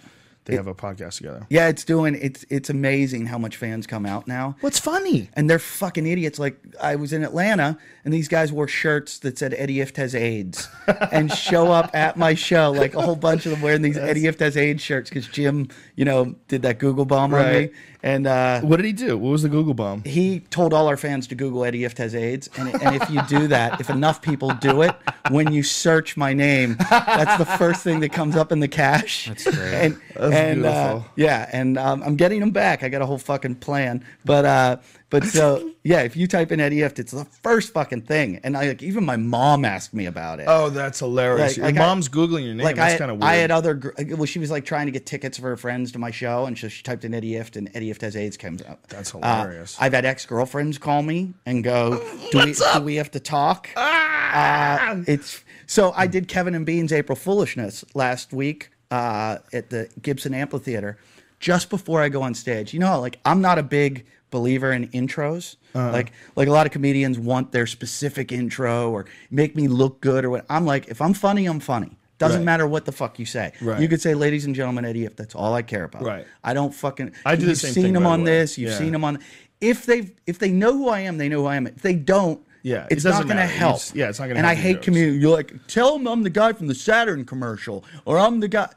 they 0.46 0.56
have 0.56 0.66
a 0.66 0.74
podcast 0.74 1.18
together. 1.18 1.46
Yeah, 1.50 1.68
it's 1.68 1.84
doing. 1.84 2.16
It's 2.20 2.44
it's 2.48 2.70
amazing 2.70 3.26
how 3.26 3.36
much 3.38 3.56
fans 3.56 3.86
come 3.86 4.06
out 4.06 4.26
now. 4.26 4.56
What's 4.60 4.78
funny? 4.80 5.28
and 5.34 5.50
they're 5.50 5.58
fucking 5.58 6.06
idiots. 6.06 6.38
Like 6.38 6.58
I 6.80 6.96
was 6.96 7.12
in 7.12 7.22
Atlanta, 7.22 7.76
and 8.04 8.14
these 8.14 8.28
guys 8.28 8.52
wore 8.52 8.66
shirts 8.68 9.18
that 9.20 9.38
said 9.38 9.54
Eddie 9.54 9.76
Ifft 9.76 9.96
has 9.98 10.14
AIDS, 10.14 10.68
and 11.12 11.30
show 11.32 11.70
up 11.70 11.90
at 11.94 12.16
my 12.16 12.34
show. 12.34 12.72
Like 12.72 12.94
a 12.94 13.02
whole 13.02 13.16
bunch 13.16 13.44
of 13.46 13.52
them 13.52 13.60
wearing 13.60 13.82
these 13.82 13.96
Eddie 13.98 14.22
Ifft 14.22 14.40
has 14.40 14.56
AIDS 14.56 14.82
shirts 14.82 15.10
because 15.10 15.26
Jim, 15.28 15.68
you 15.96 16.04
know, 16.04 16.34
did 16.48 16.62
that 16.62 16.78
Google 16.78 17.04
bomb 17.04 17.34
on 17.34 17.40
Right. 17.40 17.70
me, 17.72 17.78
and 18.06 18.26
uh, 18.26 18.60
What 18.60 18.76
did 18.76 18.86
he 18.86 18.92
do? 18.92 19.18
What 19.18 19.30
was 19.30 19.42
the 19.42 19.48
Google 19.48 19.74
bomb? 19.74 20.02
he 20.04 20.40
told 20.40 20.72
all 20.72 20.86
our 20.86 20.96
fans 20.96 21.26
to 21.28 21.34
Google 21.34 21.64
Eddie 21.64 21.80
Ifft 21.80 21.98
has 21.98 22.14
AIDS, 22.14 22.48
and, 22.56 22.68
and 22.82 22.96
if 23.00 23.10
you 23.10 23.20
do 23.22 23.48
that, 23.48 23.80
if 23.80 23.90
enough 23.90 24.22
people 24.22 24.50
do 24.60 24.82
it, 24.82 24.94
when 25.30 25.52
you 25.52 25.62
search 25.62 26.16
my 26.16 26.32
name, 26.32 26.76
that's 26.90 27.36
the 27.36 27.44
first 27.58 27.82
thing 27.82 28.00
that 28.00 28.12
comes 28.12 28.36
up 28.36 28.52
in 28.52 28.60
the 28.60 28.68
cache. 28.68 29.26
That's 29.28 29.44
great. 29.44 29.74
And, 29.74 30.00
That's 30.14 30.34
and 30.34 30.64
uh, 30.66 30.92
beautiful. 30.94 31.12
yeah, 31.16 31.50
and 31.52 31.76
um, 31.78 32.02
I'm 32.04 32.16
getting 32.16 32.40
them 32.40 32.50
back. 32.52 32.82
I 32.82 32.88
got 32.88 33.02
a 33.02 33.06
whole 33.06 33.18
fucking 33.18 33.56
plan, 33.56 34.04
but 34.24 34.44
uh, 34.44 34.76
but 35.08 35.24
so 35.24 35.70
yeah, 35.84 36.00
if 36.00 36.16
you 36.16 36.26
type 36.26 36.50
in 36.50 36.58
Eddie 36.60 36.78
Ifft, 36.78 36.98
it's 36.98 37.12
the 37.12 37.24
first 37.24 37.72
fucking 37.72 38.02
thing, 38.02 38.40
and 38.42 38.56
I 38.56 38.68
like 38.68 38.82
even 38.82 39.04
my 39.04 39.16
mom 39.16 39.64
asked 39.64 39.94
me 39.94 40.06
about 40.06 40.40
it. 40.40 40.46
Oh, 40.48 40.68
that's 40.70 40.98
hilarious. 40.98 41.50
Like- 41.52 41.56
Your 41.58 41.66
like 41.66 41.76
I- 41.76 41.78
mom's 41.78 42.08
googling 42.08 42.44
your 42.44 42.54
name. 42.54 42.64
Like 42.64 42.76
that's 42.76 42.94
I, 42.94 42.98
kind 42.98 43.10
of 43.12 43.18
weird. 43.18 43.30
I 43.30 43.34
had 43.36 43.50
other. 43.50 43.74
gr- 43.74 43.90
Well, 44.16 44.24
she 44.26 44.38
was 44.40 44.50
like 44.50 44.64
trying 44.64 44.86
to 44.86 44.92
get 44.92 45.06
tickets 45.06 45.38
for 45.38 45.48
her 45.48 45.56
friends 45.56 45.92
to 45.92 45.98
my 45.98 46.10
show, 46.10 46.46
and 46.46 46.58
so 46.58 46.66
she 46.68 46.82
typed 46.82 47.04
in 47.04 47.14
Eddie 47.14 47.32
Ifft, 47.32 47.56
and 47.56 47.70
Eddie 47.74 47.92
Ifft 47.94 48.00
has 48.00 48.16
AIDS 48.16 48.36
comes 48.36 48.62
up. 48.62 48.86
That's 48.88 49.14
Uh, 49.14 49.18
hilarious. 49.18 49.76
I've 49.80 49.92
had 49.92 50.04
ex 50.04 50.26
girlfriends 50.26 50.78
call 50.78 51.02
me 51.02 51.34
and 51.46 51.62
go, 51.62 52.02
"Do 52.32 52.38
we 52.44 52.52
do 52.54 52.80
we 52.82 52.96
have 52.96 53.10
to 53.12 53.20
talk?" 53.20 53.68
Uh, 53.76 55.02
it's 55.06 55.42
so 55.66 55.92
I 55.96 56.06
did 56.06 56.28
Kevin 56.28 56.54
and 56.54 56.66
Bean's 56.66 56.92
April 56.92 57.16
Foolishness 57.16 57.84
last 57.94 58.32
week 58.32 58.70
uh, 58.90 59.38
at 59.52 59.70
the 59.70 59.88
Gibson 60.02 60.34
Amphitheater. 60.34 60.98
Just 61.38 61.68
before 61.70 62.00
I 62.02 62.08
go 62.08 62.22
on 62.22 62.34
stage, 62.34 62.72
you 62.72 62.80
know, 62.80 62.98
like 63.00 63.18
I'm 63.24 63.40
not 63.40 63.58
a 63.58 63.62
big 63.62 64.06
believer 64.30 64.72
in 64.72 64.88
intros. 64.88 65.56
Uh-huh. 65.74 65.92
Like 65.92 66.12
like 66.36 66.48
a 66.48 66.52
lot 66.52 66.66
of 66.66 66.72
comedians 66.72 67.18
want 67.18 67.52
their 67.52 67.66
specific 67.66 68.32
intro 68.32 68.90
or 68.90 69.06
make 69.30 69.54
me 69.56 69.68
look 69.68 70.00
good 70.00 70.24
or 70.24 70.30
what. 70.30 70.46
I'm 70.48 70.64
like, 70.66 70.88
if 70.88 71.00
I'm 71.00 71.14
funny, 71.14 71.46
I'm 71.46 71.60
funny. 71.60 71.96
Doesn't 72.18 72.40
Right. 72.40 72.44
matter 72.46 72.66
what 72.66 72.86
the 72.86 72.92
fuck 72.92 73.18
you 73.18 73.26
say. 73.26 73.52
Right. 73.60 73.78
You 73.80 73.88
could 73.88 74.00
say, 74.00 74.14
"Ladies 74.14 74.46
and 74.46 74.54
gentlemen, 74.54 74.86
Eddie," 74.86 75.04
if 75.04 75.16
that's 75.16 75.34
all 75.34 75.52
I 75.52 75.60
care 75.60 75.84
about. 75.84 76.02
Right. 76.02 76.26
I 76.42 76.54
don't 76.54 76.74
fucking. 76.74 77.12
I 77.26 77.36
do 77.36 77.42
the 77.42 77.48
you've 77.48 77.58
same 77.58 77.72
seen 77.74 77.82
thing, 77.84 77.92
them 77.92 78.06
on 78.06 78.20
way. 78.24 78.30
this. 78.30 78.56
You've 78.56 78.70
Yeah. 78.70 78.78
seen 78.78 78.92
them 78.92 79.04
on. 79.04 79.18
If 79.60 79.84
they 79.84 80.12
if 80.26 80.38
they 80.38 80.50
know 80.50 80.72
who 80.72 80.88
I 80.88 81.00
am, 81.00 81.18
they 81.18 81.28
know 81.28 81.40
who 81.42 81.46
I 81.46 81.56
am. 81.56 81.66
If 81.66 81.82
they 81.82 81.94
don't, 81.94 82.40
Yeah, 82.62 82.86
it's 82.90 83.04
not 83.04 83.10
doesn't 83.12 83.26
going 83.26 83.36
to 83.38 83.46
help. 83.46 83.76
just- 83.76 83.94
yeah, 83.94 84.08
it's 84.08 84.18
not 84.18 84.28
gonna 84.28 84.40
help. 84.40 84.50
And 84.50 84.58
I 84.58 84.60
hate 84.60 84.80
community. 84.82 85.18
You're 85.18 85.36
like, 85.36 85.52
tell 85.66 85.98
them 85.98 86.06
I'm 86.08 86.22
the 86.22 86.30
guy 86.30 86.52
from 86.54 86.68
the 86.68 86.74
Saturn 86.74 87.24
commercial, 87.26 87.84
or 88.06 88.18
I'm 88.18 88.40
the 88.40 88.48
guy. 88.48 88.68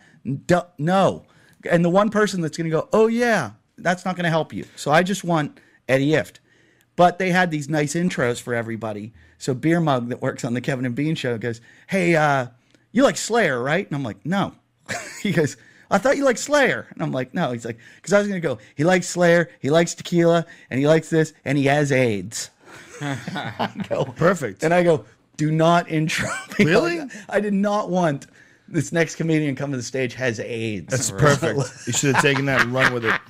No, 0.77 1.23
and 1.69 1.83
the 1.83 1.89
one 1.89 2.09
person 2.09 2.41
that's 2.41 2.57
going 2.57 2.69
to 2.69 2.75
go, 2.75 2.87
oh 2.93 3.07
yeah, 3.07 3.51
that's 3.83 4.05
not 4.05 4.15
going 4.15 4.25
to 4.25 4.29
help 4.29 4.53
you. 4.53 4.65
So 4.75 4.91
I 4.91 5.03
just 5.03 5.23
want 5.23 5.59
Eddie 5.87 6.11
Ifft. 6.11 6.37
But 6.95 7.17
they 7.17 7.31
had 7.31 7.49
these 7.49 7.69
nice 7.69 7.93
intros 7.95 8.41
for 8.41 8.53
everybody. 8.53 9.13
So 9.37 9.53
Beer 9.53 9.79
Mug 9.79 10.09
that 10.09 10.21
works 10.21 10.43
on 10.43 10.53
the 10.53 10.61
Kevin 10.61 10.85
and 10.85 10.95
Bean 10.95 11.15
show 11.15 11.37
goes, 11.37 11.61
hey, 11.87 12.15
uh, 12.15 12.47
you 12.91 13.03
like 13.03 13.15
Slayer, 13.15 13.61
right? 13.61 13.85
And 13.85 13.95
I'm 13.95 14.03
like, 14.03 14.25
no. 14.25 14.53
he 15.21 15.31
goes, 15.31 15.55
I 15.89 15.97
thought 15.97 16.17
you 16.17 16.25
liked 16.25 16.39
Slayer. 16.39 16.87
And 16.91 17.01
I'm 17.01 17.11
like, 17.11 17.33
no. 17.33 17.53
He's 17.53 17.65
like, 17.65 17.79
because 17.95 18.11
I 18.11 18.19
was 18.19 18.27
going 18.27 18.41
to 18.41 18.45
go, 18.45 18.59
he 18.75 18.83
likes 18.83 19.07
Slayer, 19.07 19.49
he 19.59 19.69
likes 19.69 19.95
tequila, 19.95 20.45
and 20.69 20.79
he 20.79 20.87
likes 20.87 21.09
this, 21.09 21.33
and 21.45 21.57
he 21.57 21.65
has 21.65 21.91
AIDS. 21.91 22.49
Go, 23.87 24.03
Perfect. 24.17 24.63
And 24.63 24.73
I 24.73 24.83
go, 24.83 25.05
do 25.37 25.51
not 25.51 25.89
intro 25.89 26.29
me. 26.59 26.65
Really? 26.65 27.01
I 27.29 27.39
did 27.39 27.53
not 27.53 27.89
want 27.89 28.27
this 28.71 28.91
next 28.91 29.15
comedian 29.15 29.55
coming 29.55 29.73
to 29.73 29.77
the 29.77 29.83
stage 29.83 30.13
has 30.13 30.39
AIDS. 30.39 30.87
That's 30.89 31.11
perfect. 31.11 31.59
you 31.87 31.93
should 31.93 32.15
have 32.15 32.23
taken 32.23 32.45
that 32.45 32.61
and 32.61 32.73
run 32.73 32.93
with 32.93 33.05
it. 33.05 33.19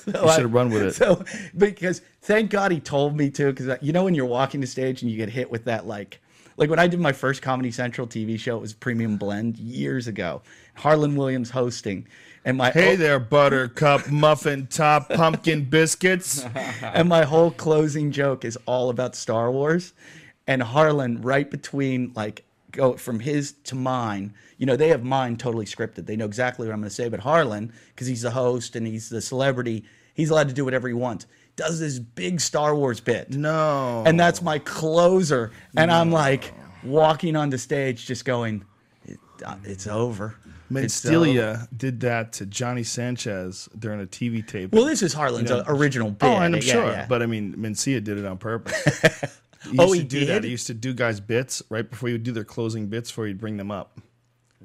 So 0.00 0.24
You 0.24 0.32
should 0.32 0.42
have 0.42 0.54
run 0.54 0.70
with 0.70 0.82
it. 0.82 0.94
So 0.94 1.22
because 1.56 2.00
thank 2.22 2.50
God 2.50 2.72
he 2.72 2.80
told 2.80 3.16
me 3.16 3.30
to, 3.30 3.52
because 3.52 3.78
you 3.80 3.92
know 3.92 4.04
when 4.04 4.14
you're 4.14 4.24
walking 4.26 4.60
the 4.60 4.66
stage 4.66 5.02
and 5.02 5.10
you 5.10 5.16
get 5.16 5.28
hit 5.28 5.50
with 5.50 5.64
that 5.66 5.86
like. 5.86 6.20
Like 6.56 6.68
when 6.68 6.78
I 6.78 6.88
did 6.88 7.00
my 7.00 7.12
first 7.12 7.40
Comedy 7.42 7.70
Central 7.70 8.06
TV 8.06 8.38
show, 8.38 8.56
it 8.56 8.60
was 8.60 8.74
Premium 8.74 9.16
Blend 9.16 9.56
years 9.58 10.08
ago. 10.08 10.42
Harland 10.74 11.16
Williams 11.16 11.50
hosting, 11.50 12.06
and 12.44 12.56
my 12.58 12.70
Hey 12.70 12.96
there, 12.96 13.18
buttercup, 13.20 14.10
muffin 14.10 14.66
top, 14.66 15.08
pumpkin 15.08 15.64
biscuits. 15.64 16.44
and 16.82 17.08
my 17.08 17.24
whole 17.24 17.50
closing 17.50 18.10
joke 18.10 18.44
is 18.44 18.58
all 18.66 18.90
about 18.90 19.14
Star 19.14 19.50
Wars. 19.50 19.92
And 20.46 20.62
Harland, 20.62 21.24
right 21.24 21.50
between 21.50 22.12
like 22.16 22.44
go 22.72 22.94
from 22.94 23.20
his 23.20 23.52
to 23.64 23.74
mine, 23.74 24.34
you 24.58 24.66
know, 24.66 24.76
they 24.76 24.88
have 24.88 25.04
mine 25.04 25.36
totally 25.36 25.66
scripted. 25.66 26.06
They 26.06 26.16
know 26.16 26.26
exactly 26.26 26.66
what 26.66 26.72
I'm 26.72 26.80
going 26.80 26.88
to 26.88 26.94
say. 26.94 27.08
But 27.08 27.20
Harland, 27.20 27.72
because 27.94 28.06
he's 28.06 28.22
the 28.22 28.30
host 28.30 28.76
and 28.76 28.86
he's 28.86 29.08
the 29.08 29.20
celebrity, 29.20 29.84
he's 30.14 30.30
allowed 30.30 30.48
to 30.48 30.54
do 30.54 30.64
whatever 30.64 30.88
he 30.88 30.94
wants. 30.94 31.26
Does 31.56 31.80
this 31.80 31.98
big 31.98 32.40
Star 32.40 32.74
Wars 32.74 33.00
bit. 33.00 33.30
No. 33.30 34.02
And 34.06 34.18
that's 34.18 34.40
my 34.40 34.58
closer. 34.58 35.50
And 35.76 35.90
I'm 35.90 36.10
like 36.10 36.52
walking 36.82 37.36
onto 37.36 37.58
stage 37.58 38.06
just 38.06 38.24
going, 38.24 38.64
it, 39.04 39.18
uh, 39.44 39.56
it's 39.64 39.86
over. 39.86 40.36
It's 40.72 41.02
did 41.76 42.00
that 42.00 42.32
to 42.34 42.46
Johnny 42.46 42.84
Sanchez 42.84 43.68
during 43.76 44.00
a 44.00 44.06
TV 44.06 44.46
tape. 44.46 44.72
Well, 44.72 44.84
this 44.84 45.02
is 45.02 45.12
Harland's 45.12 45.50
uh, 45.50 45.64
original 45.66 46.10
bit. 46.12 46.28
oh, 46.28 46.36
and 46.36 46.54
I'm 46.54 46.62
Yeah, 46.62 46.72
sure. 46.72 46.86
yeah. 46.86 47.06
But 47.08 47.22
I 47.22 47.26
mean, 47.26 47.56
Mencia 47.56 48.02
did 48.02 48.18
it 48.18 48.24
on 48.24 48.38
purpose. 48.38 49.40
He 49.68 49.76
Oh, 49.78 49.92
he 49.92 50.00
to 50.00 50.06
do 50.06 50.20
that. 50.26 50.26
did? 50.34 50.44
He 50.44 50.50
used 50.50 50.66
to 50.68 50.74
do 50.74 50.92
guys' 50.94 51.20
bits 51.20 51.62
right 51.68 51.88
before 51.88 52.08
he 52.08 52.14
would 52.14 52.22
do 52.22 52.32
their 52.32 52.44
closing 52.44 52.86
bits 52.86 53.10
before 53.10 53.26
he'd 53.26 53.38
bring 53.38 53.56
them 53.56 53.70
up. 53.70 53.98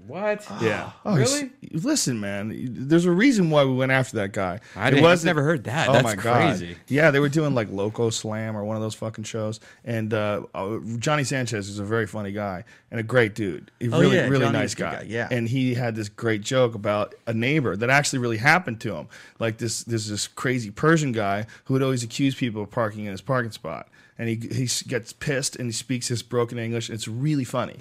What? 0.07 0.45
Yeah. 0.61 0.91
Oh, 1.05 1.15
Really? 1.15 1.51
Listen, 1.71 2.19
man. 2.19 2.53
There's 2.87 3.05
a 3.05 3.11
reason 3.11 3.49
why 3.49 3.63
we 3.63 3.73
went 3.73 3.91
after 3.91 4.17
that 4.17 4.33
guy. 4.33 4.59
I 4.75 4.89
It 4.89 5.01
wasn't- 5.01 5.27
never 5.27 5.41
heard 5.43 5.63
that. 5.63 5.89
Oh 5.89 5.93
That's 5.93 6.03
my 6.03 6.15
God. 6.15 6.77
Yeah, 6.87 7.11
they 7.11 7.19
were 7.19 7.29
doing 7.29 7.55
like 7.55 7.71
Loco 7.71 8.09
Slam 8.09 8.55
or 8.55 8.63
one 8.65 8.75
of 8.75 8.81
those 8.83 8.93
fucking 8.93 9.23
shows, 9.23 9.59
and 9.83 10.13
uh, 10.13 10.43
uh, 10.53 10.77
Johnny 10.99 11.23
Sanchez 11.23 11.69
is 11.69 11.79
a 11.79 11.83
very 11.85 12.05
funny 12.07 12.31
guy 12.33 12.65
and 12.91 12.99
a 12.99 13.03
great 13.03 13.33
dude. 13.35 13.71
A 13.81 13.87
Oh, 13.89 13.99
really, 14.01 14.17
yeah, 14.17 14.27
really 14.27 14.45
Johnny 14.45 14.59
nice 14.59 14.69
is 14.69 14.73
a 14.73 14.77
good 14.77 14.83
guy. 14.83 14.95
guy, 14.97 15.03
yeah. 15.07 15.27
And 15.31 15.47
he 15.49 15.73
had 15.73 15.95
this 15.95 16.09
great 16.09 16.41
joke 16.41 16.75
about 16.75 17.15
a 17.25 17.33
neighbor 17.33 17.75
that 17.75 17.89
actually 17.89 18.19
really 18.19 18.37
happened 18.37 18.79
to 18.81 18.95
him. 18.95 19.07
Like 19.39 19.57
this, 19.57 19.83
this 19.83 20.07
this 20.07 20.27
crazy 20.27 20.71
Persian 20.71 21.13
guy 21.13 21.47
who 21.65 21.73
would 21.73 21.83
always 21.83 22.03
accuse 22.03 22.35
people 22.35 22.61
of 22.61 22.69
parking 22.69 23.05
in 23.05 23.11
his 23.11 23.21
parking 23.21 23.51
spot, 23.51 23.87
and 24.17 24.29
he 24.29 24.35
he 24.35 24.67
gets 24.87 25.13
pissed 25.13 25.55
and 25.55 25.67
he 25.67 25.71
speaks 25.73 26.07
his 26.07 26.23
broken 26.23 26.57
English. 26.57 26.89
and 26.89 26.95
It's 26.95 27.07
really 27.07 27.43
funny. 27.43 27.77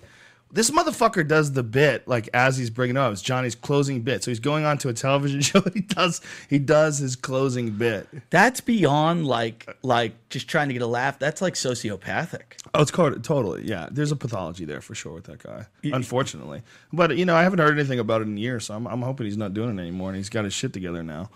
This 0.52 0.70
motherfucker 0.70 1.26
does 1.26 1.52
the 1.54 1.64
bit 1.64 2.06
like 2.06 2.28
as 2.32 2.56
he's 2.56 2.70
bringing 2.70 2.94
it 2.94 3.00
up. 3.00 3.10
It's 3.12 3.22
Johnny's 3.22 3.56
closing 3.56 4.02
bit. 4.02 4.22
So 4.22 4.30
he's 4.30 4.38
going 4.38 4.64
on 4.64 4.78
to 4.78 4.88
a 4.88 4.92
television 4.92 5.40
show. 5.42 5.62
He 5.74 5.80
does 5.80 6.20
he 6.48 6.60
does 6.60 6.98
his 6.98 7.16
closing 7.16 7.70
bit. 7.70 8.06
That's 8.30 8.60
beyond 8.60 9.26
like 9.26 9.68
like 9.82 10.12
just 10.28 10.46
trying 10.46 10.68
to 10.68 10.72
get 10.74 10.82
a 10.82 10.86
laugh. 10.86 11.18
That's 11.18 11.42
like 11.42 11.54
sociopathic. 11.54 12.42
Oh, 12.72 12.82
it's 12.82 12.92
called, 12.92 13.24
totally 13.24 13.66
yeah. 13.66 13.88
There's 13.90 14.12
a 14.12 14.16
pathology 14.16 14.64
there 14.64 14.80
for 14.80 14.94
sure 14.94 15.14
with 15.14 15.24
that 15.24 15.42
guy. 15.42 15.66
Unfortunately, 15.82 16.62
but 16.92 17.16
you 17.16 17.24
know 17.24 17.34
I 17.34 17.42
haven't 17.42 17.58
heard 17.58 17.76
anything 17.76 17.98
about 17.98 18.20
it 18.20 18.28
in 18.28 18.36
years, 18.36 18.66
so 18.66 18.74
I'm, 18.74 18.86
I'm 18.86 19.02
hoping 19.02 19.26
he's 19.26 19.36
not 19.36 19.54
doing 19.54 19.76
it 19.76 19.80
anymore 19.82 20.10
and 20.10 20.16
he's 20.16 20.28
got 20.28 20.44
his 20.44 20.54
shit 20.54 20.72
together 20.72 21.02
now. 21.02 21.30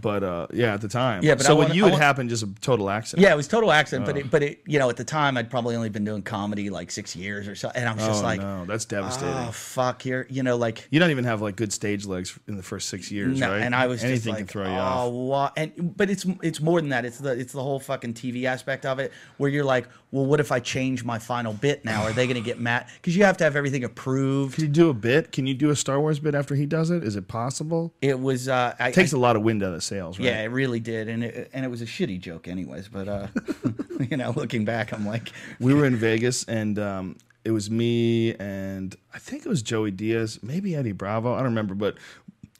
But 0.00 0.22
uh, 0.22 0.46
yeah, 0.52 0.74
at 0.74 0.80
the 0.80 0.88
time, 0.88 1.22
Yeah, 1.22 1.34
but 1.34 1.44
so 1.46 1.56
wanna- 1.56 1.74
you, 1.74 1.84
had 1.86 1.94
happened 1.94 2.30
just 2.30 2.42
a 2.42 2.48
total 2.60 2.88
accident. 2.90 3.22
Yeah, 3.26 3.32
it 3.32 3.36
was 3.36 3.48
total 3.48 3.70
accident, 3.72 4.06
but 4.06 4.16
it, 4.16 4.30
but 4.30 4.42
it, 4.42 4.62
you 4.66 4.78
know, 4.78 4.88
at 4.90 4.96
the 4.96 5.04
time 5.04 5.36
I'd 5.36 5.50
probably 5.50 5.76
only 5.76 5.88
been 5.88 6.04
doing 6.04 6.22
comedy 6.22 6.70
like 6.70 6.90
six 6.90 7.14
years 7.16 7.48
or 7.48 7.54
so, 7.54 7.70
and 7.74 7.88
I 7.88 7.94
was 7.94 8.04
Oh 8.04 8.06
just 8.08 8.22
like, 8.24 8.40
no, 8.40 8.64
that's 8.64 8.84
devastating. 8.84 9.34
oh 9.34 9.50
fuck, 9.52 10.04
you're, 10.04 10.26
you 10.30 10.42
know, 10.42 10.56
like. 10.56 10.86
you 10.90 11.00
don't 11.00 11.10
even 11.10 11.24
have 11.24 11.42
like 11.42 11.56
good 11.56 11.72
stage 11.72 12.06
legs 12.06 12.38
in 12.48 12.56
the 12.56 12.62
first 12.62 12.88
six 12.88 13.10
years, 13.10 13.38
No, 13.38 13.50
right? 13.50 13.62
and 13.62 13.74
I 13.74 13.86
was 13.86 14.02
anything 14.04 14.16
just 14.16 14.26
like, 14.28 14.38
can 14.38 14.46
throw 14.46 14.64
you 14.64 14.70
oh, 14.76 14.80
off. 14.80 15.12
what? 15.12 15.52
And 15.56 15.96
but 15.96 16.10
it's 16.10 16.24
it's 16.42 16.60
more 16.60 16.80
than 16.80 16.90
that. 16.90 17.04
It's 17.04 17.18
the 17.18 17.32
it's 17.32 17.52
the 17.52 17.62
whole 17.62 17.80
fucking 17.80 18.14
TV 18.14 18.44
aspect 18.44 18.86
of 18.86 18.98
it, 18.98 19.12
where 19.36 19.50
you're 19.50 19.64
like, 19.64 19.88
well, 20.12 20.26
what 20.26 20.40
if 20.40 20.50
I 20.52 20.60
change 20.60 21.04
my 21.04 21.18
final 21.18 21.52
bit 21.52 21.84
now? 21.84 22.02
Are 22.02 22.12
they 22.12 22.26
going 22.26 22.36
to 22.42 22.44
get 22.44 22.58
mad? 22.58 22.86
Because 22.94 23.16
you 23.16 23.24
have 23.24 23.36
to 23.38 23.44
have 23.44 23.54
everything 23.56 23.84
approved. 23.84 24.54
Can 24.56 24.64
you 24.64 24.70
do 24.70 24.88
a 24.90 24.94
bit? 24.94 25.30
Can 25.32 25.46
you 25.46 25.54
do 25.54 25.70
a 25.70 25.76
Star 25.76 26.00
Wars 26.00 26.18
bit 26.18 26.34
after 26.34 26.54
he 26.54 26.66
does 26.66 26.90
it? 26.90 27.04
Is 27.04 27.14
it 27.16 27.28
possible? 27.28 27.92
It 28.02 28.18
was 28.18 28.48
uh, 28.48 28.74
I, 28.78 28.88
It 28.88 28.94
takes 28.94 29.14
I- 29.14 29.16
a 29.16 29.20
lot 29.20 29.36
of 29.36 29.42
wind 29.42 29.62
out 29.62 29.74
of 29.74 29.82
sails, 29.90 30.18
right? 30.18 30.26
Yeah, 30.26 30.42
it 30.42 30.46
really 30.46 30.80
did, 30.80 31.08
and 31.08 31.24
it 31.24 31.50
and 31.52 31.64
it 31.64 31.68
was 31.68 31.82
a 31.82 31.86
shitty 31.86 32.20
joke, 32.20 32.48
anyways. 32.48 32.88
But 32.88 33.08
uh, 33.08 33.26
you 34.10 34.16
know, 34.16 34.32
looking 34.34 34.64
back, 34.64 34.92
I'm 34.92 35.06
like, 35.06 35.32
we 35.58 35.74
were 35.74 35.84
in 35.84 35.96
Vegas 35.96 36.44
and 36.44 36.78
um, 36.78 37.16
it 37.44 37.50
was 37.50 37.70
me 37.70 38.34
and 38.36 38.96
I 39.14 39.18
think 39.18 39.44
it 39.44 39.48
was 39.48 39.62
Joey 39.62 39.90
Diaz, 39.90 40.38
maybe 40.42 40.74
Eddie 40.74 40.92
Bravo. 40.92 41.34
I 41.34 41.38
don't 41.38 41.46
remember, 41.46 41.74
but 41.74 41.96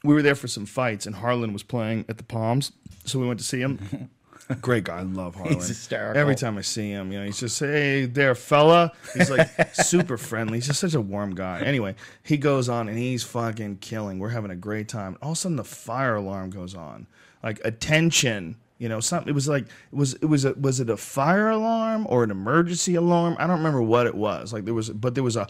we 0.03 0.13
were 0.13 0.21
there 0.21 0.35
for 0.35 0.47
some 0.47 0.65
fights 0.65 1.05
and 1.05 1.15
Harland 1.15 1.53
was 1.53 1.63
playing 1.63 2.05
at 2.09 2.17
the 2.17 2.23
Palms, 2.23 2.71
so 3.05 3.19
we 3.19 3.27
went 3.27 3.39
to 3.39 3.45
see 3.45 3.61
him. 3.61 4.09
Great 4.61 4.83
guy, 4.85 4.99
I 4.99 5.01
love 5.03 5.35
Harland. 5.35 5.61
hysterical. 5.61 6.19
Every 6.19 6.35
time 6.35 6.57
I 6.57 6.61
see 6.61 6.89
him, 6.89 7.11
you 7.11 7.19
know, 7.19 7.25
he's 7.25 7.39
just 7.39 7.59
hey 7.59 8.05
there, 8.05 8.35
fella. 8.35 8.91
He's 9.13 9.29
like 9.29 9.49
super 9.73 10.17
friendly. 10.17 10.57
He's 10.57 10.67
just 10.67 10.79
such 10.79 10.93
a 10.93 11.01
warm 11.01 11.35
guy. 11.35 11.61
Anyway, 11.61 11.95
he 12.23 12.37
goes 12.37 12.67
on 12.69 12.89
and 12.89 12.97
he's 12.97 13.23
fucking 13.23 13.77
killing. 13.77 14.19
We're 14.19 14.29
having 14.29 14.51
a 14.51 14.55
great 14.55 14.87
time. 14.87 15.17
All 15.21 15.31
of 15.31 15.37
a 15.37 15.39
sudden, 15.39 15.55
the 15.55 15.63
fire 15.63 16.15
alarm 16.15 16.49
goes 16.49 16.75
on, 16.75 17.07
like 17.43 17.61
attention. 17.63 18.57
You 18.79 18.89
know, 18.89 18.99
something. 18.99 19.29
It 19.29 19.35
was 19.35 19.47
like 19.47 19.65
it 19.65 19.95
was 19.95 20.15
it 20.15 20.25
was 20.25 20.43
a 20.43 20.53
was 20.53 20.79
it 20.79 20.89
a 20.89 20.97
fire 20.97 21.51
alarm 21.51 22.07
or 22.09 22.23
an 22.23 22.31
emergency 22.31 22.95
alarm? 22.95 23.35
I 23.37 23.45
don't 23.45 23.57
remember 23.57 23.83
what 23.83 24.07
it 24.07 24.15
was. 24.15 24.53
Like 24.53 24.65
there 24.65 24.73
was, 24.73 24.89
but 24.89 25.13
there 25.13 25.23
was 25.23 25.35
a 25.35 25.47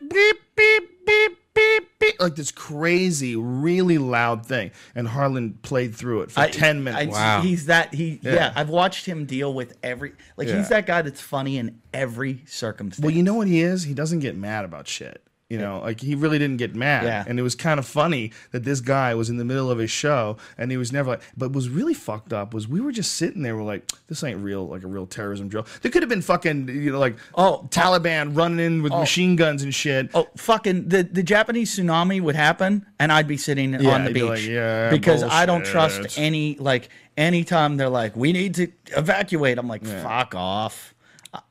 beep 0.00 0.36
beep 0.56 1.06
beep 1.06 1.38
beep 1.54 1.88
beep 1.98 2.20
like 2.20 2.34
this 2.36 2.50
crazy, 2.52 3.36
really 3.36 3.98
loud 3.98 4.44
thing, 4.46 4.70
and 4.94 5.08
Harland 5.08 5.62
played 5.62 5.94
through 5.94 6.22
it 6.22 6.30
for 6.30 6.40
I- 6.40 6.50
ten 6.50 6.82
minutes. 6.84 7.16
I- 7.16 7.36
Wow. 7.36 7.40
He's 7.42 7.66
that 7.66 7.94
he 7.94 8.18
yeah. 8.22 8.34
Yeah. 8.34 8.52
I've 8.54 8.68
watched 8.68 9.06
him 9.06 9.24
deal 9.26 9.52
with 9.54 9.76
every 9.82 10.12
like 10.36 10.48
Yeah. 10.48 10.58
he's 10.58 10.68
that 10.68 10.86
guy 10.86 11.02
that's 11.02 11.20
funny 11.20 11.56
in 11.58 11.80
every 11.94 12.42
circumstance. 12.46 13.04
Well, 13.04 13.14
you 13.14 13.22
know 13.22 13.34
what 13.34 13.48
he 13.48 13.60
is? 13.60 13.84
He 13.84 13.94
doesn't 13.94 14.20
get 14.20 14.36
mad 14.36 14.64
about 14.64 14.86
shit. 14.88 15.22
You 15.48 15.58
know, 15.58 15.78
like 15.80 16.00
he 16.00 16.16
really 16.16 16.40
didn't 16.40 16.56
get 16.56 16.74
mad. 16.74 17.04
Yeah. 17.04 17.24
And 17.24 17.38
it 17.38 17.42
was 17.42 17.54
kind 17.54 17.78
of 17.78 17.86
funny 17.86 18.32
that 18.50 18.64
this 18.64 18.80
guy 18.80 19.14
was 19.14 19.30
in 19.30 19.36
the 19.36 19.44
middle 19.44 19.70
of 19.70 19.78
his 19.78 19.92
show 19.92 20.38
and 20.58 20.72
he 20.72 20.76
was 20.76 20.92
never 20.92 21.10
like, 21.10 21.22
but 21.36 21.50
what 21.50 21.54
was 21.54 21.68
really 21.68 21.94
fucked 21.94 22.32
up 22.32 22.52
was 22.52 22.66
we 22.66 22.80
were 22.80 22.90
just 22.90 23.14
sitting 23.14 23.42
there, 23.42 23.56
we're 23.56 23.62
like, 23.62 23.88
this 24.08 24.24
ain't 24.24 24.40
real, 24.40 24.66
like 24.66 24.82
a 24.82 24.88
real 24.88 25.06
terrorism 25.06 25.48
drill. 25.48 25.64
There 25.82 25.92
could 25.92 26.02
have 26.02 26.08
been 26.08 26.20
fucking, 26.22 26.68
you 26.68 26.90
know, 26.90 26.98
like, 26.98 27.16
Oh, 27.36 27.68
Taliban 27.70 28.36
running 28.36 28.58
in 28.58 28.82
with 28.82 28.90
oh. 28.92 28.98
machine 28.98 29.36
guns 29.36 29.62
and 29.62 29.72
shit. 29.72 30.10
Oh, 30.14 30.26
fucking 30.36 30.88
the, 30.88 31.04
the 31.04 31.22
Japanese 31.22 31.76
tsunami 31.76 32.20
would 32.20 32.34
happen, 32.34 32.84
and 32.98 33.12
I'd 33.12 33.28
be 33.28 33.36
sitting 33.36 33.74
Yeah, 33.74 33.94
on 33.94 34.02
the 34.02 34.10
you'd 34.10 34.14
be 34.14 34.20
beach 34.22 34.28
like, 34.28 34.46
"Yeah, 34.46 34.90
because 34.90 35.22
I 35.22 35.46
don't 35.46 35.64
trust 35.64 36.18
any 36.18 36.56
like 36.56 36.88
anytime 37.16 37.76
they're 37.76 37.88
like 37.88 38.16
we 38.16 38.32
need 38.32 38.54
to 38.56 38.68
evacuate. 38.96 39.58
I'm 39.58 39.68
like 39.68 39.84
fuck 39.86 40.34
off. 40.34 40.94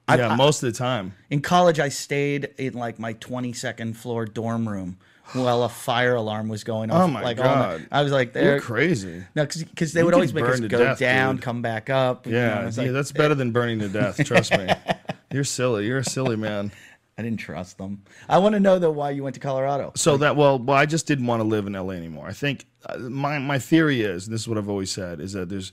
I, 0.07 0.18
yeah, 0.18 0.30
I- 0.30 0.36
most 0.36 0.61
of 0.64 0.72
the 0.72 0.77
time. 0.77 1.14
in 1.30 1.41
college, 1.41 1.80
I 1.80 1.90
stayed 1.90 2.49
in 2.57 2.73
like 2.73 2.99
my 2.99 3.14
22nd 3.15 3.95
floor 3.95 4.26
dorm 4.26 4.68
room 4.69 4.98
while 5.34 5.64
a 5.64 5.69
fire 5.69 6.14
alarm 6.15 6.48
was 6.49 6.64
going 6.64 6.91
off. 6.91 7.02
Oh, 7.02 7.07
my 7.07 7.23
like. 7.23 7.38
God. 7.38 7.88
I 7.91 8.03
was 8.03 8.11
like, 8.11 8.36
You're 8.36 8.60
crazy. 8.60 9.23
No, 9.36 9.45
because 9.45 9.91
they 9.94 10.02
You 10.02 10.06
would 10.06 10.14
always 10.14 10.34
make 10.34 10.45
us 10.45 10.60
go 10.60 10.68
death, 10.77 10.99
down, 10.99 11.36
dude. 11.38 11.44
come 11.44 11.61
back 11.64 11.90
up. 11.90 12.27
you 12.27 12.34
know, 12.34 12.38
Yeah, 12.38 12.69
yeah, 12.69 12.82
like- 12.84 12.91
that's 12.91 13.11
better 13.11 13.34
than 13.34 13.52
burning 13.52 13.80
to 13.80 13.90
death. 13.90 14.23
Trust 14.23 14.52
me. 14.56 14.68
You're 15.32 15.44
silly. 15.44 15.88
You're 15.88 15.98
a 15.99 16.03
silly 16.06 16.36
man. 16.36 16.72
I 17.18 17.22
didn't 17.23 17.40
trust 17.40 17.77
them. 17.77 18.03
I 18.27 18.38
want 18.40 18.53
to 18.56 18.60
know 18.60 18.77
though 18.77 18.91
why 18.91 19.11
you 19.11 19.23
went 19.23 19.36
to 19.36 19.40
Colorado. 19.40 19.94
So 19.95 20.18
that 20.18 20.36
well, 20.36 20.60
well, 20.60 20.76
I 20.77 20.86
just 20.86 21.07
didn't 21.07 21.26
want 21.27 21.40
to 21.41 21.45
live 21.48 21.65
in 21.65 21.72
LA 21.73 21.91
anymore. 21.94 22.27
I 22.27 22.34
think 22.34 22.65
uh, 22.86 22.98
my 22.98 23.40
my 23.40 23.57
theory 23.57 24.02
is, 24.02 24.27
this 24.27 24.41
is 24.41 24.48
what 24.49 24.57
I've 24.57 24.68
always 24.69 24.91
said, 24.91 25.22
is 25.22 25.32
that 25.32 25.48
there's 25.48 25.72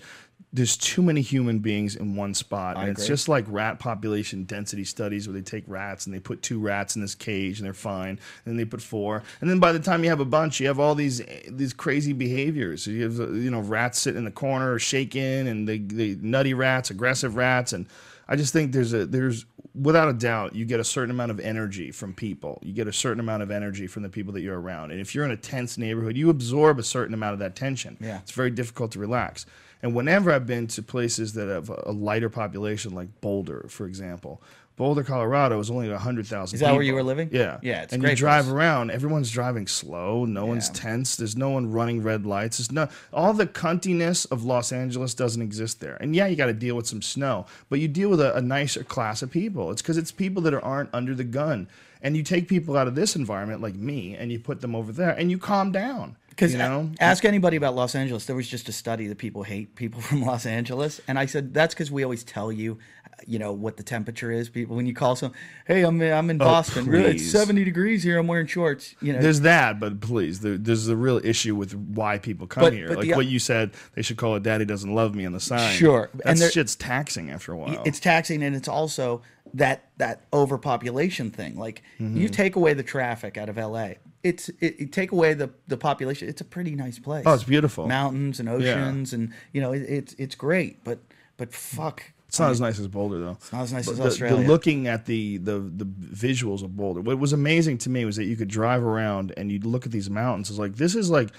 there's 0.55 0.77
too 0.77 1.03
many 1.03 1.23
human 1.23 1.61
beings 1.61 1.97
in 1.97 2.15
one 2.15 2.35
spot, 2.35 2.77
and 2.77 2.89
it's 2.89 3.03
agree. 3.03 3.09
just 3.09 3.29
like 3.29 3.45
rat 3.49 3.79
population 3.79 4.45
density 4.45 4.85
studies 4.85 5.27
where 5.27 5.33
they 5.33 5.41
take 5.41 5.65
rats 5.67 6.05
and 6.05 6.15
they 6.15 6.21
put 6.21 6.43
two 6.43 6.61
rats 6.61 6.95
in 6.95 7.01
this 7.01 7.15
cage 7.15 7.59
and 7.59 7.67
they're 7.67 7.73
fine, 7.73 8.11
and 8.11 8.19
then 8.45 8.57
they 8.57 8.65
put 8.65 8.83
four, 8.83 9.23
and 9.41 9.49
then 9.49 9.59
by 9.59 9.73
the 9.73 9.81
time 9.81 10.05
you 10.05 10.11
have 10.11 10.21
a 10.21 10.25
bunch, 10.27 10.61
you 10.61 10.67
have 10.67 10.79
all 10.79 10.95
these 10.95 11.23
these 11.49 11.73
crazy 11.73 12.13
behaviors. 12.13 12.87
You 12.87 13.03
have 13.05 13.19
you 13.35 13.51
know 13.51 13.61
rats 13.61 14.01
sitting 14.01 14.19
in 14.19 14.25
the 14.25 14.31
corner 14.31 14.79
shaking, 14.79 15.49
and 15.49 15.69
they, 15.69 15.79
they 15.79 16.17
nutty 16.21 16.55
rats, 16.55 16.91
aggressive 16.91 17.37
rats, 17.37 17.73
and 17.73 17.87
I 18.29 18.37
just 18.37 18.53
think 18.53 18.73
there's 18.73 18.93
a 18.93 19.07
there's 19.07 19.47
without 19.75 20.09
a 20.09 20.13
doubt 20.13 20.55
you 20.55 20.65
get 20.65 20.81
a 20.81 20.85
certain 20.85 21.11
amount 21.11 21.31
of 21.31 21.41
energy 21.41 21.91
from 21.91 22.13
people. 22.15 22.59
You 22.63 22.73
get 22.73 22.87
a 22.87 22.93
certain 22.93 23.21
amount 23.21 23.43
of 23.43 23.51
energy 23.51 23.87
from 23.87 24.03
the 24.03 24.09
people 24.09 24.33
that 24.35 24.43
you're 24.43 24.61
around. 24.61 24.91
And 24.91 25.01
if 25.01 25.15
you're 25.15 25.25
in 25.25 25.31
a 25.31 25.37
tense 25.37 25.79
neighborhood, 25.79 26.17
you 26.17 26.31
absorb 26.31 26.79
a 26.79 26.83
certain 26.83 27.15
amount 27.15 27.35
of 27.35 27.39
that 27.41 27.57
tension. 27.57 27.97
Yeah. 28.01 28.19
It's 28.19 28.33
very 28.33 28.51
difficult 28.51 28.93
to 28.93 28.99
relax. 28.99 29.47
And 29.83 29.95
whenever 29.95 30.31
I've 30.31 30.47
been 30.47 30.69
to 30.69 30.83
places 30.83 31.33
that 31.33 31.49
have 31.49 31.69
a 31.69 31.93
lighter 31.93 32.29
population, 32.29 32.95
like 32.95 33.21
Boulder, 33.21 33.67
for 33.69 33.87
example, 33.87 34.41
Boulder, 34.77 35.03
Colorado 35.03 35.61
is 35.61 35.71
only 35.71 35.91
100,000 35.91 36.55
Is 36.55 36.61
that 36.61 36.73
where 36.73 36.83
you 36.83 36.95
were 36.95 37.03
living? 37.03 37.29
Yeah. 37.31 37.59
Yeah, 37.63 37.83
it's 37.83 37.93
and 37.93 38.03
you 38.03 38.17
drive 38.17 38.47
place. 38.47 38.55
around, 38.55 38.91
everyone's 38.91 39.31
driving 39.31 39.67
slow. 39.67 40.25
No 40.25 40.47
one's 40.47 40.71
tense. 40.71 41.17
There's 41.17 41.37
no 41.37 41.51
one 41.51 41.71
running 41.71 42.03
red 42.03 42.25
lights. 42.25 42.57
There's 42.57 42.73
no 42.73 42.89
all 43.13 43.35
the 43.35 43.47
cuntiness 43.47 44.31
of 44.31 44.45
Los 44.45 44.73
Angeles 44.73 45.13
doesn't 45.15 45.43
exist 45.43 45.81
there. 45.81 45.99
And 46.01 46.17
yeah, 46.17 46.27
you 46.27 46.37
got 46.37 46.47
to 46.47 46.55
deal 46.55 46.75
with 46.75 46.87
some 46.87 47.03
snow, 47.03 47.47
but 47.69 47.81
you 47.81 47.89
deal 47.89 48.09
with 48.09 48.21
a, 48.21 48.35
a 48.35 48.41
nicer 48.41 48.83
class 48.83 49.21
of 49.21 49.31
people. 49.31 49.71
It's 49.71 49.83
because 49.83 49.99
it's 49.99 50.11
people 50.11 50.43
that 50.43 50.55
are, 50.55 50.65
aren't 50.65 50.91
under 50.95 51.15
the 51.15 51.25
gun. 51.25 51.69
And 52.01 52.17
you 52.17 52.23
take 52.25 52.49
people 52.49 52.77
out 52.77 52.89
of 52.89 52.97
this 52.97 53.15
environment, 53.15 53.61
like 53.61 53.77
me, 53.77 54.17
and 54.17 54.33
you 54.33 54.41
put 54.41 54.61
them 54.61 54.75
over 54.75 54.91
there, 54.91 55.11
and 55.11 55.31
you 55.31 55.39
calm 55.39 55.71
down. 55.71 56.17
Because 56.33 56.53
you 56.53 56.59
know, 56.59 56.91
ask 56.99 57.25
anybody 57.27 57.57
about 57.59 57.75
Los 57.75 57.95
Angeles. 57.95 58.25
There 58.25 58.35
was 58.37 58.49
just 58.49 58.69
a 58.69 58.73
study 58.73 59.07
that 59.09 59.19
people 59.19 59.43
hate 59.43 59.75
people 59.77 60.01
from 60.09 60.23
Los 60.23 60.47
Angeles, 60.47 61.01
and 61.07 61.19
I 61.19 61.27
said 61.27 61.53
that's 61.53 61.75
because 61.75 61.91
we 61.91 62.03
always 62.05 62.25
tell 62.25 62.51
you, 62.51 62.79
you 63.27 63.39
know, 63.39 63.53
what 63.53 63.77
the 63.77 63.83
temperature 63.83 64.31
is. 64.33 64.49
People, 64.49 64.75
when 64.75 64.87
you 64.87 64.95
call 64.95 65.15
some, 65.15 65.33
hey, 65.67 65.83
I'm 65.83 66.01
I'm 66.01 66.31
in 66.31 66.41
oh, 66.41 66.45
Boston. 66.47 66.87
Really, 66.87 67.17
it's 67.17 67.31
seventy 67.31 67.65
degrees 67.65 68.03
here. 68.03 68.19
I'm 68.19 68.27
wearing 68.27 68.47
shorts. 68.47 68.95
You 69.03 69.13
know, 69.13 69.21
There's 69.21 69.41
that, 69.43 69.79
but 69.79 70.01
please, 70.01 70.41
there, 70.41 70.57
there's 70.57 70.89
a 70.89 70.97
real 70.97 71.21
issue 71.23 71.55
with 71.55 71.75
why 71.75 72.17
people 72.19 72.47
come 72.47 72.63
But- 72.63 72.73
here. 72.73 72.89
but 72.89 72.99
like 72.99 73.09
the- 73.09 73.15
what 73.15 73.27
you 73.27 73.39
said, 73.39 73.73
they 73.95 74.01
should 74.03 74.17
call 74.17 74.35
it 74.37 74.43
"Daddy 74.43 74.65
doesn't 74.65 74.93
love 74.95 75.15
me" 75.15 75.27
on 75.27 75.33
the 75.33 75.41
sign. 75.41 75.75
Sure. 75.77 76.09
that 76.15 76.41
And 76.41 76.53
shit's 76.53 76.75
taxing 76.77 77.31
after 77.31 77.53
a 77.53 77.57
while. 77.59 77.83
it's 77.85 78.01
taxing, 78.01 78.43
and 78.43 78.57
it's 78.57 78.69
also 78.69 79.21
that 79.55 79.91
that 79.99 80.23
overpopulation 80.33 81.31
thing. 81.31 81.57
Like 81.59 81.83
Mm-hmm. 82.01 82.17
you 82.17 82.29
take 82.29 82.57
away 82.57 82.75
the 82.75 82.83
traffic 82.83 83.37
out 83.37 83.49
of 83.49 83.57
LA, 83.57 83.93
it's 84.23 84.49
it, 84.61 84.81
you 84.81 84.87
take 84.87 85.13
away 85.13 85.35
the 85.35 85.51
the 85.69 85.77
population. 85.77 86.29
It's 86.29 86.41
a 86.41 86.45
pretty 86.45 86.75
nice 86.75 86.99
place. 86.99 87.25
Oh, 87.27 87.35
it's 87.35 87.45
beautiful. 87.45 87.87
Mountains 87.87 88.41
and 88.41 88.49
oceans, 88.49 89.13
and 89.13 89.33
you 89.53 89.61
know, 89.61 89.73
it, 89.73 89.83
it's 89.83 90.15
it's 90.19 90.35
great. 90.35 90.83
But 90.85 90.99
but 91.37 91.53
fuck, 91.53 92.03
It's 92.29 92.39
not 92.41 92.51
as 92.51 92.61
nice 92.61 92.79
as 92.79 92.89
Boulder 92.89 93.19
though. 93.21 93.31
It's 93.33 93.53
not 93.53 93.63
as 93.63 93.73
nice 93.73 93.89
as 93.89 93.99
the, 93.99 94.05
Australia. 94.05 94.43
The 94.43 94.49
looking 94.49 94.87
at 94.89 95.07
the, 95.07 95.39
the 95.39 95.59
the 95.61 95.85
visuals 95.85 96.63
of 96.63 96.77
Boulder. 96.77 97.01
What 97.01 97.19
was 97.19 97.33
amazing 97.33 97.79
to 97.79 97.91
me 97.91 98.05
was 98.05 98.17
that 98.17 98.25
you 98.25 98.37
could 98.37 98.49
drive 98.49 98.83
around 98.83 99.33
and 99.37 99.51
you'd 99.53 99.67
look 99.67 99.87
at 99.87 99.93
these 99.93 100.09
mountains. 100.11 100.51
It's 100.51 100.59
like 100.59 100.77
this 100.77 100.95
is 100.95 101.11
like 101.11 101.31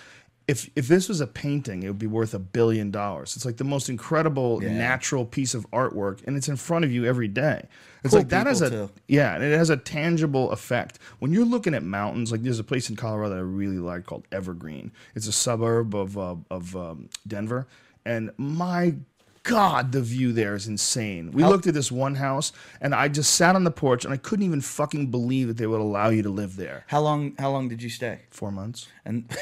if 0.47 0.69
if 0.75 0.87
this 0.87 1.07
was 1.07 1.21
a 1.21 1.27
painting, 1.27 1.83
it 1.83 1.87
would 1.87 1.99
be 1.99 2.07
worth 2.07 2.33
a 2.33 2.39
billion 2.39 2.91
dollars. 2.91 3.35
It's 3.35 3.45
like 3.45 3.57
the 3.57 3.63
most 3.63 3.87
incredible 3.89 4.61
Yeah. 4.61 4.73
natural 4.73 5.25
piece 5.25 5.53
of 5.53 5.69
artwork, 5.71 6.21
and 6.27 6.35
it's 6.35 6.49
in 6.49 6.57
front 6.57 6.83
of 6.85 6.91
you 6.91 7.05
every 7.05 7.27
day. 7.29 7.67
It's 8.03 8.11
Cool 8.11 8.19
like 8.19 8.29
that 8.29 8.47
has 8.47 8.61
a 8.61 8.69
too. 8.69 8.89
yeah, 9.07 9.35
and 9.35 9.43
it 9.43 9.57
has 9.57 9.69
a 9.69 9.77
tangible 9.77 10.51
effect. 10.51 10.99
When 11.19 11.31
you're 11.31 11.45
looking 11.45 11.73
at 11.73 11.83
mountains, 11.83 12.31
like 12.31 12.43
there's 12.43 12.59
a 12.59 12.63
place 12.63 12.89
in 12.89 12.97
Colorado 12.97 13.29
that 13.29 13.37
I 13.37 13.41
really 13.41 13.77
like 13.79 14.05
called 14.05 14.25
Evergreen. 14.33 14.91
It's 15.15 15.27
a 15.27 15.31
suburb 15.31 15.95
of 15.95 16.17
uh, 16.17 16.35
of 16.51 16.75
um, 16.75 17.09
Denver, 17.25 17.67
and 18.05 18.31
my 18.37 18.95
God, 19.43 19.91
the 19.91 20.01
view 20.01 20.31
there 20.31 20.55
is 20.55 20.67
insane. 20.67 21.31
We 21.31 21.43
looked 21.43 21.67
at 21.67 21.73
this 21.73 21.91
one 21.91 22.15
house, 22.15 22.53
and 22.79 22.95
I 22.95 23.07
just 23.09 23.33
sat 23.35 23.55
on 23.55 23.63
the 23.65 23.71
porch, 23.71 24.05
and 24.05 24.13
I 24.13 24.17
couldn't 24.17 24.45
even 24.45 24.61
fucking 24.61 25.11
believe 25.11 25.47
that 25.49 25.57
they 25.57 25.67
would 25.67 25.81
allow 25.81 26.07
you 26.09 26.21
to 26.23 26.29
live 26.29 26.55
there. 26.55 26.83
How 26.87 27.01
long? 27.01 27.33
How 27.39 27.51
long 27.51 27.67
did 27.69 27.81
you 27.83 27.89
stay? 27.89 28.21
Four 28.29 28.51
months. 28.51 28.87
And 29.05 29.29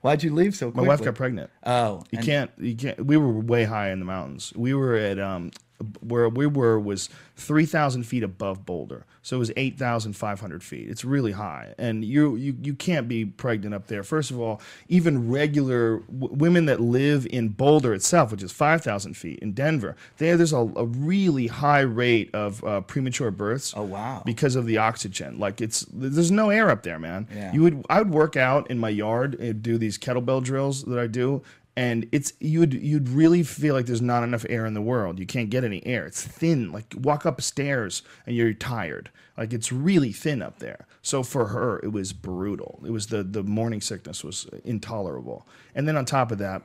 why'd 0.00 0.22
you 0.22 0.34
leave 0.34 0.54
so 0.54 0.70
quickly? 0.70 0.86
My 0.86 0.88
wife 0.94 1.02
got 1.04 1.14
pregnant. 1.14 1.50
Oh, 1.64 2.02
You 2.10 2.18
and- 2.18 2.26
can't. 2.26 2.50
You 2.58 2.74
can't. 2.74 3.04
We 3.06 3.16
were 3.16 3.30
way 3.30 3.64
high 3.64 3.90
in 3.90 3.98
the 3.98 4.04
mountains. 4.04 4.52
We 4.56 4.74
were 4.74 4.96
at 4.96 5.18
um, 5.18 5.50
where 6.00 6.28
we 6.28 6.46
were 6.46 6.78
was 6.78 7.08
three 7.36 7.66
thousand 7.66 8.04
feet 8.04 8.22
above 8.22 8.64
Boulder, 8.66 9.04
so 9.22 9.36
it 9.36 9.38
was 9.38 9.52
eight 9.56 9.78
thousand 9.78 10.14
five 10.14 10.40
hundred 10.40 10.62
feet. 10.62 10.88
It's 10.88 11.04
really 11.04 11.32
high, 11.32 11.74
and 11.78 12.04
you 12.04 12.36
you 12.36 12.56
you 12.62 12.74
can't 12.74 13.08
be 13.08 13.24
pregnant 13.24 13.74
up 13.74 13.86
there. 13.86 14.02
First 14.02 14.30
of 14.30 14.40
all, 14.40 14.60
even 14.88 15.30
regular 15.30 15.98
w- 15.98 16.34
women 16.34 16.66
that 16.66 16.80
live 16.80 17.26
in 17.26 17.48
Boulder 17.48 17.94
itself, 17.94 18.30
which 18.30 18.42
is 18.42 18.52
five 18.52 18.82
thousand 18.82 19.16
feet 19.16 19.38
in 19.40 19.52
Denver, 19.52 19.96
there 20.18 20.36
there's 20.36 20.52
a, 20.52 20.58
a 20.58 20.84
really 20.84 21.46
high 21.46 21.80
rate 21.80 22.30
of 22.34 22.62
uh, 22.64 22.80
premature 22.82 23.30
births. 23.30 23.72
Oh, 23.76 23.82
wow. 23.82 24.22
Because 24.24 24.56
of 24.56 24.66
the 24.66 24.78
oxygen, 24.78 25.38
like 25.38 25.60
it's 25.60 25.86
there's 25.92 26.30
no 26.30 26.50
air 26.50 26.70
up 26.70 26.82
there, 26.82 26.98
man. 26.98 27.28
Yeah. 27.34 27.52
You 27.52 27.62
would 27.62 27.86
I 27.88 27.98
would 27.98 28.10
work 28.10 28.36
out 28.36 28.70
in 28.70 28.78
my 28.78 28.88
yard 28.88 29.34
and 29.40 29.62
do 29.62 29.78
these 29.78 29.98
kettlebell 29.98 30.42
drills 30.42 30.84
that 30.84 30.98
I 30.98 31.06
do, 31.06 31.42
and 31.76 32.06
it's 32.12 32.32
you'd 32.38 32.74
you'd 32.74 33.08
really 33.08 33.42
feel 33.42 33.74
like 33.74 33.86
there's 33.86 34.02
not 34.02 34.22
enough 34.22 34.44
air 34.50 34.66
in 34.66 34.74
the 34.74 34.82
world. 34.82 35.18
You 35.18 35.26
can't 35.26 35.48
get 35.50 35.64
any 35.64 35.84
air. 35.86 36.06
It's 36.06 36.22
thin. 36.22 36.70
Like 36.72 36.94
walk 36.96 37.24
upstairs 37.24 38.02
and 38.26 38.36
you're 38.36 38.52
tired. 38.52 39.10
Like 39.38 39.52
it's 39.54 39.72
really 39.72 40.12
thin 40.12 40.42
up 40.42 40.58
there. 40.58 40.86
So 41.00 41.22
for 41.22 41.46
her, 41.48 41.80
it 41.82 41.92
was 41.92 42.12
brutal. 42.12 42.80
It 42.86 42.90
was 42.90 43.06
the 43.06 43.22
the 43.22 43.42
morning 43.42 43.80
sickness 43.80 44.22
was 44.22 44.46
intolerable. 44.64 45.46
And 45.74 45.88
then 45.88 45.96
on 45.96 46.04
top 46.04 46.30
of 46.30 46.38
that, 46.38 46.62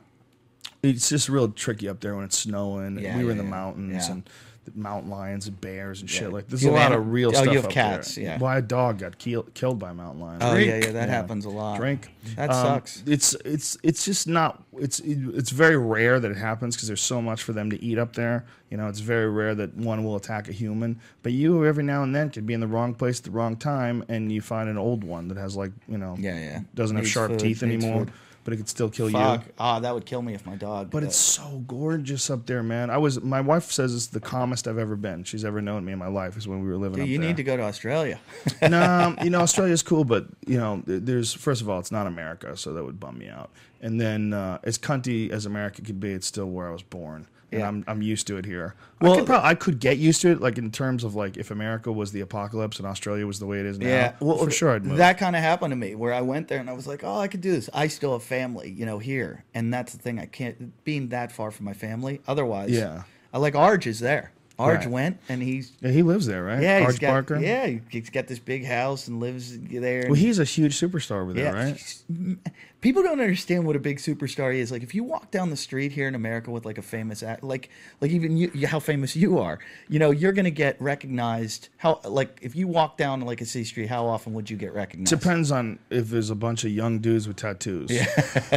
it's 0.84 1.08
just 1.10 1.30
real 1.30 1.50
tricky 1.50 1.88
up 1.88 2.02
there 2.02 2.16
when 2.16 2.26
it's 2.26 2.38
snowing. 2.38 3.00
Yeah, 3.00 3.18
we 3.18 3.24
were 3.24 3.32
in 3.32 3.38
the 3.38 3.44
mountains 3.44 4.08
Yeah. 4.08 4.12
and 4.16 4.30
mountain 4.76 5.10
lions 5.10 5.48
and 5.48 5.60
bears 5.62 6.02
and 6.02 6.10
shit. 6.10 6.24
Yeah. 6.24 6.28
Like 6.30 6.48
there's 6.48 6.64
a 6.64 6.72
lot 6.72 6.92
of 6.92 7.12
real 7.12 7.30
oh, 7.30 7.34
stuff. 7.34 7.46
you 7.48 7.62
have 7.62 7.70
cats, 7.70 8.16
there. 8.16 8.24
yeah. 8.26 8.40
Why 8.40 8.58
a 8.58 8.62
dog 8.62 9.00
got 9.00 9.18
killed 9.18 9.54
killed 9.54 9.80
by 9.80 9.92
a 9.92 9.94
mountain 9.94 10.22
lion. 10.22 10.40
Oh 10.42 10.54
Drink. 10.54 10.68
yeah, 10.70 10.76
yeah, 10.88 10.92
that 10.94 11.10
happens 11.10 11.46
a 11.46 11.50
lot. 11.50 11.78
Drink. 11.78 12.10
That 12.36 12.50
Um, 12.50 12.56
sucks. 12.56 13.04
It's 13.06 13.34
it's 13.46 13.78
it's 13.84 14.06
just 14.06 14.28
not. 14.28 14.64
It's 14.78 15.00
it's 15.00 15.52
very 15.52 15.78
rare 15.78 16.20
that 16.20 16.30
it 16.32 16.38
happens 16.38 16.76
because 16.76 16.88
there's 16.88 17.02
so 17.02 17.22
much 17.22 17.44
for 17.44 17.54
them 17.54 17.70
to 17.70 17.84
eat 17.84 17.98
up 17.98 18.14
there. 18.14 18.46
You 18.70 18.78
know, 18.78 18.88
it's 18.88 19.00
very 19.00 19.30
rare 19.30 19.56
that 19.56 19.76
one 19.76 20.04
will 20.04 20.18
attack 20.18 20.50
a 20.50 20.52
human. 20.52 21.00
But 21.24 21.32
you 21.32 21.66
every 21.66 21.84
now 21.84 22.04
and 22.04 22.14
then 22.16 22.30
could 22.30 22.46
be 22.46 22.54
in 22.54 22.60
the 22.60 22.68
wrong 22.68 22.94
place 22.94 23.20
at 23.20 23.26
the 23.26 23.32
wrong 23.32 23.56
time, 23.56 24.04
and 24.10 24.32
you 24.32 24.42
find 24.42 24.68
an 24.70 24.78
old 24.78 25.04
one 25.04 25.28
that 25.30 25.38
has 25.38 25.56
like 25.56 25.72
you 25.88 25.98
know 25.98 26.16
Yeah, 26.20 26.38
yeah. 26.38 26.60
doesn't 26.76 26.98
have 26.98 27.08
sharp 27.08 27.32
food, 27.32 27.40
teeth 27.40 27.64
anymore, 27.64 28.06
food. 28.06 28.12
But 28.48 28.54
it 28.54 28.58
could 28.58 28.70
still 28.70 28.90
kill 28.90 29.10
Fuck. 29.10 29.46
you. 29.46 29.52
Ah, 29.60 29.82
that 29.82 29.94
would 29.94 30.06
kill 30.06 30.22
me 30.22 30.34
if 30.34 30.46
my 30.46 30.56
dog. 30.56 30.90
But 30.90 31.04
it's 31.04 31.18
so 31.18 31.66
gorgeous 31.68 32.30
up 32.30 32.46
there, 32.46 32.64
man. 32.64 32.90
I 32.90 32.98
was 32.98 33.22
my 33.22 33.42
wife 33.42 33.74
says 33.74 33.94
it's 33.94 34.08
the 34.08 34.22
calmest 34.22 34.70
I've 34.70 34.78
ever 34.78 34.96
been. 34.96 35.26
She's 35.26 35.44
ever 35.44 35.62
known 35.62 35.84
me 35.84 35.92
in 35.92 36.00
my 36.00 36.08
life 36.08 36.38
is 36.38 36.48
when 36.48 36.64
we 36.64 36.70
were 36.70 36.78
living 36.78 36.96
Dude, 36.96 37.04
up 37.04 37.10
you 37.10 37.18
there. 37.18 37.28
need 37.28 37.36
to 37.36 37.44
go 37.44 37.58
to 37.58 37.64
Australia. 37.64 38.22
no, 38.62 39.18
you 39.22 39.30
know 39.32 39.42
Australia's 39.42 39.84
cool, 39.84 40.06
but 40.06 40.28
you 40.46 40.58
know 40.58 40.82
there's 40.86 41.34
first 41.34 41.62
of 41.62 41.70
all 41.70 41.78
it's 41.80 41.92
not 41.92 42.08
America, 42.08 42.56
so 42.56 42.72
that 42.74 42.86
would 42.86 43.02
bum 43.02 43.18
me 43.18 43.28
out. 43.28 43.50
And 43.82 44.00
then 44.00 44.32
uh, 44.32 44.60
as 44.64 44.78
cunty 44.78 45.30
as 45.30 45.46
America 45.46 45.82
could 45.82 46.00
be, 46.00 46.14
it's 46.14 46.28
still 46.28 46.50
where 46.50 46.70
I 46.70 46.72
was 46.72 46.84
born, 46.84 47.28
and 47.52 47.62
Yeah. 47.62 47.68
I'm 47.68 47.84
I'm 47.88 48.02
used 48.02 48.28
to 48.28 48.38
it 48.38 48.46
here. 48.46 48.76
Well, 49.00 49.14
I 49.14 49.16
could 49.18 49.26
prob- 49.26 49.46
I 49.46 49.56
could 49.56 49.80
get 49.80 49.98
used 49.98 50.22
to 50.22 50.32
it, 50.32 50.42
like 50.42 50.58
in 50.58 50.72
terms 50.72 51.04
of 51.04 51.16
like 51.16 51.38
if 51.38 51.50
America 51.52 51.92
was 51.92 52.12
the 52.12 52.22
apocalypse 52.22 52.78
and 52.80 52.88
Australia 52.88 53.26
was 53.26 53.40
the 53.40 53.46
way 53.46 53.60
it 53.60 53.66
is 53.66 53.80
now. 53.80 53.88
Yeah, 53.88 54.14
well, 54.20 54.38
for 54.38 54.52
sure 54.52 54.72
I'd 54.76 54.86
move. 54.86 54.98
That 54.98 55.18
kind 55.18 55.36
of 55.36 55.42
happened 55.42 55.72
to 55.72 55.76
me 55.76 55.96
where 55.96 56.14
I 56.14 56.22
went 56.22 56.48
there 56.48 56.60
and 56.60 56.70
I 56.70 56.74
was 56.74 56.88
like, 56.88 57.04
oh, 57.04 57.18
I 57.20 57.28
could 57.28 57.42
do 57.42 57.52
this. 57.52 57.70
I 57.74 57.88
still 57.88 58.14
have 58.14 58.24
family, 58.24 58.70
you 58.72 58.86
know, 58.86 59.00
here, 59.00 59.44
and 59.54 59.74
that's 59.74 59.94
the 59.94 60.00
thing. 60.00 60.20
I 60.20 60.26
can't 60.26 60.84
being 60.84 61.10
that 61.10 61.32
far 61.32 61.52
from 61.52 61.66
my 61.66 61.74
family. 61.74 62.22
Otherwise, 62.28 62.72
Yeah. 62.72 63.04
I 63.34 63.40
like 63.40 63.54
Arj 63.54 63.86
is 63.88 64.00
there. 64.00 64.32
Arj 64.60 64.78
Right. 64.80 64.90
went 64.90 65.18
and 65.30 65.42
he's 65.44 65.72
yeah, 65.82 65.92
he 65.92 66.02
lives 66.02 66.26
there, 66.26 66.44
right? 66.44 66.62
yeah, 66.62 66.80
he's 66.86 66.96
Arj 66.98 67.00
got 67.00 67.08
Barker. 67.12 67.40
yeah, 67.40 67.78
he's 67.90 68.10
got 68.10 68.26
this 68.28 68.40
big 68.40 68.66
house 68.66 69.08
and 69.08 69.20
lives 69.20 69.58
there. 69.60 70.06
Well, 70.08 70.16
he's 70.16 70.40
a 70.40 70.44
huge 70.46 70.76
superstar 70.80 71.22
over 71.22 71.34
there, 71.34 71.46
Yeah. 71.56 71.64
right? 71.64 72.38
People 72.82 73.02
don't 73.02 73.20
understand 73.20 73.66
what 73.66 73.76
a 73.76 73.80
big 73.80 73.98
superstar 73.98 74.54
is. 74.56 74.72
Like, 74.72 74.84
if 74.84 74.94
you 74.94 75.04
walk 75.04 75.32
down 75.32 75.50
the 75.50 75.56
street 75.58 75.92
here 75.92 76.08
in 76.08 76.14
America 76.16 76.52
with 76.52 76.64
like 76.66 76.78
a 76.78 76.82
famous 76.84 77.24
act, 77.24 77.44
like, 77.44 77.70
like 78.02 78.12
even 78.12 78.38
you, 78.38 78.52
you- 78.54 78.68
how 78.68 78.80
famous 78.80 79.16
you 79.16 79.40
are, 79.40 79.58
you 79.90 79.98
know, 80.00 80.12
you're 80.12 80.32
gonna 80.32 80.52
get 80.52 80.80
recognized. 80.82 81.70
How, 81.78 82.00
like, 82.04 82.38
if 82.42 82.56
you 82.56 82.68
walk 82.68 82.98
down 82.98 83.22
like 83.22 83.42
a 83.42 83.46
city 83.46 83.66
street, 83.66 83.88
how 83.90 84.06
often 84.06 84.34
would 84.34 84.50
you 84.50 84.58
get 84.58 84.74
recognized? 84.74 85.10
Depends 85.10 85.52
on 85.52 85.80
if 85.90 86.10
there's 86.10 86.30
a 86.30 86.36
bunch 86.36 86.64
of 86.66 86.72
young 86.72 87.00
dudes 87.00 87.28
with 87.28 87.38
tattoos. 87.38 87.90
Yeah. 87.92 88.06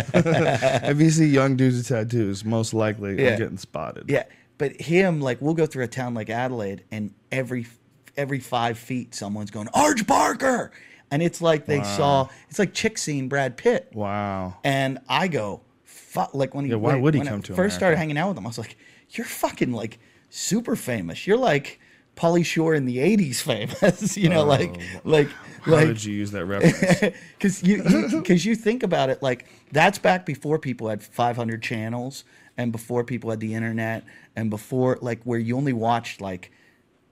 if 0.91 1.01
you 1.01 1.11
see 1.11 1.27
young 1.27 1.57
dudes 1.57 1.77
with 1.79 1.89
tattoos, 1.89 2.45
most 2.45 2.75
likely 2.75 3.23
Yeah. 3.23 3.31
I'm 3.33 3.39
getting 3.39 3.59
spotted. 3.59 4.05
Yeah, 4.09 4.25
but 4.61 4.79
him, 4.79 5.23
like, 5.23 5.41
we'll 5.41 5.55
go 5.55 5.65
through 5.65 5.85
a 5.85 5.89
town 5.89 6.13
like 6.13 6.29
Adelaide, 6.29 6.85
and 6.91 7.15
every 7.33 7.67
every 8.15 8.41
five 8.41 8.79
feet, 8.79 9.15
someone's 9.15 9.51
going 9.51 9.69
Arj 9.69 10.07
Barker, 10.07 10.71
and 11.11 11.23
it's 11.23 11.41
like 11.41 11.65
they 11.65 11.83
saw. 11.83 12.29
It's 12.51 12.59
like 12.59 12.75
chick 12.75 12.99
seeing 12.99 13.31
Brad 13.31 13.57
Pitt. 13.57 13.91
Wow. 13.95 14.59
And 14.63 14.99
I 15.09 15.29
go, 15.29 15.63
fuck. 15.85 16.35
Like 16.35 16.55
when 16.55 16.67
he, 16.67 16.73
Yeah, 16.73 16.77
why 16.77 16.93
when, 16.93 17.01
would 17.01 17.15
he 17.15 17.21
when 17.21 17.29
I 17.29 17.31
come 17.31 17.43
to 17.43 17.55
first 17.55 17.75
started 17.75 17.97
hanging 17.97 18.19
out 18.19 18.29
with 18.29 18.37
him, 18.37 18.45
I 18.45 18.49
was 18.49 18.59
like, 18.59 18.77
you're 19.13 19.25
fucking 19.25 19.73
like 19.73 19.99
super 20.29 20.77
famous. 20.77 21.27
You're 21.27 21.39
like 21.39 21.81
Pauly 22.15 22.45
Shore 22.45 22.75
in 22.75 22.85
the 22.85 22.99
'80s 22.99 23.41
famous. 23.41 24.15
you 24.19 24.29
know, 24.29 24.43
oh, 24.43 24.45
like 24.45 24.79
like 25.05 25.29
How 25.63 25.73
like 25.73 25.87
did 25.87 26.05
you 26.05 26.13
use 26.13 26.33
that 26.33 26.45
reference? 26.45 27.17
because 27.39 27.63
you 27.63 27.83
because 28.11 28.45
you 28.45 28.55
think 28.55 28.83
about 28.83 29.09
it 29.09 29.23
like 29.23 29.47
that's 29.73 29.99
back 29.99 30.27
before 30.27 30.59
people 30.59 30.91
had 30.91 31.03
500 31.03 31.63
channels 31.63 32.25
and 32.59 32.73
before 32.73 33.05
people 33.05 33.31
had 33.31 33.41
the 33.41 33.55
internet 33.55 34.05
and 34.41 34.51
before 34.51 34.99
like 35.01 35.23
where 35.25 35.39
you 35.39 35.57
only 35.57 35.73
watched 35.73 36.21
like 36.21 36.51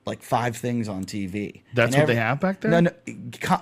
like 0.09 0.22
five 0.22 0.56
things 0.56 0.88
on 0.88 1.05
TV. 1.05 1.62
That's 1.74 1.94
And 1.94 2.02
what 2.02 2.06
they 2.09 2.16
have 2.16 2.40
back 2.40 2.60
there? 2.60 2.70
No, 2.70 2.80
no. 2.80 2.90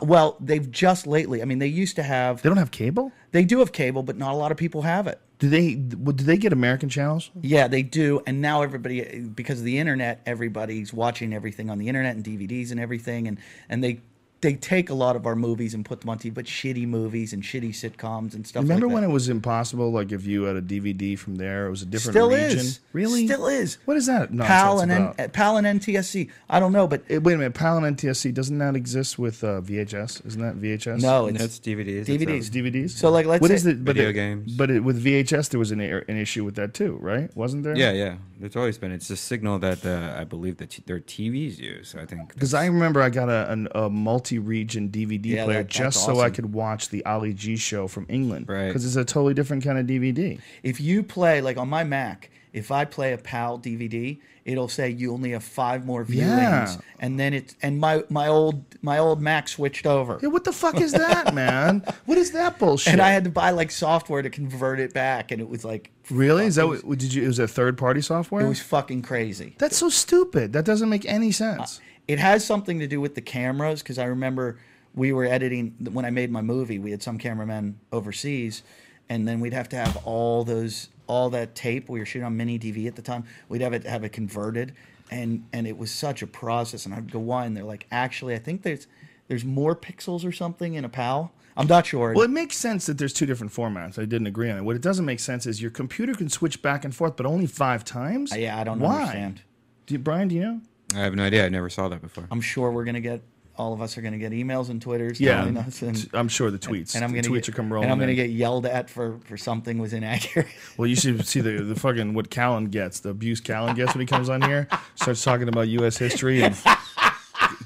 Well, 0.01 0.37
they've 0.41 0.71
just 0.71 1.07
lately. 1.07 1.43
I 1.43 1.45
mean, 1.45 1.59
they 1.59 1.67
used 1.67 1.97
to 1.97 2.03
have. 2.03 2.41
they 2.41 2.49
don't 2.49 2.57
have 2.57 2.71
cable? 2.71 3.13
They 3.33 3.45
do 3.45 3.59
have 3.59 3.73
cable, 3.73 4.03
but 4.03 4.17
not 4.17 4.33
a 4.33 4.37
lot 4.37 4.53
of 4.53 4.57
people 4.57 4.83
have 4.83 5.07
it. 5.07 5.21
Do 5.39 5.51
they 5.51 5.75
do 5.75 6.13
they 6.13 6.39
get 6.39 6.55
American 6.55 6.89
channels? 6.89 7.31
Yeah, 7.43 7.69
they 7.69 7.83
do. 7.83 8.23
And 8.27 8.41
now 8.41 8.63
everybody, 8.63 9.21
because 9.21 9.59
of 9.59 9.67
the 9.67 9.79
internet, 9.79 10.23
everybody's 10.25 10.95
watching 10.95 11.35
everything 11.35 11.69
on 11.69 11.77
the 11.79 11.89
internet 11.89 12.17
and 12.17 12.25
DVDs 12.25 12.71
and 12.71 12.81
everything. 12.81 13.29
And, 13.29 13.39
and 13.69 13.85
they 13.85 14.01
they 14.43 14.55
take 14.55 14.91
a 14.91 14.95
lot 14.95 15.17
of 15.17 15.27
our 15.27 15.35
movies 15.35 15.73
and 15.73 15.85
put 15.85 16.03
them 16.03 16.11
on 16.11 16.19
TV, 16.19 16.33
but 16.35 16.45
shitty 16.45 16.87
movies 16.87 17.33
and 17.33 17.43
shitty 17.43 17.71
sitcoms 17.71 18.35
and 18.35 18.47
stuff. 18.47 18.63
Remember 18.63 18.87
like 18.87 18.95
when 18.95 19.03
that. 19.03 19.09
it 19.09 19.13
was 19.13 19.29
impossible? 19.31 19.91
Like 19.91 20.13
if 20.13 20.27
you 20.27 20.43
had 20.43 20.57
a 20.57 20.63
DVD 20.63 21.19
from 21.19 21.37
there, 21.37 21.67
it 21.67 21.71
was 21.71 21.83
a 21.83 21.87
different 21.87 22.13
Still 22.13 22.31
region. 22.31 22.59
is. 22.59 22.81
Really? 22.93 23.27
Still 23.27 23.47
is. 23.47 23.79
What 23.87 23.97
is 23.97 24.07
that? 24.07 24.37
PAL 24.37 24.81
and 24.81 24.93
N- 24.93 25.03
about? 25.09 25.33
PAL 25.33 25.57
and 25.57 25.81
NTSC. 25.81 26.31
I 26.51 26.61
don't 26.61 26.73
know, 26.73 26.87
but 26.87 27.03
Eh, 27.09 27.17
wait 27.19 27.33
a 27.35 27.39
minute, 27.39 27.55
PAL 27.55 27.79
and 27.83 27.97
NTSC 27.97 28.33
doesn't 28.35 28.59
that 28.59 28.77
exist 28.77 29.19
with 29.19 29.43
uh, 29.43 29.63
VHS? 29.63 30.27
Isn't 30.27 30.43
that 30.43 30.57
VHS? 30.61 31.01
no, 31.01 31.23
No, 31.23 31.27
it's 31.29 31.43
it's 31.43 31.59
DVDs. 31.59 31.89
It's, 32.01 32.11
DVDs. 32.11 32.37
it's 32.37 32.51
DVDs. 32.51 32.91
So, 32.91 33.11
like, 33.11 33.25
let's 33.27 33.41
what 33.41 33.49
say- 33.49 33.55
is 33.55 33.65
the 33.65 33.75
but 33.75 33.97
Video 33.97 34.11
it- 34.11 34.15
games. 34.15 34.53
But 34.55 34.71
it, 34.71 34.85
with 34.85 35.03
VHS, 35.03 35.49
there 35.49 35.59
was 35.59 35.71
an 35.71 35.81
an 35.81 36.17
issue 36.19 36.45
with 36.45 36.57
that 36.57 36.75
too, 36.75 36.99
right? 37.01 37.35
Wasn't 37.37 37.63
there? 37.65 37.77
Yeah, 37.77 37.93
yeah. 37.93 38.17
There's 38.39 38.57
always 38.57 38.77
been. 38.79 38.93
It's 38.93 39.09
a 39.11 39.17
signal 39.17 39.59
that 39.61 39.83
the 39.83 40.15
I 40.19 40.25
believe 40.25 40.59
that 40.59 40.71
t- 40.71 40.83
their 40.87 41.01
TVs 41.01 41.59
use. 41.59 41.95
I 41.99 42.05
think 42.05 42.35
Because 42.35 42.53
I 42.55 42.67
remember 42.67 43.01
I 43.01 43.09
got 43.09 43.29
a, 43.29 43.51
an, 43.51 43.69
a 43.75 43.89
multi-region 43.89 44.91
DVD 44.91 45.25
Yeah, 45.27 45.45
player 45.45 45.59
that- 45.63 45.69
just 45.69 46.07
that's 46.07 46.19
so 46.19 46.21
I 46.21 46.31
could 46.31 46.53
watch 46.53 46.89
the 46.91 47.05
Ali 47.07 47.33
G 47.33 47.57
show 47.57 47.89
from 47.89 48.07
England. 48.09 48.49
Right. 48.49 48.67
Because 48.69 48.85
it's 48.85 48.97
a 48.97 49.05
totally 49.05 49.35
different 49.35 49.65
kind 49.65 49.79
of 49.79 49.87
DVD. 49.87 50.39
if 50.63 50.81
you 50.81 51.03
play 51.03 51.41
like 51.41 51.57
on 51.57 51.69
my 51.69 51.85
Mac, 51.85 52.31
if 52.53 52.71
I 52.71 52.85
play 52.85 53.13
a 53.13 53.19
PAL 53.19 53.59
DVD, 53.59 54.19
it'll 54.47 54.69
say 54.69 54.89
you 54.89 55.13
only 55.13 55.33
have 55.33 55.45
five 55.45 55.85
more 55.85 56.05
viewings, 56.05 56.17
Yeah. 56.19 56.77
and 57.01 57.21
then 57.21 57.35
it 57.35 57.55
and 57.63 57.79
my 57.79 58.05
my 58.09 58.29
old 58.29 58.65
my 58.81 58.97
old 58.99 59.21
Mac 59.21 59.49
switched 59.49 59.85
over, 59.87 60.19
Yeah, 60.23 60.29
what 60.29 60.45
the 60.45 60.53
fuck 60.53 60.81
is 60.81 60.93
that, 60.93 61.35
man? 61.43 61.83
What 62.07 62.17
is 62.17 62.31
that 62.31 62.59
bullshit? 62.59 62.93
and 62.95 63.03
I 63.03 63.11
had 63.11 63.25
to 63.25 63.31
buy 63.31 63.51
like 63.51 63.71
software 63.71 64.23
to 64.23 64.31
convert 64.31 64.81
it 64.81 64.95
back, 64.95 65.31
and 65.33 65.41
it 65.41 65.49
was 65.49 65.65
like 65.65 65.91
really? 66.11 66.47
Is 66.47 66.55
that 66.55 66.67
what 66.67 66.99
did 66.99 67.13
you? 67.13 67.25
It 67.25 67.27
was 67.27 67.39
a 67.39 67.49
third-party 67.49 68.01
software. 68.01 68.45
it 68.45 68.49
was 68.49 68.61
fucking 68.61 69.03
crazy. 69.03 69.55
That's 69.59 69.77
so 69.77 69.89
stupid. 69.89 70.53
That 70.53 70.65
doesn't 70.65 70.89
make 70.89 71.05
any 71.07 71.33
sense. 71.33 71.79
Uh, 71.79 71.83
it 72.09 72.19
has 72.21 72.45
something 72.45 72.79
to 72.79 72.87
do 72.87 73.01
with 73.01 73.17
the 73.17 73.21
cameras 73.21 73.83
because 73.83 73.99
I 73.99 74.05
remember 74.05 74.59
we 74.95 75.13
were 75.13 75.25
editing 75.27 75.75
when 75.93 76.05
I 76.05 76.11
made 76.11 76.31
my 76.31 76.41
movie. 76.41 76.79
We 76.79 76.93
had 76.93 77.03
some 77.03 77.19
cameramen 77.19 77.81
overseas, 77.93 78.63
and 79.09 79.27
then 79.27 79.41
we'd 79.41 79.53
have 79.53 79.69
to 79.71 79.77
have 79.77 79.97
all 80.07 80.45
those 80.45 80.89
all 81.07 81.31
that 81.31 81.55
tape. 81.55 81.89
We 81.89 81.99
were 81.99 82.07
shooting 82.07 82.27
on 82.27 82.37
mini 82.37 82.59
DV 82.59 82.87
at 82.87 82.97
the 82.97 83.03
time. 83.03 83.25
We'd 83.49 83.61
have 83.63 83.73
it 83.73 83.85
have 83.85 84.05
it 84.05 84.11
converted, 84.11 84.75
and 85.11 85.47
and 85.53 85.67
it 85.67 85.77
was 85.79 85.91
such 85.91 86.23
a 86.23 86.27
process. 86.27 86.87
And 86.87 86.95
I'd 86.95 87.11
go, 87.11 87.19
why? 87.19 87.47
And 87.47 87.57
they're 87.57 87.65
like, 87.65 87.87
actually, 87.91 88.35
I 88.35 88.39
think 88.39 88.63
there's 88.63 88.87
there's 89.29 89.45
more 89.45 89.75
pixels 89.75 90.25
or 90.25 90.33
something 90.33 90.75
in 90.75 90.85
a 90.85 90.89
PAL. 90.89 91.33
I'm 91.59 91.67
not 91.67 91.87
sure. 91.87 92.13
Well, 92.13 92.25
it 92.25 92.31
makes 92.31 92.57
sense 92.57 92.85
that 92.87 92.99
there's 92.99 93.15
two 93.15 93.25
different 93.25 93.51
formats. 93.53 93.99
I 93.99 94.05
didn't 94.05 94.27
agree 94.27 94.51
on 94.51 94.59
it. 94.59 94.63
What 94.63 94.77
it 94.77 94.83
doesn't 94.83 95.07
make 95.07 95.21
sense 95.21 95.47
is 95.47 95.63
your 95.63 95.71
computer 95.71 96.13
can 96.13 96.29
switch 96.29 96.61
back 96.61 96.85
and 96.85 96.95
forth, 96.95 97.17
but 97.17 97.25
only 97.25 97.47
five 97.47 97.83
times. 97.83 98.31
Uh, 98.33 98.37
yeah, 98.37 98.61
I 98.61 98.65
don't 98.65 98.79
Why? 98.79 99.01
understand. 99.01 99.43
Do 99.87 99.95
you, 99.95 99.99
Brian, 99.99 100.29
do 100.29 100.35
you 100.35 100.41
know? 100.43 100.61
I 100.95 100.99
have 100.99 101.15
no 101.15 101.23
idea. 101.23 101.47
I 101.47 101.49
never 101.49 101.71
saw 101.71 101.89
that 101.89 102.03
before. 102.03 102.29
I'm 102.31 102.43
sure 102.43 102.71
we're 102.71 102.85
gonna 102.85 103.01
get 103.01 103.23
all 103.59 103.73
of 103.73 103.81
us 103.81 103.97
are 103.99 104.03
gonna 104.03 104.19
get 104.19 104.33
emails 104.33 104.69
and 104.69 104.81
twitters 104.83 105.21
Yeah, 105.21 105.37
telling 105.39 105.57
us, 105.57 105.83
and, 105.83 106.09
I'm 106.13 106.29
sure 106.29 106.51
the 106.51 106.59
tweets. 106.59 106.95
and 106.95 107.05
I'm 107.05 107.13
the 107.13 107.21
gonna 107.23 107.33
tweets 107.35 107.45
get, 107.45 107.49
are 107.51 107.53
come 107.53 107.73
rolling. 107.73 107.85
and 107.85 107.93
I'm 107.93 107.99
gonna 107.99 108.15
get 108.15 108.31
yelled 108.31 108.67
at 108.67 108.89
for 108.91 109.19
for 109.25 109.37
something 109.37 109.79
was 109.79 109.93
inaccurate. 109.93 110.47
Well, 110.77 110.87
you 110.87 110.97
should 110.97 111.27
see 111.27 111.41
the 111.41 111.63
the 111.63 111.75
fucking 111.75 112.15
what 112.15 112.31
Callen 112.31 112.71
gets, 112.71 113.01
the 113.01 113.11
abuse 113.11 113.41
Callen 113.41 113.75
gets 113.77 113.95
when 113.95 114.01
he 114.01 114.07
comes 114.07 114.29
on 114.29 114.43
here, 114.43 114.69
starts 114.95 115.23
talking 115.25 115.49
about 115.49 115.69
U.S. 115.69 115.97
history 115.97 116.43
and 116.43 116.55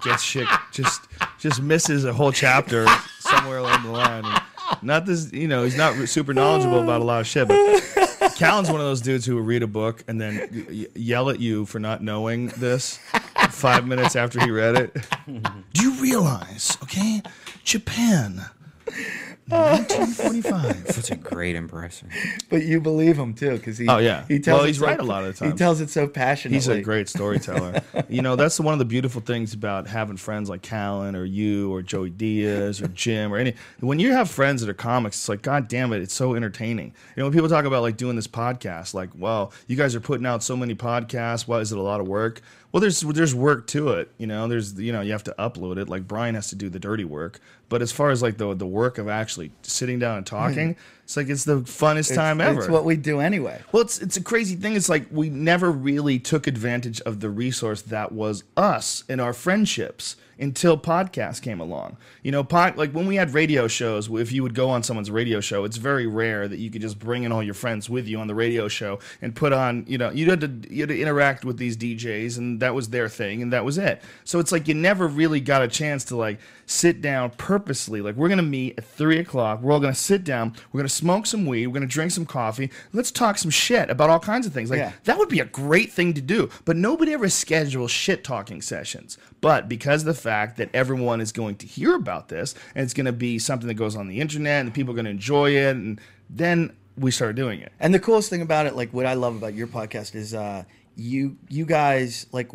gets 0.02 0.22
shit, 0.22 0.46
just 0.72 1.02
just 1.38 1.60
misses 1.62 2.04
a 2.04 2.12
whole 2.12 2.32
chapter 2.32 2.86
somewhere 3.18 3.58
along 3.58 3.82
the 3.82 3.90
line. 3.90 4.24
And 4.24 4.40
not 4.82 5.06
this, 5.06 5.32
you 5.32 5.48
know, 5.48 5.64
he's 5.64 5.76
not 5.76 5.94
super 6.08 6.32
knowledgeable 6.32 6.80
about 6.80 7.00
a 7.00 7.04
lot 7.04 7.20
of 7.20 7.26
shit, 7.26 7.48
but 7.48 7.56
Callen's 8.38 8.70
one 8.70 8.80
of 8.80 8.86
those 8.86 9.00
dudes 9.00 9.26
who 9.26 9.34
will 9.34 9.42
read 9.42 9.62
a 9.62 9.66
book 9.66 10.04
and 10.06 10.20
then 10.20 10.86
yell 10.94 11.28
at 11.30 11.40
you 11.40 11.66
for 11.66 11.78
not 11.80 12.02
knowing 12.02 12.48
this 12.58 12.98
five 13.50 13.86
minutes 13.86 14.14
after 14.16 14.40
he 14.40 14.50
read 14.50 14.76
it. 14.76 14.96
Do 15.72 15.82
you 15.82 15.92
realize, 16.02 16.76
okay, 16.82 17.22
Japan, 17.64 18.46
1945. 19.50 20.84
That's 20.86 21.10
a 21.10 21.16
great 21.16 21.56
impression. 21.56 22.08
But 22.48 22.62
you 22.62 22.80
believe 22.80 23.18
him 23.18 23.34
too, 23.34 23.52
because 23.56 23.78
he. 23.78 23.88
Oh, 23.88 23.98
yeah. 23.98 24.24
He 24.28 24.38
tells 24.38 24.58
Well, 24.58 24.64
it 24.64 24.68
he's 24.68 24.78
so- 24.78 24.86
right 24.86 24.98
a 24.98 25.02
lot 25.02 25.24
of 25.24 25.38
the 25.38 25.46
He 25.46 25.52
tells 25.52 25.80
it 25.80 25.90
so 25.90 26.06
passionately. 26.06 26.56
He's 26.56 26.68
a 26.68 26.80
great 26.80 27.08
storyteller. 27.08 27.82
you 28.08 28.22
know, 28.22 28.36
that's 28.36 28.58
one 28.60 28.72
of 28.72 28.78
the 28.78 28.84
beautiful 28.84 29.20
things 29.20 29.52
about 29.54 29.86
having 29.86 30.16
friends 30.16 30.48
like 30.48 30.62
Callen 30.62 31.16
or 31.16 31.24
you 31.24 31.72
or 31.72 31.82
Joey 31.82 32.10
Diaz 32.10 32.80
or 32.80 32.88
Jim 32.88 33.32
or 33.32 33.38
any. 33.38 33.54
When 33.80 33.98
you 33.98 34.12
have 34.12 34.30
friends 34.30 34.60
that 34.62 34.70
are 34.70 34.74
comics, 34.74 35.16
it's 35.16 35.28
like, 35.28 35.42
God 35.42 35.68
damn 35.68 35.92
it, 35.92 36.00
it's 36.02 36.14
so 36.14 36.34
entertaining. 36.34 36.94
You 37.16 37.20
know, 37.20 37.24
when 37.26 37.32
people 37.32 37.48
talk 37.48 37.64
about 37.64 37.82
like 37.82 37.96
doing 37.96 38.16
this 38.16 38.28
podcast, 38.28 38.94
like, 38.94 39.10
well, 39.16 39.52
you 39.66 39.76
guys 39.76 39.94
are 39.94 40.00
putting 40.00 40.26
out 40.26 40.42
so 40.42 40.56
many 40.56 40.74
podcasts. 40.74 41.46
Why 41.48 41.58
is 41.60 41.72
it 41.72 41.78
a 41.78 41.82
lot 41.82 42.00
of 42.00 42.06
work? 42.08 42.40
Well, 42.72 42.80
there's 42.80 43.00
there's 43.00 43.34
work 43.34 43.66
to 43.68 43.88
it. 43.94 44.12
You 44.16 44.28
know, 44.28 44.46
there's 44.46 44.74
you 44.80 44.92
know 44.92 45.00
you 45.00 45.10
have 45.10 45.24
to 45.24 45.34
upload 45.40 45.76
it. 45.76 45.88
Like 45.88 46.06
Brian 46.06 46.36
has 46.36 46.50
to 46.50 46.54
do 46.54 46.68
the 46.68 46.78
dirty 46.78 47.04
work. 47.04 47.40
But 47.70 47.82
as 47.82 47.92
far 47.92 48.10
as 48.10 48.20
like 48.20 48.36
the 48.36 48.52
the 48.52 48.66
work 48.66 48.98
of 48.98 49.08
actually 49.08 49.52
sitting 49.62 49.98
down 50.00 50.18
and 50.18 50.26
talking, 50.26 50.74
hmm. 50.74 50.80
it's 51.04 51.16
like 51.16 51.28
it's 51.28 51.44
the 51.44 51.60
funnest 51.60 52.10
It's- 52.10 52.16
time 52.16 52.40
ever. 52.42 52.60
It's 52.60 52.68
what 52.68 52.84
we 52.84 52.96
do 52.96 53.20
anyway. 53.20 53.62
Well, 53.72 53.82
it's 53.82 54.00
it's 54.00 54.18
a 54.18 54.22
crazy 54.22 54.56
thing. 54.56 54.74
It's 54.74 54.88
like 54.88 55.06
we 55.10 55.30
never 55.30 55.70
really 55.70 56.18
took 56.18 56.48
advantage 56.48 57.00
of 57.02 57.20
the 57.20 57.30
resource 57.30 57.80
that 57.82 58.10
was 58.10 58.42
us 58.56 59.04
and 59.08 59.20
our 59.20 59.32
friendships 59.32 60.16
until 60.40 60.78
podcasts 60.78 61.40
came 61.40 61.60
along. 61.60 61.98
You 62.22 62.32
know, 62.32 62.42
pod, 62.42 62.76
like 62.76 62.92
when 62.92 63.06
we 63.06 63.16
had 63.16 63.34
radio 63.34 63.68
shows, 63.68 64.08
if 64.10 64.32
you 64.32 64.42
would 64.42 64.54
go 64.54 64.70
on 64.70 64.82
someone's 64.82 65.10
radio 65.10 65.40
show, 65.40 65.64
it's 65.64 65.76
very 65.76 66.06
rare 66.06 66.48
that 66.48 66.58
you 66.58 66.70
could 66.70 66.80
just 66.80 66.98
bring 66.98 67.24
in 67.24 67.30
all 67.30 67.42
your 67.42 67.54
friends 67.54 67.90
with 67.90 68.08
you 68.08 68.18
on 68.18 68.26
the 68.26 68.34
radio 68.34 68.66
show 68.66 68.98
and 69.20 69.36
put 69.36 69.52
on, 69.52 69.84
you 69.86 69.98
know, 69.98 70.10
you 70.10 70.30
had 70.30 70.40
to 70.40 70.74
you 70.74 70.80
had 70.80 70.88
to 70.88 71.00
interact 71.00 71.44
with 71.44 71.58
these 71.58 71.76
DJs 71.76 72.38
and 72.38 72.60
that 72.60 72.74
was 72.74 72.88
their 72.88 73.08
thing 73.08 73.42
and 73.42 73.52
that 73.52 73.64
was 73.64 73.76
it. 73.76 74.02
So 74.24 74.38
it's 74.38 74.50
like 74.50 74.66
you 74.66 74.74
never 74.74 75.06
really 75.06 75.40
got 75.40 75.62
a 75.62 75.68
chance 75.68 76.04
to 76.06 76.16
like 76.16 76.40
sit 76.70 77.00
down 77.02 77.30
purposely. 77.30 78.00
Like 78.00 78.14
we're 78.14 78.28
gonna 78.28 78.42
meet 78.42 78.78
at 78.78 78.84
three 78.84 79.18
o'clock. 79.18 79.60
We're 79.60 79.72
all 79.72 79.80
gonna 79.80 79.92
sit 79.94 80.22
down. 80.22 80.54
We're 80.72 80.78
gonna 80.78 80.88
smoke 80.88 81.26
some 81.26 81.44
weed. 81.44 81.66
We're 81.66 81.74
gonna 81.74 81.86
drink 81.86 82.12
some 82.12 82.24
coffee. 82.24 82.70
Let's 82.92 83.10
talk 83.10 83.38
some 83.38 83.50
shit 83.50 83.90
about 83.90 84.08
all 84.08 84.20
kinds 84.20 84.46
of 84.46 84.52
things. 84.52 84.70
Like 84.70 84.78
Yeah. 84.78 84.92
that 85.04 85.18
would 85.18 85.28
be 85.28 85.40
a 85.40 85.44
great 85.46 85.92
thing 85.92 86.14
to 86.14 86.20
do. 86.20 86.48
But 86.64 86.76
nobody 86.76 87.12
ever 87.12 87.28
schedules 87.28 87.90
shit 87.90 88.22
talking 88.22 88.62
sessions. 88.62 89.18
But 89.40 89.68
because 89.68 90.02
of 90.02 90.06
the 90.06 90.14
fact 90.14 90.58
that 90.58 90.70
everyone 90.72 91.20
is 91.20 91.32
going 91.32 91.56
to 91.56 91.66
hear 91.66 91.96
about 91.96 92.28
this 92.28 92.54
and 92.76 92.84
it's 92.84 92.94
gonna 92.94 93.10
be 93.12 93.40
something 93.40 93.66
that 93.66 93.74
goes 93.74 93.96
on 93.96 94.06
the 94.06 94.20
internet 94.20 94.64
and 94.64 94.72
people 94.72 94.94
are 94.94 94.96
gonna 94.96 95.10
enjoy 95.10 95.50
it, 95.50 95.74
and 95.74 96.00
then 96.28 96.72
we 96.96 97.10
started 97.10 97.34
doing 97.34 97.60
it. 97.60 97.72
And 97.80 97.92
the 97.92 97.98
coolest 97.98 98.30
thing 98.30 98.42
about 98.42 98.66
it, 98.66 98.76
like 98.76 98.92
what 98.92 99.06
I 99.06 99.14
love 99.14 99.34
about 99.34 99.54
your 99.54 99.66
podcast, 99.66 100.14
is 100.14 100.34
uh, 100.34 100.62
you 100.94 101.36
you 101.48 101.64
guys 101.66 102.26
like 102.30 102.48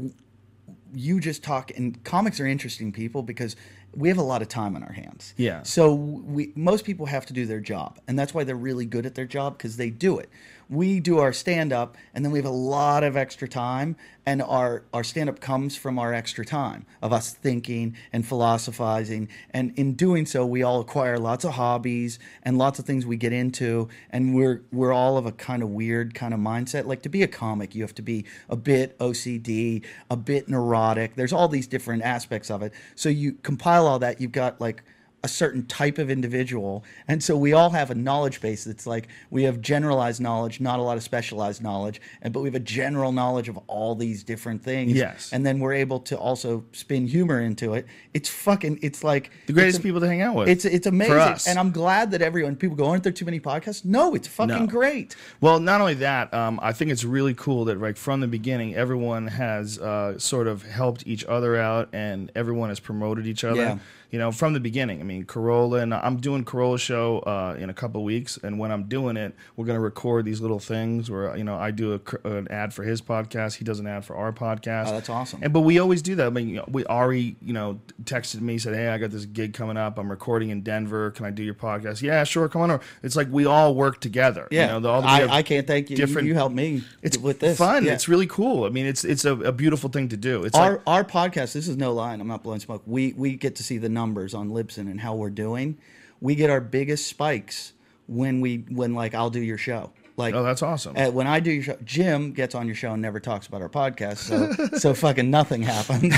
you 0.94 1.20
just 1.20 1.44
talk. 1.44 1.72
And 1.76 2.02
comics 2.06 2.40
are 2.40 2.46
interesting 2.48 2.94
people 2.94 3.22
because 3.24 3.58
we 3.95 4.09
have 4.09 4.17
a 4.17 4.23
lot 4.23 4.41
of 4.41 4.47
time 4.47 4.76
on 4.76 4.84
our 4.84 4.91
hands. 4.91 5.34
Yeah. 5.38 5.63
So 5.63 5.93
we 5.93 6.51
most 6.55 6.85
people 6.85 7.05
have 7.05 7.26
to 7.27 7.34
do 7.34 7.45
their 7.45 7.59
job, 7.59 7.99
and 8.07 8.17
that's 8.17 8.34
why 8.34 8.43
they're 8.43 8.55
really 8.55 8.85
good 8.85 9.05
at 9.05 9.15
their 9.15 9.26
job 9.26 9.57
because 9.57 9.77
they 9.77 9.89
do 9.89 10.19
it. 10.19 10.30
We 10.70 11.00
do 11.00 11.20
our 11.20 11.34
stand 11.34 11.72
up, 11.72 11.96
and 12.14 12.26
then 12.26 12.32
we 12.32 12.40
have 12.40 12.46
a 12.46 12.50
lot 12.50 13.04
of 13.04 13.16
extra 13.16 13.48
time, 13.48 13.96
and 14.26 14.42
our 14.42 14.84
our 14.94 15.04
stand 15.04 15.30
up 15.30 15.40
comes 15.40 15.76
from 15.76 16.00
our 16.00 16.14
extra 16.14 16.44
time 16.44 16.86
of 17.02 17.14
us 17.14 17.34
thinking 17.34 17.96
and 18.12 18.26
philosophizing, 18.26 19.30
and 19.52 19.78
in 19.78 19.94
doing 19.94 20.26
so, 20.26 20.46
we 20.46 20.64
all 20.64 20.82
acquire 20.82 21.20
lots 21.20 21.46
of 21.46 21.54
hobbies 21.54 22.18
and 22.44 22.58
lots 22.58 22.80
of 22.80 22.86
things 22.86 23.06
we 23.06 23.18
get 23.18 23.34
into, 23.34 23.88
and 24.10 24.34
we're 24.34 24.64
we're 24.72 24.94
all 24.94 25.18
of 25.18 25.26
a 25.26 25.32
kind 25.32 25.62
of 25.62 25.70
weird 25.70 26.16
kind 26.16 26.34
of 26.34 26.40
mindset. 26.40 26.86
Like 26.86 27.04
to 27.04 27.10
be 27.10 27.22
a 27.22 27.28
comic, 27.28 27.76
you 27.76 27.84
have 27.84 27.96
to 27.96 28.02
be 28.02 28.26
a 28.50 28.56
bit 28.56 28.98
OCD, 29.00 29.84
a 30.10 30.18
bit 30.18 30.50
neurotic. 30.50 31.16
There's 31.16 31.34
all 31.34 31.48
these 31.48 31.68
different 31.68 32.04
aspects 32.04 32.50
of 32.50 32.64
it. 32.64 32.74
So 32.96 33.10
you 33.10 33.34
compile 33.34 33.86
all 33.86 34.00
that, 34.00 34.20
you've 34.20 34.32
got 34.32 34.60
like 34.60 34.84
a 35.26 35.27
certain 35.27 35.65
type 35.65 35.97
of 35.97 36.11
individual. 36.11 36.84
And 37.07 37.22
so 37.22 37.35
we 37.35 37.52
all 37.53 37.72
have 37.72 37.89
a 37.89 37.95
knowledge 37.95 38.41
base 38.41 38.64
that's 38.64 38.85
like 38.85 39.07
we 39.31 39.41
have 39.43 39.60
generalized 39.60 40.22
knowledge, 40.22 40.61
not 40.61 40.77
a 40.77 40.84
lot 40.84 40.97
of 40.97 41.03
specialized 41.03 41.64
knowledge, 41.64 41.99
and 42.22 42.31
but 42.31 42.41
we 42.41 42.47
have 42.47 42.53
a 42.56 42.60
general 42.60 43.11
knowledge 43.11 43.49
of 43.49 43.57
all 43.65 43.95
these 43.95 44.23
different 44.23 44.64
things. 44.64 44.93
Yes. 44.93 45.31
And 45.34 45.43
then 45.43 45.60
we're 45.60 45.73
able 45.73 45.99
to 46.02 46.15
also 46.15 46.64
spin 46.73 47.07
humor 47.07 47.41
into 47.41 47.73
it. 47.73 47.88
It's 48.14 48.30
fucking 48.30 48.80
it's 48.84 49.03
like 49.03 49.31
The 49.47 49.53
greatest 49.53 49.81
people 49.81 49.99
to 49.99 50.07
hang 50.07 50.22
out 50.22 50.35
with. 50.35 50.47
It's 50.47 50.64
it's 50.64 50.85
amazing. 50.85 51.49
And 51.49 51.57
I'm 51.57 51.72
glad 51.72 52.11
that 52.11 52.22
everyone 52.22 52.56
people 52.56 52.77
go, 52.77 52.85
aren't 52.85 53.02
there 53.03 53.11
too 53.11 53.26
many 53.26 53.39
podcasts? 53.39 53.84
No, 53.84 54.14
it's 54.14 54.27
fucking 54.27 54.65
No. 54.65 54.68
great. 54.68 55.15
Well, 55.41 55.60
not 55.60 55.81
only 55.81 55.95
that, 55.95 56.31
um, 56.35 56.60
I 56.61 56.72
think 56.72 56.91
it's 56.91 57.03
really 57.03 57.34
cool 57.34 57.65
that 57.65 57.77
right 57.77 57.97
from 57.97 58.19
the 58.19 58.27
beginning, 58.27 58.76
everyone 58.76 59.26
has 59.27 59.80
uh, 59.80 60.19
sort 60.19 60.45
of 60.47 60.61
helped 60.61 61.07
each 61.07 61.26
other 61.26 61.57
out, 61.57 61.89
and 61.93 62.31
everyone 62.35 62.69
has 62.69 62.80
promoted 62.80 63.26
each 63.26 63.43
other. 63.43 63.61
Yeah. 63.61 63.77
You 64.11 64.19
know, 64.19 64.32
from 64.32 64.53
the 64.53 64.60
beginning. 64.60 64.99
I 65.02 65.03
mean, 65.03 65.26
Carolla, 65.26 65.82
and 65.82 65.94
I'm 65.94 66.18
doing 66.18 66.45
Carolla 66.45 66.80
show 66.80 67.19
uh, 67.19 67.56
in 67.60 67.69
a 67.69 67.73
couple 67.73 68.03
weeks, 68.03 68.38
and 68.44 68.60
when 68.60 68.72
I'm 68.72 68.84
doing 68.84 69.18
it, 69.18 69.36
we're 69.56 69.65
gonna 69.65 69.80
record 69.80 70.26
these 70.26 70.41
little 70.41 70.60
things 70.60 71.10
where 71.11 71.36
you 71.36 71.44
know 71.44 71.56
I 71.56 71.72
do 71.72 71.99
a, 72.23 72.27
an 72.30 72.48
ad 72.49 72.73
for 72.73 72.84
his 72.84 73.02
podcast, 73.02 73.56
he 73.56 73.65
does 73.65 73.80
an 73.80 73.88
ad 73.88 74.06
for 74.06 74.15
our 74.15 74.32
podcast. 74.32 74.88
Oh, 74.88 74.91
that's 74.91 75.10
awesome. 75.10 75.40
And 75.44 75.52
but 75.52 75.61
we 75.61 75.80
always 75.80 76.02
do 76.02 76.15
that. 76.15 76.27
I 76.27 76.30
mean, 76.30 76.49
you 76.49 76.56
know, 76.57 76.65
we 76.68 76.86
Ari, 76.86 77.36
you 77.41 77.53
know, 77.53 77.80
texted 78.03 78.41
me 78.41 78.57
said, 78.57 78.76
"Hey, 78.76 78.88
I 78.90 78.98
got 78.98 79.11
this 79.11 79.26
gig 79.26 79.53
coming 79.53 79.77
up. 79.77 79.98
I'm 79.98 80.10
recording 80.10 80.49
in 80.49 80.61
Denver. 80.61 81.11
Can 81.11 81.26
I 81.26 81.32
do 81.32 81.44
your 81.44 81.53
podcast?" 81.56 82.02
Yeah, 82.02 82.23
sure. 82.23 82.48
Come 82.48 82.61
on 82.61 82.72
over. 82.72 82.84
It's 83.03 83.15
like 83.15 83.27
we 83.32 83.45
all 83.45 83.76
work 83.76 83.99
together. 84.02 84.48
Yeah, 84.52 84.61
you 84.68 84.72
know, 84.73 84.80
the, 84.82 84.90
all 84.90 85.02
the, 85.02 85.07
I, 85.07 85.38
I 85.38 85.44
can't 85.44 85.65
thank 85.68 85.90
you. 85.90 85.98
different- 85.98 86.26
you. 86.27 86.34
You 86.34 86.36
helped 86.36 86.56
me 86.56 86.84
It's 87.02 87.18
with 87.18 87.40
this. 87.40 87.57
fun. 87.57 87.86
Yeah. 87.86 87.94
It's 87.94 88.07
really 88.07 88.27
cool. 88.27 88.65
I 88.65 88.69
mean, 88.69 88.86
it's 88.86 89.03
it's 89.03 89.26
a, 89.26 89.34
a 89.34 89.52
beautiful 89.52 89.90
thing 89.90 90.10
to 90.10 90.18
do. 90.18 90.44
It's 90.44 90.57
our 90.57 90.72
like, 90.73 90.82
our 90.88 91.03
podcast. 91.03 91.53
This 91.53 91.68
is 91.68 91.77
no 91.77 91.94
line. 91.94 92.19
I'm 92.22 92.27
not 92.27 92.44
blowing 92.44 92.60
smoke. 92.60 92.82
We 92.86 93.14
we 93.14 93.36
get 93.36 93.56
to 93.57 93.64
see 93.64 93.77
the 93.77 93.90
numbers 93.95 94.35
on 94.35 94.51
Libsyn 94.51 94.91
and 94.91 95.01
how 95.01 95.15
we're 95.15 95.31
doing. 95.31 95.80
We 96.22 96.35
get 96.35 96.51
our 96.51 96.61
biggest 96.61 97.07
spikes 97.07 97.73
when 98.07 98.41
we 98.41 98.57
when 98.69 98.93
like 98.93 99.15
I'll 99.15 99.31
do 99.31 99.41
your 99.41 99.57
show. 99.57 99.91
Like 100.17 100.34
oh, 100.34 100.43
that's 100.43 100.61
awesome. 100.61 100.95
uh, 100.95 101.09
when 101.09 101.27
I 101.27 101.41
do 101.41 101.51
your 101.51 101.63
show, 101.63 101.77
Jim 101.84 102.31
gets 102.31 102.55
on 102.55 102.67
your 102.67 102.76
show 102.76 102.93
and 102.93 103.01
never 103.01 103.19
talks 103.19 103.47
about 103.47 103.61
our 103.61 103.69
podcast, 103.69 104.17
so 104.17 104.77
so 104.77 104.93
fucking 104.93 105.30
nothing 105.30 105.61
happens. 105.61 106.13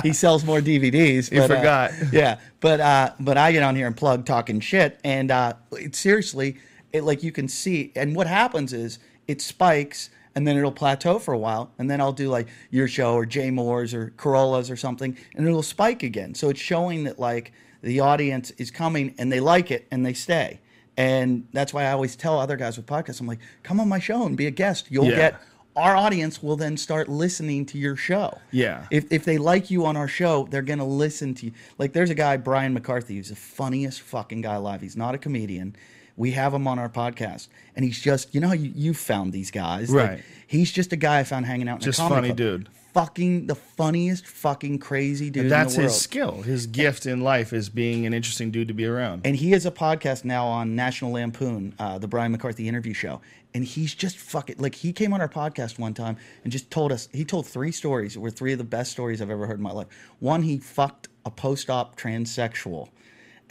he 0.02 0.12
sells 0.12 0.44
more 0.44 0.60
DVDs. 0.60 1.32
You 1.32 1.40
but, 1.40 1.50
uh, 1.50 1.56
forgot. 1.56 1.92
yeah, 2.12 2.38
but 2.60 2.80
uh, 2.80 3.12
but 3.18 3.38
I 3.38 3.52
get 3.52 3.62
on 3.62 3.76
here 3.76 3.86
and 3.86 3.96
plug 3.96 4.26
talking 4.26 4.60
shit, 4.60 5.00
and 5.04 5.30
uh, 5.30 5.54
it, 5.72 5.94
seriously, 5.94 6.58
it 6.92 7.04
like 7.04 7.22
you 7.22 7.32
can 7.32 7.48
see, 7.48 7.92
and 7.96 8.14
what 8.14 8.26
happens 8.26 8.74
is 8.74 8.98
it 9.26 9.40
spikes, 9.40 10.10
and 10.34 10.46
then 10.46 10.56
it'll 10.56 10.72
plateau 10.72 11.18
for 11.18 11.34
a 11.34 11.38
while, 11.38 11.70
and 11.78 11.90
then 11.90 12.00
I'll 12.00 12.12
do 12.12 12.28
like 12.28 12.48
your 12.70 12.88
show 12.88 13.14
or 13.14 13.26
Jay 13.26 13.50
Mohr's 13.50 13.92
or 13.94 14.12
Carolla's 14.16 14.70
or 14.70 14.76
something, 14.76 15.16
and 15.34 15.46
it'll 15.46 15.62
spike 15.62 16.02
again. 16.02 16.34
So 16.34 16.48
it's 16.48 16.60
showing 16.60 17.04
that 17.04 17.18
like 17.18 17.52
the 17.82 18.00
audience 18.00 18.50
is 18.52 18.70
coming 18.70 19.14
and 19.18 19.30
they 19.30 19.40
like 19.40 19.70
it 19.70 19.86
and 19.90 20.04
they 20.06 20.12
stay. 20.14 20.60
And 20.96 21.46
that's 21.52 21.72
why 21.72 21.84
I 21.84 21.92
always 21.92 22.16
tell 22.16 22.38
other 22.38 22.56
guys 22.56 22.76
with 22.76 22.86
podcasts, 22.86 23.20
I'm 23.20 23.26
like, 23.26 23.40
come 23.62 23.80
on 23.80 23.88
my 23.88 23.98
show 23.98 24.26
and 24.26 24.36
be 24.36 24.46
a 24.46 24.50
guest. 24.50 24.86
You'll 24.90 25.06
Yeah. 25.06 25.16
get 25.16 25.40
our 25.74 25.96
audience 25.96 26.42
will 26.42 26.56
then 26.56 26.76
start 26.76 27.08
listening 27.08 27.64
to 27.64 27.78
your 27.78 27.96
show. 27.96 28.38
Yeah. 28.50 28.86
If, 28.90 29.10
if 29.10 29.24
they 29.24 29.38
like 29.38 29.70
you 29.70 29.86
on 29.86 29.96
our 29.96 30.06
show, 30.06 30.46
they're 30.50 30.60
going 30.60 30.80
to 30.80 30.84
listen 30.84 31.32
to 31.36 31.46
you. 31.46 31.52
Like, 31.78 31.94
there's 31.94 32.10
a 32.10 32.14
guy, 32.14 32.36
Brian 32.36 32.74
McCarthy, 32.74 33.16
who's 33.16 33.30
the 33.30 33.36
funniest 33.36 34.02
fucking 34.02 34.42
guy 34.42 34.56
alive. 34.56 34.82
He's 34.82 34.98
not 34.98 35.14
a 35.14 35.18
comedian. 35.18 35.74
We 36.16 36.32
have 36.32 36.52
him 36.54 36.66
on 36.68 36.78
our 36.78 36.88
podcast. 36.88 37.48
And 37.76 37.84
he's 37.84 38.00
just, 38.00 38.34
you 38.34 38.40
know 38.40 38.48
how 38.48 38.54
you, 38.54 38.72
you 38.74 38.94
found 38.94 39.32
these 39.32 39.50
guys? 39.50 39.90
Like, 39.92 40.08
Right. 40.08 40.22
he's 40.46 40.70
just 40.70 40.92
a 40.92 40.96
guy 40.96 41.20
I 41.20 41.24
found 41.24 41.46
hanging 41.46 41.68
out 41.68 41.76
in 41.76 41.80
Just 41.82 41.98
a 42.00 42.08
funny 42.08 42.28
club. 42.28 42.36
dude. 42.36 42.68
Fucking 42.92 43.46
the 43.46 43.54
funniest 43.54 44.26
fucking 44.26 44.78
crazy 44.78 45.30
dude 45.30 45.50
that's 45.50 45.72
in 45.74 45.80
the 45.80 45.82
world. 45.84 45.92
his 45.92 46.00
skill. 46.02 46.42
His 46.42 46.66
gift 46.66 47.06
in 47.06 47.22
life 47.22 47.54
is 47.54 47.70
being 47.70 48.04
an 48.04 48.12
interesting 48.12 48.50
dude 48.50 48.68
to 48.68 48.74
be 48.74 48.84
around. 48.84 49.22
And 49.24 49.34
he 49.34 49.52
has 49.52 49.64
a 49.64 49.70
podcast 49.70 50.26
now 50.26 50.46
on 50.46 50.76
National 50.76 51.12
Lampoon, 51.12 51.74
uh, 51.78 51.96
the 51.96 52.06
Brian 52.06 52.32
McCarthy 52.32 52.68
interview 52.68 52.92
show. 52.92 53.22
And 53.54 53.64
he's 53.64 53.94
just 53.94 54.18
fucking 54.18 54.56
like 54.58 54.74
he 54.74 54.92
came 54.92 55.14
on 55.14 55.22
our 55.22 55.28
podcast 55.28 55.78
one 55.78 55.94
time 55.94 56.18
and 56.44 56.52
just 56.52 56.70
told 56.70 56.92
us 56.92 57.08
he 57.12 57.24
told 57.24 57.46
three 57.46 57.72
stories 57.72 58.12
that 58.12 58.20
were 58.20 58.30
three 58.30 58.52
of 58.52 58.58
the 58.58 58.64
best 58.64 58.92
stories 58.92 59.22
I've 59.22 59.30
ever 59.30 59.46
heard 59.46 59.56
in 59.58 59.62
my 59.62 59.72
life. 59.72 59.88
One, 60.20 60.42
he 60.42 60.58
fucked 60.58 61.08
a 61.24 61.30
post-op 61.30 61.96
transsexual 61.98 62.88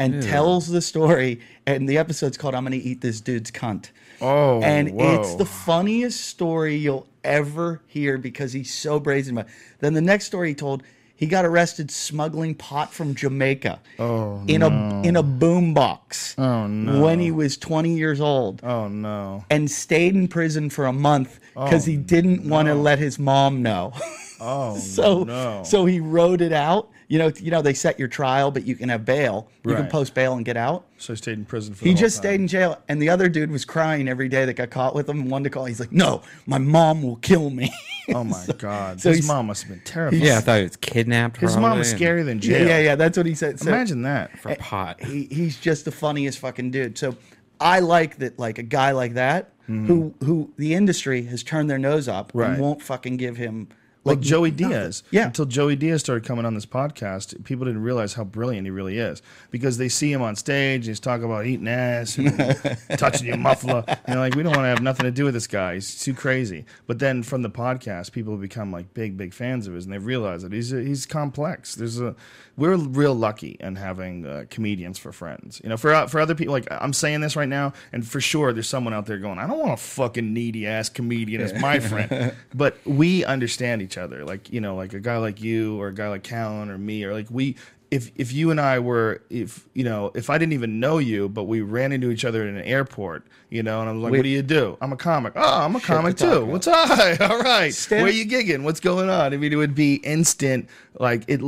and 0.01 0.23
tells 0.23 0.67
the 0.67 0.81
story. 0.81 1.39
And 1.65 1.87
the 1.87 1.97
episode's 1.97 2.37
called 2.37 2.55
"I'm 2.55 2.63
Gonna 2.63 2.77
Eat 2.77 3.01
This 3.01 3.21
Dude's 3.21 3.51
Cunt." 3.51 3.91
Oh, 4.19 4.61
and 4.61 4.99
it's 4.99 5.35
the 5.35 5.45
funniest 5.45 6.21
story 6.25 6.75
you'll 6.75 7.07
ever 7.23 7.81
hear 7.87 8.17
because 8.17 8.53
he's 8.53 8.73
so 8.73 8.99
brazen 8.99 9.37
about. 9.37 9.49
It. 9.49 9.53
Then 9.79 9.93
the 9.93 10.01
next 10.01 10.25
story 10.25 10.49
he 10.49 10.55
told, 10.55 10.83
he 11.15 11.27
got 11.27 11.45
arrested 11.45 11.91
smuggling 11.91 12.55
pot 12.55 12.91
from 12.91 13.13
Jamaica. 13.13 13.79
Oh, 13.99 14.43
in 14.47 14.63
a 14.63 15.01
in 15.03 15.15
a 15.15 15.23
boombox. 15.23 16.37
Oh, 16.39 16.67
no. 16.67 17.01
When 17.01 17.19
he 17.19 17.31
was 17.31 17.57
20 17.57 17.95
years 17.95 18.19
old. 18.19 18.63
oh 18.63 18.87
no. 18.87 19.45
And 19.49 19.69
stayed 19.69 20.15
in 20.15 20.27
prison 20.27 20.69
for 20.71 20.87
a 20.87 20.93
month 20.93 21.39
oh, 21.55 21.65
because 21.65 21.85
he 21.85 21.95
didn't 21.95 22.49
want 22.49 22.67
to 22.67 22.75
let 22.75 22.97
his 22.99 23.19
mom 23.19 23.61
know. 23.61 23.93
Oh 24.39 24.77
so 24.79 25.23
no. 25.23 25.61
so 25.63 25.85
he 25.85 25.99
wrote 25.99 26.41
it 26.41 26.53
out. 26.53 26.89
You 27.11 27.19
know, 27.19 27.31
you 27.41 27.51
know 27.51 27.61
they 27.61 27.73
set 27.73 27.99
your 27.99 28.07
trial, 28.07 28.51
but 28.51 28.65
you 28.65 28.73
can 28.75 28.87
have 28.87 29.03
bail. 29.03 29.49
You 29.65 29.75
can 29.75 29.87
post 29.87 30.13
bail 30.13 30.33
and 30.35 30.45
get 30.45 30.55
out. 30.55 30.85
so 30.97 31.11
he 31.11 31.17
stayed 31.17 31.37
in 31.37 31.43
prison 31.43 31.73
for. 31.73 31.83
He 31.83 31.91
the 31.91 31.95
whole 31.97 32.01
just 32.01 32.15
time. 32.15 32.21
stayed 32.21 32.39
in 32.39 32.47
jail, 32.47 32.81
and 32.87 33.01
the 33.01 33.09
other 33.09 33.27
dude 33.27 33.51
was 33.51 33.65
crying 33.65 34.07
every 34.07 34.29
day 34.29 34.45
that 34.45 34.53
got 34.53 34.69
caught 34.69 34.95
with 34.95 35.09
him. 35.09 35.19
and 35.19 35.29
Wanted 35.29 35.43
to 35.43 35.49
call. 35.49 35.65
He's 35.65 35.81
like, 35.81 35.91
"No, 35.91 36.21
my 36.45 36.57
mom 36.57 37.03
will 37.03 37.17
kill 37.17 37.49
me." 37.49 37.69
Oh 38.15 38.23
my 38.23 38.45
god. 38.57 39.01
so 39.01 39.09
His 39.11 39.27
mom 39.27 39.47
must 39.47 39.63
have 39.63 39.71
been 39.71 39.81
terrified. 39.83 40.21
Yeah, 40.21 40.37
I 40.37 40.41
thought 40.41 40.57
he 40.59 40.63
was 40.63 40.77
kidnapped. 40.77 41.37
His 41.37 41.53
mom 41.55 41.63
probably, 41.63 41.79
was 41.79 41.93
scarier 41.93 42.23
than 42.25 42.37
yeah, 42.37 42.41
jail. 42.59 42.67
yeah, 42.67 42.79
yeah. 42.79 42.95
That's 42.95 43.17
what 43.17 43.25
he 43.25 43.35
said. 43.35 43.59
So- 43.59 43.67
Imagine 43.67 44.03
that. 44.03 44.39
for 44.39 44.55
pot. 44.55 45.03
he, 45.03 45.25
he's 45.29 45.59
just 45.59 45.83
the 45.85 45.91
funniest 45.91 46.39
fucking 46.39 46.71
dude. 46.71 46.97
So 46.97 47.17
I 47.59 47.79
like 47.81 48.17
that, 48.19 48.39
like 48.39 48.57
a 48.57 48.63
guy 48.63 48.91
like 48.91 49.15
that, 49.15 49.51
who 49.67 50.13
who 50.23 50.51
the 50.57 50.73
industry 50.75 51.23
has 51.23 51.43
turned 51.43 51.69
their 51.69 51.77
nose 51.77 52.07
up 52.07 52.29
Mm-hmm. 52.29 52.37
Right. 52.39 52.49
and 52.51 52.61
won't 52.61 52.81
fucking 52.81 53.17
give 53.17 53.35
him 53.37 53.67
like 54.03 54.17
like 54.17 54.25
Joey. 54.25 54.51
Diaz. 54.51 55.03
Yeah. 55.11 55.27
Until 55.27 55.45
Joey 55.45 55.75
Diaz 55.75 56.01
started 56.01 56.25
coming 56.25 56.45
on 56.45 56.55
this 56.55 56.65
podcast, 56.65 57.43
people 57.43 57.65
didn't 57.65 57.83
realize 57.83 58.13
how 58.13 58.23
brilliant 58.23 58.65
he 58.65 58.71
really 58.71 58.97
is 58.97 59.21
because 59.51 59.77
they 59.77 59.89
see 59.89 60.11
him 60.11 60.21
on 60.21 60.35
stage. 60.35 60.81
And 60.81 60.87
he's 60.87 60.99
talking 60.99 61.25
about 61.25 61.45
eating 61.45 61.67
ass 61.67 62.17
and 62.17 62.77
touching 62.97 63.27
your 63.27 63.37
muffler. 63.37 63.83
You 64.07 64.15
know, 64.15 64.19
like 64.19 64.35
we 64.35 64.43
don't 64.43 64.55
want 64.55 64.65
to 64.65 64.69
have 64.69 64.81
nothing 64.81 65.05
to 65.05 65.11
do 65.11 65.25
with 65.25 65.33
this 65.33 65.47
guy. 65.47 65.75
He's 65.75 66.01
too 66.01 66.13
crazy. 66.13 66.65
But 66.87 66.99
then 66.99 67.23
from 67.23 67.41
the 67.41 67.49
podcast, 67.49 68.11
people 68.11 68.35
become 68.37 68.71
like 68.71 68.93
big, 68.93 69.17
big 69.17 69.33
fans 69.33 69.67
of 69.67 69.73
his, 69.73 69.85
and 69.85 69.93
they 69.93 69.99
realize 69.99 70.41
that 70.43 70.51
he's 70.51 70.71
he's 70.71 71.05
complex. 71.05 71.75
There's 71.75 71.99
a 71.99 72.15
we're 72.57 72.75
real 72.75 73.15
lucky 73.15 73.57
in 73.59 73.75
having 73.75 74.25
uh, 74.25 74.45
comedians 74.49 74.97
for 74.99 75.11
friends. 75.11 75.61
You 75.63 75.69
know, 75.69 75.77
for 75.77 76.07
for 76.07 76.19
other 76.19 76.35
people, 76.35 76.53
like 76.53 76.67
I'm 76.71 76.93
saying 76.93 77.21
this 77.21 77.35
right 77.35 77.49
now, 77.49 77.73
and 77.91 78.07
for 78.07 78.21
sure 78.21 78.53
there's 78.53 78.67
someone 78.67 78.93
out 78.93 79.05
there 79.05 79.17
going, 79.17 79.39
I 79.39 79.47
don't 79.47 79.59
want 79.59 79.73
a 79.73 79.77
fucking 79.77 80.33
needy 80.33 80.67
ass 80.67 80.89
comedian 80.89 81.41
as 81.41 81.53
my 81.53 81.79
friend. 81.79 82.35
but 82.53 82.77
we 82.85 83.23
understand 83.25 83.81
each 83.81 83.90
other. 83.97 84.23
Like 84.25 84.51
you 84.51 84.61
know, 84.61 84.75
like 84.75 84.93
a 84.93 84.99
guy 84.99 85.17
like 85.17 85.41
you 85.41 85.79
or 85.79 85.87
a 85.87 85.93
guy 85.93 86.09
like 86.09 86.23
Callen 86.23 86.69
or 86.69 86.77
me 86.77 87.03
or 87.03 87.13
like 87.13 87.27
we. 87.29 87.55
If, 87.91 88.09
if 88.15 88.31
you 88.31 88.51
and 88.51 88.61
I 88.61 88.79
were 88.79 89.21
if 89.29 89.67
you 89.73 89.83
know 89.83 90.11
if 90.15 90.29
I 90.29 90.37
didn't 90.37 90.53
even 90.53 90.79
know 90.79 90.97
you 90.97 91.27
but 91.27 91.43
we 91.43 91.59
ran 91.59 91.91
into 91.91 92.09
each 92.09 92.23
other 92.23 92.47
in 92.47 92.55
an 92.55 92.63
airport 92.63 93.27
you 93.49 93.63
know 93.63 93.81
and 93.81 93.89
I 93.89 93.91
was 93.91 94.01
like 94.01 94.11
We- 94.13 94.19
what 94.19 94.23
do 94.23 94.29
you 94.29 94.41
do? 94.41 94.77
I'm 94.79 94.93
a 94.93 94.95
comic. 94.95 95.33
Oh 95.35 95.61
I'm 95.65 95.75
a 95.75 95.81
comic 95.81 96.15
too. 96.15 96.45
what's 96.45 96.67
up? 96.67 96.89
All 97.29 97.39
right. 97.39 97.73
Stan- 97.73 98.01
where 98.03 98.09
you 98.09 98.25
gigging? 98.25 98.63
What's 98.63 98.79
going 98.79 99.09
on? 99.09 99.33
I 99.33 99.35
mean 99.35 99.51
it 99.51 99.57
would 99.57 99.75
be 99.75 99.95
instant 99.95 100.69
like 100.99 101.25
it 101.27 101.41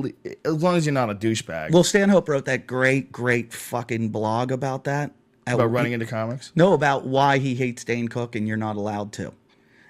as 0.44 0.61
long 0.61 0.76
as 0.76 0.86
you're 0.86 0.91
not 0.91 1.10
a 1.10 1.15
douchebag. 1.15 1.72
Well, 1.72 1.86
Stanhope 1.86 2.28
wrote 2.28 2.44
that 2.44 2.68
great, 2.68 3.10
great 3.10 3.53
fucking 3.53 4.10
blog 4.10 4.52
about 4.52 4.84
that. 4.84 5.11
At- 5.48 5.56
about 5.56 5.72
running 5.72 5.94
into 5.94 6.06
comics? 6.07 6.52
No, 6.57 6.74
about 6.74 7.06
why 7.06 7.38
he 7.38 7.56
hates 7.56 7.86
Dane 7.86 8.10
Cook 8.10 8.36
and 8.36 8.49
you're 8.49 8.57
not 8.57 8.76
allowed 8.76 9.14
to. 9.14 9.32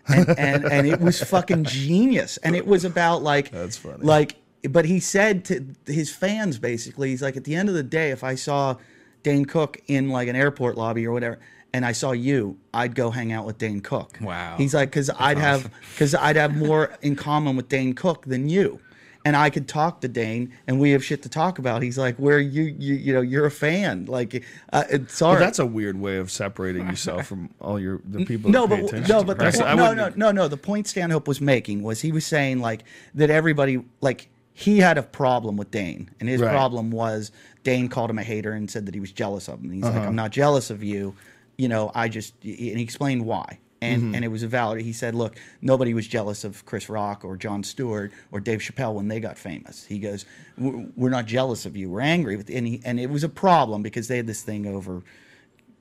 And, 0.07 0.29
and 0.37 0.65
and 0.65 0.87
it 0.87 0.99
was 0.99 1.21
fucking 1.23 1.63
genius. 1.63 2.37
And 2.37 2.55
it 2.55 2.67
was 2.67 2.83
about 2.85 3.23
like 3.23 3.51
That's 3.51 3.77
funny. 3.77 4.03
Like 4.03 4.37
but 4.69 4.85
he 4.85 4.99
said 4.99 5.45
to 5.45 5.65
his 5.85 6.09
fans 6.09 6.57
basically, 6.57 7.09
he's 7.09 7.21
like, 7.21 7.35
at 7.37 7.43
the 7.43 7.55
end 7.55 7.69
of 7.69 7.75
the 7.75 7.83
day, 7.83 8.11
if 8.11 8.23
I 8.23 8.35
saw 8.35 8.77
Dane 9.21 9.45
Cook 9.45 9.81
in 9.87 10.09
like 10.09 10.27
an 10.27 10.35
airport 10.35 10.77
lobby 10.77 11.05
or 11.05 11.11
whatever, 11.11 11.39
and 11.73 11.85
I 11.85 11.91
saw 11.91 12.11
you, 12.11 12.57
I'd 12.73 12.95
go 12.95 13.09
hang 13.09 13.31
out 13.31 13.45
with 13.45 13.57
Dane 13.57 13.81
Cook. 13.81 14.19
Wow. 14.21 14.55
He's 14.57 14.73
like, 14.73 14.89
because 14.89 15.09
I'd 15.17 15.37
have 15.37 15.71
because 15.93 16.13
I'd 16.15 16.35
have 16.35 16.55
more 16.55 16.95
in 17.01 17.15
common 17.15 17.55
with 17.55 17.67
Dane 17.67 17.93
Cook 17.93 18.25
than 18.25 18.47
you. 18.47 18.79
And 19.25 19.37
I 19.37 19.49
could 19.49 19.69
talk 19.69 20.01
to 20.01 20.09
Dane, 20.09 20.51
and 20.67 20.81
we 20.81 20.91
have 20.91 21.01
shit 21.03 21.23
to 21.23 21.29
talk 21.29 21.57
about. 21.57 21.81
He's 21.81 21.97
like, 21.97 22.17
"Where 22.17 22.39
you, 22.41 22.63
you, 22.63 22.95
you 22.95 23.13
know, 23.13 23.21
you're 23.21 23.45
a 23.45 23.51
fan. 23.51 24.03
Like, 24.05 24.43
uh, 24.73 24.83
it's 24.89 25.15
sorry, 25.15 25.35
Well, 25.35 25.45
that's 25.45 25.59
a 25.59 25.65
weird 25.65 25.97
way 25.97 26.17
of 26.17 26.29
separating 26.29 26.85
yourself 26.87 27.27
from 27.27 27.49
all 27.61 27.79
your 27.79 28.01
the 28.03 28.25
people 28.25 28.51
no, 28.51 28.67
but 28.67 28.79
attention 28.79 29.07
no, 29.07 29.21
to 29.21 29.25
but 29.33 29.41
you. 29.41 29.51
the, 29.51 29.57
point- 29.63 29.77
no, 29.77 29.93
no, 29.93 30.11
no, 30.17 30.31
no. 30.31 30.47
The 30.49 30.57
point 30.57 30.87
Stanhope 30.87 31.25
was 31.25 31.39
making 31.39 31.83
was 31.83 32.01
he 32.01 32.11
was 32.11 32.25
saying 32.25 32.59
like 32.59 32.83
that 33.15 33.29
everybody 33.29 33.81
like 34.01 34.27
he 34.51 34.79
had 34.79 34.97
a 34.97 35.03
problem 35.03 35.55
with 35.55 35.71
Dane, 35.71 36.09
and 36.19 36.27
his 36.27 36.41
Right. 36.41 36.51
problem 36.51 36.91
was 36.91 37.31
Dane 37.63 37.87
called 37.87 38.09
him 38.09 38.19
a 38.19 38.23
hater 38.23 38.51
and 38.51 38.69
said 38.69 38.85
that 38.87 38.93
he 38.93 38.99
was 38.99 39.13
jealous 39.13 39.47
of 39.47 39.59
him. 39.59 39.65
And 39.67 39.73
he's 39.75 39.83
Uh-huh. 39.85 39.99
like, 39.99 40.07
I'm 40.09 40.15
not 40.15 40.31
jealous 40.31 40.69
of 40.69 40.83
you, 40.83 41.15
you 41.57 41.69
know. 41.69 41.91
I 41.95 42.09
just 42.09 42.33
and 42.43 42.51
he 42.53 42.81
explained 42.81 43.25
why. 43.25 43.57
And, 43.83 44.01
Mm-hmm. 44.03 44.15
and 44.15 44.25
it 44.25 44.29
was 44.29 44.43
a 44.43 44.47
valid. 44.47 44.81
He 44.81 44.93
said, 44.93 45.13
"Look, 45.15 45.35
nobody 45.61 45.93
was 45.93 46.07
jealous 46.07 46.43
of 46.43 46.65
Chris 46.65 46.89
Rock 46.89 47.23
or 47.25 47.35
Jon 47.37 47.63
Stewart 47.63 48.11
or 48.31 48.39
Dave 48.39 48.59
Chappelle 48.59 48.93
when 48.93 49.07
they 49.07 49.19
got 49.19 49.37
famous." 49.37 49.85
He 49.85 49.99
goes, 49.99 50.25
"We're 50.57 51.09
not 51.09 51.25
jealous 51.25 51.65
of 51.65 51.75
you. 51.75 51.89
We're 51.89 52.01
angry 52.01 52.35
with." 52.37 52.49
And 52.49 52.65
he, 52.67 52.81
and 52.85 52.99
it 52.99 53.09
was 53.09 53.23
a 53.23 53.29
problem 53.29 53.81
because 53.83 54.07
they 54.07 54.17
had 54.17 54.27
this 54.27 54.41
thing 54.41 54.65
over 54.65 55.03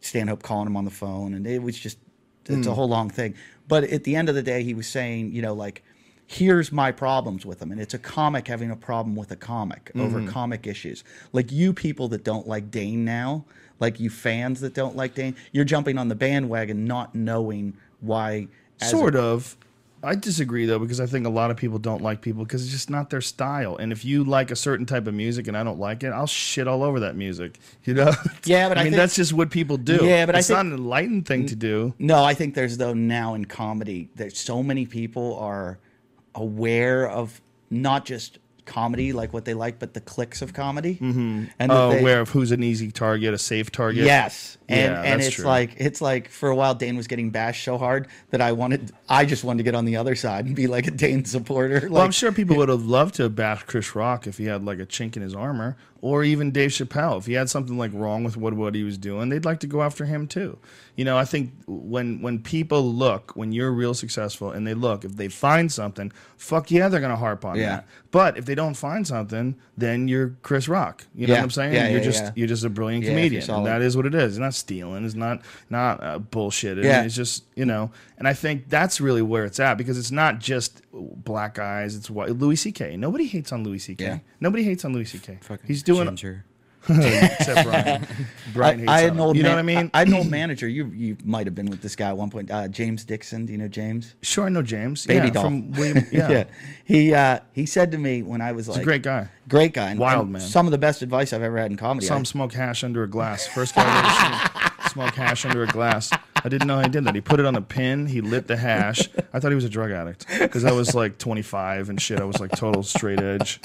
Stanhope 0.00 0.42
calling 0.42 0.66
him 0.66 0.76
on 0.76 0.84
the 0.84 0.90
phone, 0.90 1.34
and 1.34 1.46
it 1.46 1.62
was 1.62 1.78
just 1.78 1.98
it's 2.46 2.66
Hmm. 2.66 2.72
a 2.72 2.74
whole 2.74 2.88
long 2.88 3.08
thing. 3.08 3.34
But 3.68 3.84
at 3.84 4.02
the 4.04 4.16
end 4.16 4.28
of 4.28 4.34
the 4.34 4.42
day, 4.42 4.64
he 4.64 4.74
was 4.74 4.88
saying, 4.88 5.32
you 5.32 5.40
know, 5.42 5.54
like, 5.54 5.84
here's 6.26 6.72
my 6.72 6.90
problems 6.90 7.46
with 7.46 7.62
him, 7.62 7.70
and 7.70 7.80
it's 7.80 7.94
a 7.94 7.98
comic 7.98 8.48
having 8.48 8.70
a 8.70 8.76
problem 8.76 9.14
with 9.14 9.30
a 9.30 9.36
comic 9.36 9.92
over 9.94 10.18
Mm-hmm. 10.18 10.28
comic 10.28 10.66
issues. 10.66 11.04
Like 11.32 11.52
you 11.52 11.72
people 11.72 12.08
that 12.08 12.24
don't 12.24 12.48
like 12.48 12.70
Dane 12.70 13.04
now, 13.04 13.44
like 13.78 14.00
you 14.00 14.10
fans 14.10 14.60
that 14.60 14.74
don't 14.74 14.96
like 14.96 15.14
Dane, 15.14 15.36
you're 15.52 15.64
jumping 15.64 15.98
on 15.98 16.08
the 16.08 16.14
bandwagon 16.16 16.84
not 16.84 17.14
knowing 17.14 17.74
why. 18.02 18.48
sort 18.82 19.16
of 19.16 19.56
I 20.04 20.16
disagree 20.16 20.66
though 20.66 20.80
because 20.80 20.98
I 21.00 21.06
think 21.06 21.24
a 21.26 21.30
lot 21.30 21.52
of 21.52 21.56
people 21.56 21.78
don't 21.78 22.02
like 22.02 22.20
people 22.20 22.42
because 22.44 22.64
it's 22.64 22.72
just 22.72 22.90
not 22.90 23.08
their 23.10 23.20
style. 23.20 23.76
And 23.76 23.92
if 23.92 24.04
you 24.04 24.24
like 24.24 24.50
a 24.50 24.56
certain 24.56 24.84
type 24.84 25.06
of 25.06 25.14
music 25.14 25.46
and 25.46 25.56
I 25.56 25.62
don't 25.62 25.78
like 25.78 26.02
it, 26.02 26.08
I'll 26.08 26.26
shit 26.26 26.66
all 26.66 26.82
over 26.82 26.98
that 27.00 27.14
music. 27.14 27.60
You 27.84 27.94
know? 27.94 28.12
Yeah, 28.44 28.68
but 28.68 28.78
I 28.78 28.82
mean 28.82 28.90
think- 28.92 28.96
that's 29.00 29.14
just 29.14 29.32
what 29.32 29.50
people 29.50 29.76
do. 29.76 30.00
Yeah, 30.04 30.26
but 30.26 30.34
I 30.34 30.38
it's 30.40 30.48
think- 30.48 30.56
not 30.56 30.66
an 30.66 30.72
enlightened 30.72 31.26
thing 31.26 31.46
to 31.46 31.54
do. 31.56 31.94
No, 32.00 32.24
I 32.24 32.34
think 32.34 32.54
there's 32.56 32.76
though 32.78 32.94
now 32.94 33.34
in 33.34 33.44
comedy 33.44 34.08
that 34.16 34.36
so 34.36 34.60
many 34.62 34.86
people 34.86 35.36
are 35.38 35.78
aware 36.34 37.08
of 37.08 37.40
not 37.70 38.04
just 38.04 38.38
comedy, 38.64 39.12
like 39.12 39.32
what 39.32 39.44
they 39.44 39.54
like, 39.54 39.78
but 39.78 39.92
the 39.94 40.00
clicks 40.00 40.40
of 40.42 40.52
comedy. 40.52 40.94
Mm-hmm. 40.94 41.44
And 41.58 41.72
Oh, 41.72 41.90
they- 41.90 42.00
aware 42.00 42.20
of 42.20 42.30
who's 42.30 42.50
an 42.52 42.62
easy 42.62 42.90
target, 42.90 43.34
a 43.34 43.38
safe 43.38 43.70
target. 43.70 44.04
Yes, 44.04 44.56
and 44.72 44.92
Yeah, 44.92 45.02
and 45.02 45.20
that's 45.20 45.28
it's 45.28 45.36
true. 45.36 45.44
like 45.44 45.74
it's 45.78 46.00
like 46.00 46.28
for 46.28 46.48
a 46.50 46.54
while 46.56 46.74
Dane 46.74 46.96
was 46.96 47.06
getting 47.06 47.30
bashed 47.30 47.64
so 47.64 47.78
hard 47.78 48.08
that 48.30 48.40
I 48.40 48.52
wanted 48.52 48.92
I 49.08 49.24
just 49.24 49.44
wanted 49.44 49.58
to 49.58 49.64
get 49.64 49.74
on 49.74 49.84
the 49.84 49.96
other 49.96 50.14
side 50.14 50.46
and 50.46 50.56
be 50.56 50.66
like 50.66 50.86
a 50.86 50.90
Dane 50.90 51.24
supporter. 51.24 51.80
Like, 51.82 51.90
Well, 51.90 52.02
I'm 52.02 52.10
sure 52.12 52.32
people 52.32 52.56
would 52.56 52.68
have 52.68 52.84
loved 52.84 53.14
to 53.16 53.24
have 53.24 53.36
bashed 53.36 53.66
Chris 53.66 53.94
Rock 53.94 54.26
if 54.26 54.38
he 54.38 54.46
had 54.46 54.64
like 54.64 54.78
a 54.78 54.86
chink 54.86 55.16
in 55.16 55.22
his 55.22 55.34
armor, 55.34 55.76
or 56.00 56.24
even 56.24 56.50
Dave 56.50 56.70
Chappelle 56.70 57.18
if 57.18 57.26
he 57.26 57.34
had 57.34 57.48
something 57.50 57.76
like 57.78 57.90
wrong 57.94 58.24
with 58.24 58.36
what 58.36 58.54
what 58.54 58.74
he 58.74 58.82
was 58.84 58.98
doing. 58.98 59.28
They'd 59.28 59.44
like 59.44 59.60
to 59.60 59.66
go 59.66 59.82
after 59.82 60.04
him 60.06 60.26
too. 60.26 60.58
You 60.96 61.04
know, 61.06 61.16
I 61.16 61.24
think 61.24 61.52
when 61.66 62.20
when 62.22 62.38
people 62.40 62.82
look, 62.92 63.32
when 63.36 63.52
you're 63.52 63.70
real 63.72 63.94
successful, 63.94 64.50
and 64.50 64.66
they 64.66 64.74
look, 64.74 65.04
if 65.04 65.16
they 65.16 65.28
find 65.28 65.70
something, 65.72 66.12
fuck 66.36 66.70
yeah, 66.70 66.88
they're 66.88 67.00
gonna 67.00 67.16
harp 67.16 67.44
on 67.44 67.56
Yeah. 67.56 67.68
that. 67.76 67.86
But 68.10 68.36
if 68.36 68.44
they 68.44 68.54
don't 68.54 68.74
find 68.74 69.06
something, 69.06 69.56
then 69.78 70.06
you're 70.06 70.34
Chris 70.42 70.68
Rock. 70.68 71.06
You 71.14 71.26
know 71.26 71.32
Yeah. 71.34 71.40
what 71.40 71.44
I'm 71.44 71.50
saying? 71.50 71.74
Yeah, 71.74 71.88
you're 71.88 72.00
just 72.00 72.24
you're 72.36 72.48
just 72.48 72.64
a 72.64 72.68
brilliant 72.70 73.04
comedian. 73.06 73.50
And 73.50 73.66
that 73.66 73.80
is 73.80 73.96
what 73.96 74.04
it 74.06 74.14
is. 74.14 74.32
It's 74.34 74.38
not 74.38 74.54
stealing. 74.62 75.04
It's 75.04 75.14
not 75.14 75.42
not 75.70 76.02
uh, 76.02 76.18
bullshitting. 76.18 76.84
Yeah. 76.84 77.02
It's 77.04 77.14
just 77.14 77.44
you 77.54 77.64
know. 77.66 77.90
And 78.18 78.26
I 78.26 78.32
think 78.34 78.68
that's 78.68 79.00
really 79.00 79.22
where 79.22 79.44
it's 79.44 79.60
at 79.60 79.76
because 79.76 79.98
it's 79.98 80.10
not 80.10 80.38
just 80.38 80.82
black 80.92 81.54
guys. 81.54 81.96
It's 81.96 82.08
white. 82.08 82.30
Louis 82.30 82.56
C.K. 82.56 82.96
Nobody 82.96 83.26
hates 83.26 83.52
on 83.52 83.64
Louis 83.64 83.78
C.K. 83.78 84.04
Yeah. 84.04 84.18
Nobody 84.40 84.62
hates 84.62 84.84
on 84.84 84.92
Louis 84.92 85.04
C.K. 85.04 85.38
Fucking 85.42 85.66
He's 85.66 85.82
doing 85.82 86.06
ginger. 86.06 86.44
except 86.88 87.66
Brian. 87.68 88.06
Brian 88.54 88.78
hates 88.80 88.90
I 88.90 89.00
had 89.00 89.10
an 89.12 89.14
him. 89.16 89.20
old 89.20 89.36
You 89.36 89.42
know 89.44 89.50
man- 89.50 89.56
what 89.56 89.58
I 89.60 89.82
mean? 89.82 89.90
I, 89.94 89.98
had 90.00 90.08
an 90.08 90.14
old 90.14 90.30
manager. 90.30 90.66
You 90.68 90.86
you 90.86 91.16
might 91.24 91.46
have 91.46 91.54
been 91.54 91.66
with 91.70 91.80
this 91.82 91.94
guy 91.96 92.08
at 92.08 92.16
one 92.16 92.30
point. 92.30 92.50
Uh, 92.50 92.68
James 92.68 93.04
Dixon. 93.04 93.46
Do 93.46 93.52
you 93.52 93.58
know 93.58 93.68
James? 93.68 94.14
sure, 94.22 94.46
I 94.46 94.48
know 94.48 94.62
James. 94.62 95.06
Baby 95.06 95.26
yeah, 95.28 95.32
doll. 95.32 95.44
from 95.44 95.72
William. 95.72 96.04
Yeah, 96.12 96.44
He 96.84 97.14
uh, 97.14 97.38
he 97.52 97.66
said 97.66 97.92
to 97.92 97.98
me 97.98 98.22
when 98.22 98.40
I 98.40 98.52
was 98.52 98.66
he's 98.66 98.74
like 98.76 98.82
a 98.82 98.84
great 98.84 99.02
guy. 99.02 99.28
great 99.48 99.72
guy, 99.74 99.90
and- 99.90 100.00
Wild 100.00 100.24
and 100.24 100.32
man. 100.32 100.42
Some 100.42 100.66
of 100.66 100.72
the 100.72 100.78
best 100.78 101.02
advice 101.02 101.32
I've 101.32 101.42
ever 101.42 101.58
had 101.58 101.70
in 101.70 101.76
comedy. 101.76 102.06
Some 102.06 102.20
I- 102.20 102.24
smoke 102.24 102.52
hash 102.52 102.82
under 102.84 103.02
a 103.04 103.08
glass. 103.08 103.46
First 103.46 103.74
guy 103.74 103.82
I've 103.86 104.04
ever 104.04 104.60
seen 104.60 104.90
smoke 104.90 105.14
hash 105.14 105.46
under 105.46 105.62
a 105.62 105.66
glass. 105.68 106.10
I 106.44 106.48
didn't 106.48 106.66
know 106.66 106.80
he 106.80 106.88
did 106.88 107.04
that. 107.04 107.14
He 107.14 107.20
put 107.20 107.38
it 107.40 107.46
on 107.46 107.54
a 107.54 107.62
pin. 107.62 108.06
He 108.06 108.20
lit 108.20 108.48
the 108.48 108.56
hash. 108.56 109.08
I 109.32 109.38
thought 109.38 109.50
he 109.50 109.54
was 109.54 109.64
a 109.64 109.68
drug 109.70 109.90
addict 109.92 110.26
because 110.40 110.64
I 110.64 110.72
was 110.72 110.94
like 110.94 111.16
25 111.18 111.88
and 111.88 112.02
shit. 112.02 112.20
I 112.20 112.24
was 112.24 112.40
like 112.40 112.50
total 112.50 112.82
straight 112.82 113.20
edge. 113.20 113.60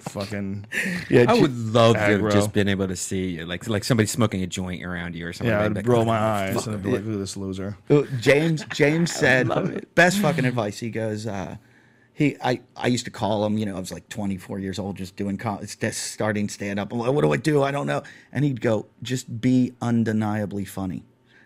Fucking 0.00 0.66
yeah, 1.10 1.26
I 1.28 1.40
would 1.40 1.56
love 1.56 1.94
to 1.94 2.00
have 2.00 2.32
just 2.32 2.52
been 2.52 2.68
able 2.68 2.88
to 2.88 2.96
see 2.96 3.44
like 3.44 3.68
like 3.68 3.84
somebody 3.84 4.06
smoking 4.06 4.42
a 4.42 4.46
joint 4.46 4.84
around 4.84 5.14
you 5.14 5.26
or 5.26 5.32
something. 5.32 5.52
yeah. 5.52 5.60
I'd 5.60 5.66
I'd 5.66 5.76
like, 5.76 5.86
roll 5.86 6.02
"Oh, 6.02 6.06
my 6.06 6.18
eyes 6.18 6.66
and 6.66 6.76
I'd 6.76 6.82
be 6.82 6.90
it." 6.90 6.92
like, 6.92 7.04
"Look 7.04 7.14
at 7.14 7.18
this 7.18 7.36
loser." 7.36 7.76
James 8.20 8.64
James 8.72 9.12
said 9.12 9.48
best 9.94 10.18
fucking 10.18 10.44
advice. 10.44 10.78
He 10.78 10.90
goes, 10.90 11.26
uh, 11.26 11.56
he 12.14 12.36
I 12.42 12.60
I 12.76 12.88
used 12.88 13.04
to 13.06 13.10
call 13.10 13.44
him. 13.46 13.58
You 13.58 13.66
know, 13.66 13.76
I 13.76 13.80
was 13.80 13.92
like 13.92 14.08
24 14.08 14.58
years 14.58 14.78
old, 14.78 14.96
just 14.96 15.16
doing 15.16 15.36
com- 15.38 15.66
st- 15.66 15.94
starting 15.94 16.48
stand 16.48 16.78
up. 16.78 16.92
What 16.92 17.22
do 17.22 17.32
I 17.32 17.36
do? 17.36 17.62
I 17.62 17.70
don't 17.70 17.86
know. 17.86 18.02
And 18.32 18.44
he'd 18.44 18.60
go, 18.60 18.86
just 19.02 19.40
be 19.40 19.72
undeniably 19.80 20.64
funny. 20.64 21.04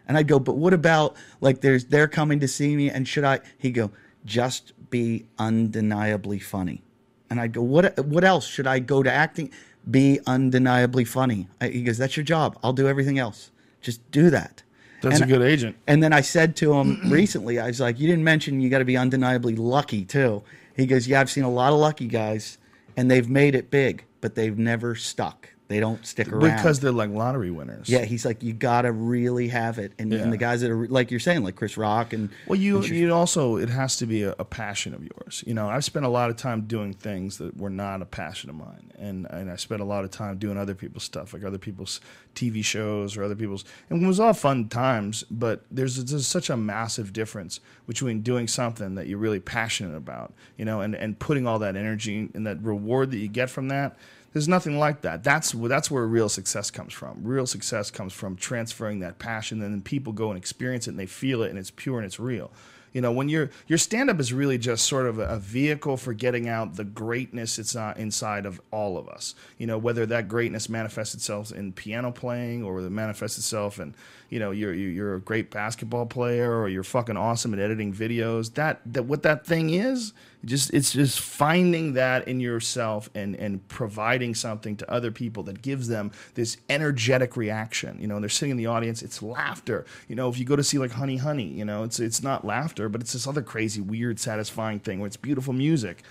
And 0.08 0.16
I'd 0.16 0.28
go, 0.28 0.38
but 0.38 0.56
what 0.56 0.72
about 0.72 1.16
like 1.40 1.60
there's 1.60 1.86
they're 1.86 2.08
coming 2.08 2.40
to 2.40 2.48
see 2.48 2.76
me 2.76 2.90
and 2.90 3.06
should 3.06 3.24
I? 3.24 3.40
He'd 3.58 3.72
go, 3.72 3.90
just 4.24 4.72
be 4.90 5.26
undeniably 5.38 6.38
funny. 6.38 6.82
And 7.30 7.40
I'd 7.40 7.52
go, 7.52 7.62
what 7.62 7.98
what 8.06 8.24
else 8.24 8.46
should 8.46 8.66
I 8.66 8.78
go 8.78 9.02
to 9.02 9.12
acting? 9.12 9.50
Be 9.90 10.20
undeniably 10.26 11.04
funny. 11.04 11.48
I, 11.60 11.68
he 11.68 11.82
goes, 11.82 11.98
that's 11.98 12.16
your 12.16 12.24
job. 12.24 12.58
I'll 12.62 12.72
do 12.72 12.88
everything 12.88 13.18
else. 13.18 13.50
Just 13.80 14.08
do 14.10 14.30
that. 14.30 14.62
That's 15.02 15.20
And- 15.20 15.30
a 15.30 15.34
good 15.34 15.46
agent. 15.46 15.76
and 15.86 16.02
then 16.02 16.12
I 16.12 16.20
said 16.22 16.56
to 16.56 16.72
him 16.74 17.00
recently, 17.10 17.58
I 17.60 17.66
was 17.68 17.80
like, 17.80 18.00
"You 18.00 18.06
didn't 18.08 18.24
mention 18.24 18.60
you 18.60 18.70
got 18.70 18.78
to 18.78 18.84
be 18.84 18.96
undeniably 18.96 19.54
lucky 19.54 20.04
too." 20.04 20.42
He 20.74 20.86
goes, 20.86 21.06
"Yeah, 21.06 21.20
I've 21.20 21.30
seen 21.30 21.44
a 21.44 21.50
lot 21.50 21.72
of 21.72 21.78
lucky 21.78 22.06
guys, 22.08 22.58
and 22.96 23.10
they've 23.10 23.28
made 23.28 23.54
it 23.54 23.70
big, 23.70 24.04
but 24.22 24.34
they've 24.34 24.56
never 24.58 24.94
stuck. 24.94 25.50
They 25.68 25.80
don't 25.80 26.06
stick 26.06 26.32
around 26.32 26.56
Because 26.56 26.78
they're 26.80 26.92
like 26.92 27.10
lottery 27.10 27.50
winners. 27.50 27.88
yeah." 27.88 28.04
He's 28.04 28.24
like, 28.24 28.42
"You 28.42 28.52
got 28.52 28.82
to 28.82 28.92
really 28.92 29.48
have 29.48 29.78
it." 29.78 29.92
And, 29.98 30.12
Yeah. 30.12 30.20
and 30.20 30.32
the 30.32 30.36
guys 30.36 30.60
that 30.60 30.70
are 30.70 30.86
like 30.86 31.10
you're 31.10 31.18
saying, 31.20 31.42
like 31.42 31.56
Chris 31.56 31.76
Rock 31.76 32.12
and 32.12 32.30
Well, 32.46 32.58
you 32.58 32.76
and 32.76 32.88
you 32.88 33.12
also 33.12 33.56
it 33.56 33.68
has 33.68 33.96
to 33.96 34.06
be 34.06 34.22
a, 34.22 34.34
a 34.38 34.44
passion 34.44 34.94
of 34.94 35.02
yours. 35.02 35.42
You 35.46 35.54
know, 35.54 35.68
I've 35.68 35.84
spent 35.84 36.06
a 36.06 36.08
lot 36.08 36.30
of 36.30 36.36
time 36.36 36.62
doing 36.62 36.92
things 36.92 37.38
that 37.38 37.56
were 37.56 37.70
not 37.70 38.00
a 38.00 38.04
passion 38.04 38.48
of 38.50 38.56
mine, 38.56 38.92
and 38.98 39.26
and 39.30 39.50
I 39.50 39.56
spent 39.56 39.80
a 39.80 39.84
lot 39.84 40.04
of 40.04 40.10
time 40.10 40.38
doing 40.38 40.56
other 40.56 40.74
people's 40.74 41.02
stuff, 41.04 41.32
like 41.34 41.42
other 41.42 41.58
people's 41.58 42.00
TV 42.36 42.62
shows 42.64 43.16
or 43.16 43.24
other 43.24 43.34
people's, 43.34 43.64
and 43.90 44.02
it 44.02 44.06
was 44.06 44.20
all 44.20 44.34
fun 44.34 44.68
times. 44.68 45.24
But 45.30 45.64
there's 45.70 46.04
there's 46.04 46.26
such 46.28 46.48
a 46.48 46.56
massive 46.56 47.12
difference 47.12 47.58
between 47.88 48.20
doing 48.22 48.46
something 48.46 48.94
that 48.94 49.06
you're 49.08 49.18
really 49.18 49.40
passionate 49.40 49.96
about, 49.96 50.32
you 50.56 50.64
know, 50.64 50.80
and 50.80 50.94
and 50.94 51.18
putting 51.18 51.46
all 51.46 51.58
that 51.58 51.74
energy 51.76 52.28
and 52.34 52.46
that 52.46 52.62
reward 52.62 53.10
that 53.10 53.18
you 53.18 53.28
get 53.28 53.50
from 53.50 53.66
that. 53.68 53.96
There's 54.36 54.48
nothing 54.48 54.78
like 54.78 55.00
that. 55.00 55.24
That's 55.24 55.52
that's 55.52 55.90
where 55.90 56.06
real 56.06 56.28
success 56.28 56.70
comes 56.70 56.92
from. 56.92 57.20
Real 57.22 57.46
success 57.46 57.90
comes 57.90 58.12
from 58.12 58.36
transferring 58.36 59.00
that 59.00 59.18
passion, 59.18 59.62
and 59.62 59.72
then 59.72 59.80
people 59.80 60.12
go 60.12 60.28
and 60.28 60.36
experience 60.36 60.86
it, 60.86 60.90
and 60.90 60.98
they 60.98 61.06
feel 61.06 61.40
it, 61.42 61.48
and 61.48 61.58
it's 61.58 61.70
pure 61.70 61.96
and 61.96 62.04
it's 62.04 62.20
real. 62.20 62.50
You 62.92 63.00
know, 63.00 63.12
when 63.12 63.30
you're 63.30 63.48
your 63.66 63.78
stand 63.78 64.10
up 64.10 64.20
is 64.20 64.34
really 64.34 64.58
just 64.58 64.84
sort 64.84 65.06
of 65.06 65.18
a, 65.18 65.38
vehicle 65.38 65.96
for 65.96 66.12
getting 66.12 66.50
out 66.50 66.76
the 66.76 66.84
greatness 66.84 67.58
it's 67.58 67.74
not 67.74 67.96
inside 67.96 68.44
of 68.44 68.60
all 68.70 68.98
of 68.98 69.08
us. 69.08 69.34
You 69.56 69.66
know, 69.66 69.78
whether 69.78 70.04
that 70.04 70.28
greatness 70.28 70.68
manifests 70.68 71.14
itself 71.14 71.50
in 71.50 71.72
piano 71.72 72.12
playing 72.12 72.62
or 72.62 72.80
it 72.80 72.90
manifests 72.90 73.38
itself 73.38 73.80
in, 73.80 73.94
you 74.30 74.38
know, 74.38 74.50
you're 74.50 74.74
you- 74.74 74.88
you're 74.88 75.14
a 75.14 75.20
great 75.20 75.50
basketball 75.50 76.06
player 76.06 76.60
or 76.60 76.68
you're 76.68 76.82
fucking 76.82 77.16
awesome 77.16 77.52
at 77.54 77.60
editing 77.60 77.92
videos. 77.92 78.54
That 78.54 78.80
that 78.86 79.04
what 79.04 79.22
that 79.22 79.46
thing 79.46 79.70
is, 79.70 80.12
just 80.44 80.72
it's 80.74 80.92
just 80.92 81.20
finding 81.20 81.92
that 81.94 82.26
in 82.26 82.40
yourself 82.40 83.08
and 83.14 83.36
and 83.36 83.66
providing 83.68 84.34
something 84.34 84.76
to 84.76 84.90
other 84.90 85.10
people 85.10 85.42
that 85.44 85.62
gives 85.62 85.88
them 85.88 86.10
this 86.34 86.56
energetic 86.68 87.36
reaction. 87.36 87.98
You 88.00 88.08
know, 88.08 88.16
and 88.16 88.24
they're 88.24 88.28
sitting 88.28 88.50
in 88.50 88.56
the 88.56 88.66
audience, 88.66 89.02
it's 89.02 89.22
laughter. 89.22 89.84
You 90.08 90.16
know, 90.16 90.28
if 90.28 90.38
you 90.38 90.44
go 90.44 90.56
to 90.56 90.64
see 90.64 90.78
like 90.78 90.92
Honey 90.92 91.18
Honey, 91.18 91.48
you 91.48 91.64
know, 91.64 91.84
it's 91.84 92.00
it's 92.00 92.22
not 92.22 92.44
laughter, 92.44 92.88
but 92.88 93.00
it's 93.00 93.12
this 93.12 93.26
other 93.26 93.42
crazy, 93.42 93.80
weird, 93.80 94.18
satisfying 94.18 94.80
thing 94.80 94.98
where 95.00 95.06
it's 95.06 95.16
beautiful 95.16 95.52
music. 95.52 96.02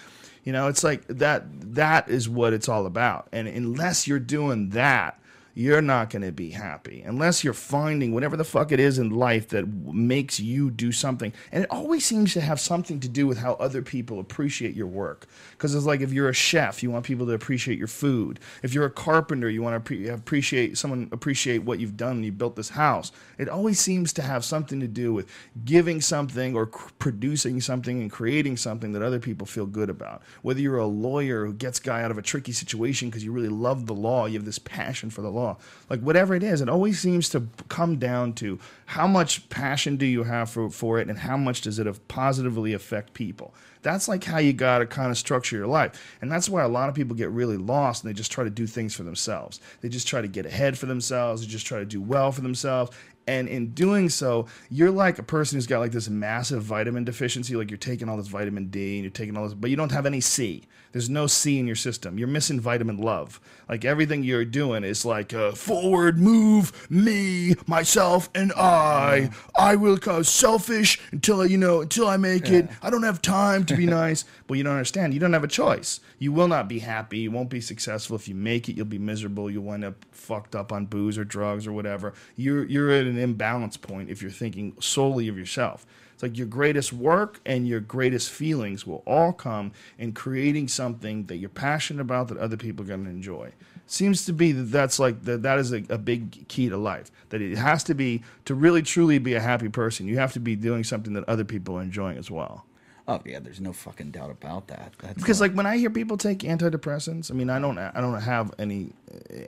You 0.44 0.54
know, 0.54 0.68
it's 0.68 0.84
like 0.84 1.08
that 1.08 1.44
that 1.76 2.08
is 2.08 2.30
what 2.30 2.54
it's 2.54 2.70
all 2.70 2.86
about. 2.86 3.28
And 3.32 3.48
unless 3.48 4.08
you're 4.08 4.20
doing 4.20 4.70
that, 4.70 5.20
you're 5.57 5.82
not 5.82 6.10
going 6.10 6.22
to 6.22 6.34
be 6.34 6.49
happy 6.49 7.02
unless 7.02 7.41
you're 7.41 7.53
finding 7.53 8.14
whatever 8.14 8.36
the 8.36 8.44
fuck 8.44 8.73
it 8.73 8.80
is 8.80 8.99
in 8.99 9.10
life 9.10 9.48
that 9.49 9.65
makes 9.65 10.38
you 10.38 10.69
do 10.69 10.91
something. 10.91 11.32
And 11.52 11.64
it 11.64 11.72
always 11.72 12.06
seems 12.06 12.34
to 12.34 12.41
have 12.41 12.60
something 12.60 12.99
to 12.99 13.07
do 13.07 13.26
with 13.26 13.38
how 13.38 13.53
other 13.53 13.82
people 13.82 14.19
appreciate 14.19 14.76
your 14.76 14.88
work. 14.88 15.27
Because 15.52 15.73
it's 15.73 15.86
like 15.86 16.02
if 16.02 16.11
you're 16.11 16.27
a 16.27 16.34
chef, 16.34 16.84
you 16.84 16.91
want 16.91 17.06
people 17.06 17.26
to 17.27 17.32
appreciate 17.32 17.77
your 17.77 17.88
food. 17.88 18.41
If 18.64 18.73
you're 18.73 18.86
a 18.86 18.91
carpenter, 18.91 19.49
you 19.49 19.61
want 19.61 19.84
to 19.84 19.95
appre- 19.95 20.14
appreciate 20.14 20.77
someone 20.77 21.07
appreciate 21.14 21.60
what 21.60 21.80
you've 21.80 21.95
done 21.95 22.18
and 22.18 22.26
you 22.26 22.34
built 22.34 22.57
this 22.57 22.69
house. 22.69 23.14
It 23.38 23.48
always 23.48 23.80
seems 23.80 24.11
to 24.14 24.22
have 24.22 24.44
something 24.44 24.82
to 24.82 24.88
do 24.90 25.14
with 25.14 25.30
giving 25.64 26.02
something 26.02 26.53
or 26.53 26.65
producing 26.65 27.61
something 27.61 28.02
and 28.02 28.11
creating 28.11 28.57
something 28.57 28.91
that 28.91 29.02
other 29.02 29.19
people 29.19 29.48
feel 29.48 29.65
good 29.65 29.90
about. 29.90 30.22
Whether 30.41 30.60
you're 30.60 30.80
a 30.80 30.86
lawyer 30.86 31.45
who 31.45 31.53
gets 31.53 31.80
guy 31.80 32.03
out 32.03 32.11
of 32.11 32.18
a 32.18 32.22
tricky 32.22 32.52
situation 32.52 33.10
because 33.10 33.23
you 33.23 33.32
really 33.32 33.48
love 33.48 33.86
the 33.86 33.94
law, 33.94 34.26
you 34.26 34.38
have 34.38 34.45
this 34.45 34.60
passion 34.60 35.10
for 35.10 35.22
the 35.22 35.32
law. 35.32 35.44
Like 35.89 36.01
whatever 36.01 36.35
it 36.35 36.43
is, 36.43 36.61
it 36.61 36.69
always 36.69 36.99
seems 36.99 37.30
to 37.30 37.47
come 37.69 37.97
down 37.97 38.34
to 38.34 38.59
how 38.85 39.07
much 39.07 39.47
passion 39.49 39.97
do 39.97 40.05
you 40.05 40.23
have 40.23 40.49
for, 40.49 40.69
for 40.69 40.99
it 40.99 41.09
and 41.09 41.19
how 41.19 41.38
much 41.38 41.61
does 41.61 41.80
it 41.80 42.07
positively 42.07 42.73
affect 42.73 43.13
people. 43.13 43.53
That's 43.81 44.07
like 44.07 44.23
how 44.23 44.39
you 44.39 44.51
got 44.51 44.80
to 44.80 44.88
kind 44.88 45.11
of 45.11 45.17
structure 45.17 45.55
your 45.55 45.67
life. 45.67 46.17
And 46.22 46.31
that's 46.31 46.49
why 46.49 46.63
a 46.63 46.67
lot 46.67 46.89
of 46.89 46.95
people 46.95 47.15
get 47.15 47.30
really 47.30 47.57
lost 47.57 48.03
and 48.03 48.09
they 48.09 48.15
just 48.15 48.31
try 48.31 48.43
to 48.43 48.49
do 48.49 48.65
things 48.65 48.95
for 48.95 49.03
themselves. 49.03 49.61
They 49.81 49.89
just 49.89 50.07
try 50.07 50.22
to 50.22 50.27
get 50.27 50.47
ahead 50.47 50.77
for 50.77 50.88
themselves, 50.88 51.41
they 51.41 51.47
just 51.47 51.67
try 51.67 51.80
to 51.80 51.85
do 51.85 52.01
well 52.01 52.31
for 52.31 52.41
themselves. 52.41 52.91
And 53.27 53.47
in 53.47 53.72
doing 53.73 54.09
so, 54.09 54.47
you're 54.69 54.91
like 54.91 55.17
a 55.17 55.23
person 55.23 55.57
who's 55.57 55.67
got 55.67 55.80
like 55.80 55.91
this 55.91 56.09
massive 56.09 56.61
vitamin 56.63 57.03
deficiency. 57.03 57.55
Like 57.55 57.72
you're 57.72 57.77
taking 57.77 58.07
all 58.07 58.17
this 58.17 58.27
vitamin 58.27 58.67
D 58.67 58.95
and 58.95 59.03
you're 59.03 59.11
taking 59.11 59.35
all 59.35 59.43
this, 59.43 59.53
but 59.53 59.69
you 59.69 59.76
don't 59.76 59.91
have 59.91 60.05
any 60.05 60.22
C. 60.22 60.63
There's 60.95 61.09
no 61.09 61.27
C 61.27 61.59
in 61.59 61.67
your 61.67 61.76
system. 61.76 62.17
You're 62.17 62.30
missing 62.30 62.61
vitamin 62.61 62.95
love. 62.95 63.41
Like 63.67 63.84
everything 63.84 64.23
you're 64.23 64.45
doing 64.45 64.85
is 64.85 65.03
like 65.03 65.34
uh, 65.34 65.51
forward 65.51 66.17
move, 66.17 66.72
me, 66.89 67.55
myself, 67.67 68.30
and 68.34 68.53
I. 68.53 69.30
I 69.59 69.76
will 69.76 69.97
cause 69.97 70.30
selfish 70.30 70.97
until 71.11 71.41
I, 71.41 71.47
you 71.47 71.57
know 71.57 71.81
until 71.81 72.07
I 72.07 72.15
make 72.15 72.49
it. 72.49 72.69
I 72.81 72.89
don't 72.89 73.03
have 73.03 73.22
time 73.22 73.65
to 73.65 73.76
be 73.76 73.85
nice. 74.03 74.23
But 74.47 74.53
you 74.53 74.63
don't 74.63 74.72
understand. 74.72 75.13
You 75.13 75.19
don't 75.19 75.34
have 75.34 75.43
a 75.43 75.49
choice. 75.49 75.99
You 76.17 76.31
will 76.31 76.47
not 76.47 76.69
be 76.69 76.80
happy. 76.80 77.17
You 77.17 77.31
won't 77.31 77.49
be 77.49 77.59
successful. 77.59 78.15
If 78.15 78.30
you 78.30 78.35
make 78.35 78.69
it, 78.69 78.77
you'll 78.77 78.85
be 78.85 78.97
miserable. 78.97 79.51
You'll 79.51 79.65
wind 79.65 79.84
up 79.84 79.95
fucked 80.13 80.55
up 80.55 80.72
on 80.72 80.85
booze 80.85 81.17
or 81.17 81.26
drugs 81.26 81.67
or 81.67 81.73
whatever. 81.73 82.13
You're 82.38 82.63
you're 82.63 82.91
at 82.91 83.05
an 83.05 83.17
imbalance 83.17 83.76
point 83.76 84.09
if 84.09 84.22
you're 84.22 84.31
thinking 84.31 84.77
solely 84.80 85.27
of 85.27 85.38
yourself. 85.38 85.85
It's 86.16 86.24
like 86.24 86.38
your 86.38 86.48
greatest 86.48 86.94
work 86.94 87.42
and 87.46 87.68
your 87.68 87.82
greatest 87.82 88.32
feelings 88.32 88.88
will 88.88 89.04
all 89.06 89.34
come 89.34 89.74
in 90.00 90.14
creating 90.14 90.70
something 90.70 91.26
that 91.26 91.36
you're 91.38 91.50
passionate 91.50 92.00
about 92.02 92.30
that 92.30 92.38
other 92.38 92.56
people 92.56 92.86
are 92.86 92.88
going 92.88 93.04
to 93.04 93.10
enjoy. 93.10 93.52
Seems 93.86 94.24
to 94.26 94.32
be 94.34 94.54
that 94.54 94.72
that's 94.72 94.98
like 94.98 95.26
that 95.26 95.44
that 95.44 95.60
is 95.60 95.74
a, 95.74 95.84
a 95.90 95.98
big 95.98 96.48
key 96.48 96.70
to 96.70 96.78
life. 96.78 97.12
That 97.30 97.42
it 97.42 97.58
has 97.58 97.84
to 97.84 97.94
be 97.94 98.24
to 98.46 98.56
really 98.56 98.82
truly 98.82 99.20
be 99.20 99.34
a 99.34 99.42
happy 99.42 99.68
person. 99.68 100.08
You 100.08 100.18
have 100.18 100.32
to 100.34 100.40
be 100.40 100.56
doing 100.56 100.86
something 100.86 101.12
that 101.14 101.28
other 101.28 101.44
people 101.44 101.78
are 101.78 101.82
enjoying 101.82 102.18
as 102.18 102.32
well. 102.32 102.66
Oh 103.10 103.22
yeah, 103.26 103.40
there's 103.40 103.60
no 103.62 103.74
fucking 103.74 104.12
doubt 104.12 104.32
about 104.32 104.68
that. 104.70 104.94
That's 105.00 105.14
Because 105.16 105.40
not- 105.42 105.50
like 105.50 105.58
when 105.58 105.66
I 105.68 105.78
hear 105.78 105.90
people 105.92 106.16
take 106.18 106.40
antidepressants, 106.40 107.30
I 107.30 107.36
mean 107.36 107.50
I 107.50 107.60
don't 107.60 107.78
I 107.78 108.00
don't 108.00 108.20
have 108.22 108.54
any 108.58 108.94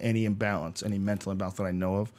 any 0.01 0.25
imbalance, 0.25 0.83
any 0.83 0.99
mental 0.99 1.31
imbalance 1.31 1.55
that 1.57 1.63
I 1.63 1.71
know 1.71 1.95
of. 1.95 2.11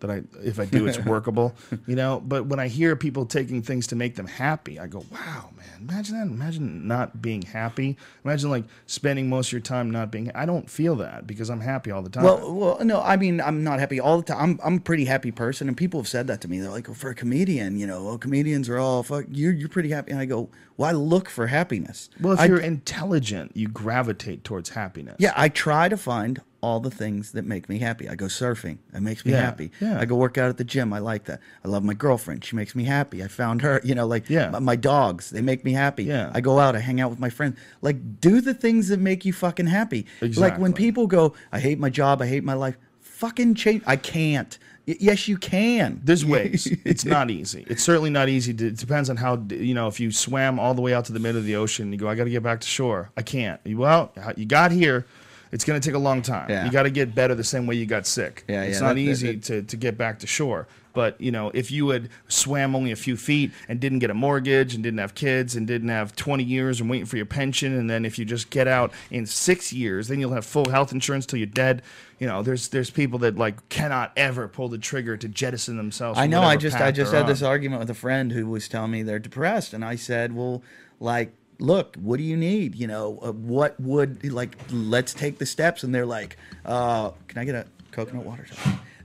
That 0.00 0.10
I 0.10 0.22
if 0.44 0.60
I 0.60 0.66
do 0.66 0.86
it's 0.86 0.98
workable, 1.06 1.54
you 1.86 1.96
know. 1.96 2.22
But 2.24 2.46
when 2.46 2.60
I 2.60 2.68
hear 2.68 2.96
people 2.96 3.24
taking 3.24 3.62
things 3.62 3.86
to 3.88 3.96
make 3.96 4.14
them 4.14 4.26
happy, 4.26 4.78
I 4.78 4.86
go, 4.86 5.04
wow, 5.10 5.50
man, 5.56 5.88
imagine 5.88 6.18
that. 6.18 6.26
Imagine 6.26 6.86
not 6.86 7.22
being 7.22 7.42
happy. 7.42 7.96
Imagine 8.24 8.50
like 8.50 8.64
spending 8.86 9.28
most 9.28 9.48
of 9.48 9.52
your 9.52 9.60
time 9.62 9.90
not 9.90 10.10
being. 10.10 10.30
I 10.34 10.44
don't 10.44 10.68
feel 10.68 10.96
that 10.96 11.26
because 11.26 11.48
I'm 11.48 11.60
happy 11.60 11.90
all 11.90 12.02
the 12.02 12.10
time. 12.10 12.24
Well, 12.24 12.54
well, 12.54 12.84
no, 12.84 13.00
I 13.00 13.16
mean, 13.16 13.40
I'm 13.40 13.64
not 13.64 13.78
happy 13.78 13.98
all 13.98 14.18
the 14.18 14.24
time. 14.24 14.38
I'm, 14.38 14.60
I'm 14.62 14.74
a 14.76 14.80
pretty 14.80 15.06
happy 15.06 15.30
person, 15.30 15.66
and 15.66 15.76
people 15.76 16.00
have 16.00 16.08
said 16.08 16.26
that 16.26 16.42
to 16.42 16.48
me. 16.48 16.60
They're 16.60 16.70
like, 16.70 16.88
well, 16.88 16.94
for 16.94 17.10
a 17.10 17.14
comedian, 17.14 17.78
you 17.78 17.86
know, 17.86 18.04
well, 18.04 18.18
comedians 18.18 18.68
are 18.68 18.78
all 18.78 19.02
fuck. 19.02 19.24
You're, 19.30 19.52
you're 19.52 19.68
pretty 19.70 19.90
happy, 19.90 20.12
and 20.12 20.20
I 20.20 20.26
go, 20.26 20.50
well, 20.76 20.90
I 20.90 20.92
look 20.92 21.28
for 21.30 21.46
happiness. 21.46 22.10
well, 22.20 22.34
if 22.34 22.40
I, 22.40 22.46
you're 22.46 22.60
intelligent, 22.60 23.52
you 23.56 23.68
gravitate 23.68 24.44
towards 24.44 24.70
happiness. 24.70 25.16
yeah, 25.18 25.32
I 25.36 25.48
try 25.48 25.88
to 25.88 25.96
find 25.96 26.42
all 26.60 26.80
the 26.80 26.90
things 26.90 27.32
that 27.32 27.44
make 27.44 27.68
me 27.68 27.78
happy. 27.78 28.08
I 28.08 28.14
go 28.14 28.26
surfing, 28.26 28.78
it 28.94 29.00
makes 29.00 29.24
me 29.24 29.32
Yeah, 29.32 29.42
happy. 29.42 29.70
yeah. 29.80 30.00
I 30.00 30.04
go 30.04 30.16
work 30.16 30.38
out 30.38 30.48
at 30.48 30.56
the 30.56 30.64
gym, 30.64 30.92
I 30.92 30.98
like 30.98 31.24
that. 31.24 31.40
I 31.64 31.68
love 31.68 31.84
my 31.84 31.94
girlfriend, 31.94 32.44
she 32.44 32.56
makes 32.56 32.74
me 32.74 32.84
happy. 32.84 33.22
I 33.22 33.28
found 33.28 33.62
her, 33.62 33.80
you 33.84 33.94
know, 33.94 34.06
like 34.06 34.28
Yeah. 34.30 34.50
my, 34.50 34.58
my 34.58 34.76
dogs, 34.76 35.30
they 35.30 35.42
make 35.42 35.64
me 35.64 35.72
happy. 35.72 36.04
Yeah. 36.04 36.30
I 36.34 36.40
go 36.40 36.58
out, 36.58 36.74
I 36.74 36.80
hang 36.80 37.00
out 37.00 37.10
with 37.10 37.20
my 37.20 37.30
friends. 37.30 37.58
Like, 37.82 38.20
do 38.20 38.40
the 38.40 38.54
things 38.54 38.88
that 38.88 38.98
make 39.00 39.24
you 39.24 39.32
fucking 39.32 39.66
happy. 39.66 40.06
Like 40.20 40.58
when 40.58 40.72
people 40.72 41.06
go, 41.06 41.34
I 41.52 41.60
hate 41.60 41.78
my 41.78 41.90
job, 41.90 42.22
I 42.22 42.26
hate 42.26 42.44
my 42.44 42.54
life. 42.54 42.76
Fucking 43.00 43.54
change. 43.54 43.82
I 43.86 43.96
can't. 43.96 44.58
Y- 44.86 44.96
yes, 45.00 45.26
you 45.26 45.38
can. 45.38 46.00
There's 46.04 46.24
ways. 46.24 46.66
it's 46.84 47.04
not 47.06 47.30
easy. 47.30 47.64
It's 47.66 47.82
certainly 47.82 48.10
not 48.10 48.28
easy. 48.28 48.52
To, 48.52 48.66
it 48.66 48.76
depends 48.76 49.08
on 49.08 49.16
how 49.16 49.42
you 49.48 49.72
know. 49.72 49.86
If 49.88 49.98
you 50.00 50.10
swam 50.12 50.60
all 50.60 50.74
the 50.74 50.82
way 50.82 50.92
out 50.92 51.06
to 51.06 51.12
the 51.14 51.18
middle 51.18 51.38
of 51.38 51.46
the 51.46 51.56
ocean, 51.56 51.90
you 51.92 51.98
go, 51.98 52.08
I 52.08 52.14
got 52.14 52.24
to 52.24 52.30
get 52.30 52.42
back 52.42 52.60
to 52.60 52.66
shore. 52.68 53.10
I 53.16 53.22
can't. 53.22 53.58
You- 53.64 53.78
Well, 53.78 54.12
you 54.36 54.44
got 54.44 54.70
here. 54.70 55.06
It's 55.52 55.64
going 55.64 55.80
to 55.80 55.86
take 55.88 55.94
a 55.94 55.98
long 56.00 56.22
time. 56.22 56.50
Yeah. 56.50 56.64
You 56.64 56.70
got 56.72 56.84
to 56.84 56.90
get 56.90 57.14
better 57.14 57.34
the 57.34 57.44
same 57.44 57.66
way 57.66 57.76
you 57.76 57.86
got 57.86 58.06
sick. 58.06 58.44
Yeah, 58.48 58.62
it's 58.62 58.76
yeah, 58.76 58.80
not 58.80 58.88
that- 58.88 58.94
that- 58.94 59.00
easy 59.00 59.32
that- 59.36 59.42
to, 59.44 59.62
to 59.62 59.76
get 59.76 59.96
back 59.96 60.18
to 60.20 60.26
shore. 60.26 60.66
But 60.92 61.20
you 61.20 61.30
know, 61.30 61.50
if 61.52 61.70
you 61.70 61.90
had 61.90 62.08
swam 62.26 62.74
only 62.74 62.90
a 62.90 62.96
few 62.96 63.18
feet 63.18 63.52
and 63.68 63.78
didn't 63.78 63.98
get 63.98 64.08
a 64.08 64.14
mortgage 64.14 64.74
and 64.74 64.82
didn't 64.82 64.98
have 64.98 65.14
kids 65.14 65.54
and 65.54 65.66
didn't 65.66 65.90
have 65.90 66.16
20 66.16 66.42
years 66.42 66.80
and 66.80 66.88
waiting 66.88 67.04
for 67.04 67.18
your 67.18 67.26
pension, 67.26 67.76
and 67.76 67.90
then 67.90 68.06
if 68.06 68.18
you 68.18 68.24
just 68.24 68.48
get 68.48 68.66
out 68.66 68.94
in 69.10 69.26
six 69.26 69.74
years, 69.74 70.08
then 70.08 70.20
you'll 70.20 70.32
have 70.32 70.46
full 70.46 70.70
health 70.70 70.92
insurance 70.92 71.26
till 71.26 71.38
you're 71.38 71.46
dead. 71.46 71.82
You 72.18 72.26
know, 72.26 72.42
there's 72.42 72.68
there's 72.68 72.88
people 72.88 73.18
that 73.18 73.36
like 73.36 73.68
cannot 73.68 74.12
ever 74.16 74.48
pull 74.48 74.70
the 74.70 74.78
trigger 74.78 75.18
to 75.18 75.28
jettison 75.28 75.76
themselves. 75.76 76.18
I 76.18 76.26
know. 76.26 76.40
I 76.40 76.56
just 76.56 76.76
I 76.80 76.90
just 76.92 77.12
had 77.12 77.26
this 77.26 77.42
argument 77.42 77.80
with 77.80 77.90
a 77.90 77.94
friend 77.94 78.32
who 78.32 78.46
was 78.46 78.66
telling 78.66 78.90
me 78.92 79.02
they're 79.02 79.18
depressed, 79.18 79.74
and 79.74 79.84
I 79.84 79.96
said, 79.96 80.34
well, 80.34 80.62
like, 80.98 81.34
look, 81.58 81.96
what 81.96 82.18
do 82.18 82.22
you 82.22 82.36
need? 82.36 82.74
You 82.74 82.86
know, 82.86 83.18
uh, 83.22 83.32
what 83.32 83.78
would 83.80 84.24
like? 84.32 84.56
Let's 84.70 85.14
take 85.14 85.38
the 85.38 85.46
steps. 85.46 85.82
And 85.82 85.94
they're 85.94 86.06
like, 86.06 86.36
uh, 86.64 87.10
can 87.28 87.38
I 87.38 87.44
get 87.44 87.54
a 87.54 87.66
coconut 87.90 88.24
water? 88.24 88.46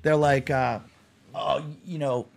They're 0.02 0.16
like, 0.16 0.50
uh, 0.50 0.80
oh, 1.36 1.64
you 1.86 1.98
know, 1.98 2.28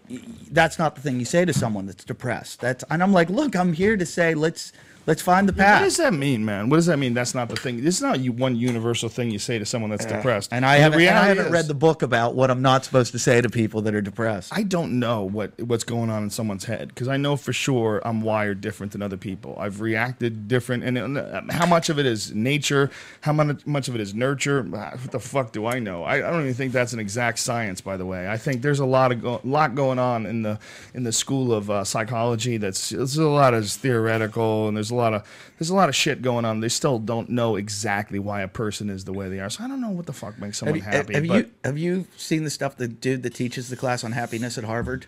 that's 0.51 0.79
not 0.79 0.95
the 0.95 1.01
thing 1.01 1.19
you 1.19 1.25
say 1.25 1.45
to 1.45 1.53
someone 1.53 1.87
that's 1.87 2.05
depressed. 2.05 2.61
That's 2.61 2.85
and 2.91 3.03
I'm 3.03 3.13
like, 3.13 3.31
look, 3.31 3.57
I'm 3.57 3.73
here 3.73 3.97
to 3.97 4.07
say, 4.07 4.35
let's 4.35 4.73
let's 5.07 5.23
find 5.23 5.49
the 5.49 5.53
path. 5.53 5.81
What 5.81 5.85
does 5.87 5.97
that 5.99 6.13
mean, 6.15 6.45
man? 6.45 6.69
What 6.69 6.77
does 6.77 6.87
that 6.87 6.99
mean? 6.99 7.15
That's 7.15 7.35
not 7.35 7.49
the 7.49 7.57
thing. 7.57 7.83
This 7.85 7.97
is 7.97 8.03
not 8.03 8.21
you 8.21 8.33
one 8.33 8.57
universal 8.57 9.09
thing 9.09 9.31
you 9.31 9.39
say 9.39 9.59
to 9.59 9.67
someone 9.67 9.91
that's 9.91 10.05
depressed. 10.07 10.53
and 10.53 10.65
I 10.65 10.77
haven't, 10.77 11.01
and 11.01 11.19
I 11.19 11.27
haven't 11.29 11.47
is- 11.47 11.53
read 11.53 11.67
the 11.67 11.75
book 11.75 12.03
about 12.03 12.35
what 12.35 12.51
I'm 12.51 12.63
not 12.63 12.85
supposed 12.85 13.13
to 13.13 13.19
say 13.19 13.41
to 13.41 13.49
people 13.51 13.83
that 13.83 13.95
are 13.95 14.01
depressed. 14.01 14.53
I 14.55 14.63
don't 14.63 14.99
know 14.99 15.23
what 15.25 15.59
what's 15.61 15.85
going 15.85 16.11
on 16.11 16.23
in 16.23 16.31
someone's 16.31 16.65
head 16.65 16.89
because 16.89 17.09
I 17.09 17.17
know 17.17 17.37
for 17.37 17.53
sure 17.53 18.01
I'm 18.05 18.21
wired 18.23 18.61
different 18.61 18.93
than 18.93 19.03
other 19.03 19.17
people. 19.17 19.57
I've 19.59 19.81
reacted 19.81 20.49
different, 20.49 20.85
and 20.85 21.19
uh, 21.19 21.43
how 21.51 21.67
much 21.67 21.89
of 21.89 21.99
it 21.99 22.07
is 22.07 22.33
nature? 22.35 22.91
How 23.23 23.33
much 23.33 23.67
much 23.67 23.89
of 23.89 23.95
it 23.95 24.01
is 24.01 24.15
nurture? 24.15 24.67
Ah, 24.75 24.91
What 24.93 25.11
the 25.11 25.21
fuck 25.21 25.53
do 25.53 25.67
I 25.67 25.79
know? 25.79 26.05
I, 26.05 26.17
I 26.17 26.31
don't 26.31 26.43
even 26.43 26.55
think 26.55 26.73
that's 26.73 26.93
an 26.93 26.99
exact 27.01 27.39
science. 27.39 27.81
By 27.81 27.97
the 27.97 28.07
way, 28.07 28.29
I 28.29 28.37
think 28.37 28.63
there's 28.63 28.81
a 28.81 28.87
lot 28.87 29.13
of 29.13 29.23
go- 29.23 29.41
lot 29.45 29.75
going 29.75 29.99
on 29.99 30.27
in 30.27 30.43
the 30.43 30.59
in 30.95 31.05
the 31.05 31.13
school 31.13 31.53
of 31.53 31.71
uh, 31.71 31.85
psychology. 31.85 32.57
That's 32.57 32.89
there's 32.91 33.17
a 33.17 33.29
lot 33.29 33.55
of 33.55 33.69
theoretical, 33.71 34.69
and 34.69 34.77
there's 34.77 34.91
a 34.95 34.97
lot 34.97 35.13
of 35.15 35.27
there's 35.59 35.71
a 35.71 35.75
lot 35.75 35.89
of 35.89 35.95
shit 35.95 36.23
going 36.23 36.45
on. 36.45 36.61
They 36.61 36.69
still 36.69 36.99
don't 36.99 37.29
know 37.31 37.57
exactly 37.57 38.19
why 38.19 38.41
a 38.43 38.49
person 38.49 38.89
is 38.91 39.05
the 39.05 39.13
way 39.13 39.29
they 39.29 39.41
are. 39.41 39.51
So 39.51 39.65
I 39.65 39.69
don't 39.69 39.81
know 39.81 39.91
what 39.91 40.07
the 40.07 40.13
fuck 40.13 40.39
makes 40.39 40.59
someone 40.59 40.79
Have, 40.81 41.11
you- 41.11 41.15
happy. 41.15 41.15
have 41.15 41.27
you 41.27 41.51
have 41.65 41.79
you 41.79 42.07
seen 42.17 42.45
the 42.45 42.51
stuff 42.51 42.77
the 42.77 42.89
dude 42.89 43.23
that 43.25 43.35
teaches 43.35 43.69
the 43.69 43.77
class 43.77 44.05
on 44.05 44.13
happiness 44.13 44.57
at 44.59 44.65
Harvard? 44.65 45.07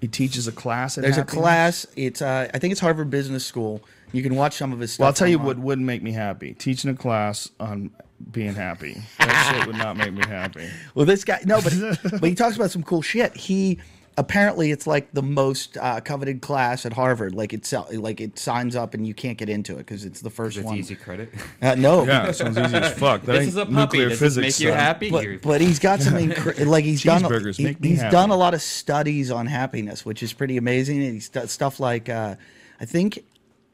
he 0.00 0.06
teaches 0.06 0.46
a 0.46 0.52
class. 0.52 0.96
At 0.96 1.02
There's 1.02 1.16
Happiness? 1.16 1.34
a 1.34 1.40
class. 1.40 1.86
It's 1.96 2.22
uh, 2.22 2.48
I 2.54 2.58
think 2.60 2.70
it's 2.70 2.80
Harvard 2.80 3.10
Business 3.10 3.44
School. 3.44 3.82
You 4.12 4.22
can 4.22 4.36
watch 4.36 4.54
some 4.54 4.72
of 4.72 4.78
his 4.78 4.92
stuff. 4.92 5.00
Well, 5.00 5.06
I'll 5.08 5.12
tell 5.12 5.26
you 5.26 5.38
online. 5.38 5.56
what 5.56 5.58
wouldn't 5.58 5.86
make 5.86 6.04
me 6.04 6.12
happy: 6.12 6.54
teaching 6.54 6.88
a 6.88 6.94
class 6.94 7.50
on 7.58 7.90
being 8.30 8.54
happy. 8.54 9.02
That 9.18 9.54
shit 9.56 9.66
would 9.66 9.76
not 9.76 9.96
make 9.96 10.12
me 10.12 10.22
happy. 10.24 10.68
Well, 10.94 11.04
this 11.04 11.24
guy 11.24 11.40
no, 11.44 11.60
but 11.60 11.72
but 12.12 12.22
he 12.28 12.36
talks 12.36 12.54
about 12.54 12.70
some 12.70 12.84
cool 12.84 13.02
shit. 13.02 13.36
He 13.36 13.80
apparently 14.18 14.70
it's 14.72 14.86
like 14.86 15.10
the 15.12 15.22
most 15.22 15.78
uh, 15.78 16.00
coveted 16.00 16.42
class 16.42 16.84
at 16.84 16.92
Harvard. 16.92 17.34
Like 17.34 17.52
it's 17.54 17.72
like 17.92 18.20
it 18.20 18.38
signs 18.38 18.76
up 18.76 18.92
and 18.92 19.06
you 19.06 19.14
can't 19.14 19.38
get 19.38 19.48
into 19.48 19.74
it 19.74 19.78
because 19.78 20.04
it's 20.04 20.20
the 20.20 20.28
first 20.30 20.56
It's 20.58 20.66
one. 20.66 20.76
easy 20.76 20.94
credit. 20.94 21.30
Uh, 21.62 21.74
no, 21.76 22.04
Yeah, 22.04 22.26
it 22.28 22.34
sounds 22.34 22.58
easy 22.58 22.76
as 22.76 22.92
fuck. 22.98 23.22
That 23.22 23.32
this 23.38 23.48
is 23.48 23.56
a 23.56 23.64
puppy. 23.64 23.74
nuclear 23.76 24.08
Does 24.10 24.18
physics. 24.18 24.42
make 24.58 24.60
you 24.66 24.68
son. 24.72 24.78
happy? 24.78 25.10
But, 25.10 25.42
but 25.42 25.60
he's 25.62 25.78
got 25.78 26.00
some 26.02 26.14
incre- 26.24 26.66
like 26.66 26.84
he's 26.84 27.02
done 27.02 27.22
Cheeseburgers 27.22 27.56
he- 27.56 27.64
make 27.64 27.80
me 27.80 27.88
he's 27.90 28.00
happy. 28.02 28.12
done 28.12 28.30
a 28.30 28.36
lot 28.36 28.52
of 28.52 28.60
studies 28.60 29.30
on 29.30 29.46
happiness 29.46 30.04
which 30.04 30.22
is 30.22 30.32
pretty 30.34 30.56
amazing 30.58 31.02
and 31.02 31.14
he's 31.14 31.28
done 31.30 31.48
stuff 31.48 31.78
like 31.80 32.08
uh, 32.08 32.34
i 32.80 32.84
think 32.84 33.24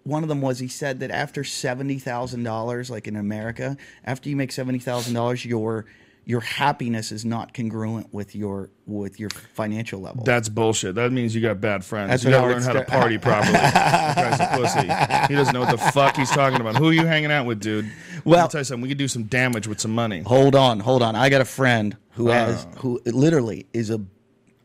one 0.04 0.22
of 0.22 0.28
them 0.28 0.42
was 0.42 0.58
he 0.58 0.68
said 0.68 1.00
that 1.00 1.10
after 1.10 1.42
$70,000 1.42 2.90
like 2.90 3.06
in 3.08 3.16
America 3.16 3.76
after 4.04 4.28
you 4.28 4.36
make 4.36 4.50
$70,000 4.50 5.44
your 5.46 5.86
your 6.26 6.40
happiness 6.40 7.12
is 7.12 7.24
not 7.24 7.52
congruent 7.54 8.12
with 8.12 8.34
your 8.34 8.70
with 8.86 9.18
your 9.20 9.30
financial 9.30 10.00
level 10.00 10.24
That's 10.24 10.48
bullshit. 10.48 10.94
That 10.94 11.12
means 11.12 11.34
you 11.34 11.40
got 11.40 11.60
bad 11.60 11.84
friends. 11.84 12.10
That's 12.10 12.24
you 12.24 12.30
gotta 12.30 12.46
learn 12.52 12.62
how 12.62 12.72
to 12.72 12.84
party 12.84 13.18
properly. 13.18 13.52
Guy's 13.52 14.40
a 14.40 14.48
pussy. 14.56 15.32
He 15.32 15.34
doesn't 15.38 15.52
know 15.54 15.60
what 15.60 15.70
the 15.70 15.78
fuck 15.92 16.16
he's 16.16 16.30
talking 16.30 16.60
about. 16.60 16.76
Who 16.76 16.88
are 16.88 16.92
you 16.92 17.06
hanging 17.06 17.30
out 17.32 17.46
with, 17.46 17.60
dude? 17.60 17.90
Well- 18.24 18.40
I'll 18.40 18.48
tell 18.48 18.60
you 18.60 18.64
something. 18.64 18.82
We 18.82 18.88
could 18.88 18.98
do 18.98 19.08
some 19.08 19.24
damage 19.24 19.66
with 19.66 19.80
some 19.80 19.94
money. 19.94 20.22
hold 20.22 20.54
on 20.54 20.80
hold 20.80 21.02
on 21.02 21.14
i 21.16 21.28
got 21.28 21.40
a 21.40 21.44
friend 21.46 21.96
who 22.12 22.30
Uh. 22.30 22.32
has 22.46 22.66
who 22.78 23.00
literally 23.06 23.66
is 23.72 23.90
a 23.90 24.00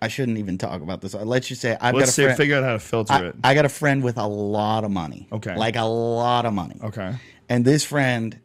I 0.01 0.07
shouldn't 0.07 0.37
even 0.37 0.57
talk 0.57 0.81
about 0.81 1.01
this. 1.01 1.13
Let's 1.13 1.49
just 1.49 1.59
say 1.59 1.75
I've 1.81 1.93
Let's 1.93 2.15
got 2.15 2.23
a 2.23 2.25
friend. 2.27 2.37
figure 2.37 2.55
out 2.55 2.63
how 2.63 2.71
to 2.71 2.79
filter 2.79 3.11
I, 3.13 3.25
it. 3.25 3.35
I 3.43 3.53
got 3.53 3.65
a 3.65 3.69
friend 3.69 4.01
with 4.01 4.17
a 4.17 4.25
lot 4.25 4.85
of 4.85 4.91
money. 4.91 5.27
Okay. 5.29 5.53
Like 5.57 5.75
a 5.75 5.83
lot 5.83 6.45
of 6.45 6.53
money. 6.53 6.77
Okay. 6.81 7.15
And 7.49 7.65
this 7.65 7.83
friend 7.83 8.39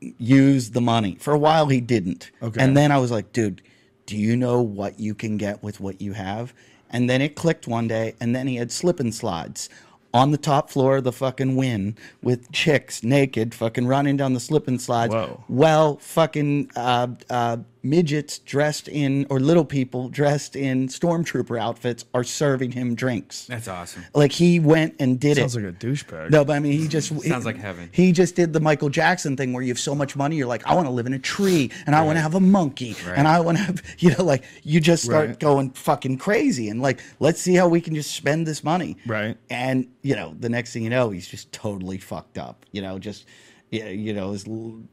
used 0.00 0.74
the 0.74 0.80
money. 0.80 1.16
For 1.20 1.32
a 1.32 1.38
while, 1.38 1.66
he 1.66 1.80
didn't. 1.80 2.30
Okay. 2.42 2.60
And 2.62 2.76
then 2.76 2.92
I 2.92 2.98
was 2.98 3.10
like, 3.10 3.32
dude, 3.32 3.62
do 4.06 4.16
you 4.16 4.36
know 4.36 4.60
what 4.60 5.00
you 5.00 5.14
can 5.14 5.36
get 5.36 5.62
with 5.62 5.80
what 5.80 6.00
you 6.00 6.12
have? 6.12 6.52
And 6.90 7.08
then 7.08 7.22
it 7.22 7.34
clicked 7.34 7.66
one 7.66 7.88
day, 7.88 8.14
and 8.20 8.36
then 8.36 8.46
he 8.46 8.56
had 8.56 8.70
slip 8.70 9.00
and 9.00 9.14
slides 9.14 9.68
on 10.12 10.30
the 10.30 10.38
top 10.38 10.70
floor 10.70 10.98
of 10.98 11.04
the 11.04 11.12
fucking 11.12 11.56
Wynn 11.56 11.96
with 12.22 12.50
chicks 12.52 13.02
naked 13.02 13.52
fucking 13.52 13.86
running 13.86 14.16
down 14.16 14.32
the 14.32 14.40
slip 14.40 14.68
and 14.68 14.80
slides. 14.80 15.12
Whoa. 15.12 15.42
Well, 15.48 15.96
fucking 15.96 16.70
uh, 16.76 17.08
uh, 17.28 17.56
midgets 17.84 18.38
dressed 18.38 18.88
in, 18.88 19.26
or 19.30 19.38
little 19.38 19.64
people 19.64 20.08
dressed 20.08 20.56
in 20.56 20.88
stormtrooper 20.88 21.60
outfits 21.60 22.04
are 22.14 22.24
serving 22.24 22.72
him 22.72 22.94
drinks. 22.94 23.46
That's 23.46 23.68
awesome. 23.68 24.04
Like 24.14 24.32
he 24.32 24.58
went 24.58 24.94
and 24.98 25.20
did 25.20 25.36
Sounds 25.36 25.54
it. 25.54 25.60
Sounds 25.60 25.64
like 25.66 25.74
a 25.74 25.86
douchebag. 25.86 26.30
No, 26.30 26.44
but 26.44 26.54
I 26.56 26.58
mean, 26.60 26.72
he 26.72 26.88
just 26.88 27.08
Sounds 27.28 27.44
like 27.44 27.56
heaven. 27.58 27.90
He 27.92 28.10
just 28.12 28.34
did 28.34 28.52
the 28.52 28.60
Michael 28.60 28.88
Jackson 28.88 29.36
thing 29.36 29.52
where 29.52 29.62
you 29.62 29.68
have 29.68 29.78
so 29.78 29.94
much 29.94 30.16
money, 30.16 30.36
you're 30.36 30.46
like, 30.46 30.66
I 30.66 30.74
want 30.74 30.86
to 30.86 30.92
live 30.92 31.06
in 31.06 31.12
a 31.12 31.18
tree, 31.18 31.70
and 31.86 31.94
I 31.94 32.02
want 32.02 32.16
to 32.16 32.22
have 32.22 32.34
a 32.34 32.40
monkey, 32.40 32.96
Right. 33.06 33.18
and 33.18 33.28
I 33.28 33.40
want 33.40 33.58
to 33.58 33.64
have, 33.64 33.82
you 33.98 34.10
know, 34.16 34.24
like 34.24 34.44
you 34.62 34.80
just 34.80 35.04
start 35.04 35.28
Right. 35.28 35.38
going 35.40 35.70
fucking 35.72 36.18
crazy, 36.18 36.70
and 36.70 36.80
like, 36.80 37.00
let's 37.20 37.40
see 37.40 37.54
how 37.54 37.68
we 37.68 37.80
can 37.80 37.94
just 37.94 38.14
spend 38.14 38.46
this 38.46 38.64
money, 38.64 38.96
Right. 39.06 39.36
And 39.50 39.88
you 40.02 40.16
know, 40.16 40.34
the 40.40 40.48
next 40.48 40.72
thing 40.72 40.82
you 40.84 40.90
know, 40.90 41.10
he's 41.10 41.28
just 41.28 41.52
totally 41.52 41.98
fucked 41.98 42.38
up. 42.38 42.64
You 42.72 42.82
know, 42.82 42.98
just 42.98 43.26
yeah, 43.70 43.88
you 43.88 44.12
know, 44.14 44.32
is 44.32 44.44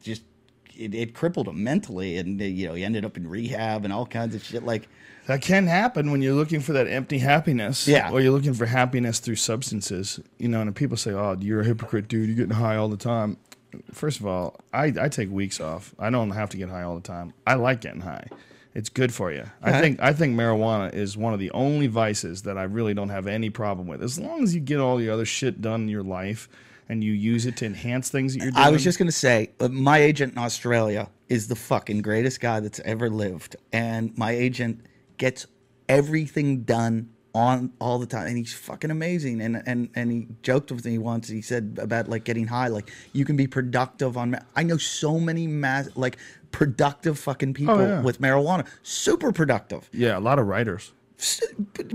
just 0.01 0.23
it, 0.82 0.95
it 0.95 1.14
crippled 1.14 1.48
him 1.48 1.64
mentally, 1.64 2.18
and 2.18 2.41
you 2.41 2.68
know, 2.68 2.74
he 2.74 2.84
ended 2.84 3.06
up 3.06 3.16
in 3.18 3.28
rehab 3.30 3.86
and 3.86 3.94
all 3.94 4.06
kinds 4.06 4.36
of 4.36 4.44
shit. 4.44 4.64
Like, 4.64 4.88
That 5.28 5.41
can 5.41 5.68
happen 5.68 6.12
when 6.12 6.22
you're 6.22 6.34
looking 6.34 6.60
for 6.60 6.74
that 6.74 6.88
empty 6.88 7.20
happiness. 7.20 7.88
Yeah. 7.88 8.12
Or 8.12 8.20
you're 8.20 8.32
looking 8.32 8.53
for 8.53 8.66
happiness 8.66 9.20
through 9.20 9.36
substances. 9.36 10.20
You 10.40 10.48
know, 10.48 10.62
and 10.62 10.76
people 10.76 10.98
say, 10.98 11.12
oh, 11.12 11.38
you're 11.40 11.62
a 11.62 11.66
hypocrite, 11.66 12.08
dude. 12.08 12.28
You're 12.28 12.36
getting 12.36 12.56
high 12.56 12.76
all 12.76 12.90
the 12.90 12.98
time. 12.98 13.38
First 13.94 14.20
of 14.20 14.26
all, 14.26 14.60
I, 14.74 14.94
I 14.99 15.08
take 15.08 15.30
weeks 15.30 15.62
off. 15.62 15.94
I 15.98 16.10
don't 16.10 16.32
have 16.32 16.49
to 16.49 16.58
get 16.58 16.70
high 16.70 16.84
all 16.84 16.95
the 16.95 17.02
time. 17.02 17.34
I 17.48 17.53
like 17.53 17.82
getting 17.82 18.02
high. 18.02 18.28
It's 18.74 18.90
good 18.90 19.14
for 19.14 19.32
you. 19.32 19.45
I 19.62 19.70
uh-huh. 19.70 19.82
think 19.82 19.99
I 20.02 20.14
think 20.14 20.36
marijuana 20.36 20.94
is 20.94 21.18
one 21.18 21.34
of 21.34 21.40
the 21.40 21.52
only 21.52 21.88
vices 21.88 22.44
that 22.44 22.58
I 22.58 22.64
really 22.64 22.94
don't 22.94 23.10
have 23.10 23.28
any 23.28 23.49
problem 23.49 23.88
with. 23.88 24.02
As 24.02 24.18
long 24.18 24.44
as 24.44 24.56
you 24.56 24.62
get 24.62 24.80
all 24.80 24.95
the 24.95 25.10
other 25.10 25.26
shit 25.26 25.62
done 25.62 25.82
in 25.82 25.88
your 25.90 26.03
life 26.03 26.48
and 26.91 27.01
you 27.01 27.13
use 27.13 27.45
it 27.45 27.55
to 27.55 27.65
enhance 27.65 28.09
things 28.09 28.34
that 28.34 28.43
you're 28.43 28.51
doing. 28.51 28.63
I 28.63 28.69
was 28.69 28.84
just 28.84 28.99
gonna 28.99 29.11
say, 29.11 29.51
uh, 29.61 29.69
my 29.69 29.99
agent 29.99 30.34
in 30.34 30.38
Australia 30.38 31.09
is 31.30 31.47
the 31.47 31.55
fucking 31.55 32.01
greatest 32.01 32.41
guy 32.41 32.59
that's 32.59 32.81
ever 32.81 33.09
lived, 33.09 33.55
and 33.72 34.15
my 34.18 34.31
agent 34.31 34.85
gets 35.18 35.47
everything 35.88 36.63
done 36.63 37.09
on 37.34 37.72
all 37.80 37.97
the 37.97 38.05
time, 38.05 38.27
and 38.27 38.38
he's 38.38 38.53
fucking 38.53 38.91
amazing. 38.91 39.39
And 39.41 39.63
and 39.65 39.89
and 39.95 40.11
he 40.11 40.27
joked 40.43 40.69
with 40.69 40.85
me 40.85 40.97
once. 40.97 41.30
He 41.30 41.41
said 41.41 41.80
about 41.81 42.09
like 42.09 42.26
getting 42.26 42.45
high, 42.45 42.68
like 42.68 42.91
you 43.13 43.23
can 43.23 43.38
be 43.38 43.47
productive 43.47 44.18
on. 44.18 44.31
ma- 44.31 44.39
I 44.57 44.63
know 44.63 44.77
so 44.77 45.18
many 45.18 45.47
mass 45.47 45.88
like 45.95 46.18
productive 46.51 47.18
fucking 47.18 47.53
people 47.53 47.81
yeah. 47.81 48.01
with 48.01 48.19
marijuana, 48.19 48.68
super 48.84 49.31
productive. 49.31 49.89
yeah, 49.93 50.18
a 50.18 50.19
lot 50.19 50.39
of 50.39 50.47
writers. 50.47 50.91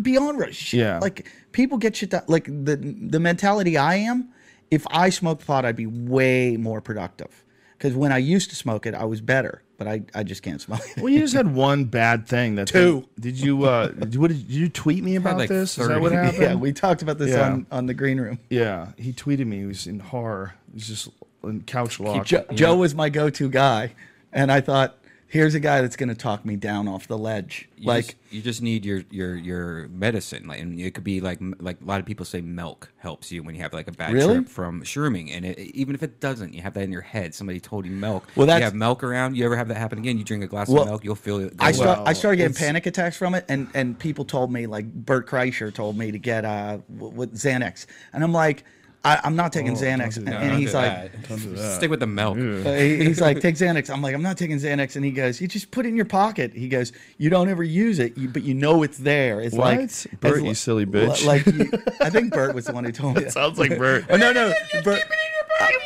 beyond 0.00 0.38
rush. 0.38 0.72
Yeah. 0.72 1.00
Like 1.00 1.30
people 1.52 1.76
get 1.76 1.96
shit 1.96 2.10
done. 2.10 2.24
Like 2.28 2.46
the 2.46 2.76
the 2.76 3.20
mentality 3.20 3.76
I 3.76 3.96
am, 3.96 4.30
if 4.70 4.86
I 4.90 5.10
smoked 5.10 5.46
pot, 5.46 5.64
I'd 5.64 5.76
be 5.76 5.86
way 5.86 6.56
more 6.56 6.80
productive. 6.80 7.44
Because 7.76 7.94
when 7.94 8.10
I 8.10 8.18
used 8.18 8.50
to 8.50 8.56
smoke 8.56 8.86
it, 8.86 8.94
I 8.94 9.04
was 9.04 9.20
better. 9.20 9.62
But 9.78 9.86
I, 9.86 10.02
I 10.14 10.22
just 10.22 10.42
can't 10.42 10.60
smoke 10.60 10.80
it. 10.96 11.02
Well, 11.02 11.10
you 11.10 11.20
just 11.20 11.34
had 11.34 11.54
one 11.54 11.84
bad 11.84 12.26
thing. 12.26 12.54
That 12.54 12.68
Two. 12.68 13.06
Did 13.20 13.38
you? 13.38 13.64
Uh, 13.64 13.88
did, 13.88 14.16
what 14.16 14.28
did, 14.28 14.46
did 14.48 14.56
you 14.56 14.70
tweet 14.70 15.04
me 15.04 15.16
about 15.16 15.36
like 15.36 15.50
this? 15.50 15.76
Is 15.76 15.88
that 15.88 16.00
what 16.00 16.12
happened? 16.12 16.42
yeah, 16.42 16.54
we 16.54 16.72
talked 16.72 17.02
about 17.02 17.18
this 17.18 17.32
Yeah. 17.32 17.50
on, 17.52 17.66
on 17.70 17.84
the 17.86 17.92
green 17.92 18.18
room. 18.18 18.38
Yeah, 18.48 18.92
he 18.96 19.12
tweeted 19.12 19.46
me. 19.46 19.58
He 19.58 19.66
was 19.66 19.86
in 19.86 20.00
horror. 20.00 20.54
He 20.70 20.74
was 20.76 20.86
just 20.86 21.08
in 21.44 21.62
couch 21.64 22.00
lock. 22.00 22.24
Joe, 22.24 22.46
Joe 22.54 22.76
was 22.76 22.94
my 22.94 23.10
go-to 23.10 23.50
guy, 23.50 23.94
and 24.32 24.50
I 24.50 24.62
thought, 24.62 24.96
here's 25.28 25.54
a 25.54 25.60
guy 25.60 25.80
that's 25.80 25.96
going 25.96 26.08
to 26.08 26.14
talk 26.14 26.44
me 26.44 26.56
down 26.56 26.86
off 26.88 27.08
the 27.08 27.18
ledge. 27.18 27.68
You 27.76 27.86
like, 27.88 28.04
just, 28.06 28.16
you 28.30 28.42
just 28.42 28.62
need 28.62 28.84
your 28.84 29.02
your 29.10 29.34
your 29.36 29.88
medicine, 29.88 30.46
like, 30.46 30.60
and 30.60 30.78
it 30.80 30.94
could 30.94 31.04
be 31.04 31.20
like 31.20 31.38
like 31.58 31.80
a 31.80 31.84
lot 31.84 32.00
of 32.00 32.06
people 32.06 32.24
say 32.24 32.40
milk 32.40 32.90
helps 32.98 33.30
you 33.32 33.42
when 33.42 33.54
you 33.54 33.60
have 33.62 33.72
like 33.72 33.88
a 33.88 33.92
bad 33.92 34.12
Really? 34.12 34.34
trip 34.36 34.48
from 34.48 34.82
shrooming, 34.82 35.30
and 35.36 35.44
it, 35.44 35.58
even 35.58 35.94
if 35.94 36.02
it 36.02 36.20
doesn't, 36.20 36.54
you 36.54 36.62
have 36.62 36.74
that 36.74 36.82
in 36.84 36.92
your 36.92 37.02
head. 37.02 37.34
Somebody 37.34 37.60
told 37.60 37.84
you 37.86 37.92
milk. 37.92 38.26
Well, 38.36 38.46
you 38.46 38.52
that's- 38.52 38.64
have 38.64 38.74
milk 38.74 39.02
around. 39.04 39.36
You 39.36 39.44
ever 39.44 39.56
have 39.56 39.68
that 39.68 39.76
happen 39.76 39.98
again? 39.98 40.18
You 40.18 40.24
drink 40.24 40.44
a 40.44 40.46
glass 40.46 40.68
Well, 40.68 40.82
of 40.82 40.88
milk, 40.88 41.04
you'll 41.04 41.14
feel 41.14 41.38
it. 41.40 41.54
I 41.58 41.72
start, 41.72 41.98
up. 41.98 42.08
I 42.08 42.12
started 42.12 42.36
getting 42.38 42.50
it's- 42.52 42.64
panic 42.64 42.86
attacks 42.86 43.16
from 43.16 43.34
it, 43.34 43.44
and 43.48 43.68
and 43.74 43.98
people 43.98 44.24
told 44.24 44.52
me 44.52 44.66
like 44.66 44.92
Bert 44.92 45.28
Kreischer 45.28 45.72
told 45.74 45.96
me 45.98 46.10
to 46.12 46.18
get 46.18 46.44
uh 46.44 46.78
w- 46.96 47.14
with 47.14 47.34
Xanax, 47.34 47.86
and 48.12 48.22
I'm 48.24 48.32
like, 48.32 48.64
I, 49.06 49.20
I'm 49.24 49.36
not 49.36 49.52
taking 49.52 49.74
Xanax, 49.74 50.14
do 50.14 50.20
and. 50.22 50.30
No, 50.30 50.36
and 50.38 50.58
he's 50.58 50.74
like. 50.74 51.12
that. 51.12 51.28
Don't 51.28 51.38
do 51.42 51.50
that. 51.54 51.76
Stick 51.76 51.90
with 51.90 52.00
the 52.00 52.06
milk. 52.06 52.36
Uh, 52.36 52.72
he- 52.74 53.04
he's 53.04 53.20
like, 53.20 53.40
take 53.40 53.54
Xanax. 53.54 53.88
I'm 53.90 54.02
like, 54.02 54.14
I'm 54.14 54.22
not 54.22 54.36
taking 54.36 54.56
Xanax. 54.58 54.96
And 54.96 55.04
he 55.04 55.10
goes, 55.12 55.40
you 55.40 55.48
just 55.48 55.70
put 55.70 55.86
it 55.86 55.90
in 55.90 55.96
your 55.96 56.04
pocket. 56.06 56.52
He 56.54 56.68
goes, 56.68 56.92
you 57.18 57.30
don't 57.30 57.48
ever 57.48 57.62
use 57.62 57.98
it, 57.98 58.14
but 58.32 58.42
you 58.42 58.54
know 58.54 58.82
it's 58.82 58.98
there. 58.98 59.40
It's 59.40 59.54
What? 59.54 59.76
like 59.78 60.20
Bert, 60.20 60.32
it's 60.34 60.42
you 60.42 60.48
li- 60.48 60.54
silly 60.54 60.86
bitch. 60.86 61.24
Like, 61.24 61.46
you, 61.46 61.70
I 62.00 62.10
think 62.10 62.32
Bert 62.32 62.54
was 62.54 62.64
the 62.66 62.72
one 62.72 62.84
who 62.84 62.92
told 63.02 63.16
me. 63.16 63.22
that. 63.24 63.32
Sounds 63.32 63.58
like 63.58 63.78
Bert. 63.78 64.04
Oh 64.10 64.16
no, 64.16 64.32
no, 64.32 64.52
Bert. 64.84 64.86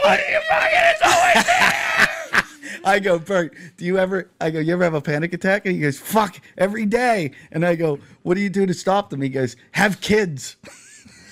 What 0.02 0.18
are 0.18 0.30
you 0.30 0.40
fucking? 0.48 0.70
It's 0.72 1.02
always 1.02 1.46
there. 1.46 2.42
I 2.84 2.98
go, 2.98 3.18
Bert, 3.18 3.54
do 3.76 3.84
you 3.84 3.98
ever? 3.98 4.30
I 4.40 4.50
go, 4.50 4.58
you 4.58 4.72
ever 4.72 4.84
have 4.84 4.94
a 4.94 5.00
panic 5.02 5.32
attack? 5.34 5.66
And 5.66 5.74
he 5.74 5.80
goes, 5.80 5.98
fuck, 5.98 6.40
every 6.56 6.86
day. 6.86 7.32
And 7.52 7.64
I 7.66 7.74
go, 7.74 7.98
what 8.22 8.34
do 8.34 8.40
you 8.40 8.48
do 8.50 8.64
to 8.66 8.72
stop 8.74 9.10
them? 9.10 9.20
He 9.20 9.28
goes, 9.28 9.56
have 9.72 10.00
kids. 10.00 10.56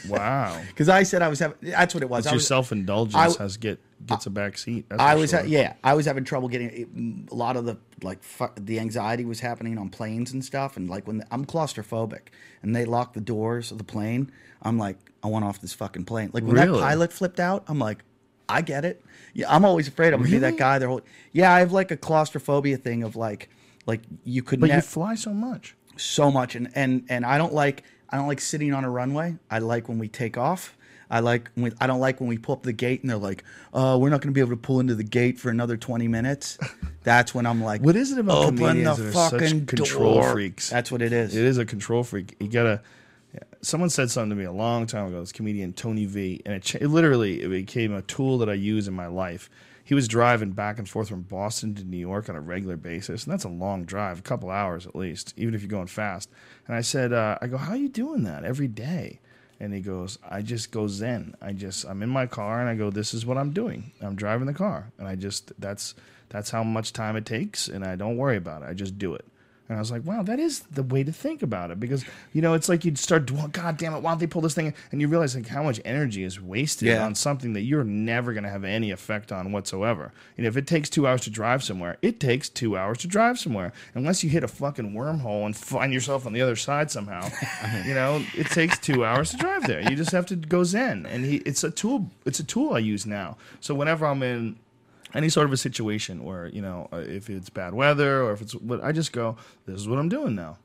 Wow. 0.09 0.61
Because 0.69 0.89
I 0.89 1.03
said 1.03 1.23
I 1.23 1.29
was 1.29 1.39
having. 1.39 1.57
That's 1.63 1.95
what 1.95 2.03
it 2.03 2.09
was. 2.11 2.27
It's 2.27 2.33
your 2.33 2.41
self 2.41 2.73
indulgence 2.73 3.37
has 3.37 3.57
get 3.57 3.81
gets 4.07 4.27
a 4.27 4.31
back 4.31 4.57
seat. 4.59 4.87
I 4.97 5.15
was 5.17 5.31
sure. 5.31 5.41
ha- 5.41 5.47
yeah, 5.47 5.75
I 5.83 5.95
was 5.95 6.07
having 6.07 6.25
trouble 6.25 6.49
getting 6.49 6.71
it, 6.71 7.31
a 7.31 7.35
lot 7.35 7.57
of 7.57 7.65
the 7.65 7.77
like 8.03 8.23
fu- 8.23 8.49
the 8.57 8.79
anxiety 8.79 9.25
was 9.25 9.41
happening 9.41 9.77
on 9.79 9.89
planes 9.89 10.33
and 10.33 10.45
stuff, 10.45 10.77
and 10.77 10.89
like 10.89 11.07
when 11.07 11.25
I'm 11.31 11.45
claustrophobic 11.45 12.29
and 12.63 12.75
they 12.77 12.85
lock 12.85 13.15
the 13.15 13.21
doors 13.21 13.73
of 13.73 13.79
the 13.79 13.85
plane, 13.85 14.31
I'm 14.63 14.79
like, 14.79 14.99
I 15.23 15.27
want 15.29 15.45
off 15.45 15.61
this 15.61 15.73
fucking 15.73 16.05
plane. 16.05 16.31
Like 16.33 16.45
when 16.45 16.55
Really? 16.55 16.79
that 16.79 16.87
pilot 16.87 17.13
flipped 17.13 17.41
out, 17.41 17.65
I'm 17.67 17.79
like, 17.81 18.05
I 18.49 18.61
get 18.63 18.85
it. 18.85 19.03
Yeah, 19.35 19.53
I'm 19.55 19.65
always 19.65 19.89
afraid 19.89 20.13
I'm 20.15 20.21
gonna 20.21 20.31
be 20.31 20.39
that 20.39 20.57
guy. 20.57 20.79
They're 20.79 20.89
whole, 20.89 21.03
yeah, 21.33 21.53
I 21.53 21.59
have 21.59 21.73
like 21.73 21.91
a 21.91 21.97
claustrophobia 21.97 22.77
thing 22.77 23.03
of 23.03 23.17
like, 23.17 23.51
like 23.87 24.03
you 24.25 24.43
could 24.43 24.61
But 24.61 24.71
you 24.71 24.81
fly 24.81 25.17
so 25.17 25.33
much. 25.33 25.75
so 25.97 26.31
much 26.31 26.55
and 26.55 26.71
and 26.75 27.05
and 27.09 27.27
I 27.27 27.37
don't 27.39 27.53
like 27.53 27.83
I 28.11 28.17
don't 28.17 28.29
like 28.29 28.41
sitting 28.41 28.73
on 28.73 28.85
a 28.85 28.91
runway. 28.91 29.37
I 29.51 29.59
like 29.59 29.89
when 29.89 29.99
we 29.99 30.09
take 30.09 30.37
off. 30.39 30.75
I 31.11 31.21
like 31.21 31.51
when 31.55 31.73
I 31.81 31.87
don't 31.87 32.01
like 32.01 32.21
when 32.21 32.29
we 32.29 32.37
pull 32.37 32.55
up 32.55 32.63
the 32.63 32.73
gate 32.73 33.01
and 33.01 33.09
they're 33.09 33.17
like, 33.17 33.43
"Uh, 33.73 33.97
we're 34.01 34.11
not 34.11 34.21
going 34.21 34.33
to 34.33 34.35
be 34.35 34.41
able 34.41 34.51
to 34.51 34.57
pull 34.57 34.81
into 34.81 34.95
the 34.95 35.05
gate 35.05 35.39
for 35.39 35.51
another 35.51 35.77
20 35.77 36.07
minutes." 36.09 36.59
That's 37.03 37.35
when 37.35 37.47
I'm 37.47 37.63
like, 37.63 37.81
What 37.81 37.97
is 37.97 38.13
it 38.13 38.19
about 38.19 38.45
Open 38.45 38.57
the 38.57 38.63
comedians 38.63 38.99
that 38.99 39.07
are 39.07 39.13
such 39.13 39.41
fucking 39.41 39.67
control 39.67 40.15
door." 40.15 40.33
freaks? 40.33 40.69
That's 40.69 40.93
what 40.93 41.01
it 41.01 41.13
is. 41.13 41.35
It 41.35 41.45
is 41.45 41.57
a 41.57 41.65
control 41.65 42.05
freak. 42.05 42.37
You 42.41 42.49
gotta. 42.49 42.83
Someone 43.61 43.91
said 43.91 44.11
something 44.11 44.31
to 44.31 44.37
me 44.37 44.45
a 44.45 44.53
long 44.53 44.87
time 44.87 45.07
ago. 45.07 45.21
This 45.21 45.33
comedian 45.33 45.73
Tony 45.73 46.07
V, 46.07 46.43
and 46.45 46.55
it, 46.55 46.75
it 46.77 46.89
literally 46.89 47.43
it 47.43 47.49
became 47.49 47.93
a 47.95 48.03
tool 48.03 48.39
that 48.39 48.49
I 48.49 48.55
use 48.55 48.89
in 48.89 48.95
my 48.95 49.07
life. 49.07 49.51
He 49.89 49.95
was 49.95 50.07
driving 50.07 50.51
back 50.51 50.79
and 50.79 50.87
forth 50.87 51.09
from 51.09 51.23
Boston 51.23 51.75
to 51.77 51.83
New 51.83 51.97
York 51.97 52.29
on 52.29 52.37
a 52.37 52.43
regular 52.43 52.77
basis, 52.77 53.25
and 53.25 53.33
that's 53.33 53.45
a 53.45 53.49
long 53.49 53.87
drive, 53.87 54.19
a 54.19 54.23
couple 54.23 54.51
hours 54.51 54.87
at 54.87 54.95
least, 54.95 55.33
even 55.39 55.55
if 55.55 55.63
you're 55.63 55.71
going 55.71 55.87
fast. 55.87 56.29
And 56.67 56.77
I 56.77 56.83
said, 56.83 57.15
uh, 57.15 57.39
I 57.41 57.47
go, 57.47 57.57
how 57.57 57.73
are 57.73 57.77
you 57.79 57.89
doing 57.89 58.25
that 58.25 58.45
every 58.45 58.69
day? 58.69 59.19
And 59.59 59.73
he 59.73 59.81
goes, 59.81 60.19
I 60.29 60.43
just 60.43 60.73
go 60.73 60.89
zen. 60.89 61.35
I 61.41 61.53
just 61.55 61.87
I'm 61.87 62.03
in 62.03 62.11
my 62.11 62.27
car 62.27 62.61
and 62.61 62.69
I 62.69 62.75
go, 62.75 62.91
this 62.91 63.15
is 63.15 63.25
what 63.25 63.39
I'm 63.39 63.51
doing. 63.51 63.91
I'm 64.03 64.15
driving 64.15 64.47
the 64.47 64.53
car, 64.53 64.93
and 64.99 65.09
I 65.09 65.15
just 65.15 65.59
that's 65.59 65.95
that's 66.29 66.51
how 66.51 66.63
much 66.63 66.93
time 66.93 67.17
it 67.17 67.25
takes, 67.25 67.67
and 67.67 67.83
I 67.83 67.97
don't 67.97 68.19
worry 68.19 68.37
about 68.37 68.61
it. 68.61 68.69
I 68.69 68.75
just 68.75 68.99
do 68.99 69.15
it. 69.15 69.25
And 69.69 69.77
I 69.77 69.81
was 69.81 69.91
like, 69.91 70.05
wow, 70.07 70.23
that 70.23 70.39
is 70.41 70.61
the 70.71 70.83
way 70.83 71.05
to 71.05 71.13
think 71.13 71.43
about 71.43 71.71
it 71.71 71.79
because 71.79 72.05
you 72.33 72.41
know 72.41 72.55
it's 72.55 72.69
like 72.71 72.85
you'd 72.87 72.99
start, 72.99 73.27
dwell- 73.27 73.49
God 73.49 73.77
damn 73.77 73.93
it, 73.95 74.01
why 74.03 74.11
don't 74.13 74.19
they 74.19 74.27
pull 74.27 74.41
this 74.41 74.55
thing? 74.55 74.73
And 74.93 75.01
you 75.01 75.09
realize 75.09 75.37
like 75.37 75.47
how 75.49 75.63
much 75.63 75.81
energy 75.85 76.25
is 76.25 76.41
wasted 76.41 76.89
Yeah. 76.89 77.05
on 77.05 77.15
something 77.15 77.53
that 77.53 77.63
you're 77.63 77.85
never 77.85 78.33
going 78.33 78.45
to 78.45 78.51
have 78.51 78.65
any 78.65 78.91
effect 78.91 79.31
on 79.31 79.53
whatsoever. 79.53 80.13
And 80.39 80.47
if 80.47 80.57
it 80.57 80.67
takes 80.67 80.89
two 80.89 81.07
hours 81.07 81.21
to 81.23 81.31
drive 81.31 81.63
somewhere, 81.63 81.99
it 82.01 82.19
takes 82.19 82.49
two 82.49 82.79
hours 82.79 82.99
to 82.99 83.07
drive 83.09 83.39
somewhere. 83.39 83.73
Unless 83.95 84.25
you 84.25 84.31
hit 84.31 84.43
a 84.43 84.49
fucking 84.49 84.93
wormhole 84.93 85.45
and 85.45 85.55
find 85.57 85.93
yourself 85.93 86.27
on 86.27 86.33
the 86.33 86.41
other 86.41 86.57
side 86.57 86.91
somehow, 86.91 87.29
you 87.85 87.93
know, 87.95 88.25
it 88.35 88.47
takes 88.47 88.79
two 88.79 89.05
hours 89.05 89.31
to 89.33 89.37
drive 89.37 89.67
there. 89.67 89.81
You 89.83 89.97
just 89.97 90.13
have 90.13 90.25
to 90.27 90.37
go 90.37 90.65
zen. 90.65 91.05
And 91.05 91.25
he, 91.27 91.37
it's 91.39 91.63
a 91.63 91.71
tool. 91.71 92.11
It's 92.25 92.41
a 92.41 92.45
tool 92.45 92.73
I 92.73 92.79
use 92.79 93.05
now. 93.05 93.37
So 93.61 93.75
whenever 93.75 94.07
I'm 94.07 94.23
in 94.23 94.57
any 95.15 95.29
sort 95.29 95.47
of 95.47 95.53
a 95.53 95.57
situation 95.57 96.25
where 96.25 96.47
you 96.49 96.63
know 96.63 96.89
uh, 96.93 96.99
if 96.99 97.31
it's 97.31 97.51
bad 97.51 97.75
weather 97.75 98.23
or 98.23 98.33
if 98.33 98.41
it's 98.41 98.55
what 98.55 98.83
I 98.83 98.93
just 98.93 99.13
go 99.13 99.37
this 99.67 99.77
is 99.77 99.89
what 99.89 99.99
I'm 99.99 100.09
doing 100.09 100.35
now 100.35 100.59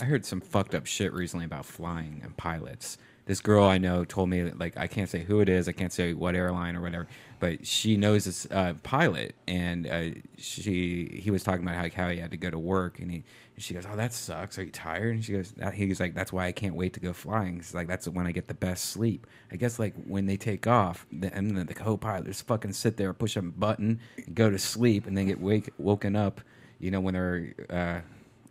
I 0.00 0.04
heard 0.04 0.24
some 0.24 0.40
fucked 0.40 0.74
up 0.74 0.86
shit 0.86 1.12
recently 1.12 1.44
about 1.44 1.66
flying 1.66 2.20
and 2.22 2.36
pilots. 2.36 2.98
This 3.26 3.40
girl 3.40 3.64
I 3.64 3.78
know 3.78 4.04
told 4.04 4.28
me 4.28 4.44
like 4.52 4.76
I 4.78 4.86
can't 4.86 5.10
say 5.10 5.24
who 5.24 5.40
it 5.40 5.48
is, 5.48 5.68
I 5.68 5.72
can't 5.72 5.92
say 5.92 6.14
what 6.14 6.36
airline 6.36 6.76
or 6.76 6.80
whatever, 6.80 7.08
but 7.40 7.66
she 7.66 7.96
knows 7.96 8.24
this 8.24 8.46
uh, 8.50 8.74
pilot, 8.84 9.34
and 9.46 9.86
uh, 9.86 10.20
she 10.38 11.20
he 11.22 11.30
was 11.30 11.42
talking 11.42 11.62
about 11.62 11.74
how, 11.74 12.04
how 12.04 12.10
he 12.10 12.18
had 12.18 12.30
to 12.30 12.36
go 12.36 12.48
to 12.48 12.58
work, 12.58 13.00
and 13.00 13.10
he 13.10 13.24
and 13.58 13.64
she 13.64 13.74
goes, 13.74 13.84
"Oh, 13.90 13.96
that 13.96 14.12
sucks. 14.12 14.56
Are 14.56 14.62
you 14.62 14.70
tired?" 14.70 15.16
And 15.16 15.24
she 15.24 15.32
goes, 15.32 15.50
that, 15.56 15.74
"He 15.74 15.92
like, 15.94 16.14
that's 16.14 16.32
why 16.32 16.46
I 16.46 16.52
can't 16.52 16.76
wait 16.76 16.92
to 16.92 17.00
go 17.00 17.12
flying. 17.12 17.58
It's 17.58 17.74
like 17.74 17.88
that's 17.88 18.06
when 18.06 18.24
I 18.24 18.30
get 18.30 18.46
the 18.46 18.54
best 18.54 18.84
sleep. 18.84 19.26
I 19.50 19.56
guess 19.56 19.80
like 19.80 19.94
when 20.06 20.26
they 20.26 20.36
take 20.36 20.68
off, 20.68 21.08
the, 21.10 21.34
and 21.34 21.56
then 21.56 21.66
the 21.66 21.74
co-pilots 21.74 22.40
fucking 22.40 22.72
sit 22.72 22.96
there, 22.96 23.12
push 23.12 23.34
a 23.36 23.42
button, 23.42 23.98
go 24.32 24.48
to 24.48 24.60
sleep, 24.60 25.08
and 25.08 25.18
then 25.18 25.26
get 25.26 25.40
wake 25.40 25.70
woken 25.76 26.14
up, 26.14 26.40
you 26.78 26.92
know, 26.92 27.00
when 27.00 27.14
they're 27.14 27.52
uh, 27.68 28.00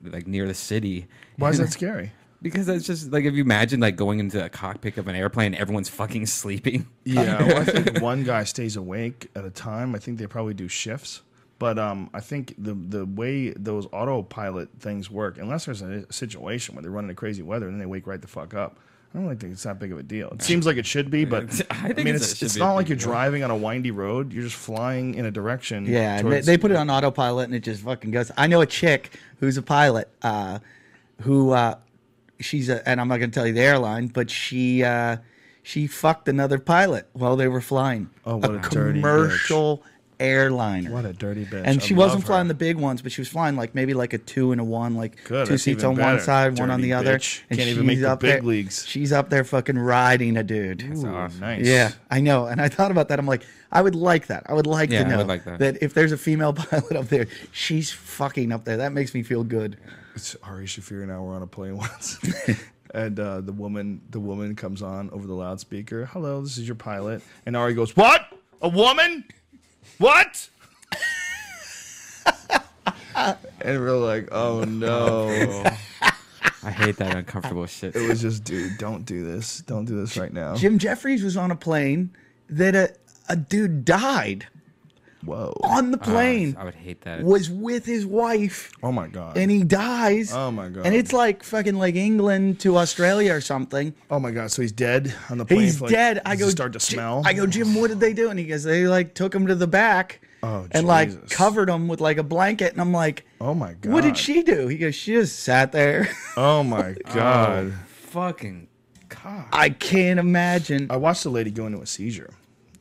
like 0.03 0.27
near 0.27 0.45
the 0.45 0.53
city." 0.53 1.07
why 1.38 1.51
is 1.51 1.57
that 1.59 1.71
scary 1.71 2.11
Because 2.41 2.65
that's 2.65 2.85
just 2.85 3.09
like 3.09 3.23
if 3.23 3.34
you 3.34 3.43
imagine 3.43 3.79
like 3.79 3.95
going 3.95 4.19
into 4.19 4.43
a 4.43 4.49
cockpit 4.49 4.97
of 4.97 5.07
an 5.07 5.15
airplane, 5.15 5.55
everyone's 5.55 5.88
fucking 5.88 6.25
sleeping. 6.41 6.85
yeah 7.05 7.41
well, 7.41 7.59
I 7.59 7.63
think 7.63 8.01
one 8.01 8.25
guy 8.25 8.43
stays 8.43 8.75
awake 8.75 9.29
at 9.38 9.45
a 9.45 9.51
time 9.51 9.95
I 9.95 9.99
think 9.99 10.19
they 10.19 10.27
probably 10.27 10.53
do 10.53 10.67
shifts 10.67 11.21
but 11.59 11.77
um, 11.79 12.09
I 12.13 12.19
think 12.19 12.53
the 12.57 12.73
the 12.73 13.05
way 13.05 13.49
those 13.51 13.88
autopilot 13.91 14.69
things 14.79 15.09
work 15.09 15.38
unless 15.38 15.65
there's 15.65 15.81
a 15.81 16.11
situation 16.11 16.75
where 16.75 16.81
they're 16.81 16.91
running 16.91 17.09
a 17.11 17.15
crazy 17.15 17.41
weather 17.43 17.65
and 17.67 17.75
then 17.75 17.79
they 17.79 17.85
wake 17.85 18.07
right 18.07 18.21
the 18.21 18.27
fuck 18.27 18.53
up 18.53 18.79
I 19.15 19.19
don't 19.19 19.38
think 19.39 19.53
it's 19.53 19.63
that 19.63 19.79
big 19.79 19.91
of 19.93 19.97
a 19.97 20.03
deal. 20.03 20.27
It 20.31 20.41
seems 20.43 20.65
like 20.65 20.75
it 20.75 20.85
should 20.85 21.09
be, 21.09 21.23
but 21.23 21.61
I 21.71 21.75
I, 21.75 21.88
mean, 21.93 22.07
it's- 22.07 22.34
it's, 22.34 22.41
it 22.41 22.45
it's 22.45 22.55
not 22.57 22.73
like 22.73 22.89
you're 22.89 22.97
deal. 22.97 23.07
driving 23.07 23.41
on 23.43 23.49
a 23.49 23.55
windy 23.55 23.89
road. 23.89 24.34
You're 24.34 24.43
just 24.43 24.57
flying 24.57 25.15
in 25.15 25.25
a 25.25 25.31
direction. 25.31 25.85
Yeah, 25.85 26.19
and 26.19 26.31
they, 26.31 26.41
they 26.41 26.57
put 26.57 26.71
it 26.71 26.77
on 26.77 26.89
autopilot 26.89 27.45
and 27.45 27.55
it 27.55 27.61
just 27.61 27.81
fucking 27.84 28.11
goes. 28.11 28.31
I 28.38 28.47
know 28.47 28.59
a 28.61 28.65
chick 28.65 29.17
who's 29.39 29.57
a 29.57 29.61
pilot, 29.61 30.09
uh, 30.21 30.59
who 31.21 31.51
uh, 31.51 31.75
she's 32.39 32.67
a, 32.69 32.88
and 32.88 32.99
I'm 32.99 33.07
not 33.07 33.17
going 33.17 33.31
to 33.31 33.34
tell 33.34 33.47
you 33.47 33.53
the 33.53 33.61
airline, 33.61 34.07
but 34.07 34.29
she 34.29 34.84
uh, 34.84 35.17
she 35.63 35.88
fucked 35.88 36.27
another 36.27 36.59
pilot 36.59 37.07
while 37.13 37.38
they 37.38 37.47
were 37.47 37.61
flying. 37.61 38.09
Oh, 38.25 38.38
what 38.38 38.55
a 38.55 38.69
dirty 38.69 38.99
commercial 38.99 39.84
airliner. 40.19 40.91
What 40.91 41.06
a 41.06 41.14
dirty 41.14 41.45
bitch. 41.45 41.61
And 41.65 41.81
she 41.81 41.94
love 41.94 42.06
wasn't 42.07 42.23
her. 42.23 42.27
flying 42.27 42.48
the 42.48 42.53
big 42.53 42.77
ones, 42.77 43.02
but 43.02 43.11
she 43.11 43.22
was 43.22 43.27
flying 43.27 43.56
like 43.56 43.76
maybe 43.76 43.94
like 43.94 44.14
a 44.14 44.18
two 44.18 44.52
and 44.52 44.60
a 44.60 44.64
one, 44.64 44.95
like 44.95 45.23
Good, 45.26 45.48
two 45.48 45.57
seats 45.57 45.84
even 45.84 45.91
on 45.98 46.03
one 46.03 46.15
better. 46.15 46.23
side, 46.23 46.60
one 46.60 46.72
on 46.72 46.80
Dirty 46.80 46.89
the 46.89 46.94
other. 46.94 47.14
And 47.14 47.22
Can't 47.49 47.61
even 47.61 47.76
she's 47.76 47.84
make 47.84 47.99
the 48.02 48.11
up 48.11 48.19
big 48.19 48.30
there, 48.30 48.41
leagues. 48.41 48.85
She's 48.88 49.11
up 49.11 49.30
there 49.30 49.44
fucking 49.44 49.77
riding 49.77 50.38
a 50.38 50.44
dude. 50.44 50.84
Ooh, 50.84 51.27
nice. 51.39 51.65
Yeah, 51.65 51.91
I 52.10 52.19
know. 52.22 52.45
And 52.48 52.61
I 52.61 52.69
thought 52.69 52.91
about 52.91 53.10
that. 53.10 53.19
I'm 53.19 53.27
like, 53.27 53.45
I 53.72 53.81
would 53.81 53.95
like 53.95 54.27
that. 54.27 54.44
I 54.48 54.53
would 54.53 54.68
like 54.68 54.89
Yeah, 54.89 55.03
to 55.03 55.10
know 55.10 55.18
would 55.18 55.27
like 55.27 55.44
that. 55.45 55.81
if 55.84 55.94
there's 55.94 56.11
a 56.11 56.18
female 56.18 56.53
pilot 56.53 56.95
up 56.95 57.07
there, 57.10 57.27
she's 57.52 57.91
fucking 57.91 58.52
up 58.52 58.65
there. 58.65 58.77
That 58.77 58.94
makes 58.94 59.14
me 59.14 59.23
feel 59.23 59.44
good. 59.44 59.77
It's 60.15 60.35
Ari 60.44 60.65
Shafir 60.65 61.03
and 61.03 61.11
I 61.11 61.19
were 61.19 61.35
on 61.35 61.44
a 61.44 61.48
plane 61.48 61.77
once. 61.77 62.18
and 62.95 63.19
uh, 63.19 63.41
the 63.41 63.52
woman 63.52 64.02
the 64.10 64.19
woman 64.19 64.56
comes 64.56 64.81
on 64.81 65.10
over 65.11 65.27
the 65.27 65.34
loudspeaker. 65.34 66.06
Hello, 66.07 66.41
this 66.41 66.57
is 66.57 66.65
your 66.68 66.76
pilot. 66.76 67.22
And 67.45 67.56
Ari 67.56 67.73
goes, 67.76 67.95
What? 67.95 68.22
A 68.61 68.69
woman? 68.69 69.23
What? 69.98 70.49
and 73.61 73.80
we're 73.80 73.98
like, 73.98 74.30
oh 74.32 74.64
no. 74.64 75.64
I 76.64 76.72
hate 76.72 76.98
that 76.98 77.15
uncomfortable 77.15 77.65
shit. 77.65 77.95
It 77.95 78.07
was 78.07 78.22
just, 78.22 78.44
dude, 78.44 78.78
don't 78.78 79.06
do 79.06 79.24
this. 79.24 79.60
Don't 79.60 79.86
do 79.86 79.95
this 79.99 80.18
right 80.18 80.34
now. 80.34 80.56
Jim 80.56 80.80
Jeffries 80.80 81.24
was 81.24 81.38
on 81.38 81.52
a 81.52 81.56
plane 81.56 82.11
that 82.49 82.76
a, 82.76 82.94
a 83.30 83.36
dude 83.36 83.86
died 83.86 84.48
Whoa. 85.27 85.53
on 85.63 85.91
the 85.91 85.99
Uh, 85.99 86.03
plane. 86.03 86.55
I 86.57 86.63
would 86.63 86.75
hate 86.75 87.01
that. 87.01 87.23
was 87.23 87.49
with 87.49 87.85
his 87.85 88.05
wife 88.05 88.71
Oh 88.81 88.91
my 88.91 89.07
god. 89.07 89.37
and 89.37 89.51
he 89.51 89.63
dies. 89.63 90.33
Oh 90.33 90.49
my 90.51 90.69
God. 90.69 90.85
And 90.85 90.95
it's 90.95 91.13
like 91.13 91.43
fucking 91.43 91.75
like 91.75 91.95
England 91.95 92.59
to 92.61 92.77
Australia 92.77 93.33
or 93.33 93.41
something. 93.41 93.93
oh 94.09 94.19
my 94.19 94.31
god. 94.31 94.51
So 94.51 94.61
he's 94.61 94.71
dead 94.71 95.13
on 95.29 95.37
the 95.37 95.45
plane. 95.45 95.61
He's 95.61 95.77
for, 95.77 95.85
like, 95.85 95.93
dead. 95.93 96.21
I 96.25 96.35
does 96.35 96.45
go 96.45 96.49
start 96.49 96.73
to 96.73 96.79
"Jim-" 96.79 96.95
smell. 96.95 97.21
I 97.25 97.33
go, 97.33 97.45
Jim, 97.45 97.75
what 97.75 97.89
did 97.89 97.99
they 97.99 98.13
do? 98.13 98.29
And 98.29 98.39
he 98.39 98.45
goes, 98.45 98.63
they 98.63 98.87
like 98.87 99.13
took 99.13 99.35
him 99.35 99.47
to 99.47 99.55
the 99.55 99.67
back 99.67 100.21
Oh, 100.43 100.67
and 100.71 100.85
like 100.87 101.09
Jesus. 101.09 101.29
covered 101.31 101.67
him 101.69 101.87
with 101.87 101.99
like 101.99 102.17
a 102.17 102.23
blanket. 102.23 102.71
And 102.71 102.79
I'm 102.79 102.93
like, 102.93 103.25
Oh 103.41 103.53
my 103.53 103.73
god. 103.73 103.91
what 103.91 104.03
did 104.03 104.17
she 104.17 104.43
do? 104.43 104.67
He 104.67 104.77
goes, 104.77 104.95
she 104.95 105.13
just 105.13 105.39
sat 105.39 105.71
there. 105.71 106.09
Oh 106.37 106.63
my 106.63 106.95
god. 107.13 107.73
Fucking 107.89 108.67
God. 109.09 109.45
I 109.51 109.69
can't 109.71 110.19
imagine. 110.19 110.87
I 110.89 110.97
watched 110.97 111.25
a 111.25 111.29
lady 111.29 111.51
go 111.51 111.65
into 111.65 111.81
a 111.81 111.85
seizure. 111.85 112.29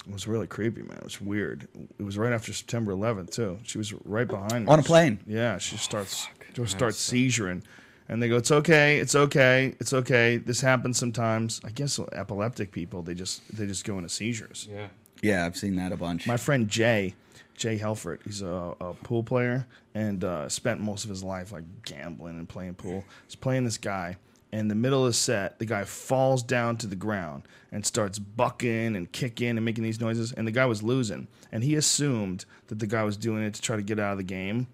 It 0.06 0.12
was 0.12 0.28
really 0.28 0.46
creepy, 0.46 0.82
man. 0.82 0.98
It 0.98 1.04
was 1.04 1.20
weird. 1.20 1.66
It 1.98 2.02
was 2.02 2.16
right 2.16 2.32
after 2.32 2.52
September 2.52 2.92
11th 2.92 3.30
too. 3.32 3.58
She 3.64 3.78
was 3.78 3.92
right 4.04 4.28
behind 4.28 4.66
me. 4.66 4.72
On 4.72 4.78
a 4.78 4.82
plane? 4.82 5.18
Yeah, 5.26 5.58
she 5.58 5.76
starts 5.76 6.28
just 6.54 6.70
starts 6.70 6.96
seizuring, 6.98 7.62
and 8.08 8.22
they 8.22 8.28
go, 8.28 8.36
"It's 8.36 8.50
okay, 8.50 8.98
it's 8.98 9.14
okay, 9.14 9.74
it's 9.80 9.92
okay. 9.92 10.36
This 10.36 10.60
happens 10.60 10.96
sometimes." 10.96 11.60
I 11.64 11.70
guess 11.70 11.98
epileptic 12.12 12.72
people 12.72 13.02
they 13.02 13.14
just 13.14 13.42
they 13.54 13.66
just 13.66 13.84
go 13.84 13.96
into 13.98 14.08
seizures. 14.08 14.68
Yeah. 14.70 14.88
Yeah, 15.22 15.46
I've 15.46 15.56
seen 15.56 15.76
that 15.76 15.92
a 15.92 15.96
bunch. 15.96 16.26
My 16.26 16.36
friend 16.36 16.68
Jay, 16.68 17.14
Jay 17.56 17.78
Helfert, 17.78 18.18
he's 18.24 18.42
a, 18.42 18.74
a 18.80 18.94
pool 18.94 19.22
player 19.22 19.66
and 19.94 20.22
uh, 20.22 20.48
spent 20.48 20.80
most 20.80 21.04
of 21.04 21.10
his 21.10 21.22
life 21.24 21.52
like 21.52 21.64
gambling 21.84 22.38
and 22.38 22.48
playing 22.48 22.74
pool. 22.74 23.02
He's 23.26 23.34
playing 23.34 23.64
this 23.64 23.78
guy. 23.78 24.18
And 24.56 24.62
In 24.62 24.68
the 24.68 24.74
middle 24.74 25.04
of 25.04 25.10
the 25.10 25.12
set, 25.12 25.58
the 25.58 25.66
guy 25.66 25.84
falls 25.84 26.42
down 26.42 26.76
to 26.78 26.86
the 26.86 26.96
ground 26.96 27.42
and 27.70 27.84
starts 27.84 28.18
bucking 28.18 28.96
and 28.96 29.10
kicking 29.12 29.50
and 29.56 29.64
making 29.64 29.84
these 29.84 30.00
noises. 30.00 30.32
And 30.32 30.46
the 30.46 30.50
guy 30.52 30.64
was 30.66 30.82
losing, 30.82 31.28
and 31.52 31.62
he 31.62 31.74
assumed 31.74 32.44
that 32.68 32.78
the 32.78 32.86
guy 32.86 33.02
was 33.04 33.16
doing 33.16 33.42
it 33.42 33.54
to 33.54 33.60
try 33.62 33.76
to 33.76 33.82
get 33.82 33.98
out 33.98 34.12
of 34.12 34.18
the 34.18 34.24
game, 34.24 34.66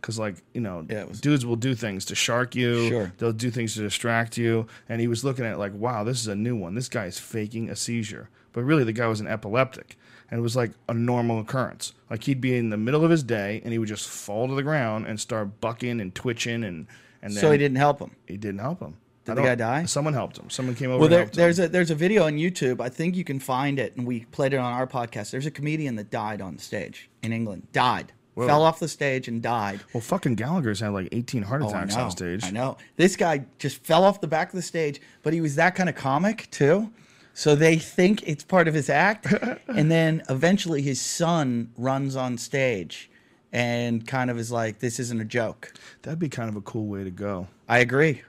because 0.00 0.18
like 0.18 0.36
you 0.52 0.60
know, 0.60 0.86
Yeah, 0.88 1.04
was- 1.04 1.20
dudes 1.20 1.44
will 1.44 1.56
do 1.56 1.74
things 1.74 2.04
to 2.06 2.14
shark 2.14 2.54
you. 2.54 2.88
Sure. 2.88 3.12
They'll 3.18 3.32
do 3.32 3.50
things 3.50 3.74
to 3.74 3.80
distract 3.80 4.36
you. 4.38 4.66
And 4.88 5.00
he 5.00 5.08
was 5.08 5.24
looking 5.24 5.44
at 5.44 5.54
it 5.54 5.58
like, 5.58 5.74
wow, 5.74 6.04
this 6.04 6.20
is 6.20 6.28
a 6.28 6.36
new 6.36 6.54
one. 6.54 6.74
This 6.74 6.88
guy 6.88 7.06
is 7.06 7.18
faking 7.18 7.68
a 7.70 7.76
seizure. 7.76 8.28
But 8.52 8.62
really, 8.62 8.84
the 8.84 8.92
guy 8.92 9.08
was 9.08 9.20
an 9.20 9.26
epileptic. 9.26 9.98
And 10.30 10.38
it 10.38 10.42
was 10.42 10.54
like 10.56 10.72
a 10.88 10.94
normal 10.94 11.40
occurrence. 11.40 11.92
Like 12.08 12.24
he'd 12.24 12.40
be 12.40 12.56
in 12.56 12.70
the 12.70 12.76
middle 12.76 13.04
of 13.04 13.10
his 13.10 13.22
day 13.22 13.60
and 13.64 13.72
he 13.72 13.78
would 13.78 13.88
just 13.88 14.08
fall 14.08 14.46
to 14.48 14.54
the 14.54 14.62
ground 14.62 15.06
and 15.06 15.18
start 15.18 15.60
bucking 15.60 16.00
and 16.00 16.14
twitching. 16.14 16.62
And, 16.64 16.86
and 17.22 17.32
then 17.34 17.40
so 17.40 17.50
he 17.52 17.58
didn't 17.58 17.76
help 17.78 17.98
him. 18.00 18.12
He 18.26 18.36
didn't 18.36 18.60
help 18.60 18.80
him. 18.80 18.96
Did 19.24 19.36
the 19.36 19.42
guy 19.42 19.54
die? 19.54 19.84
Someone 19.86 20.12
helped 20.14 20.36
him. 20.38 20.50
Someone 20.50 20.74
came 20.74 20.90
over 20.90 20.98
Well, 21.00 21.04
and 21.06 21.12
there, 21.12 21.24
there's 21.26 21.58
him. 21.58 21.64
a 21.66 21.68
there's 21.68 21.90
a 21.90 21.94
video 21.94 22.24
on 22.26 22.34
YouTube. 22.36 22.80
I 22.80 22.88
think 22.90 23.16
you 23.16 23.24
can 23.24 23.38
find 23.40 23.78
it, 23.78 23.96
and 23.96 24.06
we 24.06 24.24
played 24.26 24.52
it 24.52 24.58
on 24.58 24.72
our 24.72 24.86
podcast. 24.86 25.30
There's 25.30 25.46
a 25.46 25.50
comedian 25.50 25.96
that 25.96 26.10
died 26.10 26.40
on 26.42 26.58
stage 26.58 27.08
in 27.22 27.32
England. 27.32 27.68
Died, 27.72 28.12
Whoa. 28.34 28.46
fell 28.46 28.62
off 28.62 28.80
the 28.80 28.88
stage 28.88 29.26
and 29.28 29.40
died. 29.40 29.80
well, 29.94 30.02
fucking 30.02 30.34
Gallagher's 30.34 30.80
had 30.80 30.88
like 30.92 31.08
18 31.12 31.42
heart 31.42 31.62
Oh, 31.62 31.68
attacks 31.68 31.96
know. 31.96 32.02
on 32.04 32.10
stage. 32.10 32.44
I 32.44 32.50
know. 32.50 32.76
This 32.96 33.16
guy 33.16 33.46
just 33.58 33.82
fell 33.84 34.04
off 34.04 34.20
the 34.20 34.26
back 34.28 34.48
of 34.48 34.56
the 34.56 34.62
stage, 34.62 35.00
but 35.22 35.32
he 35.32 35.40
was 35.40 35.54
that 35.56 35.74
kind 35.74 35.88
of 35.88 35.94
comic 35.94 36.48
too. 36.50 36.90
So 37.32 37.54
they 37.56 37.78
think 37.78 38.22
it's 38.28 38.44
part 38.44 38.68
of 38.68 38.74
his 38.74 38.88
act. 38.90 39.26
and 39.68 39.90
then 39.90 40.22
eventually 40.28 40.82
his 40.82 41.00
son 41.00 41.70
runs 41.76 42.14
on 42.14 42.38
stage 42.38 43.10
and 43.52 44.06
kind 44.06 44.30
of 44.30 44.38
is 44.38 44.52
like, 44.52 44.78
this 44.80 45.00
isn't 45.00 45.20
a 45.20 45.24
joke. 45.24 45.72
That'd 46.02 46.18
be 46.20 46.28
kind 46.28 46.48
of 46.48 46.56
a 46.56 46.60
cool 46.60 46.86
way 46.86 47.02
to 47.04 47.10
go. 47.10 47.48
I 47.68 47.78
agree. 47.78 48.22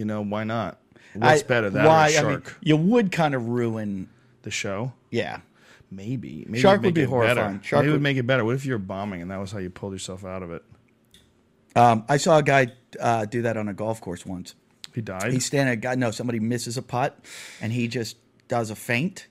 You 0.00 0.06
know, 0.06 0.22
why 0.24 0.44
not? 0.44 0.78
What's 1.12 1.42
I- 1.42 1.46
better, 1.46 1.68
that 1.68 1.86
why, 1.86 2.08
a 2.08 2.18
I 2.20 2.22
mean, 2.22 2.30
shark? 2.42 2.56
you 2.62 2.74
would 2.78 3.12
kind 3.12 3.34
of 3.34 3.48
ruin, 3.48 4.08
the 4.42 4.50
show? 4.50 4.94
yeah. 5.10 5.40
Maybe. 5.92 6.44
Maybe 6.48 6.60
Shark 6.60 6.80
it'd 6.82 6.94
be 6.94 7.02
horrifying. 7.04 7.56
Better. 7.56 7.64
Shark 7.66 7.82
Maybe 7.82 7.88
would- 7.90 7.94
would 7.96 8.02
make 8.02 8.16
it 8.16 8.24
better. 8.26 8.44
What 8.44 8.54
if 8.54 8.64
you're 8.64 8.78
bombing 8.78 9.20
and 9.22 9.30
that 9.32 9.38
was 9.40 9.50
how 9.52 9.58
you 9.58 9.68
pulled 9.70 9.92
yourself 9.92 10.24
out 10.24 10.42
of 10.44 10.52
it? 10.52 10.62
Um, 11.76 12.04
I 12.08 12.16
saw 12.16 12.38
a 12.38 12.42
guy 12.44 12.68
uh, 13.00 13.24
do 13.26 13.42
that 13.42 13.56
on 13.56 13.66
a 13.68 13.74
golf 13.74 14.00
course 14.00 14.24
once. 14.24 14.54
He 14.94 15.00
died. 15.00 15.32
He's 15.32 15.44
standing. 15.44 15.80
God, 15.80 15.98
no, 15.98 16.12
somebody 16.12 16.38
misses 16.40 16.76
a 16.76 16.82
putt, 16.82 17.18
and 17.60 17.72
he 17.72 17.88
just 17.88 18.16
does 18.48 18.70
a 18.70 18.76
feint. 18.76 19.26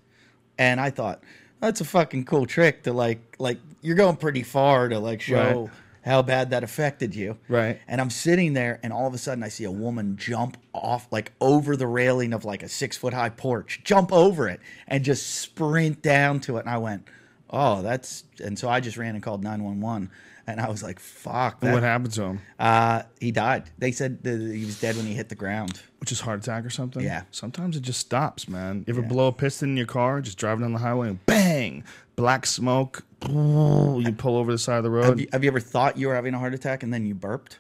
And 0.58 0.80
I 0.82 0.90
thought 0.90 1.24
that's 1.62 1.80
a 1.82 1.86
fucking 1.86 2.26
cool 2.26 2.46
trick 2.46 2.84
to 2.84 2.94
like, 2.94 3.38
like 3.40 3.58
you're 3.82 3.96
going 3.96 4.18
pretty 4.18 4.44
far 4.44 4.90
to 4.90 5.00
like 5.00 5.22
show 5.22 5.62
Right. 5.64 5.70
How 6.10 6.22
bad 6.22 6.50
that 6.50 6.64
affected 6.64 7.16
you. 7.16 7.38
Right. 7.48 7.80
And 7.88 8.02
I'm 8.02 8.10
sitting 8.10 8.54
there, 8.54 8.80
and 8.84 8.92
all 8.92 9.08
of 9.08 9.14
a 9.14 9.18
sudden 9.18 9.44
I 9.44 9.50
see 9.50 9.64
a 9.64 9.72
woman 9.72 10.18
jump 10.18 10.58
off, 10.74 11.08
like 11.12 11.32
over 11.40 11.76
the 11.78 11.88
railing 11.88 12.34
of 12.34 12.44
like 12.46 12.64
a 12.64 12.70
six 12.70 12.98
foot 12.98 13.14
high 13.14 13.30
porch, 13.30 13.82
jump 13.84 14.12
over 14.12 14.48
it, 14.50 14.60
and 14.88 15.04
just 15.04 15.36
sprint 15.36 16.02
down 16.02 16.40
to 16.42 16.58
it. 16.58 16.62
And 16.62 16.70
I 16.70 16.78
went, 16.78 17.08
oh, 17.50 17.82
that's. 17.82 18.24
And 18.44 18.58
so 18.58 18.68
I 18.70 18.80
just 18.80 18.98
ran 18.98 19.16
and 19.16 19.24
called 19.24 19.44
nine 19.44 19.64
one 19.64 19.80
one. 19.82 20.12
And 20.48 20.60
I 20.60 20.68
was 20.68 20.82
like, 20.82 21.00
"Fuck!" 21.00 21.60
And 21.62 21.74
what 21.74 21.84
happened 21.84 22.12
to 22.14 22.24
him? 22.24 22.40
uh, 22.58 23.04
he 23.20 23.32
died. 23.32 23.70
They 23.78 23.92
said 23.92 24.24
that 24.24 24.40
he 24.42 24.66
was 24.66 24.82
dead 24.82 24.96
when 24.98 25.06
he 25.06 25.14
hit 25.14 25.30
the 25.30 25.36
ground. 25.36 25.80
Which 26.00 26.12
is 26.12 26.22
heart 26.22 26.40
attack 26.40 26.66
or 26.66 26.72
something? 26.72 27.04
Yeah. 27.04 27.24
Sometimes 27.30 27.78
it 27.78 27.82
just 27.82 28.00
stops, 28.00 28.48
man. 28.48 28.84
You 28.88 28.94
ever 28.96 29.02
Yeah. 29.04 29.08
blow 29.10 29.28
a 29.28 29.32
piston 29.32 29.70
in 29.70 29.78
your 29.78 29.86
car, 29.86 30.22
just 30.22 30.40
driving 30.40 30.62
down 30.64 30.74
the 30.74 30.80
highway 30.80 31.10
and 31.10 31.24
bang, 31.28 31.84
black 32.16 32.48
smoke. 32.48 33.04
You 33.28 34.14
pull 34.18 34.38
over 34.38 34.52
the 34.52 34.58
side 34.58 34.78
of 34.78 34.84
the 34.84 34.90
road. 34.90 35.06
Have 35.06 35.20
you, 35.20 35.28
have 35.32 35.44
you 35.44 35.50
ever 35.50 35.60
thought 35.60 35.98
you 35.98 36.08
were 36.08 36.16
having 36.16 36.34
a 36.34 36.40
heart 36.40 36.54
attack 36.54 36.84
and 36.84 36.94
then 36.94 37.06
you 37.06 37.16
burped? 37.16 37.60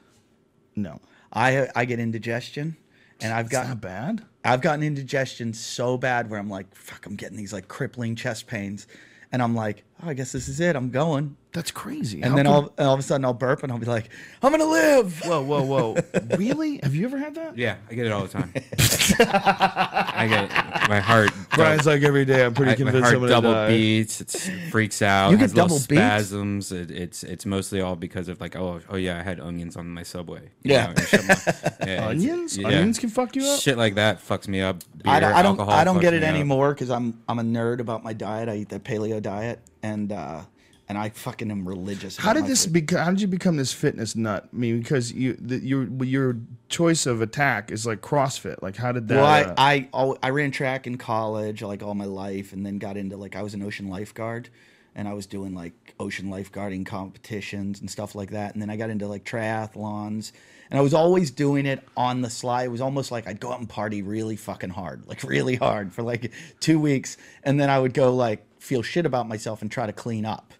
no. 0.75 0.99
I 1.31 1.67
I 1.75 1.85
get 1.85 1.99
indigestion, 1.99 2.75
and 3.21 3.31
I've 3.31 3.45
It's 3.45 3.51
got 3.51 3.67
not 3.67 3.81
bad. 3.81 4.25
I've 4.43 4.61
gotten 4.61 4.81
indigestion 4.81 5.53
so 5.53 5.95
bad 5.95 6.29
where 6.29 6.39
I'm 6.39 6.49
like, 6.49 6.73
fuck, 6.73 7.05
I'm 7.05 7.15
getting 7.15 7.37
these 7.37 7.53
like 7.53 7.67
crippling 7.67 8.15
chest 8.15 8.47
pains, 8.47 8.87
and 9.31 9.41
I'm 9.41 9.53
like, 9.53 9.83
oh, 10.03 10.09
I 10.09 10.13
guess 10.13 10.31
this 10.31 10.47
is 10.47 10.59
it. 10.59 10.75
I'm 10.75 10.89
going, 10.89 11.35
That's 11.51 11.71
crazy. 11.71 12.21
and 12.21 12.31
How 12.31 12.35
then 12.37 12.45
come- 12.45 12.53
all, 12.53 12.73
all 12.77 12.93
of 12.93 12.99
a 12.99 13.03
sudden 13.03 13.25
I'll 13.25 13.33
burp 13.33 13.63
and 13.63 13.71
I'll 13.71 13.77
be 13.79 13.85
like, 13.85 14.09
I'm 14.41 14.51
gonna 14.51 14.65
live. 14.65 15.19
Whoa, 15.25 15.41
whoa, 15.41 15.63
whoa. 15.63 15.95
really? 16.37 16.79
Have 16.83 16.95
you 16.95 17.05
ever 17.05 17.17
had 17.17 17.35
that? 17.35 17.57
Yeah, 17.57 17.77
I 17.89 17.93
get 17.95 18.05
it 18.05 18.11
all 18.11 18.23
the 18.23 18.29
time. 18.29 18.53
I 19.19 20.27
get 20.29 20.43
it. 20.45 20.89
my 20.89 20.99
heart. 20.99 21.31
Brian's 21.55 21.85
like 21.85 22.03
every 22.03 22.25
day, 22.25 22.45
I'm 22.45 22.53
pretty 22.53 22.71
I, 22.71 22.73
my 22.73 22.91
convinced 22.91 23.03
heart 23.03 23.15
I'm 23.15 23.19
gonna 23.21 23.31
double 23.31 23.51
die. 23.53 23.67
beats. 23.69 24.21
It 24.21 24.29
freaks 24.71 25.01
out. 25.01 25.31
You 25.31 25.37
has 25.37 25.53
get 25.53 25.63
little 25.63 25.77
double 25.77 25.87
beats? 25.87 26.27
spasms. 26.27 26.71
It, 26.71 26.91
it's 26.91 27.23
it's 27.23 27.45
mostly 27.45 27.81
all 27.81 27.95
because 27.95 28.29
of 28.29 28.39
like 28.39 28.55
oh 28.55 28.79
oh 28.89 28.95
yeah 28.95 29.19
I 29.19 29.23
had 29.23 29.39
onions 29.39 29.75
on 29.75 29.89
my 29.89 30.03
subway. 30.03 30.49
you 30.63 30.73
Yeah. 30.73 30.87
know, 30.87 30.93
or 30.93 31.01
something 31.01 31.27
like- 31.29 31.45
yeah, 31.45 31.85
it's- 31.85 32.09
Onions? 32.09 32.57
yeah. 32.57 32.67
Onions 32.67 32.99
can 32.99 33.09
fuck 33.09 33.35
you 33.35 33.43
up? 33.45 33.59
Shit 33.59 33.77
like 33.77 33.95
that 33.95 34.19
fucks 34.25 34.47
me 34.47 34.61
up. 34.61 34.79
Beer, 35.03 35.13
I 35.13 35.19
don't, 35.19 35.33
I 35.33 35.41
don't, 35.41 35.51
alcohol 35.59 35.73
I 35.73 35.83
don't 35.83 35.97
fucks 35.97 36.01
get 36.01 36.13
it 36.13 36.21
me 36.21 36.27
up. 36.27 36.33
anymore 36.33 36.73
because 36.73 36.89
I'm 36.89 37.19
I'm 37.27 37.39
a 37.39 37.43
nerd 37.43 37.79
about 37.79 38.03
my 38.03 38.13
diet. 38.13 38.49
I 38.49 38.55
eat 38.57 38.69
the 38.69 38.79
paleo 38.79 39.21
diet, 39.21 39.59
and 39.89 40.11
uh, 40.11 40.41
and 40.87 40.97
I 40.97 41.09
fucking 41.09 41.51
am 41.51 41.67
religious. 41.67 42.17
How 42.17 42.33
did 42.33 42.45
this? 42.45 42.65
How 42.91 43.11
did 43.11 43.21
you 43.21 43.27
become 43.27 43.57
this 43.57 43.73
fitness 43.73 44.15
nut? 44.15 44.49
I 44.51 44.55
mean, 44.55 44.79
because 44.79 45.11
you 45.11 45.33
the, 45.39 45.59
your 45.59 45.87
your 46.03 46.37
choice 46.67 47.05
of 47.05 47.21
attack 47.21 47.71
is 47.71 47.85
like 47.85 48.01
CrossFit. 48.01 48.61
Like, 48.61 48.75
how 48.75 48.91
did 48.91 49.07
that? 49.09 49.15
Well, 49.15 49.25
I, 49.57 49.87
uh, 49.93 50.15
I 50.21 50.27
I 50.27 50.29
ran 50.31 50.51
track 50.51 50.87
in 50.87 50.97
college 50.97 51.61
like 51.61 51.83
all 51.83 51.95
my 51.95 52.05
life, 52.05 52.53
and 52.53 52.65
then 52.65 52.79
got 52.79 52.97
into 52.97 53.17
like 53.17 53.35
I 53.35 53.43
was 53.43 53.53
an 53.53 53.61
ocean 53.61 53.87
lifeguard, 53.87 54.49
and 54.95 55.07
I 55.07 55.13
was 55.13 55.25
doing 55.27 55.53
like 55.53 55.73
ocean 55.99 56.29
lifeguarding 56.29 56.85
competitions 56.85 57.81
and 57.81 57.89
stuff 57.89 58.15
like 58.15 58.31
that. 58.31 58.53
And 58.53 58.61
then 58.61 58.69
I 58.69 58.75
got 58.75 58.89
into 58.89 59.07
like 59.07 59.23
triathlons, 59.25 60.31
and 60.69 60.77
I 60.79 60.81
was 60.81 60.93
always 60.93 61.31
doing 61.31 61.65
it 61.65 61.87
on 61.97 62.21
the 62.21 62.29
sly. 62.29 62.63
It 62.63 62.71
was 62.71 62.81
almost 62.81 63.11
like 63.11 63.27
I'd 63.27 63.39
go 63.39 63.51
out 63.51 63.59
and 63.59 63.67
party 63.69 64.01
really 64.01 64.35
fucking 64.35 64.69
hard, 64.71 65.07
like 65.07 65.23
really 65.23 65.55
hard 65.55 65.93
for 65.93 66.03
like 66.03 66.31
two 66.59 66.79
weeks, 66.79 67.17
and 67.43 67.59
then 67.59 67.69
I 67.69 67.79
would 67.79 67.93
go 67.93 68.13
like 68.15 68.45
feel 68.59 68.81
shit 68.81 69.05
about 69.05 69.27
myself 69.27 69.61
and 69.61 69.71
try 69.71 69.85
to 69.85 69.93
clean 69.93 70.25
up. 70.25 70.53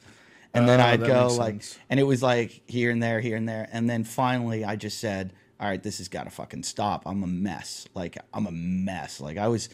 And 0.54 0.68
then 0.68 0.80
Oh, 0.82 0.84
I'd 0.86 1.00
go 1.06 1.28
like, 1.28 1.62
sense. 1.62 1.78
and 1.92 2.00
it 2.00 2.04
was 2.04 2.24
like 2.24 2.62
here 2.66 2.90
and 2.90 3.04
there, 3.04 3.20
here 3.20 3.38
and 3.38 3.48
there. 3.48 3.70
And 3.72 3.88
then 3.90 4.04
finally 4.04 4.66
I 4.66 4.76
just 4.78 4.98
said, 5.00 5.32
all 5.60 5.68
right, 5.68 5.84
this 5.84 6.00
has 6.00 6.08
got 6.08 6.24
to 6.24 6.30
fucking 6.32 6.64
stop. 6.64 7.04
I'm 7.06 7.22
a 7.22 7.28
mess. 7.28 7.88
Like, 7.94 8.18
I'm 8.34 8.48
a 8.48 8.52
mess. 8.52 9.20
Like, 9.22 9.38
I 9.38 9.48
was, 9.50 9.70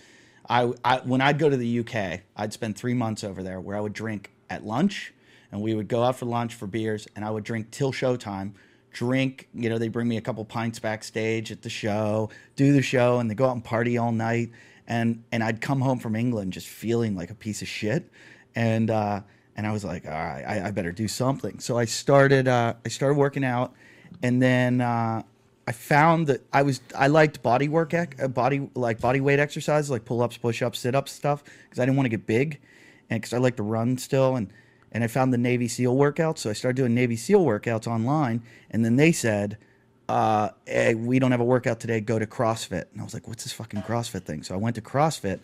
I, 0.49 0.73
I, 0.83 0.97
when 0.97 1.21
I'd 1.21 1.39
go 1.39 1.47
to 1.49 1.55
the 1.55 1.79
UK, 1.79 2.21
I'd 2.35 2.51
spend 2.51 2.75
three 2.75 2.93
months 2.95 3.23
over 3.23 3.41
there 3.41 3.61
where 3.61 3.77
I 3.77 3.79
would 3.79 3.93
drink 3.93 4.31
at 4.49 4.65
lunch. 4.65 5.13
and 5.51 5.61
we 5.61 5.75
would 5.75 5.87
go 5.87 6.03
out 6.03 6.17
for 6.17 6.25
lunch 6.25 6.55
for 6.55 6.67
beers, 6.67 7.07
and 7.15 7.23
I 7.23 7.29
would 7.31 7.43
drink 7.45 7.71
till 7.71 7.93
showtime. 7.93 8.53
Drink, 8.95 9.49
you 9.53 9.69
know, 9.69 9.77
they 9.77 9.89
bring 9.89 10.07
me 10.07 10.15
a 10.15 10.21
couple 10.21 10.45
pints 10.45 10.79
backstage 10.79 11.51
at 11.51 11.61
the 11.61 11.69
show, 11.69 12.29
do 12.55 12.71
the 12.71 12.81
show, 12.81 13.19
and 13.19 13.29
they 13.29 13.35
go 13.35 13.45
out 13.45 13.51
and 13.51 13.63
party 13.63 13.97
all 13.97 14.13
night. 14.13 14.51
And 14.87 15.21
and 15.33 15.43
I'd 15.43 15.59
come 15.59 15.81
home 15.81 15.99
from 15.99 16.15
England 16.15 16.53
just 16.53 16.67
feeling 16.67 17.13
like 17.13 17.29
a 17.29 17.35
piece 17.35 17.61
of 17.61 17.67
shit, 17.67 18.09
and 18.55 18.89
uh, 18.89 19.19
and 19.57 19.67
I 19.67 19.73
was 19.73 19.83
like, 19.83 20.05
all 20.05 20.11
right, 20.11 20.43
I, 20.47 20.67
I 20.67 20.71
better 20.71 20.93
do 20.93 21.09
something. 21.09 21.59
So 21.59 21.77
I 21.77 21.83
started 21.83 22.47
uh, 22.47 22.75
I 22.85 22.89
started 22.89 23.15
working 23.15 23.43
out, 23.43 23.73
and 24.23 24.41
then 24.41 24.79
uh, 24.79 25.23
I 25.67 25.71
found 25.73 26.27
that 26.27 26.41
I 26.53 26.61
was 26.61 26.79
I 26.95 27.07
liked 27.07 27.43
body 27.43 27.67
work, 27.67 27.93
uh, 27.93 28.05
body 28.29 28.69
like 28.75 29.01
body 29.01 29.19
weight 29.19 29.39
exercises, 29.39 29.91
like 29.91 30.05
pull 30.05 30.21
ups, 30.21 30.37
push 30.37 30.61
ups, 30.61 30.79
sit 30.79 30.95
ups, 30.95 31.11
stuff, 31.11 31.43
because 31.43 31.79
I 31.79 31.85
didn't 31.85 31.97
want 31.97 32.05
to 32.05 32.11
get 32.17 32.25
big, 32.25 32.61
and 33.09 33.19
because 33.19 33.33
I 33.33 33.39
like 33.39 33.57
to 33.57 33.63
run 33.63 33.97
still, 33.97 34.37
and 34.37 34.49
and 34.95 35.03
I 35.03 35.07
found 35.07 35.33
the 35.33 35.37
Navy 35.37 35.67
SEAL 35.67 35.93
workouts, 35.93 36.37
so 36.37 36.49
I 36.49 36.53
started 36.53 36.77
doing 36.77 36.95
Navy 36.95 37.17
SEAL 37.17 37.43
workouts 37.43 37.85
online, 37.85 38.41
and 38.71 38.85
then 38.85 38.95
they 38.95 39.11
said, 39.11 39.57
uh, 40.07 40.49
hey, 40.65 40.95
we 40.95 41.19
don't 41.19 41.31
have 41.31 41.41
a 41.41 41.45
workout 41.45 41.81
today, 41.81 41.99
go 41.99 42.17
to 42.17 42.25
CrossFit, 42.25 42.85
and 42.93 43.01
I 43.01 43.03
was 43.03 43.13
like, 43.13 43.27
what's 43.27 43.43
this 43.43 43.51
fucking 43.51 43.81
CrossFit 43.81 44.23
thing? 44.23 44.41
So 44.41 44.53
I 44.53 44.57
went 44.57 44.77
to 44.77 44.81
CrossFit. 44.81 45.41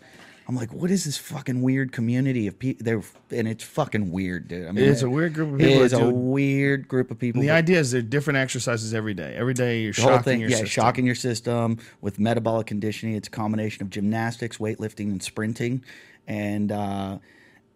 I'm 0.48 0.56
like, 0.56 0.72
what 0.72 0.90
is 0.90 1.03
this 1.03 1.18
fucking 1.18 1.61
weird 1.61 1.91
community 1.91 2.48
of 2.48 2.57
people? 2.60 2.86
They're 2.86 3.03
and 3.38 3.45
it's 3.45 3.64
fucking 3.64 4.11
weird, 4.11 4.48
dude. 4.48 4.69
I 4.69 4.72
mean, 4.72 4.86
It 4.86 4.90
is 4.90 5.03
a 5.03 5.10
weird 5.10 5.34
group 5.34 5.53
of 5.53 5.60
people 5.60 5.82
is 5.82 5.91
that 5.91 6.02
a 6.02 6.10
weird 6.10 6.88
group 6.88 7.11
of 7.11 7.19
people. 7.19 7.41
The 7.41 7.52
idea 7.52 7.80
is 7.80 7.91
there 7.91 7.99
are 7.99 8.02
different 8.02 8.38
exercises 8.38 8.94
every 8.94 9.14
day. 9.14 9.36
Every 9.36 9.53
day 9.53 9.82
you're 9.82 9.94
the 9.94 10.02
whole 10.02 10.11
shocking 10.11 10.23
thing, 10.23 10.40
your 10.40 10.49
yeah, 10.49 10.56
system. 10.57 10.84
shocking 10.84 11.06
your 11.06 11.15
system 11.15 11.78
with 11.99 12.19
metabolic 12.19 12.68
conditioning. 12.68 13.15
It's 13.15 13.28
a 13.28 13.32
combination 13.32 13.84
of 13.84 13.90
gymnastics, 13.90 14.57
weightlifting, 14.57 15.11
and 15.11 15.22
sprinting, 15.22 15.84
and 16.26 16.72
uh, 16.72 17.18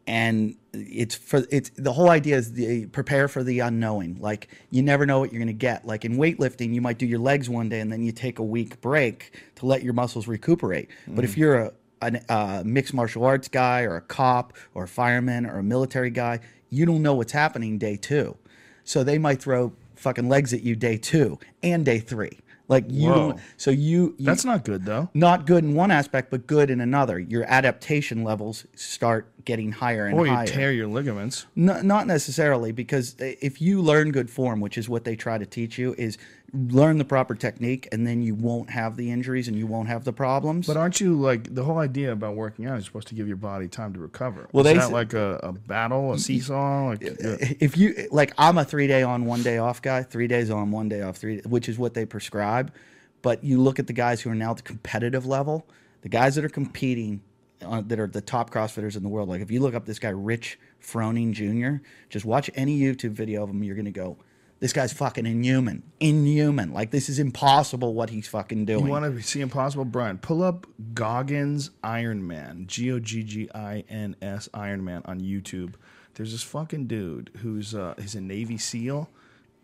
and 0.07 0.55
it's 0.73 1.15
for 1.15 1.43
it's 1.49 1.71
the 1.71 1.93
whole 1.93 2.09
idea 2.09 2.35
is 2.35 2.53
the 2.53 2.85
prepare 2.87 3.27
for 3.27 3.43
the 3.43 3.59
unknowing. 3.59 4.17
Like 4.19 4.49
you 4.69 4.83
never 4.83 5.05
know 5.05 5.19
what 5.19 5.31
you're 5.31 5.39
going 5.39 5.47
to 5.47 5.53
get. 5.53 5.85
Like 5.85 6.05
in 6.05 6.17
weightlifting, 6.17 6.73
you 6.73 6.81
might 6.81 6.97
do 6.97 7.05
your 7.05 7.19
legs 7.19 7.49
one 7.49 7.69
day 7.69 7.79
and 7.79 7.91
then 7.91 8.03
you 8.03 8.11
take 8.11 8.39
a 8.39 8.43
week 8.43 8.81
break 8.81 9.31
to 9.55 9.65
let 9.65 9.83
your 9.83 9.93
muscles 9.93 10.27
recuperate. 10.27 10.89
But 11.07 11.21
Mm. 11.21 11.29
if 11.29 11.37
you're 11.37 11.55
a 11.55 11.71
a 12.01 12.19
uh, 12.31 12.63
mixed 12.65 12.93
martial 12.93 13.23
arts 13.23 13.47
guy 13.47 13.81
or 13.83 13.95
a 13.95 14.01
cop 14.01 14.53
or 14.73 14.83
a 14.83 14.87
fireman 14.87 15.45
or 15.45 15.57
a 15.59 15.63
military 15.63 16.09
guy, 16.09 16.39
you 16.69 16.85
don't 16.85 17.01
know 17.01 17.15
what's 17.15 17.31
happening 17.31 17.77
day 17.77 17.95
two. 17.95 18.37
So 18.83 19.03
they 19.03 19.17
might 19.17 19.41
throw 19.41 19.73
fucking 19.95 20.27
legs 20.27 20.53
at 20.53 20.61
you 20.61 20.75
day 20.75 20.97
two 20.97 21.39
and 21.63 21.85
day 21.85 21.99
three. 21.99 22.39
Like 22.67 22.85
you 22.89 23.09
Whoa. 23.09 23.15
don't. 23.15 23.39
So 23.57 23.71
you, 23.71 24.15
you 24.17 24.25
That's 24.25 24.45
not 24.45 24.63
good 24.63 24.85
though. 24.85 25.09
not 25.13 25.45
good 25.45 25.63
in 25.63 25.75
one 25.75 25.91
aspect, 25.91 26.31
but 26.31 26.47
good 26.47 26.69
in 26.69 26.81
another. 26.81 27.19
Your 27.19 27.43
adaptation 27.43 28.23
levels 28.23 28.65
start 28.75 29.31
getting 29.45 29.71
higher 29.71 30.07
and 30.07 30.17
higher. 30.17 30.37
Or 30.37 30.41
you 30.41 30.47
tear 30.47 30.71
your 30.71 30.87
ligaments. 30.87 31.45
No, 31.55 31.81
not 31.81 32.07
necessarily, 32.07 32.71
because 32.71 33.15
if 33.19 33.61
you 33.61 33.81
learn 33.81 34.11
good 34.11 34.29
form, 34.29 34.59
which 34.59 34.77
is 34.77 34.89
what 34.89 35.03
they 35.03 35.15
try 35.15 35.37
to 35.37 35.45
teach 35.45 35.77
you, 35.77 35.93
is 35.97 36.17
learn 36.55 36.97
the 36.97 37.05
proper 37.05 37.35
technique, 37.35 37.87
and 37.91 38.07
then 38.07 38.21
you 38.21 38.35
won't 38.35 38.69
have 38.69 38.95
the 38.95 39.11
injuries 39.11 39.47
and 39.47 39.57
you 39.57 39.67
won't 39.67 39.87
have 39.87 40.03
the 40.03 40.13
problems. 40.13 40.67
But 40.67 40.77
aren't 40.77 40.99
you 40.99 41.19
like 41.19 41.53
the 41.53 41.63
whole 41.63 41.77
idea 41.77 42.11
about 42.11 42.35
working 42.35 42.65
out 42.65 42.79
is 42.79 42.85
supposed 42.85 43.07
to 43.09 43.15
give 43.15 43.27
your 43.27 43.37
body 43.37 43.67
time 43.67 43.93
to 43.93 43.99
recover? 43.99 44.47
Well, 44.51 44.65
is 44.65 44.77
that 44.77 44.91
like 44.91 45.13
a, 45.13 45.39
a 45.43 45.51
battle, 45.51 46.13
a 46.13 46.19
seesaw? 46.19 46.87
Like, 46.87 46.99
if 47.01 47.77
you 47.77 48.07
like, 48.11 48.33
I'm 48.37 48.57
a 48.57 48.65
three 48.65 48.87
day 48.87 49.03
on, 49.03 49.25
one 49.25 49.43
day 49.43 49.57
off 49.57 49.81
guy. 49.81 50.03
Three 50.03 50.27
days 50.27 50.49
on, 50.49 50.71
one 50.71 50.89
day 50.89 51.01
off. 51.01 51.17
Three, 51.17 51.41
which 51.41 51.69
is 51.69 51.77
what 51.77 51.93
they 51.93 52.05
prescribe. 52.05 52.73
But 53.21 53.43
you 53.43 53.59
look 53.61 53.79
at 53.79 53.87
the 53.87 53.93
guys 53.93 54.21
who 54.21 54.29
are 54.29 54.35
now 54.35 54.51
at 54.51 54.57
the 54.57 54.63
competitive 54.63 55.25
level, 55.25 55.67
the 56.01 56.09
guys 56.09 56.35
that 56.35 56.45
are 56.45 56.49
competing, 56.49 57.21
uh, 57.61 57.81
that 57.87 57.99
are 57.99 58.07
the 58.07 58.21
top 58.21 58.51
CrossFitters 58.51 58.95
in 58.95 59.03
the 59.03 59.09
world. 59.09 59.29
Like 59.29 59.41
if 59.41 59.49
you 59.49 59.61
look 59.61 59.73
up 59.73 59.85
this 59.85 59.99
guy 59.99 60.09
Rich 60.09 60.59
Froning 60.79 61.33
Jr., 61.33 61.83
just 62.09 62.25
watch 62.25 62.51
any 62.53 62.79
YouTube 62.79 63.11
video 63.11 63.43
of 63.43 63.49
him, 63.49 63.63
you're 63.63 63.75
gonna 63.75 63.91
go, 63.91 64.17
this 64.59 64.71
guy's 64.73 64.93
fucking 64.93 65.25
inhuman, 65.25 65.83
inhuman. 65.99 66.73
Like 66.73 66.91
this 66.91 67.09
is 67.09 67.19
impossible 67.19 67.93
what 67.93 68.09
he's 68.09 68.27
fucking 68.27 68.65
doing. 68.65 68.85
You 68.85 68.91
want 68.91 69.05
to 69.05 69.21
see 69.21 69.41
impossible, 69.41 69.85
Brian? 69.85 70.17
Pull 70.17 70.41
up 70.43 70.65
Goggins 70.93 71.71
Iron 71.83 72.25
Man, 72.25 72.65
G 72.67 72.91
O 72.91 72.99
G 72.99 73.23
G 73.23 73.49
I 73.53 73.83
N 73.89 74.15
S 74.21 74.47
Iron 74.53 74.83
Man 74.83 75.01
on 75.05 75.19
YouTube. 75.19 75.73
There's 76.13 76.31
this 76.31 76.43
fucking 76.43 76.87
dude 76.87 77.31
who's 77.37 77.75
uh, 77.75 77.95
he's 77.99 78.15
a 78.15 78.21
Navy 78.21 78.57
SEAL, 78.57 79.09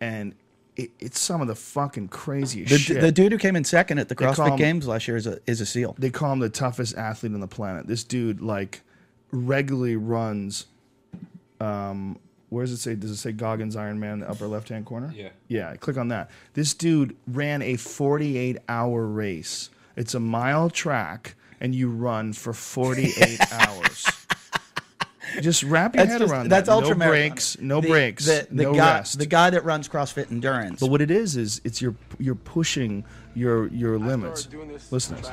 and 0.00 0.34
it, 0.76 0.90
it's 1.00 1.18
some 1.18 1.40
of 1.40 1.48
the 1.48 1.54
fucking 1.54 2.08
craziest 2.08 2.70
the, 2.70 2.78
shit. 2.78 3.00
the 3.00 3.12
dude 3.12 3.32
who 3.32 3.38
came 3.38 3.56
in 3.56 3.64
second 3.64 3.98
at 3.98 4.08
the 4.08 4.14
CrossFit 4.14 4.50
him- 4.50 4.56
Games 4.56 4.86
last 4.86 5.08
year 5.08 5.16
is 5.16 5.26
a 5.26 5.38
is 5.46 5.60
a 5.62 5.66
SEAL. 5.66 5.96
they 5.98 6.10
call 6.10 6.32
him 6.32 6.40
the 6.40 6.50
toughest 6.50 6.96
athlete 6.96 7.32
on 7.32 7.40
the 7.40 7.48
planet. 7.48 7.86
This 7.86 8.04
dude 8.04 8.42
like 8.42 8.82
regularly 9.30 9.96
runs. 9.96 10.66
Um, 11.60 12.18
where 12.52 12.64
does 12.64 12.72
it 12.72 12.78
say? 12.78 12.94
Does 12.94 13.10
it 13.10 13.16
say 13.16 13.32
Goggins 13.32 13.76
Iron 13.76 13.98
Man 13.98 14.14
in 14.14 14.20
the 14.20 14.30
upper 14.30 14.46
left 14.46 14.68
hand 14.68 14.84
corner? 14.84 15.12
Yeah. 15.16 15.30
Yeah. 15.48 15.74
Click 15.76 15.96
on 15.96 16.08
that. 16.08 16.30
This 16.52 16.74
dude 16.74 17.16
ran 17.26 17.62
a 17.62 17.76
48 17.76 18.58
hour 18.68 19.06
race. 19.06 19.70
It's 19.96 20.14
a 20.14 20.20
mile 20.20 20.68
track, 20.68 21.34
and 21.60 21.74
you 21.74 21.90
run 21.90 22.32
for 22.34 22.52
48 22.52 23.40
hours. 23.52 24.06
Just 25.40 25.62
wrap 25.62 25.94
your 25.94 26.04
That's 26.04 26.12
head 26.12 26.20
just 26.20 26.32
around 26.32 26.48
that's 26.50 26.66
that. 26.68 26.74
ultra 26.74 26.94
no 26.94 27.06
breaks. 27.08 27.58
No 27.58 27.80
the, 27.80 27.88
breaks. 27.88 28.26
The, 28.26 28.46
the 28.50 28.64
no 28.64 28.74
guy, 28.74 28.96
rest. 28.98 29.18
the 29.18 29.24
guy 29.24 29.48
that 29.48 29.64
runs 29.64 29.88
CrossFit 29.88 30.30
Endurance. 30.30 30.78
but 30.78 30.90
what 30.90 31.00
it 31.00 31.10
is 31.10 31.36
is 31.38 31.62
it's 31.64 31.80
you're 31.80 31.94
you're 32.18 32.34
pushing 32.34 33.02
your 33.34 33.68
your 33.68 33.98
limits. 33.98 34.46
Listen 34.90 35.16
to 35.16 35.22
this. 35.22 35.30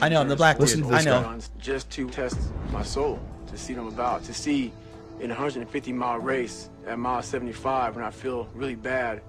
I 0.00 0.08
know, 0.08 0.20
I'm 0.20 0.28
the 0.28 0.36
black 0.36 0.60
Listen 0.60 0.80
dude. 0.82 0.90
to 0.90 0.94
this 0.96 1.06
I 1.06 1.10
know. 1.10 1.22
guy. 1.22 1.38
Just 1.58 1.90
to 1.90 2.08
test 2.08 2.38
my 2.70 2.84
soul, 2.84 3.18
to 3.48 3.58
see 3.58 3.74
what 3.74 3.80
I'm 3.82 3.88
about, 3.88 4.22
to 4.24 4.34
see 4.34 4.72
in 5.20 5.30
a 5.30 5.34
150 5.34 5.92
mile 5.92 6.18
race 6.18 6.70
at 6.86 6.98
mile 6.98 7.22
75 7.22 7.96
when 7.96 8.04
I 8.04 8.10
feel 8.10 8.48
really 8.54 8.74
bad. 8.74 9.22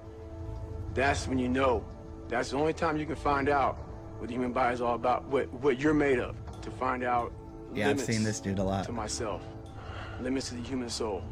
That's 0.94 1.26
when 1.26 1.38
you 1.38 1.48
know. 1.48 1.84
That's 2.28 2.50
the 2.50 2.56
only 2.56 2.72
time 2.72 2.96
you 2.96 3.06
can 3.06 3.16
find 3.16 3.48
out 3.48 3.76
what 4.18 4.28
the 4.28 4.34
human 4.34 4.52
body 4.52 4.74
is 4.74 4.80
all 4.80 4.94
about, 4.94 5.24
what 5.26 5.52
what 5.54 5.80
you're 5.80 5.94
made 5.94 6.18
of. 6.18 6.36
To 6.62 6.70
find 6.70 7.02
out. 7.02 7.32
Yeah, 7.72 7.90
I've 7.90 8.00
seen 8.00 8.22
this 8.22 8.40
dude 8.40 8.58
a 8.58 8.64
lot. 8.64 8.84
To 8.86 8.92
myself, 8.92 9.42
limits 10.20 10.48
to 10.48 10.54
the 10.54 10.62
human 10.62 10.90
soul, 10.90 11.22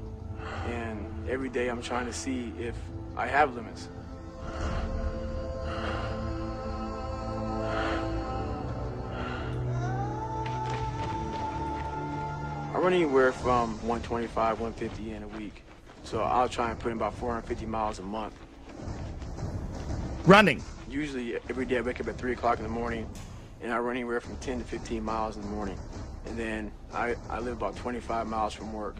and 0.66 1.06
every 1.28 1.48
day 1.48 1.68
I'm 1.68 1.82
trying 1.82 2.06
to 2.06 2.12
see 2.12 2.52
if 2.58 2.74
I 3.16 3.26
have 3.26 3.54
limits. 3.54 3.88
I 12.78 12.80
run 12.80 12.92
anywhere 12.92 13.32
from 13.32 13.72
125, 13.88 14.60
150 14.60 15.12
in 15.12 15.24
a 15.24 15.28
week. 15.36 15.64
So 16.04 16.20
I'll 16.22 16.48
try 16.48 16.70
and 16.70 16.78
put 16.78 16.92
in 16.92 16.96
about 16.96 17.12
450 17.14 17.66
miles 17.66 17.98
a 17.98 18.02
month. 18.02 18.34
Running. 20.26 20.62
Usually 20.88 21.34
every 21.50 21.66
day 21.66 21.78
I 21.78 21.80
wake 21.80 22.00
up 22.00 22.06
at 22.06 22.16
3 22.16 22.34
o'clock 22.34 22.58
in 22.58 22.62
the 22.62 22.70
morning 22.70 23.10
and 23.60 23.72
I 23.72 23.78
run 23.78 23.96
anywhere 23.96 24.20
from 24.20 24.36
10 24.36 24.60
to 24.60 24.64
15 24.64 25.02
miles 25.02 25.34
in 25.34 25.42
the 25.42 25.48
morning. 25.48 25.76
And 26.26 26.38
then 26.38 26.70
I, 26.94 27.16
I 27.28 27.40
live 27.40 27.54
about 27.54 27.74
25 27.74 28.28
miles 28.28 28.54
from 28.54 28.72
work. 28.72 28.94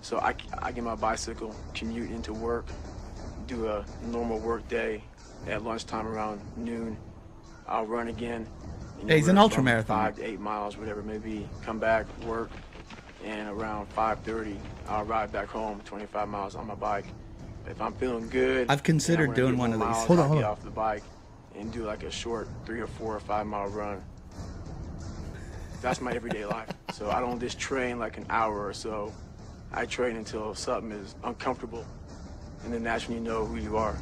So 0.00 0.16
I, 0.18 0.34
I 0.60 0.72
get 0.72 0.82
my 0.82 0.94
bicycle, 0.94 1.54
commute 1.74 2.10
into 2.10 2.32
work, 2.32 2.64
do 3.46 3.68
a 3.68 3.84
normal 4.06 4.38
work 4.38 4.66
day. 4.68 5.04
At 5.48 5.62
lunchtime 5.62 6.06
around 6.06 6.40
noon, 6.56 6.96
I'll 7.68 7.84
run 7.84 8.08
again. 8.08 8.46
Yeah, 9.04 9.16
he's 9.16 9.28
an 9.28 9.36
ultra 9.36 9.62
marathon. 9.62 9.98
Five 9.98 10.16
to 10.16 10.24
eight 10.24 10.40
miles, 10.40 10.78
whatever 10.78 11.00
it 11.00 11.06
may 11.06 11.18
be. 11.18 11.46
Come 11.62 11.78
back, 11.78 12.06
work, 12.24 12.50
and 13.24 13.48
around 13.48 13.88
5:30, 13.94 14.56
I'll 14.88 15.04
ride 15.04 15.32
back 15.32 15.48
home, 15.48 15.80
25 15.84 16.28
miles 16.28 16.54
on 16.54 16.66
my 16.66 16.74
bike. 16.74 17.06
If 17.68 17.80
I'm 17.80 17.92
feeling 17.94 18.28
good, 18.28 18.70
I've 18.70 18.82
considered 18.82 19.30
and 19.30 19.38
I 19.38 19.42
wanna 19.42 19.46
doing 19.48 19.58
one 19.58 19.72
of 19.72 19.78
these. 19.80 19.88
miles, 19.88 20.06
Hold 20.06 20.18
on, 20.18 20.22
I'll 20.24 20.28
hold 20.28 20.40
get 20.40 20.44
on. 20.46 20.50
off 20.52 20.62
the 20.64 20.70
bike 20.70 21.02
and 21.56 21.72
do 21.72 21.84
like 21.84 22.02
a 22.02 22.10
short 22.10 22.48
three 22.66 22.80
or 22.80 22.86
four 22.86 23.14
or 23.14 23.20
five 23.20 23.46
mile 23.46 23.68
run. 23.68 24.02
That's 25.80 26.00
my 26.00 26.12
everyday 26.12 26.44
life. 26.46 26.68
So 26.92 27.10
I 27.10 27.20
don't 27.20 27.40
just 27.40 27.58
train 27.58 27.98
like 27.98 28.18
an 28.18 28.26
hour 28.28 28.66
or 28.66 28.74
so. 28.74 29.14
I 29.72 29.86
train 29.86 30.16
until 30.16 30.54
something 30.54 30.92
is 30.92 31.14
uncomfortable, 31.24 31.86
and 32.64 32.72
then 32.72 32.82
that's 32.82 33.08
when 33.08 33.16
you 33.16 33.24
know 33.24 33.46
who 33.46 33.56
you 33.56 33.78
are. 33.78 33.96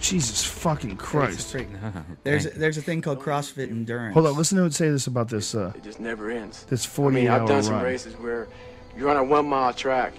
Jesus 0.00 0.44
fucking 0.44 0.96
Christ. 0.96 1.54
There's 2.24 2.44
there's 2.52 2.78
a 2.78 2.82
thing 2.82 3.02
called 3.02 3.20
CrossFit 3.20 3.70
Endurance. 3.70 4.14
Hold 4.14 4.26
on, 4.26 4.36
listen 4.36 4.58
to 4.58 4.64
it 4.64 4.74
say 4.74 4.88
this 4.90 5.06
about 5.06 5.28
this. 5.28 5.54
Uh, 5.54 5.72
It 5.76 5.82
just 5.82 6.00
never 6.00 6.30
ends. 6.30 6.64
This 6.64 6.84
I 6.86 7.02
mean, 7.02 7.26
48 7.26 7.28
I've 7.28 7.46
done 7.46 7.56
hour 7.56 7.62
some 7.62 7.74
run. 7.74 7.84
races 7.84 8.14
where 8.14 8.48
you're 8.96 9.10
on 9.10 9.16
a 9.16 9.24
one 9.24 9.46
mile 9.46 9.72
track 9.72 10.14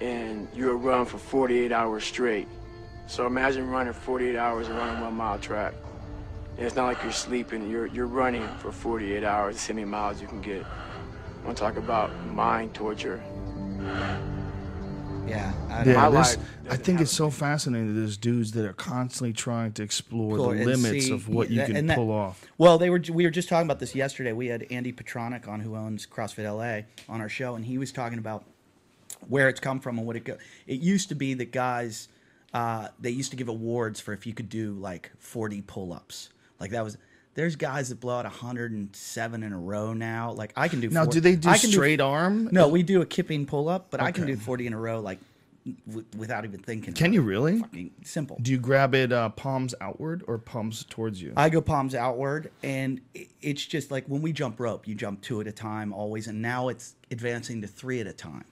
and 0.00 0.46
you'll 0.54 0.74
run 0.76 1.06
for 1.06 1.18
48 1.18 1.72
hours 1.72 2.04
straight. 2.04 2.46
So 3.06 3.26
imagine 3.26 3.68
running 3.68 3.92
48 3.92 4.36
hours 4.36 4.68
and 4.68 4.76
running 4.76 5.00
one 5.00 5.14
mile 5.14 5.38
track. 5.38 5.74
And 6.56 6.66
it's 6.66 6.76
not 6.76 6.84
like 6.86 7.02
you're 7.02 7.12
sleeping, 7.12 7.70
you're, 7.70 7.86
you're 7.86 8.06
running 8.06 8.46
for 8.58 8.70
48 8.72 9.24
hours, 9.24 9.56
to 9.56 9.60
see 9.62 9.72
how 9.72 9.76
many 9.76 9.86
miles 9.86 10.20
you 10.20 10.26
can 10.28 10.40
get. 10.40 10.64
I 10.64 11.44
want 11.46 11.56
to 11.56 11.62
talk 11.62 11.76
about 11.76 12.10
mind 12.26 12.74
torture. 12.74 13.22
Yeah, 15.28 15.52
I 15.68 15.84
yeah, 15.84 16.10
this, 16.10 16.38
I 16.70 16.76
think 16.76 17.00
it's 17.00 17.10
so 17.12 17.30
fascinating. 17.30 17.94
that 17.94 18.00
There's 18.00 18.16
dudes 18.16 18.52
that 18.52 18.64
are 18.64 18.72
constantly 18.72 19.32
trying 19.32 19.72
to 19.74 19.82
explore 19.82 20.36
Cool, 20.36 20.44
the 20.50 20.56
and 20.56 20.66
limits 20.66 21.06
see, 21.06 21.12
of 21.12 21.28
what 21.28 21.50
you 21.50 21.58
that- 21.58 21.66
can 21.66 21.76
and 21.76 21.90
that- 21.90 21.96
pull 21.96 22.10
off. 22.10 22.44
Well, 22.56 22.78
they 22.78 22.90
were. 22.90 23.02
We 23.12 23.24
were 23.24 23.30
just 23.30 23.48
talking 23.48 23.66
about 23.66 23.78
this 23.78 23.94
yesterday. 23.94 24.32
We 24.32 24.46
had 24.46 24.66
Andy 24.70 24.92
Petranek 24.92 25.46
on, 25.48 25.60
who 25.60 25.76
owns 25.76 26.06
CrossFit 26.06 26.44
LA, 26.44 26.86
on 27.12 27.20
our 27.20 27.28
show, 27.28 27.54
and 27.54 27.64
he 27.64 27.78
was 27.78 27.92
talking 27.92 28.18
about 28.18 28.44
where 29.28 29.48
it's 29.48 29.60
come 29.60 29.80
from 29.80 29.98
and 29.98 30.06
what 30.06 30.16
it 30.16 30.24
go. 30.24 30.36
It 30.66 30.80
used 30.80 31.08
to 31.10 31.14
be 31.14 31.34
that 31.34 31.52
guys 31.52 32.08
uh, 32.54 32.88
they 33.00 33.10
used 33.10 33.30
to 33.30 33.36
give 33.36 33.48
awards 33.48 34.00
for 34.00 34.12
if 34.14 34.26
you 34.26 34.32
could 34.32 34.48
do 34.48 34.72
like 34.74 35.10
40 35.18 35.62
pull-ups. 35.62 36.30
Like 36.60 36.70
that 36.70 36.82
was 36.82 36.96
there's 37.38 37.54
guys 37.54 37.88
that 37.90 38.00
blow 38.00 38.18
out 38.18 38.24
107 38.24 39.42
in 39.44 39.52
a 39.52 39.58
row 39.58 39.92
now. 39.92 40.32
Like 40.32 40.52
I 40.56 40.66
can 40.66 40.80
do 40.80 40.90
Now, 40.90 41.04
40 41.04 41.14
do 41.14 41.20
they 41.20 41.36
do 41.36 41.48
I 41.48 41.56
can 41.56 41.70
straight 41.70 42.00
arm? 42.00 42.48
No, 42.50 42.66
we 42.66 42.82
do 42.82 43.00
a 43.00 43.06
kipping 43.06 43.46
pull-up, 43.46 43.90
but 43.90 44.00
I 44.00 44.10
can 44.10 44.26
do 44.26 44.34
40 44.34 44.66
in 44.66 44.72
a 44.72 44.76
row 44.76 44.98
like 44.98 45.20
w- 45.86 46.04
without 46.16 46.44
even 46.44 46.58
thinking. 46.58 46.94
Can 46.94 47.12
you 47.12 47.22
really? 47.22 47.60
Fucking 47.60 47.92
simple. 48.02 48.40
Do 48.42 48.50
you 48.50 48.58
grab 48.58 48.92
it 48.92 49.12
uh, 49.12 49.28
palms 49.28 49.72
outward 49.80 50.24
or 50.26 50.38
palms 50.38 50.84
towards 50.90 51.22
you? 51.22 51.32
I 51.36 51.48
go 51.48 51.60
palms 51.60 51.94
outward, 51.94 52.50
and 52.64 53.00
it's 53.40 53.64
just 53.64 53.92
like 53.92 54.06
when 54.06 54.20
we 54.20 54.32
jump 54.32 54.58
rope, 54.58 54.88
you 54.88 54.96
jump 54.96 55.22
two 55.22 55.40
at 55.40 55.46
a 55.46 55.52
time 55.52 55.92
always, 55.92 56.26
and 56.26 56.42
now 56.42 56.66
it's 56.70 56.96
advancing 57.12 57.62
to 57.62 57.68
three 57.68 58.00
at 58.00 58.08
a 58.08 58.12
time, 58.12 58.46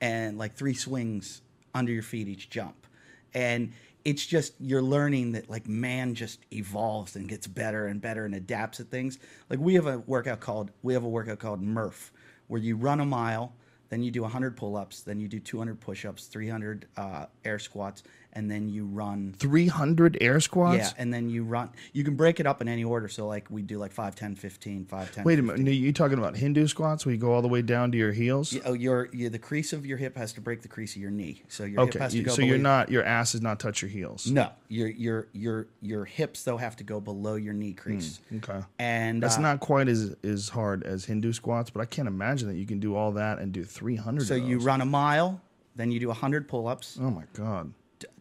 and 0.00 0.36
like 0.36 0.54
three 0.54 0.74
swings 0.74 1.42
under 1.76 1.92
your 1.92 2.02
feet 2.02 2.26
each 2.26 2.50
jump, 2.50 2.88
and 3.34 3.72
it's 4.04 4.24
just 4.26 4.54
you're 4.60 4.82
learning 4.82 5.32
that 5.32 5.48
like 5.48 5.68
man 5.68 6.14
just 6.14 6.40
evolves 6.52 7.16
and 7.16 7.28
gets 7.28 7.46
better 7.46 7.86
and 7.86 8.00
better 8.00 8.24
and 8.24 8.34
adapts 8.34 8.78
to 8.78 8.84
things. 8.84 9.18
Like 9.48 9.58
we 9.58 9.74
have 9.74 9.86
a 9.86 9.98
workout 10.00 10.40
called 10.40 10.70
we 10.82 10.94
have 10.94 11.04
a 11.04 11.08
workout 11.08 11.38
called 11.38 11.62
Murph, 11.62 12.12
where 12.48 12.60
you 12.60 12.76
run 12.76 13.00
a 13.00 13.06
mile, 13.06 13.54
then 13.88 14.02
you 14.02 14.10
do 14.10 14.22
100 14.22 14.56
pull-ups, 14.56 15.02
then 15.02 15.20
you 15.20 15.28
do 15.28 15.38
200 15.38 15.80
push-ups, 15.80 16.26
300 16.26 16.86
uh, 16.96 17.26
air 17.44 17.58
squats, 17.58 18.02
and 18.34 18.50
then 18.50 18.68
you 18.68 18.84
run 18.86 19.34
300 19.38 20.18
air 20.20 20.40
squats? 20.40 20.76
yeah, 20.76 20.90
and 20.96 21.12
then 21.12 21.28
you 21.28 21.44
run. 21.44 21.70
You 21.92 22.04
can 22.04 22.14
break 22.16 22.40
it 22.40 22.46
up 22.46 22.60
in 22.60 22.68
any 22.68 22.84
order. 22.84 23.08
So 23.08 23.26
like 23.26 23.46
we 23.50 23.62
do 23.62 23.78
like 23.78 23.92
5, 23.92 24.14
10, 24.14 24.34
15, 24.36 24.84
5, 24.86 25.12
10. 25.12 25.24
Wait 25.24 25.38
a 25.38 25.42
minute. 25.42 25.68
Are 25.68 25.70
you 25.72 25.92
talking 25.92 26.18
about 26.18 26.36
Hindu 26.36 26.66
squats 26.66 27.04
where 27.04 27.14
you 27.14 27.20
go 27.20 27.32
all 27.32 27.42
the 27.42 27.48
way 27.48 27.62
down 27.62 27.92
to 27.92 27.98
your 27.98 28.12
heels? 28.12 28.56
Oh, 28.64 28.72
your, 28.72 29.08
the 29.08 29.38
crease 29.38 29.72
of 29.72 29.84
your 29.86 29.98
hip 29.98 30.16
has 30.16 30.32
to 30.34 30.40
break 30.40 30.62
the 30.62 30.68
crease 30.68 30.94
of 30.96 31.02
your 31.02 31.10
knee. 31.10 31.42
So 31.48 31.64
your 31.64 31.80
hip 31.86 31.90
Okay. 31.90 31.98
has 31.98 32.12
to 32.12 32.22
go. 32.22 32.30
so 32.32 32.36
below 32.36 32.48
you're 32.48 32.58
not, 32.58 32.90
your 32.90 33.04
ass 33.04 33.32
does 33.32 33.42
not 33.42 33.60
touch 33.60 33.82
your 33.82 33.90
heels. 33.90 34.26
No, 34.30 34.50
your 34.68 34.88
your 34.88 35.28
your 35.32 35.66
your 35.80 36.04
hips 36.04 36.44
though 36.44 36.56
have 36.56 36.76
to 36.76 36.84
go 36.84 37.00
below 37.00 37.34
your 37.34 37.54
knee 37.54 37.72
crease. 37.74 38.20
Okay. 38.36 38.60
And 38.78 39.22
That's 39.22 39.36
uh, 39.36 39.40
not 39.40 39.60
quite 39.60 39.88
as 39.88 40.14
as 40.24 40.48
hard 40.48 40.82
as 40.84 41.04
Hindu 41.04 41.32
squats, 41.32 41.70
but 41.70 41.80
I 41.80 41.84
can't 41.84 42.08
imagine 42.08 42.48
that 42.48 42.56
you 42.56 42.66
can 42.66 42.80
do 42.80 42.94
all 42.96 43.12
that 43.12 43.38
and 43.38 43.52
do 43.52 43.64
300 43.64 44.26
So 44.26 44.34
you 44.34 44.58
run 44.58 44.80
a 44.80 44.84
mile, 44.86 45.40
then 45.76 45.90
you 45.90 46.00
do 46.00 46.08
100 46.08 46.48
pull-ups, 46.48 46.98
Oh 47.00 47.10
my 47.10 47.24
god. 47.34 47.72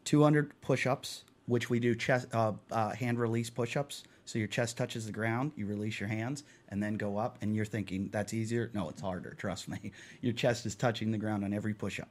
T- 0.03 0.11
200 0.11 0.59
push-ups, 0.61 1.23
which 1.45 1.69
we 1.69 1.79
do 1.79 1.95
chest 1.95 2.27
uh, 2.33 2.53
uh, 2.71 2.91
hand 2.91 3.19
release 3.19 3.49
push-ups. 3.49 4.03
So 4.25 4.39
your 4.39 4.47
chest 4.47 4.77
touches 4.77 5.05
the 5.05 5.11
ground, 5.11 5.51
you 5.55 5.65
release 5.65 5.99
your 5.99 6.07
hands, 6.07 6.43
and 6.69 6.81
then 6.81 6.95
go 6.95 7.17
up. 7.17 7.37
And 7.41 7.55
you're 7.55 7.65
thinking 7.65 8.09
that's 8.11 8.33
easier. 8.33 8.69
No, 8.73 8.89
it's 8.89 9.01
harder. 9.01 9.33
Trust 9.37 9.67
me. 9.67 9.91
Your 10.21 10.33
chest 10.33 10.65
is 10.65 10.75
touching 10.75 11.11
the 11.11 11.17
ground 11.17 11.43
on 11.43 11.53
every 11.53 11.73
push-up. 11.73 12.09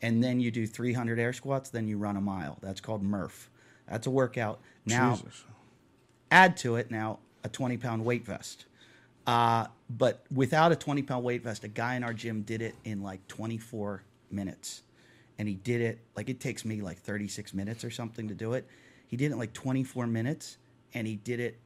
And 0.00 0.22
then 0.22 0.40
you 0.40 0.50
do 0.50 0.66
300 0.66 1.18
air 1.20 1.32
squats. 1.32 1.70
Then 1.70 1.86
you 1.86 1.98
run 1.98 2.16
a 2.16 2.20
mile. 2.20 2.58
That's 2.60 2.80
called 2.80 3.02
Murph. 3.02 3.50
That's 3.88 4.06
a 4.06 4.10
workout. 4.10 4.60
Now 4.86 5.16
Jesus. 5.16 5.44
add 6.30 6.56
to 6.58 6.76
it 6.76 6.90
now 6.90 7.20
a 7.44 7.48
20 7.48 7.76
pound 7.76 8.04
weight 8.04 8.24
vest. 8.24 8.66
Uh, 9.26 9.66
but 9.88 10.24
without 10.34 10.72
a 10.72 10.76
20 10.76 11.02
pound 11.02 11.24
weight 11.24 11.44
vest, 11.44 11.64
a 11.64 11.68
guy 11.68 11.94
in 11.94 12.02
our 12.02 12.14
gym 12.14 12.42
did 12.42 12.62
it 12.62 12.74
in 12.84 13.02
like 13.02 13.26
24 13.28 14.02
minutes. 14.30 14.82
And 15.38 15.48
he 15.48 15.54
did 15.54 15.80
it 15.80 15.98
like 16.16 16.28
it 16.28 16.40
takes 16.40 16.64
me 16.64 16.80
like 16.80 16.98
36 16.98 17.54
minutes 17.54 17.84
or 17.84 17.90
something 17.90 18.28
to 18.28 18.34
do 18.34 18.52
it. 18.52 18.66
He 19.06 19.16
did 19.16 19.26
it 19.26 19.32
in 19.32 19.38
like 19.38 19.52
24 19.52 20.06
minutes 20.06 20.58
and 20.94 21.06
he 21.06 21.16
did 21.16 21.40
it. 21.40 21.58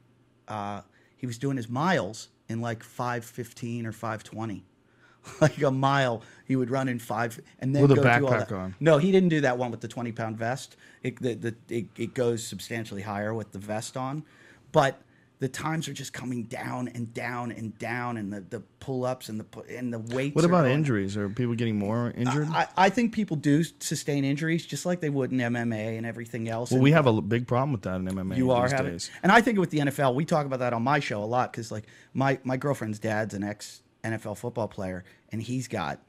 Uh, 0.49 0.83
he 1.17 1.27
was 1.27 1.39
doing 1.39 1.57
his 1.57 1.69
miles 1.69 2.29
in 2.49 2.61
like 2.61 2.83
515 2.83 3.87
or 3.87 3.93
520. 3.93 4.65
like 5.41 5.61
a 5.63 5.71
mile, 5.71 6.23
he 6.45 6.55
would 6.57 6.71
run 6.71 6.89
in 6.89 6.99
five 6.99 7.41
and 7.59 7.75
then 7.75 7.83
With 7.83 7.93
a 7.93 7.97
go 7.97 8.03
do 8.03 8.09
all 8.09 8.33
backpack 8.33 8.49
that. 8.49 8.55
on. 8.55 8.75
No, 8.79 8.99
he 8.99 9.11
didn't 9.11 9.31
do 9.31 9.41
that 9.41 9.59
one 9.59 9.71
with 9.71 9.81
the 9.81 9.89
20 9.89 10.13
pound 10.13 10.39
vest. 10.39 10.77
It, 11.03 11.21
the, 11.21 11.35
the, 11.35 11.55
it, 11.69 11.87
it 11.97 12.15
goes 12.15 12.47
substantially 12.47 13.03
higher 13.03 13.35
with 13.35 13.53
the 13.53 13.59
vest 13.59 13.97
on. 13.97 14.25
But 14.73 15.01
the 15.39 15.49
times 15.49 15.87
are 15.87 15.93
just 15.93 16.13
coming 16.13 16.45
down 16.45 16.89
and 16.89 17.13
down 17.13 17.53
and 17.53 17.79
down, 17.79 18.17
and 18.17 18.33
the, 18.33 18.41
the 18.41 18.61
pull 18.81 19.05
ups 19.05 19.29
and 19.29 19.39
the 19.39 19.63
and 19.77 19.93
the 19.93 19.99
weights. 19.99 20.35
What 20.35 20.45
about 20.45 20.67
injuries? 20.67 21.17
Are 21.17 21.29
people 21.29 21.55
getting 21.55 21.79
more 21.79 22.11
injured? 22.17 22.49
I, 22.49 22.69
I 22.77 22.91
think 22.91 23.13
people 23.13 23.37
do 23.37 23.63
sustain 23.81 24.25
injuries 24.25 24.65
just 24.65 24.87
like 24.87 25.01
they 25.01 25.11
would 25.11 25.33
in 25.33 25.39
MMA 25.39 25.99
and 25.99 26.07
everything 26.07 26.49
else. 26.49 26.71
well, 26.71 26.77
and 26.77 26.85
we 26.85 26.93
have 26.93 27.07
a 27.07 27.21
big 27.21 27.47
problem 27.47 27.73
with 27.73 27.83
that 27.83 27.97
in 27.97 28.07
MMA 28.07 28.37
you 28.37 28.51
are 28.51 28.63
these 28.63 28.73
having, 28.73 28.93
days. 28.93 29.11
and 29.23 29.31
I 29.31 29.41
think 29.43 29.59
with 29.59 29.71
the 29.71 29.79
NFL, 29.79 30.15
we 30.15 30.25
talk 30.25 30.47
about 30.47 30.61
that 30.61 30.73
on 30.73 30.83
my 30.83 31.01
show 31.01 31.23
a 31.23 31.27
lot 31.27 31.53
because 31.53 31.71
like 31.71 31.85
my 32.15 32.39
my 32.45 32.57
girlfriend's 32.57 32.99
dad's 32.99 33.35
an 33.35 33.45
ex 33.45 33.83
NFL 34.05 34.39
football 34.39 34.69
player, 34.69 35.05
and 35.31 35.43
he's 35.43 35.69
got 35.69 36.01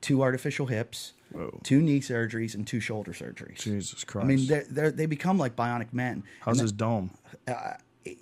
two 0.00 0.22
artificial 0.22 0.66
hips, 0.66 1.14
Whoa. 1.32 1.58
two 1.64 1.80
knee 1.80 2.00
surgeries, 2.00 2.54
and 2.54 2.66
two 2.66 2.80
shoulder 2.80 3.12
surgeries. 3.12 3.56
Jesus 3.56 4.04
Christ. 4.04 4.24
I 4.24 4.28
mean, 4.28 4.46
they're, 4.46 4.64
they're, 4.70 4.90
they 4.92 5.06
become 5.06 5.38
like 5.38 5.56
bionic 5.56 5.92
men. 5.92 6.22
How's 6.40 6.60
his 6.60 6.72
dome? 6.72 7.10
he, 7.48 7.52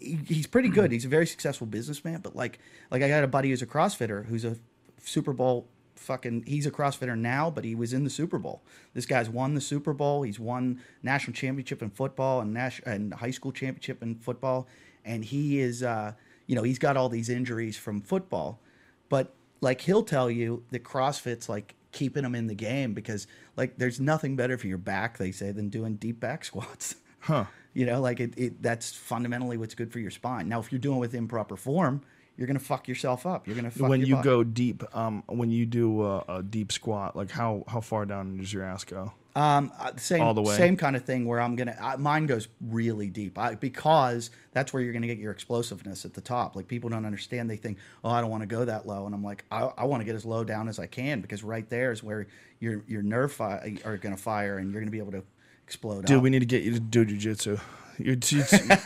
he's 0.00 0.46
pretty 0.46 0.68
good. 0.68 0.92
He's 0.92 1.04
a 1.04 1.08
very 1.08 1.26
successful 1.26 1.66
businessman, 1.66 2.20
but 2.20 2.34
like 2.34 2.58
like 2.90 3.02
I 3.02 3.08
got 3.08 3.24
a 3.24 3.28
buddy 3.28 3.50
who's 3.50 3.62
a 3.62 3.66
CrossFitter 3.66 4.26
who's 4.26 4.44
a 4.44 4.56
Super 5.02 5.32
Bowl 5.32 5.68
fucking 5.96 6.44
he's 6.46 6.66
a 6.66 6.70
CrossFitter 6.70 7.16
now, 7.16 7.50
but 7.50 7.64
he 7.64 7.74
was 7.74 7.92
in 7.92 8.04
the 8.04 8.10
Super 8.10 8.38
Bowl. 8.38 8.62
This 8.94 9.06
guy's 9.06 9.28
won 9.28 9.54
the 9.54 9.60
Super 9.60 9.92
Bowl. 9.92 10.22
He's 10.22 10.40
won 10.40 10.80
national 11.02 11.34
championship 11.34 11.82
in 11.82 11.90
football 11.90 12.40
and 12.40 12.54
nas- 12.54 12.80
and 12.86 13.14
high 13.14 13.30
school 13.30 13.52
championship 13.52 14.02
in 14.02 14.16
football, 14.16 14.66
and 15.04 15.24
he 15.24 15.60
is 15.60 15.82
uh, 15.82 16.12
you 16.46 16.54
know 16.54 16.62
he's 16.62 16.78
got 16.78 16.96
all 16.96 17.08
these 17.08 17.28
injuries 17.28 17.76
from 17.76 18.00
football, 18.00 18.60
but 19.08 19.34
like 19.60 19.82
he'll 19.82 20.02
tell 20.02 20.30
you 20.30 20.64
that 20.70 20.84
CrossFit's 20.84 21.48
like 21.48 21.74
keeping 21.92 22.24
him 22.24 22.34
in 22.34 22.48
the 22.48 22.54
game 22.54 22.92
because 22.92 23.26
like 23.56 23.78
there's 23.78 24.00
nothing 24.00 24.36
better 24.36 24.58
for 24.58 24.66
your 24.66 24.78
back 24.78 25.16
they 25.16 25.30
say 25.30 25.52
than 25.52 25.68
doing 25.68 25.96
deep 25.96 26.20
back 26.20 26.44
squats. 26.44 26.96
Huh. 27.20 27.46
You 27.74 27.86
know, 27.86 28.00
like 28.00 28.20
it, 28.20 28.34
it 28.36 28.62
that's 28.62 28.92
fundamentally 28.92 29.56
what's 29.56 29.74
good 29.74 29.92
for 29.92 29.98
your 29.98 30.10
spine. 30.10 30.48
Now, 30.48 30.60
if 30.60 30.72
you're 30.72 30.78
doing 30.78 30.96
it 30.96 31.00
with 31.00 31.14
improper 31.14 31.56
form, 31.56 32.02
you're 32.36 32.46
gonna 32.46 32.58
fuck 32.60 32.88
yourself 32.88 33.26
up. 33.26 33.46
You're 33.46 33.56
gonna 33.56 33.70
fuck 33.70 33.88
when 33.88 34.00
your 34.00 34.08
you 34.08 34.14
butt. 34.16 34.24
go 34.24 34.44
deep, 34.44 34.96
um, 34.96 35.22
when 35.26 35.50
you 35.50 35.66
do 35.66 36.02
a, 36.04 36.24
a 36.28 36.42
deep 36.42 36.72
squat, 36.72 37.16
like 37.16 37.30
how 37.30 37.64
how 37.68 37.80
far 37.80 38.06
down 38.06 38.38
does 38.38 38.52
your 38.52 38.64
ass 38.64 38.84
go? 38.84 39.12
um, 39.36 39.72
uh, 39.80 39.90
same 39.96 40.22
all 40.22 40.32
the 40.32 40.42
way. 40.42 40.54
same 40.56 40.76
kind 40.76 40.94
of 40.94 41.04
thing 41.04 41.26
where 41.26 41.40
I'm 41.40 41.56
gonna 41.56 41.76
uh, 41.80 41.96
mine 41.96 42.26
goes 42.26 42.46
really 42.60 43.10
deep 43.10 43.36
I, 43.36 43.56
because 43.56 44.30
that's 44.52 44.72
where 44.72 44.80
you're 44.80 44.92
gonna 44.92 45.08
get 45.08 45.18
your 45.18 45.32
explosiveness 45.32 46.04
at 46.04 46.14
the 46.14 46.20
top. 46.20 46.54
Like 46.54 46.68
people 46.68 46.88
don't 46.88 47.04
understand. 47.04 47.50
They 47.50 47.56
think, 47.56 47.78
oh, 48.04 48.10
I 48.10 48.20
don't 48.20 48.30
want 48.30 48.42
to 48.42 48.46
go 48.46 48.64
that 48.64 48.86
low, 48.86 49.06
and 49.06 49.14
I'm 49.14 49.24
like, 49.24 49.44
I, 49.50 49.70
I 49.76 49.84
want 49.84 50.02
to 50.02 50.04
get 50.04 50.14
as 50.14 50.24
low 50.24 50.44
down 50.44 50.68
as 50.68 50.78
I 50.78 50.86
can 50.86 51.20
because 51.20 51.42
right 51.42 51.68
there 51.68 51.90
is 51.90 52.02
where 52.02 52.28
your 52.60 52.84
your 52.86 53.02
nerve 53.02 53.32
fi- 53.32 53.78
are 53.84 53.96
gonna 53.96 54.16
fire 54.16 54.58
and 54.58 54.72
you're 54.72 54.80
gonna 54.80 54.92
be 54.92 54.98
able 54.98 55.12
to 55.12 55.24
explode. 55.64 56.06
Dude, 56.06 56.18
out. 56.18 56.22
we 56.22 56.30
need 56.30 56.40
to 56.40 56.46
get 56.46 56.62
you 56.62 56.72
to 56.74 56.80
do 56.80 57.04
jujitsu. 57.04 57.60
You're, 57.98 58.16
too- 58.16 58.42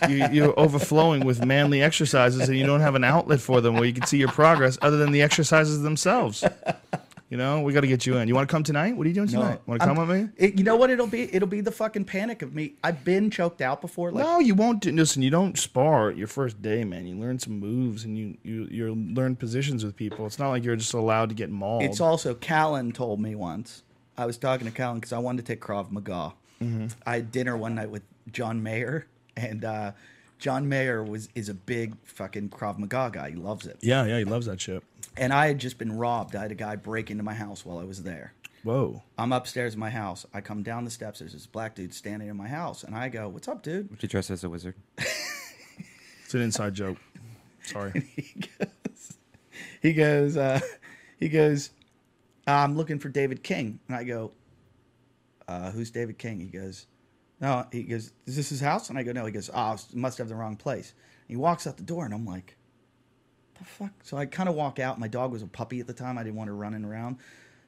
you- 0.09 0.29
you're 0.31 0.59
overflowing 0.61 1.25
with 1.25 1.45
manly 1.45 1.81
exercises, 1.83 2.49
and 2.49 2.59
you 2.59 2.67
don't 2.67 2.81
have 2.81 2.95
an 2.95 3.05
outlet 3.05 3.41
for 3.41 3.61
them 3.61 3.75
where 3.75 3.85
you 3.85 3.93
can 3.95 4.05
see 4.07 4.19
your 4.19 4.29
progress 4.29 4.77
other 4.83 4.99
than 4.99 5.13
the 5.13 5.23
exercises 5.23 5.81
themselves. 5.83 6.45
You 7.31 7.37
know, 7.37 7.61
we 7.61 7.75
got 7.75 7.83
to 7.83 7.87
get 7.87 8.07
you 8.07 8.17
in. 8.17 8.27
You 8.29 8.35
want 8.35 8.49
to 8.49 8.53
come 8.53 8.63
tonight? 8.63 8.97
What 8.97 9.05
are 9.07 9.09
you 9.09 9.15
doing 9.15 9.29
tonight? 9.29 9.61
Want 9.67 9.81
to 9.83 9.87
I'm- 9.87 9.97
come 9.97 10.09
with 10.09 10.19
me? 10.19 10.29
It, 10.39 10.55
you 10.59 10.65
know 10.65 10.77
what 10.77 10.89
it'll 10.91 11.07
be? 11.07 11.35
It'll 11.35 11.49
be 11.49 11.61
the 11.61 11.71
fucking 11.73 12.05
panic 12.07 12.41
of 12.43 12.55
me. 12.55 12.75
I've 12.85 13.05
been 13.05 13.31
choked 13.31 13.61
out 13.61 13.81
before. 13.83 14.13
Like 14.13 14.25
no, 14.25 14.39
you 14.41 14.55
won't. 14.55 14.81
Do, 14.81 14.93
listen, 14.93 15.21
you 15.23 15.29
don't 15.31 15.59
spar 15.59 16.11
your 16.11 16.27
first 16.27 16.61
day, 16.63 16.85
man. 16.85 17.07
You 17.07 17.17
learn 17.17 17.39
some 17.39 17.59
moves 17.59 18.05
and 18.05 18.17
you 18.19 18.37
you 18.43 18.69
you 18.71 18.95
learn 18.95 19.37
positions 19.37 19.85
with 19.85 19.95
people. 19.97 20.25
It's 20.27 20.39
not 20.39 20.49
like 20.51 20.65
you're 20.65 20.77
just 20.77 20.95
allowed 20.95 21.29
to 21.31 21.35
get 21.35 21.51
mauled. 21.51 21.83
It's 21.83 22.01
also 22.01 22.35
Callen 22.35 22.95
told 22.95 23.21
me 23.21 23.35
once. 23.35 23.83
I 24.17 24.25
was 24.27 24.37
talking 24.39 24.67
to 24.67 24.73
Callen 24.73 24.95
because 24.97 25.13
I 25.13 25.19
wanted 25.19 25.45
to 25.47 25.53
take 25.53 25.61
Krav 25.63 25.91
Maga. 25.91 26.33
Mm-hmm. 26.61 26.87
I 27.07 27.15
had 27.17 27.33
dinner 27.33 27.57
one 27.57 27.75
night 27.75 27.91
with 27.91 28.03
John 28.33 28.63
Mayer, 28.63 29.07
and 29.37 29.65
uh, 29.65 29.93
John 30.39 30.69
Mayer 30.69 31.03
was 31.03 31.29
is 31.35 31.49
a 31.49 31.55
big 31.55 31.95
fucking 32.05 32.51
Krav 32.51 32.79
Maga 32.79 33.11
guy. 33.13 33.31
He 33.31 33.37
loves 33.37 33.67
it. 33.67 33.79
yeah, 33.81 34.05
yeah. 34.05 34.19
He 34.19 34.25
loves 34.25 34.47
that 34.47 34.61
shit. 34.61 34.83
And 35.17 35.33
I 35.33 35.49
had 35.49 35.59
just 35.59 35.79
been 35.79 35.93
robbed. 35.93 36.37
I 36.37 36.43
had 36.43 36.53
a 36.53 36.57
guy 36.57 36.77
break 36.77 37.11
into 37.11 37.23
my 37.25 37.35
house 37.35 37.65
while 37.65 37.79
I 37.79 37.85
was 37.85 38.03
there. 38.05 38.35
Whoa. 38.65 39.03
I'm 39.17 39.33
upstairs 39.33 39.75
in 39.75 39.81
my 39.81 39.91
house. 39.91 40.27
I 40.35 40.41
come 40.41 40.63
down 40.63 40.85
the 40.85 40.91
steps. 40.91 41.21
There's 41.21 41.33
this 41.33 41.47
black 41.47 41.75
dude 41.77 41.95
standing 41.95 42.29
in 42.29 42.37
my 42.37 42.49
house, 42.49 42.83
and 42.85 42.95
I 42.95 43.09
go, 43.09 43.29
"What's 43.29 43.49
up, 43.49 43.63
dude?" 43.63 43.91
Would 43.91 44.03
you 44.03 44.09
dress 44.09 44.31
as 44.31 44.45
a 44.45 44.49
wizard? 44.51 44.75
It's 46.25 46.35
an 46.35 46.43
inside 46.43 46.75
joke. 46.75 46.99
Sorry. 47.63 48.07
he 49.81 49.95
goes, 49.95 50.37
uh, 50.37 50.61
he 51.19 51.31
goes, 51.31 51.71
I'm 52.47 52.77
looking 52.77 52.99
for 52.99 53.09
David 53.09 53.43
King. 53.43 53.81
And 53.89 53.97
I 53.97 54.05
go, 54.05 54.33
uh, 55.49 55.71
who's 55.71 55.91
David 55.91 56.19
King? 56.19 56.41
He 56.41 56.47
goes, 56.47 56.87
no, 57.41 57.67
he 57.73 57.83
goes, 57.83 58.13
is 58.27 58.37
this 58.37 58.51
his 58.51 58.61
house? 58.61 58.91
And 58.91 58.99
I 58.99 59.03
go, 59.03 59.13
no. 59.13 59.25
He 59.27 59.33
goes, 59.33 59.51
oh, 59.53 59.77
must 59.95 60.19
have 60.19 60.29
the 60.29 60.35
wrong 60.35 60.57
place. 60.57 60.93
And 61.29 61.31
he 61.31 61.37
walks 61.37 61.67
out 61.67 61.77
the 61.77 61.83
door 61.83 62.05
and 62.05 62.15
I'm 62.15 62.27
like, 62.27 62.57
the 63.59 63.65
fuck? 63.65 63.93
So 64.03 64.17
I 64.17 64.27
kind 64.27 64.49
of 64.49 64.55
walk 64.55 64.79
out. 64.79 64.99
My 64.99 65.09
dog 65.09 65.33
was 65.33 65.43
a 65.43 65.47
puppy 65.47 65.81
at 65.81 65.87
the 65.87 65.93
time. 65.93 66.19
I 66.19 66.23
didn't 66.23 66.37
want 66.37 66.49
her 66.49 66.55
running 66.55 66.85
around. 66.85 67.17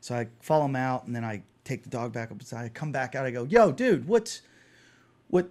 So 0.01 0.15
I 0.15 0.29
follow 0.41 0.67
him 0.67 0.77
out 0.77 1.07
and 1.07 1.15
then 1.15 1.25
I 1.25 1.43
take 1.65 1.83
the 1.83 1.91
dog 1.91 2.13
back 2.13 2.31
up 2.31 2.41
inside. 2.41 2.65
I 2.65 2.69
come 2.69 2.93
back 2.93 3.15
out. 3.15 3.27
I 3.27 3.31
go, 3.31 3.45
yo, 3.45 3.73
dude, 3.73 4.07
what's, 4.07 4.43
what, 5.29 5.51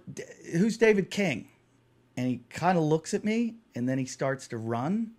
who's 0.52 0.76
David 0.76 1.10
King? 1.10 1.48
And 2.16 2.26
he 2.26 2.40
kind 2.50 2.76
of 2.76 2.84
looks 2.84 3.14
at 3.14 3.24
me 3.24 3.56
and 3.74 3.88
then 3.88 3.98
he 3.98 4.04
starts 4.04 4.48
to 4.48 4.56
run 4.56 5.12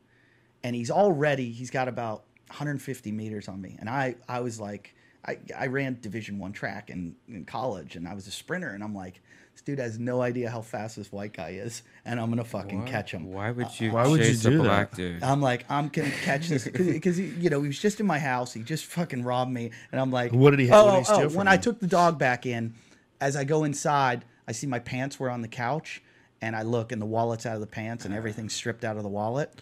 and 0.64 0.75
he's 0.75 0.91
already 0.91 1.51
he's 1.51 1.72
got 1.72 1.88
about 1.88 2.23
150 2.48 3.11
meters 3.11 3.48
on 3.48 3.61
me 3.61 3.77
and 3.80 3.90
i 3.90 4.15
i 4.27 4.40
was 4.40 4.59
like 4.59 4.95
I, 5.25 5.38
I 5.58 5.67
ran 5.67 5.98
Division 6.01 6.40
One 6.40 6.51
track 6.51 6.90
in, 6.90 7.16
in 7.27 7.45
college, 7.45 7.95
and 7.95 8.08
I 8.08 8.14
was 8.14 8.27
a 8.27 8.32
sprinter, 8.32 8.69
and 8.69 8.83
I'm 8.83 8.95
like, 8.95 9.22
this 9.53 9.61
dude 9.61 9.80
has 9.80 10.00
no 10.00 10.22
idea 10.22 10.50
how 10.50 10.61
fast 10.61 10.95
this 10.95 11.11
white 11.11 11.33
guy 11.33 11.50
is, 11.51 11.83
and 12.06 12.19
I'm 12.19 12.30
gonna 12.30 12.43
fucking 12.43 12.85
catch 12.85 13.11
him. 13.11 13.32
Why 13.32 13.51
would 13.51 13.67
uh, 13.67 13.72
you 13.77 13.91
Why 13.91 14.08
would 14.08 14.25
you 14.25 14.35
do 14.35 14.61
a 14.61 14.64
that? 14.64 14.95
dude? 14.95 15.22
I'm 15.22 15.41
like, 15.41 15.69
I'm 15.69 15.90
gonna 15.90 16.09
catch 16.09 16.48
this 16.48 16.67
because 16.67 17.19
you 17.19 17.50
know 17.50 17.61
he 17.61 17.67
was 17.67 17.80
just 17.80 18.00
in 18.00 18.08
my 18.08 18.17
house. 18.17 18.53
He 18.53 18.64
just 18.64 18.85
fucking 18.85 19.24
robbed 19.24 19.51
me, 19.51 19.72
and 19.91 20.01
I'm 20.01 20.11
like, 20.11 20.32
What 20.32 20.51
did 20.51 20.59
he- 20.61 20.69
Oh, 20.72 20.98
did 20.98 21.06
he 21.06 21.14
oh, 21.14 21.24
oh. 21.24 21.30
when 21.30 21.48
you? 21.48 21.53
I 21.53 21.58
took 21.58 21.80
the 21.80 21.88
dog 21.88 22.17
back 22.17 22.45
in, 22.45 22.74
as 23.19 23.35
I 23.35 23.43
go 23.43 23.64
inside, 23.64 24.25
I 24.48 24.53
see 24.53 24.67
my 24.67 24.80
pants 24.80 25.19
were 25.19 25.30
on 25.30 25.41
the 25.41 25.48
couch, 25.48 26.01
and 26.41 26.56
I 26.56 26.64
look, 26.64 26.91
and 26.91 27.01
the 27.01 27.06
wallet's 27.06 27.45
out 27.45 27.56
of 27.56 27.61
the 27.61 27.67
pants, 27.67 28.06
and 28.06 28.14
ah. 28.14 28.17
everything's 28.17 28.53
stripped 28.53 28.83
out 28.83 28.98
of 28.98 29.03
the 29.03 29.09
wallet. 29.09 29.53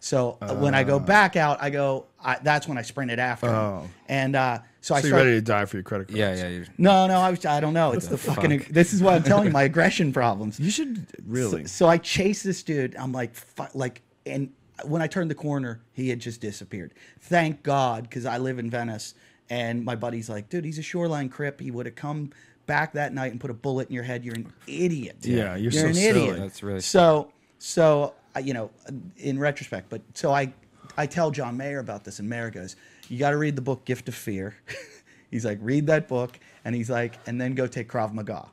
So 0.00 0.38
uh, 0.40 0.54
when 0.54 0.74
I 0.74 0.84
go 0.84 0.98
back 0.98 1.36
out, 1.36 1.62
I 1.62 1.70
go. 1.70 2.06
I, 2.22 2.38
that's 2.42 2.66
when 2.68 2.76
I 2.76 2.82
sprinted 2.82 3.18
after 3.20 3.46
him, 3.46 3.54
Oh. 3.54 3.88
and 4.08 4.34
uh, 4.34 4.58
so, 4.80 4.94
I 4.94 5.00
So 5.00 5.06
you're 5.06 5.16
started. 5.16 5.28
ready 5.30 5.36
to 5.38 5.44
die 5.44 5.64
for 5.64 5.76
your 5.76 5.84
credit 5.84 6.08
cards. 6.08 6.18
yeah, 6.18 6.34
yeah. 6.34 6.48
you're- 6.48 6.66
No, 6.76 7.06
no, 7.06 7.18
I 7.20 7.30
was. 7.30 7.44
I 7.46 7.60
don't 7.60 7.72
know. 7.74 7.92
It's 7.92 8.08
the, 8.08 8.18
fucking. 8.18 8.66
This 8.70 8.92
is 8.92 9.02
what 9.02 9.14
I'm 9.14 9.22
telling 9.22 9.46
you. 9.46 9.52
My 9.52 9.62
aggression 9.70 10.12
problems. 10.12 10.58
You 10.60 10.70
should 10.70 11.06
really. 11.26 11.62
So, 11.62 11.66
so 11.68 11.88
I 11.88 11.98
chase 11.98 12.42
this 12.42 12.62
dude. 12.62 12.96
I'm 12.96 13.12
like, 13.12 13.34
fu- 13.34 13.64
like, 13.74 14.02
and 14.26 14.50
when 14.84 15.02
I 15.02 15.06
turned 15.06 15.30
the 15.30 15.34
corner, 15.36 15.80
he 15.92 16.08
had 16.08 16.18
just 16.20 16.40
disappeared. 16.40 16.92
Thank 17.20 17.62
God, 17.62 18.02
because 18.04 18.26
I 18.26 18.38
live 18.38 18.58
in 18.58 18.68
Venice, 18.70 19.14
and 19.50 19.84
my 19.84 19.94
buddy's 19.96 20.28
like, 20.28 20.48
dude, 20.48 20.64
he's 20.64 20.78
a 20.78 20.82
shoreline 20.82 21.28
crip. 21.28 21.60
He 21.60 21.70
would 21.70 21.86
have 21.86 21.94
come 21.94 22.30
back 22.66 22.92
that 22.94 23.14
night 23.14 23.30
and 23.30 23.40
put 23.40 23.50
a 23.50 23.54
bullet 23.54 23.88
in 23.88 23.94
your 23.94 24.04
head. 24.04 24.24
You're 24.24 24.34
an 24.34 24.52
idiot. 24.66 25.16
Yeah, 25.22 25.54
you're 25.56 25.70
so 25.72 25.86
an 25.86 25.94
silly. 25.94 26.22
idiot. 26.24 26.38
That's 26.40 26.62
really 26.62 26.80
so. 26.80 27.30
So 27.58 28.02
uh, 28.02 28.10
you 28.38 28.54
know, 28.54 28.70
in 29.16 29.38
retrospect, 29.38 29.88
but 29.88 30.02
so 30.14 30.32
I, 30.32 30.52
I 30.96 31.06
tell 31.06 31.30
John 31.30 31.56
Mayer 31.56 31.78
about 31.80 32.04
this, 32.04 32.18
and 32.18 32.28
Mayer 32.28 32.50
goes, 32.50 32.76
"You 33.08 33.18
got 33.18 33.30
to 33.30 33.36
read 33.36 33.56
the 33.56 33.62
book 33.62 33.84
Gift 33.84 34.08
of 34.08 34.14
Fear." 34.14 34.54
he's 35.30 35.44
like, 35.44 35.58
"Read 35.60 35.86
that 35.88 36.08
book," 36.08 36.38
and 36.64 36.74
he's 36.74 36.90
like, 36.90 37.18
"And 37.26 37.40
then 37.40 37.54
go 37.54 37.66
take 37.66 37.88
Krav 37.90 38.12
Maga." 38.12 38.46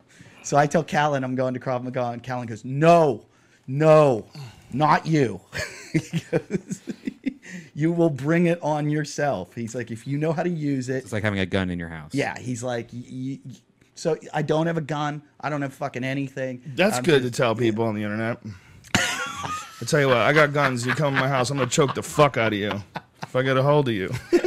So 0.43 0.57
I 0.57 0.67
tell 0.67 0.83
Callen 0.83 1.23
I'm 1.23 1.35
going 1.35 1.53
to 1.53 1.59
Krav 1.59 1.83
Maga, 1.83 2.07
and 2.09 2.21
Callen 2.23 2.47
goes, 2.47 2.65
"No, 2.65 3.25
no, 3.67 4.25
not 4.71 5.05
you." 5.05 5.39
He 5.93 6.23
goes, 6.31 6.81
you 7.75 7.91
will 7.91 8.09
bring 8.09 8.47
it 8.47 8.57
on 8.63 8.89
yourself. 8.89 9.53
He's 9.53 9.75
like, 9.75 9.91
if 9.91 10.07
you 10.07 10.17
know 10.17 10.31
how 10.33 10.41
to 10.41 10.49
use 10.49 10.89
it, 10.89 11.03
It's 11.03 11.13
like 11.13 11.21
having 11.21 11.37
a 11.39 11.45
gun 11.45 11.69
in 11.69 11.77
your 11.77 11.89
house. 11.89 12.15
yeah. 12.15 12.35
He's 12.39 12.63
like, 12.63 12.89
y- 12.91 13.03
y- 13.11 13.39
y- 13.45 13.51
so 13.93 14.17
I 14.33 14.41
don't 14.41 14.65
have 14.65 14.77
a 14.77 14.81
gun. 14.81 15.21
I 15.39 15.49
don't 15.51 15.61
have 15.61 15.73
fucking 15.75 16.03
anything. 16.03 16.63
That's 16.75 16.97
I'm 16.97 17.03
good 17.03 17.21
just- 17.21 17.35
to 17.35 17.37
tell 17.37 17.55
people 17.55 17.85
on 17.85 17.93
the 17.93 18.01
internet. 18.01 18.39
I 19.81 19.85
tell 19.85 19.99
you 19.99 20.07
what, 20.07 20.17
I 20.17 20.33
got 20.33 20.53
guns. 20.53 20.85
You 20.85 20.93
come 20.93 21.13
to 21.13 21.19
my 21.19 21.27
house, 21.27 21.49
I'm 21.49 21.57
gonna 21.57 21.69
choke 21.69 21.93
the 21.95 22.03
fuck 22.03 22.37
out 22.37 22.53
of 22.53 22.59
you 22.59 22.81
if 23.21 23.35
I 23.35 23.41
get 23.41 23.57
a 23.57 23.63
hold 23.63 23.89
of 23.89 23.93
you. 23.93 24.11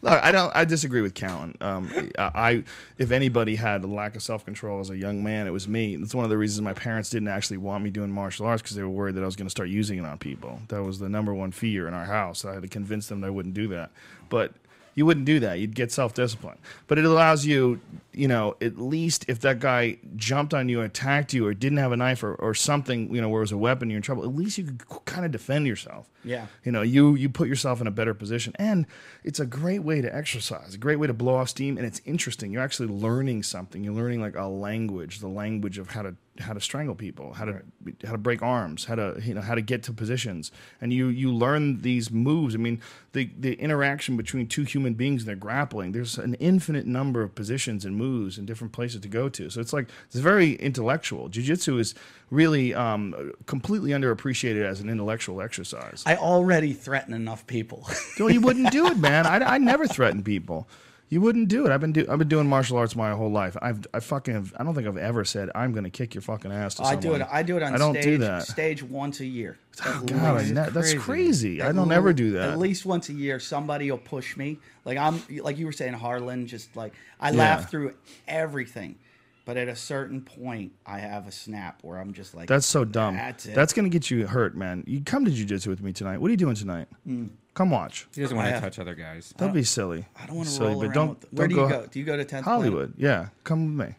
Look, 0.00 0.22
I 0.22 0.30
don't. 0.30 0.54
I 0.54 0.64
disagree 0.64 1.00
with 1.00 1.14
Callen. 1.14 1.60
Um, 1.60 1.90
I, 2.16 2.62
if 2.98 3.10
anybody 3.10 3.56
had 3.56 3.82
a 3.82 3.88
lack 3.88 4.14
of 4.14 4.22
self 4.22 4.44
control 4.44 4.78
as 4.78 4.90
a 4.90 4.96
young 4.96 5.24
man, 5.24 5.48
it 5.48 5.50
was 5.50 5.66
me. 5.66 5.96
That's 5.96 6.14
one 6.14 6.24
of 6.24 6.30
the 6.30 6.38
reasons 6.38 6.62
my 6.62 6.72
parents 6.72 7.10
didn't 7.10 7.28
actually 7.28 7.56
want 7.56 7.82
me 7.82 7.90
doing 7.90 8.10
martial 8.10 8.46
arts 8.46 8.62
because 8.62 8.76
they 8.76 8.82
were 8.82 8.88
worried 8.88 9.16
that 9.16 9.22
I 9.22 9.26
was 9.26 9.34
going 9.34 9.46
to 9.46 9.50
start 9.50 9.68
using 9.68 9.98
it 9.98 10.04
on 10.04 10.16
people. 10.18 10.60
That 10.68 10.84
was 10.84 11.00
the 11.00 11.08
number 11.08 11.34
one 11.34 11.50
fear 11.50 11.88
in 11.88 11.94
our 11.94 12.04
house. 12.04 12.44
I 12.44 12.54
had 12.54 12.62
to 12.62 12.68
convince 12.68 13.08
them 13.08 13.20
that 13.22 13.26
I 13.26 13.30
wouldn't 13.30 13.54
do 13.54 13.66
that. 13.68 13.90
But 14.28 14.52
you 14.98 15.06
wouldn't 15.06 15.26
do 15.26 15.38
that. 15.38 15.60
You'd 15.60 15.76
get 15.76 15.92
self 15.92 16.12
discipline. 16.12 16.58
But 16.88 16.98
it 16.98 17.04
allows 17.04 17.46
you, 17.46 17.80
you 18.12 18.26
know, 18.26 18.56
at 18.60 18.78
least 18.78 19.24
if 19.28 19.38
that 19.42 19.60
guy 19.60 19.98
jumped 20.16 20.52
on 20.52 20.68
you, 20.68 20.80
attacked 20.80 21.32
you, 21.32 21.46
or 21.46 21.54
didn't 21.54 21.78
have 21.78 21.92
a 21.92 21.96
knife 21.96 22.24
or, 22.24 22.34
or 22.34 22.52
something, 22.52 23.14
you 23.14 23.20
know, 23.20 23.28
where 23.28 23.38
it 23.40 23.44
was 23.44 23.52
a 23.52 23.58
weapon, 23.58 23.90
you're 23.90 23.98
in 23.98 24.02
trouble. 24.02 24.24
At 24.24 24.34
least 24.34 24.58
you 24.58 24.64
could 24.64 25.04
kind 25.04 25.24
of 25.24 25.30
defend 25.30 25.68
yourself. 25.68 26.10
Yeah. 26.24 26.46
You 26.64 26.72
know, 26.72 26.82
you 26.82 27.14
you 27.14 27.28
put 27.28 27.46
yourself 27.46 27.80
in 27.80 27.86
a 27.86 27.92
better 27.92 28.12
position, 28.12 28.54
and 28.58 28.86
it's 29.22 29.38
a 29.38 29.46
great 29.46 29.84
way 29.84 30.00
to 30.00 30.12
exercise, 30.12 30.74
a 30.74 30.78
great 30.78 30.96
way 30.96 31.06
to 31.06 31.14
blow 31.14 31.36
off 31.36 31.50
steam, 31.50 31.78
and 31.78 31.86
it's 31.86 32.00
interesting. 32.04 32.50
You're 32.50 32.62
actually 32.62 32.88
learning 32.88 33.44
something. 33.44 33.84
You're 33.84 33.94
learning 33.94 34.20
like 34.20 34.34
a 34.34 34.48
language, 34.48 35.20
the 35.20 35.28
language 35.28 35.78
of 35.78 35.90
how 35.90 36.02
to 36.02 36.16
how 36.40 36.52
to 36.52 36.60
strangle 36.60 36.94
people, 36.94 37.32
how 37.34 37.44
to 37.44 37.62
how 38.04 38.12
to 38.12 38.18
break 38.18 38.42
arms, 38.42 38.84
how 38.84 38.94
to 38.94 39.20
you 39.22 39.34
know 39.34 39.40
how 39.40 39.54
to 39.54 39.60
get 39.60 39.82
to 39.84 39.92
positions, 39.92 40.52
and 40.80 40.92
you 40.92 41.08
you 41.08 41.32
learn 41.32 41.82
these 41.82 42.10
moves. 42.10 42.54
I 42.54 42.58
mean, 42.58 42.80
the 43.12 43.30
the 43.38 43.54
interaction 43.54 44.16
between 44.16 44.46
two 44.46 44.64
human 44.64 44.94
beings 44.94 45.22
and 45.22 45.28
they're 45.28 45.36
grappling. 45.36 45.92
There's 45.92 46.18
an 46.18 46.34
infinite 46.34 46.86
number 46.86 47.22
of 47.22 47.34
positions 47.34 47.84
and 47.84 47.96
moves 47.96 48.38
and 48.38 48.46
different 48.46 48.72
places 48.72 49.00
to 49.02 49.08
go 49.08 49.28
to. 49.28 49.50
So 49.50 49.60
it's 49.60 49.72
like 49.72 49.88
it's 50.06 50.16
very 50.16 50.54
intellectual. 50.54 51.28
Jiu 51.28 51.42
Jitsu 51.42 51.78
is 51.78 51.94
really 52.30 52.74
um, 52.74 53.32
completely 53.46 53.90
underappreciated 53.90 54.64
as 54.64 54.80
an 54.80 54.88
intellectual 54.88 55.40
exercise. 55.40 56.02
I 56.06 56.16
already 56.16 56.72
threaten 56.72 57.14
enough 57.14 57.46
people. 57.46 57.88
No, 58.18 58.28
you 58.28 58.40
wouldn't 58.40 58.70
do 58.70 58.86
it, 58.86 58.98
man. 58.98 59.26
I, 59.26 59.54
I 59.54 59.58
never 59.58 59.86
threaten 59.86 60.22
people. 60.22 60.68
You 61.10 61.22
wouldn't 61.22 61.48
do 61.48 61.64
it. 61.64 61.72
I've 61.72 61.80
been 61.80 61.92
do, 61.92 62.06
I've 62.08 62.18
been 62.18 62.28
doing 62.28 62.46
martial 62.46 62.76
arts 62.76 62.94
my 62.94 63.12
whole 63.12 63.30
life. 63.30 63.56
I've 63.62 63.86
I 63.94 64.00
fucking 64.00 64.34
have, 64.34 64.54
I 64.58 64.62
don't 64.64 64.74
think 64.74 64.86
I've 64.86 64.98
ever 64.98 65.24
said 65.24 65.48
I'm 65.54 65.72
going 65.72 65.84
to 65.84 65.90
kick 65.90 66.14
your 66.14 66.20
fucking 66.22 66.52
ass 66.52 66.74
to 66.74 66.82
I 66.82 66.84
someone. 66.94 67.00
do 67.02 67.14
it. 67.14 67.28
I 67.32 67.42
do 67.42 67.56
it 67.56 67.62
on 67.62 67.74
I 67.74 67.78
don't 67.78 67.94
stage. 67.94 68.04
do 68.04 68.18
that. 68.18 68.42
Stage 68.42 68.82
once 68.82 69.20
a 69.20 69.26
year. 69.26 69.58
Oh, 69.86 70.02
God, 70.06 70.36
I 70.36 70.42
that's 70.52 70.72
crazy. 70.74 70.98
crazy. 70.98 71.62
I 71.62 71.72
don't 71.72 71.90
ever 71.92 72.12
do 72.12 72.32
that. 72.32 72.50
At 72.50 72.58
least 72.58 72.84
once 72.84 73.08
a 73.08 73.14
year, 73.14 73.40
somebody 73.40 73.90
will 73.90 73.98
push 73.98 74.36
me. 74.36 74.58
Like 74.84 74.98
I'm, 74.98 75.22
like 75.40 75.56
you 75.56 75.66
were 75.66 75.72
saying, 75.72 75.94
Harland. 75.94 76.48
Just 76.48 76.76
like 76.76 76.92
I 77.20 77.30
Yeah. 77.30 77.38
laugh 77.38 77.70
through 77.70 77.94
everything, 78.26 78.96
but 79.44 79.56
at 79.56 79.68
a 79.68 79.76
certain 79.76 80.20
point, 80.20 80.72
I 80.84 80.98
have 80.98 81.26
a 81.26 81.32
snap 81.32 81.78
where 81.82 81.98
I'm 81.98 82.12
just 82.12 82.34
like, 82.34 82.48
That's 82.48 82.66
so 82.66 82.84
dumb. 82.84 83.14
That's 83.16 83.46
it. 83.46 83.54
That's 83.54 83.72
going 83.72 83.84
to 83.84 83.90
get 83.90 84.10
you 84.10 84.26
hurt, 84.26 84.56
man. 84.56 84.84
You 84.86 85.00
come 85.02 85.24
to 85.24 85.30
jujitsu 85.30 85.68
with 85.68 85.82
me 85.82 85.92
tonight. 85.92 86.18
What 86.18 86.28
are 86.28 86.32
you 86.32 86.36
doing 86.36 86.54
tonight? 86.54 86.88
Hmm. 87.04 87.26
Come 87.58 87.70
watch. 87.70 88.06
He 88.14 88.20
doesn't 88.20 88.36
want 88.36 88.50
to 88.50 88.56
oh, 88.56 88.60
touch 88.60 88.78
other 88.78 88.94
guys. 88.94 89.34
Don't 89.36 89.52
be 89.52 89.64
silly. 89.64 90.06
I 90.14 90.26
don't 90.26 90.36
want 90.36 90.48
to 90.48 90.54
Silly, 90.54 90.68
roll 90.68 90.80
but 90.80 90.84
around. 90.86 90.94
don't, 90.94 91.20
with 91.32 91.32
Where 91.32 91.48
don't 91.48 91.56
do 91.56 91.62
you 91.62 91.68
go 91.68 91.80
go? 91.80 91.86
Do 91.88 91.98
you 91.98 92.04
go 92.04 92.16
to 92.16 92.24
10th 92.24 92.42
Hollywood. 92.42 92.94
Yeah, 92.96 93.28
come 93.42 93.76
with 93.76 93.88
me. 93.88 93.94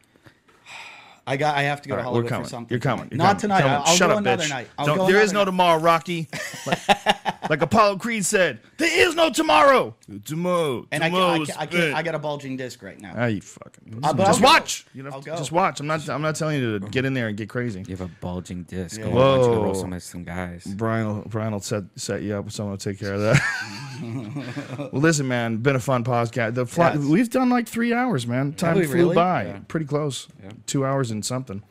I 1.30 1.38
got. 1.38 1.56
I 1.56 1.62
have 1.64 1.82
to 1.84 1.90
go 1.90 1.96
All 1.96 2.02
to 2.02 2.04
right, 2.04 2.08
we're 2.08 2.12
Hollywood 2.14 2.30
coming. 2.30 2.44
for 2.46 2.50
something. 2.50 2.70
You're 2.74 2.80
coming. 2.80 3.08
You're 3.12 3.18
Not 3.18 3.26
coming. 3.28 3.40
tonight. 3.42 3.60
Coming. 3.62 3.76
I'll, 3.76 3.84
I'll 3.84 3.96
Shut 3.96 4.08
go 4.10 4.14
up, 4.14 4.20
another 4.20 4.44
bitch. 4.44 4.50
night. 4.50 4.68
I'll 4.78 4.96
go 4.96 5.08
there 5.08 5.22
is 5.22 5.32
no 5.32 5.40
night. 5.40 5.46
tomorrow, 5.46 5.80
Rocky. 5.80 6.28
Like, 6.66 7.50
like 7.50 7.62
Apollo 7.62 7.98
Creed 7.98 8.26
said, 8.26 8.60
there 8.78 9.08
is 9.08 9.16
no 9.16 9.30
tomorrow. 9.32 9.96
Tomorrow. 10.26 10.86
And 10.92 11.04
I, 11.04 11.08
I, 11.08 11.10
can't, 11.10 11.50
I 11.52 11.66
can't. 11.66 11.72
spent. 11.72 11.96
I 11.96 12.04
got 12.04 12.14
a 12.14 12.20
bulging 12.20 12.58
disc 12.58 12.84
right 12.84 13.00
now. 13.00 13.14
Ah, 13.16 13.26
you 13.28 13.42
fucking. 13.42 14.02
Uh, 14.04 14.14
but 14.14 14.26
just 14.26 14.42
watch. 14.42 14.86
You 14.94 15.04
know, 15.04 15.10
I'll 15.12 15.22
go. 15.22 15.36
just 15.38 15.52
watch. 15.52 15.80
I'm 15.80 15.88
not. 15.88 16.08
I'm 16.10 16.22
not 16.22 16.36
telling 16.36 16.60
you 16.60 16.78
to 16.80 16.88
get 16.90 17.06
in 17.06 17.14
there 17.14 17.28
and 17.30 17.38
get 17.38 17.48
crazy. 17.50 17.80
You 17.88 17.96
have 17.96 18.02
a 18.02 18.12
bulging 18.20 18.64
disc. 18.64 19.00
Yeah. 19.00 19.06
Go, 19.06 19.12
why 19.12 19.22
don't 19.22 19.40
you 19.40 19.46
go 19.48 19.52
Whoa. 19.60 19.64
roll 19.64 19.74
some, 19.76 20.00
some 20.00 20.24
guys. 20.26 20.66
Brian 20.66 21.08
will, 21.08 21.22
Brian 21.28 21.54
will 21.54 21.62
set 21.62 21.86
set 21.96 22.22
you 22.22 22.36
up 22.36 22.46
with 22.46 22.54
someone 22.54 22.78
to 22.78 22.90
take 22.92 23.00
care 23.00 23.14
of 23.14 23.22
that. 23.22 23.42
well, 24.92 25.02
listen, 25.02 25.28
man, 25.28 25.58
been 25.58 25.76
a 25.76 25.80
fun 25.80 26.04
podcast. 26.04 26.56
The 26.56 26.66
fly, 26.66 26.94
Yes. 26.94 27.04
we've 27.06 27.30
done 27.30 27.50
like 27.50 27.68
three 27.68 27.94
hours, 27.94 28.28
man. 28.28 28.54
Time 28.54 28.78
we 28.78 28.86
flew 28.86 28.96
really? 28.96 29.16
by, 29.16 29.46
Yeah. 29.46 29.60
pretty 29.68 29.86
close. 29.86 30.28
Yeah. 30.44 30.50
Two 30.66 30.86
hours 30.86 31.10
and 31.12 31.19
something. 31.24 31.64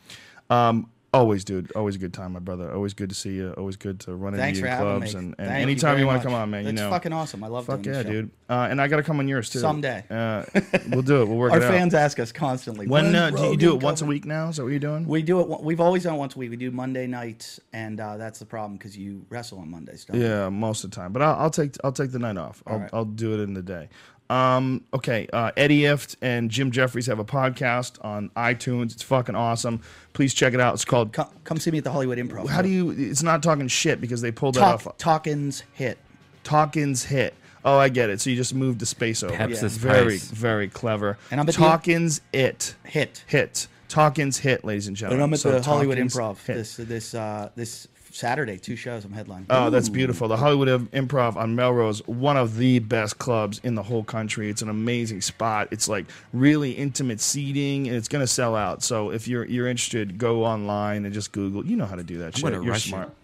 Um, 0.49 0.89
always, 1.13 1.43
dude. 1.43 1.71
Always 1.73 1.95
a 1.95 1.99
good 1.99 2.13
time, 2.13 2.33
my 2.33 2.39
brother. 2.39 2.71
Always 2.73 2.93
good 2.93 3.09
to 3.09 3.15
see 3.15 3.33
you. 3.33 3.51
Always 3.57 3.75
good 3.75 3.99
to 4.01 4.15
run 4.15 4.35
Thanks 4.35 4.59
into 4.59 4.61
for 4.61 4.67
you 4.67 4.71
in 4.73 4.77
having 4.77 4.99
clubs 4.99 5.13
me. 5.13 5.19
and, 5.19 5.35
and 5.39 5.47
Thank 5.47 5.61
anytime 5.63 5.89
very 5.91 6.01
you, 6.01 6.07
want 6.07 6.21
to 6.21 6.27
come 6.27 6.35
on, 6.35 6.49
man. 6.51 6.65
You 6.65 6.71
know, 6.71 6.89
fucking 6.89 7.13
awesome. 7.13 7.43
I 7.43 7.47
love 7.47 7.65
fuck 7.65 7.81
doing 7.81 7.95
yeah, 7.95 8.03
this 8.03 8.11
show. 8.11 8.21
dude. 8.21 8.31
Uh, 8.49 8.67
and 8.69 8.81
I 8.81 8.87
got 8.87 8.97
to 8.97 9.03
come 9.03 9.19
on 9.19 9.27
yours 9.27 9.49
too. 9.49 9.59
Someday. 9.59 10.03
Uh, 10.09 10.43
we'll 10.89 11.01
do 11.01 11.21
it. 11.21 11.27
We'll 11.27 11.37
work 11.37 11.51
Our 11.51 11.59
it 11.59 11.63
out. 11.63 11.71
fans 11.71 11.93
ask 11.93 12.19
us 12.19 12.31
constantly. 12.31 12.87
When 12.87 13.05
"When's 13.11 13.15
uh, 13.15 13.29
do 13.31 13.51
you 13.51 13.57
do 13.57 13.75
it 13.75 13.83
once 13.83 14.01
a 14.01 14.05
week 14.05 14.25
now? 14.25 14.49
Is 14.49 14.57
that 14.57 14.63
what 14.63 14.69
you're 14.69 14.79
doing? 14.79 15.05
We 15.05 15.21
do 15.21 15.39
it. 15.41 15.61
We've 15.61 15.81
always 15.81 16.03
done 16.03 16.15
it 16.15 16.17
once 16.17 16.35
a 16.35 16.39
week. 16.39 16.49
We 16.51 16.57
do 16.57 16.71
Monday 16.71 17.05
nights, 17.07 17.59
and 17.73 17.99
uh, 17.99 18.17
that's 18.17 18.39
the 18.39 18.45
problem 18.45 18.77
because 18.77 18.97
you 18.97 19.25
wrestle 19.29 19.59
on 19.59 19.69
Mondays. 19.69 20.05
Don't 20.05 20.17
you? 20.19 20.25
Yeah, 20.25 20.49
most 20.49 20.83
of 20.83 20.91
the 20.91 20.95
time. 20.95 21.11
But 21.13 21.21
I'll, 21.21 21.35
I'll 21.41 21.49
take 21.51 21.75
I'll 21.83 21.91
take 21.91 22.11
the 22.11 22.19
night 22.19 22.37
off. 22.37 22.63
I'll, 22.65 22.79
right. 22.79 22.89
I'll 22.93 23.05
do 23.05 23.33
it 23.33 23.39
in 23.41 23.53
the 23.53 23.61
day. 23.63 23.89
Um, 24.29 24.83
okay, 24.93 25.27
uh, 25.33 25.51
Eddie 25.57 25.81
Ifft 25.81 26.15
and 26.21 26.51
Jim 26.51 26.69
Jeffries 26.71 27.07
have 27.07 27.17
a 27.19 27.25
podcast 27.25 28.03
on 28.05 28.29
iTunes. 28.37 28.91
It's 28.93 29.01
fucking 29.03 29.35
awesome. 29.35 29.81
Please 30.13 30.33
check 30.33 30.53
it 30.53 30.59
out. 30.59 30.75
It's 30.75 30.85
called. 30.85 31.13
Come, 31.13 31.27
come 31.43 31.57
see 31.57 31.71
me 31.71 31.79
at 31.79 31.83
the 31.83 31.91
Hollywood 31.91 32.17
Improv. 32.19 32.47
How 32.47 32.61
do 32.61 32.69
you? 32.69 32.91
It's 32.91 33.23
not 33.23 33.41
talking 33.41 33.67
shit 33.67 33.99
because 33.99 34.21
they 34.21 34.31
pulled 34.31 34.55
that 34.55 34.59
talk? 34.81 34.87
off. 34.87 34.97
Talkins 34.97 35.63
hit. 35.73 35.97
Talkins 36.43 37.05
hit. 37.05 37.33
Oh, 37.65 37.77
I 37.77 37.89
get 37.89 38.09
it. 38.09 38.21
So 38.21 38.29
you 38.29 38.35
just 38.35 38.53
moved 38.53 38.79
the 38.79 38.85
space 38.85 39.21
over. 39.23 39.35
Peps 39.35 39.59
this 39.61 39.75
very, 39.75 40.03
price. 40.05 40.25
very 40.31 40.69
clever. 40.69 41.17
And 41.29 41.41
I'm 41.41 41.49
at 41.49 41.55
the- 41.55 41.61
Talkins 41.61 42.21
it 42.31 42.75
Hit. 42.85 43.23
hit. 43.27 43.67
Talkins 43.89 44.37
hit, 44.39 44.63
ladies 44.63 44.85
and 44.87 44.93
And 44.93 44.97
gentlemen. 44.97 45.23
I'm 45.23 45.33
at 45.33 45.39
So 45.39 45.51
the 45.51 45.61
Hollywood 45.61 45.97
Improv 45.97 46.37
hit. 46.45 46.53
this 46.55 46.75
this 46.77 47.13
uh, 47.15 47.49
this 47.55 47.87
Saturday. 48.19 48.57
Two 48.57 48.75
shows. 48.75 49.05
I'm 49.05 49.11
headlining. 49.11 49.45
Oh, 49.49 49.69
that's 49.69 49.89
beautiful. 49.89 50.27
The 50.27 50.37
Hollywood 50.37 50.67
Improv 50.91 51.35
on 51.35 51.55
Melrose, 51.55 52.05
one 52.07 52.37
of 52.37 52.57
the 52.57 52.79
best 52.79 53.17
clubs 53.17 53.59
in 53.63 53.75
the 53.75 53.83
whole 53.83 54.03
country. 54.03 54.49
It's 54.49 54.61
an 54.61 54.69
amazing 54.69 55.21
spot. 55.21 55.69
It's 55.71 55.87
like 55.87 56.05
really 56.33 56.71
intimate 56.71 57.21
seating, 57.21 57.87
and 57.87 57.95
it's 57.95 58.07
going 58.07 58.23
to 58.23 58.27
sell 58.27 58.55
out. 58.55 58.83
So 58.83 59.11
if 59.11 59.27
you're 59.27 59.45
you're 59.45 59.67
interested, 59.67 60.17
go 60.17 60.45
online 60.45 61.05
and 61.05 61.13
just 61.13 61.31
Google. 61.31 61.65
You 61.65 61.77
know 61.77 61.85
how 61.85 61.95
to 61.95 62.03
do 62.03 62.19
that 62.19 62.35
shit. 62.35 62.43
gonna 62.43 62.61
You're 62.61 62.73
rush 62.73 62.89
smart. 62.89 63.15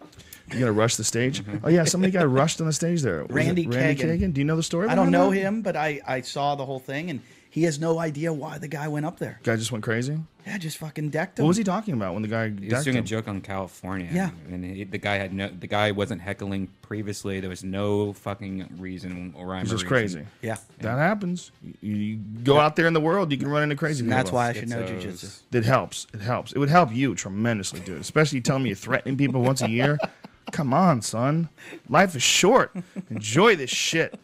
You're 0.52 0.60
gonna 0.60 0.72
rush 0.72 0.96
the 0.96 1.04
stage. 1.04 1.44
Mm-hmm. 1.44 1.66
Oh 1.66 1.70
yeah, 1.70 1.84
somebody 1.86 2.12
got 2.12 2.30
rushed 2.30 2.62
on 2.62 2.68
the 2.68 2.74
stage 2.74 3.02
there. 3.02 3.26
Randy 3.26 3.68
Randy 3.68 4.04
Kagan. 4.04 4.20
Kagan. 4.20 4.34
Do 4.34 4.42
you 4.42 4.46
know 4.46 4.56
the 4.56 4.64
story? 4.64 4.88
I 4.90 4.96
don't 4.96 5.12
know 5.12 5.32
that? 5.32 5.38
him, 5.38 5.62
but 5.62 5.76
I, 5.76 6.02
I 6.08 6.22
saw 6.22 6.56
the 6.56 6.66
whole 6.66 6.80
thing, 6.80 7.10
and 7.10 7.22
He 7.56 7.64
has 7.64 7.80
no 7.80 8.00
idea 8.00 8.34
why 8.34 8.58
the 8.58 8.68
guy 8.68 8.90
went 8.90 9.06
up 9.06 9.18
there. 9.18 9.40
Guy 9.44 9.56
just 9.56 9.72
went 9.72 9.82
crazy. 9.82 10.20
Yeah, 10.46 10.58
just 10.58 10.76
fucking 10.78 11.10
decked 11.10 11.40
him. 11.40 11.46
What 11.46 11.48
was 11.48 11.56
he 11.58 11.64
talking 11.64 11.94
about 11.94 12.12
when 12.12 12.22
the 12.22 12.28
guy 12.28 12.50
He 12.50 12.66
was 12.66 12.70
decked 12.70 12.84
doing 12.84 12.98
a 12.98 13.02
joke 13.02 13.30
on 13.30 13.40
California. 13.40 14.10
Yeah. 14.12 14.32
and 14.52 14.66
he, 14.66 14.84
the 14.84 14.98
guy 14.98 15.16
had 15.16 15.32
no. 15.32 15.48
The 15.48 15.66
guy 15.66 15.92
wasn't 15.92 16.22
heckling 16.22 16.68
previously. 16.82 17.40
There 17.40 17.50
was 17.50 17.64
no 17.64 18.12
fucking 18.12 18.76
reason 18.78 19.34
or 19.38 19.48
rhyme. 19.48 19.62
It's 19.62 19.72
or 19.72 19.76
just 19.78 19.90
reason. 19.90 20.24
crazy. 20.24 20.30
Yeah. 20.42 20.58
That 20.80 20.98
happens. 20.98 21.52
You, 21.82 21.96
you 21.96 22.18
go 22.44 22.60
out 22.60 22.76
there 22.76 22.88
in 22.88 22.94
the 22.94 23.00
world, 23.00 23.32
you 23.32 23.38
can 23.38 23.48
run 23.48 23.64
into 23.64 23.78
crazy 23.78 24.02
And 24.02 24.10
people. 24.10 24.18
that's 24.18 24.32
why 24.34 24.50
I 24.50 24.52
should 24.54 24.68
know 24.68 24.84
Schizos. 24.84 25.06
jujitsu. 25.14 25.42
It 25.54 25.64
helps. 25.64 26.08
It 26.14 26.20
helps. 26.20 26.52
It 26.52 26.60
would 26.60 26.68
help 26.70 26.94
you 26.94 27.16
tremendously, 27.16 27.80
dude. 27.80 28.02
Especially 28.02 28.42
telling 28.42 28.64
me 28.64 28.70
you're 28.72 28.76
threatening 28.76 29.16
people 29.16 29.42
once 29.42 29.62
a 29.62 29.70
year. 29.70 29.98
Come 30.52 30.74
on, 30.74 31.02
son. 31.02 31.48
Life 31.88 32.18
is 32.18 32.22
short. 32.22 32.76
Enjoy 33.10 33.56
this 33.56 33.70
shit. 33.72 34.20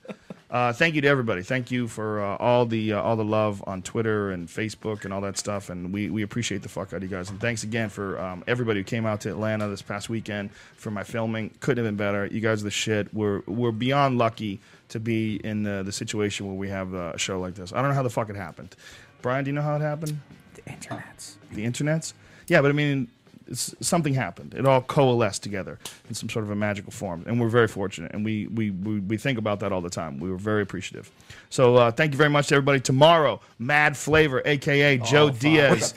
Uh, 0.51 0.73
thank 0.73 0.95
you 0.95 1.01
to 1.01 1.07
everybody. 1.07 1.41
Thank 1.43 1.71
you 1.71 1.87
for 1.87 2.21
uh, 2.21 2.35
all 2.35 2.65
the 2.65 2.91
uh, 2.91 3.01
all 3.01 3.15
the 3.15 3.23
love 3.23 3.63
on 3.65 3.81
Twitter 3.81 4.31
and 4.31 4.49
Facebook 4.49 5.05
and 5.05 5.13
all 5.13 5.21
that 5.21 5.37
stuff. 5.37 5.69
And 5.69 5.93
we, 5.93 6.09
we 6.09 6.23
appreciate 6.23 6.61
the 6.61 6.67
fuck 6.67 6.91
out 6.91 6.97
of 6.97 7.03
you 7.03 7.09
guys. 7.09 7.29
And 7.29 7.39
thanks 7.39 7.63
again 7.63 7.87
for 7.87 8.19
um, 8.19 8.43
everybody 8.47 8.81
who 8.81 8.83
came 8.83 9.05
out 9.05 9.21
to 9.21 9.29
Atlanta 9.29 9.69
this 9.69 9.81
past 9.81 10.09
weekend 10.09 10.51
for 10.75 10.91
my 10.91 11.03
filming. 11.03 11.51
Couldn't 11.61 11.85
have 11.85 11.89
been 11.89 11.95
better. 11.95 12.25
You 12.25 12.41
guys 12.41 12.61
are 12.61 12.65
the 12.65 12.71
shit. 12.71 13.13
We're 13.13 13.43
we're 13.47 13.71
beyond 13.71 14.17
lucky 14.17 14.59
to 14.89 14.99
be 14.99 15.35
in 15.37 15.63
the, 15.63 15.83
the 15.83 15.91
situation 15.93 16.47
where 16.47 16.55
we 16.55 16.67
have 16.67 16.93
uh, 16.93 17.13
a 17.13 17.17
show 17.17 17.39
like 17.39 17.55
this. 17.55 17.71
I 17.71 17.77
don't 17.77 17.87
know 17.87 17.95
how 17.95 18.03
the 18.03 18.09
fuck 18.09 18.29
it 18.29 18.35
happened. 18.35 18.75
Brian, 19.21 19.45
do 19.45 19.51
you 19.51 19.55
know 19.55 19.61
how 19.61 19.77
it 19.77 19.81
happened? 19.81 20.19
The 20.55 20.69
internet's. 20.69 21.37
the 21.53 21.65
internets. 21.65 22.13
Yeah, 22.47 22.61
but 22.61 22.71
I 22.71 22.73
mean, 22.73 23.07
it's, 23.51 23.75
something 23.81 24.13
happened. 24.13 24.53
It 24.53 24.65
all 24.65 24.81
coalesced 24.81 25.43
together 25.43 25.79
in 26.09 26.15
some 26.15 26.29
sort 26.29 26.43
of 26.43 26.51
a 26.51 26.55
magical 26.55 26.91
form, 26.91 27.23
and 27.27 27.39
we're 27.39 27.49
very 27.49 27.67
fortunate. 27.67 28.11
And 28.13 28.25
we 28.25 28.47
we, 28.47 28.71
we, 28.71 28.99
we 28.99 29.17
think 29.17 29.37
about 29.37 29.59
that 29.59 29.71
all 29.71 29.81
the 29.81 29.89
time. 29.89 30.19
We 30.19 30.29
were 30.29 30.37
very 30.37 30.61
appreciative. 30.61 31.11
So 31.49 31.75
uh, 31.75 31.91
thank 31.91 32.11
you 32.13 32.17
very 32.17 32.29
much 32.29 32.47
to 32.47 32.55
everybody. 32.55 32.79
Tomorrow, 32.79 33.41
Mad 33.59 33.97
Flavor, 33.97 34.41
aka 34.45 34.97
Joe 34.97 35.29
Diaz, 35.29 35.93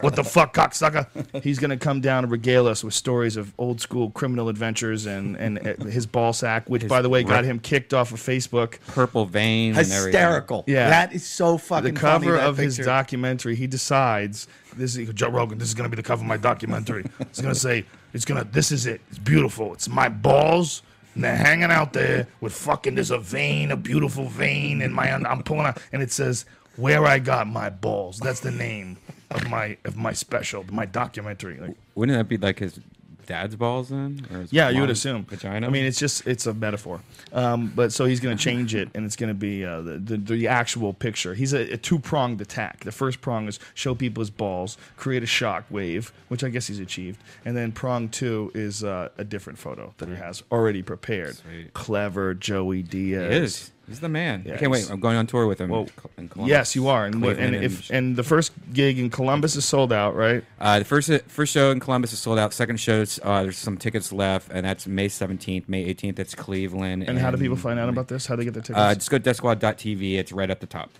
what 0.00 0.16
the 0.16 0.24
fuck, 0.24 0.54
cocksucker? 0.54 1.42
He's 1.42 1.58
gonna 1.58 1.76
come 1.76 2.00
down 2.00 2.24
and 2.24 2.32
regale 2.32 2.66
us 2.66 2.82
with 2.84 2.94
stories 2.94 3.36
of 3.36 3.52
old 3.58 3.80
school 3.80 4.10
criminal 4.10 4.48
adventures 4.48 5.06
and 5.06 5.36
and 5.36 5.58
uh, 5.58 5.84
his 5.84 6.06
ball 6.06 6.32
sack, 6.32 6.68
which 6.68 6.82
His 6.82 6.88
by 6.88 7.02
the 7.02 7.08
way 7.08 7.22
got 7.22 7.44
him 7.44 7.58
kicked 7.58 7.94
off 7.94 8.12
of 8.12 8.20
Facebook. 8.20 8.78
Purple 8.88 9.26
vein. 9.26 9.76
and. 9.76 9.86
Hysterical. 9.88 10.64
Yeah. 10.66 10.90
That 10.90 11.12
is 11.12 11.24
so 11.24 11.58
fucking 11.58 11.82
funny. 11.82 11.90
the 11.94 12.00
cover 12.00 12.32
that 12.32 12.48
of 12.48 12.56
his 12.56 12.78
documentary, 12.78 13.56
he 13.56 13.66
decides 13.66 14.48
this 14.76 14.96
is 14.96 15.08
Joe 15.14 15.30
Rogan. 15.30 15.58
This 15.58 15.68
is 15.68 15.74
gonna 15.74 15.88
be 15.88 15.96
the 15.96 16.02
cover 16.02 16.22
of 16.22 16.28
my 16.28 16.36
documentary. 16.36 17.04
it's 17.20 17.40
gonna 17.40 17.54
say 17.54 17.84
it's 18.12 18.24
gonna. 18.24 18.44
This 18.44 18.72
is 18.72 18.86
it. 18.86 19.00
It's 19.08 19.18
beautiful. 19.18 19.72
It's 19.72 19.88
my 19.88 20.08
balls. 20.08 20.82
And 21.14 21.24
they're 21.24 21.36
hanging 21.36 21.70
out 21.70 21.92
there 21.92 22.28
with 22.40 22.52
fucking. 22.52 22.94
There's 22.94 23.10
a 23.10 23.18
vein, 23.18 23.70
a 23.70 23.76
beautiful 23.76 24.28
vein, 24.28 24.82
in 24.82 24.92
my. 24.92 25.10
I'm 25.10 25.42
pulling 25.42 25.66
out, 25.66 25.78
and 25.92 26.02
it 26.02 26.12
says 26.12 26.44
where 26.76 27.04
I 27.04 27.18
got 27.18 27.46
my 27.46 27.70
balls. 27.70 28.18
That's 28.18 28.40
the 28.40 28.52
name 28.52 28.98
of 29.30 29.48
my 29.48 29.76
of 29.84 29.96
my 29.96 30.12
special, 30.12 30.64
my 30.70 30.86
documentary. 30.86 31.58
Like, 31.58 31.76
Wouldn't 31.94 32.16
that 32.16 32.28
be 32.28 32.36
like 32.36 32.60
his 32.60 32.80
dad's 33.28 33.54
balls 33.54 33.92
in? 33.92 34.26
Or 34.32 34.40
his 34.40 34.52
yeah, 34.52 34.70
you 34.70 34.80
would 34.80 34.88
mom's 34.88 34.98
assume. 34.98 35.24
Vagina. 35.26 35.66
I 35.66 35.70
mean, 35.70 35.84
it's 35.84 35.98
just 35.98 36.26
it's 36.26 36.46
a 36.46 36.54
metaphor. 36.54 37.00
Um, 37.32 37.72
but 37.76 37.92
so 37.92 38.06
he's 38.06 38.18
going 38.18 38.36
to 38.36 38.42
change 38.42 38.74
it, 38.74 38.88
and 38.94 39.04
it's 39.04 39.14
going 39.14 39.28
to 39.28 39.34
be 39.34 39.64
uh, 39.64 39.82
the, 39.82 39.98
the 39.98 40.16
the 40.16 40.48
actual 40.48 40.92
picture. 40.94 41.34
He's 41.34 41.52
a, 41.52 41.74
a 41.74 41.76
two 41.76 41.98
pronged 41.98 42.40
attack. 42.40 42.84
The 42.84 42.90
first 42.92 43.20
prong 43.20 43.46
is 43.46 43.60
show 43.74 43.94
people 43.94 44.22
his 44.22 44.30
balls, 44.30 44.78
create 44.96 45.22
a 45.22 45.26
shock 45.26 45.64
wave, 45.70 46.12
which 46.28 46.42
I 46.42 46.48
guess 46.48 46.66
he's 46.66 46.80
achieved, 46.80 47.20
and 47.44 47.56
then 47.56 47.70
prong 47.70 48.08
two 48.08 48.50
is 48.54 48.82
uh, 48.82 49.10
a 49.18 49.24
different 49.24 49.58
photo 49.58 49.94
that 49.98 50.08
he 50.08 50.16
has 50.16 50.42
already 50.50 50.82
prepared. 50.82 51.36
Sweet. 51.36 51.74
Clever 51.74 52.34
Joey 52.34 52.78
he 52.78 52.82
Diaz. 52.82 53.34
is. 53.34 53.70
He's 53.88 54.00
the 54.00 54.08
man. 54.08 54.44
Yeah, 54.46 54.54
I 54.54 54.56
can't 54.58 54.70
wait. 54.70 54.90
I'm 54.90 55.00
going 55.00 55.16
on 55.16 55.26
tour 55.26 55.46
with 55.46 55.60
him. 55.60 55.70
Well. 55.70 55.88
Yes, 56.36 56.76
you 56.76 56.88
are, 56.88 57.06
and, 57.06 57.24
and 57.24 57.54
if 57.54 57.88
and 57.90 58.16
the 58.16 58.22
first 58.22 58.52
gig 58.72 58.98
in 58.98 59.08
Columbus 59.08 59.56
is 59.56 59.64
sold 59.64 59.92
out, 59.92 60.14
right? 60.14 60.44
Uh, 60.60 60.78
the 60.78 60.84
first 60.84 61.10
first 61.28 61.52
show 61.52 61.70
in 61.70 61.80
Columbus 61.80 62.12
is 62.12 62.18
sold 62.18 62.38
out. 62.38 62.52
Second 62.52 62.78
show, 62.78 63.04
uh, 63.22 63.42
there's 63.44 63.56
some 63.56 63.78
tickets 63.78 64.12
left, 64.12 64.50
and 64.52 64.66
that's 64.66 64.86
May 64.86 65.08
17th. 65.08 65.68
May 65.68 65.92
18th, 65.94 66.18
it's 66.18 66.34
Cleveland. 66.34 67.04
And 67.04 67.18
how 67.18 67.30
do 67.30 67.38
people 67.38 67.56
find 67.56 67.78
out 67.78 67.88
about 67.88 68.08
this? 68.08 68.26
How 68.26 68.36
do 68.36 68.40
they 68.40 68.44
get 68.44 68.54
their 68.54 68.62
tickets? 68.62 68.78
Uh, 68.78 68.94
just 68.94 69.10
go 69.10 69.18
to 69.18 69.30
deathsquad.tv. 69.30 70.18
It's 70.18 70.32
right 70.32 70.50
up 70.50 70.60
the 70.60 70.66
top. 70.66 70.90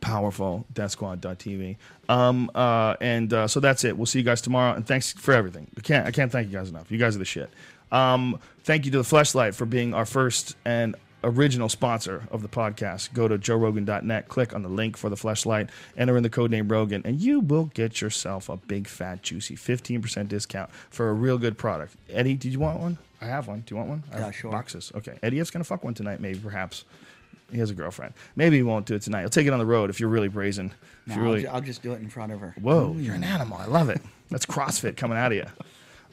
powerful 0.00 0.64
deathsquad.tv 0.72 1.76
um 2.08 2.50
uh 2.54 2.94
and 3.00 3.32
uh, 3.34 3.46
so 3.46 3.60
that's 3.60 3.84
it 3.84 3.96
we'll 3.96 4.06
see 4.06 4.18
you 4.18 4.24
guys 4.24 4.40
tomorrow 4.40 4.72
and 4.74 4.86
thanks 4.86 5.12
for 5.12 5.34
everything 5.34 5.66
i 5.76 5.80
can't 5.80 6.06
i 6.06 6.10
can't 6.10 6.32
thank 6.32 6.46
you 6.50 6.56
guys 6.56 6.70
enough 6.70 6.90
you 6.90 6.96
guys 6.98 7.14
are 7.16 7.18
the 7.18 7.24
shit 7.24 7.50
um 7.92 8.38
thank 8.64 8.84
you 8.86 8.90
to 8.90 8.96
the 8.98 9.04
fleshlight 9.04 9.54
for 9.54 9.66
being 9.66 9.92
our 9.92 10.06
first 10.06 10.56
and 10.64 10.94
original 11.24 11.68
sponsor 11.68 12.22
of 12.30 12.42
the 12.42 12.48
podcast 12.48 13.12
go 13.12 13.26
to 13.26 13.36
joerogan.net 13.36 14.28
click 14.28 14.54
on 14.54 14.62
the 14.62 14.68
link 14.68 14.96
for 14.96 15.08
the 15.10 15.16
Fleshlight, 15.16 15.68
enter 15.96 16.16
in 16.16 16.22
the 16.22 16.30
code 16.30 16.50
name 16.50 16.68
rogan 16.68 17.02
and 17.04 17.20
you 17.20 17.40
will 17.40 17.64
get 17.74 18.00
yourself 18.00 18.48
a 18.48 18.56
big 18.56 18.86
fat 18.86 19.22
juicy 19.22 19.56
15% 19.56 20.28
discount 20.28 20.70
for 20.90 21.08
a 21.10 21.12
real 21.12 21.36
good 21.38 21.58
product 21.58 21.96
eddie 22.08 22.34
did 22.34 22.52
you 22.52 22.60
want 22.60 22.78
one 22.78 22.98
i 23.20 23.24
have 23.24 23.48
one 23.48 23.60
do 23.66 23.74
you 23.74 23.76
want 23.76 23.88
one 23.88 24.02
I 24.12 24.18
Yeah, 24.20 24.30
sure. 24.30 24.52
boxes 24.52 24.92
okay 24.94 25.18
eddie 25.22 25.40
is 25.40 25.50
gonna 25.50 25.64
fuck 25.64 25.82
one 25.82 25.94
tonight 25.94 26.20
maybe 26.20 26.38
perhaps 26.38 26.84
he 27.50 27.56
has 27.60 27.70
a 27.70 27.74
girlfriend. 27.74 28.12
Maybe 28.36 28.56
he 28.56 28.62
won't 28.62 28.84
do 28.84 28.94
it 28.94 29.00
tonight. 29.00 29.20
He'll 29.20 29.30
take 29.30 29.46
it 29.46 29.54
on 29.54 29.58
the 29.58 29.64
road 29.64 29.88
if 29.88 30.00
you're 30.00 30.10
really 30.10 30.28
brazen. 30.28 30.70
If 31.06 31.16
No, 31.16 31.22
you're 31.22 31.24
I'll, 31.32 31.40
ju- 31.40 31.48
I'll 31.54 31.60
just 31.62 31.82
do 31.82 31.92
it 31.94 32.00
in 32.02 32.10
front 32.10 32.30
of 32.30 32.40
her. 32.40 32.54
whoa, 32.60 32.94
you're 32.98 33.14
an 33.14 33.24
animal. 33.24 33.56
I 33.56 33.64
love 33.64 33.88
it. 33.88 34.02
That's 34.28 34.44
CrossFit 34.44 34.98
coming 34.98 35.16
out 35.16 35.32
of 35.32 35.38
you. 35.38 35.46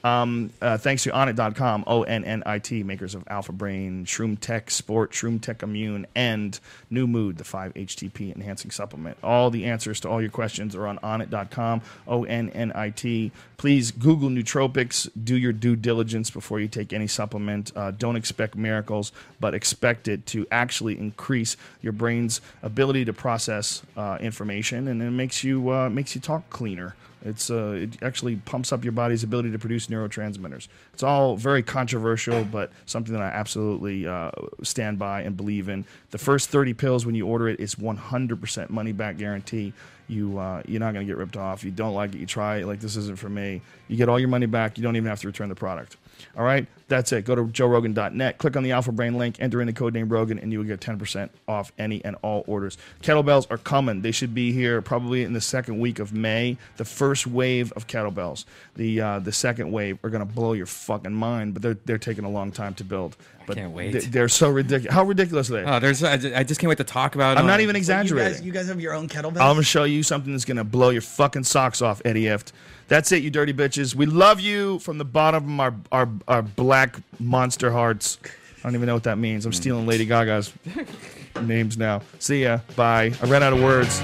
Um, 0.05 0.51
uh, 0.61 0.77
thanks 0.77 1.01
to 1.03 1.09
Onnit.com, 1.09 1.85
O 1.87 2.03
N 2.03 2.23
N 2.23 2.43
I 2.45 2.59
T, 2.59 2.83
makers 2.83 3.15
of 3.15 3.23
Alpha 3.27 3.51
Brain, 3.51 4.05
Shroom 4.05 4.39
Tech 4.39 4.69
Sport, 4.69 5.11
Shroom 5.13 5.41
Tech 5.41 5.63
Immune, 5.63 6.05
and 6.15 6.59
New 6.91 7.07
Mood, 7.07 7.39
the 7.39 7.43
5-HTP 7.43 8.35
enhancing 8.35 8.69
supplement. 8.69 9.17
All 9.23 9.49
the 9.49 9.65
answers 9.65 9.99
to 10.01 10.09
all 10.09 10.21
your 10.21 10.29
questions 10.29 10.75
are 10.75 10.85
on 10.85 10.99
Onnit.com, 10.99 11.81
O 12.07 12.23
N 12.23 12.51
N 12.51 12.71
I 12.75 12.91
T. 12.91 13.31
Please 13.57 13.89
Google 13.89 14.29
nootropics. 14.29 15.09
Do 15.23 15.35
your 15.35 15.53
due 15.53 15.75
diligence 15.75 16.29
before 16.29 16.59
you 16.59 16.67
take 16.67 16.93
any 16.93 17.07
supplement. 17.07 17.71
Uh, 17.75 17.89
don't 17.89 18.15
expect 18.15 18.55
miracles, 18.55 19.11
but 19.39 19.55
expect 19.55 20.07
it 20.07 20.27
to 20.27 20.45
actually 20.51 20.99
increase 20.99 21.57
your 21.81 21.93
brain's 21.93 22.41
ability 22.61 23.05
to 23.05 23.13
process 23.13 23.81
uh, 23.97 24.19
information, 24.21 24.87
and 24.87 25.01
it 25.01 25.09
makes 25.09 25.43
you 25.43 25.71
uh, 25.71 25.89
makes 25.89 26.13
you 26.13 26.21
talk 26.21 26.47
cleaner. 26.51 26.93
It's 27.25 27.49
uh, 27.49 27.79
it 27.81 27.97
actually 28.03 28.35
pumps 28.37 28.71
up 28.71 28.83
your 28.83 28.91
body's 28.93 29.23
ability 29.23 29.51
to 29.51 29.59
produce 29.59 29.87
neurotransmitters. 29.87 30.67
It's 30.93 31.01
all 31.03 31.35
very 31.35 31.63
controversial, 31.63 32.45
but 32.45 32.71
something 32.85 33.13
that 33.13 33.21
I 33.21 33.27
absolutely 33.27 34.07
uh, 34.07 34.29
stand 34.61 34.99
by 34.99 35.21
and 35.21 35.35
believe 35.35 35.67
in. 35.67 35.85
The 36.11 36.19
first 36.19 36.49
30 36.49 36.75
pills 36.75 37.05
when 37.05 37.15
you 37.15 37.25
order 37.25 37.49
it 37.49 37.59
is 37.59 37.75
100% 37.75 38.69
money 38.69 38.91
back 38.91 39.17
guarantee. 39.17 39.73
You 40.07 40.37
uh, 40.37 40.61
you're 40.67 40.79
not 40.79 40.93
gonna 40.93 41.05
get 41.05 41.17
ripped 41.17 41.35
off. 41.35 41.63
You 41.63 41.71
don't 41.71 41.95
like 41.95 42.13
it, 42.13 42.19
you 42.19 42.27
try 42.27 42.57
it. 42.57 42.67
Like 42.67 42.79
this 42.79 42.95
isn't 42.95 43.17
for 43.17 43.29
me. 43.29 43.61
You 43.87 43.97
get 43.97 44.07
all 44.07 44.19
your 44.19 44.29
money 44.29 44.45
back. 44.45 44.77
You 44.77 44.83
don't 44.83 44.95
even 44.95 45.09
have 45.09 45.19
to 45.21 45.27
return 45.27 45.49
the 45.49 45.55
product. 45.55 45.97
All 46.37 46.43
right, 46.43 46.67
that's 46.89 47.11
it. 47.13 47.23
Go 47.25 47.35
to 47.35 47.43
joerogan.net, 47.45 48.37
click 48.37 48.57
on 48.57 48.63
the 48.63 48.71
Alpha 48.73 48.91
Brain 48.91 49.17
link, 49.17 49.37
enter 49.39 49.61
in 49.61 49.67
the 49.67 49.73
code 49.73 49.93
name 49.93 50.09
Rogan, 50.09 50.37
and 50.37 50.51
you 50.51 50.59
will 50.59 50.65
get 50.65 50.81
10% 50.81 51.29
off 51.47 51.71
any 51.79 52.03
and 52.03 52.15
all 52.21 52.43
orders. 52.47 52.77
Kettlebells 53.01 53.47
are 53.49 53.57
coming. 53.57 54.01
They 54.01 54.11
should 54.11 54.33
be 54.35 54.51
here 54.51 54.81
probably 54.81 55.23
in 55.23 55.33
the 55.33 55.41
second 55.41 55.79
week 55.79 55.99
of 55.99 56.11
May. 56.13 56.57
The 56.77 56.85
first 56.85 57.25
wave 57.25 57.71
of 57.73 57.87
kettlebells. 57.87 58.45
The 58.75 58.99
uh, 59.01 59.19
the 59.19 59.31
second 59.31 59.71
wave 59.71 59.97
are 60.03 60.09
going 60.09 60.25
to 60.27 60.31
blow 60.31 60.53
your 60.53 60.65
fucking 60.65 61.13
mind, 61.13 61.53
but 61.53 61.63
they're, 61.63 61.77
they're 61.85 61.97
taking 61.97 62.25
a 62.25 62.29
long 62.29 62.51
time 62.51 62.73
to 62.75 62.83
build. 62.83 63.15
But 63.47 63.55
can't 63.57 63.71
wait. 63.73 63.91
They, 63.93 63.99
they're 63.99 64.27
so 64.27 64.49
ridiculous. 64.49 64.93
How 64.93 65.03
ridiculous 65.03 65.49
are 65.51 65.53
they? 65.53 65.63
Oh, 65.63 65.79
there's. 65.79 66.03
I 66.03 66.17
ju- 66.17 66.33
I 66.35 66.43
just 66.43 66.59
can't 66.59 66.67
wait 66.69 66.79
to 66.79 66.83
talk 66.83 67.15
about. 67.15 67.37
it 67.37 67.39
I'm 67.39 67.47
not 67.47 67.61
even 67.61 67.75
You 67.75 67.79
exaggerating. 67.79 68.33
guys, 68.33 68.41
you 68.41 68.51
guys 68.51 68.67
have 68.67 68.81
your 68.81 68.93
own 68.93 69.07
kettlebells? 69.07 69.39
I'm 69.41 69.53
gonna 69.53 69.63
show 69.63 69.83
you 69.83 70.03
something 70.03 70.31
that's 70.33 70.45
gonna 70.45 70.63
blow 70.63 70.89
your 70.89 71.03
fucking 71.03 71.43
socks 71.43 71.81
off, 71.81 72.01
Eddie 72.03 72.23
Ifft. 72.25 72.51
That's 72.87 73.11
it, 73.11 73.23
you 73.23 73.31
dirty 73.31 73.53
bitches. 73.53 73.95
We 73.95 74.05
love 74.05 74.39
you 74.39 74.79
from 74.79 74.97
the 74.97 75.05
bottom 75.05 75.59
of 75.59 75.59
our, 75.59 75.75
our, 75.91 76.09
our 76.27 76.41
black 76.43 76.97
monster 77.19 77.71
hearts. 77.71 78.19
I 78.59 78.63
don't 78.63 78.75
even 78.75 78.87
know 78.87 78.93
what 78.93 79.03
that 79.03 79.17
means. 79.17 79.45
I'm 79.45 79.53
stealing 79.53 79.87
Lady 79.87 80.05
Gaga's 80.05 80.53
names 81.41 81.77
now. 81.77 82.01
See 82.19 82.43
ya. 82.43 82.59
Bye. 82.75 83.13
I 83.21 83.25
ran 83.25 83.43
out 83.43 83.53
of 83.53 83.61
words. 83.61 84.01